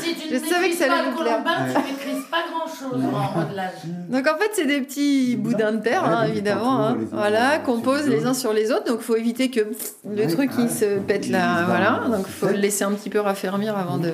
si 0.00 0.14
tu 0.14 0.28
Je 0.28 0.34
ne 0.34 0.38
savais 0.48 0.68
que 0.70 0.76
ça 0.76 0.84
allait 0.84 1.10
vous 1.10 1.20
plaire. 1.22 1.42
colombin, 1.42 1.70
tu 1.70 1.76
Ouais. 1.76 1.82
maîtrises 1.84 2.24
pas 2.30 2.44
grand-chose 2.50 3.04
en 3.04 3.38
modelage. 3.40 3.72
Donc 4.08 4.26
en 4.26 4.36
fait, 4.38 4.50
c'est 4.52 4.66
des 4.66 4.80
petits 4.80 5.36
boudins 5.36 5.72
de 5.72 5.80
terre, 5.82 6.02
Ouais, 6.02 6.08
hein, 6.10 6.24
des 6.24 6.30
évidemment. 6.30 6.86
hein. 6.86 6.96
Voilà, 7.12 7.58
qu'on 7.58 7.80
pose 7.80 8.06
les 8.08 8.26
uns 8.26 8.34
sur 8.34 8.52
les 8.52 8.70
autres. 8.72 8.84
Donc 8.84 8.98
il 9.00 9.04
faut 9.04 9.16
éviter 9.16 9.50
que 9.50 9.60
pff, 9.60 9.92
le 10.08 10.22
Ouais, 10.22 10.26
truc 10.26 10.50
il 10.58 10.64
ouais. 10.64 10.68
se 10.70 10.98
pète 10.98 11.28
là. 11.28 11.62
Voilà. 11.66 12.00
Donc 12.08 12.24
il 12.26 12.32
faut 12.32 12.46
le 12.48 12.54
laisser 12.54 12.84
un 12.84 12.92
petit 12.92 13.10
peu 13.10 13.20
raffermir 13.20 13.76
avant 13.76 13.98
de. 13.98 14.12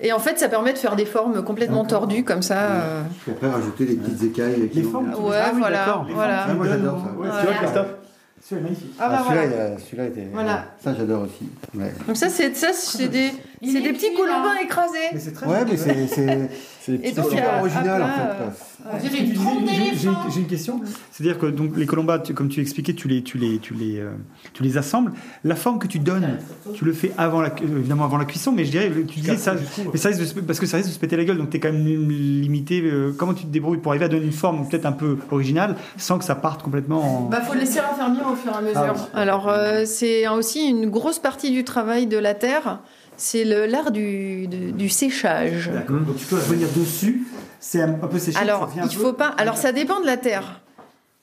Et 0.00 0.12
en 0.12 0.20
fait, 0.20 0.38
ça 0.38 0.48
permet 0.48 0.72
de 0.72 0.78
faire 0.78 0.94
des 0.94 1.06
formes 1.06 1.42
complètement 1.42 1.84
tordues 1.84 2.22
comme 2.22 2.40
ça. 2.42 2.58
euh. 2.60 3.02
Après, 3.32 3.50
rajouter 3.50 3.84
les 3.84 3.96
petites 3.96 4.22
écailles. 4.22 4.68
qui 4.70 4.82
Les 4.82 4.84
formes. 4.84 5.12
Ouais, 5.14 5.36
Ah 5.42 5.50
oui, 5.52 5.58
voilà. 5.58 6.04
voilà. 6.14 6.44
Ah, 6.48 6.54
moi, 6.54 6.66
j'adore 6.68 7.00
ça. 7.04 7.10
Ouais, 7.20 7.28
Tu 7.40 7.46
vois, 7.46 7.54
Christophe 7.56 7.86
C'est 8.48 8.60
magnifique. 8.60 8.94
Ah, 8.98 9.08
bah, 9.10 9.16
Ah, 9.18 9.24
celui-là, 9.28 9.46
voilà. 9.46 9.70
il 9.76 9.80
celui-là 9.84 10.04
était. 10.06 10.28
Voilà. 10.32 10.64
Ça, 10.82 10.94
j'adore 10.94 11.22
aussi. 11.24 11.50
Ouais. 11.74 11.92
Donc 12.06 12.16
ça, 12.16 12.30
c'est 12.30 12.56
ça, 12.56 12.72
c'est 12.72 13.08
des, 13.08 13.30
Il 13.60 13.72
c'est 13.72 13.78
est 13.78 13.82
des 13.82 13.92
petits 13.92 14.10
là. 14.10 14.16
colombins 14.16 14.56
écrasés. 14.62 14.98
Mais 15.12 15.20
c'est 15.20 15.32
très 15.32 15.46
Ouais, 15.46 15.64
mais 15.66 15.76
c'est 15.76 16.48
c'est 17.02 17.22
super 17.22 17.60
original 17.60 18.02
en 18.02 18.06
fait. 18.08 19.02
j'ai- 19.02 20.40
une 20.40 20.46
question. 20.46 20.80
C'est-à-dire 21.10 21.38
que 21.38 21.46
donc 21.46 21.76
les 21.76 21.86
colombas, 21.86 22.20
tu- 22.20 22.34
comme 22.34 22.48
tu 22.48 22.60
expliquais, 22.60 22.94
tu 22.94 23.08
les, 23.08 23.22
tu 23.22 23.38
les, 23.38 23.58
tu 23.58 23.74
les, 23.74 23.98
euh, 23.98 24.10
tu 24.52 24.62
les 24.62 24.78
assembles. 24.78 25.12
La 25.44 25.54
forme 25.56 25.78
que 25.78 25.86
tu 25.86 25.98
donnes, 25.98 26.38
tu 26.74 26.84
le 26.84 26.92
fais 26.92 27.12
avant 27.18 27.40
la, 27.40 27.48
euh, 27.48 27.78
évidemment 27.78 28.04
avant 28.04 28.18
la 28.18 28.24
cuisson, 28.24 28.52
mais 28.52 28.64
je 28.64 28.70
dirais, 28.70 28.90
tu 29.06 29.20
disais 29.20 29.36
ça, 29.36 29.54
mais 29.92 29.98
ça 29.98 30.08
risque 30.10 30.34
de 30.36 30.40
parce 30.42 30.60
que 30.60 30.66
ça 30.66 30.76
risque 30.76 30.88
de 30.90 30.94
se 30.94 30.98
péter 30.98 31.16
la 31.16 31.24
gueule, 31.24 31.38
donc 31.38 31.50
tu 31.50 31.56
es 31.56 31.60
quand 31.60 31.72
même 31.72 31.84
limité. 31.84 32.80
euh, 32.82 33.12
comment 33.16 33.34
tu 33.34 33.44
te 33.44 33.50
débrouilles 33.50 33.78
pour 33.78 33.92
arriver 33.92 34.04
à 34.04 34.08
donner 34.08 34.24
une 34.26 34.32
forme 34.32 34.68
peut-être 34.68 34.86
un 34.86 34.92
peu 34.92 35.18
originale, 35.30 35.76
sans 35.96 36.18
que 36.18 36.24
ça 36.24 36.34
parte 36.34 36.62
complètement 36.62 37.02
en. 37.26 37.28
Bah, 37.28 37.40
faut 37.40 37.54
le 37.54 37.60
laisser 37.60 37.80
raffermir 37.80 38.22
au 38.30 38.36
fur 38.36 38.52
et 38.52 38.56
à 38.56 38.60
mesure. 38.60 38.80
Ah 38.86 38.92
oui. 38.94 39.00
Alors, 39.14 39.52
c'est 39.86 40.28
aussi 40.28 40.68
une 40.68 40.88
grosse 40.90 41.18
partie 41.18 41.50
du 41.50 41.64
travail 41.64 42.06
de 42.06 42.16
la 42.18 42.34
terre, 42.34 42.80
c'est 43.18 43.44
le- 43.44 43.66
l'art 43.66 43.90
du, 43.90 44.46
du 44.48 44.88
séchage. 44.88 45.68
D'accord. 45.70 46.00
Donc 46.00 46.16
tu 46.16 46.24
peux 46.24 46.36
revenir 46.36 46.68
dessus. 46.74 47.26
C'est 47.60 47.82
un, 47.82 47.92
peu 47.92 48.18
séché. 48.18 48.38
Alors, 48.38 48.70
ça 48.74 48.82
il 48.90 48.96
peu- 48.96 49.02
faut 49.02 49.12
pas. 49.12 49.28
Alors, 49.36 49.56
ça 49.58 49.72
dépend 49.72 50.00
de 50.00 50.06
la 50.06 50.16
terre. 50.16 50.60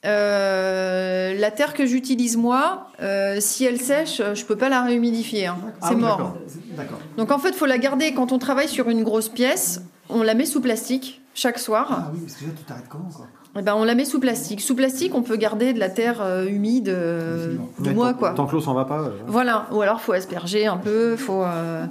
Euh, 0.06 1.34
la 1.40 1.52
terre 1.52 1.74
que 1.74 1.86
j'utilise 1.86 2.38
moi, 2.38 2.88
euh, 3.02 3.38
si 3.40 3.66
elle 3.66 3.80
sèche, 3.82 4.22
je 4.34 4.46
peux 4.46 4.56
pas 4.56 4.70
la 4.70 4.84
réhumidifier. 4.84 5.48
hein. 5.48 5.58
Ah 5.82 5.88
C'est 5.90 5.96
oui, 5.96 6.02
mort. 6.02 6.36
d'accord. 6.78 7.00
Donc 7.18 7.32
en 7.32 7.40
fait, 7.40 7.50
il 7.50 7.56
faut 7.56 7.66
la 7.66 7.78
garder 7.80 8.14
quand 8.14 8.32
on 8.32 8.38
travaille 8.38 8.68
sur 8.70 8.90
une 8.90 9.04
grosse 9.04 9.30
pièce. 9.30 9.82
On 10.10 10.22
la 10.22 10.36
met 10.36 10.46
sous 10.46 10.62
plastique 10.62 11.22
chaque 11.34 11.58
soir. 11.58 11.88
Ah 11.90 12.12
oui, 12.14 12.20
parce 12.22 12.36
que 12.40 12.46
là, 12.46 12.52
tu 12.56 12.64
t'arrêtes 12.64 12.88
comment 12.88 13.10
quoi? 13.10 13.28
Eh 13.58 13.62
ben, 13.62 13.74
on 13.76 13.84
la 13.86 13.96
met 13.96 14.06
sous 14.06 14.20
plastique. 14.20 14.60
Sous 14.62 14.76
plastique, 14.76 15.16
on 15.16 15.22
peut 15.22 15.38
garder 15.38 15.72
de 15.74 15.80
la 15.80 15.90
terre 15.90 16.22
euh, 16.22 16.46
humide 16.46 16.90
euh, 16.90 17.56
mois, 17.80 18.12
tant- 18.12 18.18
quoi. 18.20 18.30
Tant 18.32 18.46
que 18.48 18.52
l'eau 18.54 18.62
s'en 18.62 18.74
va 18.74 18.86
pas. 18.86 19.00
euh, 19.00 19.10
Voilà. 19.28 19.68
Ou 19.72 19.82
alors, 19.82 20.02
faut 20.02 20.12
asperger 20.14 20.66
un 20.66 20.78
peu. 20.78 21.16
Faut. 21.16 21.44
euh, 21.44 21.86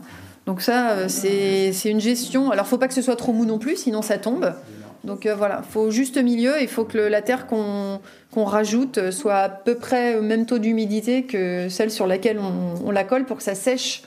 Donc 0.47 0.61
ça, 0.61 1.09
c'est 1.09 1.73
une 1.85 2.01
gestion. 2.01 2.51
Alors, 2.51 2.67
faut 2.67 2.77
pas 2.79 2.87
que 2.89 2.93
ce 2.95 3.01
soit 3.03 3.17
trop 3.17 3.33
mou 3.33 3.47
non 3.47 3.59
plus, 3.59 3.77
sinon 3.77 4.03
ça 4.03 4.19
tombe. 4.19 4.53
Donc 5.05 5.27
voilà, 5.27 5.63
faut 5.63 5.91
juste 5.91 6.17
milieu. 6.23 6.61
Il 6.63 6.69
faut 6.69 6.85
que 6.85 6.97
le- 6.99 7.09
la 7.09 7.23
terre 7.23 7.47
qu'on 7.47 8.01
qu'on 8.33 8.45
rajoute 8.45 9.11
soit 9.11 9.37
à 9.37 9.49
peu 9.49 9.75
près 9.77 10.17
au 10.19 10.23
même 10.23 10.45
taux 10.45 10.59
d'humidité 10.59 11.23
que 11.25 11.69
celle 11.69 11.91
sur 11.91 12.07
laquelle 12.07 12.39
on, 12.41 12.75
on 12.87 12.91
la 12.91 13.05
colle 13.05 13.25
pour 13.27 13.37
que 13.39 13.43
ça 13.43 13.55
sèche 13.55 14.03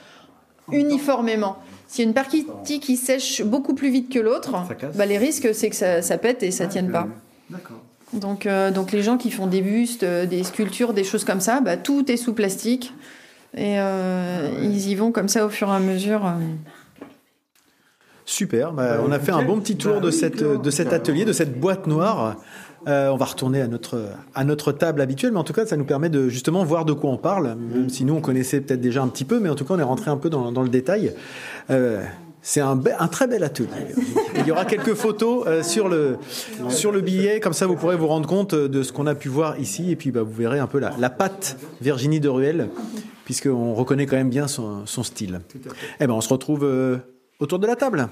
uniformément. 0.71 1.57
S'il 1.87 2.03
y 2.03 2.05
a 2.05 2.09
une 2.09 2.13
partie 2.13 2.45
qui 2.81 2.97
sèche 2.97 3.41
beaucoup 3.43 3.73
plus 3.73 3.89
vite 3.89 4.11
que 4.11 4.19
l'autre, 4.19 4.53
bah, 4.97 5.05
les 5.05 5.17
risques 5.17 5.53
c'est 5.53 5.69
que 5.69 5.75
ça, 5.75 6.01
ça 6.01 6.17
pète 6.17 6.43
et 6.43 6.51
ça 6.51 6.65
tienne 6.67 6.91
pas. 6.91 7.07
D'accord. 7.49 7.81
Donc, 8.13 8.45
euh, 8.45 8.71
donc 8.71 8.91
les 8.91 9.03
gens 9.03 9.17
qui 9.17 9.31
font 9.31 9.47
des 9.47 9.61
bustes, 9.61 10.03
euh, 10.03 10.25
des 10.25 10.43
sculptures, 10.43 10.93
des 10.93 11.03
choses 11.03 11.25
comme 11.25 11.41
ça, 11.41 11.59
bah, 11.59 11.77
tout 11.77 12.09
est 12.11 12.17
sous 12.17 12.33
plastique. 12.33 12.93
Et 13.55 13.79
euh, 13.79 14.49
ils 14.61 14.89
y 14.89 14.95
vont 14.95 15.11
comme 15.11 15.27
ça 15.27 15.45
au 15.45 15.49
fur 15.49 15.67
et 15.69 15.75
à 15.75 15.79
mesure. 15.79 16.31
Super, 18.25 18.73
bah, 18.73 18.99
on 19.05 19.11
a 19.11 19.19
fait 19.19 19.31
un 19.31 19.43
bon 19.43 19.59
petit 19.59 19.77
tour 19.77 20.01
de, 20.01 20.11
cette, 20.11 20.43
de 20.43 20.69
cet 20.69 20.93
atelier, 20.93 21.25
de 21.25 21.33
cette 21.33 21.59
boîte 21.59 21.87
noire. 21.87 22.37
Euh, 22.87 23.09
on 23.09 23.17
va 23.17 23.25
retourner 23.25 23.61
à 23.61 23.67
notre, 23.67 24.11
à 24.33 24.43
notre 24.45 24.71
table 24.71 25.01
habituelle, 25.01 25.31
mais 25.33 25.39
en 25.39 25.43
tout 25.43 25.53
cas, 25.53 25.65
ça 25.65 25.75
nous 25.75 25.83
permet 25.83 26.09
de 26.09 26.29
justement 26.29 26.63
voir 26.63 26.85
de 26.85 26.93
quoi 26.93 27.09
on 27.09 27.17
parle, 27.17 27.55
même 27.55 27.89
si 27.89 28.05
nous, 28.05 28.13
on 28.13 28.21
connaissait 28.21 28.61
peut-être 28.61 28.79
déjà 28.79 29.01
un 29.01 29.07
petit 29.07 29.25
peu, 29.25 29.39
mais 29.39 29.49
en 29.49 29.55
tout 29.55 29.65
cas, 29.65 29.73
on 29.73 29.79
est 29.79 29.83
rentré 29.83 30.09
un 30.09 30.17
peu 30.17 30.29
dans, 30.29 30.51
dans 30.51 30.61
le 30.61 30.69
détail. 30.69 31.13
Euh, 31.69 32.03
c'est 32.47 32.61
un, 32.61 32.77
très 33.11 33.27
bel 33.27 33.43
atelier. 33.43 33.67
Il 34.37 34.47
y 34.47 34.51
aura 34.51 34.63
quelques 34.63 34.93
photos 34.93 35.45
euh, 35.47 35.63
sur, 35.63 35.89
le, 35.89 36.15
sur 36.69 36.93
le 36.93 37.01
billet, 37.01 37.41
comme 37.41 37.51
ça 37.51 37.67
vous 37.67 37.75
pourrez 37.75 37.97
vous 37.97 38.07
rendre 38.07 38.25
compte 38.25 38.55
de 38.55 38.83
ce 38.83 38.93
qu'on 38.93 39.05
a 39.05 39.15
pu 39.15 39.27
voir 39.27 39.59
ici, 39.59 39.91
et 39.91 39.97
puis 39.97 40.11
bah, 40.11 40.21
vous 40.23 40.31
verrez 40.31 40.57
un 40.57 40.65
peu 40.65 40.79
la, 40.79 40.93
la 40.97 41.09
patte 41.09 41.57
Virginie 41.81 42.21
de 42.21 42.29
Ruel, 42.29 42.69
puisqu'on 43.25 43.73
reconnaît 43.73 44.05
quand 44.05 44.15
même 44.15 44.29
bien 44.29 44.47
son, 44.47 44.85
son 44.85 45.03
style. 45.03 45.41
Eh 45.99 46.07
ben, 46.07 46.13
on 46.13 46.21
se 46.21 46.29
retrouve 46.29 46.63
euh, 46.63 46.95
autour 47.41 47.59
de 47.59 47.67
la 47.67 47.75
table. 47.75 48.07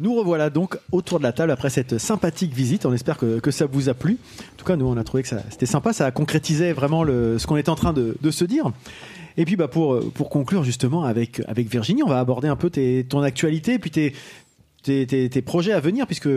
Nous 0.00 0.14
revoilà 0.14 0.48
donc 0.48 0.78
autour 0.92 1.18
de 1.18 1.24
la 1.24 1.32
table 1.32 1.50
après 1.50 1.70
cette 1.70 1.98
sympathique 1.98 2.52
visite. 2.54 2.86
On 2.86 2.92
espère 2.92 3.16
que, 3.18 3.40
que 3.40 3.50
ça 3.50 3.66
vous 3.66 3.88
a 3.88 3.94
plu. 3.94 4.16
En 4.52 4.56
tout 4.56 4.64
cas, 4.64 4.76
nous, 4.76 4.86
on 4.86 4.96
a 4.96 5.02
trouvé 5.02 5.24
que 5.24 5.28
c'était 5.50 5.66
sympa. 5.66 5.92
Ça 5.92 6.10
concrétisait 6.12 6.72
vraiment 6.72 7.04
ce 7.04 7.44
qu'on 7.46 7.56
était 7.56 7.70
en 7.70 7.74
train 7.74 7.92
de, 7.92 8.30
se 8.30 8.44
dire. 8.44 8.70
Et 9.36 9.44
puis, 9.44 9.56
bah, 9.56 9.66
pour, 9.66 9.98
pour 10.12 10.30
conclure 10.30 10.62
justement 10.62 11.02
avec, 11.04 11.42
avec 11.48 11.68
Virginie, 11.68 12.04
on 12.04 12.08
va 12.08 12.20
aborder 12.20 12.46
un 12.46 12.54
peu 12.54 12.70
ton 13.08 13.22
actualité 13.22 13.74
et 13.74 13.78
puis 13.80 13.90
tes- 13.90 14.14
tes 14.84 15.42
projets 15.42 15.72
à 15.72 15.80
venir, 15.80 16.06
puisque 16.06 16.28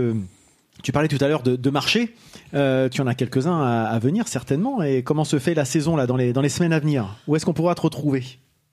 tu 0.82 0.92
parlais 0.92 1.08
tout 1.08 1.24
à 1.24 1.28
l'heure 1.28 1.44
de, 1.44 1.56
de 1.56 1.70
marché. 1.70 2.16
Euh, 2.56 2.90
tu 2.90 3.02
en 3.02 3.08
as 3.08 3.14
quelques-uns 3.14 3.62
à, 3.62 3.84
à 3.84 4.00
venir 4.00 4.28
certainement. 4.28 4.82
Et 4.82 5.04
comment 5.04 5.24
se 5.24 5.38
fait 5.38 5.54
la 5.54 5.66
saison 5.66 5.96
là 5.96 6.08
dans 6.08 6.18
les, 6.18 6.34
dans 6.34 6.42
les 6.42 6.50
semaines 6.50 6.74
à 6.74 6.80
venir? 6.80 7.16
Où 7.28 7.36
est-ce 7.36 7.46
qu'on 7.46 7.54
pourra 7.54 7.76
te 7.76 7.82
retrouver? 7.82 8.24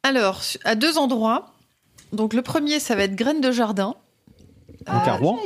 Alors, 0.03 0.41
à 0.65 0.75
deux 0.75 0.97
endroits. 0.97 1.53
Donc 2.15 2.33
le 2.33 2.41
premier, 2.41 2.81
ça 2.81 2.95
va 2.97 3.03
être 3.03 3.15
Graines 3.15 3.43
de 3.43 3.53
Jardin. 3.53 3.95
Donc 4.87 5.07
à 5.09 5.15
Rouen. 5.15 5.39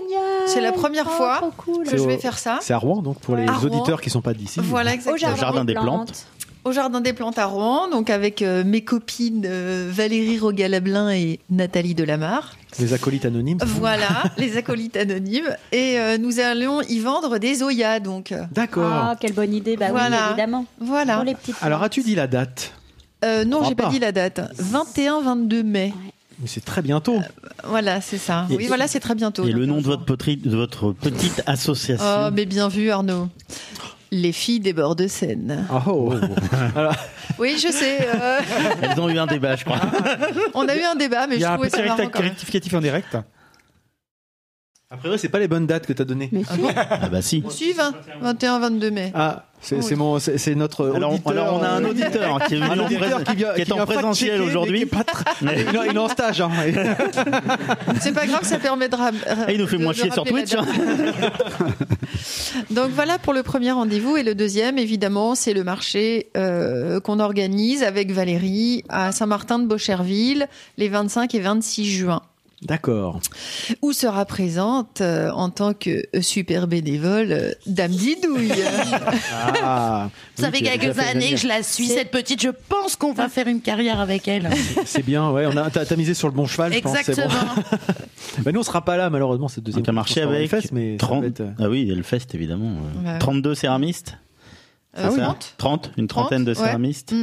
C'est 0.47 0.61
la 0.61 0.73
première 0.73 1.07
Oh, 1.09 1.17
fois 1.17 1.51
cool. 1.57 1.85
que 1.85 1.97
je 1.97 2.03
au- 2.03 2.07
vais 2.07 2.19
faire 2.19 2.39
ça. 2.39 2.59
C'est 2.61 2.73
à 2.75 2.79
Rouen, 2.79 3.03
donc 3.03 3.19
pour 3.21 3.35
les 3.37 3.47
À 3.47 3.53
Rouen. 3.53 3.67
auditeurs 3.67 4.01
qui 4.01 4.11
sont 4.11 4.21
pas 4.23 4.35
d'ici. 4.35 4.61
Voilà, 4.63 4.93
exactement. 4.95 5.33
Au 5.33 5.37
jardin, 5.37 5.65
des, 5.65 5.75
plantes. 5.75 6.27
Au 6.65 6.71
Jardin 6.71 7.01
des 7.01 7.13
Plantes 7.13 7.39
à 7.39 7.47
Rouen, 7.47 7.89
donc 7.91 8.09
avec 8.09 8.41
euh, 8.41 8.63
mes 8.65 8.83
copines 8.85 9.43
euh, 9.47 9.91
Valérie 9.93 10.39
Rogalablin 10.39 11.11
et 11.11 11.41
Nathalie 11.51 11.95
Delamarre. 11.97 12.53
Les 12.79 12.93
acolytes 12.93 13.25
anonymes. 13.25 13.59
c'est 13.61 13.67
ça 13.67 13.73
Voilà, 13.81 14.23
les 14.39 14.57
acolytes 14.57 14.97
anonymes. 14.97 15.49
Et 15.73 15.99
euh, 15.99 16.19
nous 16.19 16.39
allons 16.39 16.81
y 16.83 17.01
vendre 17.01 17.39
des 17.39 17.57
Zoya, 17.57 17.99
donc. 17.99 18.33
D'accord. 18.53 18.93
Ah, 18.93 19.17
quelle 19.19 19.33
bonne 19.33 19.53
idée. 19.55 19.77
Bah 19.77 19.87
oui, 19.89 19.93
Voilà. 19.99 20.29
évidemment. 20.29 20.65
Voilà. 20.81 21.17
Pour 21.17 21.25
les 21.25 21.35
petites 21.35 21.57
Alors, 21.63 21.83
as-tu 21.83 22.03
dit 22.03 22.15
la 22.15 22.29
date? 22.29 22.73
Euh, 23.25 23.45
non, 23.45 23.65
j'ai 23.65 23.75
pas 23.75 23.85
pas. 23.85 23.89
dit 23.91 23.99
la 23.99 24.13
date. 24.13 24.41
21-22 24.61 25.63
mai. 25.65 25.93
Mais 26.43 26.49
c'est 26.49 26.65
très 26.65 26.83
bientôt. 26.83 27.21
Voilà, 27.65 28.01
c'est 28.01 28.19
ça. 28.19 28.47
Et- 28.51 28.57
oui, 28.57 28.67
voilà, 28.67 28.89
c'est 28.89 29.01
très 29.01 29.15
bientôt. 29.15 29.47
Et 29.47 29.53
le 29.53 29.65
nom 29.65 29.77
15 29.77 29.83
de 29.85 29.89
votre, 29.89 30.05
potri- 30.05 30.37
de 30.43 30.57
votre 30.57 30.93
petite 30.93 31.41
association 31.47 32.05
Oh, 32.05 32.31
mais 32.33 32.45
bien 32.47 32.69
vu, 32.69 32.91
Arnaud. 32.91 33.29
Les 34.11 34.33
filles 34.33 34.61
des 34.61 34.73
bords 34.75 34.97
de 34.97 35.07
Seine. 35.07 35.67
Oh. 35.87 36.13
Alors, 36.77 36.95
Oui, 37.39 37.57
je 37.63 37.69
sais. 37.73 37.99
euh, 38.15 38.41
Elles 38.83 39.01
ont 39.01 39.09
eu 39.09 39.19
un 39.19 39.27
débat, 39.27 39.57
je 39.57 39.65
crois. 39.65 39.81
on 40.55 40.69
a 40.69 40.77
eu 40.77 40.83
un 40.83 40.97
débat, 40.97 41.27
mais 41.27 41.37
Il 41.37 41.39
y 41.39 41.43
je 41.43 41.47
a 41.47 41.53
un 41.53 41.55
trouvais 41.55 41.71
petit 41.71 41.79
ça 41.81 41.87
marrant 41.87 42.09
quand 42.11 42.19
même. 42.21 42.29
rectificatif 42.29 42.75
en 42.75 42.81
direct. 42.81 43.17
a 44.91 44.97
priori, 44.99 45.19
c'est 45.19 45.31
pas 45.31 45.39
les 45.39 45.49
bonnes 45.49 45.67
dates 45.67 45.87
que 45.87 45.93
tu 45.95 46.03
as 46.03 46.05
données. 46.05 46.31
Ah 46.77 47.09
bah 47.09 47.23
si. 47.23 47.43
Si, 47.49 47.73
20 47.73 47.95
21-22 48.35 48.91
mai. 48.91 49.13
Ah, 49.15 49.47
c'est 49.63 49.77
Oui. 49.77 49.83
c'est 49.83 49.95
mon, 49.95 50.19
c'est 50.19 50.39
c'est 50.39 50.55
notre 50.57 50.91
Alors, 50.95 51.13
auditeur. 51.13 51.33
alors, 51.33 51.61
on 51.61 51.63
a 51.63 51.69
un 51.69 51.85
euh, 51.85 51.91
auditeur 51.91 52.39
qui 52.47 52.55
est, 52.57 52.63
un 52.63 52.79
en 52.79 52.85
auditeur 52.85 53.21
prés- 53.21 53.25
qui, 53.25 53.37
vient, 53.37 53.55
qui 53.55 53.61
est 53.61 53.65
qui 53.65 53.73
en 53.73 53.77
vient 53.77 53.87
présentiel 53.87 54.41
mais 54.41 54.47
aujourd'hui. 54.47 54.81
il, 55.43 55.49
est- 55.49 55.67
il 55.91 55.95
est 55.95 55.99
en 55.99 56.09
stage. 56.09 56.41
hein. 56.41 56.51
C'est 58.01 58.13
pas 58.13 58.27
grave, 58.27 58.43
ça 58.45 58.59
permet 58.59 58.89
de. 58.89 58.97
Ah, 58.99 59.53
il 59.53 59.59
nous 59.59 59.67
fait 59.67 59.79
de- 59.79 59.83
moins 59.83 59.93
de 59.93 59.97
chier 59.97 60.11
sur 60.11 60.25
Twitch. 60.25 60.55
hein. 60.55 60.67
Donc 62.71 62.91
voilà 62.91 63.19
pour 63.19 63.33
le 63.33 63.43
premier 63.43 63.73
rendez-vous. 63.73 64.17
Et 64.17 64.23
le 64.23 64.35
deuxième, 64.35 64.79
évidemment, 64.79 65.35
c'est 65.35 65.55
le 65.55 65.65
marché 65.65 66.31
euh, 66.37 67.01
qu'on 67.01 67.21
organise 67.21 67.83
avec 67.83 68.11
Valérie 68.13 68.85
à 68.89 69.13
Saint-Martin 69.13 69.59
de 69.59 69.67
Beaucherville 69.67 70.49
les 70.79 70.89
25 70.89 71.35
et 71.35 71.41
26 71.41 71.91
juin. 71.91 72.23
D'accord. 72.63 73.21
Où 73.83 73.93
sera 73.93 74.25
présente 74.25 75.01
euh, 75.01 75.31
en 75.33 75.51
tant 75.51 75.75
que 75.75 76.05
super 76.21 76.69
bénévole 76.69 77.33
euh, 77.33 77.53
Dame 77.67 77.91
Didouille. 77.93 78.53
Ah, 79.65 80.11
Ça 80.39 80.49
oui, 80.53 80.59
fait 80.59 80.79
quelques 80.79 80.99
années 80.99 81.31
que 81.33 81.37
je 81.37 81.47
la 81.47 81.63
suis, 81.63 81.87
cette 81.87 82.11
petite. 82.11 82.41
Je 82.43 82.49
pense 82.69 82.97
qu'on 82.97 83.13
va 83.13 83.29
faire 83.29 83.47
une 83.49 83.61
carrière 83.61 84.01
avec 84.01 84.29
elle. 84.29 84.49
C'est 84.85 85.05
bien, 85.05 85.31
ouais. 85.31 85.47
On 85.47 85.57
a, 85.57 85.71
t'as, 85.71 85.85
t'as 85.85 85.97
misé 85.97 86.15
sur 86.15 86.29
le 86.29 86.35
bon 86.35 86.47
cheval, 86.47 86.73
je 86.73 86.81
pense. 86.81 86.97
c'est 87.03 87.17
bon. 87.17 87.23
Exactement. 87.23 87.55
Bah, 88.39 88.51
nous, 88.51 88.61
on 88.61 88.63
sera 88.63 88.83
pas 88.83 88.97
là, 88.97 89.11
malheureusement, 89.11 89.49
cette 89.49 89.63
deuxième. 89.65 89.83
Donc, 89.83 89.91
un 89.91 89.93
marché 89.93 90.23
avec 90.23 90.49
fesses, 90.49 90.73
mais 90.73 90.93
ça 90.99 91.07
30... 91.07 91.21
va 91.21 91.27
être, 91.27 91.41
euh, 91.41 91.51
Ah 91.59 91.69
oui, 91.69 91.83
il 91.83 91.89
y 91.89 91.93
a 91.93 91.95
le 91.95 92.03
fest, 92.03 92.35
évidemment. 92.35 92.77
Ouais. 93.05 93.19
32 93.19 93.55
céramistes 93.55 94.17
Euh, 94.97 95.09
c'est 95.11 95.17
ça 95.17 95.23
30. 95.25 95.55
30, 95.59 95.91
une 95.99 96.09
trentaine 96.09 96.45
de 96.45 96.55
30, 96.55 96.63
ouais. 96.63 96.69
céramistes. 96.71 97.15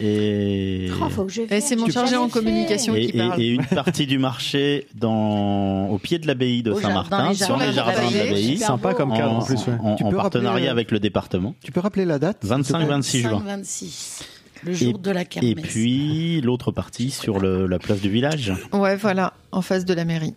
Et... 0.00 0.88
Oh, 1.00 1.06
Et 1.28 1.46
fasse. 1.48 1.64
c'est 1.68 1.76
mon 1.76 1.88
chargé 1.88 2.16
en 2.16 2.28
communication 2.28 2.94
Et, 2.94 3.06
qui 3.06 3.16
et- 3.16 3.18
parle. 3.18 3.40
et 3.40 3.46
une 3.48 3.64
partie 3.64 4.06
du 4.06 4.18
marché 4.18 4.86
dans, 4.94 5.86
au 5.88 5.98
pied 5.98 6.18
de 6.18 6.26
l'abbaye 6.26 6.62
de 6.62 6.74
Saint-Martin, 6.74 7.32
sur 7.34 7.56
les 7.56 7.68
de 7.68 7.72
jardins 7.72 8.10
de 8.10 8.16
l'abbaye. 8.18 8.58
sympa 8.58 8.92
comme 8.94 9.12
cadre 9.16 9.32
en, 9.32 9.38
en, 9.38 9.44
plus. 9.44 9.56
ouais. 9.66 9.72
en- 9.82 9.94
Tu 9.96 10.04
en 10.04 10.10
peux 10.10 10.16
partenariat 10.16 10.50
rappeler, 10.52 10.68
euh, 10.68 10.72
avec 10.72 10.90
le 10.90 10.98
département. 11.00 11.54
Tu 11.64 11.72
peux 11.72 11.80
rappeler 11.80 12.04
la 12.04 12.18
date 12.18 12.44
25-26 12.44 13.18
juin. 13.22 13.42
26 13.44 14.24
le 14.64 14.72
jour 14.72 14.98
de 14.98 15.10
la 15.10 15.24
kermesse. 15.24 15.50
Et 15.50 15.54
puis 15.54 16.40
l'autre 16.40 16.72
partie 16.72 17.10
sur 17.10 17.38
le- 17.38 17.66
la 17.66 17.78
place 17.78 18.00
du 18.00 18.10
village. 18.10 18.52
Ouais, 18.72 18.96
voilà, 18.96 19.32
en 19.52 19.62
face 19.62 19.84
de 19.84 19.94
la 19.94 20.04
mairie. 20.04 20.34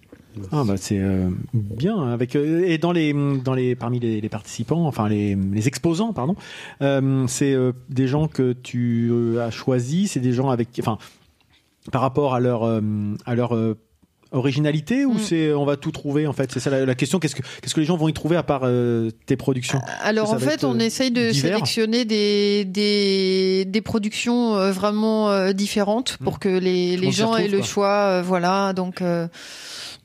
Ah 0.52 0.64
bah 0.64 0.76
c'est 0.78 1.00
euh, 1.00 1.30
bien 1.54 2.12
avec 2.12 2.36
euh, 2.36 2.64
et 2.66 2.78
dans 2.78 2.92
les 2.92 3.14
dans 3.44 3.54
les 3.54 3.76
parmi 3.76 4.00
les, 4.00 4.22
les 4.22 4.30
participants 4.30 4.86
enfin 4.86 5.10
les, 5.10 5.36
les 5.36 5.68
exposants 5.68 6.14
pardon 6.14 6.36
euh, 6.82 7.26
c'est 7.28 7.56
des 7.90 8.08
gens 8.08 8.28
que 8.28 8.54
tu 8.54 9.12
as 9.40 9.52
choisis 9.52 10.12
c'est 10.12 10.20
des 10.20 10.32
gens 10.34 10.50
avec 10.50 10.70
enfin 10.80 10.98
par 11.92 12.02
rapport 12.02 12.36
à 12.36 12.40
leur 12.40 12.64
à 12.64 13.36
leur 13.36 13.76
originalité 14.32 15.06
ou 15.06 15.14
Mm. 15.14 15.20
c'est 15.20 15.54
on 15.54 15.66
va 15.66 15.76
tout 15.76 15.92
trouver 15.92 16.28
en 16.28 16.34
fait? 16.34 16.52
C'est 16.52 16.60
ça 16.60 16.70
la, 16.70 16.86
la 16.86 16.96
question 16.96 17.20
qu'est-ce 17.20 17.36
que 17.36 17.42
qu'est-ce 17.62 17.74
que 17.74 17.80
les 17.80 17.86
gens 17.86 17.98
vont 17.98 18.08
y 18.08 18.14
trouver 18.14 18.36
à 18.36 18.44
part 18.44 18.62
euh, 18.64 19.10
tes 19.26 19.36
productions? 19.36 19.82
Alors 20.04 20.32
en 20.32 20.40
fait, 20.40 20.64
on 20.64 20.76
euh, 20.76 20.84
essaye 20.84 21.12
de 21.12 21.32
divers 21.32 21.54
sélectionner 21.54 22.06
des, 22.06 22.64
des, 22.66 23.66
des 23.66 23.82
productions 23.82 24.56
euh, 24.56 24.72
vraiment 24.72 25.52
différentes 25.54 26.18
pour 26.24 26.40
que 26.40 26.50
les, 26.50 26.96
les 26.98 27.12
gens 27.12 27.36
aient 27.36 27.48
le 27.48 27.62
choix. 27.64 28.22
voilà, 28.22 28.74
donc 28.74 29.02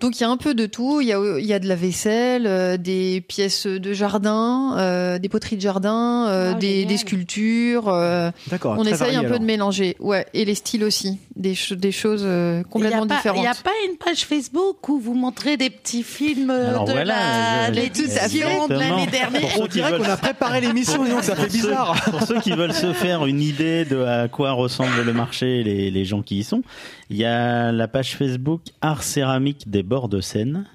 donc 0.00 0.18
il 0.18 0.22
y 0.22 0.24
a 0.24 0.30
un 0.30 0.36
peu 0.36 0.54
de 0.54 0.66
tout. 0.66 1.00
Il 1.00 1.06
y 1.08 1.12
a, 1.12 1.18
il 1.38 1.44
y 1.46 1.52
a 1.52 1.58
de 1.58 1.66
la 1.68 1.76
vaisselle, 1.76 2.46
euh, 2.46 2.76
des 2.76 3.20
pièces 3.20 3.66
de 3.66 3.92
jardin, 3.92 4.76
euh, 4.78 5.18
des 5.18 5.28
poteries 5.28 5.56
de 5.56 5.60
jardin, 5.60 6.26
euh, 6.28 6.52
Ah, 6.54 6.58
des, 6.58 6.84
des 6.84 6.96
sculptures. 6.96 7.88
euh, 7.88 8.30
d'accord 8.48 8.76
on 8.78 8.84
essaye 8.84 8.98
varié, 8.98 9.16
un 9.16 9.20
peu 9.20 9.26
alors. 9.28 9.38
de 9.40 9.44
mélanger. 9.44 9.96
Ouais, 10.00 10.26
et 10.34 10.44
les 10.44 10.54
styles 10.54 10.84
aussi, 10.84 11.18
des, 11.36 11.54
cho- 11.54 11.74
des 11.74 11.92
choses 11.92 12.22
euh, 12.24 12.62
complètement 12.64 13.04
Il 13.04 13.08
n'y 13.10 13.16
différentes. 13.16 13.46
a 13.46 13.54
pas 13.62 13.70
une 13.90 13.96
page 13.96 14.24
Facebook 14.26 14.88
où 14.88 14.98
vous 14.98 15.14
montrez 15.14 15.56
des 15.56 15.70
petits 15.70 16.02
films 16.02 16.50
euh, 16.50 16.70
Alors 16.70 16.84
de 16.84 16.92
voilà, 16.92 17.14
la 17.68 17.72
je- 17.72 17.80
l'édition 17.80 18.68
de 18.68 18.74
l'année 18.74 19.06
dernière? 19.06 19.42
On 19.60 19.66
dirait 19.66 19.96
qu'on 19.96 20.04
a 20.04 20.16
préparé 20.16 20.60
l'émission 20.60 21.04
donc 21.04 21.22
ça 21.22 21.34
fait 21.36 21.42
ceux- 21.50 21.58
bizarre 21.68 21.94
Pour 22.10 22.22
ceux 22.22 22.40
qui 22.40 22.50
veulent 22.52 22.74
se 22.74 22.92
faire 22.92 23.26
une 23.26 23.40
idée 23.40 23.84
de 23.84 24.02
à 24.02 24.28
quoi 24.28 24.52
ressemble 24.52 25.02
le 25.02 25.12
marché 25.12 25.60
et 25.60 25.64
les, 25.64 25.90
les 25.90 26.04
gens 26.04 26.22
qui 26.22 26.38
y 26.38 26.44
sont, 26.44 26.62
il 27.10 27.16
y 27.16 27.24
a 27.24 27.72
la 27.72 27.88
page 27.88 28.16
Facebook 28.16 28.62
Art 28.80 29.02
Céramique 29.02 29.70
des 29.70 29.82
bords 29.82 30.08
de 30.08 30.20
Seine. 30.20 30.66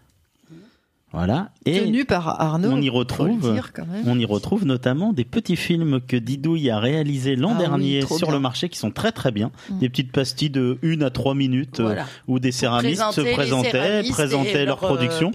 Voilà. 1.12 1.50
Et 1.66 1.80
Tenu 1.80 2.06
par 2.06 2.40
Arnaud. 2.40 2.70
on 2.70 2.80
y 2.82 2.90
retrouve, 2.90 3.54
dire, 3.54 3.72
on 4.06 4.20
y 4.20 4.26
retrouve 4.26 4.64
notamment 4.64 5.12
des 5.12 5.26
petits 5.26 5.56
films 5.56 6.02
que 6.02 6.16
Didouille 6.16 6.70
a 6.70 6.78
réalisés 6.80 7.36
l'an 7.36 7.54
Ah 7.56 7.60
dernier 7.60 8.02
sur 8.06 8.28
bien. 8.28 8.34
le 8.34 8.40
marché 8.40 8.70
qui 8.70 8.78
sont 8.78 8.92
très 8.92 9.12
très 9.12 9.32
bien. 9.32 9.50
Mm. 9.72 9.80
Des 9.80 9.90
petites 9.90 10.12
pastilles 10.12 10.52
de 10.52 10.78
1 10.84 11.02
à 11.02 11.10
3 11.10 11.34
minutes 11.34 11.80
euh, 11.80 11.84
Voilà. 11.84 12.06
où 12.28 12.38
des 12.38 12.52
céramistes 12.52 13.02
se 13.12 13.22
présentaient, 13.22 13.72
céramistes 13.72 14.12
présentaient 14.12 14.66
leur, 14.66 14.80
leur, 14.80 14.84
euh, 14.84 14.88
production. 14.88 15.32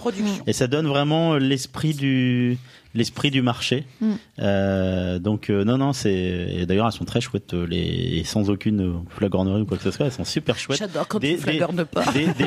Et 0.46 0.52
ça 0.52 0.68
donne 0.68 0.86
vraiment 0.86 1.34
l'esprit 1.38 1.92
du 1.92 2.56
l'esprit 2.94 3.30
du 3.30 3.42
marché. 3.42 3.84
Mm. 4.00 4.12
Euh, 4.40 5.18
donc 5.18 5.50
euh, 5.50 5.64
non 5.64 5.78
non 5.78 5.92
c'est 5.92 6.12
et 6.12 6.66
d'ailleurs 6.66 6.86
elles 6.86 6.92
sont 6.92 7.04
très 7.04 7.20
chouettes 7.20 7.54
euh, 7.54 7.66
les 7.66 8.18
et 8.18 8.24
sans 8.24 8.50
aucune 8.50 9.02
flagornerie 9.10 9.62
ou 9.62 9.66
quoi 9.66 9.76
que 9.76 9.82
ce 9.82 9.90
soit 9.90 10.06
elles 10.06 10.12
sont 10.12 10.24
super 10.24 10.58
chouettes. 10.58 10.78
J'adore 10.78 11.06
quand 11.08 11.18
Des- 11.18 11.34
tu 11.36 11.42
flagornes 11.42 11.84
pas. 11.84 12.04
Des, 12.12 12.26
des, 12.26 12.32
des, 12.32 12.44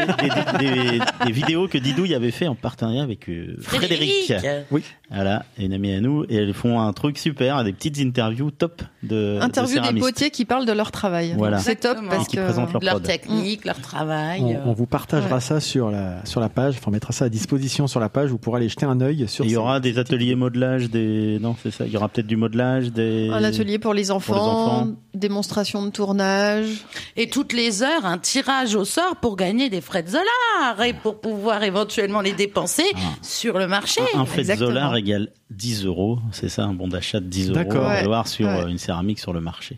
des- 0.59 0.97
des- 0.99 0.99
des 1.25 1.31
vidéos 1.31 1.67
que 1.67 1.77
Didouille 1.77 2.15
avait 2.15 2.31
fait 2.31 2.47
en 2.47 2.55
partenariat 2.55 3.03
avec 3.03 3.29
euh, 3.29 3.55
Frédéric. 3.61 4.33
Oui. 4.71 4.83
Voilà, 5.09 5.45
une 5.57 5.73
amie 5.73 5.93
à 5.93 6.01
nous 6.01 6.25
et 6.29 6.35
elles 6.35 6.53
font 6.53 6.81
un 6.81 6.91
truc 6.93 7.17
super, 7.17 7.63
des 7.63 7.73
petites 7.73 7.99
interviews 7.99 8.51
top 8.51 8.81
de 9.03 9.39
Interview 9.41 9.79
de 9.79 9.93
des 9.93 9.99
potiers 9.99 10.31
qui 10.31 10.43
parlent 10.43 10.65
de 10.65 10.71
leur 10.73 10.91
travail. 10.91 11.33
Voilà. 11.37 11.59
C'est 11.59 11.77
top 11.77 11.97
parce 12.09 12.27
que 12.27 12.37
leur 12.37 12.79
leur 12.81 13.01
technique, 13.01 13.65
leur 13.65 13.79
travail. 13.79 14.41
on, 14.43 14.51
euh. 14.51 14.59
on 14.65 14.73
vous 14.73 14.85
partagera 14.85 15.39
ça 15.39 15.59
sur 15.59 15.91
la 15.91 16.25
sur 16.25 16.41
la 16.41 16.49
page 16.49 16.75
enfin 16.77 16.87
on 16.87 16.91
mettra 16.91 17.13
ça 17.13 17.25
à 17.25 17.29
disposition 17.29 17.87
sur 17.87 17.99
la 17.99 18.09
page 18.09 18.29
vous 18.29 18.37
pourrez 18.37 18.57
aller 18.57 18.69
jeter 18.69 18.85
un 18.85 18.99
œil 18.99 19.27
sur 19.27 19.45
il 19.45 19.51
y 19.51 19.55
aura 19.55 19.79
des 19.79 19.97
ateliers 19.97 20.35
modelage, 20.35 20.89
des 20.89 21.39
non 21.39 21.55
c'est 21.61 21.71
ça, 21.71 21.85
il 21.85 21.91
y 21.91 21.97
aura 21.97 22.09
peut-être 22.09 22.27
du 22.27 22.35
modelage, 22.37 22.91
des 22.91 23.29
un 23.29 23.43
atelier 23.43 23.79
pour 23.79 23.93
les 23.93 24.11
enfants, 24.11 24.35
enfants. 24.35 24.87
démonstration 25.13 25.85
de 25.85 25.89
tournage. 25.89 26.85
Et 27.15 27.29
toutes 27.29 27.53
les 27.53 27.83
heures, 27.83 28.05
un 28.05 28.17
tirage 28.17 28.75
au 28.75 28.85
sort 28.85 29.15
pour 29.21 29.35
gagner 29.35 29.69
des 29.69 29.81
frais 29.81 30.03
de 30.03 30.09
Zolar 30.09 30.83
et 30.85 30.93
pour 30.93 31.19
pouvoir 31.19 31.63
éventuellement 31.63 32.21
les 32.21 32.33
dépenser 32.33 32.85
sur 33.21 33.57
le 33.57 33.67
marché. 33.67 34.01
Un, 34.15 34.21
un 34.21 34.25
fait 34.25 34.43
de. 34.43 34.55
Zolar 34.55 34.96
égale 34.97 35.29
10 35.51 35.85
euros, 35.85 36.19
c'est 36.31 36.49
ça, 36.49 36.65
un 36.65 36.73
bon 36.73 36.87
d'achat 36.87 37.19
de 37.19 37.25
10 37.27 37.51
euros 37.51 37.59
à 37.59 37.93
valoir 37.95 38.27
sur 38.27 38.47
Ouais. 38.47 38.63
euh, 38.63 38.67
une 38.67 38.77
céramique 38.77 39.19
sur 39.19 39.33
le 39.33 39.39
marché. 39.41 39.77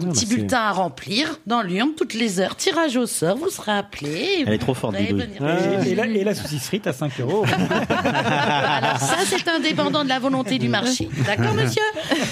Un 0.00 0.10
petit 0.10 0.26
bah, 0.26 0.34
bulletin 0.34 0.58
à 0.60 0.72
remplir 0.72 1.40
dans 1.46 1.62
Lyon 1.62 1.92
toutes 1.96 2.14
les 2.14 2.40
heures. 2.40 2.56
Tirage 2.56 2.96
au 2.96 3.06
sort, 3.06 3.36
vous 3.36 3.50
serez 3.50 3.72
appelé. 3.72 4.44
Elle 4.46 4.54
est 4.54 4.58
trop 4.58 4.74
forte, 4.74 4.94
venir 4.96 5.26
Ouais. 5.40 5.88
Et, 5.90 5.94
la, 5.94 6.06
et 6.06 6.24
la 6.24 6.34
saucisse 6.34 6.66
frite 6.66 6.86
à 6.86 6.92
5 6.92 7.20
euros. 7.20 7.44
Alors 8.04 8.98
ça, 8.98 9.16
c'est 9.26 9.48
indépendant 9.48 10.04
de 10.04 10.08
la 10.08 10.18
volonté 10.18 10.58
du 10.58 10.68
marché. 10.68 11.08
D'accord, 11.26 11.54
monsieur 11.54 11.82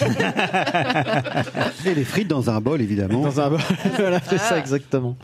Et 1.87 1.95
les 1.95 2.05
frites 2.05 2.29
dans 2.29 2.51
un 2.51 2.61
bol, 2.61 2.81
évidemment. 2.81 3.21
dans 3.23 3.41
un 3.41 3.49
voilà 3.97 4.21
c'est 4.29 4.39
ça 4.39 4.59
exactement 4.59 5.17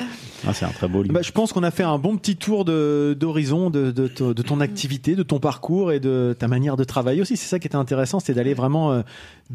Ah, 0.47 0.53
c'est 0.55 0.65
un 0.65 0.71
très 0.71 0.89
beau 0.89 1.03
livre. 1.03 1.15
Bah, 1.15 1.21
je 1.23 1.33
pense 1.33 1.53
qu'on 1.53 1.63
a 1.63 1.71
fait 1.71 1.83
un 1.83 1.99
bon 1.99 2.17
petit 2.17 2.37
tour 2.37 2.65
d'horizon 2.65 3.71
de, 3.71 3.91
de, 3.91 4.09
de- 4.09 4.33
de 4.33 4.43
ton 4.43 4.61
activité, 4.61 5.15
de 5.17 5.23
ton 5.23 5.39
parcours 5.41 5.93
et 5.93 6.01
de 6.01 6.35
ta 6.39 6.49
manière 6.49 6.77
de 6.77 6.85
travailler 6.85 7.21
aussi. 7.21 7.37
C'est 7.37 7.49
ça 7.49 7.59
qui 7.59 7.67
était 7.67 7.77
intéressant, 7.77 8.21
c'était 8.21 8.35
d'aller 8.35 8.55
vraiment 8.55 8.93
euh, 8.93 9.03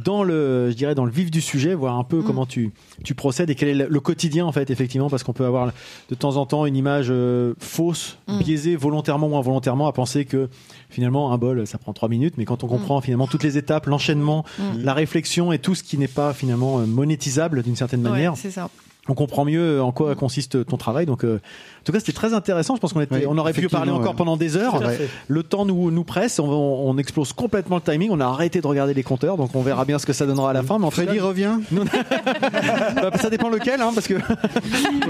dans 0.04 0.24
le, 0.24 0.70
je 0.72 0.76
dirais, 0.76 0.96
dans 0.96 1.06
le 1.06 1.12
vif 1.12 1.32
du 1.32 1.42
sujet, 1.42 1.74
voir 1.74 1.98
un 1.98 2.04
peu 2.04 2.22
comment 2.22 2.46
tu, 2.46 2.72
tu 3.04 3.16
procèdes 3.16 3.50
et 3.50 3.56
quel 3.56 3.70
est 3.70 3.74
le, 3.74 3.88
le 3.90 4.00
quotidien 4.00 4.46
en 4.46 4.52
fait, 4.52 4.70
effectivement, 4.70 5.10
parce 5.10 5.24
qu'on 5.24 5.34
peut 5.34 5.46
avoir 5.46 5.72
de 6.10 6.16
temps 6.16 6.38
en 6.38 6.46
temps 6.46 6.66
une 6.66 6.76
image 6.76 7.08
euh, 7.10 7.54
fausse, 7.60 8.18
Mm. 8.28 8.40
biaisée 8.40 8.76
volontairement 8.76 9.28
ou 9.28 9.38
involontairement 9.38 9.88
à 9.88 9.92
penser 9.94 10.26
que 10.26 10.50
finalement 10.90 11.32
un 11.34 11.38
bol 11.38 11.66
ça 11.66 11.78
prend 11.78 11.94
trois 11.94 12.10
minutes, 12.10 12.36
mais 12.38 12.46
quand 12.46 12.64
on 12.64 12.68
comprend 12.68 13.02
finalement 13.02 13.28
toutes 13.28 13.44
les 13.44 13.58
étapes, 13.58 13.86
l'enchaînement, 13.88 14.46
Mm. 14.60 14.80
la 14.84 14.94
réflexion 14.94 15.52
et 15.52 15.60
tout 15.60 15.76
ce 15.76 15.84
qui 15.84 15.98
n'est 15.98 16.08
pas 16.08 16.34
finalement 16.34 16.80
euh, 16.80 16.86
monétisable 16.86 17.64
d'une 17.64 17.76
certaine 17.76 18.02
manière, 18.02 18.34
Ouais, 18.34 18.40
c'est 18.42 18.52
ça. 18.52 18.70
On 19.10 19.14
comprend 19.14 19.46
mieux 19.46 19.82
en 19.82 19.92
quoi 19.92 20.16
consiste 20.16 20.66
ton 20.66 20.78
travail. 20.78 21.06
Donc, 21.06 21.24
euh, 21.24 21.36
en 21.38 21.84
tout 21.84 21.92
cas, 21.92 22.00
c'était 22.00 22.12
très 22.14 22.34
intéressant. 22.34 22.76
Je 22.76 22.82
pense 22.82 22.94
qu'on 22.94 23.02
était, 23.02 23.16
Oui, 23.16 23.26
on 23.28 23.38
aurait 23.38 23.54
pu 23.54 23.68
parler 23.68 23.92
encore 23.92 24.12
ouais. 24.12 24.18
pendant 24.18 24.38
des 24.38 24.58
heures. 24.58 24.82
Le 25.28 25.44
temps 25.44 25.66
nous 25.66 25.92
nous 25.92 26.04
presse. 26.04 26.40
On, 26.40 26.50
on, 26.50 26.90
on 26.90 26.98
explose 26.98 27.34
complètement 27.34 27.78
le 27.78 27.82
timing. 27.82 28.10
On 28.12 28.20
a 28.20 28.26
arrêté 28.26 28.62
de 28.62 28.68
regarder 28.68 28.94
les 28.94 29.04
compteurs, 29.04 29.38
donc 29.38 29.56
on 29.56 29.62
verra 29.62 29.86
bien 29.86 30.00
ce 30.00 30.06
que 30.06 30.14
ça 30.14 30.26
donnera 30.26 30.50
à 30.52 30.54
la 30.54 30.64
fin. 30.64 30.80
Mais 30.80 30.86
en 30.86 30.92
Freddy 30.92 31.20
revient? 31.20 31.58
bah, 31.72 33.12
ça 33.20 33.30
dépend 33.30 33.50
lequel, 33.50 33.82
hein, 33.82 33.92
parce 33.94 34.08
que. 34.08 34.16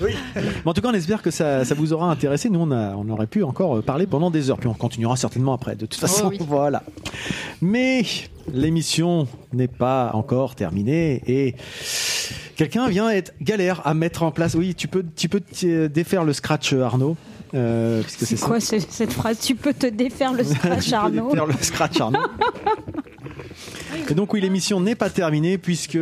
oui. 0.00 0.14
Mais 0.36 0.42
en 0.64 0.72
tout 0.72 0.80
cas, 0.80 0.88
on 0.90 0.94
espère 0.94 1.22
que 1.22 1.30
ça, 1.30 1.64
ça 1.64 1.74
vous 1.74 1.92
aura 1.92 2.10
intéressé. 2.10 2.50
Nous, 2.50 2.60
on, 2.60 2.70
a, 2.70 2.94
on 2.94 3.08
aurait 3.08 3.26
pu 3.26 3.42
encore 3.42 3.82
parler 3.82 4.06
pendant 4.06 4.30
des 4.30 4.50
heures. 4.50 4.58
Puis 4.58 4.68
on 4.68 4.74
continuera 4.74 5.16
certainement 5.16 5.52
après. 5.52 5.74
De 5.76 5.86
toute 5.86 6.00
façon, 6.00 6.26
Oh 6.26 6.28
oui. 6.30 6.38
voilà. 6.48 6.82
Mais 7.60 8.02
l'émission 8.52 9.26
n'est 9.52 9.68
pas 9.68 10.10
encore 10.14 10.54
terminée 10.54 11.22
et 11.26 11.54
Quelqu'un 12.56 12.88
vient 12.88 13.10
être 13.10 13.34
galère 13.42 13.86
à 13.86 13.92
mettre 13.94 14.22
en 14.22 14.30
place. 14.32 14.54
Oui, 14.54 14.74
tu 14.74 14.88
peux, 14.88 15.04
tu 15.14 15.28
peux 15.28 15.42
défaire 15.88 16.24
le 16.24 16.32
scratch, 16.32 16.72
Arnaud. 16.72 17.16
Euh, 17.54 18.02
C'est 18.08 18.40
quoi 18.40 18.60
ce- 18.60 18.80
cette 18.80 19.12
phrase? 19.12 19.38
Tu 19.40 19.54
peux 19.54 19.72
te 19.74 19.86
défaire 19.86 20.32
le 20.32 20.42
scratch, 20.54 20.92
Arnaud? 20.92 21.28
défaire 21.30 21.46
le 21.46 21.54
scratch, 21.60 22.00
Arnaud. 22.00 22.18
Et 24.10 24.14
donc 24.14 24.32
oui, 24.32 24.40
l'émission 24.40 24.80
n'est 24.80 24.94
pas 24.94 25.10
terminée 25.10 25.58
puisque 25.58 25.98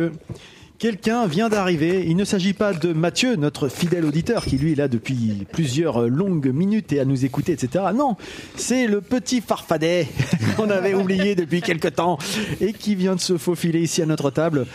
quelqu'un 0.79 1.27
vient 1.27 1.49
d'arriver. 1.49 2.03
Il 2.07 2.15
ne 2.15 2.25
s'agit 2.25 2.53
pas 2.53 2.73
de 2.73 2.93
Mathieu, 2.93 3.35
notre 3.35 3.67
fidèle 3.69 4.05
auditeur, 4.05 4.45
qui 4.45 4.57
lui 4.57 4.73
est 4.73 4.75
là 4.75 4.87
depuis 4.87 5.45
plusieurs 5.51 6.07
longues 6.07 6.47
minutes 6.53 6.91
et 6.93 6.99
à 6.99 7.05
nous 7.05 7.25
écouter, 7.25 7.53
etc. 7.53 7.85
Non, 7.95 8.15
c'est 8.55 8.87
le 8.87 9.01
petit 9.01 9.41
farfadet 9.41 10.07
qu'on 10.57 10.69
avait 10.69 10.93
oublié 10.93 11.35
depuis 11.35 11.61
quelque 11.61 11.87
temps 11.87 12.17
et 12.61 12.73
qui 12.73 12.95
vient 12.95 13.15
de 13.15 13.21
se 13.21 13.37
faufiler 13.37 13.81
ici 13.81 14.01
à 14.01 14.05
notre 14.05 14.29
table 14.31 14.65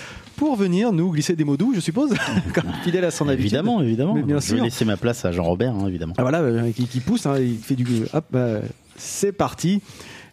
pour 0.40 0.56
venir 0.56 0.90
nous 0.90 1.10
glisser 1.10 1.36
des 1.36 1.44
mots 1.44 1.58
doux, 1.58 1.74
je 1.74 1.80
suppose, 1.80 2.14
comme 2.54 2.72
fidèle 2.82 3.04
à 3.04 3.10
son 3.10 3.28
habitude. 3.28 3.52
Évidemment, 3.52 3.82
évidemment. 3.82 4.14
Mais 4.14 4.22
bien 4.22 4.40
je 4.40 4.54
vais 4.54 4.62
laisser 4.62 4.86
ma 4.86 4.96
place 4.96 5.22
à 5.26 5.32
Jean-Robert, 5.32 5.74
hein, 5.74 5.86
évidemment. 5.86 6.14
Ah, 6.16 6.22
voilà, 6.22 6.40
euh, 6.40 6.72
qui, 6.72 6.86
qui 6.86 7.00
pousse, 7.00 7.26
hein, 7.26 7.38
il 7.38 7.58
fait 7.58 7.74
du. 7.74 7.84
Hop, 8.14 8.24
euh, 8.34 8.62
c'est 8.96 9.32
parti. 9.32 9.82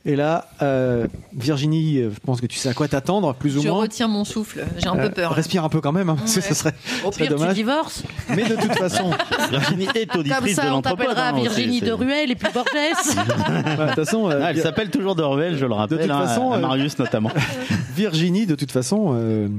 Et 0.09 0.15
là, 0.15 0.47
euh, 0.61 1.05
Virginie, 1.35 1.97
euh, 1.99 2.11
je 2.13 2.19
pense 2.21 2.39
que 2.39 2.45
tu 2.45 2.57
sais 2.57 2.69
à 2.69 2.73
quoi 2.73 2.87
t'attendre, 2.87 3.33
plus 3.33 3.57
ou 3.57 3.61
Je 3.61 3.67
moins. 3.67 3.81
retiens 3.81 4.07
mon 4.07 4.23
souffle, 4.23 4.65
j'ai 4.77 4.87
un 4.87 4.97
Euh, 4.97 5.09
peu 5.09 5.13
peur. 5.13 5.33
Respire 5.33 5.65
un 5.65 5.69
peu 5.69 5.81
quand 5.81 5.91
même, 5.91 6.09
hein, 6.09 6.15
parce 6.17 6.33
que 6.35 6.39
ça 6.41 6.53
serait, 6.55 6.73
Au 7.03 7.11
serait 7.11 7.25
pire, 7.25 7.35
tu 7.35 7.39
dommage. 7.41 7.55
divorces. 7.55 8.03
Mais 8.29 8.43
de 8.47 8.55
toute 8.55 8.73
façon, 8.75 9.11
Virginie 9.51 9.87
est 9.93 10.05
Comme 10.09 10.21
auditrice 10.21 10.55
de 10.55 10.61
ça, 10.61 10.67
on 10.67 10.69
l'entreprise. 10.75 11.07
t'appellera 11.09 11.29
hein, 11.29 11.41
Virginie 11.41 11.81
de 11.81 11.91
Ruelle 11.91 12.31
et 12.31 12.35
puis 12.35 12.47
Borges. 12.53 12.67
de 12.73 13.85
toute 13.87 14.05
façon, 14.05 14.29
euh, 14.31 14.39
Ah, 14.41 14.51
elle 14.51 14.61
s'appelle 14.61 14.89
toujours 14.91 15.13
Dorvel, 15.15 15.57
je 15.57 15.65
le 15.65 15.73
rappelle, 15.73 15.99
toute 15.99 16.09
hein, 16.09 16.25
façon, 16.25 16.53
à 16.53 16.55
euh, 16.57 16.61
Marius 16.61 16.97
notamment. 16.99 17.31
Virginie, 17.93 18.45
de 18.45 18.55
toute 18.55 18.71
façon, 18.71 19.09
euh, 19.13 19.49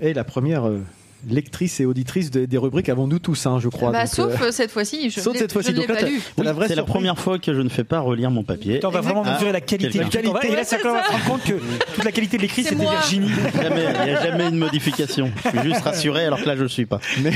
est 0.00 0.14
la 0.14 0.24
première 0.24 0.66
euh, 0.66 0.80
lectrice 1.28 1.80
et 1.80 1.84
auditrice 1.86 2.30
de- 2.30 2.44
des 2.46 2.58
rubriques 2.58 2.88
avant 2.88 3.06
nous 3.06 3.18
tous, 3.18 3.46
hein, 3.46 3.58
je 3.60 3.68
crois. 3.68 3.90
Bah, 3.92 4.04
Donc, 4.04 4.08
sauf 4.14 4.40
euh, 4.42 4.50
cette 4.52 4.70
fois-ci, 4.70 5.10
je 5.10 5.20
sauf 5.20 5.36
cette 5.36 5.52
fois-ci. 5.52 5.72
Donc 5.74 5.88
là, 5.88 5.94
la 5.94 6.00
C'est 6.00 6.44
la 6.44 6.52
surprise. 6.54 6.84
première 6.84 7.18
fois 7.18 7.38
que 7.38 7.52
je 7.54 7.60
ne 7.60 7.68
fais 7.68 7.84
pas 7.84 8.00
relire 8.00 8.30
mon 8.30 8.42
papier. 8.42 8.80
on 8.84 8.88
va 8.90 9.00
vraiment 9.00 9.22
Ah, 9.26 9.34
mesurer 9.34 9.52
la 9.52 9.60
qualité 9.60 9.98
du 9.98 10.08
truc. 10.08 10.24
On 10.26 10.32
va- 10.32 10.44
Et 10.46 10.54
là, 10.56 10.64
ça 10.64 10.76
on 10.84 10.92
va 10.92 11.04
se 11.04 11.10
rendre 11.12 11.24
compte 11.24 11.44
que 11.44 11.54
toute 11.94 12.04
la 12.04 12.12
qualité 12.12 12.36
de 12.36 12.42
l'écrit, 12.42 12.62
C'est 12.62 12.70
c'était. 12.70 12.82
Virginie. 12.84 13.30
Jamais- 13.62 13.84
Il 14.00 14.04
n'y 14.04 14.16
a 14.16 14.22
jamais 14.22 14.48
une 14.48 14.56
modification. 14.58 15.30
Je 15.44 15.48
suis 15.58 15.68
juste 15.70 15.82
rassuré 15.82 16.24
alors 16.24 16.40
que 16.40 16.46
là 16.46 16.56
je 16.56 16.62
ne 16.62 16.68
suis 16.68 16.86
pas. 16.86 17.00
mais, 17.22 17.32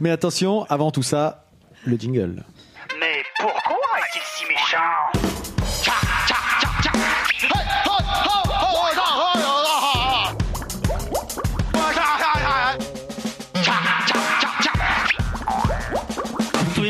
mais 0.00 0.10
attention, 0.10 0.64
avant 0.68 0.90
tout 0.90 1.02
ça, 1.02 1.44
le 1.84 1.96
jingle. 1.96 2.44
Mais 3.00 3.22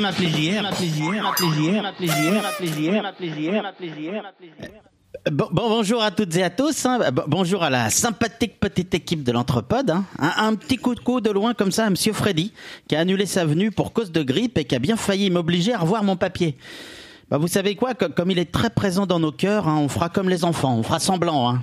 M'appeler 0.09 0.29
JR, 0.29 0.63
m'appeler 0.63 0.89
JR, 0.89 1.23
m'appeler 1.23 1.49
JR, 1.51 1.83
m'appeler 1.83 2.09
JR, 2.09 3.03
m'appeler 3.03 3.29
JR, 3.29 3.63
m'appeler 3.63 3.89
JR. 3.93 5.31
Bon, 5.31 5.49
bon, 5.51 5.69
bonjour 5.69 6.03
à 6.03 6.11
toutes 6.11 6.35
et 6.37 6.43
à 6.43 6.49
tous. 6.49 6.87
hein. 6.87 7.11
Bon- 7.13 7.25
bonjour 7.27 7.63
à 7.63 7.69
la 7.69 7.91
sympathique 7.91 8.59
petite 8.59 8.95
équipe 8.95 9.23
de 9.23 9.33
l'Entrepode. 9.33 9.91
hein. 9.91 10.05
Un, 10.19 10.47
un 10.47 10.55
petit 10.55 10.79
coup 10.79 10.95
de 10.95 11.01
coude 11.01 11.25
de 11.25 11.31
loin 11.31 11.53
comme 11.53 11.73
ça 11.73 11.85
à 11.85 11.91
Monsieur 11.91 12.15
Freddy, 12.15 12.55
qui 12.89 12.97
a 12.97 13.01
annulé 13.01 13.27
sa 13.27 13.45
venue 13.45 13.71
pour 13.71 13.93
cause 13.93 14.11
de 14.11 14.23
grippe 14.23 14.57
et 14.57 14.65
qui 14.65 14.75
a 14.75 14.79
bien 14.79 14.97
failli 14.97 15.29
m'obliger 15.29 15.75
à 15.75 15.79
revoir 15.79 16.03
mon 16.03 16.17
papier. 16.17 16.57
Bah, 17.31 17.37
vous 17.37 17.47
savez 17.49 17.75
quoi, 17.75 17.93
co- 17.93 18.09
comme 18.09 18.31
il 18.31 18.39
est 18.39 18.51
très 18.51 18.71
présent 18.71 19.05
dans 19.05 19.21
nos 19.21 19.33
cœurs, 19.33 19.69
hein, 19.69 19.77
on 19.79 19.89
fera 19.89 20.09
comme 20.09 20.31
les 20.31 20.45
enfants, 20.47 20.75
on 20.79 20.83
fera 20.83 20.99
semblant. 20.99 21.51
hein. 21.51 21.63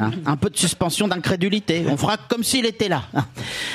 Hein, 0.00 0.10
un 0.24 0.36
peu 0.36 0.48
de 0.48 0.56
suspension 0.56 1.06
d'incrédulité, 1.06 1.84
on 1.90 1.98
fera 1.98 2.16
comme 2.16 2.42
s'il 2.42 2.64
était 2.64 2.88
là. 2.88 3.02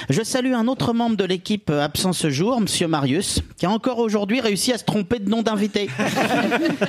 Je 0.10 0.24
salue 0.24 0.54
un 0.54 0.68
autre 0.68 0.94
membre 0.94 1.16
de 1.16 1.24
l'équipe 1.24 1.70
euh, 1.70 1.84
absent 1.84 2.14
ce 2.14 2.32
jour, 2.32 2.60
Monsieur 2.60 2.88
Marius, 2.88 3.42
qui 3.58 3.68
a 3.68 3.70
encore 3.70 4.00
aujourd'hui 4.00 4.42
réussi 4.42 4.74
à 4.74 4.80
se 4.80 4.84
tromper 4.84 5.20
de 5.20 5.30
nom 5.30 5.42
d'invité. 5.44 5.90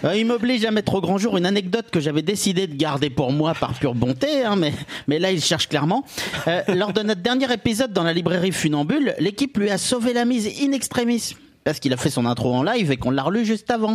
Euh, 0.05 0.15
il 0.17 0.27
m'oblige 0.27 0.65
à 0.65 0.71
mettre 0.71 0.95
au 0.95 1.01
grand 1.01 1.19
jour 1.19 1.37
une 1.37 1.47
anecdote 1.47 1.87
que 1.91 1.99
j'avais 2.01 2.23
décidé 2.23 2.67
de 2.67 2.75
garder 2.77 3.11
pour 3.11 3.33
moi 3.33 3.55
par 3.55 3.75
pure 3.75 3.95
bonté, 3.95 4.45
hein, 4.45 4.55
mais, 4.57 4.73
mais 5.09 5.19
là 5.19 5.33
il 5.33 5.43
cherche 5.43 5.69
clairement. 5.69 6.05
Euh, 6.47 6.63
lors 6.69 6.93
de 6.93 7.03
notre 7.03 7.21
dernier 7.21 7.53
épisode 7.53 7.93
dans 7.93 8.05
la 8.05 8.13
librairie 8.13 8.53
Funambule, 8.53 9.15
l'équipe 9.19 9.57
lui 9.59 9.71
a 9.71 9.79
sauvé 9.79 10.13
la 10.13 10.25
mise 10.25 10.47
in 10.63 10.73
extremis. 10.73 11.35
Parce 11.69 11.81
qu'il 11.81 11.93
a 11.93 11.99
fait 11.99 12.09
son 12.09 12.25
intro 12.25 12.55
en 12.55 12.63
live 12.63 12.91
et 12.93 12.97
qu'on 12.97 13.11
l'a 13.11 13.23
relu 13.23 13.45
juste 13.45 13.71
avant. 13.71 13.95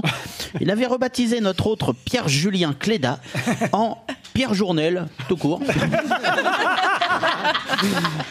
Il 0.62 0.70
avait 0.70 0.86
rebaptisé 0.86 1.42
notre 1.42 1.66
autre 1.66 1.92
Pierre-Julien 1.92 2.76
Cléda 2.80 3.20
en 3.72 3.98
Pierre 4.34 4.54
Journel, 4.54 5.08
tout 5.28 5.38
court. 5.38 5.62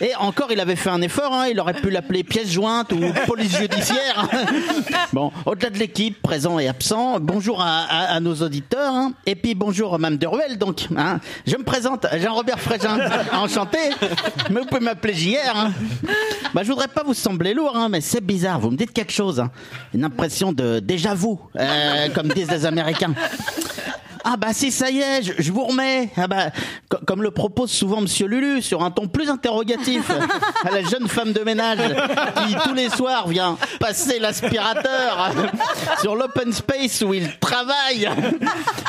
Et 0.01 0.15
encore, 0.17 0.51
il 0.51 0.59
avait 0.61 0.77
fait 0.77 0.89
un 0.91 1.03
effort, 1.03 1.33
hein, 1.33 1.47
il 1.51 1.61
aurait 1.61 1.75
pu 1.75 1.91
l'appeler 1.91 2.25
pièce 2.25 2.51
jointe 2.51 2.91
ou 2.93 3.01
police 3.27 3.57
judiciaire. 3.57 4.27
bon, 5.13 5.31
au-delà 5.47 5.71
de 5.71 5.79
l'équipe, 5.79 6.21
présent 6.23 6.59
et 6.59 6.69
absent, 6.69 7.21
bonjour 7.21 7.61
à, 7.63 7.83
à- 7.85 8.15
à 8.15 8.21
nos 8.21 8.35
auditeurs, 8.35 8.93
hein. 8.95 9.13
et 9.27 9.35
puis 9.37 9.55
bonjour 9.55 9.95
à 9.95 9.99
Mme 9.99 10.17
de 10.19 10.27
Ruel, 10.27 10.59
donc. 10.59 10.87
hein. 10.97 11.21
Je 11.47 11.57
me 11.57 11.63
présente, 11.63 12.07
Jean-Robert 12.21 12.59
Frégin, 12.59 12.99
enchanté, 13.33 13.79
mais 14.51 14.61
vous 14.61 14.67
pouvez 14.67 14.81
m'appeler 14.81 15.15
JR. 15.15 15.37
Hein. 15.55 15.73
Bah, 16.55 16.63
je 16.65 16.69
voudrais 16.69 16.89
pas 16.89 17.03
vous 17.05 17.15
sembler 17.15 17.55
lourd, 17.55 17.77
hein, 17.77 17.89
mais 17.89 18.01
c'est 18.01 18.25
bizarre, 18.25 18.59
vous 18.59 18.71
me 18.71 18.77
dites 18.77 18.93
quelque 18.93 19.13
chose, 19.13 19.39
hein. 19.39 19.51
une 19.95 20.05
impression 20.05 20.53
de 20.53 20.81
déjà 20.81 21.15
vu, 21.15 21.29
euh, 21.57 22.09
comme 22.15 22.29
disent 22.29 22.51
les 22.51 22.65
Américains. 22.67 23.13
Ah 24.25 24.37
bah 24.37 24.53
si 24.53 24.71
ça 24.71 24.89
y 24.91 25.01
est, 25.01 25.23
je, 25.23 25.33
je 25.39 25.51
vous 25.53 25.65
remets. 25.65 26.09
Ah 26.17 26.29
bah 26.29 26.51
co- 26.89 26.99
comme 27.07 27.23
le 27.23 27.31
propose 27.33 27.71
souvent 27.73 28.01
Monsieur 28.01 28.27
Lulu 28.27 28.63
sur 28.63 28.83
un 28.85 28.91
ton 28.91 29.09
plus 29.09 29.29
interrogatif 29.29 30.11
à 30.65 30.71
la 30.71 30.83
jeune 30.83 31.09
femme 31.09 31.33
de 31.33 31.41
ménage 31.41 31.79
qui 32.47 32.55
tous 32.65 32.75
les 32.75 32.89
soirs 32.89 33.27
vient 33.29 33.57
passer 33.81 34.19
l'aspirateur 34.21 35.33
sur 36.01 36.15
l'open 36.15 36.53
space 36.53 37.03
où 37.03 37.15
il 37.15 37.37
travaille 37.41 38.09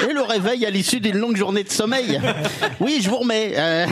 et 0.08 0.14
le 0.14 0.22
réveille 0.22 0.66
à 0.66 0.70
l'issue 0.70 1.00
d'une 1.00 1.18
longue 1.18 1.36
journée 1.36 1.64
de 1.64 1.72
sommeil. 1.72 2.22
Oui, 2.80 3.00
je 3.02 3.10
vous 3.10 3.18
remets. 3.18 3.54
Euh, 3.58 3.86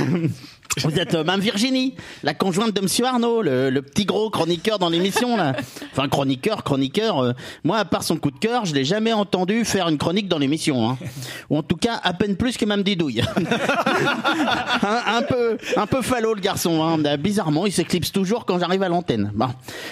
vous 0.78 0.98
êtes 0.98 1.16
euh, 1.16 1.24
Mme 1.24 1.42
Virginie, 1.42 1.96
la 2.24 2.34
conjointe 2.34 2.74
de 2.74 2.80
Monsieur 2.82 3.06
Arnaud, 3.06 3.42
le, 3.42 3.70
le 3.70 3.82
petit 3.82 4.06
gros 4.06 4.30
chroniqueur 4.30 4.80
dans 4.80 4.90
l'émission 4.90 5.36
là. 5.36 5.54
Enfin 5.92 6.08
chroniqueur, 6.08 6.64
chroniqueur. 6.64 7.20
euh, 7.20 7.34
moi, 7.64 7.78
à 7.78 7.86
part 7.86 8.04
son 8.04 8.16
coup 8.18 8.32
de 8.32 8.40
cœur, 8.40 8.64
je 8.66 8.74
l'ai 8.74 8.86
jamais 8.86 9.12
entendu 9.12 9.66
faire 9.66 9.90
une 9.90 9.98
chronique 9.98 10.30
dans 10.30 10.38
l'émission. 10.40 10.90
Hein. 10.90 10.98
Ou 11.50 11.58
en 11.58 11.64
tout 11.64 11.76
cas, 11.76 12.00
à 12.04 12.14
peine 12.14 12.38
plus 12.38 12.56
que 12.56 12.64
Mme 12.66 12.84
Didouille. 12.84 13.22
un, 14.82 15.18
un 15.18 15.22
peu, 15.24 15.58
un 15.76 15.88
peu 15.88 16.02
falot 16.02 16.34
le 16.36 16.42
garçon. 16.42 16.82
Hein. 16.84 17.18
Bizarrement, 17.18 17.66
il 17.66 17.74
s'éclipse 17.74 18.12
toujours 18.12 18.46
quand 18.46 18.58
j'arrive 18.58 18.84
à 18.84 18.90
l'antenne. 18.90 19.32
Bon, 19.36 19.50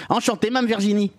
enchanté, 0.08 0.48
Mme 0.50 0.66
Virginie. 0.66 1.10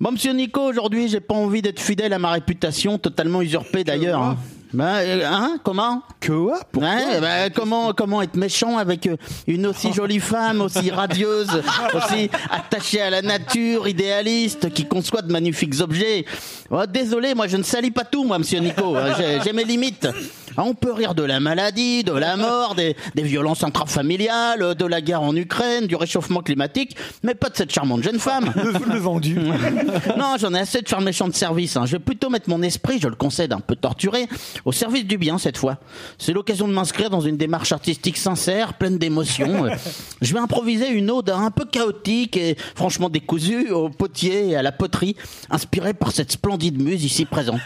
Bon, 0.00 0.12
Monsieur 0.12 0.32
Nico, 0.32 0.60
aujourd'hui, 0.62 1.08
j'ai 1.08 1.20
pas 1.20 1.34
envie 1.34 1.62
d'être 1.62 1.80
fidèle 1.80 2.12
à 2.12 2.18
ma 2.18 2.30
réputation, 2.30 2.98
totalement 2.98 3.42
usurpée 3.42 3.82
d'ailleurs. 3.84 4.22
Hein. 4.22 4.36
Bah, 4.72 5.00
hein, 5.00 5.58
comment? 5.62 6.02
Que 6.20 6.32
quoi? 6.32 6.60
Ouais, 6.76 7.20
bah, 7.20 7.50
comment 7.54 7.92
comment 7.92 8.22
être 8.22 8.36
méchant 8.36 8.78
avec 8.78 9.06
euh, 9.06 9.16
une 9.46 9.66
aussi 9.66 9.92
jolie 9.92 10.20
femme, 10.32 10.62
aussi 10.62 10.90
radieuse, 10.90 11.62
aussi 11.94 12.30
attachée 12.50 13.02
à 13.02 13.10
la 13.10 13.20
nature, 13.20 13.86
idéaliste, 13.86 14.72
qui 14.72 14.86
conçoit 14.86 15.20
de 15.20 15.30
magnifiques 15.30 15.80
objets? 15.80 16.24
Oh, 16.70 16.86
désolé, 16.88 17.34
moi 17.34 17.48
je 17.48 17.58
ne 17.58 17.62
salis 17.62 17.90
pas 17.90 18.04
tout, 18.04 18.24
moi, 18.24 18.38
Monsieur 18.38 18.60
Nico. 18.60 18.96
hein, 18.96 19.12
j'ai 19.44 19.52
mes 19.52 19.64
limites. 19.64 20.08
Ah, 20.56 20.64
On 20.64 20.74
peut 20.74 20.92
rire 20.92 21.14
de 21.14 21.22
la 21.22 21.40
maladie, 21.40 22.04
de 22.04 22.12
la 22.12 22.36
mort, 22.36 22.74
des, 22.74 22.96
des 23.14 23.22
violences 23.22 23.62
intrafamiliales, 23.64 24.74
de 24.74 24.84
la 24.86 25.00
guerre 25.00 25.22
en 25.22 25.34
Ukraine, 25.36 25.86
du 25.86 25.96
réchauffement 25.96 26.40
climatique, 26.40 26.96
mais 27.22 27.34
pas 27.34 27.48
de 27.48 27.56
cette 27.56 27.72
charmante 27.72 28.02
jeune 28.02 28.18
femme. 28.18 28.52
Le, 28.62 28.92
le 28.94 28.98
vendu. 28.98 29.38
Non, 30.16 30.34
j'en 30.38 30.52
ai 30.54 30.60
assez 30.60 30.82
de 30.82 30.88
faire 30.88 31.00
méchant 31.00 31.28
de 31.28 31.34
service. 31.34 31.76
hein. 31.76 31.86
Je 31.86 31.92
vais 31.92 31.98
plutôt 31.98 32.28
mettre 32.30 32.48
mon 32.48 32.62
esprit, 32.62 32.98
je 33.00 33.08
le 33.08 33.14
concède, 33.14 33.52
un 33.52 33.60
peu 33.60 33.76
torturé, 33.76 34.26
au 34.64 34.72
service 34.72 35.04
du 35.06 35.18
bien 35.18 35.38
cette 35.38 35.56
fois. 35.56 35.78
C'est 36.18 36.32
l'occasion 36.32 36.68
de 36.68 36.72
m'inscrire 36.72 37.10
dans 37.10 37.20
une 37.20 37.36
démarche 37.36 37.72
artistique 37.72 38.16
sincère, 38.16 38.74
pleine 38.74 38.98
d'émotions. 38.98 39.66
Je 40.22 40.32
vais 40.32 40.38
improviser 40.40 40.88
une 40.88 41.10
ode 41.10 41.30
un 41.30 41.50
peu 41.50 41.64
chaotique 41.64 42.36
et 42.36 42.56
franchement 42.74 43.08
décousue 43.08 43.70
au 43.70 43.88
potier 43.88 44.50
et 44.50 44.56
à 44.56 44.62
la 44.62 44.72
poterie, 44.72 45.16
inspirée 45.50 45.94
par 45.94 46.12
cette 46.12 46.32
splendide 46.32 46.80
muse 46.80 47.04
ici 47.04 47.24
présente. 47.24 47.60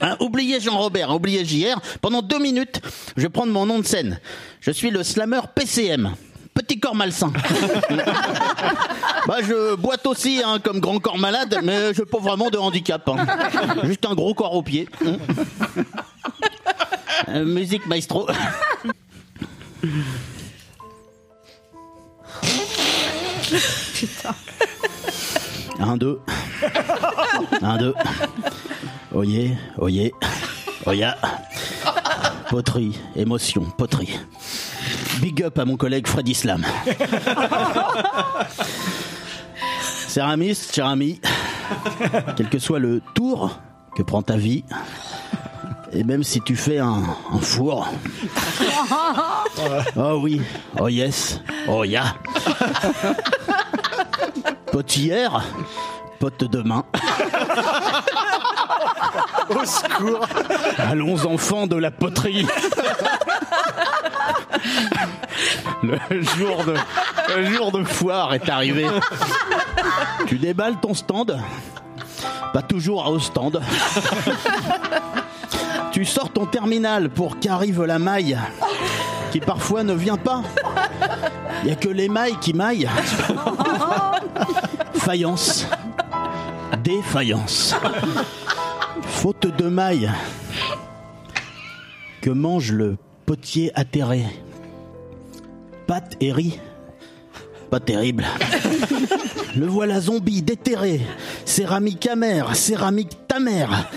Hein, 0.00 0.16
oubliez 0.20 0.60
Jean-Robert, 0.60 1.14
oubliez 1.14 1.44
JR. 1.44 1.80
Pendant 2.00 2.22
deux 2.22 2.38
minutes, 2.38 2.80
je 3.16 3.22
vais 3.22 3.28
prendre 3.28 3.52
mon 3.52 3.66
nom 3.66 3.78
de 3.78 3.84
scène. 3.86 4.20
Je 4.60 4.70
suis 4.70 4.90
le 4.90 5.02
slammer 5.02 5.40
PCM. 5.54 6.14
Petit 6.54 6.80
corps 6.80 6.94
malsain. 6.96 7.32
bah, 9.26 9.36
je 9.42 9.76
boite 9.76 10.04
aussi, 10.06 10.42
hein, 10.44 10.58
comme 10.62 10.80
grand 10.80 10.98
corps 10.98 11.18
malade, 11.18 11.60
mais 11.62 11.94
je 11.94 12.00
n'ai 12.00 12.06
pas 12.06 12.18
vraiment 12.18 12.50
de 12.50 12.58
handicap. 12.58 13.08
hein. 13.08 13.24
Juste 13.84 14.04
un 14.06 14.14
gros 14.14 14.34
corps 14.34 14.54
au 14.54 14.62
pied. 14.62 14.88
Euh, 17.28 17.44
musique 17.44 17.86
maestro. 17.86 18.26
Putain. 23.94 24.34
Un, 25.78 25.96
deux. 25.96 26.20
Un, 27.62 27.76
deux. 27.78 27.94
Oyez, 29.14 29.56
oyez, 29.78 30.12
oya. 30.86 31.16
Poterie, 32.48 32.98
émotion, 33.16 33.62
poterie. 33.76 34.18
Big 35.20 35.42
up 35.42 35.58
à 35.58 35.64
mon 35.64 35.76
collègue 35.76 36.06
Fred 36.06 36.28
Islam. 36.28 36.64
Céramis, 40.08 40.68
cher 40.72 40.86
ami, 40.86 41.20
quel 42.36 42.48
que 42.48 42.58
soit 42.58 42.80
le 42.80 43.00
tour 43.14 43.50
que 43.94 44.02
prend 44.02 44.22
ta 44.22 44.36
vie, 44.36 44.64
et 45.92 46.02
même 46.02 46.24
si 46.24 46.40
tu 46.40 46.56
fais 46.56 46.78
un, 46.78 47.02
un 47.32 47.38
four, 47.38 47.86
oh 49.96 50.20
oui, 50.22 50.40
oh 50.80 50.88
yes, 50.88 51.40
oh 51.68 51.84
ya. 51.84 52.16
Pote 54.72 54.96
hier, 54.96 55.44
pote 56.20 56.44
demain. 56.44 56.84
Au 59.60 59.64
secours. 59.64 60.26
Allons 60.78 61.26
enfants 61.26 61.66
de 61.66 61.76
la 61.76 61.90
poterie. 61.90 62.46
Le 65.82 66.22
jour 66.22 66.64
de, 66.64 67.78
le 67.78 67.84
foire 67.84 68.34
est 68.34 68.48
arrivé. 68.48 68.86
Tu 70.26 70.38
déballes 70.38 70.78
ton 70.80 70.94
stand, 70.94 71.40
pas 72.52 72.62
toujours 72.62 73.04
à 73.04 73.10
au 73.10 73.18
stand. 73.18 73.60
Tu 75.92 76.04
sors 76.04 76.30
ton 76.30 76.46
terminal 76.46 77.10
pour 77.10 77.40
qu'arrive 77.40 77.82
la 77.84 77.98
maille, 77.98 78.38
qui 79.32 79.40
parfois 79.40 79.82
ne 79.82 79.94
vient 79.94 80.16
pas. 80.18 80.42
Il 81.62 81.66
n'y 81.66 81.72
a 81.72 81.76
que 81.76 81.88
les 81.88 82.08
mailles 82.08 82.36
qui 82.40 82.52
maillent. 82.54 82.88
Faïence. 84.94 85.66
Défaillance. 86.82 87.74
Faute 89.10 89.46
de 89.54 89.68
mailles. 89.68 90.10
Que 92.22 92.30
mange 92.30 92.72
le 92.72 92.96
potier 93.26 93.70
atterré? 93.74 94.24
Pâte 95.86 96.16
et 96.20 96.32
riz? 96.32 96.58
Pas 97.70 97.80
terrible. 97.80 98.24
Le 99.56 99.66
voilà 99.66 100.00
zombie, 100.00 100.42
déterré. 100.42 101.00
Céramique 101.44 102.06
amère, 102.06 102.56
céramique 102.56 103.16
ta 103.28 103.40
mère. 103.40 103.90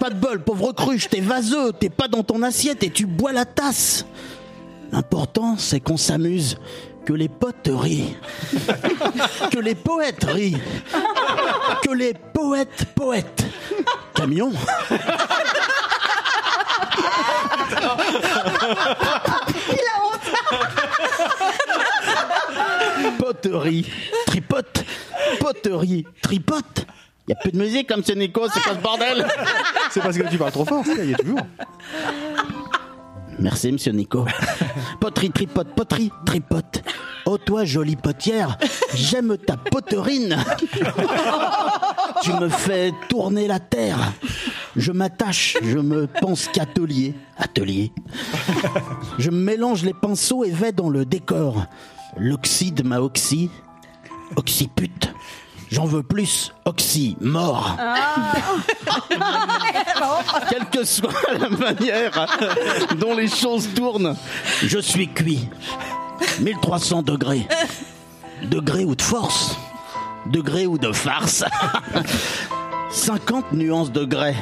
Pas 0.00 0.10
de 0.10 0.14
bol, 0.14 0.42
pauvre 0.42 0.72
cruche, 0.72 1.08
t'es 1.08 1.20
vaseux, 1.20 1.72
t'es 1.72 1.90
pas 1.90 2.08
dans 2.08 2.22
ton 2.22 2.42
assiette 2.42 2.82
et 2.82 2.90
tu 2.90 3.06
bois 3.06 3.32
la 3.32 3.44
tasse. 3.44 4.06
L'important, 4.92 5.56
c'est 5.58 5.80
qu'on 5.80 5.96
s'amuse, 5.96 6.56
que 7.06 7.12
les 7.12 7.28
potes 7.28 7.70
rient, 7.72 8.16
que 9.52 9.58
les 9.60 9.76
poètes 9.76 10.24
rient, 10.24 10.60
que 11.82 11.92
les 11.92 12.12
poètes 12.14 12.84
poètes. 12.96 13.44
Camion 14.14 14.50
Il 19.70 19.78
a 23.06 23.10
Poterie, 23.18 23.86
tripote, 24.26 24.84
poterie, 25.38 26.04
tripote. 26.22 26.86
Y 27.28 27.32
a 27.32 27.36
plus 27.36 27.52
de 27.52 27.58
musique 27.58 27.88
comme 27.88 28.02
c'est 28.04 28.16
Nico, 28.16 28.46
c'est 28.52 28.62
pas 28.62 28.74
ce 28.74 28.80
bordel. 28.80 29.26
C'est 29.90 30.00
parce 30.00 30.16
que 30.16 30.28
tu 30.28 30.38
parles 30.38 30.52
trop 30.52 30.64
fort, 30.64 30.84
ça, 30.84 30.92
il 30.98 31.10
y 31.10 31.14
a 31.14 31.18
toujours. 31.18 31.38
Merci, 33.38 33.72
monsieur 33.72 33.92
Nico. 33.92 34.24
Poterie, 35.00 35.30
tripote, 35.30 35.74
poterie, 35.74 36.10
tripote. 36.24 36.82
Oh, 37.26 37.38
toi, 37.38 37.64
jolie 37.64 37.96
potière, 37.96 38.56
j'aime 38.94 39.36
ta 39.36 39.56
poterine. 39.56 40.36
tu 42.22 42.32
me 42.32 42.48
fais 42.48 42.92
tourner 43.08 43.48
la 43.48 43.58
terre. 43.58 43.98
Je 44.76 44.92
m'attache, 44.92 45.56
je 45.62 45.78
me 45.78 46.06
pense 46.06 46.48
qu'atelier. 46.48 47.14
Atelier. 47.36 47.92
Je 49.18 49.30
mélange 49.30 49.82
les 49.84 49.94
pinceaux 49.94 50.44
et 50.44 50.50
vais 50.50 50.72
dans 50.72 50.88
le 50.88 51.04
décor. 51.04 51.66
L'oxyde 52.16 52.84
m'a 52.84 53.00
oxy. 53.00 53.50
Oxypute. 54.36 55.12
J'en 55.70 55.84
veux 55.84 56.02
plus. 56.02 56.52
Oxy, 56.64 57.16
mort. 57.20 57.76
Quelle 60.48 60.66
que 60.66 60.84
soit 60.84 61.10
la 61.38 61.48
manière 61.48 62.26
dont 62.98 63.14
les 63.14 63.28
choses 63.28 63.68
tournent, 63.74 64.16
je 64.62 64.78
suis 64.78 65.08
cuit. 65.08 65.48
1300 66.40 67.02
degrés. 67.02 67.46
Degrés 68.44 68.84
ou 68.84 68.94
de 68.94 69.02
force 69.02 69.56
Degrés 70.26 70.66
ou 70.66 70.76
de 70.78 70.92
farce 70.92 71.44
50 72.90 73.52
nuances 73.52 73.92
de 73.92 74.04
grès. 74.04 74.34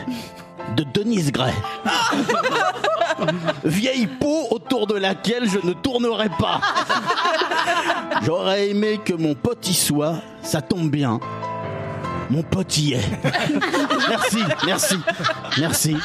De 0.77 0.85
Denise 0.85 1.31
Gray. 1.31 1.55
Vieille 3.65 4.07
peau 4.07 4.49
autour 4.51 4.87
de 4.87 4.95
laquelle 4.95 5.49
je 5.49 5.65
ne 5.65 5.73
tournerai 5.73 6.29
pas. 6.39 6.61
J'aurais 8.23 8.69
aimé 8.71 9.01
que 9.05 9.15
mon 9.15 9.35
pote 9.35 9.69
y 9.69 9.75
soit, 9.75 10.17
ça 10.43 10.63
tombe 10.63 10.91
bien. 10.91 11.21
Mon 12.31 12.43
pote 12.43 12.79
y 12.79 12.95
est. 12.95 13.09
Merci, 14.09 14.39
merci, 14.65 14.97
merci. 15.59 15.97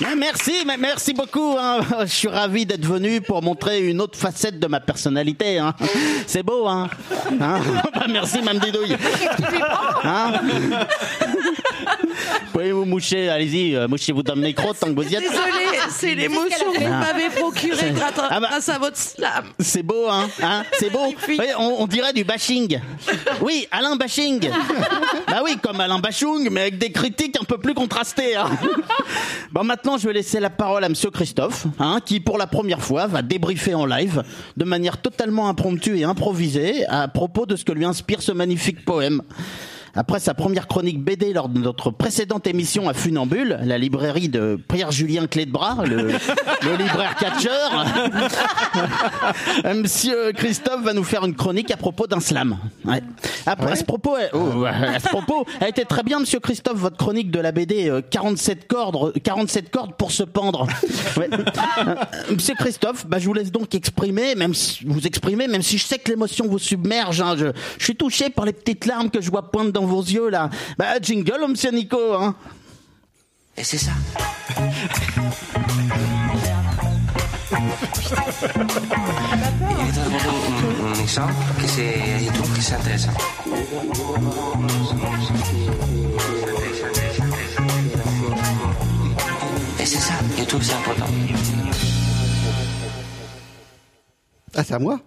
Mais 0.00 0.14
Merci, 0.16 0.64
merci 0.78 1.12
beaucoup. 1.12 1.56
hein. 1.58 1.80
Je 2.00 2.06
suis 2.06 2.28
ravi 2.28 2.64
d'être 2.66 2.84
venu 2.86 3.20
pour 3.20 3.42
montrer 3.42 3.86
une 3.86 4.00
autre 4.00 4.18
facette 4.18 4.58
de 4.58 4.66
ma 4.66 4.80
personnalité. 4.80 5.58
hein. 5.58 5.74
C'est 6.26 6.42
beau, 6.42 6.66
hein, 6.66 6.88
Hein? 7.40 7.60
Merci, 8.10 8.40
Mme 8.42 8.58
Didouille. 8.60 8.96
Hein? 10.04 10.32
Pouvez 12.52 12.72
vous 12.72 12.84
moucher, 12.84 13.28
allez-y, 13.28 13.74
euh, 13.76 13.88
mouchez-vous 13.88 14.22
dans 14.22 14.34
le 14.34 14.40
micro 14.42 14.72
tant 14.74 14.88
que 14.88 14.92
vous 15.00 15.08
y 15.08 15.14
êtes. 15.14 15.20
Désolée, 15.20 15.78
c'est 15.90 16.14
l'émotion 16.14 16.72
que 16.72 16.78
vous 16.80 16.86
Ah. 16.86 17.00
m'avez 17.12 17.30
procurée 17.30 17.90
grâce 17.92 18.18
à, 18.18 18.28
Ah 18.30 18.40
bah- 18.40 18.48
grâce 18.50 18.68
à 18.68 18.78
votre 18.78 18.96
slam. 18.96 19.44
C'est 19.58 19.82
beau, 19.82 20.08
hein, 20.08 20.28
hein 20.42 20.62
C'est 20.78 20.90
beau. 20.90 21.12
Oui, 21.28 21.38
on, 21.58 21.76
on 21.80 21.86
dirait 21.86 22.12
du 22.12 22.24
bashing. 22.24 22.80
Oui, 23.40 23.66
Alain 23.70 23.96
Bashing. 23.96 24.50
Bah 25.28 25.42
oui, 25.44 25.56
comme 25.62 25.80
Alain 25.80 26.00
Bachung, 26.00 26.48
mais 26.50 26.62
avec 26.62 26.78
des 26.78 26.90
critiques 26.90 27.36
un 27.40 27.44
peu 27.44 27.56
plus 27.58 27.72
contrastées. 27.74 28.34
hein. 28.34 28.50
Bon, 29.52 29.62
maintenant, 29.62 29.96
je 29.96 30.08
vais 30.08 30.12
laisser 30.14 30.40
la 30.40 30.50
parole 30.50 30.82
à 30.82 30.88
Monsieur 30.88 31.10
Christophe, 31.10 31.66
hein, 31.78 32.00
qui 32.04 32.18
pour 32.18 32.36
la 32.36 32.48
première 32.48 32.80
fois 32.82 33.06
va 33.06 33.22
débriefer 33.22 33.74
en 33.74 33.86
live, 33.86 34.24
de 34.56 34.64
manière 34.64 35.00
totalement 35.00 35.48
impromptue 35.48 35.98
et 35.98 36.04
improvisée, 36.04 36.84
à 36.86 37.06
propos 37.06 37.46
de 37.46 37.54
ce 37.54 37.64
que 37.64 37.70
lui 37.72 37.84
inspire 37.84 38.22
ce 38.22 38.32
magnifique 38.32 38.84
poème. 38.84 39.22
Après 39.94 40.20
sa 40.20 40.34
première 40.34 40.68
chronique 40.68 41.02
BD 41.02 41.32
lors 41.32 41.48
de 41.48 41.58
notre 41.58 41.90
précédente 41.90 42.46
émission 42.46 42.88
à 42.88 42.94
Funambule, 42.94 43.58
la 43.64 43.76
librairie 43.76 44.28
de 44.28 44.58
Pierre-Julien 44.68 45.26
Clé 45.26 45.46
de 45.46 45.50
Bras, 45.50 45.78
le, 45.84 45.96
le 46.62 46.76
libraire 46.76 47.16
catcheur, 47.16 47.84
Monsieur 49.74 50.32
Christophe 50.32 50.82
va 50.82 50.92
nous 50.92 51.04
faire 51.04 51.24
une 51.24 51.34
chronique 51.34 51.70
à 51.70 51.76
propos 51.76 52.06
d'un 52.06 52.20
slam. 52.20 52.56
Ouais. 52.84 53.02
Après, 53.46 53.72
à 53.72 53.76
ce 53.76 53.84
propos, 53.84 54.16
euh, 54.16 54.28
oh, 54.32 54.64
à 54.64 54.98
ce 55.00 55.08
propos, 55.08 55.44
a 55.60 55.68
été 55.68 55.84
très 55.84 56.02
bien, 56.02 56.20
Monsieur 56.20 56.40
Christophe, 56.40 56.76
votre 56.78 56.96
chronique 56.96 57.30
de 57.30 57.40
la 57.40 57.52
BD 57.52 57.88
euh, 57.88 58.00
47 58.08 58.66
cordes, 58.68 59.12
47 59.22 59.70
cordes 59.70 59.94
pour 59.96 60.12
se 60.12 60.22
pendre. 60.22 60.66
Ouais. 61.16 61.28
Euh, 61.32 61.94
Monsieur 62.30 62.54
Christophe, 62.54 63.04
bah, 63.06 63.18
je 63.18 63.26
vous 63.26 63.34
laisse 63.34 63.50
donc 63.50 63.74
exprimer, 63.74 64.34
même 64.36 64.54
si- 64.54 64.84
vous 64.86 65.04
exprimer, 65.06 65.48
même 65.48 65.60
si 65.62 65.76
je 65.76 65.84
sais 65.84 65.98
que 65.98 66.08
l'émotion 66.08 66.46
vous 66.46 66.58
submerge. 66.58 67.20
hein. 67.20 67.34
je, 67.36 67.46
je 67.78 67.84
suis 67.84 67.96
touché 67.96 68.30
par 68.30 68.44
les 68.44 68.52
petites 68.52 68.86
larmes 68.86 69.10
que 69.10 69.20
je 69.20 69.28
vois 69.30 69.50
poindre 69.50 69.72
dans 69.72 69.79
vos 69.86 70.02
yeux 70.02 70.28
là. 70.30 70.50
Bah, 70.78 71.00
jingle, 71.00 71.46
Monsieur 71.48 71.70
Nico. 71.70 72.14
Hein. 72.14 72.34
Et 73.56 73.64
c'est 73.64 73.78
ça. 73.78 73.92
Un, 81.18 81.26
que 81.54 81.66
que 82.54 82.62
sea 82.62 82.76
interesante. 82.76 83.16
Et 89.78 89.86
c'est 89.86 89.98
ça, 89.98 90.14
YouTube 90.38 90.60
c'est 90.62 90.74
important. 90.74 91.06
Ah, 94.54 94.64
c'est 94.64 94.74
à 94.74 94.78
moi? 94.78 95.00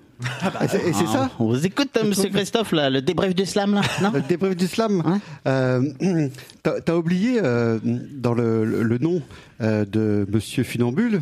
Et 0.64 0.68
c'est- 0.68 0.88
Et 0.90 0.94
c'est 0.94 1.06
Ah, 1.10 1.14
ça 1.14 1.30
On 1.40 1.46
vous 1.46 1.66
écoute, 1.66 1.90
hein, 1.96 2.06
Monsieur 2.06 2.30
Christophe, 2.30 2.72
là, 2.72 2.90
le 2.90 3.02
débrief 3.02 3.36
du 3.36 3.46
slam 3.46 3.74
là. 3.76 3.82
Non 4.02 4.12
Le 4.14 4.22
débrief 4.22 4.56
du 4.56 4.68
slam. 4.68 5.04
Euh, 5.48 5.82
T'as 6.64 6.80
t'as 6.80 6.96
oublié 6.96 7.40
euh, 7.44 7.78
dans 7.84 8.34
le, 8.34 8.64
le- 8.64 8.84
le 8.84 8.98
nom 8.98 9.22
euh, 9.62 9.84
de 9.86 10.26
Monsieur 10.32 10.64
Funambule. 10.64 11.22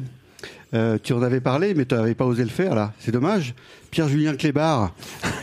Euh, 0.73 0.97
tu 1.03 1.13
en 1.13 1.21
avais 1.21 1.41
parlé, 1.41 1.73
mais 1.73 1.85
tu 1.85 1.95
n'avais 1.95 2.15
pas 2.15 2.25
osé 2.25 2.43
le 2.43 2.49
faire 2.49 2.75
là. 2.75 2.93
C'est 2.99 3.11
dommage. 3.11 3.53
Pierre-Julien 3.91 4.35
Clébard. 4.35 4.91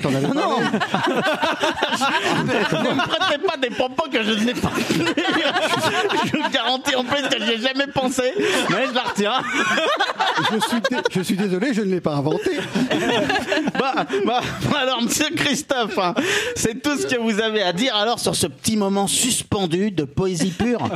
T'en 0.03 0.09
avais 0.15 0.27
parlé. 0.27 0.41
non 0.41 0.59
Ne 2.39 2.95
me 2.95 3.07
prêtez 3.09 3.39
pas 3.47 3.57
des 3.59 3.69
propos 3.69 4.09
que 4.11 4.23
je 4.23 4.33
n'ai 4.45 4.55
pas 4.55 4.71
Je 4.89 6.31
vous 6.37 6.49
garantis 6.51 6.95
en 6.97 7.05
plus 7.05 7.23
que 7.29 7.45
j'y 7.45 7.53
ai 7.53 7.61
jamais 7.61 7.87
pensé, 7.93 8.23
mais 8.71 8.87
je 8.89 8.95
la 8.95 9.03
retiens. 9.03 9.43
je, 10.51 10.59
suis 10.67 10.81
dé- 10.91 10.97
je 11.11 11.21
suis 11.21 11.37
désolé, 11.37 11.75
je 11.75 11.83
ne 11.83 11.91
l'ai 11.91 12.01
pas 12.01 12.15
inventé. 12.15 12.53
Bah, 13.79 13.95
bah, 14.27 14.41
alors, 14.81 15.03
monsieur 15.03 15.29
Christophe, 15.37 15.99
hein, 15.99 16.15
c'est 16.57 16.83
tout 16.83 16.97
ce 16.99 17.07
que 17.07 17.17
vous 17.21 17.41
avez 17.41 17.63
à 17.63 17.73
dire 17.73 17.95
alors 17.95 18.19
sur 18.19 18.35
ce 18.35 18.47
petit 18.47 18.77
moment 18.77 19.07
suspendu 19.07 19.91
de 19.91 20.05
poésie 20.05 20.51
pure. 20.51 20.89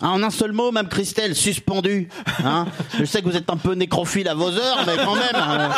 Ah, 0.00 0.10
en 0.10 0.22
un 0.22 0.30
seul 0.30 0.52
mot, 0.52 0.70
Mme 0.70 0.88
Christelle, 0.88 1.34
suspendu. 1.34 2.08
Hein 2.44 2.66
Je 2.98 3.04
sais 3.04 3.20
que 3.20 3.28
vous 3.28 3.36
êtes 3.36 3.50
un 3.50 3.56
peu 3.56 3.72
nécrophile 3.74 4.28
à 4.28 4.34
vos 4.34 4.50
heures, 4.50 4.84
mais 4.86 4.96
quand 5.04 5.16
même. 5.16 5.34
hein. 5.34 5.70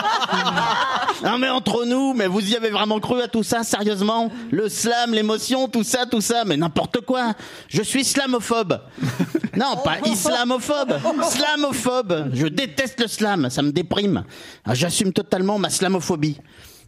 Non 1.25 1.39
mais 1.39 1.49
entre 1.49 1.85
nous, 1.85 2.13
mais 2.15 2.27
vous 2.27 2.47
y 2.51 2.57
avez 2.57 2.71
vraiment 2.71 2.99
cru 3.01 3.21
à 3.23 3.29
tout 3.29 3.43
ça, 3.43 3.63
sérieusement 3.63 4.31
Le 4.51 4.69
slam, 4.69 5.13
l'émotion, 5.13 5.69
tout 5.69 5.85
ça, 5.85 6.07
tout 6.07 6.21
ça, 6.21 6.45
mais 6.47 6.57
n'importe 6.57 7.01
quoi. 7.01 7.33
Je 7.69 7.83
suis 7.83 8.05
slamophobe. 8.05 8.81
Non, 9.57 9.77
pas 9.83 9.99
islamophobe, 10.07 10.95
slamophobe. 11.31 12.31
Je 12.33 12.47
déteste 12.47 13.01
le 13.01 13.07
slam, 13.09 13.49
ça 13.51 13.63
me 13.63 13.73
déprime. 13.73 14.25
Ah, 14.65 14.75
J'assume 14.75 15.13
totalement 15.13 15.59
ma 15.59 15.71
slamophobie. 15.71 16.39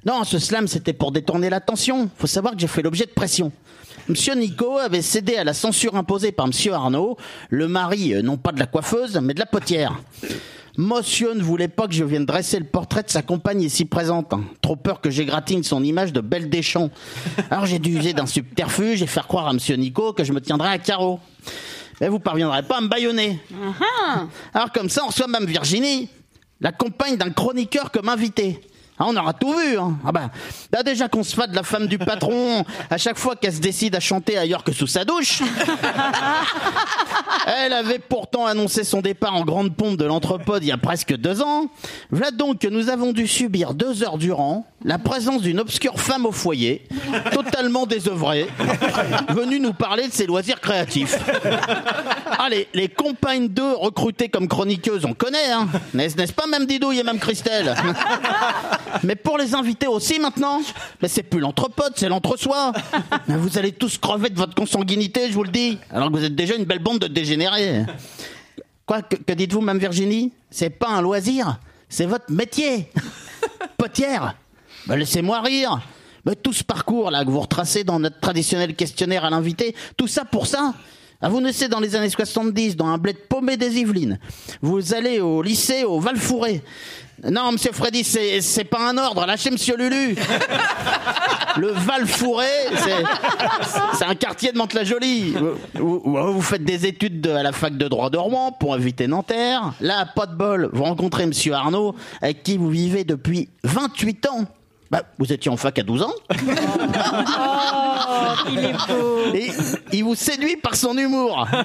Non, 0.04 0.24
ce 0.24 0.38
slam, 0.38 0.66
c'était 0.68 0.92
pour 0.92 1.12
détourner 1.12 1.48
l'attention. 1.50 2.10
Faut 2.18 2.26
savoir 2.26 2.54
que 2.54 2.60
j'ai 2.60 2.66
fait 2.66 2.82
l'objet 2.82 3.04
de 3.06 3.10
pression. 3.12 3.52
Monsieur 4.08 4.34
Nico 4.34 4.78
avait 4.78 5.00
cédé 5.02 5.36
à 5.36 5.44
la 5.44 5.54
censure 5.54 5.94
imposée 5.94 6.32
par 6.32 6.48
Monsieur 6.48 6.72
Arnaud, 6.72 7.16
le 7.50 7.68
mari 7.68 8.14
euh, 8.14 8.22
non 8.22 8.36
pas 8.36 8.50
de 8.50 8.58
la 8.58 8.66
coiffeuse, 8.66 9.16
mais 9.22 9.32
de 9.32 9.38
la 9.38 9.46
potière. 9.46 9.96
Monsieur 10.76 11.34
ne 11.34 11.42
voulait 11.42 11.68
pas 11.68 11.86
que 11.86 11.94
je 11.94 12.02
vienne 12.02 12.26
dresser 12.26 12.58
le 12.58 12.64
portrait 12.64 13.04
de 13.04 13.10
sa 13.10 13.22
compagne 13.22 13.62
ici 13.62 13.84
présente. 13.84 14.32
Trop 14.60 14.74
peur 14.74 15.00
que 15.00 15.10
j'égratigne 15.10 15.62
son 15.62 15.84
image 15.84 16.12
de 16.12 16.20
Belle 16.20 16.50
Deschamps. 16.50 16.90
Alors 17.50 17.66
j'ai 17.66 17.78
dû 17.78 17.96
user 17.96 18.12
d'un 18.12 18.26
subterfuge 18.26 19.02
et 19.02 19.06
faire 19.06 19.28
croire 19.28 19.46
à 19.46 19.52
Monsieur 19.52 19.76
Nico 19.76 20.12
que 20.12 20.24
je 20.24 20.32
me 20.32 20.40
tiendrais 20.40 20.70
à 20.70 20.78
carreau. 20.78 21.20
Mais 22.00 22.08
vous 22.08 22.18
parviendrez 22.18 22.62
pas 22.64 22.78
à 22.78 22.80
me 22.80 22.88
baïonner. 22.88 23.38
Alors 24.54 24.72
comme 24.72 24.88
ça, 24.88 25.02
on 25.04 25.08
reçoit 25.08 25.28
Mme 25.28 25.46
Virginie, 25.46 26.08
la 26.60 26.72
compagne 26.72 27.16
d'un 27.16 27.30
chroniqueur 27.30 27.92
comme 27.92 28.08
invité. 28.08 28.60
Ah, 29.02 29.06
on 29.08 29.16
aura 29.16 29.32
tout 29.32 29.52
vu. 29.52 29.76
Hein. 29.76 29.98
Ah 30.06 30.12
bah, 30.12 30.30
bah 30.70 30.84
déjà 30.84 31.08
qu'on 31.08 31.24
se 31.24 31.34
de 31.34 31.56
la 31.56 31.64
femme 31.64 31.88
du 31.88 31.98
patron 31.98 32.64
à 32.88 32.98
chaque 32.98 33.18
fois 33.18 33.34
qu'elle 33.34 33.52
se 33.52 33.58
décide 33.58 33.96
à 33.96 34.00
chanter 34.00 34.38
ailleurs 34.38 34.62
que 34.62 34.70
sous 34.70 34.86
sa 34.86 35.04
douche. 35.04 35.42
Elle 37.48 37.72
avait 37.72 37.98
pourtant 37.98 38.46
annoncé 38.46 38.84
son 38.84 39.00
départ 39.00 39.34
en 39.34 39.44
grande 39.44 39.74
pompe 39.74 39.96
de 39.96 40.04
l'entrepode 40.04 40.62
il 40.62 40.68
y 40.68 40.72
a 40.72 40.78
presque 40.78 41.16
deux 41.16 41.42
ans. 41.42 41.66
Voilà 42.12 42.30
donc 42.30 42.60
que 42.60 42.68
nous 42.68 42.90
avons 42.90 43.12
dû 43.12 43.26
subir 43.26 43.74
deux 43.74 44.04
heures 44.04 44.18
durant 44.18 44.66
la 44.84 44.98
présence 44.98 45.42
d'une 45.42 45.60
obscure 45.60 46.00
femme 46.00 46.26
au 46.26 46.32
foyer, 46.32 46.82
totalement 47.32 47.86
désœuvrée, 47.86 48.48
venue 49.28 49.60
nous 49.60 49.72
parler 49.72 50.08
de 50.08 50.12
ses 50.12 50.26
loisirs 50.26 50.60
créatifs. 50.60 51.18
Allez, 52.38 52.68
les 52.74 52.88
compagnes 52.88 53.48
d'eux 53.48 53.74
recrutées 53.74 54.28
comme 54.28 54.48
chroniqueuses, 54.48 55.04
on 55.04 55.14
connaît, 55.14 55.52
hein 55.52 55.68
N'est-ce 55.94 56.16
n'est-ce 56.16 56.32
pas 56.32 56.46
même 56.46 56.66
Didouille 56.66 56.98
et 56.98 57.04
même 57.04 57.18
Christelle 57.18 57.74
Mais 59.02 59.16
pour 59.16 59.38
les 59.38 59.54
invités 59.54 59.86
aussi 59.86 60.18
maintenant. 60.18 60.60
Mais 61.00 61.08
c'est 61.08 61.22
plus 61.22 61.40
l'entrepode, 61.40 61.92
c'est 61.96 62.08
l'entre-soi. 62.08 62.72
Vous 63.28 63.58
allez 63.58 63.72
tous 63.72 63.98
crever 63.98 64.30
de 64.30 64.36
votre 64.36 64.54
consanguinité, 64.54 65.28
je 65.28 65.34
vous 65.34 65.44
le 65.44 65.50
dis. 65.50 65.78
Alors 65.90 66.10
que 66.10 66.16
vous 66.16 66.24
êtes 66.24 66.34
déjà 66.34 66.54
une 66.54 66.64
belle 66.64 66.78
bande 66.80 66.98
de 67.00 67.06
dégénérés. 67.08 67.84
Quoi, 68.86 69.02
que, 69.02 69.32
dites-vous, 69.32 69.60
Mme 69.60 69.78
Virginie? 69.78 70.32
C'est 70.50 70.70
pas 70.70 70.90
un 70.90 71.02
loisir, 71.02 71.58
c'est 71.88 72.06
votre 72.06 72.30
métier. 72.30 72.90
Potière. 73.78 74.34
Bah, 74.86 74.96
Laissez-moi 74.96 75.40
rire. 75.40 75.80
Tout 76.42 76.52
ce 76.52 76.62
parcours 76.62 77.10
là 77.10 77.24
que 77.24 77.30
vous 77.30 77.40
retracez 77.40 77.82
dans 77.82 77.98
notre 77.98 78.20
traditionnel 78.20 78.76
questionnaire 78.76 79.24
à 79.24 79.30
l'invité, 79.30 79.74
tout 79.96 80.06
ça 80.06 80.24
pour 80.24 80.46
ça. 80.46 80.72
Ah, 81.20 81.28
vous 81.28 81.40
naissez 81.40 81.68
dans 81.68 81.78
les 81.78 81.94
années 81.94 82.10
70 82.10 82.74
dans 82.74 82.86
un 82.86 82.98
bled 82.98 83.16
paumé 83.28 83.56
des 83.56 83.78
Yvelines. 83.78 84.18
Vous 84.60 84.92
allez 84.92 85.20
au 85.20 85.40
lycée 85.40 85.84
au 85.84 86.00
Val-Fouré. 86.00 86.62
Non, 87.30 87.52
monsieur 87.52 87.70
Freddy, 87.72 88.02
c'est, 88.02 88.40
c'est 88.40 88.64
pas 88.64 88.88
un 88.90 88.98
ordre. 88.98 89.24
Lâchez 89.26 89.50
monsieur 89.50 89.76
Lulu. 89.76 90.16
Le 91.56 91.68
Val-Fouré, 91.70 92.46
c'est, 92.76 93.04
c'est 93.98 94.04
un 94.06 94.14
quartier 94.14 94.52
de 94.52 94.58
Mantes-la-Jolie. 94.58 95.34
Vous, 95.74 96.00
vous- 96.04 96.32
vous 96.32 96.40
faites 96.42 96.64
des 96.64 96.86
études 96.86 97.20
de- 97.20 97.30
à 97.30 97.42
la 97.42 97.52
fac 97.52 97.76
de 97.76 97.88
droit 97.88 98.08
de 98.10 98.16
Rouen 98.16 98.52
pour 98.52 98.74
éviter 98.74 99.06
Nanterre. 99.06 99.72
Là, 99.80 100.06
pas 100.06 100.24
de 100.26 100.34
bol, 100.34 100.70
vous 100.72 100.84
rencontrez 100.84 101.26
monsieur 101.26 101.52
Arnaud, 101.52 101.94
avec 102.22 102.42
qui 102.42 102.56
vous 102.56 102.70
vivez 102.70 103.04
depuis 103.04 103.50
28 103.64 104.26
ans. 104.28 104.44
Bah, 104.92 105.02
vous 105.18 105.32
étiez 105.32 105.50
en 105.50 105.56
fac 105.56 105.78
à 105.78 105.82
12 105.82 106.02
ans 106.02 106.12
Et 109.34 109.50
il 109.90 110.04
vous 110.04 110.14
séduit 110.14 110.56
par 110.56 110.76
son 110.76 110.96
humour. 110.98 111.48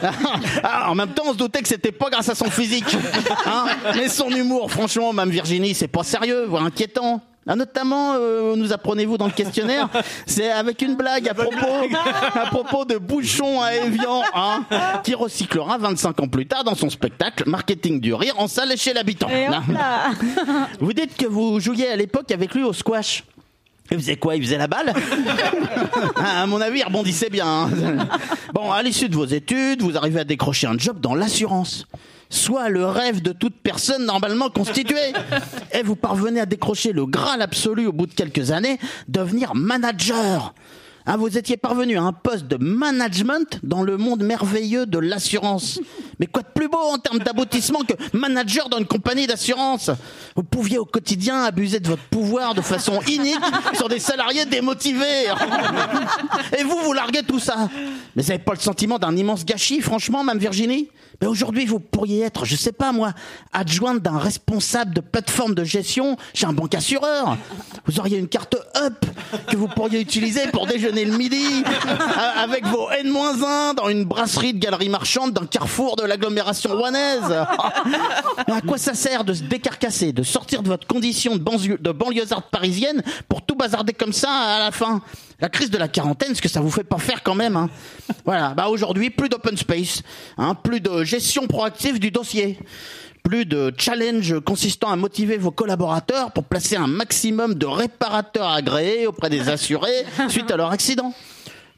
Ah, 0.64 0.90
en 0.90 0.96
même 0.96 1.10
temps, 1.10 1.24
on 1.28 1.34
se 1.34 1.38
doutait 1.38 1.62
que 1.62 1.68
c'était 1.68 1.92
pas 1.92 2.10
grâce 2.10 2.30
à 2.30 2.36
son 2.36 2.50
physique. 2.50 2.96
Hein 3.46 3.66
Mais 3.96 4.08
son 4.08 4.30
humour, 4.30 4.72
franchement, 4.72 5.12
Mme 5.14 5.30
Virginie, 5.30 5.74
c'est 5.76 5.88
pas 5.88 6.04
sérieux, 6.04 6.46
voire 6.46 6.64
inquiétant. 6.64 7.22
Ah, 7.48 7.56
notamment, 7.56 8.14
euh, 8.16 8.56
nous 8.56 8.74
apprenez-vous 8.74 9.18
dans 9.18 9.26
le 9.28 9.32
questionnaire, 9.32 9.88
c'est 10.26 10.52
avec 10.52 10.82
une 10.82 10.96
blague 10.96 11.30
à 11.30 11.34
propos, 11.34 11.56
à 12.36 12.46
propos 12.48 12.86
de 12.86 12.98
Bouchon 12.98 13.62
à 13.62 13.74
Evian, 13.74 14.22
hein, 14.34 14.64
qui 15.04 15.16
recyclera 15.16 15.78
25 15.78 16.20
ans 16.20 16.28
plus 16.28 16.46
tard 16.46 16.64
dans 16.64 16.76
son 16.76 16.90
spectacle 16.90 17.44
Marketing 17.48 18.00
du 18.02 18.14
rire 18.14 18.34
en 18.38 18.48
salle 18.48 18.72
et 18.74 18.78
chez 18.78 18.94
l'habitant. 18.94 19.28
Vous 20.80 20.94
dites 20.94 21.16
que 21.18 21.26
vous 21.26 21.60
jouiez 21.60 21.90
à 21.90 21.96
l'époque 21.96 22.32
avec 22.32 22.54
lui 22.54 22.64
au 22.64 22.74
squash. 22.74 23.24
Il 23.90 23.98
faisait 23.98 24.18
quoi? 24.18 24.36
Il 24.36 24.44
faisait 24.44 24.58
la 24.58 24.68
balle? 24.68 24.94
Ah, 26.18 26.42
À 26.42 26.46
mon 26.46 26.60
avis, 26.60 26.80
il 26.80 26.84
rebondissait 26.84 27.30
bien. 27.30 27.48
hein. 27.48 27.70
Bon, 28.54 28.70
à 28.72 28.84
l'issue 28.84 29.08
de 29.08 29.16
vos 29.16 29.26
études, 29.26 29.82
vous 29.82 29.96
arrivez 29.98 30.20
à 30.20 30.24
décrocher 30.26 30.68
un 30.68 30.78
job 30.78 31.00
dans 31.00 31.16
l'assurance. 31.16 31.86
Soit 32.30 32.70
le 32.70 32.86
rêve 32.86 33.22
de 33.22 33.32
toute 33.32 33.56
personne 33.56 34.06
normalement 34.06 34.50
constituée. 34.50 35.14
Et 35.74 35.84
vous 35.84 35.96
parvenez 35.96 36.42
à 36.42 36.46
décrocher 36.46 36.92
le 36.92 37.06
graal 37.06 37.42
absolu 37.42 37.88
au 37.88 37.94
bout 37.94 38.08
de 38.08 38.14
quelques 38.14 38.52
années, 38.52 38.80
devenir 39.08 39.56
manager. 39.56 40.54
Hein, 41.10 41.16
vous 41.16 41.38
étiez 41.38 41.56
parvenu 41.56 41.98
à 41.98 42.04
un 42.04 42.12
poste 42.12 42.48
de 42.48 42.58
management 42.58 43.62
dans 43.64 43.82
le 43.82 43.96
monde 43.96 44.24
merveilleux 44.24 44.86
de 44.86 45.00
l'assurance. 45.00 45.80
Mais 46.20 46.26
quoi 46.26 46.42
de 46.42 46.50
plus 46.54 46.68
beau 46.68 46.80
en 46.80 46.98
termes 46.98 47.20
d'aboutissement 47.20 47.80
que 47.80 47.94
manager 48.12 48.68
dans 48.68 48.78
une 48.78 48.86
compagnie 48.86 49.26
d'assurance? 49.26 49.90
Vous 50.36 50.44
pouviez 50.44 50.78
au 50.78 50.84
quotidien 50.84 51.44
abuser 51.44 51.80
de 51.80 51.88
votre 51.88 52.04
pouvoir 52.04 52.56
de 52.56 52.62
façon 52.62 53.00
inique 53.08 53.40
sur 53.74 53.88
des 53.88 54.00
salariés 54.00 54.46
démotivés. 54.46 55.28
Et 56.60 56.64
vous, 56.64 56.78
vous 56.84 56.92
larguez 56.92 57.24
tout 57.24 57.40
ça. 57.40 57.70
Mais 58.14 58.22
vous 58.22 58.28
n'avez 58.28 58.44
pas 58.44 58.54
le 58.54 58.60
sentiment 58.60 59.00
d'un 59.00 59.16
immense 59.16 59.46
gâchis, 59.46 59.80
franchement, 59.80 60.26
Mme 60.26 60.40
Virginie? 60.40 60.90
Mais 61.22 61.28
aujourd'hui, 61.28 61.66
vous 61.66 61.80
pourriez 61.80 62.22
être, 62.22 62.46
je 62.46 62.56
sais 62.56 62.72
pas 62.72 62.92
moi, 62.92 63.14
adjointe 63.54 64.02
d'un 64.02 64.18
responsable 64.18 64.94
de 64.94 65.02
plateforme 65.02 65.56
de 65.56 65.64
gestion 65.64 66.18
chez 66.34 66.46
un 66.46 66.54
banque 66.54 66.76
assureur. 66.76 67.38
Vous 67.86 68.00
auriez 68.00 68.18
une 68.18 68.28
carte 68.28 68.56
up 68.76 69.06
que 69.48 69.56
vous 69.56 69.68
pourriez 69.68 70.00
utiliser 70.00 70.48
pour 70.48 70.68
déjeuner 70.68 71.06
le 71.06 71.18
midi 71.18 71.64
avec 72.36 72.66
vos 72.68 72.90
N-1 72.92 73.76
dans 73.76 73.90
une 73.90 74.06
brasserie 74.06 74.54
de 74.54 74.60
galerie 74.60 74.90
marchande 74.90 75.34
d'un 75.34 75.46
carrefour 75.46 75.96
de 75.96 76.04
l'agglomération 76.04 76.72
rouennaise. 76.72 77.36
Mais 78.48 78.54
à 78.54 78.62
quoi 78.62 78.78
ça 78.78 78.94
sert 78.94 79.24
de 79.24 79.34
se 79.34 79.44
décarcasser, 79.44 80.14
de 80.14 80.24
sortir 80.24 80.62
de 80.62 80.68
votre 80.68 80.86
condition 80.86 81.36
de 81.36 81.92
banlieusarde 81.92 82.46
parisienne 82.52 83.02
pour 83.28 83.42
tout 83.42 83.56
bazarder 83.56 83.94
comme 83.94 84.14
ça 84.14 84.32
à 84.32 84.60
la 84.60 84.72
fin? 84.72 85.02
La 85.40 85.50
crise 85.50 85.70
de 85.70 85.78
la 85.78 85.88
quarantaine, 85.88 86.34
ce 86.34 86.42
que 86.42 86.50
ça 86.50 86.62
vous 86.62 86.72
fait 86.72 86.84
pas 86.84 86.98
faire 86.98 87.22
quand 87.22 87.36
même. 87.36 87.56
Hein. 87.56 87.70
Voilà, 88.26 88.56
bah 88.56 88.70
aujourd'hui, 88.70 89.12
plus 89.12 89.30
d'open 89.30 89.56
space, 89.56 90.02
hein, 90.38 90.56
plus 90.56 90.82
de 90.82 91.04
gestion 91.04 91.46
proactive 91.46 92.00
du 92.00 92.10
dossier. 92.10 92.58
Plus 93.24 93.46
de 93.46 93.74
challenge 93.78 94.40
consistant 94.40 94.90
à 94.90 94.96
motiver 94.96 95.38
vos 95.38 95.52
collaborateurs 95.52 96.32
pour 96.32 96.46
placer 96.46 96.76
un 96.76 96.88
maximum 96.88 97.56
de 97.56 97.66
réparateurs 97.66 98.50
agréés 98.50 99.06
auprès 99.06 99.30
des 99.30 99.50
assurés 99.50 100.06
suite 100.30 100.50
à 100.50 100.58
leur 100.58 100.72
accident 100.72 101.14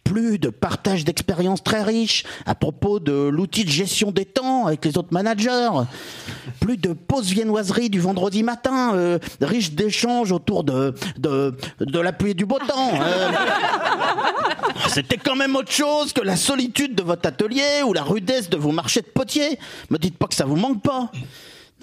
plus 0.10 0.40
de 0.40 0.50
partage 0.50 1.06
d'expériences 1.06 1.64
très 1.64 1.84
riches 1.84 2.24
à 2.48 2.56
propos 2.56 3.00
de 3.00 3.14
l'outil 3.14 3.64
de 3.64 3.70
gestion 3.70 4.10
des 4.10 4.26
temps 4.26 4.66
avec 4.66 4.84
les 4.84 4.98
autres 4.98 5.12
managers, 5.14 5.70
plus 6.60 6.78
de 6.78 6.94
pauses 6.94 7.30
viennoiseries 7.30 7.92
du 7.92 8.00
vendredi 8.00 8.42
matin, 8.42 8.96
euh, 8.96 9.20
riches 9.40 9.74
d'échanges 9.74 10.32
autour 10.32 10.64
de, 10.64 10.96
de, 11.20 11.56
de 11.80 12.00
la 12.00 12.12
pluie 12.12 12.32
et 12.32 12.34
du 12.34 12.48
beau 12.48 12.58
temps. 12.58 12.92
euh. 13.00 13.32
C'était 14.88 15.18
quand 15.18 15.36
même 15.36 15.56
autre 15.56 15.72
chose 15.72 16.12
que 16.12 16.22
la 16.22 16.36
solitude 16.38 16.96
de 16.96 17.04
votre 17.04 17.28
atelier 17.30 17.84
ou 17.86 17.94
la 17.94 18.02
rudesse 18.02 18.50
de 18.50 18.58
vos 18.58 18.72
marchés 18.72 19.02
de 19.02 19.08
potiers. 19.14 19.60
Me 19.92 20.00
dites 20.00 20.18
pas 20.18 20.26
que 20.26 20.34
ça 20.36 20.46
vous 20.46 20.56
manque 20.56 20.82
pas. 20.82 21.12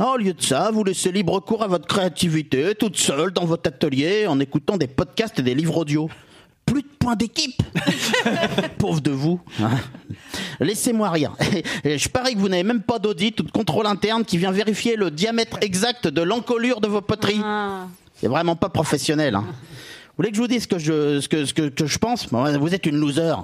Non, 0.01 0.15
au 0.15 0.17
lieu 0.17 0.33
de 0.35 0.43
ça, 0.43 0.73
vous 0.73 0.83
laissez 0.83 1.13
libre 1.13 1.39
cours 1.39 1.63
à 1.63 1.69
votre 1.69 1.87
créativité, 1.87 2.75
toute 2.75 2.97
seule 2.97 3.31
dans 3.31 3.45
votre 3.45 3.69
atelier, 3.69 4.27
en 4.27 4.41
écoutant 4.41 4.77
des 4.77 4.89
podcasts 4.89 5.39
et 5.39 5.43
des 5.43 5.55
livres 5.55 5.77
audio. 5.77 6.11
Plus 6.67 6.83
de 6.83 6.89
points 6.99 7.17
d'équipe. 7.17 7.62
Pauvre 8.78 9.01
de 9.01 9.11
vous. 9.12 9.41
Laissez-moi 10.61 11.11
rire. 11.11 11.33
Je 11.85 12.09
parie 12.09 12.35
que 12.35 12.39
vous 12.41 12.49
n'avez 12.49 12.65
même 12.65 12.83
pas 12.83 12.99
d'audit 12.99 13.39
ou 13.41 13.45
de 13.45 13.51
contrôle 13.51 13.86
interne 13.86 14.25
qui 14.25 14.36
vient 14.36 14.51
vérifier 14.51 14.97
le 14.97 15.11
diamètre 15.11 15.59
exact 15.61 16.09
de 16.09 16.23
l'encolure 16.23 16.81
de 16.81 16.89
vos 16.89 17.01
poteries. 17.01 17.41
C'est 18.15 18.28
vraiment 18.28 18.57
pas 18.57 18.69
professionnel. 18.69 19.35
hein. 19.36 19.45
Vous 20.19 20.23
voulez 20.23 20.31
que 20.31 20.36
je 20.36 20.41
vous 20.41 20.49
dise 20.49 20.62
ce 20.62 20.67
que 20.69 20.78
je, 20.78 21.20
ce 21.20 21.28
que, 21.28 21.45
ce 21.45 21.53
que, 21.53 21.69
que 21.69 21.85
je 21.85 21.99
pense 21.99 22.28
Vous 22.33 22.75
êtes 22.75 22.86
une 22.86 22.97
loser. 22.97 23.35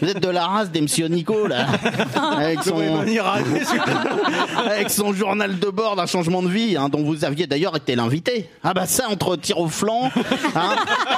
Vous 0.00 0.08
êtes 0.08 0.18
de 0.20 0.28
la 0.28 0.44
race 0.44 0.68
des 0.72 0.80
monsieur 0.80 1.06
Nico, 1.06 1.46
là. 1.46 1.66
Avec 2.36 2.64
son, 2.64 2.74
avec 4.66 4.90
son 4.90 5.12
journal 5.12 5.60
de 5.60 5.68
bord 5.68 5.94
d'un 5.94 6.06
changement 6.06 6.42
de 6.42 6.48
vie, 6.48 6.76
hein, 6.76 6.88
dont 6.88 7.04
vous 7.04 7.24
aviez 7.24 7.46
d'ailleurs 7.46 7.76
été 7.76 7.94
l'invité. 7.94 8.50
Ah 8.64 8.74
bah 8.74 8.86
ça, 8.86 9.08
entre 9.08 9.36
tir 9.36 9.58
au 9.60 9.68
flanc, 9.68 10.10
hein, 10.56 10.74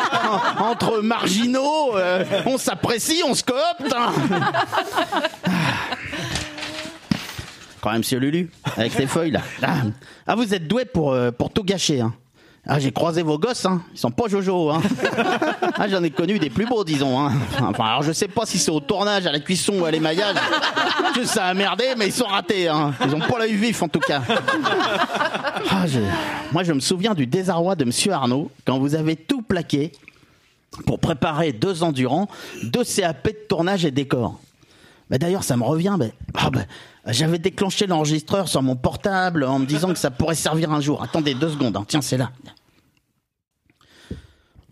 entre 0.58 1.00
marginaux, 1.00 1.96
euh, 1.96 2.22
on 2.44 2.58
s'apprécie, 2.58 3.22
on 3.26 3.34
se 3.34 3.44
coopte. 3.44 3.94
hein. 3.96 4.12
quand 7.80 7.90
même, 7.90 7.98
monsieur 8.00 8.18
Lulu, 8.18 8.50
avec 8.76 8.92
ces 8.92 9.06
feuilles 9.06 9.30
là. 9.30 9.40
Ah, 9.62 9.76
Ah, 10.26 10.34
vous 10.34 10.52
êtes 10.52 10.68
doué 10.68 10.84
pour, 10.84 11.12
euh, 11.12 11.30
pour 11.30 11.50
tout 11.50 11.64
gâcher. 11.64 12.02
Hein. 12.02 12.12
Ah, 12.64 12.78
j'ai 12.78 12.92
croisé 12.92 13.22
vos 13.22 13.38
gosses, 13.38 13.66
hein. 13.66 13.82
Ils 13.92 13.98
sont 13.98 14.12
pas 14.12 14.28
jojo, 14.28 14.70
hein. 14.70 14.80
Ah, 15.74 15.88
j'en 15.88 16.02
ai 16.04 16.10
connu 16.10 16.38
des 16.38 16.48
plus 16.48 16.64
beaux, 16.64 16.84
disons, 16.84 17.18
hein. 17.18 17.32
Enfin, 17.60 17.84
alors 17.86 18.02
je 18.04 18.12
sais 18.12 18.28
pas 18.28 18.46
si 18.46 18.56
c'est 18.58 18.70
au 18.70 18.78
tournage, 18.78 19.26
à 19.26 19.32
la 19.32 19.40
cuisson 19.40 19.80
ou 19.80 19.84
à 19.84 19.90
l'émaillage. 19.90 20.36
que 21.14 21.24
ça 21.24 21.46
a 21.46 21.54
merdé, 21.54 21.86
mais 21.96 22.06
ils 22.06 22.12
sont 22.12 22.26
ratés, 22.26 22.68
hein. 22.68 22.94
Ils 23.04 23.14
ont 23.16 23.18
pas 23.20 23.38
l'œil 23.40 23.54
vif, 23.54 23.82
en 23.82 23.88
tout 23.88 23.98
cas. 24.00 24.22
Ah, 25.70 25.86
je- 25.86 26.00
Moi, 26.52 26.64
je 26.64 26.72
me 26.72 26.80
souviens 26.80 27.14
du 27.14 27.26
désarroi 27.26 27.74
de 27.76 27.84
monsieur 27.84 28.12
Arnaud 28.12 28.50
quand 28.66 28.78
vous 28.78 28.94
avez 28.94 29.16
tout 29.16 29.42
plaqué 29.42 29.92
pour 30.86 30.98
préparer 30.98 31.52
deux 31.52 31.82
ans 31.82 31.92
durant 31.92 32.28
deux 32.62 32.84
CAP 32.84 33.26
de 33.28 33.36
tournage 33.48 33.84
et 33.84 33.90
décor. 33.90 34.38
Bah, 35.12 35.18
D'ailleurs, 35.18 35.44
ça 35.44 35.58
me 35.58 35.62
revient. 35.62 35.94
bah, 35.98 36.06
ah, 36.34 36.48
bah, 36.50 36.62
J'avais 37.08 37.38
déclenché 37.38 37.86
l'enregistreur 37.86 38.48
sur 38.48 38.62
mon 38.62 38.76
portable 38.76 39.44
en 39.44 39.58
me 39.58 39.66
disant 39.66 39.88
que 39.92 39.98
ça 39.98 40.10
pourrait 40.10 40.34
servir 40.34 40.72
un 40.72 40.80
jour. 40.80 41.02
Attendez 41.02 41.34
deux 41.34 41.50
secondes. 41.50 41.76
hein. 41.76 41.84
Tiens, 41.86 42.00
c'est 42.00 42.16
là. 42.16 42.30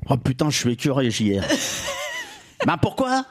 Oh 0.09 0.17
putain, 0.17 0.49
je 0.49 0.57
suis 0.57 0.73
écœuré, 0.73 1.11
JR. 1.11 1.45
bah 2.67 2.79
pourquoi? 2.81 3.27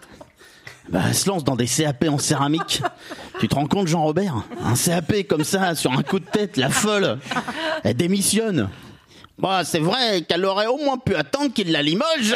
Bah, 0.89 1.01
elle 1.07 1.15
se 1.15 1.27
lance 1.27 1.43
dans 1.43 1.55
des 1.55 1.65
CAP 1.65 2.05
en 2.09 2.19
céramique. 2.19 2.83
Tu 3.39 3.47
te 3.47 3.55
rends 3.55 3.67
compte, 3.67 3.88
Jean-Robert? 3.88 4.43
Un 4.63 4.75
CAP 4.75 5.27
comme 5.27 5.43
ça, 5.43 5.73
sur 5.73 5.91
un 5.91 6.03
coup 6.03 6.19
de 6.19 6.25
tête, 6.25 6.57
la 6.57 6.69
folle. 6.69 7.17
Elle 7.83 7.97
démissionne. 7.97 8.69
Bah, 9.40 9.61
c'est 9.64 9.80
vrai 9.80 10.22
qu'elle 10.22 10.43
aurait 10.43 10.68
au 10.68 10.77
moins 10.77 10.98
pu 10.98 11.16
attendre 11.16 11.53
qu'il 11.53 11.72
la 11.72 11.82
limoge. 11.82 12.35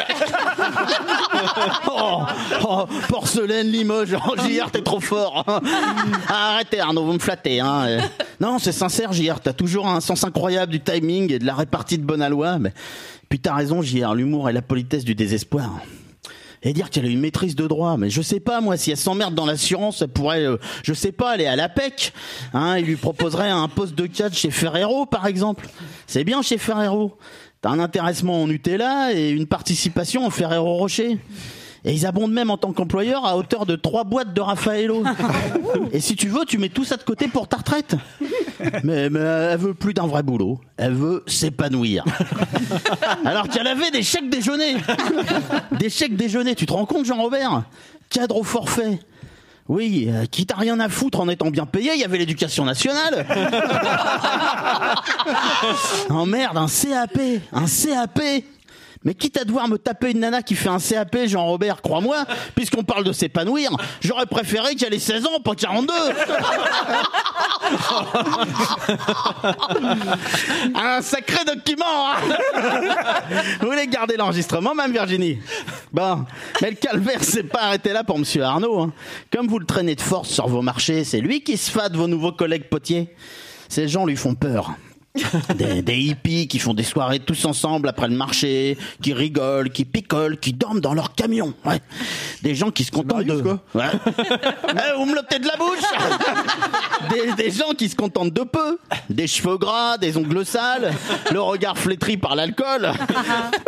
oh, 1.90 2.22
oh, 2.66 2.84
porcelaine 3.08 3.66
Limoges. 3.68 4.16
Oh, 4.26 4.34
JR, 4.36 4.70
t'es 4.70 4.80
trop 4.80 5.00
fort. 5.00 5.44
Ah, 6.28 6.52
arrêtez, 6.52 6.80
Arnaud, 6.80 7.04
vous 7.04 7.12
me 7.12 7.18
flattez. 7.18 7.60
Hein. 7.60 7.98
Non, 8.40 8.58
c'est 8.58 8.72
sincère, 8.72 9.12
JR. 9.12 9.40
T'as 9.42 9.52
toujours 9.52 9.86
un 9.86 10.00
sens 10.00 10.24
incroyable 10.24 10.72
du 10.72 10.80
timing 10.80 11.30
et 11.32 11.38
de 11.38 11.44
la 11.44 11.54
répartie 11.54 11.98
de 11.98 12.04
bonne 12.04 12.22
aloi. 12.22 12.58
Mais... 12.58 12.72
Puis 13.28 13.38
t'as 13.38 13.54
raison, 13.54 13.82
JR. 13.82 14.14
L'humour 14.14 14.48
et 14.48 14.52
la 14.52 14.62
politesse 14.62 15.04
du 15.04 15.14
désespoir. 15.14 15.70
Et 16.64 16.72
dire 16.72 16.90
qu'elle 16.90 17.04
a 17.04 17.08
une 17.08 17.20
maîtrise 17.20 17.54
de 17.54 17.66
droit, 17.66 17.96
mais 17.98 18.08
je 18.10 18.22
sais 18.22 18.40
pas 18.40 18.60
moi 18.60 18.76
si 18.76 18.90
elle 18.90 18.96
s'emmerde 18.96 19.34
dans 19.34 19.44
l'assurance, 19.44 20.00
elle 20.00 20.08
pourrait, 20.08 20.46
euh, 20.46 20.56
je 20.82 20.94
sais 20.94 21.12
pas, 21.12 21.32
aller 21.32 21.46
à 21.46 21.56
l'APEC. 21.56 22.12
Hein, 22.54 22.78
il 22.78 22.86
lui 22.86 22.96
proposerait 22.96 23.50
un 23.50 23.68
poste 23.68 23.94
de 23.94 24.06
cadre 24.06 24.34
chez 24.34 24.50
Ferrero 24.50 25.04
par 25.06 25.26
exemple. 25.26 25.68
C'est 26.06 26.24
bien 26.24 26.40
chez 26.42 26.58
Ferrero. 26.58 27.16
T'as 27.60 27.70
un 27.70 27.78
intéressement 27.78 28.42
en 28.42 28.46
Nutella 28.46 29.12
et 29.14 29.30
une 29.30 29.46
participation 29.46 30.26
en 30.26 30.30
Ferrero 30.30 30.74
Rocher. 30.76 31.18
Et 31.86 31.92
ils 31.92 32.06
abondent 32.06 32.32
même 32.32 32.50
en 32.50 32.56
tant 32.56 32.72
qu'employeur 32.72 33.26
à 33.26 33.36
hauteur 33.36 33.66
de 33.66 33.76
trois 33.76 34.04
boîtes 34.04 34.32
de 34.32 34.40
Raffaello. 34.40 35.04
Et 35.92 36.00
si 36.00 36.16
tu 36.16 36.28
veux, 36.28 36.46
tu 36.46 36.56
mets 36.56 36.70
tout 36.70 36.84
ça 36.84 36.96
de 36.96 37.02
côté 37.02 37.28
pour 37.28 37.46
ta 37.46 37.58
retraite. 37.58 37.96
Mais, 38.82 39.10
mais 39.10 39.20
elle 39.20 39.58
veut 39.58 39.74
plus 39.74 39.92
d'un 39.92 40.06
vrai 40.06 40.22
boulot. 40.22 40.58
Elle 40.78 40.94
veut 40.94 41.22
s'épanouir. 41.26 42.04
Alors 43.26 43.48
qu'elle 43.48 43.66
avait 43.66 43.90
des 43.90 44.02
chèques 44.02 44.30
déjeuner. 44.30 44.76
Des 45.72 45.90
chèques 45.90 46.16
déjeuner. 46.16 46.54
Tu 46.54 46.64
te 46.64 46.72
rends 46.72 46.86
compte, 46.86 47.04
Jean-Robert? 47.04 47.64
Cadre 48.08 48.36
au 48.36 48.44
forfait. 48.44 48.98
Oui, 49.68 50.08
euh, 50.10 50.26
quitte 50.26 50.52
à 50.52 50.56
rien 50.56 50.78
à 50.78 50.90
foutre 50.90 51.20
en 51.20 51.28
étant 51.28 51.50
bien 51.50 51.64
payé, 51.64 51.92
il 51.94 52.00
y 52.00 52.04
avait 52.04 52.18
l'éducation 52.18 52.66
nationale. 52.66 53.26
oh 56.10 56.26
merde, 56.26 56.58
un 56.58 56.66
CAP, 56.66 57.18
un 57.50 57.64
CAP. 57.64 58.20
Mais 59.04 59.12
quitte 59.14 59.36
à 59.38 59.44
devoir 59.44 59.68
me 59.68 59.76
taper 59.76 60.12
une 60.12 60.20
nana 60.20 60.42
qui 60.42 60.54
fait 60.54 60.68
un 60.70 60.78
CAP, 60.78 61.26
Jean-Robert, 61.26 61.82
crois-moi, 61.82 62.24
puisqu'on 62.54 62.84
parle 62.84 63.04
de 63.04 63.12
s'épanouir, 63.12 63.70
j'aurais 64.00 64.24
préféré 64.26 64.74
qu'elle 64.76 64.94
ait 64.94 64.98
16 64.98 65.26
ans, 65.26 65.40
pas 65.44 65.54
42. 65.54 65.92
un 70.74 71.00
sacré 71.02 71.44
document. 71.44 71.84
hein. 71.86 72.14
Vous 73.60 73.66
voulez 73.68 73.86
garder 73.86 74.16
l'enregistrement, 74.16 74.74
même 74.74 74.92
Virginie? 74.92 75.38
Bon, 75.92 76.24
mais 76.62 76.70
le 76.70 76.76
calvaire 76.76 77.22
s'est 77.22 77.42
pas 77.44 77.62
arrêté 77.64 77.92
là 77.92 78.04
pour 78.04 78.18
Monsieur 78.18 78.42
Arnaud. 78.42 78.80
hein. 78.82 78.92
Comme 79.32 79.46
vous 79.48 79.58
le 79.58 79.66
traînez 79.66 79.94
de 79.94 80.00
force 80.00 80.28
sur 80.30 80.48
vos 80.48 80.62
marchés, 80.62 81.04
c'est 81.04 81.20
lui 81.20 81.42
qui 81.42 81.56
se 81.56 81.70
fade 81.70 81.96
vos 81.96 82.08
nouveaux 82.08 82.32
collègues 82.32 82.68
potiers. 82.68 83.08
Ces 83.68 83.88
gens 83.88 84.06
lui 84.06 84.16
font 84.16 84.34
peur. 84.34 84.72
Des, 85.54 85.80
des 85.80 85.96
hippies 85.96 86.48
qui 86.48 86.58
font 86.58 86.74
des 86.74 86.82
soirées 86.82 87.20
tous 87.20 87.44
ensemble 87.44 87.88
après 87.88 88.08
le 88.08 88.16
marché, 88.16 88.76
qui 89.00 89.12
rigolent, 89.12 89.70
qui 89.70 89.84
picolent, 89.84 90.38
qui 90.38 90.52
dorment 90.52 90.80
dans 90.80 90.92
leur 90.92 91.14
camion. 91.14 91.54
Ouais. 91.64 91.80
Des 92.42 92.56
gens 92.56 92.72
qui 92.72 92.82
se 92.82 92.90
contentent 92.90 93.24
de. 93.24 93.40
Ouais. 93.74 93.84
Eh, 94.76 94.96
vous 94.96 95.06
me 95.06 95.14
l'ôtez 95.14 95.38
de 95.38 95.46
la 95.46 95.56
bouche 95.56 95.78
des, 97.36 97.44
des 97.44 97.50
gens 97.52 97.70
qui 97.78 97.88
se 97.88 97.94
contentent 97.94 98.32
de 98.32 98.42
peu. 98.42 98.78
Des 99.08 99.28
cheveux 99.28 99.56
gras, 99.56 99.98
des 99.98 100.16
ongles 100.16 100.44
sales, 100.44 100.92
le 101.32 101.40
regard 101.40 101.78
flétri 101.78 102.16
par 102.16 102.34
l'alcool. 102.34 102.90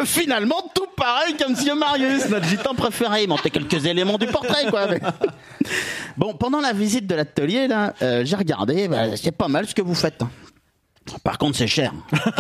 Finalement, 0.05 0.62
tout 0.75 0.86
pareil 0.97 1.36
comme 1.36 1.52
Monsieur 1.52 1.76
Marius, 1.76 2.28
notre 2.28 2.47
gitan 2.49 2.75
préféré. 2.75 3.23
Il 3.23 3.28
manquait 3.28 3.50
quelques 3.50 3.86
éléments 3.86 4.18
du 4.18 4.26
portrait, 4.26 4.66
quoi. 4.68 4.89
mais- 4.89 5.00
Bon, 6.16 6.34
pendant 6.34 6.60
la 6.60 6.73
visite 6.73 7.07
de 7.07 7.15
l'atelier, 7.15 7.68
là, 7.68 7.94
euh, 8.02 8.23
j'ai 8.25 8.36
regardé, 8.36 8.89
bah, 8.89 9.16
c'est 9.16 9.31
pas 9.36 9.49
mal 9.49 9.66
ce 9.68 9.75
que 9.75 9.83
vous 9.83 9.94
faites. 9.94 10.23
Hein. 11.12 11.16
Par 11.24 11.38
contre, 11.38 11.56
c'est 11.56 11.66
cher. 11.66 11.92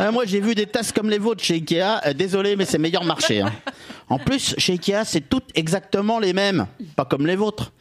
Euh, 0.00 0.12
moi, 0.12 0.24
j'ai 0.26 0.40
vu 0.40 0.54
des 0.54 0.66
tasses 0.66 0.92
comme 0.92 1.08
les 1.08 1.18
vôtres 1.18 1.42
chez 1.42 1.54
Ikea. 1.54 2.00
Euh, 2.06 2.12
désolé, 2.12 2.54
mais 2.56 2.64
c'est 2.66 2.76
meilleur 2.78 3.04
marché. 3.04 3.40
hein. 3.40 3.52
En 4.10 4.18
plus, 4.18 4.54
chez 4.58 4.72
Ikea, 4.74 5.04
c'est 5.04 5.22
toutes 5.28 5.48
exactement 5.54 6.18
les 6.18 6.32
mêmes, 6.34 6.66
pas 6.96 7.04
comme 7.06 7.26
les 7.26 7.36
vôtres. 7.36 7.72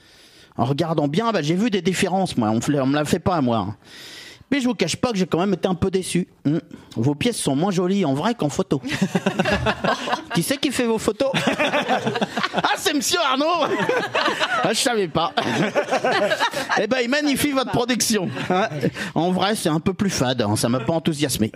En 0.55 0.63
regardant 0.65 1.07
bien, 1.09 1.31
bah, 1.31 1.41
j'ai 1.41 1.55
vu 1.55 1.69
des 1.69 1.81
différences. 1.81 2.37
Moi, 2.37 2.49
on, 2.49 2.55
me- 2.55 2.81
on 2.81 2.85
me 2.85 2.95
la 2.95 3.03
fait 3.05 3.19
pas 3.19 3.35
à 3.35 3.41
moi. 3.41 3.57
hein. 3.57 3.75
Mais 4.51 4.61
je 4.61 4.67
vous 4.67 4.75
cache 4.75 4.95
pas 4.95 5.11
que 5.11 5.17
j'ai 5.17 5.25
quand 5.25 5.39
même 5.39 5.53
été 5.53 5.67
un 5.67 5.75
peu 5.75 5.89
déçu. 5.91 6.27
Hmm. 6.45 6.59
Vos 6.95 7.15
pièces 7.15 7.37
sont 7.37 7.55
moins 7.55 7.71
jolies 7.71 8.05
en 8.05 8.13
vrai 8.13 8.35
qu'en 8.35 8.49
photo. 8.49 8.81
qui 10.35 10.43
c'est 10.43 10.57
qui 10.57 10.71
fait 10.71 10.85
vos 10.85 10.99
photos 10.99 11.31
Ah, 12.55 12.73
c'est 12.77 12.93
Monsieur 12.93 13.19
Arnaud 13.19 13.65
ah, 14.63 14.73
Je 14.73 14.79
savais 14.79 15.07
pas. 15.07 15.33
eh 16.81 16.87
ben, 16.87 16.97
il 17.03 17.09
magnifie 17.09 17.51
votre 17.51 17.71
production. 17.71 18.29
hein. 18.49 18.67
En 19.13 19.31
vrai, 19.31 19.55
c'est 19.55 19.69
un 19.69 19.79
peu 19.79 19.93
plus 19.93 20.09
fade. 20.09 20.41
hein, 20.41 20.55
Ça 20.55 20.67
m'a 20.69 20.79
pas 20.81 20.93
enthousiasmé. 20.93 21.51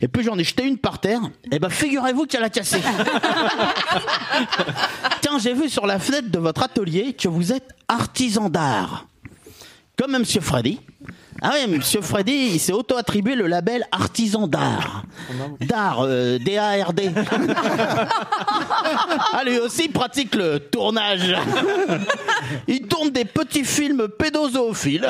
Et 0.00 0.08
puis 0.08 0.24
j'en 0.24 0.36
ai 0.38 0.44
jeté 0.44 0.64
une 0.64 0.78
par 0.78 0.98
terre. 0.98 1.20
Eh 1.50 1.58
ben, 1.58 1.68
figurez-vous 1.70 2.26
qu'elle 2.26 2.44
a 2.44 2.50
cassé. 2.50 2.80
Tiens, 5.20 5.38
j'ai 5.38 5.54
vu 5.54 5.68
sur 5.68 5.86
la 5.86 5.98
fenêtre 5.98 6.30
de 6.30 6.38
votre 6.38 6.62
atelier 6.62 7.14
que 7.14 7.28
vous 7.28 7.52
êtes 7.52 7.68
artisan 7.88 8.48
d'art. 8.50 9.06
Comme 9.96 10.16
Monsieur 10.18 10.40
Freddy. 10.40 10.80
Ah 11.40 11.52
oui, 11.54 11.76
Monsieur 11.76 12.00
Freddy, 12.00 12.50
il 12.54 12.58
s'est 12.60 12.72
auto-attribué 12.72 13.36
le 13.36 13.46
label 13.46 13.84
artisan 13.92 14.48
d'art. 14.48 15.04
D'art, 15.60 16.00
euh, 16.00 16.38
D-A-R-D. 16.38 17.12
ah, 19.32 19.44
lui 19.44 19.58
aussi 19.60 19.88
pratique 19.88 20.34
le 20.34 20.58
tournage. 20.58 21.36
Il 22.66 22.82
tourne 22.88 23.10
des 23.10 23.24
petits 23.24 23.64
films 23.64 24.08
pédozoophiles 24.08 25.08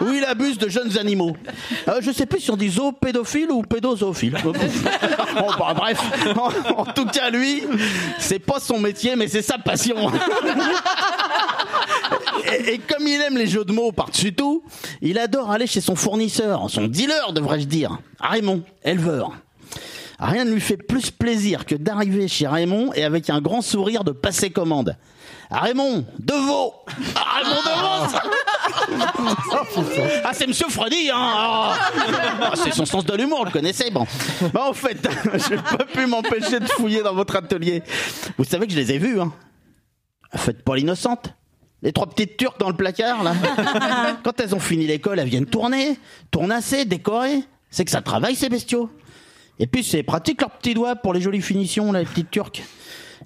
où 0.00 0.12
il 0.12 0.24
abuse 0.24 0.58
de 0.58 0.68
jeunes 0.68 0.96
animaux. 0.96 1.36
Euh, 1.88 1.98
je 2.00 2.12
sais 2.12 2.26
plus 2.26 2.40
si 2.40 2.50
on 2.52 2.56
dit 2.56 2.70
zoopédophile 2.70 3.50
ou 3.50 3.62
pédozoophile. 3.62 4.36
Bon, 4.44 4.52
bah, 5.58 5.72
bref, 5.74 5.98
en, 6.36 6.80
en 6.82 6.84
tout 6.84 7.06
cas, 7.06 7.30
lui, 7.30 7.64
c'est 8.18 8.38
pas 8.38 8.60
son 8.60 8.78
métier, 8.78 9.16
mais 9.16 9.26
c'est 9.26 9.42
sa 9.42 9.58
passion. 9.58 9.96
Et, 12.66 12.78
comme 12.78 13.06
il 13.06 13.20
aime 13.20 13.36
les 13.36 13.46
jeux 13.46 13.64
de 13.64 13.72
mots 13.72 13.92
par-dessus 13.92 14.34
tout, 14.34 14.62
il 15.00 15.18
adore 15.18 15.50
aller 15.50 15.66
chez 15.66 15.80
son 15.80 15.96
fournisseur, 15.96 16.68
son 16.70 16.86
dealer 16.86 17.32
devrais-je 17.32 17.66
dire, 17.66 17.98
Raymond, 18.20 18.62
éleveur. 18.84 19.32
Rien 20.18 20.44
ne 20.44 20.52
lui 20.52 20.60
fait 20.60 20.76
plus 20.76 21.10
plaisir 21.10 21.66
que 21.66 21.74
d'arriver 21.74 22.28
chez 22.28 22.46
Raymond 22.46 22.92
et 22.94 23.04
avec 23.04 23.28
un 23.28 23.40
grand 23.40 23.60
sourire 23.60 24.04
de 24.04 24.12
passer 24.12 24.50
commande. 24.50 24.96
Raymond, 25.50 26.06
de 26.18 26.32
veau 26.32 26.72
Ah, 27.16 27.40
Raymond 27.42 27.60
de 27.60 27.80
veau 27.80 28.06
Ah, 30.24 30.30
c'est 30.32 30.46
Monsieur 30.46 30.68
Freddy, 30.68 31.10
hein 31.12 31.18
Ah, 31.18 31.74
Ah, 32.40 32.52
C'est 32.54 32.72
son 32.72 32.86
sens 32.86 33.04
de 33.04 33.14
l'humour, 33.16 33.40
on 33.40 33.44
le 33.44 33.50
connaissait, 33.50 33.90
bon. 33.90 34.06
Bah, 34.52 34.66
en 34.68 34.72
fait, 34.72 34.96
je 35.34 35.54
n'ai 35.54 35.62
pas 35.62 35.84
pu 35.84 36.06
m'empêcher 36.06 36.60
de 36.60 36.66
fouiller 36.68 37.02
dans 37.02 37.14
votre 37.14 37.36
atelier. 37.36 37.82
Vous 38.38 38.44
savez 38.44 38.66
que 38.66 38.72
je 38.72 38.78
les 38.78 38.92
ai 38.92 38.98
vus, 38.98 39.20
hein 39.20 39.32
Faites 40.36 40.62
pas 40.62 40.76
l'innocente. 40.76 41.34
Les 41.82 41.92
trois 41.92 42.06
petites 42.06 42.36
turques 42.36 42.60
dans 42.60 42.68
le 42.68 42.76
placard, 42.76 43.24
là. 43.24 43.34
Quand 44.22 44.38
elles 44.40 44.54
ont 44.54 44.60
fini 44.60 44.86
l'école, 44.86 45.18
elles 45.18 45.28
viennent 45.28 45.46
tourner, 45.46 45.98
tournasser, 46.30 46.84
décorer. 46.84 47.42
C'est 47.70 47.84
que 47.84 47.90
ça 47.90 48.02
travaille, 48.02 48.36
ces 48.36 48.48
bestiaux. 48.48 48.88
Et 49.58 49.66
puis, 49.66 49.82
c'est 49.82 50.02
pratique 50.02 50.40
leurs 50.40 50.50
petits 50.50 50.74
doigts 50.74 50.94
pour 50.94 51.12
les 51.12 51.20
jolies 51.20 51.42
finitions, 51.42 51.90
là, 51.90 52.00
les 52.00 52.06
petites 52.06 52.30
turques. 52.30 52.62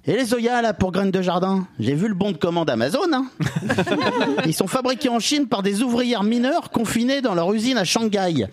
Et 0.05 0.13
les 0.13 0.25
Zoya, 0.25 0.61
là, 0.61 0.73
pour 0.73 0.91
graines 0.91 1.11
de 1.11 1.21
jardin. 1.21 1.67
J'ai 1.79 1.93
vu 1.93 2.07
le 2.07 2.13
bon 2.13 2.31
de 2.31 2.37
commande 2.37 2.69
Amazon, 2.69 3.11
hein. 3.13 3.27
Ils 4.45 4.53
sont 4.53 4.67
fabriqués 4.67 5.09
en 5.09 5.19
Chine 5.19 5.47
par 5.47 5.63
des 5.63 5.83
ouvrières 5.83 6.23
mineures 6.23 6.69
confinées 6.69 7.21
dans 7.21 7.35
leur 7.35 7.51
usine 7.53 7.77
à 7.77 7.83
Shanghai. 7.83 8.47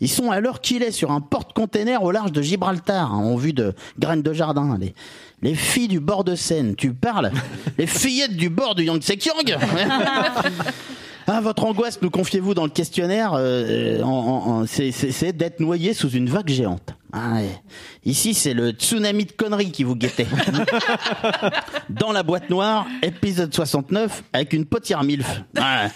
Ils 0.00 0.08
sont 0.08 0.30
à 0.30 0.40
l'heure 0.40 0.60
qu'il 0.60 0.82
est 0.82 0.90
sur 0.90 1.10
un 1.10 1.20
porte-container 1.20 2.02
au 2.02 2.10
large 2.10 2.32
de 2.32 2.42
Gibraltar, 2.42 3.12
hein, 3.12 3.18
en 3.18 3.36
vue 3.36 3.52
de 3.52 3.74
graines 3.98 4.22
de 4.22 4.32
jardin. 4.32 4.76
Les, 4.78 4.94
les 5.42 5.54
filles 5.54 5.88
du 5.88 6.00
bord 6.00 6.24
de 6.24 6.34
Seine, 6.34 6.74
tu 6.76 6.92
parles 6.92 7.30
Les 7.78 7.86
fillettes 7.86 8.36
du 8.36 8.48
bord 8.48 8.74
du 8.74 8.84
Yangtze-Kiang 8.84 9.56
Ah, 11.28 11.40
votre 11.40 11.64
angoisse, 11.64 12.00
nous 12.02 12.10
confiez-vous 12.10 12.52
dans 12.52 12.64
le 12.64 12.70
questionnaire, 12.70 13.34
euh, 13.36 14.02
en- 14.02 14.08
en- 14.08 14.50
en- 14.62 14.66
c'est- 14.66 14.90
c'est 14.90 15.12
c'est 15.12 15.32
d'être 15.32 15.60
noyé 15.60 15.94
sous 15.94 16.10
une 16.10 16.28
vague 16.28 16.48
géante. 16.48 16.94
Ah, 17.14 17.34
ouais. 17.34 17.60
Ici, 18.04 18.32
c'est 18.32 18.54
le 18.54 18.70
tsunami 18.70 19.26
de 19.26 19.32
conneries 19.32 19.70
qui 19.70 19.84
vous 19.84 19.94
guettait. 19.96 20.26
Dans 21.90 22.10
la 22.10 22.22
boîte 22.22 22.48
noire, 22.48 22.86
épisode 23.02 23.54
69, 23.54 24.22
avec 24.32 24.54
une 24.54 24.64
potière 24.64 25.04
MILF. 25.04 25.42
Ouais. 25.54 25.90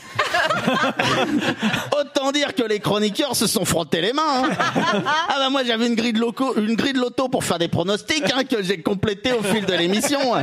Autant 1.98 2.32
dire 2.32 2.54
que 2.54 2.62
les 2.62 2.80
chroniqueurs 2.80 3.34
se 3.34 3.46
sont 3.46 3.64
frottés 3.64 4.00
les 4.02 4.12
mains. 4.12 4.44
hein. 4.44 4.50
Ah 5.28 5.34
bah 5.38 5.50
moi 5.50 5.62
j'avais 5.64 5.86
une 5.86 5.94
grille 5.94 6.12
de 6.12 6.18
loco, 6.20 6.54
une 6.56 6.74
grille 6.74 6.92
de 6.92 6.98
loto 7.00 7.28
pour 7.28 7.44
faire 7.44 7.58
des 7.58 7.68
pronostics 7.68 8.24
hein, 8.34 8.44
que 8.44 8.62
j'ai 8.62 8.80
complété 8.82 9.32
au 9.32 9.42
fil 9.42 9.64
de 9.64 9.72
l'émission. 9.74 10.34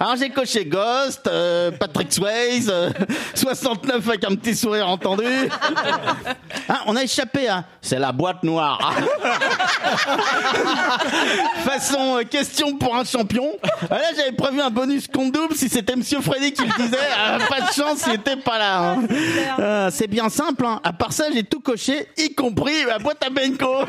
Alors 0.00 0.16
j'ai 0.16 0.30
coché 0.30 0.64
Ghost, 0.64 1.26
euh, 1.26 1.70
Patrick 1.70 2.12
Swayze, 2.12 2.70
euh, 2.72 2.90
69 3.34 4.08
avec 4.08 4.24
un 4.24 4.34
petit 4.34 4.54
sourire 4.56 4.88
entendu. 4.88 5.24
Hein, 6.68 6.76
on 6.86 6.96
a 6.96 7.02
échappé 7.02 7.48
à 7.48 7.64
c'est 7.80 7.98
la 7.98 8.12
boîte 8.12 8.42
noire. 8.42 8.94
Façon 11.64 12.18
euh, 12.18 12.22
question 12.24 12.76
pour 12.76 12.94
un 12.96 13.04
champion. 13.04 13.52
Ah, 13.90 13.98
Là 13.98 14.02
j'avais 14.16 14.32
prévu 14.32 14.60
un 14.60 14.70
bonus 14.70 15.06
compte 15.08 15.32
double 15.32 15.54
si 15.54 15.68
c'était 15.68 15.96
Monsieur 15.96 16.20
Freddy 16.20 16.52
qui 16.52 16.62
le 16.62 16.82
disait. 16.82 16.96
Ah, 17.18 17.38
pas 17.48 17.60
de 17.62 17.72
chance, 17.72 18.04
il 18.06 18.14
était 18.14 18.36
pas 18.36 18.58
là. 18.58 18.92
hein. 18.92 19.02
Ah, 19.58 19.88
c'est 19.90 20.06
bien 20.08 20.28
simple. 20.28 20.64
Hein. 20.66 20.80
À 20.84 20.92
part 20.92 21.12
ça, 21.12 21.24
j'ai 21.32 21.44
tout 21.44 21.60
coché, 21.60 22.08
y 22.16 22.34
compris 22.34 22.84
la 22.86 22.98
boîte 22.98 23.24
à 23.24 23.30
Benko. 23.30 23.82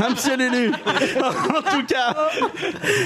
Hein, 0.00 0.08
Monsieur 0.10 0.36
Lulu. 0.36 0.72
En 0.72 1.62
tout 1.70 1.84
cas, 1.86 2.16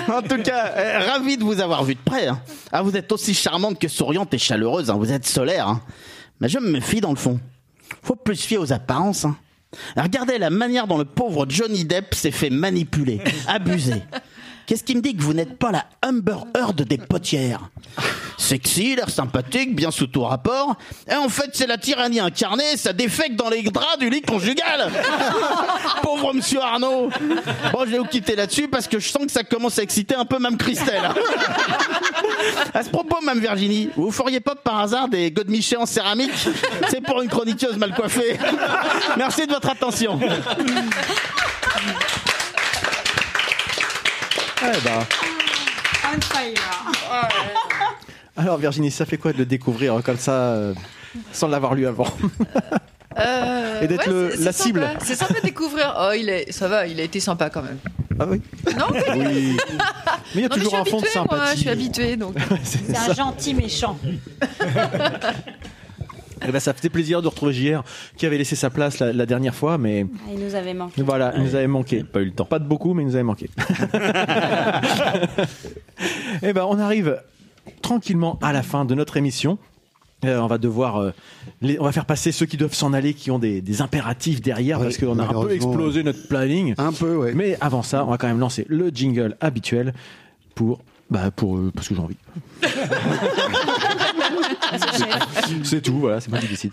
en 0.09 0.23
tout 0.23 0.43
cas, 0.43 0.73
euh, 0.77 0.99
ravi 1.13 1.37
de 1.37 1.45
vous 1.45 1.61
avoir 1.61 1.85
vu 1.85 1.95
de 1.95 2.01
près. 2.05 2.29
hein. 2.29 2.41
Ah, 2.73 2.83
vous 2.83 2.97
êtes 2.97 3.11
aussi 3.13 3.35
charmante 3.35 3.79
que 3.79 3.89
souriante 3.89 4.33
et 4.35 4.39
chaleureuse. 4.39 4.91
hein. 4.91 4.97
Vous 4.99 5.13
êtes 5.13 5.27
solaire. 5.27 5.69
hein. 5.69 5.81
Mais 6.41 6.49
je 6.49 6.59
me 6.59 6.71
méfie 6.71 7.01
dans 7.01 7.11
le 7.11 7.17
fond. 7.17 7.39
Faut 8.03 8.17
plus 8.17 8.37
se 8.37 8.47
fier 8.47 8.59
aux 8.59 8.73
apparences. 8.73 9.25
hein. 9.25 9.37
Regardez 9.97 10.39
la 10.39 10.51
manière 10.51 10.87
dont 10.87 10.99
le 10.99 11.05
pauvre 11.05 11.47
Johnny 11.49 11.85
Depp 11.85 12.15
s'est 12.15 12.31
fait 12.31 12.51
manipuler, 12.51 13.21
abuser. 13.49 14.03
Qu'est-ce 14.67 14.85
qui 14.85 14.95
me 14.97 15.03
dit 15.03 15.15
que 15.15 15.23
vous 15.23 15.35
n'êtes 15.35 15.59
pas 15.59 15.71
la 15.71 15.85
Humber 16.03 16.39
Heard 16.57 16.83
des 16.83 16.99
potières? 16.99 17.71
Sexy, 18.39 18.97
l'air 18.97 19.11
sympathique, 19.11 19.77
bien 19.77 19.91
sous 19.91 20.07
tout 20.07 20.23
rapport. 20.23 20.77
Et 21.11 21.15
en 21.15 21.29
fait, 21.29 21.51
c'est 21.53 21.67
la 21.67 21.79
tyrannie 21.79 22.21
incarnée, 22.21 22.77
ça 22.77 22.93
défecte 22.93 23.37
dans 23.37 23.49
les 23.49 23.63
draps 23.63 23.99
du 23.99 24.11
lit 24.11 24.23
conjugal. 24.23 24.91
Pauvre 26.03 26.35
monsieur 26.35 26.61
Arnaud. 26.61 27.11
Bon, 27.73 27.81
je 27.81 27.91
vais 27.91 27.99
vous 27.99 28.05
quitter 28.05 28.37
là-dessus 28.37 28.69
parce 28.69 28.89
que 28.89 28.99
je 28.99 29.09
sens 29.09 29.27
que 29.27 29.33
ça 29.33 29.45
commence 29.45 29.79
à 29.79 29.83
exciter 29.83 30.15
un 30.15 30.25
peu 30.25 30.39
même 30.39 30.57
Christelle. 30.57 31.03
À 32.75 32.83
ce 32.83 32.91
propos, 32.91 33.19
Mme 33.23 33.41
Virginie, 33.41 33.91
vous 33.97 34.11
feriez 34.11 34.41
pas 34.41 34.55
par 34.55 34.81
hasard 34.81 35.09
des 35.09 35.31
godemichés 35.31 35.77
en 35.77 35.87
céramique? 35.87 36.33
C'est 36.89 37.01
pour 37.01 37.23
une 37.23 37.29
chroniqueuse 37.29 37.77
mal 37.77 37.95
coiffée. 37.95 38.39
Merci 39.17 39.47
de 39.47 39.53
votre 39.53 39.71
attention. 39.71 40.19
Eh 44.67 44.81
ben. 44.81 45.07
Alors 48.37 48.57
Virginie, 48.59 48.91
ça 48.91 49.05
fait 49.07 49.17
quoi 49.19 49.33
de 49.33 49.39
le 49.39 49.47
découvrir 49.47 50.01
comme 50.05 50.17
ça, 50.19 50.33
euh, 50.33 50.75
sans 51.33 51.49
l'avoir 51.49 51.75
lu 51.75 51.87
avant 51.87 52.07
Euh, 53.17 53.81
Et 53.81 53.87
d'être 53.87 54.09
le- 54.11 54.31
c'est- 54.33 54.39
c'est 54.39 54.43
la 54.45 54.53
sympa. 54.53 54.65
cible. 54.65 54.89
C'est 55.05 55.15
sympa 55.15 55.35
de 55.35 55.41
découvrir. 55.45 55.95
Oh, 56.01 56.11
il 56.19 56.29
est, 56.29 56.51
ça 56.51 56.67
va, 56.67 56.85
il 56.89 56.99
a 56.99 57.05
été 57.05 57.21
sympa 57.21 57.49
quand 57.49 57.63
même. 57.63 57.79
Ah 58.19 58.25
oui 58.29 58.43
Non 58.77 58.87
Oui. 58.91 59.57
Mais 60.35 60.35
il 60.35 60.41
y 60.41 60.45
a 60.45 60.49
Non, 60.49 60.57
mais 60.57 60.63
toujours 60.65 60.75
un 60.75 60.85
fond 60.85 60.99
de 61.01 61.05
habituée, 61.07 61.21
moi, 61.21 61.29
sympathie. 61.39 61.55
je 61.55 61.61
suis 61.61 61.71
habituée, 61.71 62.17
donc. 62.17 62.35
C'est 62.65 62.97
un 62.97 63.15
gentil 63.15 63.55
méchant. 63.55 63.97
Eh 66.47 66.53
ben, 66.53 66.61
ça 66.61 66.73
faisait 66.75 66.89
plaisir 66.91 67.23
de 67.23 67.29
retrouver 67.29 67.53
JR 67.53 67.83
qui 68.17 68.27
avait 68.27 68.39
laissé 68.39 68.57
sa 68.57 68.71
place 68.71 68.99
la, 68.99 69.13
la 69.13 69.27
dernière 69.27 69.55
fois, 69.55 69.79
mais 69.79 70.07
Ah, 70.27 70.31
il 70.35 70.45
nous 70.45 70.55
avait 70.55 70.75
manqué. 70.75 71.03
voilà, 71.03 71.33
il 71.37 71.43
nous 71.43 71.55
avait 71.55 71.67
manqué. 71.67 72.05
Pas 72.05 72.21
eu 72.21 72.27
le 72.27 72.31
temps. 72.33 72.45
Pas 72.45 72.59
de 72.59 72.67
beaucoup, 72.67 72.95
mais 72.95 73.03
il 73.03 73.07
nous 73.07 73.15
avait 73.15 73.23
manqué. 73.25 73.49
Eh 76.43 76.53
ben, 76.53 76.67
on 76.69 76.79
arrive 76.79 77.21
tranquillement 77.83 78.39
à 78.43 78.53
la 78.53 78.63
fin 78.63 78.85
de 78.85 78.95
notre 78.95 79.17
émission. 79.17 79.59
Euh, 80.25 80.39
on 80.41 80.47
va 80.47 80.59
devoir, 80.59 80.97
euh, 80.99 81.11
les- 81.61 81.79
on 81.79 81.85
va 81.85 81.93
faire 81.93 82.07
passer 82.07 82.33
ceux 82.33 82.47
qui 82.47 82.57
doivent 82.57 82.75
s'en 82.75 82.93
aller, 82.93 83.15
qui 83.15 83.31
ont 83.31 83.39
des, 83.39 83.61
des 83.61 83.83
impératifs 83.83 84.41
derrière, 84.41 84.79
Oui, 84.79 84.85
parce 84.87 84.99
qu'on 84.99 85.19
a 85.19 85.25
un 85.25 85.43
peu 85.43 85.53
explosé 85.53 86.03
notre 86.03 86.27
planning. 86.29 86.75
Un 86.79 86.93
peu, 86.93 87.17
ouais. 87.17 87.33
Mais 87.35 87.57
avant 87.61 87.83
ça, 87.83 88.05
on 88.05 88.11
va 88.11 88.19
quand 88.19 88.27
même 88.27 88.41
lancer 88.41 88.65
le 88.69 88.89
jingle 88.89 89.37
habituel 89.41 89.93
pour, 90.55 90.81
bah, 91.11 91.31
pour, 91.31 91.57
euh, 91.59 91.71
parce 91.75 91.89
que 91.89 91.95
j'ai 91.95 92.01
envie. 92.01 92.17
C'est 95.65 95.81
tout, 95.83 95.99
voilà, 95.99 96.21
c'est 96.21 96.31
moi 96.31 96.39
qui 96.41 96.49
décide. 96.49 96.73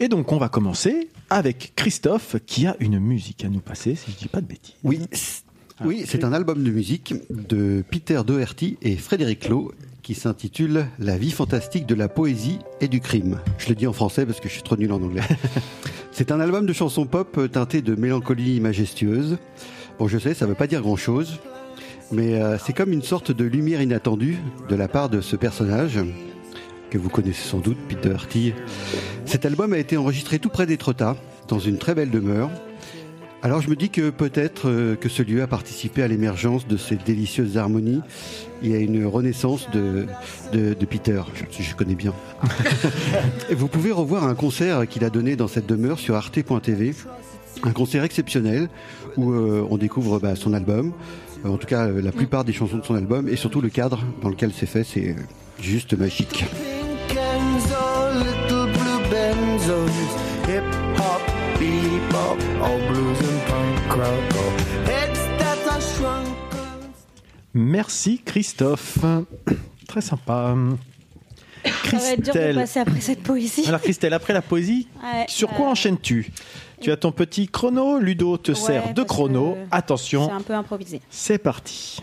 Et 0.00 0.08
donc, 0.08 0.30
on 0.32 0.38
va 0.38 0.48
commencer 0.48 1.08
avec 1.28 1.72
Christophe 1.74 2.36
qui 2.46 2.66
a 2.66 2.76
une 2.80 2.98
musique 3.00 3.44
à 3.44 3.48
nous 3.48 3.60
passer, 3.60 3.94
si 3.96 4.12
je 4.12 4.16
dis 4.16 4.28
pas 4.28 4.40
de 4.40 4.46
bêtises. 4.46 4.74
Oui, 4.84 5.00
c- 5.12 5.42
oui, 5.84 6.04
c'est 6.06 6.24
un 6.24 6.32
album 6.32 6.62
de 6.62 6.70
musique 6.70 7.14
de 7.30 7.84
Peter 7.88 8.20
Doherty 8.26 8.78
et 8.82 8.96
Frédéric 8.96 9.48
Lowe 9.48 9.72
qui 10.02 10.14
s'intitule 10.14 10.86
La 10.98 11.18
vie 11.18 11.30
fantastique 11.32 11.84
de 11.86 11.94
la 11.94 12.08
poésie 12.08 12.58
et 12.80 12.88
du 12.88 13.00
crime. 13.00 13.40
Je 13.58 13.68
le 13.68 13.74
dis 13.74 13.86
en 13.86 13.92
français 13.92 14.24
parce 14.24 14.40
que 14.40 14.48
je 14.48 14.54
suis 14.54 14.62
trop 14.62 14.76
nul 14.76 14.90
en 14.92 15.02
anglais. 15.02 15.22
c'est 16.18 16.32
un 16.32 16.40
album 16.40 16.66
de 16.66 16.72
chansons 16.72 17.06
pop 17.06 17.38
teinté 17.52 17.80
de 17.80 17.94
mélancolie 17.94 18.58
majestueuse. 18.58 19.38
Bon, 20.00 20.08
je 20.08 20.18
sais, 20.18 20.34
ça 20.34 20.46
veut 20.46 20.56
pas 20.56 20.66
dire 20.66 20.80
grand-chose, 20.80 21.38
mais 22.10 22.42
euh, 22.42 22.58
c'est 22.58 22.72
comme 22.72 22.92
une 22.92 23.04
sorte 23.04 23.30
de 23.30 23.44
lumière 23.44 23.80
inattendue 23.80 24.38
de 24.68 24.74
la 24.74 24.88
part 24.88 25.10
de 25.10 25.20
ce 25.20 25.36
personnage 25.36 26.00
que 26.90 26.98
vous 26.98 27.08
connaissez 27.08 27.48
sans 27.48 27.60
doute, 27.60 27.78
Peter 27.88 28.08
Doherty. 28.08 28.52
Cet 29.26 29.46
album 29.46 29.72
a 29.72 29.78
été 29.78 29.96
enregistré 29.96 30.40
tout 30.40 30.48
près 30.48 30.66
d'Étretat, 30.66 31.14
dans 31.46 31.60
une 31.60 31.78
très 31.78 31.94
belle 31.94 32.10
demeure. 32.10 32.50
Alors 33.42 33.60
je 33.60 33.70
me 33.70 33.76
dis 33.76 33.88
que 33.88 34.10
peut-être 34.10 34.68
euh, 34.68 34.96
que 34.96 35.08
ce 35.08 35.22
lieu 35.22 35.42
a 35.42 35.46
participé 35.46 36.02
à 36.02 36.08
l'émergence 36.08 36.66
de 36.66 36.76
ces 36.76 36.96
délicieuses 36.96 37.56
harmonies. 37.56 38.00
Et 38.62 38.74
à 38.74 38.78
une 38.78 39.06
renaissance 39.06 39.70
de, 39.70 40.06
de, 40.52 40.74
de 40.74 40.86
Peter, 40.86 41.22
je, 41.34 41.62
je 41.62 41.76
connais 41.76 41.94
bien. 41.94 42.12
Et 43.48 43.54
vous 43.54 43.68
pouvez 43.68 43.92
revoir 43.92 44.24
un 44.24 44.34
concert 44.34 44.88
qu'il 44.88 45.04
a 45.04 45.10
donné 45.10 45.36
dans 45.36 45.46
cette 45.46 45.66
demeure 45.66 46.00
sur 46.00 46.16
arte.tv, 46.16 46.94
un 47.62 47.70
concert 47.70 48.02
exceptionnel 48.02 48.68
où 49.16 49.30
euh, 49.30 49.64
on 49.70 49.78
découvre 49.78 50.18
bah, 50.18 50.34
son 50.34 50.54
album, 50.54 50.92
euh, 51.44 51.50
en 51.50 51.56
tout 51.56 51.68
cas 51.68 51.86
la 51.86 52.10
plupart 52.10 52.44
des 52.44 52.52
chansons 52.52 52.78
de 52.78 52.84
son 52.84 52.96
album 52.96 53.28
et 53.28 53.36
surtout 53.36 53.60
le 53.60 53.68
cadre 53.68 54.00
dans 54.22 54.28
lequel 54.28 54.50
c'est 54.52 54.66
fait, 54.66 54.82
c'est 54.82 55.14
juste 55.60 55.96
magique. 55.96 56.44
Hip 60.48 60.62
hop, 60.96 61.20
bebop, 61.60 62.38
all 62.62 62.78
blues 62.88 63.18
and 63.20 63.40
punk 63.46 63.96
rock, 63.98 64.56
heads 64.86 65.18
that 65.38 65.58
are 65.70 65.80
shrunk. 65.80 66.26
Merci 67.52 68.22
Christophe. 68.24 68.98
Très 69.86 70.00
sympa. 70.00 70.54
Ça 71.90 71.96
va 71.98 72.12
être 72.12 72.20
dur 72.22 72.32
de 72.34 72.38
Christelle. 72.38 72.54
passer 72.54 72.80
après 72.80 73.00
cette 73.00 73.22
poésie. 73.22 73.64
Alors 73.68 73.80
Christelle, 73.82 74.14
après 74.14 74.32
la 74.32 74.42
poésie, 74.42 74.88
Ouais, 75.02 75.24
sur 75.28 75.50
euh, 75.50 75.54
quoi 75.54 75.68
enchaînes-tu 75.68 76.30
Tu 76.80 76.90
as 76.92 76.96
ton 76.96 77.12
petit 77.12 77.48
chrono, 77.48 77.98
Ludo 77.98 78.38
te 78.38 78.54
sert 78.54 78.94
de 78.94 79.02
chrono. 79.02 79.56
Attention, 79.70 80.28
C'est 80.28 80.34
un 80.34 80.40
peu 80.40 80.54
improvisé. 80.54 81.00
c'est 81.10 81.38
parti. 81.38 82.00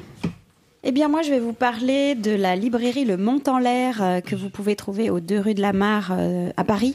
Eh 0.88 0.91
bien, 0.91 1.07
moi, 1.07 1.23
je 1.23 1.31
vais 1.31 1.39
vous 1.39 1.51
parler 1.51 2.14
de 2.14 2.30
la 2.30 2.55
librairie 2.55 3.05
Le 3.05 3.17
Mont 3.17 3.41
en 3.47 3.57
l'air 3.57 4.03
euh, 4.03 4.22
que 4.22 4.35
vous 4.35 4.51
pouvez 4.51 4.75
trouver 4.75 5.09
aux 5.09 5.19
deux 5.19 5.39
rue 5.39 5.55
de 5.55 5.61
la 5.61 5.73
Mare 5.73 6.14
euh, 6.15 6.51
à 6.57 6.64
Paris 6.64 6.93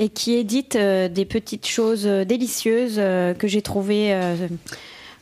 et 0.00 0.08
qui 0.08 0.34
édite 0.34 0.74
euh, 0.74 1.08
des 1.08 1.24
petites 1.24 1.68
choses 1.68 2.04
délicieuses 2.04 2.96
que 2.96 3.46
j'ai 3.46 3.62
trouvées. 3.62 4.12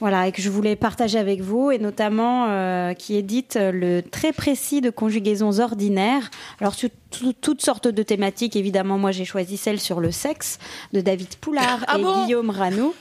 Voilà, 0.01 0.27
et 0.29 0.33
que 0.33 0.43
je 0.43 0.51
voulais 0.51 0.77
partager 0.77 1.19
avec 1.19 1.41
vous, 1.41 1.71
et 1.71 1.79
notamment 1.79 2.47
euh, 2.49 2.93
qui 2.93 3.17
édite 3.17 3.57
euh, 3.57 3.73
le 3.73 4.03
très 4.03 4.33
précis 4.33 4.81
de 4.81 4.91
conjugaisons 4.91 5.59
ordinaires. 5.61 6.31
Alors, 6.61 6.75
sur 6.75 6.91
tout- 7.11 7.33
toutes 7.33 7.63
sortes 7.63 7.89
de 7.89 8.03
thématiques, 8.03 8.57
évidemment, 8.57 8.99
moi 8.99 9.11
j'ai 9.13 9.25
choisi 9.25 9.57
celle 9.57 9.81
sur 9.81 10.01
le 10.01 10.11
sexe 10.11 10.59
de 10.93 11.01
David 11.01 11.35
Poulard 11.41 11.85
Ah 11.89 11.99
et 11.99 12.03
bon? 12.03 12.25
Guillaume 12.25 12.51
Ranou. 12.51 12.95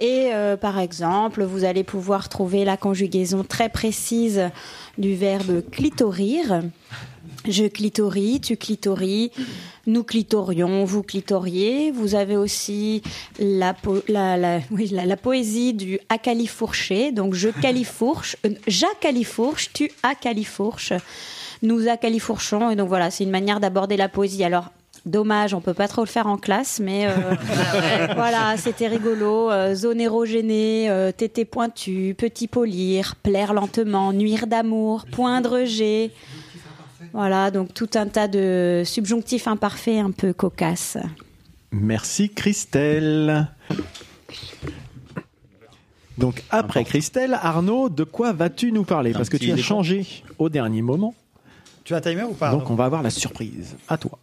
Et 0.00 0.30
euh, 0.32 0.56
par 0.56 0.78
exemple, 0.80 1.44
vous 1.44 1.64
allez 1.64 1.84
pouvoir 1.84 2.28
trouver 2.28 2.64
la 2.64 2.76
conjugaison 2.76 3.44
très 3.44 3.68
précise 3.68 4.50
du 4.98 5.14
verbe 5.14 5.62
clitorir. 5.70 6.62
Je 7.48 7.64
clitorie, 7.64 8.40
tu 8.40 8.56
clitories, 8.56 9.30
nous 9.86 10.04
clitorions, 10.04 10.84
vous 10.84 11.02
clitoriez. 11.02 11.90
Vous 11.90 12.14
avez 12.14 12.36
aussi 12.36 13.02
la, 13.38 13.72
po- 13.72 14.02
la, 14.08 14.36
la, 14.36 14.60
oui, 14.70 14.88
la, 14.92 15.06
la 15.06 15.16
poésie 15.16 15.72
du 15.72 15.98
à 16.10 16.18
califourcher. 16.18 17.12
Donc 17.12 17.34
je 17.34 17.48
califourche, 17.62 18.36
euh, 18.44 18.50
j'accalifourche, 18.66 19.70
tu 19.72 19.90
accalifourches, 20.02 20.92
nous 21.62 21.88
accalifourchons. 21.88 22.70
Et 22.70 22.76
donc 22.76 22.88
voilà, 22.88 23.10
c'est 23.10 23.24
une 23.24 23.30
manière 23.30 23.58
d'aborder 23.60 23.96
la 23.96 24.08
poésie. 24.08 24.44
Alors 24.44 24.66
Dommage, 25.06 25.54
on 25.54 25.62
peut 25.62 25.72
pas 25.72 25.88
trop 25.88 26.02
le 26.02 26.06
faire 26.08 26.26
en 26.26 26.36
classe, 26.36 26.78
mais 26.78 27.06
euh, 27.06 27.12
voilà, 28.16 28.56
c'était 28.58 28.86
rigolo. 28.86 29.50
Euh, 29.50 29.74
zone 29.74 29.98
érogénée, 29.98 30.90
euh, 30.90 31.10
tété 31.10 31.46
pointu, 31.46 32.14
petit 32.18 32.46
polir, 32.48 33.16
plaire 33.16 33.54
lentement, 33.54 34.12
nuire 34.12 34.46
d'amour, 34.46 35.06
poindre 35.10 35.64
G. 35.64 36.10
Voilà, 37.12 37.50
donc 37.50 37.74
tout 37.74 37.90
un 37.94 38.06
tas 38.06 38.28
de 38.28 38.82
subjonctifs 38.84 39.48
imparfaits 39.48 39.98
un 39.98 40.10
peu 40.10 40.32
cocasses. 40.32 40.98
Merci 41.72 42.30
Christelle. 42.30 43.48
Donc 46.18 46.44
après 46.50 46.84
Christelle, 46.84 47.38
Arnaud, 47.40 47.88
de 47.88 48.04
quoi 48.04 48.32
vas-tu 48.32 48.72
nous 48.72 48.84
parler? 48.84 49.12
Parce 49.12 49.28
que 49.28 49.36
tu 49.36 49.50
as 49.50 49.56
changé 49.56 50.06
au 50.38 50.48
dernier 50.48 50.82
moment. 50.82 51.14
Tu 51.84 51.94
as 51.94 51.98
un 51.98 52.00
timer 52.00 52.24
ou 52.24 52.34
pas 52.34 52.50
Donc 52.50 52.70
on 52.70 52.74
va 52.74 52.84
avoir 52.84 53.02
la 53.02 53.10
surprise. 53.10 53.76
À 53.88 53.96
toi. 53.96 54.18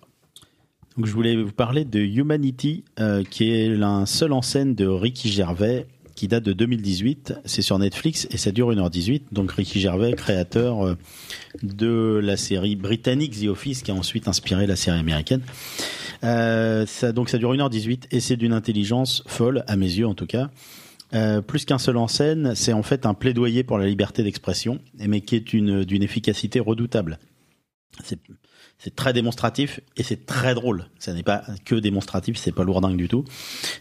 Donc 0.96 1.06
je 1.06 1.14
voulais 1.14 1.36
vous 1.36 1.52
parler 1.52 1.86
de 1.86 2.00
Humanity, 2.00 2.84
euh, 3.00 3.24
qui 3.24 3.52
est 3.52 3.70
la 3.70 4.06
seule 4.06 4.34
en 4.34 4.42
scène 4.42 4.74
de 4.74 4.88
Ricky 4.88 5.30
Gervais, 5.30 5.86
qui 6.18 6.28
date 6.28 6.44
de 6.44 6.52
2018. 6.52 7.36
C'est 7.46 7.62
sur 7.62 7.78
Netflix 7.78 8.28
et 8.32 8.38
ça 8.38 8.52
dure 8.52 8.72
1h18. 8.74 9.22
Donc 9.32 9.52
Ricky 9.52 9.80
Gervais, 9.80 10.14
créateur 10.14 10.86
euh, 10.86 10.96
de 11.62 12.20
la 12.22 12.36
série 12.36 12.76
britannique 12.76 13.40
The 13.40 13.46
Office, 13.46 13.84
qui 13.84 13.92
a 13.92 13.94
ensuite 13.94 14.28
inspiré 14.28 14.66
la 14.66 14.76
série 14.76 14.98
américaine. 14.98 15.42
Euh, 16.24 16.86
donc 17.14 17.30
ça 17.30 17.38
dure 17.38 17.54
1h18 17.54 18.06
et 18.12 18.20
c'est 18.20 18.36
d'une 18.36 18.54
intelligence 18.54 19.24
folle, 19.28 19.64
à 19.68 19.78
mes 19.78 19.86
yeux 19.86 20.08
en 20.08 20.16
tout 20.16 20.26
cas. 20.26 20.50
Euh, 21.14 21.42
plus 21.42 21.66
qu'un 21.66 21.78
seul 21.78 21.96
en 21.98 22.08
scène, 22.08 22.54
c'est 22.56 22.74
en 22.74 22.84
fait 22.84 23.06
un 23.06 23.14
plaidoyer 23.14 23.64
pour 23.64 23.78
la 23.78 23.86
liberté 23.86 24.24
d'expression, 24.24 24.80
mais 24.98 25.22
qui 25.22 25.36
est 25.36 25.54
une 25.54 25.86
d'une 25.86 26.04
efficacité 26.04 26.60
redoutable. 26.60 27.20
C'est 28.80 28.96
très 28.96 29.12
démonstratif 29.12 29.80
et 29.98 30.04
c'est 30.04 30.28
très 30.28 30.54
drôle. 30.54 30.86
Ça 31.00 31.12
n'est 31.14 31.24
pas 31.24 31.44
que 31.66 31.74
démonstratif, 31.74 32.38
c'est 32.38 32.52
pas 32.52 32.64
lourdingue 32.64 32.96
du 32.96 33.08
tout. 33.08 33.26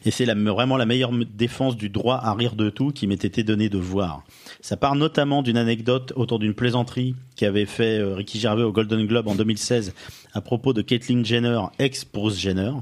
Et 0.06 0.10
c'est 0.10 0.24
vraiment 0.24 0.78
la 0.78 0.86
meilleure 0.86 1.12
me- 1.12 1.26
défense 1.26 1.76
du 1.76 1.90
droit 1.90 2.16
à 2.16 2.32
rire 2.32 2.54
de 2.56 2.70
tout 2.70 2.92
qui 2.92 3.06
m'ait 3.06 3.14
été 3.14 3.42
donné 3.42 3.68
de 3.68 3.76
voir. 3.76 4.22
Ça 4.62 4.78
part 4.78 4.94
notamment 4.94 5.42
d'une 5.42 5.58
anecdote 5.58 6.14
autour 6.16 6.38
d'une 6.38 6.54
plaisanterie 6.54 7.14
qu'avait 7.36 7.66
fait 7.66 7.98
euh, 7.98 8.14
Ricky 8.14 8.40
Gervais 8.40 8.62
au 8.62 8.72
Golden 8.72 9.06
Globe 9.06 9.28
en 9.28 9.34
2016 9.34 9.92
à 10.32 10.40
propos 10.40 10.72
de 10.72 10.80
Caitlyn 10.80 11.22
Jenner, 11.24 11.60
ex-Bruce 11.78 12.38
Jenner. 12.38 12.72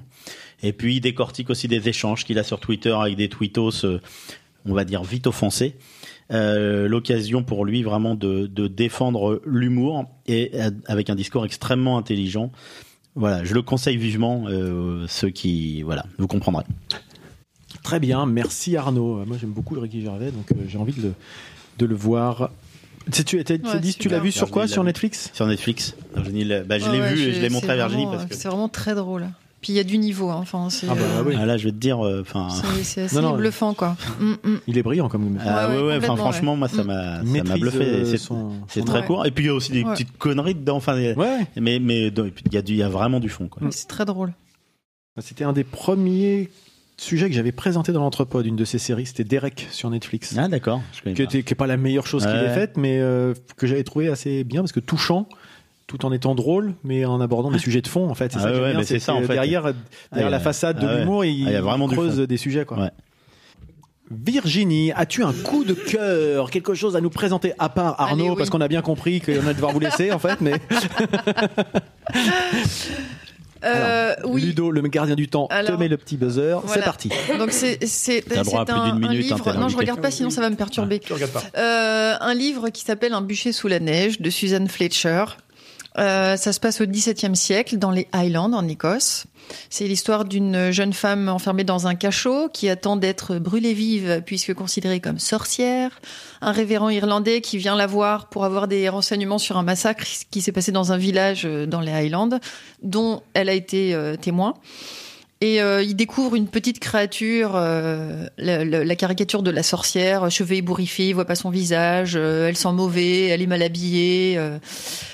Et 0.62 0.72
puis 0.72 0.96
il 0.96 1.00
décortique 1.00 1.50
aussi 1.50 1.66
des 1.66 1.88
échanges 1.88 2.24
qu'il 2.24 2.38
a 2.38 2.44
sur 2.44 2.60
Twitter 2.60 2.92
avec 2.92 3.16
des 3.16 3.28
tweetos, 3.28 3.84
euh, 3.84 4.00
on 4.66 4.72
va 4.72 4.84
dire 4.84 5.02
vite 5.02 5.26
offensés. 5.26 5.74
Euh, 6.30 6.88
l'occasion 6.88 7.42
pour 7.42 7.66
lui 7.66 7.82
vraiment 7.82 8.14
de, 8.14 8.46
de 8.46 8.66
défendre 8.66 9.42
l'humour 9.44 10.06
et 10.26 10.52
euh, 10.54 10.70
avec 10.86 11.10
un 11.10 11.14
discours 11.14 11.44
extrêmement 11.44 11.98
intelligent. 11.98 12.50
Voilà, 13.14 13.44
je 13.44 13.52
le 13.52 13.60
conseille 13.60 13.98
vivement, 13.98 14.44
euh, 14.48 15.04
ceux 15.06 15.28
qui, 15.28 15.82
voilà, 15.82 16.06
vous 16.18 16.26
comprendrez. 16.26 16.64
Très 17.82 18.00
bien, 18.00 18.24
merci 18.24 18.74
Arnaud. 18.76 19.24
Moi 19.26 19.36
j'aime 19.38 19.50
beaucoup 19.50 19.74
le 19.74 19.82
Ricky 19.82 20.00
Gervais, 20.00 20.30
donc 20.30 20.50
euh, 20.52 20.64
j'ai 20.66 20.78
envie 20.78 20.94
de 20.94 21.02
le, 21.02 21.12
de 21.78 21.86
le 21.86 21.94
voir. 21.94 22.50
Tu, 23.12 23.22
tu, 23.22 23.42
dit, 23.42 24.08
l'as 24.08 24.18
vu 24.18 24.32
sur 24.32 24.50
quoi? 24.50 24.66
Sur 24.66 24.82
Netflix? 24.82 25.30
Sur 25.34 25.46
Netflix. 25.46 25.94
Virginie 26.14 26.46
bah, 26.66 26.78
je 26.78 26.90
l'ai 26.90 27.00
ouais, 27.00 27.12
vu 27.12 27.20
et 27.20 27.32
je 27.34 27.40
l'ai 27.42 27.50
montré 27.50 27.72
à 27.72 27.76
Virginie 27.76 28.04
vraiment, 28.04 28.16
parce 28.16 28.30
que. 28.30 28.34
C'est 28.34 28.48
vraiment 28.48 28.70
très 28.70 28.94
drôle. 28.94 29.26
Puis 29.64 29.72
il 29.72 29.76
y 29.76 29.80
a 29.80 29.84
du 29.84 29.96
niveau. 29.96 30.28
hein. 30.28 30.38
Enfin, 30.42 30.68
c'est 30.68 30.86
Ah 30.90 30.94
bah 30.94 31.00
euh, 31.26 31.34
Ah, 31.38 31.46
là, 31.46 31.56
je 31.56 31.64
vais 31.64 31.70
te 31.72 31.76
dire, 31.78 32.04
euh, 32.04 32.20
enfin. 32.20 32.48
c'est- 32.50 32.84
c'est 32.84 33.02
assez 33.04 33.16
Non, 33.16 33.22
non. 33.30 33.36
bluffant, 33.36 33.72
quoi. 33.72 33.96
Mm, 34.20 34.32
mm. 34.44 34.60
Il 34.66 34.76
est 34.76 34.82
brillant 34.82 35.08
comme. 35.08 35.38
Ah 35.40 35.68
Ouais, 35.70 35.74
ouais, 35.76 35.80
ouais, 35.80 35.86
ouais, 35.86 35.96
enfin, 35.96 36.08
complètement, 36.08 36.16
franchement, 36.16 36.52
ouais. 36.52 36.58
moi, 36.58 36.68
ça 36.68 36.84
Mm. 36.84 36.86
m'a, 36.86 37.16
ça 37.24 37.44
m'a 37.44 37.56
bluffé. 37.56 37.78
euh, 37.82 38.04
c'est, 38.04 38.18
son- 38.18 38.52
c'est 38.68 38.80
son 38.80 38.86
très 38.86 39.06
court. 39.06 39.24
Et 39.24 39.30
puis, 39.30 39.44
il 39.44 39.46
y 39.46 39.50
a 39.50 39.54
aussi 39.54 39.72
des 39.72 39.82
Ouais. 39.84 39.92
petites 39.92 40.16
conneries 40.18 40.54
dedans. 40.54 40.76
Enfin, 40.76 40.94
mais, 40.96 41.78
mais, 41.80 42.08
il 42.08 42.52
y 42.52 42.56
a 42.58 42.62
du, 42.62 42.72
il 42.74 42.78
y 42.78 42.82
a 42.82 42.88
vraiment 42.90 43.20
du 43.20 43.30
fond, 43.30 43.48
quoi. 43.48 43.66
C'est 43.70 43.88
très 43.88 44.04
drôle. 44.04 44.34
C'était 45.20 45.44
un 45.44 45.52
des 45.54 45.64
premiers 45.64 46.50
sujets 46.96 47.28
que 47.28 47.34
j'avais 47.34 47.52
présenté 47.52 47.90
dans 47.92 48.00
l'entrepode, 48.00 48.46
une 48.46 48.56
de 48.56 48.64
ces 48.64 48.78
séries, 48.78 49.06
c'était 49.06 49.24
Derek 49.24 49.66
sur 49.70 49.88
Netflix. 49.90 50.34
Ah, 50.36 50.46
d'accord. 50.48 50.80
Qui 50.92 51.00
pas. 51.02 51.10
était- 51.10 51.42
qui 51.42 51.52
est 51.52 51.56
pas 51.56 51.66
la 51.66 51.76
meilleure 51.76 52.06
chose 52.06 52.24
qu'il 52.26 52.32
Ouais. 52.34 52.44
ait 52.46 52.54
faite, 52.54 52.76
mais 52.76 52.98
euh, 53.00 53.32
que 53.56 53.66
j'avais 53.66 53.82
trouvé 53.84 54.08
assez 54.08 54.44
bien 54.44 54.60
parce 54.60 54.72
que 54.72 54.80
touchant, 54.80 55.26
tout 55.96 56.04
en 56.06 56.12
étant 56.12 56.34
drôle, 56.34 56.74
mais 56.84 57.04
en 57.04 57.20
abordant 57.20 57.50
des 57.50 57.58
sujets 57.66 57.82
de 57.82 57.88
fond. 57.88 58.08
En 58.10 58.14
fait, 58.14 58.32
c'est 58.32 58.38
Ah 58.38 58.42
ça 58.42 58.52
ouais, 58.52 58.70
bien, 58.70 58.78
mais 58.78 58.84
c'est 58.84 58.98
ça, 58.98 59.12
que 59.12 59.18
en 59.18 59.22
fait. 59.22 59.34
Derrière, 59.34 59.62
derrière 59.62 59.74
Ah, 60.12 60.30
la 60.30 60.40
façade 60.40 60.80
de 60.80 60.86
ah 60.86 60.98
l'humour, 60.98 61.24
il, 61.24 61.44
Ah, 61.46 61.50
il 61.50 61.52
y 61.52 61.56
a 61.56 61.60
vraiment 61.60 61.88
du 61.88 61.94
creuse 61.96 62.18
des 62.18 62.36
sujets. 62.36 62.64
Quoi. 62.64 62.78
Ouais. 62.78 62.90
Virginie, 64.10 64.92
as-tu 64.92 65.24
un 65.24 65.32
coup 65.32 65.64
de 65.64 65.72
cœur, 65.72 66.50
quelque 66.50 66.74
chose 66.74 66.94
à 66.94 67.00
nous 67.00 67.08
présenter 67.10 67.54
à 67.58 67.68
part 67.70 67.98
Arnaud, 68.00 68.24
Allez, 68.24 68.30
oui. 68.30 68.36
parce 68.36 68.50
qu'on 68.50 68.60
a 68.60 68.68
bien 68.68 68.82
compris 68.82 69.20
qu'on 69.20 69.32
allait 69.32 69.54
devoir 69.54 69.72
vous 69.72 69.80
laisser 69.80 70.12
en 70.12 70.18
fait, 70.18 70.40
mais 70.40 70.54
Euh, 73.64 74.14
oui. 74.24 74.42
Ludo, 74.42 74.70
le 74.70 74.82
gardien 74.82 75.14
du 75.14 75.28
temps, 75.28 75.46
Alors, 75.50 75.76
te 75.76 75.80
met 75.80 75.88
le 75.88 75.96
petit 75.96 76.16
buzzer, 76.16 76.58
c'est 76.66 76.84
parti. 76.84 77.08
Donc 77.38 77.50
c'est 77.52 77.78
un, 78.36 78.42
hein, 78.68 78.98
livre. 79.10 79.54
non, 79.58 79.68
je 79.68 79.76
regarde 79.76 80.00
pas, 80.00 80.10
sinon 80.10 80.30
ça 80.30 80.40
va 80.40 80.50
me 80.50 80.56
perturber. 80.56 80.98
Tu 80.98 81.12
regardes 81.12 81.32
pas. 81.32 81.42
Euh, 81.56 82.14
un 82.20 82.34
livre 82.34 82.68
qui 82.68 82.84
s'appelle 82.84 83.14
Un 83.14 83.22
bûcher 83.22 83.52
sous 83.52 83.68
la 83.68 83.80
neige 83.80 84.20
de 84.20 84.28
Suzanne 84.30 84.68
Fletcher. 84.68 85.24
Euh, 85.96 86.36
ça 86.36 86.52
se 86.52 86.58
passe 86.58 86.80
au 86.80 86.86
XVIIe 86.86 87.36
siècle 87.36 87.78
dans 87.78 87.92
les 87.92 88.08
Highlands 88.12 88.52
en 88.52 88.66
Écosse. 88.66 89.26
C'est 89.70 89.86
l'histoire 89.86 90.24
d'une 90.24 90.70
jeune 90.72 90.92
femme 90.92 91.28
enfermée 91.28 91.64
dans 91.64 91.86
un 91.86 91.94
cachot 91.94 92.48
qui 92.48 92.68
attend 92.68 92.96
d'être 92.96 93.38
brûlée 93.38 93.74
vive 93.74 94.22
puisque 94.26 94.54
considérée 94.54 95.00
comme 95.00 95.18
sorcière. 95.18 96.00
Un 96.40 96.52
révérend 96.52 96.88
irlandais 96.88 97.40
qui 97.40 97.58
vient 97.58 97.76
la 97.76 97.86
voir 97.86 98.28
pour 98.28 98.44
avoir 98.44 98.66
des 98.66 98.88
renseignements 98.88 99.38
sur 99.38 99.56
un 99.56 99.62
massacre 99.62 100.04
qui 100.30 100.40
s'est 100.40 100.52
passé 100.52 100.72
dans 100.72 100.92
un 100.92 100.96
village 100.96 101.44
euh, 101.44 101.66
dans 101.66 101.80
les 101.80 101.92
Highlands 101.92 102.40
dont 102.82 103.22
elle 103.34 103.48
a 103.48 103.54
été 103.54 103.94
euh, 103.94 104.16
témoin. 104.16 104.54
Et 105.44 105.60
euh, 105.60 105.82
il 105.82 105.94
découvre 105.94 106.36
une 106.36 106.48
petite 106.48 106.80
créature, 106.80 107.52
euh, 107.54 108.26
la, 108.38 108.96
caricature 108.96 109.42
de 109.42 109.50
la 109.50 109.62
sorcière, 109.62 110.30
cheveux 110.30 110.54
ébouriffés, 110.54 111.08
il 111.08 111.12
voit 111.12 111.26
pas 111.26 111.34
son 111.34 111.50
visage, 111.50 112.14
euh, 112.16 112.48
elle 112.48 112.56
sent 112.56 112.72
mauvais, 112.72 113.26
elle 113.26 113.42
est 113.42 113.46
mal 113.46 113.60
habillée, 113.60 114.40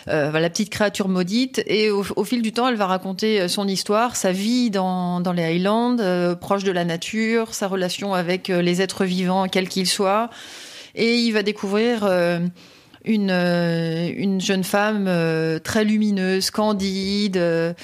la 0.06 0.50
petite 0.50 0.70
créature 0.70 1.08
maudite. 1.08 1.60
Et 1.66 1.90
au, 1.90 2.22
fil 2.22 2.42
du 2.42 2.52
temps, 2.52 2.68
elle 2.68 2.76
va 2.76 2.86
raconter 2.86 3.48
son 3.48 3.66
histoire, 3.66 4.14
sa 4.14 4.30
vie 4.30 4.70
dans, 4.70 5.20
les 5.34 5.42
Highlands, 5.42 5.96
proche 6.36 6.62
de 6.62 6.70
la 6.70 6.84
nature, 6.84 7.52
sa 7.52 7.66
relation 7.66 8.14
avec 8.14 8.46
les 8.46 8.82
êtres 8.82 9.04
vivants, 9.04 9.48
quels 9.48 9.68
qu'ils 9.68 9.88
soient. 9.88 10.30
Et 10.94 11.16
il 11.16 11.32
va 11.32 11.42
découvrir 11.42 12.08
une, 13.04 13.30
une 13.30 14.40
jeune 14.40 14.62
femme 14.62 15.10
très 15.64 15.84
lumineuse, 15.84 16.52
candide. 16.52 17.74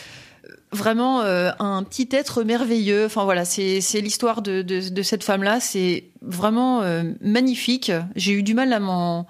Vraiment 0.73 1.23
euh, 1.23 1.51
un 1.59 1.83
petit 1.83 2.09
être 2.12 2.43
merveilleux. 2.43 3.07
Enfin 3.07 3.25
voilà, 3.25 3.45
c'est 3.45 3.81
l'histoire 4.01 4.43
de, 4.43 4.62
de, 4.62 4.89
de 4.89 5.03
cette 5.03 5.25
femme-là. 5.25 5.61
C'est 5.61 6.05
vraiment 6.23 6.83
euh, 6.83 7.03
magnifique. 7.20 7.93
J'ai 8.15 8.33
eu 8.33 8.43
du 8.43 8.55
mal 8.55 8.73
à 8.73 8.81
m'en 8.81 9.27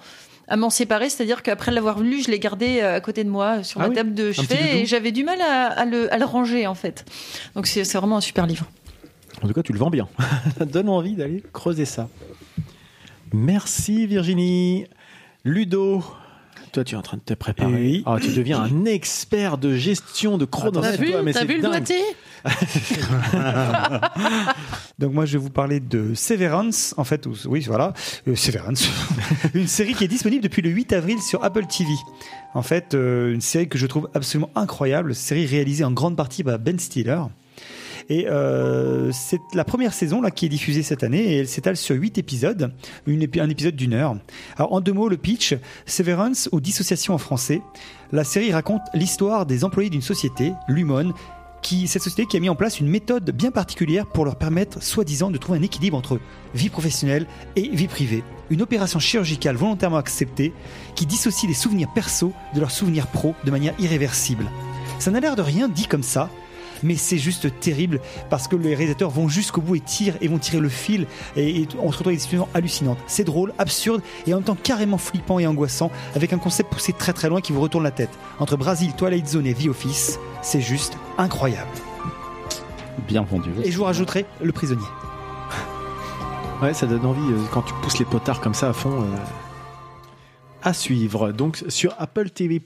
à 0.49 0.57
m'en 0.57 0.71
séparer, 0.71 1.11
c'est-à-dire 1.11 1.43
qu'après 1.43 1.73
l'avoir 1.73 1.99
lu, 1.99 2.23
je 2.23 2.31
l'ai 2.31 2.39
gardé 2.39 2.79
euh, 2.81 2.95
à 2.95 3.01
côté 3.01 3.25
de 3.25 3.29
moi 3.29 3.65
sur 3.65 3.81
Ah 3.81 3.85
ma 3.85 3.89
oui, 3.89 3.97
table 3.97 4.15
de 4.15 4.31
chevet 4.31 4.79
et 4.79 4.87
j'avais 4.87 5.11
du 5.11 5.25
mal 5.25 5.41
à, 5.41 5.67
à 5.67 5.85
le, 5.85 6.13
à 6.13 6.19
le 6.19 6.25
ranger 6.25 6.69
en 6.69 6.77
fait. 6.77 7.05
Donc 7.57 7.67
c'est 7.67 7.83
c'est 7.85 7.99
vraiment 7.99 8.19
un 8.19 8.21
super 8.21 8.47
livre. 8.47 8.65
En 9.43 9.49
tout 9.49 9.55
cas, 9.55 9.63
tu 9.63 9.73
le 9.73 9.79
vends 9.79 9.91
bien. 9.91 10.09
ça 10.57 10.65
donne 10.67 10.89
envie 10.89 11.15
d'aller 11.17 11.43
creuser 11.53 11.85
ça. 11.85 12.09
Merci 13.33 14.07
Virginie. 14.07 14.87
Ludo, 15.45 16.05
toi 16.77 16.85
tu 16.85 16.95
es 16.95 16.99
en 16.99 17.03
train 17.03 17.17
de 17.17 17.23
te 17.23 17.33
préparer. 17.33 17.73
Oui. 17.73 18.03
Ah, 18.05 18.19
tu 18.21 18.29
deviens 18.35 18.61
un 18.61 18.85
expert 18.85 19.57
de 19.57 19.75
gestion 19.75 20.37
de 20.37 20.45
chronomètre. 20.45 20.99
T'as 20.99 21.03
vu, 21.03 21.11
toi, 21.11 21.23
mais 21.23 21.33
vu 21.33 21.57
le 21.57 21.63
doigté 21.63 21.95
Donc 24.99 25.13
moi 25.15 25.25
je 25.25 25.33
vais 25.33 25.39
vous 25.39 25.49
parler 25.51 25.81
de 25.81 26.13
Severance, 26.15 26.95
en 26.99 27.05
fait, 27.05 27.25
ou- 27.27 27.35
oui 27.47 27.65
voilà, 27.67 27.95
euh, 28.29 28.37
Severance, 28.37 28.87
une 29.55 29.67
série 29.67 29.95
qui 29.95 30.05
est 30.05 30.09
disponible 30.09 30.43
depuis 30.43 30.61
le 30.61 30.69
8 30.69 30.93
avril 30.93 31.19
sur 31.21 31.43
Apple 31.45 31.65
TV. 31.67 31.89
En 32.55 32.63
fait, 32.63 32.93
euh, 32.95 33.33
une 33.33 33.41
série 33.41 33.69
que 33.69 33.79
je 33.79 33.87
trouve 33.87 34.11
absolument 34.15 34.51
incroyable, 34.55 35.15
série 35.15 35.47
réalisée 35.47 35.85
en 35.85 35.93
grande 35.93 36.17
partie 36.17 36.45
par 36.45 36.59
Ben 36.59 36.79
Stiller. 36.79 37.21
Et 38.09 38.29
euh, 38.29 39.11
c'est 39.13 39.41
la 39.53 39.65
première 39.65 39.93
saison 39.93 40.21
là 40.21 40.31
qui 40.31 40.47
est 40.47 40.49
diffusée 40.49 40.83
cette 40.83 41.03
année 41.03 41.25
et 41.25 41.39
elle 41.39 41.49
s'étale 41.49 41.77
sur 41.77 41.97
huit 41.97 42.19
épisodes, 42.19 42.73
une 43.07 43.23
épi- 43.23 43.41
un 43.41 43.51
épisode 43.51 43.75
d'une 43.75 43.95
heure. 43.95 44.17
Alors 44.57 44.73
en 44.73 44.81
deux 44.81 44.93
mots, 44.93 45.09
le 45.09 45.17
pitch, 45.17 45.55
Severance 45.87 46.49
ou 46.53 46.61
dissociation 46.61 47.15
en 47.15 47.19
français. 47.19 47.63
La 48.13 48.23
série 48.23 48.53
raconte 48.53 48.83
l'histoire 48.95 49.45
des 49.45 49.65
employés 49.65 49.91
d'une 49.91 50.03
société, 50.03 50.53
Lumon, 50.69 51.13
qui, 51.63 51.89
cette 51.89 52.03
société 52.03 52.27
qui 52.27 52.37
a 52.37 52.41
mis 52.41 52.49
en 52.49 52.55
place 52.55 52.79
une 52.79 52.87
méthode 52.89 53.33
bien 53.33 53.51
particulière 53.51 54.07
pour 54.07 54.25
leur 54.25 54.37
permettre, 54.37 54.81
soi-disant, 54.81 55.33
de 55.33 55.39
trouver 55.39 55.59
un 55.59 55.63
équilibre 55.63 55.97
entre 55.97 56.21
vie 56.55 56.69
professionnelle 56.69 57.27
et 57.57 57.69
vie 57.71 57.89
privée. 57.89 58.23
Une 58.51 58.63
opération 58.63 59.01
chirurgicale 59.01 59.57
volontairement 59.57 59.97
acceptée 59.97 60.53
qui 60.95 61.07
dissocie 61.07 61.49
les 61.49 61.55
souvenirs 61.55 61.89
perso 61.93 62.33
de 62.55 62.61
leurs 62.61 62.71
souvenirs 62.71 63.09
pro 63.09 63.35
de 63.45 63.51
manière 63.51 63.75
irréversible. 63.81 64.47
Ça 65.01 65.11
n'a 65.11 65.19
l'air 65.19 65.35
de 65.35 65.43
rien 65.43 65.69
dit 65.69 65.87
comme 65.89 66.05
ça, 66.05 66.31
mais 66.83 66.95
c'est 66.97 67.19
juste 67.19 67.59
terrible 67.61 68.01
parce 68.31 68.49
que 68.49 68.57
les 68.57 68.75
réalisateurs 68.75 69.11
vont 69.11 69.29
jusqu'au 69.29 69.61
bout 69.61 69.77
et 69.77 69.81
tirent 69.81 70.17
et 70.21 70.29
vont 70.29 70.39
tirer 70.39 70.61
le 70.61 70.69
fil 70.69 71.07
et, 71.37 71.63
et 71.63 71.69
on 71.79 71.91
se 71.93 71.99
retrouve 71.99 72.09
avec 72.09 72.19
des 72.19 72.23
situations 72.23 72.49
hallucinantes. 72.55 72.99
C'est 73.07 73.25
drôle, 73.25 73.53
absurde 73.59 74.03
et 74.27 74.33
en 74.35 74.39
même 74.39 74.45
temps 74.45 74.57
carrément 74.61 74.99
flippant 74.99 75.39
et 75.39 75.47
angoissant 75.47 75.91
avec 76.15 76.33
un 76.33 76.39
concept 76.39 76.73
poussé 76.73 76.93
très 76.93 77.13
très 77.13 77.29
loin 77.29 77.41
qui 77.41 77.53
vous 77.53 77.61
retourne 77.61 77.85
la 77.85 77.91
tête. 77.91 78.11
Entre 78.39 78.57
Brasil, 78.57 78.93
Twilight 78.97 79.27
Zone 79.29 79.47
et 79.47 79.55
The 79.55 79.67
Office, 79.69 80.19
c'est 80.43 80.61
juste 80.61 80.97
incroyable. 81.19 81.71
Bien 83.09 83.23
vendu. 83.23 83.51
Et 83.65 83.71
je 83.71 83.77
vous 83.77 83.85
rajouterai 83.85 84.27
Le 84.43 84.53
Prisonnier. 84.53 84.87
Ouais, 86.63 86.73
ça 86.73 86.87
donne 86.87 87.05
envie 87.05 87.33
euh, 87.33 87.39
quand 87.53 87.61
tu 87.61 87.75
pousses 87.83 87.99
les 87.99 88.07
potards 88.07 88.41
comme 88.41 88.55
ça 88.55 88.71
à 88.71 88.73
fond. 88.73 89.03
euh, 89.03 89.17
À 90.63 90.73
suivre. 90.73 91.33
Donc 91.33 91.63
sur 91.69 91.95
Apple 91.99 92.31
TV+. 92.31 92.63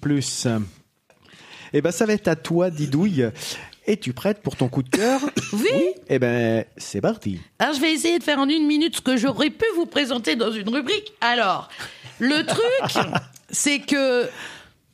Eh 1.73 1.81
ben 1.83 1.91
ça 1.91 2.07
va 2.07 2.13
être 2.13 2.29
à 2.29 2.37
toi, 2.37 2.71
Didouille. 2.71 3.27
Es-tu 3.87 4.13
prête 4.13 4.43
pour 4.43 4.57
ton 4.57 4.69
coup 4.69 4.83
de 4.83 4.91
cœur 4.91 5.21
Oui. 5.53 5.95
Eh 6.09 6.19
ben 6.19 6.65
c'est 6.77 7.01
parti. 7.01 7.41
Alors, 7.59 7.75
je 7.75 7.81
vais 7.81 7.93
essayer 7.93 8.19
de 8.19 8.25
faire 8.25 8.39
en 8.39 8.49
une 8.49 8.67
minute 8.67 8.97
ce 8.97 9.01
que 9.01 9.17
j'aurais 9.17 9.51
pu 9.51 9.65
vous 9.77 9.87
présenter 9.87 10.37
dans 10.37 10.53
une 10.53 10.69
rubrique. 10.69 11.13
Alors, 11.21 11.69
le 12.19 12.45
truc, 12.45 13.05
c'est 13.51 13.81
que 13.81 14.29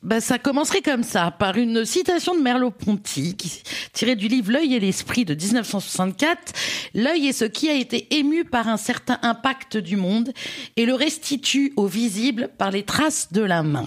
bah, 0.03 0.21
ça 0.21 0.39
commencerait 0.39 0.81
comme 0.81 1.03
ça, 1.03 1.31
par 1.31 1.57
une 1.57 1.83
citation 1.83 2.35
de 2.35 2.41
Merleau-Ponty, 2.41 3.35
tirée 3.93 4.15
du 4.15 4.27
livre 4.27 4.51
L'œil 4.51 4.75
et 4.75 4.79
l'esprit 4.79 5.25
de 5.25 5.33
1964. 5.33 6.53
L'œil 6.93 7.27
est 7.27 7.33
ce 7.33 7.45
qui 7.45 7.69
a 7.69 7.73
été 7.73 8.07
ému 8.15 8.45
par 8.45 8.67
un 8.67 8.77
certain 8.77 9.19
impact 9.21 9.75
du 9.75 9.97
monde 9.97 10.31
et 10.77 10.85
le 10.85 10.93
restitue 10.93 11.73
au 11.75 11.87
visible 11.87 12.49
par 12.57 12.71
les 12.71 12.83
traces 12.83 13.33
de 13.33 13.41
la 13.41 13.63
main. 13.63 13.85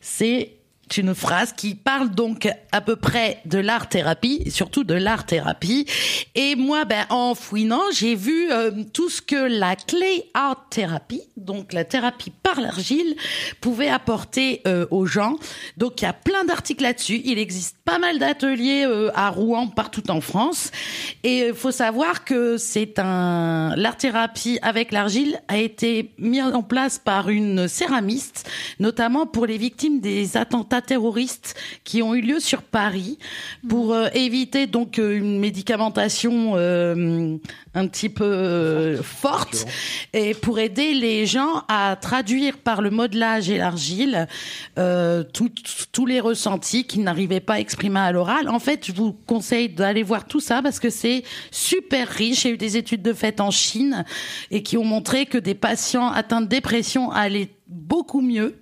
C'est 0.00 0.55
une 0.96 1.14
phrase 1.14 1.52
qui 1.52 1.74
parle 1.74 2.10
donc 2.10 2.48
à 2.72 2.80
peu 2.80 2.96
près 2.96 3.40
de 3.44 3.58
l'art 3.58 3.88
thérapie, 3.88 4.50
surtout 4.50 4.84
de 4.84 4.94
l'art 4.94 5.26
thérapie. 5.26 5.86
Et 6.34 6.54
moi, 6.54 6.84
ben, 6.84 7.06
en 7.10 7.34
fouinant, 7.34 7.82
j'ai 7.92 8.14
vu 8.14 8.50
euh, 8.50 8.70
tout 8.92 9.08
ce 9.08 9.20
que 9.20 9.36
la 9.36 9.76
clay 9.76 10.24
art 10.34 10.66
thérapie, 10.70 11.22
donc 11.36 11.72
la 11.72 11.84
thérapie 11.84 12.32
par 12.42 12.60
l'argile, 12.60 13.16
pouvait 13.60 13.88
apporter 13.88 14.62
euh, 14.66 14.86
aux 14.90 15.06
gens. 15.06 15.36
Donc 15.76 16.00
il 16.00 16.04
y 16.04 16.08
a 16.08 16.12
plein 16.12 16.44
d'articles 16.44 16.82
là-dessus. 16.82 17.20
Il 17.24 17.38
existe 17.38 17.76
pas 17.84 17.98
mal 17.98 18.18
d'ateliers 18.18 18.84
euh, 18.86 19.10
à 19.14 19.30
Rouen, 19.30 19.66
partout 19.66 20.08
en 20.10 20.20
France. 20.20 20.70
Et 21.24 21.48
il 21.48 21.54
faut 21.54 21.72
savoir 21.72 22.24
que 22.24 22.56
c'est 22.56 22.98
un 22.98 23.74
l'art 23.76 23.96
thérapie 23.96 24.58
avec 24.62 24.92
l'argile 24.92 25.40
a 25.48 25.58
été 25.58 26.12
mis 26.18 26.40
en 26.42 26.62
place 26.62 26.98
par 26.98 27.28
une 27.28 27.68
céramiste, 27.68 28.48
notamment 28.78 29.26
pour 29.26 29.46
les 29.46 29.58
victimes 29.58 30.00
des 30.00 30.36
attentats 30.36 30.75
terroristes 30.80 31.54
qui 31.84 32.02
ont 32.02 32.14
eu 32.14 32.20
lieu 32.20 32.40
sur 32.40 32.62
Paris, 32.62 33.18
pour 33.68 33.92
euh, 33.92 34.08
éviter 34.14 34.66
donc 34.66 34.98
euh, 34.98 35.16
une 35.16 35.38
médicamentation 35.38 36.52
euh, 36.54 37.36
un 37.74 37.86
petit 37.88 38.08
peu 38.08 38.96
forte 39.02 39.66
et 40.12 40.34
pour 40.34 40.58
aider 40.58 40.94
les 40.94 41.26
gens 41.26 41.62
à 41.68 41.96
traduire 42.00 42.58
par 42.58 42.80
le 42.80 42.90
modelage 42.90 43.50
et 43.50 43.58
l'argile 43.58 44.26
tous 45.32 46.06
les 46.06 46.20
ressentis 46.20 46.84
qu'ils 46.84 47.02
n'arrivaient 47.02 47.40
pas 47.40 47.54
à 47.54 47.60
exprimer 47.60 48.00
à 48.00 48.12
l'oral. 48.12 48.48
En 48.48 48.58
fait, 48.58 48.86
je 48.86 48.92
vous 48.92 49.12
conseille 49.12 49.68
d'aller 49.68 50.02
voir 50.02 50.26
tout 50.26 50.40
ça 50.40 50.62
parce 50.62 50.80
que 50.80 50.90
c'est 50.90 51.22
super 51.50 52.08
riche. 52.08 52.44
Il 52.44 52.48
y 52.48 52.50
a 52.50 52.54
eu 52.54 52.58
des 52.58 52.76
études 52.76 53.02
de 53.02 53.12
fait 53.12 53.40
en 53.40 53.50
Chine 53.50 54.04
et 54.50 54.62
qui 54.62 54.76
ont 54.76 54.84
montré 54.84 55.26
que 55.26 55.38
des 55.38 55.54
patients 55.54 56.08
atteints 56.08 56.40
de 56.40 56.46
dépression 56.46 57.10
allaient 57.10 57.50
beaucoup 57.66 58.20
mieux 58.20 58.56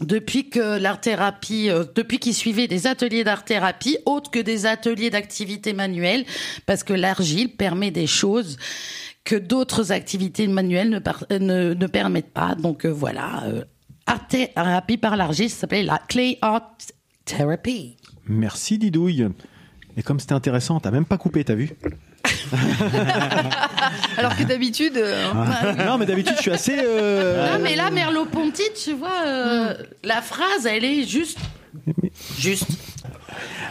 depuis 0.00 0.50
que 0.50 0.78
l'art 0.78 1.00
thérapie, 1.00 1.70
euh, 1.70 1.84
depuis 1.94 2.18
qu'ils 2.18 2.34
suivaient 2.34 2.68
des 2.68 2.86
ateliers 2.86 3.24
d'art 3.24 3.44
thérapie, 3.44 3.98
autres 4.04 4.30
que 4.30 4.38
des 4.38 4.66
ateliers 4.66 5.10
d'activité 5.10 5.72
manuelle, 5.72 6.24
parce 6.66 6.84
que 6.84 6.92
l'argile 6.92 7.54
permet 7.56 7.90
des 7.90 8.06
choses 8.06 8.58
que 9.24 9.36
d'autres 9.36 9.92
activités 9.92 10.46
manuelles 10.46 10.90
ne, 11.30 11.74
euh, 11.74 11.88
permettent 11.88 12.32
pas. 12.32 12.54
Donc 12.54 12.84
euh, 12.84 12.90
voilà, 12.90 13.44
art 14.06 14.26
thérapie 14.28 14.98
par 14.98 15.16
l'argile, 15.16 15.50
ça 15.50 15.60
s'appelait 15.60 15.82
la 15.82 15.98
clay 15.98 16.38
art 16.42 16.76
therapy. 17.24 17.96
Merci 18.26 18.78
Didouille. 18.78 19.28
Et 19.96 20.02
comme 20.02 20.20
c'était 20.20 20.34
intéressant, 20.34 20.78
t'as 20.78 20.90
même 20.90 21.06
pas 21.06 21.16
coupé, 21.16 21.42
t'as 21.42 21.54
vu? 21.54 21.70
Alors 24.16 24.36
que 24.36 24.44
d'habitude. 24.44 24.96
euh, 24.96 25.32
Non, 25.86 25.98
mais 25.98 26.06
d'habitude, 26.06 26.34
je 26.36 26.42
suis 26.42 26.50
assez. 26.50 26.76
euh, 26.78 27.56
Non, 27.56 27.62
mais 27.62 27.76
là, 27.76 27.90
Merleau-Ponty, 27.90 28.62
tu 28.82 28.92
vois, 28.94 29.08
euh, 29.26 29.74
la 30.04 30.22
phrase, 30.22 30.66
elle 30.66 30.84
est 30.84 31.04
juste, 31.06 31.38
juste. 32.38 32.66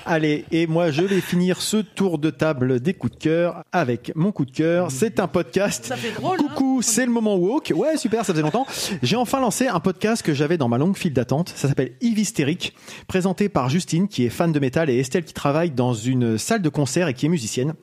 Allez, 0.05 0.45
et 0.51 0.67
moi 0.67 0.91
je 0.91 1.01
vais 1.01 1.19
finir 1.21 1.59
ce 1.59 1.77
tour 1.77 2.19
de 2.19 2.29
table 2.29 2.79
des 2.79 2.93
coups 2.93 3.13
de 3.13 3.17
cœur 3.19 3.63
avec 3.71 4.11
mon 4.13 4.31
coup 4.31 4.45
de 4.45 4.51
cœur. 4.51 4.91
C'est 4.91 5.19
un 5.19 5.27
podcast. 5.27 5.85
Ça 5.85 5.95
fait 5.95 6.11
drôle. 6.11 6.37
Coucou, 6.37 6.83
c'est 6.83 7.07
le 7.07 7.11
moment 7.11 7.35
woke. 7.35 7.73
Ouais, 7.75 7.97
super, 7.97 8.23
ça 8.23 8.31
faisait 8.33 8.43
longtemps. 8.43 8.67
J'ai 9.01 9.15
enfin 9.15 9.39
lancé 9.41 9.67
un 9.67 9.79
podcast 9.79 10.21
que 10.21 10.35
j'avais 10.35 10.59
dans 10.59 10.67
ma 10.67 10.77
longue 10.77 10.95
file 10.95 11.13
d'attente. 11.13 11.51
Ça 11.55 11.67
s'appelle 11.67 11.93
Yves 12.01 12.19
Hystérique, 12.19 12.75
présenté 13.07 13.49
par 13.49 13.69
Justine, 13.69 14.07
qui 14.07 14.25
est 14.25 14.29
fan 14.29 14.51
de 14.51 14.59
métal, 14.59 14.91
et 14.91 14.99
Estelle, 14.99 15.25
qui 15.25 15.33
travaille 15.33 15.71
dans 15.71 15.93
une 15.95 16.37
salle 16.37 16.61
de 16.61 16.69
concert 16.69 17.07
et 17.07 17.15
qui 17.15 17.25
est 17.25 17.29
musicienne. 17.29 17.73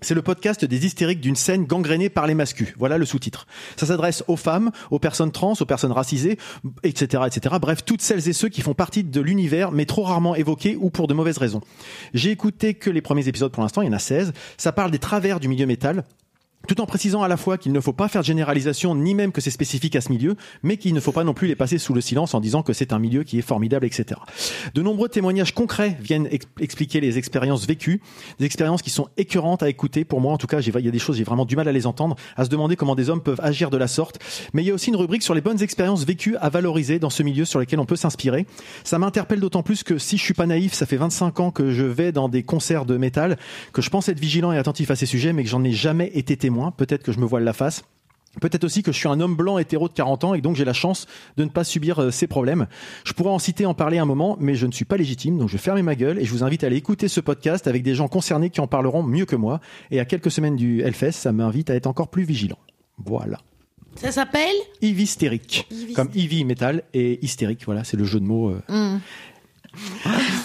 C'est 0.00 0.14
le 0.14 0.22
podcast 0.22 0.64
des 0.64 0.86
hystériques 0.86 1.20
d'une 1.20 1.36
scène 1.36 1.64
gangrénée 1.64 2.08
par 2.08 2.26
les 2.26 2.34
mascus. 2.34 2.72
Voilà 2.78 2.98
le 2.98 3.04
sous-titre. 3.04 3.46
Ça 3.76 3.86
s'adresse 3.86 4.22
aux 4.28 4.36
femmes, 4.36 4.70
aux 4.90 4.98
personnes 4.98 5.32
trans, 5.32 5.54
aux 5.58 5.64
personnes 5.64 5.92
racisées, 5.92 6.38
etc., 6.82 7.24
etc. 7.26 7.56
Bref, 7.60 7.84
toutes 7.84 8.02
celles 8.02 8.28
et 8.28 8.32
ceux 8.32 8.48
qui 8.48 8.60
font 8.60 8.74
partie 8.74 9.04
de 9.04 9.20
l'univers, 9.20 9.72
mais 9.72 9.86
trop 9.86 10.02
rarement 10.02 10.34
évoqués 10.34 10.76
ou 10.80 10.90
pour 10.90 11.08
de 11.08 11.14
mauvaises 11.14 11.38
raisons. 11.38 11.60
J'ai 12.14 12.30
écouté 12.30 12.74
que 12.74 12.90
les 12.90 13.02
premiers 13.02 13.28
épisodes 13.28 13.52
pour 13.52 13.62
l'instant, 13.62 13.82
il 13.82 13.86
y 13.86 13.90
en 13.90 13.94
a 13.94 13.98
16. 13.98 14.32
Ça 14.56 14.72
parle 14.72 14.90
des 14.90 14.98
travers 14.98 15.40
du 15.40 15.48
milieu 15.48 15.66
métal. 15.66 16.04
Tout 16.66 16.80
en 16.82 16.86
précisant 16.86 17.22
à 17.22 17.28
la 17.28 17.36
fois 17.36 17.56
qu'il 17.56 17.72
ne 17.72 17.80
faut 17.80 17.92
pas 17.94 18.08
faire 18.08 18.20
de 18.20 18.26
généralisation, 18.26 18.94
ni 18.94 19.14
même 19.14 19.32
que 19.32 19.40
c'est 19.40 19.50
spécifique 19.50 19.94
à 19.96 20.00
ce 20.00 20.10
milieu, 20.10 20.34
mais 20.62 20.76
qu'il 20.76 20.92
ne 20.92 21.00
faut 21.00 21.12
pas 21.12 21.24
non 21.24 21.32
plus 21.32 21.46
les 21.48 21.54
passer 21.54 21.78
sous 21.78 21.94
le 21.94 22.00
silence 22.00 22.34
en 22.34 22.40
disant 22.40 22.62
que 22.62 22.72
c'est 22.72 22.92
un 22.92 22.98
milieu 22.98 23.22
qui 23.22 23.38
est 23.38 23.42
formidable, 23.42 23.86
etc. 23.86 24.20
De 24.74 24.82
nombreux 24.82 25.08
témoignages 25.08 25.54
concrets 25.54 25.96
viennent 26.02 26.28
ex- 26.30 26.46
expliquer 26.60 27.00
les 27.00 27.16
expériences 27.16 27.66
vécues, 27.66 28.02
des 28.38 28.44
expériences 28.44 28.82
qui 28.82 28.90
sont 28.90 29.08
écœurantes 29.16 29.62
à 29.62 29.68
écouter. 29.70 30.04
Pour 30.04 30.20
moi, 30.20 30.32
en 30.32 30.36
tout 30.36 30.48
cas, 30.48 30.60
il 30.60 30.84
y 30.84 30.88
a 30.88 30.90
des 30.90 30.98
choses, 30.98 31.16
j'ai 31.16 31.24
vraiment 31.24 31.46
du 31.46 31.56
mal 31.56 31.68
à 31.68 31.72
les 31.72 31.86
entendre, 31.86 32.16
à 32.36 32.44
se 32.44 32.50
demander 32.50 32.76
comment 32.76 32.96
des 32.96 33.08
hommes 33.08 33.22
peuvent 33.22 33.40
agir 33.40 33.70
de 33.70 33.76
la 33.78 33.86
sorte. 33.88 34.18
Mais 34.52 34.62
il 34.62 34.66
y 34.66 34.70
a 34.70 34.74
aussi 34.74 34.90
une 34.90 34.96
rubrique 34.96 35.22
sur 35.22 35.34
les 35.34 35.40
bonnes 35.40 35.62
expériences 35.62 36.04
vécues 36.04 36.36
à 36.36 36.50
valoriser 36.50 36.98
dans 36.98 37.08
ce 37.10 37.22
milieu 37.22 37.44
sur 37.46 37.60
lequel 37.60 37.78
on 37.78 37.86
peut 37.86 37.96
s'inspirer. 37.96 38.46
Ça 38.84 38.98
m'interpelle 38.98 39.40
d'autant 39.40 39.62
plus 39.62 39.84
que 39.84 39.96
si 39.96 40.18
je 40.18 40.22
suis 40.24 40.34
pas 40.34 40.46
naïf, 40.46 40.74
ça 40.74 40.84
fait 40.86 40.96
25 40.96 41.40
ans 41.40 41.50
que 41.52 41.70
je 41.70 41.84
vais 41.84 42.10
dans 42.12 42.28
des 42.28 42.42
concerts 42.42 42.84
de 42.84 42.96
métal, 42.98 43.38
que 43.72 43.80
je 43.80 43.88
pense 43.90 44.08
être 44.08 44.20
vigilant 44.20 44.52
et 44.52 44.58
attentif 44.58 44.90
à 44.90 44.96
ces 44.96 45.06
sujets, 45.06 45.32
mais 45.32 45.44
que 45.44 45.48
j'en 45.48 45.62
ai 45.64 45.72
jamais 45.72 46.10
été 46.14 46.36
témoin. 46.48 46.70
Peut-être 46.70 47.02
que 47.02 47.12
je 47.12 47.20
me 47.20 47.26
voile 47.26 47.44
la 47.44 47.52
face. 47.52 47.82
Peut-être 48.40 48.64
aussi 48.64 48.82
que 48.82 48.92
je 48.92 48.96
suis 48.98 49.08
un 49.08 49.20
homme 49.20 49.34
blanc 49.36 49.58
hétéro 49.58 49.88
de 49.88 49.92
40 49.94 50.24
ans 50.24 50.34
et 50.34 50.40
donc 50.40 50.54
j'ai 50.56 50.64
la 50.64 50.72
chance 50.72 51.06
de 51.36 51.44
ne 51.44 51.48
pas 51.48 51.64
subir 51.64 51.98
euh, 52.00 52.10
ces 52.10 52.26
problèmes. 52.26 52.66
Je 53.04 53.12
pourrais 53.12 53.30
en 53.30 53.38
citer, 53.38 53.66
en 53.66 53.74
parler 53.74 53.98
un 53.98 54.04
moment, 54.04 54.36
mais 54.40 54.54
je 54.54 54.66
ne 54.66 54.72
suis 54.72 54.84
pas 54.84 54.96
légitime, 54.96 55.38
donc 55.38 55.48
je 55.48 55.54
vais 55.54 55.58
fermer 55.62 55.82
ma 55.82 55.94
gueule 55.94 56.18
et 56.18 56.24
je 56.24 56.30
vous 56.32 56.44
invite 56.44 56.62
à 56.62 56.68
aller 56.68 56.76
écouter 56.76 57.08
ce 57.08 57.20
podcast 57.20 57.66
avec 57.66 57.82
des 57.82 57.94
gens 57.94 58.06
concernés 58.08 58.50
qui 58.50 58.60
en 58.60 58.66
parleront 58.66 59.02
mieux 59.02 59.24
que 59.24 59.34
moi. 59.36 59.60
Et 59.90 59.98
à 60.00 60.04
quelques 60.04 60.30
semaines 60.30 60.56
du 60.56 60.82
Hellfest, 60.82 61.12
ça 61.12 61.32
m'invite 61.32 61.68
à 61.70 61.74
être 61.74 61.86
encore 61.86 62.08
plus 62.08 62.24
vigilant. 62.24 62.58
Voilà. 63.04 63.38
Ça 63.96 64.12
s'appelle? 64.12 64.54
Ivy 64.82 65.02
hystérique. 65.04 65.68
Comme 65.96 66.10
Ivy 66.14 66.44
métal 66.44 66.84
et 66.94 67.18
hystérique, 67.24 67.64
voilà, 67.64 67.82
c'est 67.82 67.96
le 67.96 68.04
jeu 68.04 68.20
de 68.20 68.26
mots. 68.26 68.50
euh. 68.68 68.98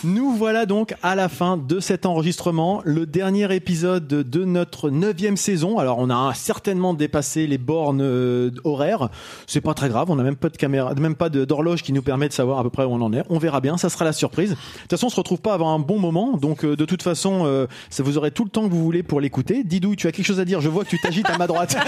Nous 0.04 0.36
voilà 0.36 0.66
donc 0.66 0.96
à 1.02 1.16
la 1.16 1.30
fin 1.30 1.58
de 1.58 1.80
cet 1.80 2.06
enregistrement, 2.06 2.82
le 2.84 3.06
dernier 3.06 3.54
épisode 3.56 4.08
de 4.08 4.44
notre 4.44 4.90
neuvième 4.90 5.38
saison. 5.38 5.80
Alors 5.80 6.00
on 6.00 6.10
a 6.10 6.34
certainement 6.34 6.94
dépassé 6.94 7.48
les 7.48 7.58
bornes 7.58 8.02
euh, 8.02 8.52
horaires. 8.64 9.10
C'est 9.48 9.62
pas 9.62 9.74
très 9.74 9.90
grave, 9.90 10.12
on 10.12 10.16
n'a 10.16 10.24
même 10.24 10.36
pas 10.36 10.50
de 10.50 10.58
caméra, 10.58 10.94
même 10.96 11.16
pas 11.16 11.30
d'horloge 11.30 11.84
qui 11.84 11.94
nous 11.94 12.02
permet 12.02 12.28
de 12.28 12.34
savoir 12.34 12.60
à 12.60 12.64
peu 12.64 12.70
près 12.70 12.84
où 12.84 12.92
on 12.92 13.02
en 13.02 13.14
est. 13.14 13.24
On 13.30 13.38
verra 13.38 13.62
bien, 13.62 13.78
ça 13.78 13.90
sera 13.90 14.06
la 14.06 14.14
surprise. 14.14 14.52
De 14.52 14.56
toute 14.56 14.92
façon, 14.92 15.08
on 15.08 15.10
se 15.10 15.16
retrouve 15.16 15.42
pas 15.42 15.54
avant 15.54 15.74
un 15.74 15.80
bon 15.80 16.00
moment, 16.00 16.38
donc 16.38 16.66
euh, 16.66 16.76
de 16.76 16.86
toute 16.86 17.04
façon, 17.04 17.44
euh, 17.46 17.68
ça 17.90 18.04
vous 18.04 18.18
aurez 18.18 18.32
tout 18.32 18.44
le 18.44 18.50
temps 18.50 18.68
que 18.68 18.74
vous 18.74 18.84
voulez 18.84 19.04
pour 19.04 19.22
l'écouter. 19.22 19.64
Didouille, 19.64 19.96
tu 19.96 20.08
as 20.08 20.12
quelque 20.12 20.26
chose 20.26 20.40
à 20.40 20.46
dire? 20.46 20.60
Je 20.62 20.70
vois 20.70 20.84
que 20.84 20.90
tu 20.90 21.00
t'agites 21.00 21.30
à 21.30 21.38
ma 21.38 21.48
droite. 21.48 21.78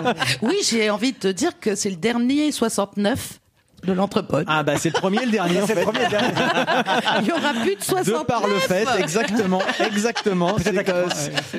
Oui, 0.42 0.56
j'ai 0.64 0.90
envie 0.90 1.12
de 1.12 1.18
te 1.18 1.28
dire 1.28 1.58
que 1.60 1.74
c'est 1.74 1.90
le 1.90 1.96
dernier 1.96 2.52
69 2.52 3.40
de 3.84 3.92
l'entrepôt. 3.92 4.38
Ah 4.46 4.62
bah 4.62 4.74
c'est 4.76 4.94
le 4.94 5.00
premier 5.00 5.22
et 5.22 5.26
le 5.26 5.32
dernier 5.32 5.60
en 5.62 5.66
fait. 5.66 5.86
Il 7.20 7.26
y 7.26 7.32
aura 7.32 7.52
plus 7.62 7.76
de 7.76 7.82
69. 7.82 8.20
De 8.20 8.24
par 8.24 8.46
le 8.46 8.58
fait, 8.58 8.86
exactement, 8.98 9.62
exactement. 9.84 10.56
C'est 10.58 10.84
que, 10.84 11.06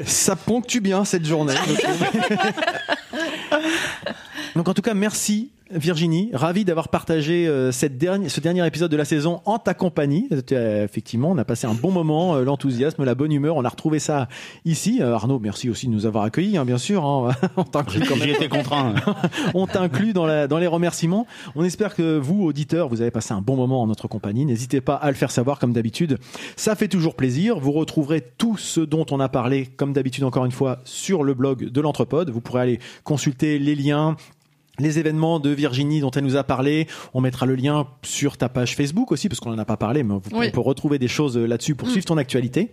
ça 0.06 0.36
ponctue 0.36 0.80
bien 0.80 1.06
cette 1.06 1.26
journée. 1.26 1.54
Donc, 1.54 2.40
Donc 4.56 4.70
en 4.70 4.74
tout 4.74 4.82
cas, 4.82 4.94
merci 4.94 5.52
Virginie, 5.74 6.30
ravi 6.34 6.66
d'avoir 6.66 6.90
partagé 6.90 7.48
euh, 7.48 7.72
cette 7.72 7.98
dernière, 7.98 8.30
ce 8.30 8.40
dernier 8.40 8.66
épisode 8.66 8.92
de 8.92 8.98
la 8.98 9.06
saison 9.06 9.42
en 9.46 9.58
ta 9.60 9.74
compagnie. 9.74 10.28
C'était, 10.32 10.56
euh, 10.56 10.84
effectivement, 10.84 11.32
on 11.32 11.38
a 11.38 11.46
passé 11.46 11.68
un 11.68 11.74
bon 11.74 11.92
moment, 11.92 12.36
euh, 12.36 12.44
l'enthousiasme, 12.44 13.04
la 13.04 13.16
bonne 13.16 13.32
humeur. 13.32 13.56
On 13.56 13.64
a 13.66 13.70
retrouvé 13.70 14.00
ça 14.00 14.28
ici. 14.66 15.00
Euh, 15.02 15.14
Arnaud, 15.14 15.40
merci 15.40 15.70
aussi 15.70 15.88
de 15.88 15.92
nous 15.92 16.06
avoir 16.06 16.24
accueillis, 16.24 16.58
hein, 16.58 16.66
bien 16.66 16.78
sûr. 16.78 17.06
hein. 17.06 17.32
on 17.58 17.64
t'inclut 17.64 18.02
quand 18.08 18.16
même. 18.18 18.36
Contraint. 18.50 18.96
on 19.54 19.68
t'inclut 19.68 20.14
dans, 20.14 20.26
la, 20.26 20.48
dans 20.48 20.58
les 20.58 20.68
remerciements. 20.68 21.26
On 21.56 21.64
espère 21.64 21.96
que 21.96 22.18
vous, 22.18 22.44
auditeurs, 22.44 22.90
vous 22.90 23.02
avez 23.02 23.12
passé 23.12 23.34
un 23.34 23.42
bon 23.42 23.56
moment 23.56 23.82
en 23.82 23.88
notre 23.88 24.08
compagnie. 24.08 24.46
N'hésitez 24.46 24.82
pas 24.82 24.96
à 24.96 25.10
le 25.10 25.16
faire 25.16 25.32
savoir 25.32 25.60
comme 25.60 25.74
d'habitude. 25.74 26.18
Ça 26.56 26.76
fait 26.76 26.88
toujours 26.88 27.16
plaisir. 27.16 27.60
Vous 27.60 27.72
retrouverez 27.72 28.22
tout 28.38 28.58
ce 28.58 28.82
dont 28.82 29.06
on 29.12 29.20
a 29.20 29.30
parlé, 29.30 29.66
comme 29.66 29.94
d'habitude, 29.94 30.24
encore 30.24 30.46
une 30.46 30.52
fois, 30.52 30.80
sur 30.84 31.24
le 31.24 31.34
blog 31.34 31.70
de 31.70 31.82
l'Entrepode. 31.82 32.30
Vous 32.30 32.42
pourrez 32.42 32.62
aller 32.62 32.80
consulter 33.04 33.60
les 33.60 33.76
liens, 33.76 34.16
les 34.80 35.00
événements 35.00 35.40
de 35.40 35.50
Virginie 35.50 36.00
dont 36.02 36.12
elle 36.12 36.24
nous 36.24 36.36
a 36.38 36.44
parlé. 36.44 36.88
On 37.14 37.22
mettra 37.22 37.46
le 37.46 37.56
lien 37.56 37.88
sur 38.04 38.38
ta 38.38 38.50
page 38.50 38.76
Facebook 38.76 39.12
aussi, 39.12 39.28
parce 39.30 39.40
qu'on 39.40 39.52
n'en 39.52 39.58
a 39.60 39.66
pas 39.66 39.78
parlé, 39.78 40.04
mais 40.04 40.14
vous- 40.16 40.22
Oui. 40.38 40.48
on 40.48 40.52
peut 40.52 40.60
retrouver 40.62 40.98
des 41.00 41.08
choses 41.08 41.38
là-dessus 41.38 41.76
pour 41.76 41.88
Mm. 41.88 41.92
suivre 41.92 42.06
ton 42.06 42.18
actualité. 42.18 42.72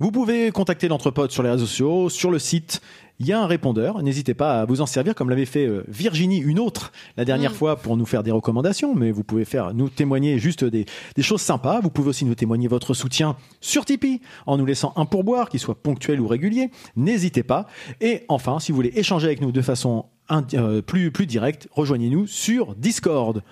Vous 0.00 0.10
pouvez 0.10 0.50
contacter 0.50 0.88
l'entrepode 0.88 1.30
sur 1.30 1.42
les 1.44 1.50
réseaux 1.50 1.66
sociaux, 1.66 2.08
sur 2.08 2.30
le 2.32 2.40
site. 2.40 2.80
Il 3.20 3.26
y 3.26 3.32
a 3.32 3.40
un 3.40 3.46
répondeur. 3.46 4.02
N'hésitez 4.02 4.34
pas 4.34 4.60
à 4.62 4.64
vous 4.64 4.80
en 4.80 4.86
servir, 4.86 5.14
comme 5.14 5.30
l'avait 5.30 5.44
fait 5.46 5.66
euh, 5.66 5.84
Virginie, 5.86 6.38
une 6.38 6.58
autre, 6.58 6.90
la 7.16 7.24
dernière 7.24 7.52
Mm. 7.52 7.54
fois, 7.54 7.76
pour 7.76 7.96
nous 7.96 8.04
faire 8.06 8.24
des 8.24 8.32
recommandations. 8.32 8.92
Mais 8.96 9.12
vous 9.12 9.22
pouvez 9.22 9.44
faire 9.44 9.72
nous 9.72 9.88
témoigner 9.88 10.40
juste 10.40 10.64
des, 10.64 10.84
des 11.14 11.22
choses 11.22 11.40
sympas. 11.42 11.78
Vous 11.80 11.90
pouvez 11.90 12.08
aussi 12.08 12.24
nous 12.24 12.34
témoigner 12.34 12.66
votre 12.66 12.92
soutien 12.92 13.36
sur 13.60 13.84
Tipeee, 13.84 14.20
en 14.46 14.56
nous 14.58 14.66
laissant 14.66 14.92
un 14.96 15.06
pourboire, 15.06 15.48
qu'il 15.48 15.60
soit 15.60 15.80
ponctuel 15.80 16.20
ou 16.20 16.26
régulier. 16.26 16.70
N'hésitez 16.96 17.44
pas. 17.44 17.66
Et 18.00 18.24
enfin, 18.28 18.58
si 18.58 18.72
vous 18.72 18.76
voulez 18.76 18.92
échanger 18.96 19.26
avec 19.28 19.40
nous 19.42 19.52
de 19.52 19.62
façon 19.62 20.06
euh, 20.06 20.08
plus, 20.86 21.10
plus 21.10 21.26
directe, 21.26 21.68
rejoignez-nous 21.72 22.26
sur 22.26 22.74
Discord. 22.74 23.42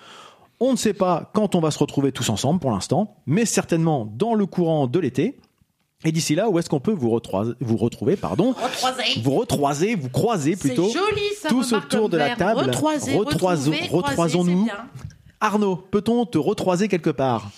On 0.59 0.71
ne 0.71 0.77
sait 0.77 0.93
pas 0.93 1.29
quand 1.33 1.55
on 1.55 1.59
va 1.59 1.71
se 1.71 1.79
retrouver 1.79 2.11
tous 2.11 2.29
ensemble 2.29 2.59
pour 2.59 2.71
l'instant, 2.71 3.15
mais 3.25 3.45
certainement 3.45 4.05
dans 4.17 4.33
le 4.33 4.45
courant 4.45 4.87
de 4.87 4.99
l'été. 4.99 5.37
Et 6.05 6.11
d'ici 6.11 6.35
là, 6.35 6.49
où 6.49 6.59
est-ce 6.59 6.69
qu'on 6.69 6.79
peut 6.81 6.91
vous, 6.91 7.09
retroiser- 7.09 7.53
vous 7.61 7.77
retrouver 7.77 8.15
pardon? 8.17 8.53
Vous 9.23 9.31
retroiser, 9.35 9.95
vous 9.95 10.09
croiser 10.09 10.55
C'est 10.55 10.67
plutôt. 10.69 10.83
joli, 10.91 11.21
ça, 11.41 11.47
tous 11.49 11.71
autour 11.73 12.09
de 12.09 12.17
la 12.17 12.35
table. 12.35 12.69
Retroisons-nous. 13.89 14.67
Arnaud, 15.39 15.75
peut-on 15.75 16.25
te 16.25 16.37
retroiser 16.37 16.87
quelque 16.87 17.09
part? 17.09 17.49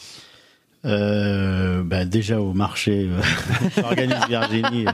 Euh, 0.85 1.81
bah, 1.83 2.05
déjà 2.05 2.39
au 2.39 2.53
marché 2.53 3.09
euh, 3.09 3.19
qu'organise 3.81 4.17
Virginie 4.29 4.85
euh, 4.87 4.91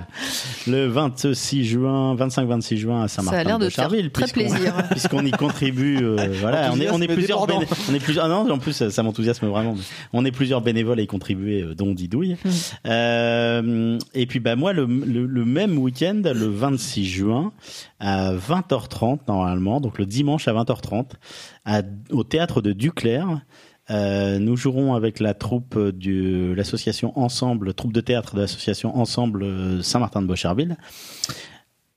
le 0.68 0.86
26 0.88 1.66
juin, 1.66 2.16
25-26 2.16 2.78
juin 2.78 3.04
à 3.04 3.08
Ça 3.10 3.22
a 3.22 3.26
l'air 3.26 3.34
Saint-Martin 3.34 3.60
de 3.60 3.66
de 3.66 3.70
faire 3.70 3.84
Charville, 3.84 4.10
très 4.12 4.28
plaisir. 4.28 4.74
puisqu'on 4.92 5.26
y 5.26 5.32
contribue. 5.32 5.98
euh, 6.02 6.30
voilà, 6.40 6.72
on 6.74 6.80
est, 6.80 6.90
on 6.90 7.02
est 7.02 7.12
Enthousiasme 7.12 7.14
plusieurs, 7.14 7.46
béné- 7.48 7.68
on 7.90 7.94
est 7.94 8.00
plusieurs. 8.00 8.26
Ah 8.26 8.30
non, 8.30 8.50
en 8.50 8.58
plus 8.58 8.90
ça, 8.90 9.04
m'enthousiasme 9.04 9.48
vraiment. 9.48 9.76
On 10.14 10.24
est 10.24 10.32
plusieurs 10.32 10.62
bénévoles 10.62 11.00
à 11.00 11.02
y 11.02 11.08
contribuer, 11.08 11.62
euh, 11.62 11.76
dont 11.76 11.94
Didouille. 11.94 12.38
Euh, 12.86 13.98
et 14.14 14.26
puis 14.26 14.40
bah 14.40 14.56
moi 14.56 14.74
le, 14.74 14.86
le, 14.86 15.26
le 15.26 15.46
même 15.46 15.78
week-end, 15.78 16.22
le 16.24 16.48
26 16.48 17.06
juin 17.06 17.52
à 18.00 18.34
20h30 18.34 19.20
normalement, 19.28 19.82
donc 19.82 20.00
le 20.00 20.06
dimanche 20.06 20.48
à 20.48 20.54
20h30 20.54 21.06
à, 21.66 21.82
au 22.12 22.24
théâtre 22.24 22.62
de 22.62 22.72
Duclair. 22.72 23.42
Euh, 23.90 24.40
nous 24.40 24.56
jouerons 24.56 24.94
avec 24.94 25.20
la 25.20 25.34
troupe 25.34 25.78
de 25.78 26.54
l'association 26.54 27.18
Ensemble, 27.20 27.74
troupe 27.74 27.94
de 27.94 28.02
théâtre 28.02 28.36
de 28.36 28.42
l'association 28.42 28.96
Ensemble 28.98 29.44
euh, 29.44 29.82
Saint-Martin 29.82 30.22
de 30.22 30.28
Beaucharville, 30.28 30.78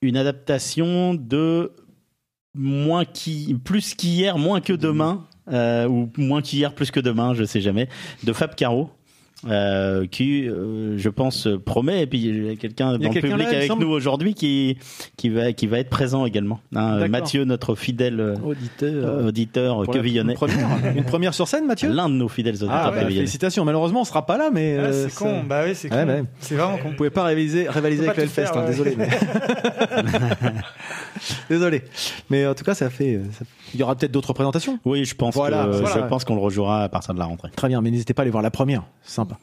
une 0.01 0.17
adaptation 0.17 1.15
de 1.15 1.73
moins 2.55 3.05
qui 3.05 3.55
plus 3.65 3.95
qu'hier, 3.95 4.39
moins 4.39 4.61
que 4.61 4.73
demain, 4.73 5.27
euh, 5.53 5.87
ou 5.89 6.11
moins 6.17 6.41
qu'hier, 6.41 6.75
plus 6.75 6.91
que 6.91 7.01
demain, 7.01 7.35
je 7.35 7.45
sais 7.45 7.61
jamais, 7.61 7.89
de 8.23 8.33
Fab 8.33 8.55
Caro. 8.55 8.91
Euh, 9.47 10.07
qui, 10.07 10.49
euh, 10.49 10.97
je 10.97 11.09
pense, 11.11 11.49
promet. 11.67 12.01
Et 12.03 12.07
puis 12.07 12.19
il 12.19 12.45
y 12.47 12.51
a 12.51 12.57
quelqu'un 12.57 12.95
a 12.95 12.99
dans 12.99 13.13
le 13.13 13.21
public 13.21 13.37
là, 13.39 13.49
avec 13.49 13.67
semble 13.69 13.85
nous 13.85 13.91
aujourd'hui 13.91 14.33
qui 14.33 14.79
qui 15.19 15.29
va 15.29 15.53
qui 15.53 15.67
va 15.67 15.81
être 15.81 15.91
présent 15.91 16.25
également. 16.25 16.61
Hein, 16.75 16.95
D'accord. 16.95 17.09
Mathieu, 17.11 17.45
notre 17.45 17.75
fidèle 17.75 18.21
euh, 18.21 18.37
Auditeur. 18.43 19.27
auditeur 19.27 19.83
Pour 19.83 19.93
la- 19.93 19.99
quevillonnais. 20.01 20.33
Une 20.33 20.39
première, 20.39 20.69
une 20.97 21.05
première 21.05 21.35
sur 21.35 21.47
scène, 21.47 21.67
Mathieu 21.67 21.91
L'un 21.93 22.09
de 22.09 22.15
nos 22.15 22.29
fidèles 22.29 22.55
auditeurs 22.55 22.71
Ah, 22.73 22.87
ouais, 22.89 22.95
quevillonnais. 23.01 23.17
félicitations. 23.17 23.67
Malheureusement, 23.67 24.01
on 24.01 24.05
sera 24.05 24.25
pas 24.25 24.39
là, 24.39 24.49
mais. 24.51 24.77
Ah, 24.79 24.83
euh, 24.85 25.09
c'est 25.11 25.15
con, 25.15 25.25
ça- 25.27 25.43
bah 25.47 25.63
oui, 25.67 25.75
c'est 25.75 25.93
Ouais, 25.93 26.05
con. 26.05 26.09
ouais. 26.11 26.25
C'est 26.41 26.55
vraiment 26.55 26.79
con. 26.79 26.89
Vous 26.89 26.97
pouvez 26.97 27.11
pas 27.11 27.25
rivaliser, 27.25 27.69
rivaliser 27.69 28.05
avec 28.05 28.17
le 28.17 28.23
Hellfest, 28.23 28.47
hein, 28.55 28.65
désolé. 28.67 28.95
Mais... 28.97 29.09
désolé. 31.49 31.83
Mais 32.31 32.47
en 32.47 32.55
tout 32.55 32.65
cas, 32.65 32.75
ça 32.75 32.91
fait. 32.91 33.21
ça- 33.39 33.45
Il 33.75 33.81
y 33.81 33.83
aura 33.83 33.95
peut-être 33.97 34.13
d'autres 34.13 34.33
présentations. 34.33 34.79
Oui, 34.85 35.05
je 35.05 35.15
pense 35.15 35.35
Voilà, 35.35 35.65
que 35.65 35.71
voilà. 35.81 36.03
je 36.03 36.09
pense 36.09 36.25
qu'on 36.25 36.35
le 36.35 36.41
rejouera 36.41 36.83
à 36.85 36.89
partir 36.89 37.15
de 37.15 37.19
la 37.19 37.25
rentrée. 37.27 37.51
Très 37.55 37.69
bien, 37.69 37.81
mais 37.81 37.91
n'hésitez 37.91 38.15
pas 38.15 38.23
à 38.23 38.25
aller 38.25 38.31
voir 38.31 38.43
la 38.43 38.51
première. 38.51 38.83
C'est 39.03 39.15
sympa. 39.15 39.39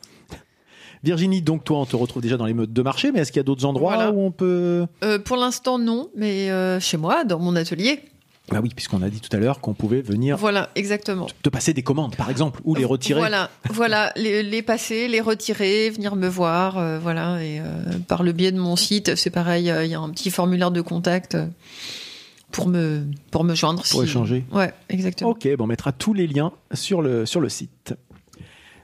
Virginie, 1.04 1.42
donc 1.42 1.64
toi, 1.64 1.80
on 1.80 1.86
te 1.86 1.96
retrouve 1.96 2.22
déjà 2.22 2.38
dans 2.38 2.46
les 2.46 2.54
modes 2.54 2.72
de 2.74 2.82
marché, 2.84 3.12
mais 3.12 3.20
est-ce 3.22 3.32
qu'il 3.32 3.40
y 3.40 3.42
a 3.42 3.44
d'autres 3.44 3.66
endroits 3.66 3.96
Voilà. 3.96 4.12
où 4.12 4.22
on 4.22 4.32
peut. 4.32 4.86
Euh, 5.04 5.18
pour 5.18 5.36
l'instant, 5.38 5.80
non, 5.80 6.10
mais 6.16 6.52
euh, 6.52 6.80
chez 6.80 6.98
moi, 6.98 7.24
dans 7.24 7.40
mon 7.40 7.56
atelier. 7.56 8.02
Bah 8.50 8.60
oui, 8.62 8.70
puisqu'on 8.76 9.02
a 9.02 9.10
dit 9.10 9.22
tout 9.22 9.34
à 9.36 9.40
l'heure 9.40 9.62
qu'on 9.62 9.74
pouvait 9.74 10.02
venir 10.02 10.36
Voilà, 10.36 10.70
exactement. 10.76 11.28
te 11.42 11.50
passer 11.50 11.74
des 11.74 11.84
commandes, 11.84 12.16
par 12.18 12.30
exemple, 12.30 12.60
ou 12.66 12.76
les 12.76 12.84
retirer. 12.84 13.20
Voilà, 13.20 13.50
voilà, 13.70 14.12
les, 14.18 14.44
les 14.44 14.62
passer, 14.62 15.08
les 15.08 15.22
retirer, 15.22 15.90
venir 15.90 16.16
me 16.18 16.28
voir, 16.28 16.78
euh, 16.78 17.00
voilà, 17.00 17.42
et 17.44 17.60
euh, 17.62 17.64
par 18.08 18.24
le 18.24 18.34
biais 18.34 18.52
de 18.52 18.60
mon 18.60 18.76
site, 18.76 19.16
c'est 19.16 19.30
pareil, 19.30 19.70
euh, 19.70 19.86
il 19.86 19.92
y 19.92 19.96
a 19.96 20.00
un 20.00 20.10
petit 20.10 20.32
formulaire 20.32 20.72
de 20.72 20.82
contact 20.82 21.38
pour 22.52 22.68
me 22.68 23.06
pour 23.30 23.46
me 23.46 23.56
joindre. 23.56 23.84
Pour 23.90 24.02
si- 24.02 24.04
échanger. 24.10 24.44
Ouais, 24.52 24.74
exactement. 24.90 25.30
Ok, 25.30 25.48
bon, 25.56 25.64
on 25.64 25.68
mettra 25.68 25.94
tous 25.94 26.14
les 26.14 26.28
liens 26.28 26.52
sur 26.74 27.02
le, 27.02 27.26
sur 27.26 27.40
le 27.40 27.48
site. 27.48 27.94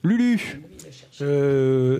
Lulu 0.03 0.61
Euh, 1.21 1.99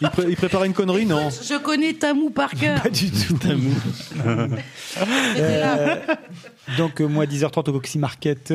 il, 0.00 0.08
pré- 0.10 0.26
il 0.28 0.36
prépare 0.36 0.64
une 0.64 0.72
connerie, 0.72 1.06
non 1.06 1.28
Je 1.30 1.58
connais 1.58 1.92
Tamou 1.94 2.30
par 2.30 2.50
cœur. 2.60 2.82
Pas 2.82 2.90
du 2.90 3.10
tout. 3.10 3.36
Euh, 5.38 5.96
donc, 6.76 7.00
euh, 7.00 7.06
moi, 7.06 7.24
10h30 7.26 7.68
au 7.70 7.72
Coxy 7.72 7.98
Market. 7.98 8.52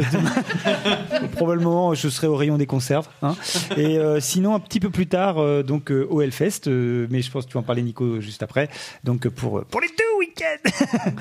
Probablement, 1.35 1.93
je 1.93 2.09
serai 2.09 2.27
au 2.27 2.35
rayon 2.35 2.57
des 2.57 2.65
conserves. 2.65 3.07
hein. 3.21 3.35
Et 3.77 3.97
euh, 3.97 4.19
sinon, 4.19 4.55
un 4.55 4.59
petit 4.59 4.79
peu 4.79 4.89
plus 4.89 5.07
tard, 5.07 5.37
euh, 5.39 5.63
donc 5.63 5.91
euh, 5.91 6.05
au 6.09 6.21
Hellfest. 6.21 6.67
euh, 6.67 7.07
mais 7.09 7.21
je 7.21 7.31
pense 7.31 7.45
que 7.45 7.49
tu 7.51 7.53
vas 7.55 7.61
en 7.61 7.63
parler, 7.63 7.81
Nico, 7.81 8.19
juste 8.19 8.43
après. 8.43 8.69
Donc, 9.03 9.25
euh, 9.25 9.29
pour, 9.29 9.63
pour 9.65 9.81
les 9.81 9.87
deux 9.87 10.19
week-ends 10.19 11.11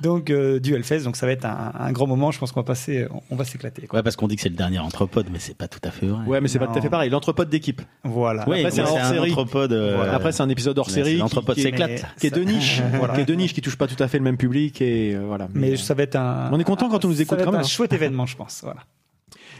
Donc, 0.00 0.30
euh, 0.30 0.58
du 0.58 0.74
Hellfest. 0.74 1.00
Donc, 1.04 1.16
ça 1.16 1.26
va 1.26 1.32
être 1.32 1.44
un, 1.44 1.72
un 1.78 1.92
grand 1.92 2.06
moment. 2.06 2.30
Je 2.32 2.38
pense 2.38 2.52
qu'on 2.52 2.60
va 2.60 2.64
passer, 2.66 3.06
on 3.30 3.36
va 3.36 3.44
s'éclater. 3.44 3.86
Ouais, 3.92 4.02
parce 4.02 4.16
qu'on 4.16 4.28
dit 4.28 4.36
que 4.36 4.42
c'est 4.42 4.48
le 4.48 4.56
dernier 4.56 4.78
entrepode, 4.78 5.28
mais 5.32 5.38
c'est 5.38 5.56
pas 5.56 5.68
tout 5.68 5.80
à 5.84 5.90
fait 5.90 6.06
vrai. 6.06 6.26
Ouais, 6.26 6.40
mais 6.40 6.48
c'est 6.48 6.58
pas 6.58 6.66
tout 6.66 6.78
à 6.78 6.82
fait 6.82 6.90
pareil. 6.90 7.10
L'entrepode 7.10 7.48
d'équipe. 7.50 7.82
Voilà. 8.04 8.44
Oui, 8.48 8.58
Après, 8.64 8.70
c'est 8.72 8.80
un 8.80 8.86
un, 8.86 8.88
hors-série. 8.88 9.30
Euh, 9.72 9.96
Voilà. 9.96 10.14
Après, 10.14 10.32
c'est 10.32 10.42
un 10.42 10.48
épisode 10.48 10.78
hors 10.78 10.90
série. 10.90 11.18
est- 11.18 11.62
s'éclate. 11.62 12.06
Qui 12.20 12.26
est 12.28 12.34
de 12.34 12.42
niche. 12.42 12.80
Voilà. 12.98 13.14
Qui 13.14 13.20
est 13.22 13.24
de 13.24 13.34
niche, 13.34 13.52
qui 13.54 13.60
touche 13.60 13.76
pas 13.76 13.86
tout 13.88 14.00
à 14.02 14.08
fait 14.08 14.18
le 14.18 14.24
même 14.24 14.36
public. 14.36 14.80
Et 14.82 15.14
euh, 15.14 15.22
voilà. 15.26 15.48
Mais 15.54 15.76
ça 15.76 15.94
va 15.94 16.02
être 16.04 16.16
un. 16.16 16.50
On 16.52 16.60
est 16.60 16.64
content 16.64 16.88
quand 16.88 17.04
on 17.04 17.08
nous 17.08 17.20
écoute 17.20 17.38
quand 17.44 17.50
même. 17.52 17.60
un 17.60 17.64
chouette 17.64 17.92
événement, 17.92 18.26
je 18.26 18.36
pense. 18.36 18.60
Voilà. 18.62 18.80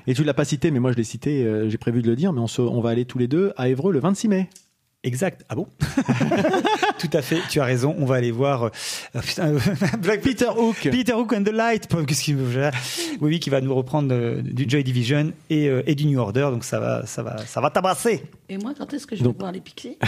Et 0.06 0.14
tu 0.14 0.24
l'as 0.24 0.34
pas 0.34 0.44
cité, 0.44 0.70
mais 0.72 0.80
moi 0.80 0.90
je 0.92 0.96
l'ai 0.96 1.04
cité, 1.04 1.44
euh, 1.44 1.68
j'ai 1.68 1.78
prévu 1.78 2.02
de 2.02 2.08
le 2.08 2.16
dire, 2.16 2.32
mais 2.32 2.40
on, 2.40 2.48
se- 2.48 2.60
on 2.60 2.80
va 2.80 2.90
aller 2.90 3.04
tous 3.04 3.18
les 3.18 3.28
deux 3.28 3.52
à 3.56 3.68
Évreux 3.68 3.92
le 3.92 4.00
26 4.00 4.26
mai. 4.28 4.50
Exact. 5.04 5.44
Ah 5.48 5.56
bon 5.56 5.66
Tout 6.98 7.10
à 7.12 7.22
fait. 7.22 7.38
Tu 7.50 7.60
as 7.60 7.64
raison. 7.64 7.94
On 7.98 8.04
va 8.04 8.14
aller 8.16 8.30
voir. 8.30 8.64
euh, 8.64 8.70
putain, 9.26 9.52
Black 10.00 10.20
Peter 10.22 10.46
Hook. 10.56 10.76
Peter 10.82 11.12
Hook 11.14 11.32
and 11.32 11.42
the 11.42 11.48
Light. 11.52 11.88
Qu'est-ce 12.06 12.22
qu'il 12.22 12.36
veut 12.36 12.70
Oui, 13.20 13.32
oui, 13.32 13.40
qui 13.40 13.50
va 13.50 13.60
nous 13.60 13.74
reprendre 13.74 14.10
euh, 14.12 14.40
du 14.42 14.64
Joy 14.68 14.84
Division 14.84 15.32
et, 15.50 15.68
euh, 15.68 15.82
et 15.86 15.94
du 15.96 16.06
New 16.06 16.20
Order. 16.20 16.48
Donc 16.52 16.62
ça 16.64 16.78
va, 16.78 17.04
ça 17.06 17.22
va, 17.24 17.38
ça 17.46 17.60
va 17.60 17.70
tabasser. 17.70 18.22
Et 18.48 18.58
moi, 18.58 18.74
quand 18.78 18.92
est-ce 18.94 19.06
que 19.06 19.16
je 19.16 19.24
Donc- 19.24 19.34
vais 19.34 19.40
voir 19.40 19.52
les 19.52 19.60
Pixies? 19.60 19.98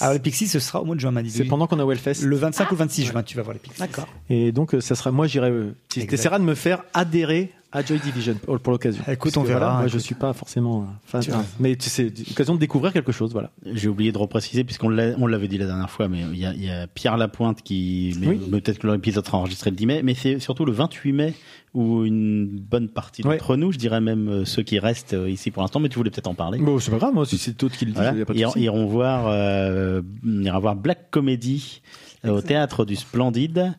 Alors 0.00 0.12
les 0.12 0.20
Pixies, 0.20 0.48
ce 0.48 0.58
sera 0.58 0.82
au 0.82 0.84
mois 0.84 0.94
de 0.94 1.00
juin, 1.00 1.10
m'a. 1.10 1.22
C'est 1.28 1.44
pendant 1.44 1.66
qu'on 1.66 1.78
a 1.80 1.86
Wellfest. 1.86 2.22
Le 2.24 2.36
25 2.36 2.70
ou 2.70 2.74
le 2.74 2.78
26 2.78 3.04
juin, 3.06 3.22
tu 3.22 3.36
vas 3.36 3.42
voir 3.42 3.54
les 3.54 3.60
Pixies. 3.60 3.80
D'accord. 3.80 4.08
Et 4.28 4.52
donc, 4.52 4.76
ça 4.80 4.94
sera, 4.94 5.10
moi 5.10 5.26
j'irai, 5.26 5.52
tu 5.88 6.00
essaieras 6.00 6.38
de 6.38 6.44
me 6.44 6.54
faire 6.54 6.82
adhérer 6.92 7.50
à 7.74 7.84
Joy 7.84 7.98
Division 7.98 8.34
pour, 8.34 8.58
pour 8.60 8.72
l'occasion. 8.72 9.02
Écoute, 9.08 9.36
on 9.36 9.42
verra, 9.42 9.58
voilà, 9.58 9.74
moi 9.80 9.86
je 9.88 9.98
suis 9.98 10.14
pas 10.14 10.32
forcément 10.32 10.86
fan, 11.04 11.20
Tu 11.20 11.32
hein, 11.32 11.44
mais 11.60 11.76
sais, 11.80 12.12
l'occasion 12.28 12.54
de 12.54 12.60
découvrir 12.60 12.92
quelque 12.92 13.12
chose, 13.12 13.32
voilà. 13.32 13.50
J'ai 13.66 13.88
oublié 13.88 14.12
de 14.12 14.18
repréciser 14.18 14.64
puisqu'on 14.64 14.88
l'a- 14.88 15.14
on 15.18 15.26
l'avait 15.26 15.48
dit 15.48 15.58
la 15.58 15.66
dernière 15.66 15.90
fois, 15.90 16.08
mais 16.08 16.20
il 16.32 16.38
y 16.38 16.46
a, 16.46 16.52
il 16.54 16.64
y 16.64 16.70
a 16.70 16.86
Pierre 16.86 17.16
Lapointe 17.16 17.62
qui, 17.62 18.16
Oui. 18.24 18.38
peut-être 18.50 18.78
que 18.78 18.86
l'épisode 18.86 19.26
sera 19.26 19.38
enregistré 19.38 19.70
le 19.70 19.76
10 19.76 19.86
mai, 19.86 20.02
mais 20.04 20.14
c'est 20.14 20.38
surtout 20.38 20.64
le 20.64 20.72
28 20.72 21.12
mai 21.12 21.34
où 21.74 22.04
une 22.04 22.46
bonne 22.60 22.88
partie 22.88 23.22
d'entre 23.22 23.56
nous, 23.56 23.72
je 23.72 23.78
dirais 23.78 24.00
même 24.00 24.28
euh, 24.28 24.44
ceux 24.44 24.62
qui 24.62 24.78
restent 24.78 25.14
euh, 25.14 25.28
ici 25.28 25.50
pour 25.50 25.60
l'instant, 25.62 25.80
mais 25.80 25.88
tu 25.88 25.96
voulais 25.98 26.10
peut-être 26.10 26.28
en 26.28 26.34
parler. 26.36 26.60
Bon, 26.60 26.78
c'est 26.78 26.92
pas 26.92 26.98
grave, 26.98 27.14
moi 27.14 27.26
si 27.26 27.36
c'est 27.36 27.58
d'autres 27.58 27.76
qui 27.76 27.84
le 27.86 27.90
disent, 27.90 28.00
Voilà. 28.00 28.12
il 28.12 28.18
y 28.20 28.22
a 28.22 28.26
pas 28.26 28.32
de 28.32 28.38
Ils 28.38 28.62
iront 28.62 28.86
voir, 28.86 29.24
euh, 29.26 30.00
on 30.24 30.42
ira 30.44 30.60
voir 30.60 30.76
Black 30.76 31.10
Comedy 31.10 31.82
au 32.26 32.40
théâtre 32.40 32.84
du 32.84 32.96
Splendide, 32.96 33.72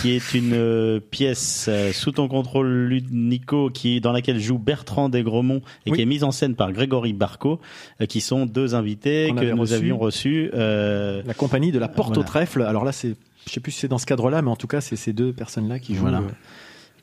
qui 0.00 0.10
est 0.12 0.34
une 0.34 0.52
euh, 0.54 1.00
pièce 1.00 1.66
euh, 1.68 1.92
sous 1.92 2.12
ton 2.12 2.28
contrôle, 2.28 3.00
Nico, 3.10 3.70
qui 3.70 4.00
dans 4.00 4.12
laquelle 4.12 4.38
joue 4.40 4.58
Bertrand 4.58 5.08
Desgremont 5.08 5.62
et 5.86 5.90
Oui. 5.90 5.96
qui 5.96 6.02
est 6.02 6.06
mise 6.06 6.24
en 6.24 6.30
scène 6.30 6.54
par 6.54 6.72
Grégory 6.72 7.12
Barco, 7.12 7.60
euh, 8.00 8.06
qui 8.06 8.20
sont 8.20 8.46
deux 8.46 8.74
invités 8.74 9.28
Qu'on 9.30 9.36
que 9.36 9.44
nous 9.52 9.72
avions 9.72 9.98
reçus. 9.98 10.50
La 10.52 11.34
compagnie 11.36 11.72
de 11.72 11.78
la 11.78 11.88
Porte 11.88 12.08
Voilà. 12.14 12.20
au 12.20 12.24
Trèfle. 12.24 12.62
Alors 12.62 12.84
là, 12.84 12.92
c'est, 12.92 13.14
je 13.46 13.52
sais 13.52 13.60
plus 13.60 13.72
si 13.72 13.80
c'est 13.80 13.88
dans 13.88 13.98
ce 13.98 14.06
cadre-là, 14.06 14.42
mais 14.42 14.50
en 14.50 14.56
tout 14.56 14.66
cas, 14.66 14.80
c'est 14.80 14.96
ces 14.96 15.12
deux 15.12 15.32
personnes-là 15.32 15.78
qui 15.78 15.94
jouent. 15.94 16.02
Voilà. 16.02 16.22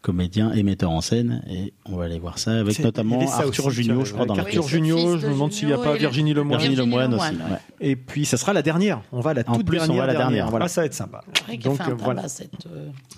Comédien 0.04 0.52
et 0.54 0.62
metteur 0.62 0.92
en 0.92 1.02
scène. 1.02 1.42
Et 1.50 1.74
on 1.86 1.96
va 1.96 2.04
aller 2.06 2.20
voir 2.20 2.38
ça 2.38 2.52
avec 2.52 2.78
notamment 2.80 3.26
ça 3.26 3.38
Arthur 3.44 3.72
Junio, 3.72 4.06
je 4.06 4.14
crois, 4.14 4.26
dans 4.28 4.36
la 4.36 4.42
Arthur. 4.44 4.68
Junio, 4.68 5.18
je 5.18 5.26
me 5.26 5.32
demande 5.34 5.52
s'il 5.52 5.70
n'y 5.70 5.74
a 5.74 5.78
pas 5.80 5.96
Virginie 5.96 6.34
Lemoine. 6.36 6.60
Virginie 6.60 6.76
Lemoine 6.76 7.14
aussi. 7.16 7.30
ouais. 7.32 7.58
Et 7.80 7.96
puis 7.96 8.26
ça 8.26 8.38
sera 8.38 8.54
la 8.54 8.62
dernière. 8.62 9.02
On 9.12 9.22
va 9.22 9.32
à 9.32 9.34
la 9.34 9.42
En 9.48 9.56
toute 9.56 9.68
on 9.68 9.72
dernière. 9.72 9.96
va 9.98 10.04
à 10.04 10.08
la 10.08 10.14
dernière. 10.14 10.50
Voilà. 10.50 10.66
Ah, 10.66 10.68
ça 10.68 10.82
va 10.82 10.86
être 10.86 10.94
sympa. 10.94 11.22
Donc, 11.64 11.82
euh, 11.82 11.96
voilà. 11.98 12.22
tabac, 12.22 12.28
cette, 12.30 12.52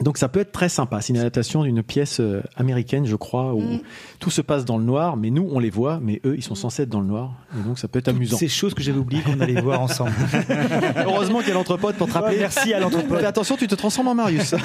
Donc 0.01 0.17
ça 0.17 0.29
peut 0.29 0.39
être 0.39 0.51
très 0.51 0.69
sympa. 0.69 1.01
C'est 1.01 1.11
une 1.13 1.19
adaptation 1.19 1.63
d'une 1.63 1.83
pièce 1.83 2.19
euh, 2.19 2.41
américaine, 2.55 3.05
je 3.05 3.15
crois, 3.15 3.53
où 3.53 3.61
Mm. 3.65 3.79
tout 4.19 4.29
se 4.29 4.41
passe 4.41 4.63
dans 4.63 4.77
le 4.77 4.83
noir, 4.83 5.17
mais 5.17 5.31
nous 5.31 5.49
on 5.51 5.57
les 5.59 5.71
voit, 5.71 5.99
mais 6.01 6.21
eux 6.23 6.35
ils 6.37 6.43
sont 6.43 6.53
censés 6.55 6.83
être 6.83 6.89
dans 6.89 6.99
le 7.01 7.07
noir. 7.07 7.33
Et 7.59 7.67
donc 7.67 7.79
ça 7.79 7.87
peut 7.87 7.97
être 7.99 8.07
amusant. 8.09 8.37
Ces 8.37 8.47
choses 8.47 8.75
que 8.75 8.83
j'avais 8.83 8.99
oubliées 8.99 9.23
qu'on 9.23 9.39
allait 9.39 9.59
voir 9.59 9.81
ensemble. 9.81 10.11
Heureusement 11.05 11.39
qu'il 11.39 11.47
y 11.49 11.51
a 11.51 11.55
l'entrepode 11.55 11.95
pour 11.95 12.07
te 12.07 12.13
rappeler. 12.13 12.35
Ouais, 12.35 12.41
merci 12.41 12.73
à 12.75 12.79
l'entrepode. 12.79 13.19
Fais 13.19 13.25
attention, 13.25 13.57
tu 13.57 13.67
te 13.67 13.73
transformes 13.75 14.09
en 14.09 14.15
Marius. 14.15 14.53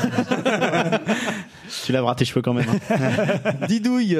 Tu 1.84 1.92
laveras 1.92 2.15
tes 2.15 2.24
cheveux 2.24 2.42
quand 2.42 2.52
même. 2.55 2.66
hein. 2.90 2.97
Didouille, 3.68 4.18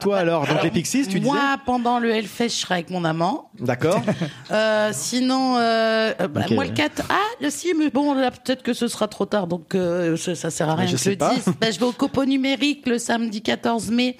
toi 0.00 0.18
alors, 0.18 0.46
donc 0.46 0.62
les 0.62 0.70
Pixies, 0.70 1.02
tu 1.06 1.20
disais 1.20 1.30
Moi, 1.32 1.56
pendant 1.66 1.98
le 1.98 2.10
Hellfest, 2.10 2.48
je 2.48 2.54
serai 2.54 2.74
avec 2.74 2.90
mon 2.90 3.04
amant. 3.04 3.50
D'accord. 3.60 4.02
Euh, 4.50 4.90
sinon, 4.92 5.56
euh, 5.58 6.12
euh, 6.20 6.28
bah, 6.28 6.42
Ok. 6.46 6.52
moi 6.52 6.64
le 6.64 6.70
4 6.70 7.02
Ah, 7.10 7.14
le 7.40 7.50
si, 7.50 7.74
mais 7.74 7.90
bon, 7.90 8.14
là 8.14 8.30
peut-être 8.30 8.62
que 8.62 8.72
ce 8.72 8.86
sera 8.86 9.08
trop 9.08 9.26
tard, 9.26 9.46
donc 9.48 9.74
euh, 9.74 10.16
ça, 10.16 10.34
ça 10.36 10.50
sert 10.50 10.68
à 10.70 10.76
Mais 10.76 10.82
rien 10.82 10.90
je 10.90 10.96
que 10.96 10.98
sais 11.02 11.10
le 11.10 11.16
pas. 11.16 11.34
Bah, 11.60 11.70
je 11.70 11.78
vais 11.78 11.84
au 11.86 11.92
copo 11.92 12.24
numérique 12.24 12.86
le 12.86 12.98
samedi 12.98 13.42
14 13.42 13.90
mai 13.90 14.16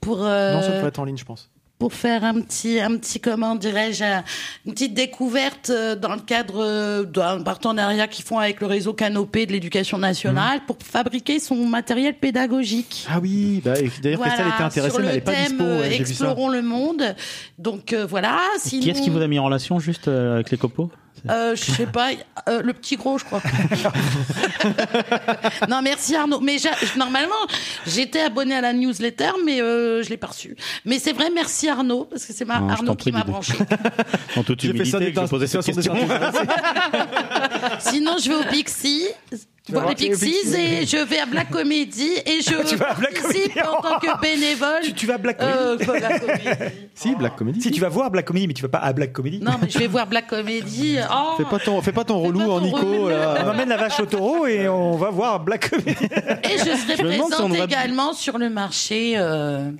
pour 0.00 0.22
euh, 0.24 0.52
Non, 0.54 0.62
ça 0.62 0.72
devrait 0.72 0.88
être 0.88 0.98
en 0.98 1.04
ligne, 1.04 1.16
je 1.16 1.24
pense. 1.24 1.50
Pour 1.78 1.92
faire 1.92 2.24
un 2.24 2.40
petit, 2.40 2.78
un 2.80 2.96
petit, 2.96 3.20
comment 3.20 3.56
dirais-je, 3.56 4.04
un- 4.04 4.24
une 4.64 4.72
petite 4.72 4.94
découverte 4.94 5.70
euh, 5.70 5.96
dans 5.96 6.14
le 6.14 6.20
cadre 6.20 6.62
euh, 6.64 7.02
d'un 7.04 7.42
partenariat 7.42 8.06
qu'ils 8.06 8.24
font 8.24 8.38
avec 8.38 8.60
le 8.60 8.66
réseau 8.66 8.92
Canopé 8.94 9.44
de 9.44 9.52
l'éducation 9.52 9.98
nationale 9.98 10.58
Mhm. 10.60 10.66
pour 10.66 10.76
fabriquer 10.82 11.40
son 11.40 11.56
matériel 11.66 12.14
pédagogique. 12.14 13.06
Ah 13.10 13.18
oui, 13.20 13.60
bah, 13.64 13.74
d'ailleurs 14.02 14.18
Voilà, 14.18 14.32
Christelle 14.34 14.52
était 14.54 14.62
intéressée, 14.62 14.96
mais 14.98 15.02
elle 15.04 15.08
le 15.10 15.14
n'est 15.16 15.20
pas 15.20 15.34
dispo. 15.34 15.64
ouais, 15.64 15.82
j'ai 15.90 15.98
vu 15.98 16.04
ça. 16.04 16.10
Explorons 16.10 16.48
le 16.48 16.62
monde. 16.62 17.14
Donc 17.58 17.92
euh, 17.92 18.06
voilà. 18.06 18.38
Sinon, 18.58 18.82
Qui 18.82 18.90
est-ce 18.90 19.02
qui 19.02 19.10
vous 19.10 19.20
a 19.20 19.26
mis 19.26 19.38
en 19.38 19.44
relation 19.44 19.78
juste 19.80 20.08
euh, 20.08 20.34
avec 20.34 20.50
les 20.50 20.56
copeaux 20.56 20.90
euh, 21.30 21.54
je 21.56 21.64
sais 21.70 21.86
pas, 21.86 22.10
euh, 22.48 22.62
le 22.62 22.72
petit 22.72 22.96
gros, 22.96 23.18
je 23.18 23.24
crois. 23.24 23.42
non, 25.68 25.80
merci 25.82 26.14
Arnaud. 26.16 26.40
Mais 26.40 26.56
normalement, 26.96 27.34
j'étais 27.86 28.20
abonné 28.20 28.54
à 28.54 28.60
la 28.60 28.72
newsletter, 28.72 29.30
mais 29.44 29.60
euh, 29.60 30.02
je 30.02 30.10
l'ai 30.10 30.16
pas 30.16 30.28
reçu. 30.28 30.56
Mais 30.84 30.98
c'est 30.98 31.12
vrai, 31.12 31.30
merci 31.34 31.68
Arnaud, 31.68 32.04
parce 32.04 32.24
que 32.24 32.32
c'est 32.32 32.44
ma- 32.44 32.72
Arnaud 32.72 32.94
qui 32.94 33.12
m'a 33.12 33.24
branché. 33.24 33.54
En 34.36 34.42
toute 34.42 34.60
J'ai 34.60 34.72
fait 34.72 34.84
ça 34.84 34.98
humilité, 34.98 35.20
que 35.20 35.26
je 35.26 35.30
posais 35.30 35.46
cette 35.46 35.60
de 35.66 35.72
façon 35.72 35.74
question. 35.74 35.94
désintéressée. 35.94 36.46
Sinon, 37.90 38.16
je 38.22 38.28
vais 38.28 38.34
au 38.36 38.44
Pixie. 38.50 39.06
Vas 39.72 39.80
Voir 39.80 39.88
les 39.88 39.94
Pixies 39.94 40.54
et 40.58 40.84
je 40.84 40.98
vais 41.08 41.18
à 41.20 41.24
Black 41.26 41.48
Comedy 41.50 42.10
et 42.26 42.42
je 42.42 42.62
Tu 42.68 42.76
vas 42.76 42.90
à 42.90 42.94
Black 42.94 43.14
participe 43.14 43.54
Comedy. 43.54 43.68
en 43.68 43.80
tant 43.80 43.98
que 43.98 44.20
bénévole. 44.20 44.80
Tu, 44.82 44.92
tu 44.92 45.06
vas 45.06 45.14
à 45.14 45.18
Black 45.18 45.40
Euh, 45.40 45.78
Comedy 45.78 45.86
pas 45.86 45.98
Black 46.08 46.20
Comedy. 46.20 46.74
Si, 46.94 47.14
Black 47.14 47.36
Comedy. 47.36 47.60
Si 47.62 47.70
tu 47.70 47.80
vas 47.80 47.88
voir 47.88 48.10
Black 48.10 48.26
Comedy, 48.26 48.46
mais 48.46 48.52
tu 48.54 48.60
vas 48.62 48.68
pas 48.68 48.78
à 48.78 48.92
Black 48.92 49.12
Comedy. 49.12 49.40
Non, 49.40 49.52
mais 49.60 49.70
je 49.70 49.78
vais 49.78 49.86
voir 49.86 50.06
Black 50.06 50.26
Comedy. 50.26 50.98
Oh, 51.10 51.34
Fais 51.38 51.44
pas 51.44 51.58
ton, 51.58 51.80
fais 51.80 51.92
pas 51.92 52.04
ton 52.04 52.20
relou 52.20 52.40
pas 52.40 52.52
en 52.52 52.60
Nico. 52.60 52.78
On 53.08 53.48
emmène 53.48 53.68
la 53.70 53.76
vache 53.78 53.98
au 54.00 54.06
taureau 54.06 54.46
et 54.46 54.68
on 54.68 54.96
va 54.96 55.10
voir 55.10 55.40
Black 55.40 55.70
Comedy. 55.70 56.04
Et 56.44 56.58
je 56.58 56.64
serai 56.76 56.96
Je 56.98 57.02
présente 57.02 57.32
va- 57.50 57.64
également 57.64 58.12
sur 58.12 58.36
le 58.38 58.50
marché 58.50 59.14
euh, 59.16 59.70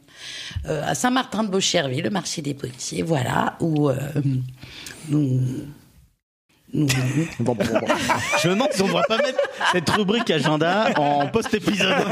euh, 0.66 0.82
à 0.86 0.94
Saint-Martin-de-Beaucherville, 0.94 2.04
le 2.04 2.10
marché 2.10 2.40
des 2.42 2.54
policiers, 2.54 3.02
voilà, 3.02 3.56
où 3.60 3.90
euh, 3.90 3.96
nous- 5.10 5.40
Bon, 6.74 6.86
bon, 7.38 7.54
bon, 7.54 7.64
bon. 7.64 7.86
Je 8.42 8.48
me 8.48 8.54
demande 8.54 8.72
si 8.72 8.82
on 8.82 8.86
ne 8.86 8.90
devrait 8.90 9.04
pas 9.06 9.18
mettre 9.18 9.38
cette 9.70 9.88
rubrique 9.90 10.28
agenda 10.30 10.88
en 10.96 11.28
post-épisode. 11.28 11.94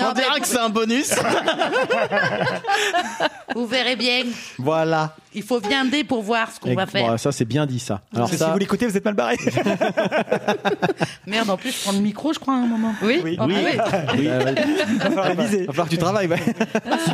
On 0.00 0.12
dira 0.12 0.40
que 0.40 0.46
c'est 0.46 0.58
un 0.58 0.68
bonus. 0.68 1.14
vous 3.54 3.66
verrez 3.66 3.96
bien. 3.96 4.24
Voilà. 4.58 5.14
Il 5.36 5.42
faut 5.42 5.60
viander 5.60 6.02
pour 6.02 6.22
voir 6.22 6.50
ce 6.50 6.58
qu'on 6.58 6.74
va 6.74 6.86
faire. 6.86 7.06
bon, 7.10 7.16
ça 7.18 7.30
c'est 7.30 7.44
bien 7.44 7.66
dit 7.66 7.78
ça. 7.78 8.00
Alors 8.14 8.28
Si 8.28 8.36
ça, 8.38 8.50
vous 8.52 8.58
l'écoutez, 8.58 8.86
vous 8.86 8.96
êtes 8.96 9.04
mal 9.04 9.14
barré. 9.14 9.36
Merde, 11.26 11.50
en 11.50 11.56
plus, 11.56 11.72
je 11.72 11.82
prends 11.82 11.92
le 11.92 11.98
micro, 11.98 12.32
je 12.32 12.38
crois, 12.38 12.54
à 12.54 12.58
un 12.58 12.66
moment. 12.66 12.94
Oui. 13.02 13.20
Oui. 13.22 13.36
Ah, 13.38 13.46
Oui. 13.46 13.54
oui. 13.58 14.26
euh, 14.28 14.54
Il 14.88 14.98
va 14.98 15.04
falloir 15.10 15.26
réviser. 15.26 15.66
va 15.66 15.72
falloir 15.72 15.86
que 15.88 15.92
tu 15.94 15.98
travailles. 15.98 16.28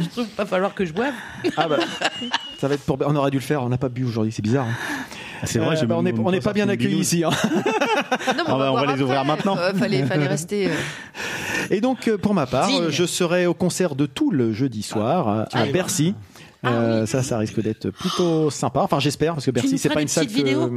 Je 0.02 0.08
trouve 0.08 0.26
qu'il 0.26 0.36
va 0.36 0.46
falloir 0.46 0.74
que 0.74 0.84
je 0.84 0.92
boive. 0.92 1.12
Ah 1.56 1.66
bah, 1.68 1.76
ça 2.60 2.68
va 2.68 2.74
être 2.74 2.82
pour. 2.84 2.98
On 3.04 3.16
aurait 3.16 3.30
dû 3.30 3.38
le 3.38 3.42
faire. 3.42 3.62
On 3.62 3.68
n'a 3.68 3.78
pas 3.78 3.88
bu 3.88 4.04
aujourd'hui. 4.04 4.32
C'est 4.32 4.42
bizarre. 4.42 4.66
hein. 4.66 5.04
C'est 5.44 5.58
vrai, 5.58 5.76
Euh, 5.82 5.86
bah, 5.86 5.96
on 5.98 6.02
n'est 6.02 6.12
on 6.16 6.40
pas 6.40 6.52
bien 6.52 6.68
accueillis 6.68 6.98
ici. 7.00 7.24
hein. 7.24 7.30
Non, 7.44 7.64
mais 8.36 8.42
Ah 8.46 8.56
bah, 8.58 8.72
on 8.72 8.80
va 8.86 8.94
les 8.94 9.02
ouvrir 9.02 9.24
maintenant. 9.24 9.56
Euh, 9.58 9.72
fallait, 9.74 10.04
fallait 10.04 10.28
rester. 10.28 10.68
euh, 10.68 10.74
Et 11.70 11.80
donc, 11.80 12.06
euh, 12.08 12.16
pour 12.18 12.34
ma 12.34 12.46
part, 12.46 12.68
Digne. 12.68 12.90
je 12.90 13.04
serai 13.04 13.46
au 13.46 13.54
concert 13.54 13.96
de 13.96 14.06
tout 14.06 14.30
le 14.30 14.52
jeudi 14.52 14.82
soir 14.82 15.28
euh, 15.28 15.44
à 15.52 15.64
Bercy. 15.66 16.14
Euh, 16.64 17.06
Ça, 17.06 17.22
ça 17.22 17.38
risque 17.38 17.60
d'être 17.60 17.90
plutôt 17.90 18.50
sympa. 18.50 18.80
Enfin, 18.80 19.00
j'espère, 19.00 19.34
parce 19.34 19.46
que 19.46 19.50
Bercy, 19.50 19.78
c'est 19.78 19.88
pas 19.88 20.00
une 20.02 20.08
salle 20.08 20.28
que. 20.28 20.68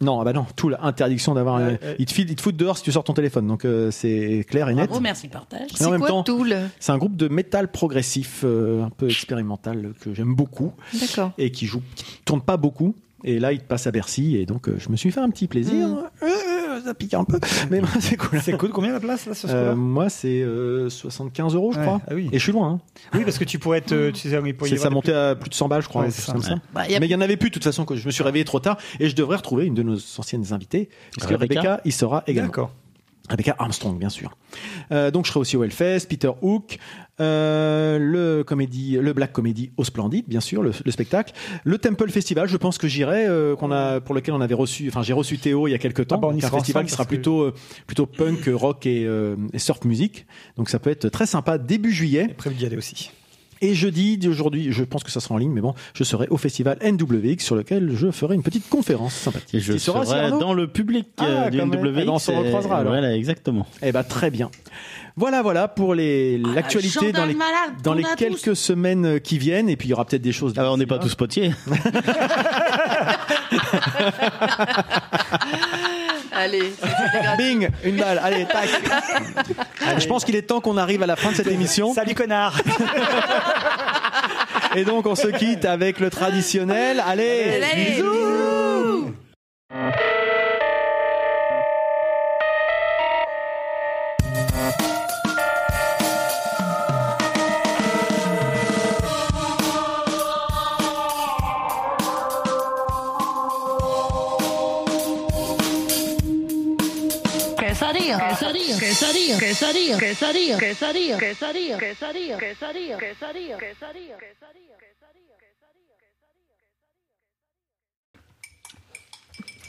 Non, 0.00 0.20
ah 0.20 0.24
bah 0.24 0.32
non, 0.32 0.46
tout 0.56 0.68
l'interdiction 0.68 1.34
d'avoir. 1.34 1.56
un- 1.56 1.62
Ouais, 1.68 1.80
ouais. 1.82 1.96
Ils 1.98 2.06
te 2.06 2.40
foutent 2.42 2.56
dehors 2.56 2.76
si 2.78 2.84
tu 2.84 2.92
sors 2.92 3.04
ton 3.04 3.12
téléphone, 3.12 3.46
donc 3.46 3.64
euh, 3.64 3.90
c'est 3.90 4.46
clair 4.48 4.68
et 4.68 4.74
net. 4.74 4.86
Bravo, 4.88 5.00
merci 5.02 5.26
le 5.26 5.32
partage. 5.32 5.60
Et 5.70 5.74
en 5.74 5.76
C'est 5.76 5.90
même 5.90 6.00
quoi 6.00 6.08
temps, 6.08 6.22
Tool 6.22 6.56
c'est 6.80 6.92
un 6.92 6.98
groupe 6.98 7.16
de 7.16 7.28
métal 7.28 7.68
progressif, 7.70 8.42
euh, 8.44 8.84
un 8.84 8.90
peu 8.90 9.08
expérimental, 9.08 9.92
que 10.00 10.14
j'aime 10.14 10.34
beaucoup 10.34 10.72
D'accord. 10.98 11.32
et 11.38 11.50
qui 11.50 11.66
joue, 11.66 11.82
qui 11.96 12.04
tourne 12.24 12.40
pas 12.42 12.56
beaucoup. 12.56 12.94
Et 13.24 13.38
là, 13.38 13.52
il 13.52 13.60
passe 13.60 13.86
à 13.86 13.90
Bercy, 13.92 14.36
et 14.36 14.46
donc 14.46 14.68
euh, 14.68 14.76
je 14.78 14.88
me 14.88 14.96
suis 14.96 15.10
fait 15.10 15.20
un 15.20 15.30
petit 15.30 15.46
plaisir. 15.46 15.86
Mm. 15.88 16.04
Euh, 16.22 16.80
ça 16.84 16.94
pique 16.94 17.14
un 17.14 17.24
peu, 17.24 17.38
mais 17.70 17.80
moi, 17.80 17.90
c'est 18.00 18.16
cool. 18.16 18.40
C'est 18.42 18.56
cool. 18.56 18.70
Combien 18.70 18.92
la 18.92 19.00
place 19.00 19.26
là, 19.26 19.34
sur 19.34 19.48
ce 19.48 19.54
Euh, 19.54 19.74
moi, 19.76 20.08
c'est 20.08 20.42
euh, 20.42 20.88
75 20.88 21.54
euros, 21.54 21.72
je 21.72 21.78
Ouais, 21.78 21.84
crois. 21.84 22.00
ah 22.08 22.14
oui. 22.14 22.28
Et 22.32 22.38
je 22.38 22.42
suis 22.42 22.52
loin. 22.52 22.68
hein. 22.70 22.80
Oui, 23.14 23.24
parce 23.24 23.38
que 23.38 23.44
tu 23.44 23.58
pourrais 23.58 23.78
être. 23.78 23.92
euh, 23.92 24.10
Tu 24.10 24.28
sais, 24.30 24.76
ça 24.76 24.90
montait 24.90 25.12
à 25.12 25.34
plus 25.34 25.50
de 25.50 25.54
100 25.54 25.68
balles, 25.68 25.82
je 25.82 25.88
crois. 25.88 26.02
Ouais, 26.04 26.10
ça. 26.10 26.34
ça. 26.40 26.54
Bah, 26.74 26.82
a- 26.82 26.98
Mais 27.00 27.06
il 27.06 27.10
y 27.10 27.14
en 27.14 27.20
avait 27.20 27.36
plus, 27.36 27.50
de 27.50 27.54
toute 27.54 27.64
façon, 27.64 27.84
que 27.84 27.94
je 27.96 28.06
me 28.06 28.10
suis 28.10 28.22
réveillé 28.24 28.44
trop 28.44 28.58
tard. 28.60 28.78
Et 29.00 29.08
je 29.08 29.14
devrais 29.14 29.36
retrouver 29.36 29.66
une 29.66 29.74
de 29.74 29.82
nos 29.82 29.96
anciennes 30.18 30.52
invitées. 30.52 30.88
Parce 31.16 31.28
que 31.28 31.34
Rebecca 31.34 31.60
Rebecca, 31.60 31.80
il 31.84 31.92
sera 31.92 32.24
également. 32.26 32.48
D'accord. 32.48 32.72
Rebecca 33.30 33.54
Armstrong, 33.58 33.96
bien 33.98 34.08
sûr. 34.08 34.36
Euh, 34.90 35.12
donc 35.12 35.26
je 35.26 35.30
serai 35.30 35.38
aussi 35.40 35.56
au 35.56 35.62
Hellfest, 35.62 36.06
Peter 36.08 36.30
Hook, 36.42 36.78
euh, 37.22 37.98
le 37.98 38.44
comédie, 38.44 38.98
le 39.00 39.12
Black 39.12 39.32
Comedy 39.32 39.70
au 39.76 39.84
Splendid, 39.84 40.24
bien 40.26 40.40
sûr, 40.40 40.62
le, 40.62 40.72
le 40.84 40.90
spectacle, 40.90 41.32
le 41.64 41.78
Temple 41.78 42.10
Festival. 42.10 42.48
Je 42.48 42.56
pense 42.56 42.78
que 42.78 42.88
j'irai, 42.88 43.26
euh, 43.26 43.56
qu'on 43.56 43.70
a, 43.70 44.00
pour 44.00 44.14
lequel 44.14 44.34
on 44.34 44.40
avait 44.40 44.54
reçu, 44.54 44.88
enfin 44.88 45.02
j'ai 45.02 45.12
reçu 45.12 45.38
Théo 45.38 45.68
il 45.68 45.70
y 45.70 45.74
a 45.74 45.78
quelques 45.78 46.06
temps. 46.06 46.16
Ah 46.16 46.20
bah, 46.20 46.28
on 46.30 46.36
y 46.36 46.40
Donc, 46.40 46.52
un 46.52 46.56
festival 46.56 46.84
qui 46.84 46.92
sera 46.92 47.04
plutôt, 47.04 47.42
euh, 47.42 47.54
plutôt 47.86 48.06
punk, 48.06 48.50
rock 48.52 48.86
et, 48.86 49.04
euh, 49.06 49.36
et 49.52 49.58
surf 49.58 49.84
music. 49.84 50.26
Donc 50.56 50.68
ça 50.68 50.78
peut 50.78 50.90
être 50.90 51.08
très 51.08 51.26
sympa 51.26 51.58
début 51.58 51.92
juillet. 51.92 52.28
Prévu 52.36 52.56
d'y 52.56 52.66
aller 52.66 52.76
aussi. 52.76 53.10
Et 53.64 53.74
jeudi 53.74 54.18
d'aujourd'hui, 54.18 54.72
je 54.72 54.82
pense 54.82 55.04
que 55.04 55.10
ça 55.12 55.20
sera 55.20 55.36
en 55.36 55.38
ligne, 55.38 55.52
mais 55.52 55.60
bon, 55.60 55.72
je 55.94 56.02
serai 56.02 56.26
au 56.30 56.36
festival 56.36 56.78
NWX 56.82 57.36
sur 57.38 57.54
lequel 57.54 57.92
je 57.94 58.10
ferai 58.10 58.34
une 58.34 58.42
petite 58.42 58.68
conférence 58.68 59.14
sympathique. 59.14 59.54
Et 59.54 59.60
je 59.60 59.78
serai 59.78 60.18
Arnaud 60.18 60.40
dans 60.40 60.52
le 60.52 60.66
public 60.66 61.06
euh, 61.20 61.44
Ah, 61.46 61.50
du 61.50 61.58
quand 61.58 61.66
même. 61.66 61.80
NWX. 61.80 61.92
Ben, 61.94 62.08
on 62.08 62.18
se 62.18 62.32
recroisera, 62.32 62.78
alors. 62.78 62.92
Voilà, 62.92 63.16
exactement. 63.16 63.64
Eh 63.80 63.92
ben 63.92 64.02
très 64.02 64.30
bien. 64.30 64.50
Voilà, 65.14 65.42
voilà 65.42 65.68
pour 65.68 65.94
les 65.94 66.40
Ah, 66.44 66.48
l'actualité 66.56 67.12
dans 67.12 67.24
les 67.24 67.34
malade, 67.34 67.74
dans 67.84 67.94
les 67.94 68.04
a 68.04 68.16
quelques 68.16 68.56
semaines 68.56 69.20
qui 69.20 69.38
viennent 69.38 69.68
et 69.68 69.76
puis 69.76 69.88
il 69.88 69.90
y 69.92 69.94
aura 69.94 70.06
peut-être 70.06 70.22
des 70.22 70.32
choses. 70.32 70.54
Ah 70.56 70.62
bah, 70.62 70.72
on 70.72 70.76
n'est 70.76 70.86
pas 70.86 70.98
tous 70.98 71.14
potiers. 71.14 71.52
Allez. 76.42 76.72
Bing, 77.38 77.68
une 77.84 77.96
balle. 77.96 78.20
Allez, 78.22 78.46
tac. 78.46 78.68
Je 79.98 80.06
pense 80.06 80.24
qu'il 80.24 80.34
est 80.34 80.42
temps 80.42 80.60
qu'on 80.60 80.76
arrive 80.76 81.02
à 81.04 81.06
la 81.06 81.14
fin 81.14 81.30
de 81.30 81.36
cette 81.36 81.46
émission. 81.46 81.94
Salut 81.94 82.14
connard 82.14 82.60
Et 84.74 84.84
donc 84.84 85.06
on 85.06 85.14
se 85.14 85.28
quitte 85.28 85.64
avec 85.64 86.00
le 86.00 86.10
traditionnel. 86.10 87.00
Allez, 87.06 87.62
Allez, 87.62 87.90
bisous. 87.90 89.14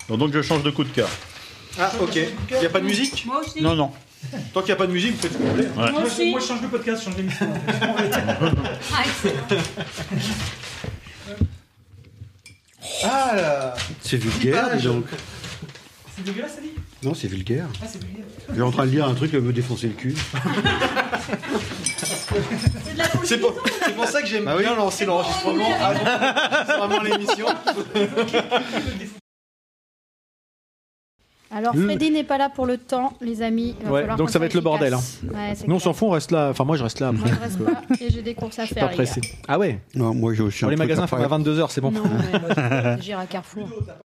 Donc 0.09 0.33
je 0.33 0.41
change 0.41 0.63
de 0.63 0.71
coup 0.71 0.83
de 0.83 0.89
cœur. 0.89 1.09
Ah 1.79 1.91
ok. 1.99 2.15
Il 2.15 2.59
n'y 2.59 2.65
a 2.65 2.69
pas 2.69 2.79
de 2.79 2.85
musique 2.85 3.25
Moi 3.25 3.39
aussi. 3.39 3.61
Non, 3.61 3.75
non. 3.75 3.91
Tant 4.53 4.61
qu'il 4.61 4.67
n'y 4.67 4.73
a 4.73 4.75
pas 4.77 4.87
de 4.87 4.91
musique, 4.91 5.15
vous 5.15 5.21
faites 5.21 5.33
ce 5.33 5.37
que 5.37 5.43
vous 5.43 5.49
voulez. 5.49 5.67
Ouais. 5.67 5.91
Moi 5.91 6.03
aussi. 6.03 6.31
Moi, 6.31 6.39
je 6.39 6.45
change 6.45 6.61
de 6.61 6.67
podcast, 6.67 6.99
je 7.01 7.05
change 7.05 7.15
d'émission. 7.15 7.47
Ah. 8.93 9.03
Ah 13.05 13.35
là 13.35 13.73
C'est 14.01 14.17
vulgaire, 14.17 14.77
dis 14.77 14.83
donc. 14.83 15.05
C'est 16.15 16.23
dégueulasse, 16.23 16.55
ça 16.55 16.61
dit 16.61 16.72
Non, 17.03 17.13
c'est 17.13 17.27
vulgaire. 17.27 17.67
Ah, 17.81 17.85
c'est 17.87 18.01
vulgaire. 18.03 18.23
J'ai 18.55 18.61
en 18.61 18.71
train 18.71 18.85
de 18.85 18.91
lire 18.91 19.07
un 19.07 19.13
truc, 19.13 19.31
elle 19.33 19.41
me 19.41 19.53
défoncer 19.53 19.87
le 19.87 19.93
cul. 19.93 20.15
C'est 23.23 23.37
pour, 23.39 23.53
c'est 23.85 23.95
pour 23.95 24.05
ça 24.05 24.21
que 24.21 24.27
j'aime 24.27 24.45
bien 24.57 24.75
lancer 24.75 25.05
l'enregistrement 25.05 25.65
avant 25.81 26.87
vraiment 26.87 27.03
l'émission. 27.03 27.45
Alors, 31.51 31.75
Freddy 31.75 32.09
n'est 32.09 32.23
pas 32.23 32.39
là 32.39 32.49
pour 32.49 32.65
le 32.65 32.77
temps, 32.79 33.13
les 33.21 33.43
amis. 33.43 33.75
Il 33.79 33.85
va 33.85 33.91
Ouais, 33.91 34.07
donc 34.17 34.31
ça 34.31 34.39
va 34.39 34.47
être 34.47 34.55
le 34.55 34.61
bordel. 34.61 34.93
Hein. 34.95 35.01
Ouais, 35.31 35.53
Nous 35.67 35.75
on 35.75 35.79
s'en 35.79 35.93
fout, 35.93 36.07
on 36.07 36.11
reste 36.11 36.31
là. 36.31 36.49
Enfin 36.49 36.63
moi 36.63 36.77
je 36.77 36.83
reste 36.83 36.99
là. 36.99 37.11
Moi, 37.11 37.27
je 37.27 37.39
reste 37.39 37.59
pas 37.63 37.81
et 38.01 38.09
j'ai 38.09 38.23
des 38.23 38.33
courses 38.33 38.57
à 38.57 38.63
Je 38.63 38.67
suis 38.67 38.73
faire. 38.75 38.85
pas 38.85 38.89
les 38.91 38.95
pressé. 38.97 39.21
gars. 39.21 39.27
Ah 39.47 39.59
ouais 39.59 39.79
Non, 39.93 40.15
moi 40.15 40.33
j'ai 40.33 40.41
aussi 40.41 40.59
Pour 40.61 40.69
un 40.69 40.71
les 40.71 40.77
truc 40.77 40.89
magasins 40.89 41.05
ferment 41.07 41.25
à 41.25 41.29
faire. 41.29 41.39
22h, 41.39 41.67
c'est 41.69 41.81
bon. 41.81 41.91
Non, 41.91 42.01
mais 42.03 43.01
j'irai 43.01 43.21
à 43.21 43.25
Carrefour. 43.27 43.69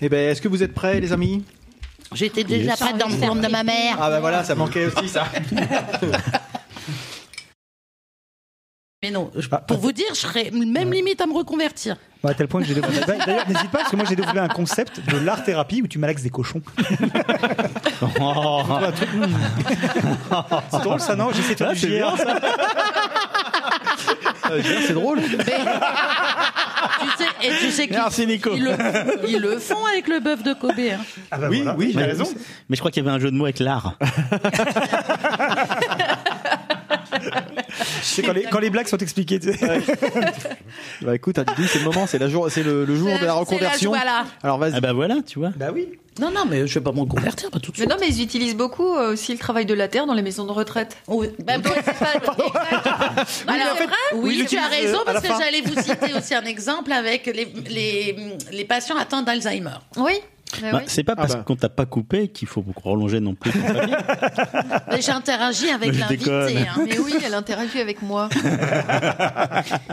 Eh 0.00 0.08
ben, 0.08 0.30
est-ce 0.30 0.40
que 0.42 0.48
vous 0.48 0.62
êtes 0.62 0.74
prêts, 0.74 1.00
les 1.00 1.12
amis? 1.12 1.44
J'étais 2.14 2.44
déjà 2.44 2.70
Yes. 2.72 2.78
prête 2.80 2.98
dans 2.98 3.08
le 3.08 3.14
ventre 3.14 3.40
de 3.40 3.48
ma 3.48 3.62
mère. 3.64 3.96
Ah 4.00 4.10
bah 4.10 4.20
voilà, 4.20 4.44
ça 4.44 4.54
manquait 4.54 4.86
aussi 4.86 5.08
ça. 5.08 5.26
Mais 9.02 9.10
non, 9.10 9.30
je- 9.34 9.48
pour 9.48 9.78
vous 9.78 9.90
dire, 9.92 10.06
je 10.10 10.14
serais 10.20 10.50
même 10.52 10.92
limite 10.92 11.20
à 11.20 11.26
me 11.26 11.32
reconvertir. 11.34 11.96
À 12.22 12.34
tel 12.34 12.46
point 12.46 12.60
que 12.60 12.66
j'ai 12.68 12.74
développé. 12.74 13.00
D'ailleurs, 13.04 13.48
n'hésite 13.48 13.68
pas, 13.72 13.78
parce 13.78 13.90
que 13.90 13.96
moi 13.96 14.04
j'ai 14.08 14.14
développé 14.14 14.38
un 14.38 14.46
concept 14.46 15.00
de 15.10 15.16
l'art 15.18 15.42
thérapie 15.42 15.82
où 15.82 15.88
tu 15.88 15.98
malaxes 15.98 16.22
des 16.22 16.30
cochons. 16.30 16.62
Hmm. 16.78 16.84
C'est 20.70 20.82
drôle 20.82 21.00
ça, 21.00 21.16
non? 21.16 21.32
J'essaie 21.32 21.54
de 21.54 21.58
faire 21.58 21.70
Ah, 21.70 21.74
du 21.74 21.80
JR. 21.80 22.14
c'est 24.86 24.92
drôle. 24.94 25.20
Tu 27.00 27.08
sais, 27.24 27.30
et 27.46 27.50
tu 27.58 27.70
sais 27.70 27.86
qu'ils 27.86 27.96
Merci, 27.96 28.26
Nico. 28.26 28.50
ils 28.54 28.64
le, 28.64 28.72
ils 29.28 29.38
le 29.40 29.58
font 29.58 29.84
avec 29.92 30.08
le 30.08 30.20
bœuf 30.20 30.42
de 30.42 30.52
Kobe. 30.52 30.72
hein. 30.78 30.98
Ah 31.30 31.38
bah 31.38 31.46
Oui, 31.50 31.58
voilà. 31.62 31.76
oui, 31.78 31.90
j'ai 31.92 31.98
Mais- 32.00 32.06
raison. 32.06 32.24
Mais 32.68 32.76
je 32.76 32.80
crois 32.80 32.90
qu'il 32.90 33.04
y 33.04 33.06
avait 33.06 33.16
un 33.16 33.20
jeu 33.20 33.30
de 33.30 33.36
mots 33.36 33.44
avec 33.44 33.58
l'art. 33.60 33.94
Quand 38.24 38.32
les, 38.32 38.42
quand 38.44 38.58
les 38.58 38.70
blagues 38.70 38.86
sont 38.88 38.98
expliquées. 38.98 39.38
tu 39.40 39.52
sais. 39.52 39.80
Bah 41.02 41.14
écoute, 41.14 41.38
c'est 41.68 41.78
le 41.78 41.84
moment, 41.84 42.06
c'est 42.06 42.18
la 42.18 42.28
jour, 42.28 42.48
c'est 42.50 42.62
le, 42.62 42.84
le 42.84 42.96
jour 42.96 43.08
C'est 43.12 43.20
de 43.20 43.26
la 43.26 43.34
reconversion. 43.34 43.92
c'est 43.92 44.04
la-. 44.04 44.24
Alors 44.42 44.58
vas-y. 44.58 44.74
Ah 44.76 44.80
bah 44.80 44.92
voilà, 44.92 45.16
tu 45.26 45.38
vois. 45.38 45.50
Bah 45.56 45.68
oui. 45.72 45.88
Non, 46.20 46.30
non, 46.30 46.44
mais 46.46 46.66
je 46.66 46.74
vais 46.74 46.84
pas 46.84 46.92
me 46.92 47.00
reconvertir, 47.00 47.50
pas 47.50 47.58
tout 47.58 47.72
de 47.72 47.76
Mais 47.78 47.84
suite. 47.84 47.90
non, 47.90 47.96
mais 47.98 48.08
ils 48.08 48.22
utilisent 48.22 48.56
beaucoup 48.56 48.96
euh, 48.96 49.12
aussi 49.14 49.32
le 49.32 49.38
travail 49.38 49.64
de 49.64 49.72
la 49.72 49.88
terre 49.88 50.04
dans 50.06 50.12
les 50.12 50.20
maisons 50.20 50.44
de 50.44 50.52
retraite. 50.52 50.96
Oui, 51.08 51.28
bah, 51.38 51.56
bon, 51.56 51.70
c'est 51.74 51.98
pas-. 51.98 52.12
Alors, 53.48 53.72
en 53.72 53.76
fait, 53.76 53.88
oui, 54.14 54.36
oui, 54.40 54.46
tu 54.46 54.58
as 54.58 54.66
raison, 54.68 54.98
euh, 54.98 55.04
parce 55.06 55.22
que 55.22 55.28
fin. 55.28 55.38
j'allais 55.40 55.62
vous 55.62 55.80
citer 55.80 56.12
aussi 56.14 56.34
un 56.34 56.44
exemple 56.44 56.92
avec 56.92 57.24
les, 57.26 57.46
les, 57.70 58.16
les 58.52 58.64
patients 58.66 58.96
atteints 58.98 59.22
d'Alzheimer. 59.22 59.70
Oui. 59.96 60.12
Bah 60.60 60.68
Bah, 60.72 60.78
oui. 60.80 60.84
C'est 60.88 61.04
pas 61.04 61.16
parce 61.16 61.34
bah. 61.36 61.42
qu'on 61.46 61.56
t'a 61.56 61.68
pas 61.68 61.86
coupé 61.86 62.28
qu'il 62.28 62.48
faut 62.48 62.62
prolonger 62.62 63.20
non 63.20 63.34
plus. 63.34 63.52
ton 63.52 63.60
papier. 63.62 63.94
Mais 64.90 65.00
J'ai 65.00 65.12
interagi 65.12 65.70
avec 65.70 65.96
l'invité. 65.96 66.58
hein. 66.68 66.84
Mais 66.88 66.98
oui, 66.98 67.14
elle 67.24 67.34
interagit 67.34 67.80
avec 67.80 68.02
moi. 68.02 68.28